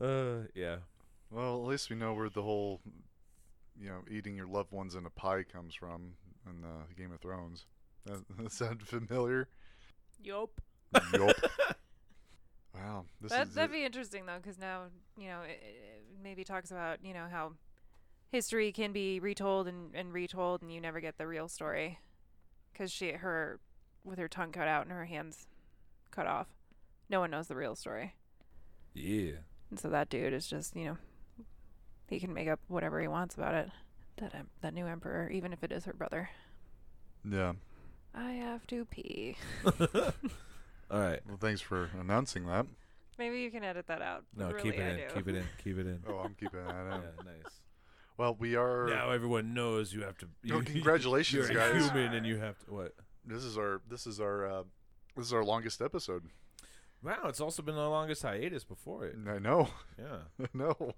Uh 0.00 0.48
yeah. 0.54 0.76
Well, 1.30 1.62
at 1.62 1.68
least 1.68 1.88
we 1.88 1.96
know 1.96 2.12
where 2.12 2.28
the 2.28 2.42
whole, 2.42 2.80
you 3.80 3.88
know, 3.88 4.00
eating 4.10 4.36
your 4.36 4.46
loved 4.46 4.70
ones 4.70 4.94
in 4.94 5.06
a 5.06 5.10
pie 5.10 5.44
comes 5.44 5.74
from 5.74 6.14
in 6.46 6.62
uh, 6.62 6.84
Game 6.96 7.10
of 7.10 7.20
Thrones. 7.20 7.64
That, 8.06 8.24
that 8.38 8.52
sound 8.52 8.82
familiar? 8.82 9.48
Yup. 10.22 10.50
yup. 11.12 11.36
Wow, 12.74 13.04
this 13.20 13.30
That 13.32 13.48
is 13.48 13.54
that'd 13.54 13.70
it. 13.70 13.74
be 13.74 13.84
interesting 13.84 14.24
though, 14.26 14.38
because 14.42 14.58
now 14.58 14.84
you 15.18 15.28
know 15.28 15.42
it, 15.42 15.60
it 15.62 16.04
maybe 16.22 16.42
talks 16.42 16.70
about 16.70 17.04
you 17.04 17.12
know 17.12 17.26
how 17.30 17.52
history 18.30 18.72
can 18.72 18.92
be 18.92 19.20
retold 19.20 19.68
and, 19.68 19.94
and 19.94 20.12
retold, 20.12 20.62
and 20.62 20.72
you 20.72 20.80
never 20.80 20.98
get 21.00 21.18
the 21.18 21.26
real 21.26 21.48
story, 21.48 21.98
because 22.72 22.90
she 22.90 23.12
her 23.12 23.60
with 24.04 24.18
her 24.18 24.26
tongue 24.26 24.52
cut 24.52 24.68
out 24.68 24.82
and 24.84 24.92
her 24.92 25.04
hands 25.04 25.46
cut 26.10 26.26
off. 26.26 26.46
No 27.10 27.20
one 27.20 27.30
knows 27.30 27.48
the 27.48 27.56
real 27.56 27.76
story, 27.76 28.14
Yeah. 28.94 29.32
and 29.70 29.78
so 29.78 29.90
that 29.90 30.08
dude 30.08 30.32
is 30.32 30.46
just 30.46 30.74
you 30.74 30.86
know 30.86 30.96
he 32.08 32.18
can 32.18 32.32
make 32.32 32.48
up 32.48 32.60
whatever 32.68 33.00
he 33.02 33.06
wants 33.06 33.34
about 33.34 33.54
it. 33.54 33.70
That 34.16 34.34
em- 34.34 34.50
that 34.62 34.72
new 34.72 34.86
emperor, 34.86 35.28
even 35.30 35.52
if 35.52 35.62
it 35.62 35.72
is 35.72 35.84
her 35.84 35.92
brother. 35.92 36.30
Yeah. 37.30 37.52
I 38.14 38.32
have 38.32 38.66
to 38.68 38.84
pee. 38.86 39.36
All 39.64 40.98
right. 41.00 41.20
Well, 41.26 41.38
thanks 41.40 41.60
for 41.60 41.88
announcing 41.98 42.46
that. 42.46 42.66
Maybe 43.18 43.40
you 43.40 43.50
can 43.50 43.62
edit 43.64 43.86
that 43.86 44.02
out. 44.02 44.24
No, 44.36 44.48
but 44.48 44.62
keep 44.62 44.74
it 44.74 44.80
I 44.82 44.88
in. 44.90 44.96
do. 44.96 45.02
Keep 45.14 45.28
it 45.28 45.34
in. 45.36 45.44
Keep 45.62 45.78
it 45.78 45.86
in. 45.86 46.02
Oh, 46.08 46.18
I'm 46.18 46.34
keeping 46.34 46.60
that 46.64 46.74
yeah, 46.74 46.94
in. 46.96 47.24
nice. 47.26 47.52
Well, 48.18 48.36
we 48.38 48.56
are. 48.56 48.88
Now 48.88 49.10
everyone 49.10 49.54
knows 49.54 49.92
you 49.92 50.02
have 50.02 50.18
to. 50.18 50.26
Oh, 50.26 50.28
You, 50.58 50.62
congratulations, 50.62 51.48
you're 51.48 51.58
a 51.66 51.72
guys. 51.72 51.84
human, 51.90 52.12
and 52.14 52.26
you 52.26 52.36
have 52.38 52.58
to 52.66 52.74
what? 52.74 52.94
This 53.24 53.44
is 53.44 53.56
our. 53.56 53.80
This 53.88 54.06
is 54.06 54.20
our. 54.20 54.46
Uh, 54.46 54.62
this 55.16 55.26
is 55.26 55.32
our 55.32 55.44
longest 55.44 55.80
episode. 55.80 56.24
Wow, 57.02 57.22
it's 57.26 57.40
also 57.40 57.62
been 57.62 57.74
the 57.74 57.88
longest 57.88 58.22
hiatus 58.22 58.64
before 58.64 59.06
it. 59.06 59.16
I 59.28 59.38
know. 59.38 59.68
Yeah. 59.98 60.18
I 60.40 60.46
know. 60.54 60.92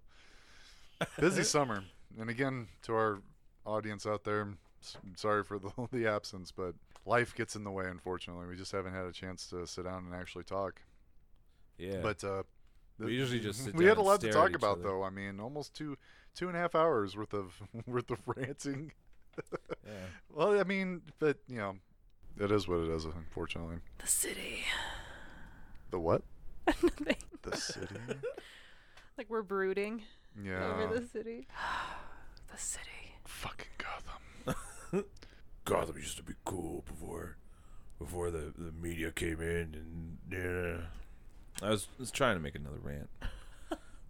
Busy 1.19 1.43
summer, 1.43 1.83
and 2.19 2.31
again 2.31 2.69
to 2.83 2.93
our 2.95 3.23
audience 3.67 4.07
out 4.07 4.25
there, 4.25 4.49
s- 4.83 4.97
sorry 5.17 5.43
for 5.45 5.59
the 5.59 5.71
the 5.93 6.07
absence, 6.07 6.53
but 6.53 6.75
life 7.07 7.35
gets 7.35 7.55
in 7.57 7.65
the 7.65 7.71
way. 7.71 7.87
Unfortunately, 7.87 8.47
we 8.47 8.57
just 8.57 8.73
haven't 8.73 8.95
had 8.95 9.05
a 9.07 9.13
chance 9.13 9.47
to 9.49 9.67
sit 9.67 9.85
down 9.85 10.05
and 10.07 10.15
actually 10.15 10.45
talk. 10.45 10.81
Yeah. 11.79 12.01
But 12.03 12.23
uh, 12.25 12.43
We 12.99 13.15
usually 13.15 13.41
just 13.41 13.65
sit 13.65 13.75
we 13.75 13.85
had 13.87 13.99
a 13.99 14.03
lot 14.03 14.21
to 14.23 14.31
talk 14.33 14.55
about 14.55 14.79
other. 14.79 14.83
though. 14.85 15.03
I 15.03 15.11
mean, 15.11 15.41
almost 15.41 15.75
two 15.75 15.97
two 16.35 16.49
and 16.49 16.57
a 16.57 16.61
half 16.61 16.75
hours 16.75 17.17
worth 17.17 17.35
of 17.35 17.61
worth 17.87 18.11
of 18.11 18.19
ranting. 18.27 18.93
yeah. 19.85 19.93
Well, 20.33 20.59
I 20.59 20.65
mean, 20.65 21.03
but 21.19 21.39
you 21.49 21.57
know, 21.59 21.77
it 22.41 22.51
is 22.51 22.67
what 22.69 22.81
it 22.81 22.89
is. 22.91 23.05
Unfortunately, 23.05 23.77
The 23.99 24.07
city. 24.07 24.65
the 25.91 25.99
what? 26.01 26.23
Nothing. 26.67 27.17
The 27.43 27.57
city. 27.57 27.95
like 29.19 29.27
we're 29.29 29.43
brooding 29.43 30.03
Yeah. 30.43 30.73
over 30.83 30.99
the 31.01 31.07
city. 31.07 31.47
the 32.53 32.59
city. 32.59 33.15
Fucking 33.27 33.67
Gotham. 33.79 35.05
Gotham 35.65 35.97
used 35.97 36.17
to 36.19 36.23
be 36.23 36.35
cool 36.45 36.85
before, 36.87 37.37
before 37.99 38.31
the 38.31 38.53
the 38.57 38.73
media 38.73 39.11
came 39.11 39.41
in, 39.41 39.75
and 39.75 40.19
yeah. 40.31 41.67
I 41.67 41.71
was 41.71 41.89
was 41.99 42.11
trying 42.11 42.37
to 42.37 42.43
make 42.43 42.55
another 42.55 42.79
rant. 42.83 43.09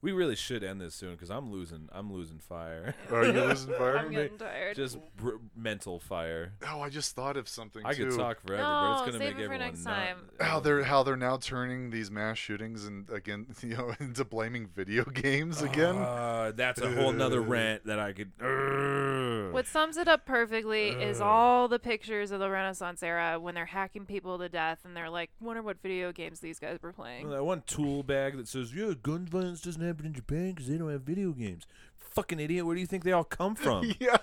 We 0.05 0.13
really 0.13 0.37
should 0.37 0.63
end 0.63 0.81
this 0.83 0.95
soon 0.95 1.13
because 1.13 1.31
I'm 1.31 1.51
losing. 1.51 1.89
I'm 1.91 2.13
losing 2.13 2.39
fire. 2.39 2.95
Are 3.11 3.25
you 3.25 3.33
losing 3.33 3.73
fire? 3.79 3.97
I'm 3.99 4.13
getting 4.13 4.37
tired. 4.37 4.77
Just 4.77 4.99
br- 5.17 5.37
mental 5.57 5.99
fire. 5.99 6.53
Oh, 6.71 6.83
I 6.83 6.91
just 6.91 7.17
thought 7.17 7.39
of 7.39 7.49
something 7.49 7.83
I 7.87 7.95
too. 7.95 8.11
could 8.11 8.19
talk 8.19 8.41
forever, 8.47 8.63
but 8.63 8.89
No, 8.89 8.93
it's 8.93 9.01
gonna 9.01 9.13
save 9.13 9.21
make 9.21 9.31
it 9.31 9.35
for 9.49 9.55
everyone 9.55 9.67
next 9.67 9.85
not- 9.85 9.95
time. 9.95 10.17
how 10.41 10.61
they're 10.61 10.85
how 10.85 11.03
they're 11.03 11.17
now 11.17 11.39
turning 11.39 11.89
these 11.91 12.11
mass 12.11 12.37
shootings 12.37 12.85
and 12.85 13.09
again 13.11 13.47
you 13.63 13.77
know 13.77 13.95
into 13.99 14.25
blaming 14.25 14.67
video 14.67 15.05
games 15.05 15.63
again. 15.63 15.97
Uh, 15.97 16.53
that's 16.55 16.81
a 16.83 16.91
whole 16.93 17.13
nother 17.13 17.41
rant 17.41 17.87
that 17.87 17.99
I 17.99 18.13
could. 18.13 18.37
Urgh. 18.39 19.53
What 19.53 19.67
sums 19.67 19.97
it 19.97 20.09
up 20.09 20.27
perfectly 20.27 20.89
is 20.91 21.21
all 21.21 21.69
the 21.69 21.79
pictures 21.79 22.31
of 22.31 22.41
the 22.41 22.51
Renaissance 22.51 23.03
era 23.03 23.39
when 23.41 23.55
they're 23.55 23.65
hacking 23.67 24.05
people 24.05 24.39
to 24.39 24.49
death 24.49 24.81
and 24.85 24.97
they're 24.97 25.09
like, 25.11 25.31
wonder 25.41 25.63
what 25.63 25.81
video 25.81 26.13
games 26.13 26.41
these 26.41 26.59
guys 26.59 26.79
were 26.83 26.93
playing. 26.93 27.31
That 27.31 27.45
one 27.45 27.63
tool 27.67 28.03
bag 28.03 28.37
that 28.37 28.49
says, 28.49 28.75
"Yeah, 28.75 28.93
gun 29.01 29.27
violence 29.27 29.63
doesn't 29.63 29.81
happen 29.95 30.07
in 30.07 30.15
Japan 30.15 30.51
because 30.51 30.69
they 30.69 30.77
don't 30.77 30.91
have 30.91 31.03
video 31.03 31.33
games." 31.33 31.67
Fucking 31.97 32.39
idiot! 32.39 32.67
Where 32.67 32.75
do 32.75 32.81
you 32.81 32.87
think 32.87 33.05
they 33.05 33.13
all 33.13 33.25
come 33.25 33.55
from? 33.55 33.93
yeah, 33.99 34.19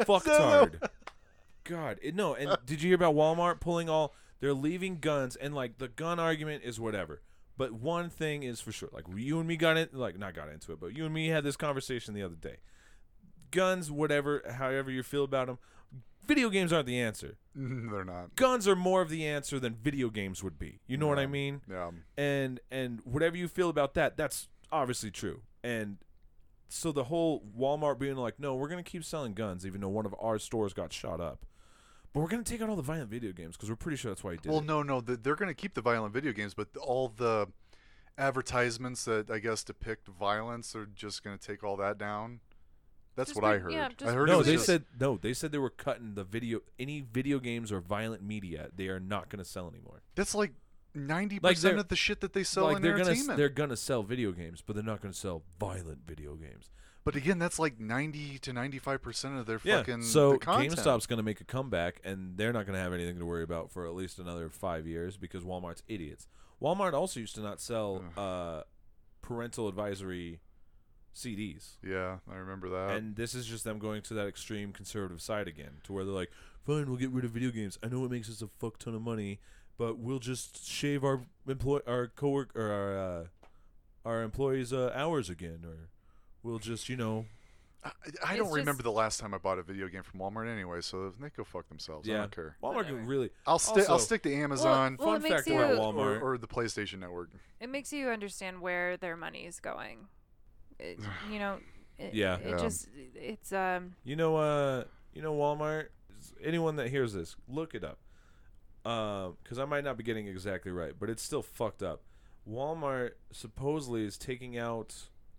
fucktard. 0.00 0.88
God, 1.64 1.98
it, 2.02 2.14
no. 2.14 2.34
And 2.34 2.56
did 2.66 2.82
you 2.82 2.88
hear 2.88 2.96
about 2.96 3.14
Walmart 3.14 3.60
pulling 3.60 3.88
all? 3.88 4.14
They're 4.40 4.54
leaving 4.54 4.98
guns, 4.98 5.36
and 5.36 5.54
like 5.54 5.78
the 5.78 5.88
gun 5.88 6.18
argument 6.18 6.62
is 6.64 6.80
whatever. 6.80 7.20
But 7.56 7.72
one 7.72 8.08
thing 8.08 8.42
is 8.42 8.60
for 8.60 8.72
sure, 8.72 8.88
like 8.92 9.04
you 9.14 9.38
and 9.38 9.46
me 9.46 9.56
got 9.56 9.76
it, 9.76 9.94
like 9.94 10.18
not 10.18 10.34
got 10.34 10.48
into 10.48 10.72
it, 10.72 10.80
but 10.80 10.96
you 10.96 11.04
and 11.04 11.12
me 11.12 11.28
had 11.28 11.44
this 11.44 11.56
conversation 11.56 12.14
the 12.14 12.22
other 12.22 12.36
day. 12.36 12.56
Guns, 13.50 13.90
whatever, 13.90 14.42
however 14.56 14.90
you 14.90 15.02
feel 15.02 15.24
about 15.24 15.48
them, 15.48 15.58
video 16.26 16.48
games 16.48 16.72
aren't 16.72 16.86
the 16.86 16.98
answer. 16.98 17.36
they're 17.54 18.04
not. 18.04 18.34
Guns 18.34 18.66
are 18.66 18.76
more 18.76 19.02
of 19.02 19.10
the 19.10 19.26
answer 19.26 19.60
than 19.60 19.74
video 19.74 20.08
games 20.08 20.42
would 20.42 20.58
be. 20.58 20.80
You 20.86 20.96
know 20.96 21.06
what 21.06 21.18
I 21.18 21.26
mean? 21.26 21.60
Yeah, 21.70 21.90
and 22.16 22.60
and 22.70 23.00
whatever 23.04 23.36
you 23.36 23.46
feel 23.46 23.68
about 23.68 23.92
that 23.94 24.16
that's 24.16 24.48
obviously 24.72 25.10
true 25.10 25.42
and 25.64 25.98
so 26.68 26.92
the 26.92 27.04
whole 27.04 27.42
walmart 27.58 27.98
being 27.98 28.16
like 28.16 28.38
no 28.38 28.54
we're 28.54 28.68
going 28.68 28.82
to 28.82 28.88
keep 28.88 29.04
selling 29.04 29.34
guns 29.34 29.66
even 29.66 29.80
though 29.80 29.88
one 29.88 30.06
of 30.06 30.14
our 30.20 30.38
stores 30.38 30.72
got 30.72 30.92
shot 30.92 31.20
up 31.20 31.44
but 32.12 32.20
we're 32.20 32.28
going 32.28 32.42
to 32.42 32.50
take 32.52 32.60
out 32.62 32.68
all 32.68 32.76
the 32.76 32.82
violent 32.82 33.08
video 33.10 33.32
games 33.32 33.56
because 33.56 33.68
we're 33.68 33.76
pretty 33.76 33.96
sure 33.96 34.10
that's 34.10 34.24
why 34.24 34.32
he 34.32 34.36
did 34.38 34.50
Well, 34.50 34.60
it. 34.60 34.64
no, 34.66 34.82
no, 34.82 35.00
they're 35.00 35.36
going 35.36 35.48
to 35.48 35.54
keep 35.54 35.74
the 35.74 35.80
violent 35.80 36.12
video 36.12 36.32
games, 36.32 36.54
but 36.54 36.66
all 36.76 37.06
the 37.16 37.46
advertisements 38.18 39.04
that 39.04 39.30
I 39.30 39.38
guess 39.38 39.62
depict 39.64 40.08
violence 40.08 40.74
are 40.74 40.86
just 40.86 41.22
going 41.22 41.38
to 41.38 41.46
take 41.46 41.62
all 41.64 41.76
that 41.76 41.98
down. 41.98 42.40
That's 43.16 43.30
Just 43.30 43.40
what 43.42 43.50
I 43.52 43.58
heard. 43.58 43.72
yeah, 43.72 43.88
I 44.04 44.10
heard 44.12 44.28
no 44.28 44.42
they 44.42 44.52
just- 44.54 44.66
said 44.66 44.84
no 44.98 45.16
they 45.18 45.34
said 45.34 45.52
they 45.52 45.58
were 45.58 45.68
cutting 45.70 46.14
the 46.14 46.24
video 46.24 46.60
any 46.78 47.00
video 47.00 47.38
games 47.38 47.70
or 47.70 47.80
violent 47.80 48.22
media 48.22 48.68
they 48.74 48.86
are 48.88 49.00
not 49.00 49.28
going 49.28 49.42
to 49.42 49.48
sell 49.48 49.68
anymore 49.68 50.00
that's 50.14 50.34
like 50.34 50.52
ninety 50.94 51.38
Like 51.42 51.56
percent 51.56 51.78
of 51.78 51.88
the 51.88 51.96
shit 51.96 52.20
that 52.20 52.32
they 52.32 52.42
sell 52.44 52.64
like 52.64 52.76
in 52.76 52.82
they're 52.82 52.92
gonna 52.92 53.10
entertainment. 53.10 53.36
they're 53.38 53.48
gonna 53.48 53.76
sell 53.76 54.02
video 54.02 54.32
games 54.32 54.62
but 54.66 54.74
they're 54.74 54.84
not 54.84 55.00
going 55.00 55.12
to 55.12 55.18
sell 55.18 55.42
violent 55.58 56.00
video 56.06 56.34
games 56.34 56.70
But 57.04 57.16
again, 57.16 57.38
that's 57.38 57.58
like 57.58 57.80
ninety 57.80 58.38
to 58.40 58.52
ninety-five 58.52 59.00
percent 59.02 59.36
of 59.38 59.46
their 59.46 59.60
Yeah. 59.64 59.78
fucking 59.78 60.02
So 60.02 60.32
the. 60.32 60.38
GameStop's 60.38 61.06
going 61.06 61.16
to 61.16 61.22
make 61.22 61.40
a 61.40 61.44
comeback, 61.44 62.00
and 62.04 62.36
they're 62.36 62.52
not 62.52 62.66
going 62.66 62.74
to 62.76 62.82
have 62.82 62.92
anything 62.92 63.18
to 63.18 63.24
worry 63.24 63.42
about 63.42 63.70
for 63.72 63.86
at 63.86 63.94
least 63.94 64.18
another 64.18 64.50
five 64.50 64.86
years 64.86 65.16
because 65.16 65.42
Walmart's 65.42 65.82
idiots. 65.88 66.26
Walmart 66.60 66.92
also 66.92 67.18
used 67.18 67.34
to 67.36 67.40
not 67.40 67.58
sell 67.58 68.04
uh, 68.18 68.62
parental 69.22 69.66
advisory 69.66 70.40
CDs, 71.14 71.76
Yeah, 71.82 72.18
I 72.30 72.36
remember 72.36 72.68
that. 72.70 72.96
and 72.96 73.16
this 73.16 73.34
is 73.34 73.46
just 73.46 73.64
them 73.64 73.78
going 73.78 74.02
to 74.02 74.14
that 74.14 74.26
extreme 74.28 74.72
conservative 74.72 75.20
side 75.20 75.48
again, 75.48 75.78
to 75.84 75.92
where 75.92 76.04
they're 76.04 76.14
like, 76.14 76.30
"Fine, 76.64 76.86
we'll 76.86 76.98
get 76.98 77.10
rid 77.10 77.24
of 77.24 77.32
video 77.32 77.50
games. 77.50 77.78
I 77.82 77.88
know 77.88 78.04
it 78.04 78.10
makes 78.10 78.28
us 78.30 78.42
a 78.42 78.48
fuck 78.60 78.78
ton 78.78 78.94
of 78.94 79.02
money, 79.02 79.40
but 79.80 79.96
we'll 79.98 80.18
just 80.18 80.68
shave 80.68 81.02
our 81.04 81.22
employ 81.48 81.80
our 81.86 82.06
cowork 82.06 82.54
or 82.54 82.70
our 82.70 82.98
uh, 82.98 83.24
our 84.04 84.22
employees' 84.22 84.74
uh, 84.74 84.92
hours 84.94 85.30
again, 85.30 85.60
or 85.64 85.88
we'll 86.42 86.58
just 86.58 86.88
you 86.90 86.96
know." 86.96 87.24
I, 87.82 87.90
I 88.22 88.36
don't 88.36 88.48
just- 88.48 88.56
remember 88.56 88.82
the 88.82 88.92
last 88.92 89.20
time 89.20 89.32
I 89.32 89.38
bought 89.38 89.58
a 89.58 89.62
video 89.62 89.88
game 89.88 90.02
from 90.02 90.20
Walmart 90.20 90.52
anyway, 90.52 90.82
so 90.82 91.14
they 91.18 91.30
go 91.30 91.44
fuck 91.44 91.66
themselves. 91.70 92.06
I 92.06 92.12
Yeah. 92.12 92.18
don't 92.18 92.30
care. 92.36 92.56
Walmart 92.62 92.86
can 92.88 93.06
really 93.06 93.30
I'll 93.46 93.58
stick. 93.58 93.88
I'll 93.88 93.98
stick 93.98 94.22
to 94.24 94.34
Amazon 94.34 94.96
Well, 94.98 95.08
Fun 95.08 95.16
it 95.16 95.22
makes 95.22 95.34
fact 95.36 95.48
about 95.48 95.70
you- 95.70 95.80
Walmart. 95.80 96.20
or, 96.20 96.32
or 96.34 96.38
the 96.38 96.46
PlayStation 96.46 96.98
Network. 96.98 97.30
It 97.58 97.70
makes 97.70 97.90
you 97.90 98.08
understand 98.10 98.60
where 98.60 98.98
their 98.98 99.16
money 99.16 99.46
is 99.46 99.60
going. 99.60 100.08
It, 100.78 101.00
you 101.32 101.38
know, 101.38 101.58
it, 101.98 102.12
Yeah. 102.12 102.36
It 102.36 102.50
Yeah. 102.50 102.58
just 102.58 102.88
it's 103.14 103.50
um 103.50 103.94
You 104.04 104.14
know, 104.16 104.36
uh, 104.36 104.84
you 105.14 105.22
know, 105.22 105.32
Walmart. 105.34 105.86
Anyone 106.44 106.76
that 106.76 106.88
hears 106.90 107.14
this, 107.14 107.34
look 107.48 107.74
it 107.74 107.82
up, 107.82 107.96
because 108.82 109.58
I 109.58 109.64
might 109.64 109.84
not 109.84 109.96
be 109.96 110.04
getting 110.04 110.26
exactly 110.26 110.72
right, 110.72 110.92
but 110.98 111.10
it's 111.10 111.22
still 111.22 111.42
fucked 111.42 111.82
up. 111.82 112.02
Walmart 112.48 113.12
supposedly 113.32 114.04
is 114.04 114.16
taking 114.16 114.56
out 114.58 114.94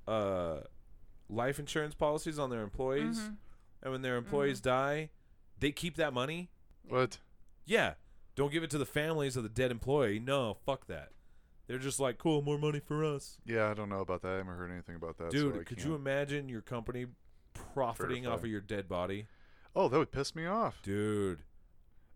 uh, 0.07 0.61
life 1.29 1.59
insurance 1.59 1.95
policies 1.95 2.37
on 2.37 2.49
their 2.49 2.61
employees, 2.61 3.19
mhm. 3.19 3.37
and 3.83 3.91
when 3.91 4.01
their 4.01 4.17
employees 4.17 4.61
die, 4.61 5.09
they 5.59 5.71
keep 5.71 5.95
that 5.97 6.13
money. 6.13 6.49
What? 6.87 7.19
Yeah, 7.65 7.93
don't 8.35 8.51
give 8.51 8.63
it 8.63 8.69
to 8.71 8.77
the 8.77 8.85
families 8.85 9.35
of 9.35 9.43
the 9.43 9.49
dead 9.49 9.71
employee. 9.71 10.19
No, 10.19 10.53
fuck 10.65 10.87
that. 10.87 11.09
They're 11.67 11.77
just 11.79 11.99
like, 11.99 12.17
cool, 12.17 12.41
more 12.41 12.57
money 12.57 12.79
for 12.79 13.05
us, 13.05 13.37
Yeah, 13.45 13.69
I 13.69 13.73
don't 13.73 13.87
know 13.87 14.01
about 14.01 14.23
that. 14.23 14.33
I 14.33 14.37
haven't 14.37 14.55
heard 14.57 14.71
anything 14.71 14.95
about 14.95 15.17
that. 15.19 15.31
dude. 15.31 15.57
I 15.57 15.63
could 15.63 15.81
you 15.81 15.95
imagine 15.95 16.49
your 16.49 16.61
company 16.61 17.05
profiting 17.73 18.25
off 18.25 18.41
Verify. 18.41 18.45
of 18.47 18.51
your 18.51 18.61
dead 18.61 18.89
body, 18.89 19.27
Oh, 19.73 19.87
that 19.87 19.97
would 19.97 20.11
piss 20.11 20.35
me 20.35 20.45
off. 20.45 20.81
dude? 20.83 21.43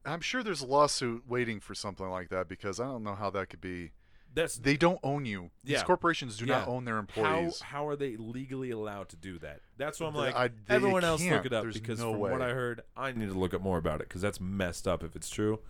I'm 0.06 0.22
sure 0.22 0.44
there's 0.44 0.62
a 0.62 0.66
lawsuit 0.68 1.24
waiting 1.28 1.60
for 1.60 1.74
something 1.76 2.08
like 2.10 2.30
that 2.30 2.48
because 2.48 2.80
I 2.80 2.86
don't 2.86 3.04
know 3.04 3.16
how 3.16 3.30
that 3.32 3.50
could 3.50 3.62
be. 3.62 3.92
That's 4.34 4.58
They 4.58 4.76
don't 4.76 5.00
own 5.02 5.26
you. 5.26 5.50
These 5.64 5.76
Yeah. 5.78 5.84
corporations 5.84 6.36
do 6.38 6.46
not 6.46 6.68
own 6.68 6.84
their 6.84 6.98
employees. 6.98 7.62
how 7.62 7.78
how, 7.78 7.88
are 7.88 7.96
they 7.96 8.18
legally 8.18 8.70
allowed 8.70 9.08
to 9.10 9.16
do 9.16 9.40
that? 9.40 9.62
That's 9.78 10.00
what 10.02 10.08
I'm 10.08 10.16
like. 10.16 10.36
I- 10.36 10.50
they 10.50 10.54
everyone 10.76 11.06
else 11.06 11.22
look 11.22 11.30
can't. 11.30 11.46
it 11.46 11.54
up 11.54 11.64
There's 11.64 11.76
because 11.76 12.00
no 12.00 12.12
from 12.12 12.20
way. 12.20 12.32
what 12.32 12.42
I 12.42 12.50
heard, 12.50 12.82
I 12.98 13.14
need 13.14 13.30
to 13.30 13.34
look 13.40 13.54
up 13.54 13.62
more 13.62 13.78
about 13.78 14.02
it 14.02 14.10
because 14.10 14.22
that's 14.22 14.42
messed 14.42 14.88
up 14.90 15.04
if 15.04 15.16
it's 15.16 15.30
true, 15.30 15.62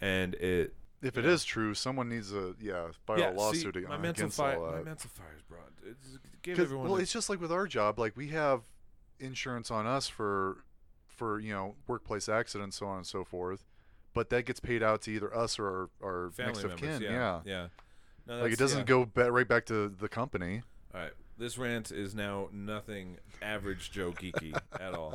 and 0.00 0.34
it. 0.36 0.74
if 1.02 1.18
it 1.18 1.24
yeah. 1.26 1.32
is 1.32 1.44
true, 1.44 1.74
someone 1.74 2.08
needs 2.08 2.32
a 2.32 2.54
yeah 2.58 2.88
file 3.06 3.18
yeah, 3.18 3.30
a 3.30 3.34
lawsuit 3.34 3.74
see, 3.74 3.80
my 3.82 3.98
mental 3.98 4.30
fire, 4.30 4.58
all 4.58 4.72
my 4.72 4.82
mental 4.82 5.10
fire 5.10 5.34
is 5.36 5.42
broad. 5.42 5.60
It's, 5.86 6.18
give 6.40 6.58
everyone. 6.58 6.86
well, 6.86 6.96
the- 6.96 7.02
it's 7.02 7.12
just 7.12 7.28
like 7.28 7.42
with 7.42 7.52
our 7.52 7.66
job. 7.66 7.98
Like 7.98 8.16
we 8.16 8.28
have 8.28 8.62
insurance 9.20 9.70
on 9.70 9.86
us 9.86 10.08
for 10.08 10.64
for 11.08 11.38
you 11.40 11.52
know 11.52 11.76
workplace 11.86 12.26
accidents, 12.30 12.78
so 12.78 12.86
on 12.86 12.96
and 12.98 13.06
so 13.06 13.22
forth. 13.22 13.64
But 14.14 14.30
that 14.30 14.46
gets 14.46 14.60
paid 14.60 14.82
out 14.82 15.02
to 15.02 15.10
either 15.10 15.34
us 15.36 15.58
or 15.58 15.66
our, 15.66 15.90
our 16.02 16.30
family 16.30 16.52
next 16.52 16.64
of 16.64 16.80
members. 16.80 16.98
kin. 17.00 17.02
yeah, 17.02 17.40
yeah. 17.44 17.66
No, 18.26 18.42
like 18.42 18.52
it 18.52 18.58
doesn't 18.58 18.80
yeah. 18.80 18.84
go 18.84 19.04
ba- 19.04 19.30
right 19.30 19.46
back 19.46 19.66
to 19.66 19.88
the 19.88 20.08
company. 20.08 20.62
All 20.94 21.00
right, 21.00 21.12
This 21.36 21.58
rant 21.58 21.90
is 21.90 22.14
now 22.14 22.48
nothing 22.52 23.18
average 23.42 23.90
Joe 23.90 24.12
geeky 24.12 24.56
at 24.80 24.94
all. 24.94 25.14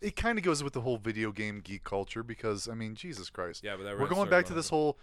It 0.00 0.16
kind 0.16 0.38
of 0.38 0.44
goes 0.44 0.64
with 0.64 0.72
the 0.72 0.80
whole 0.80 0.96
video 0.96 1.30
game 1.30 1.60
geek 1.62 1.84
culture 1.84 2.22
because 2.22 2.68
I 2.68 2.74
mean, 2.74 2.94
Jesus 2.94 3.30
Christ. 3.30 3.62
Yeah, 3.62 3.76
but 3.76 3.84
that 3.84 3.98
we're 3.98 4.08
going 4.08 4.30
back 4.30 4.46
to 4.46 4.54
this 4.54 4.70
whole 4.70 4.98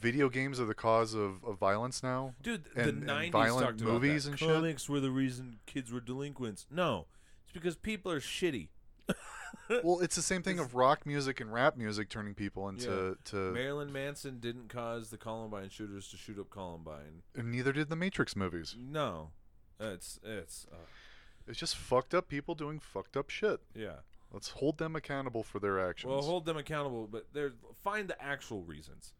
video 0.00 0.28
games 0.28 0.60
are 0.60 0.64
the 0.64 0.74
cause 0.74 1.14
of, 1.14 1.44
of 1.44 1.58
violence 1.58 2.02
now. 2.02 2.34
Dude, 2.40 2.64
and, 2.76 3.02
the 3.04 3.12
and 3.12 3.30
'90s 3.30 3.32
violent 3.32 3.66
talked 3.66 3.80
about 3.80 3.92
movies 3.92 4.26
and 4.26 4.38
shit. 4.38 4.48
Comics 4.48 4.88
were 4.88 5.00
the 5.00 5.10
reason 5.10 5.58
kids 5.66 5.92
were 5.92 6.00
delinquents. 6.00 6.66
No, 6.70 7.06
it's 7.44 7.52
because 7.52 7.76
people 7.76 8.12
are 8.12 8.20
shitty. 8.20 8.68
well, 9.82 10.00
it's 10.00 10.16
the 10.16 10.22
same 10.22 10.42
thing 10.42 10.58
of 10.58 10.74
rock 10.74 11.04
music 11.06 11.40
and 11.40 11.52
rap 11.52 11.76
music 11.76 12.08
turning 12.08 12.34
people 12.34 12.68
into 12.68 13.16
to. 13.26 13.36
Marilyn 13.52 13.92
Manson 13.92 14.38
didn't 14.40 14.68
cause 14.68 15.10
the 15.10 15.18
Columbine 15.18 15.68
shooters 15.68 16.08
to 16.08 16.16
shoot 16.16 16.38
up 16.38 16.50
Columbine. 16.50 17.22
and 17.36 17.50
neither 17.50 17.72
did 17.72 17.88
the 17.88 17.96
Matrix 17.96 18.34
movies. 18.36 18.76
No, 18.78 19.30
it's 19.80 20.18
it's 20.22 20.66
uh, 20.72 20.76
It's 21.46 21.58
just 21.58 21.76
fucked 21.76 22.14
up 22.14 22.28
people 22.28 22.54
doing 22.54 22.78
fucked 22.80 23.16
up 23.16 23.30
shit. 23.30 23.60
yeah. 23.74 24.00
Let's 24.30 24.50
hold 24.50 24.76
them 24.76 24.94
accountable 24.94 25.42
for 25.42 25.58
their 25.58 25.80
actions. 25.80 26.10
Well, 26.10 26.20
hold 26.20 26.44
them 26.44 26.58
accountable, 26.58 27.08
but 27.10 27.28
they're 27.32 27.52
find 27.82 28.08
the 28.08 28.22
actual 28.22 28.62
reasons, 28.62 29.14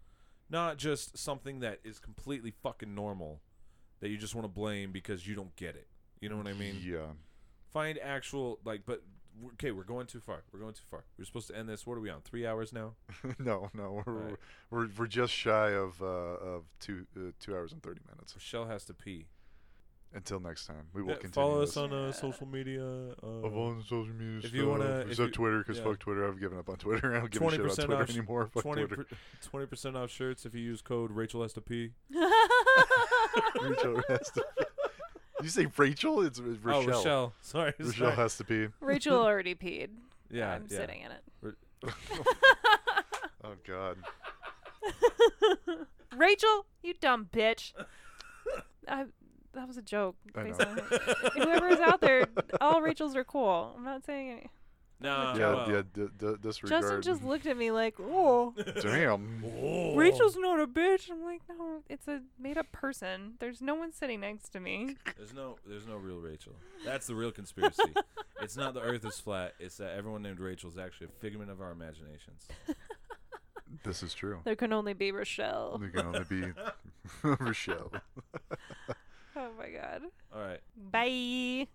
not 0.50 0.76
just 0.76 1.16
something 1.16 1.60
that 1.60 1.78
is 1.82 1.98
completely 1.98 2.50
fucking 2.50 2.94
normal 2.94 3.40
that 4.00 4.10
you 4.10 4.18
just 4.18 4.34
want 4.34 4.44
to 4.44 4.52
blame 4.52 4.92
because 4.92 5.26
you 5.26 5.34
don't 5.34 5.56
get 5.56 5.76
it. 5.76 5.88
You 6.20 6.28
know 6.28 6.36
what 6.36 6.46
I 6.46 6.52
mean? 6.52 6.76
yeah. 6.82 7.06
Find 7.72 7.98
actual 7.98 8.58
like, 8.64 8.82
but 8.84 9.02
okay, 9.54 9.70
we're 9.70 9.84
going 9.84 10.06
too 10.06 10.20
far. 10.20 10.42
We're 10.52 10.60
going 10.60 10.74
too 10.74 10.84
far. 10.90 11.04
We're 11.18 11.24
supposed 11.24 11.48
to 11.48 11.56
end 11.56 11.68
this. 11.68 11.86
What 11.86 11.96
are 11.98 12.00
we 12.00 12.10
on? 12.10 12.20
Three 12.22 12.46
hours 12.46 12.72
now? 12.72 12.94
no, 13.38 13.70
no, 13.74 14.02
we're, 14.06 14.12
Right. 14.12 14.36
we're 14.70 14.88
we're 14.98 15.06
just 15.06 15.32
shy 15.32 15.70
of 15.70 16.00
uh, 16.02 16.06
of 16.06 16.64
two 16.80 17.06
uh, 17.16 17.30
two 17.40 17.54
hours 17.54 17.72
and 17.72 17.82
thirty 17.82 18.00
minutes. 18.10 18.34
Rachelle 18.38 18.68
has 18.68 18.84
to 18.86 18.94
pee. 18.94 19.26
Until 20.14 20.40
next 20.40 20.64
time, 20.66 20.86
we 20.94 21.02
will 21.02 21.10
Yeah, 21.10 21.16
continue. 21.16 21.34
follow 21.34 21.60
this. 21.60 21.72
us 21.72 21.76
on 21.76 21.92
uh, 21.92 22.12
social 22.12 22.46
media. 22.46 22.82
Uh, 23.22 23.26
Of 23.46 23.54
all 23.54 23.74
the 23.74 23.82
social 23.82 24.14
media 24.14 24.40
if 24.42 24.54
you 24.54 24.66
wanna- 24.66 25.00
if 25.00 25.08
except 25.10 25.26
you- 25.26 25.32
Twitter, 25.34 25.58
because 25.58 25.76
yeah. 25.76 25.84
fuck 25.84 25.98
Twitter. 25.98 26.26
I've 26.26 26.40
given 26.40 26.58
up 26.58 26.70
on 26.70 26.76
Twitter. 26.76 27.14
I 27.14 27.18
don't 27.18 27.30
give 27.30 27.42
a 27.42 27.50
shit 27.50 27.60
about 27.60 27.74
Twitter 27.76 27.94
off 28.02 28.08
sh- 28.10 28.16
anymore. 28.16 28.46
Fuck 28.46 28.62
20 28.62 28.86
Twitter. 28.86 29.66
percent 29.66 29.96
off 29.98 30.08
shirts 30.10 30.46
if 30.46 30.54
you 30.54 30.62
use 30.62 30.80
code 30.80 31.10
Rachel 31.10 31.42
has 31.42 31.52
to 31.52 31.60
pee. 31.60 31.90
Rachel 33.60 34.02
has 34.08 34.30
to. 34.30 34.44
Did 34.58 34.67
you 35.42 35.48
say 35.48 35.66
Rachel? 35.76 36.22
It's, 36.22 36.38
it's 36.38 36.58
oh, 36.64 36.68
Rachelle. 36.68 36.88
Oh, 36.88 37.02
Rachelle. 37.04 37.32
Sorry. 37.42 37.72
Rachelle 37.72 37.94
sorry. 37.98 38.16
has 38.16 38.36
to 38.38 38.44
pee. 38.44 38.68
Rachel 38.80 39.18
already 39.24 39.54
peed. 39.54 39.88
yeah, 40.30 40.52
I'm 40.52 40.66
yeah. 40.68 40.76
sitting 40.76 41.02
in 41.02 41.12
it. 41.12 41.54
Oh 43.44 43.54
God. 43.66 43.96
Rachel, 46.16 46.66
you 46.82 46.94
dumb 47.00 47.28
bitch. 47.32 47.72
I, 48.86 49.06
that 49.54 49.66
was 49.66 49.76
a 49.76 49.82
joke. 49.82 50.16
I 50.34 50.42
know. 50.42 50.52
basically. 50.52 51.42
Whoever 51.42 51.68
is 51.68 51.80
out 51.80 52.00
there, 52.00 52.26
all 52.60 52.82
Rachels 52.82 53.16
are 53.16 53.24
cool. 53.24 53.74
I'm 53.76 53.84
not 53.84 54.04
saying 54.04 54.30
any. 54.30 54.50
No, 55.00 55.34
yeah, 55.36 55.54
well, 55.54 55.70
yeah. 55.70 55.82
D- 55.94 56.08
d- 56.18 56.34
disregard. 56.42 56.82
Justin 56.82 57.02
just 57.02 57.22
looked 57.22 57.46
at 57.46 57.56
me 57.56 57.70
like, 57.70 57.94
"Oh, 58.00 58.52
Damn. 58.82 59.44
Oh. 59.62 59.94
Rachel's 59.94 60.36
not 60.36 60.58
a 60.58 60.66
bitch." 60.66 61.08
I'm 61.08 61.22
like, 61.22 61.40
"No, 61.48 61.82
it's 61.88 62.08
a 62.08 62.22
made-up 62.38 62.72
person. 62.72 63.34
There's 63.38 63.60
no 63.60 63.76
one 63.76 63.92
sitting 63.92 64.20
next 64.20 64.48
to 64.50 64.60
me." 64.60 64.96
There's 65.16 65.32
no, 65.32 65.56
there's 65.64 65.86
no 65.86 65.96
real 65.96 66.18
Rachel. 66.18 66.54
That's 66.84 67.06
the 67.06 67.14
real 67.14 67.30
conspiracy. 67.30 67.94
it's 68.42 68.56
not 68.56 68.74
the 68.74 68.80
Earth 68.80 69.04
is 69.04 69.20
flat. 69.20 69.54
It's 69.60 69.76
that 69.76 69.96
everyone 69.96 70.22
named 70.22 70.40
Rachel 70.40 70.68
is 70.68 70.78
actually 70.78 71.06
a 71.06 71.20
figment 71.20 71.50
of 71.50 71.60
our 71.60 71.70
imaginations. 71.70 72.48
This 73.84 74.02
is 74.02 74.14
true. 74.14 74.40
There 74.44 74.56
can 74.56 74.72
only 74.72 74.94
be 74.94 75.12
Rachelle. 75.12 75.78
There 75.78 75.90
can 75.90 76.06
only 76.06 76.24
be 76.24 76.42
Rachelle. 77.22 78.00
Oh 79.36 79.50
my 79.58 79.68
god. 79.68 80.02
All 80.34 80.40
right. 80.40 80.60
Bye. 80.90 81.68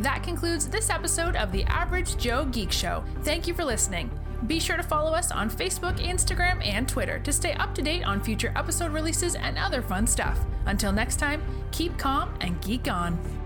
That 0.00 0.22
concludes 0.22 0.68
this 0.68 0.90
episode 0.90 1.36
of 1.36 1.52
the 1.52 1.64
Average 1.64 2.16
Joe 2.16 2.44
Geek 2.46 2.72
Show. 2.72 3.04
Thank 3.22 3.46
you 3.46 3.54
for 3.54 3.64
listening. 3.64 4.10
Be 4.46 4.58
sure 4.58 4.76
to 4.76 4.82
follow 4.82 5.12
us 5.12 5.30
on 5.30 5.48
Facebook, 5.48 5.98
Instagram, 5.98 6.64
and 6.66 6.88
Twitter 6.88 7.18
to 7.20 7.32
stay 7.32 7.52
up 7.54 7.74
to 7.76 7.82
date 7.82 8.02
on 8.02 8.22
future 8.22 8.52
episode 8.56 8.92
releases 8.92 9.36
and 9.36 9.56
other 9.56 9.82
fun 9.82 10.06
stuff. 10.06 10.40
Until 10.66 10.92
next 10.92 11.16
time, 11.16 11.42
keep 11.70 11.96
calm 11.96 12.34
and 12.40 12.60
geek 12.60 12.90
on. 12.90 13.41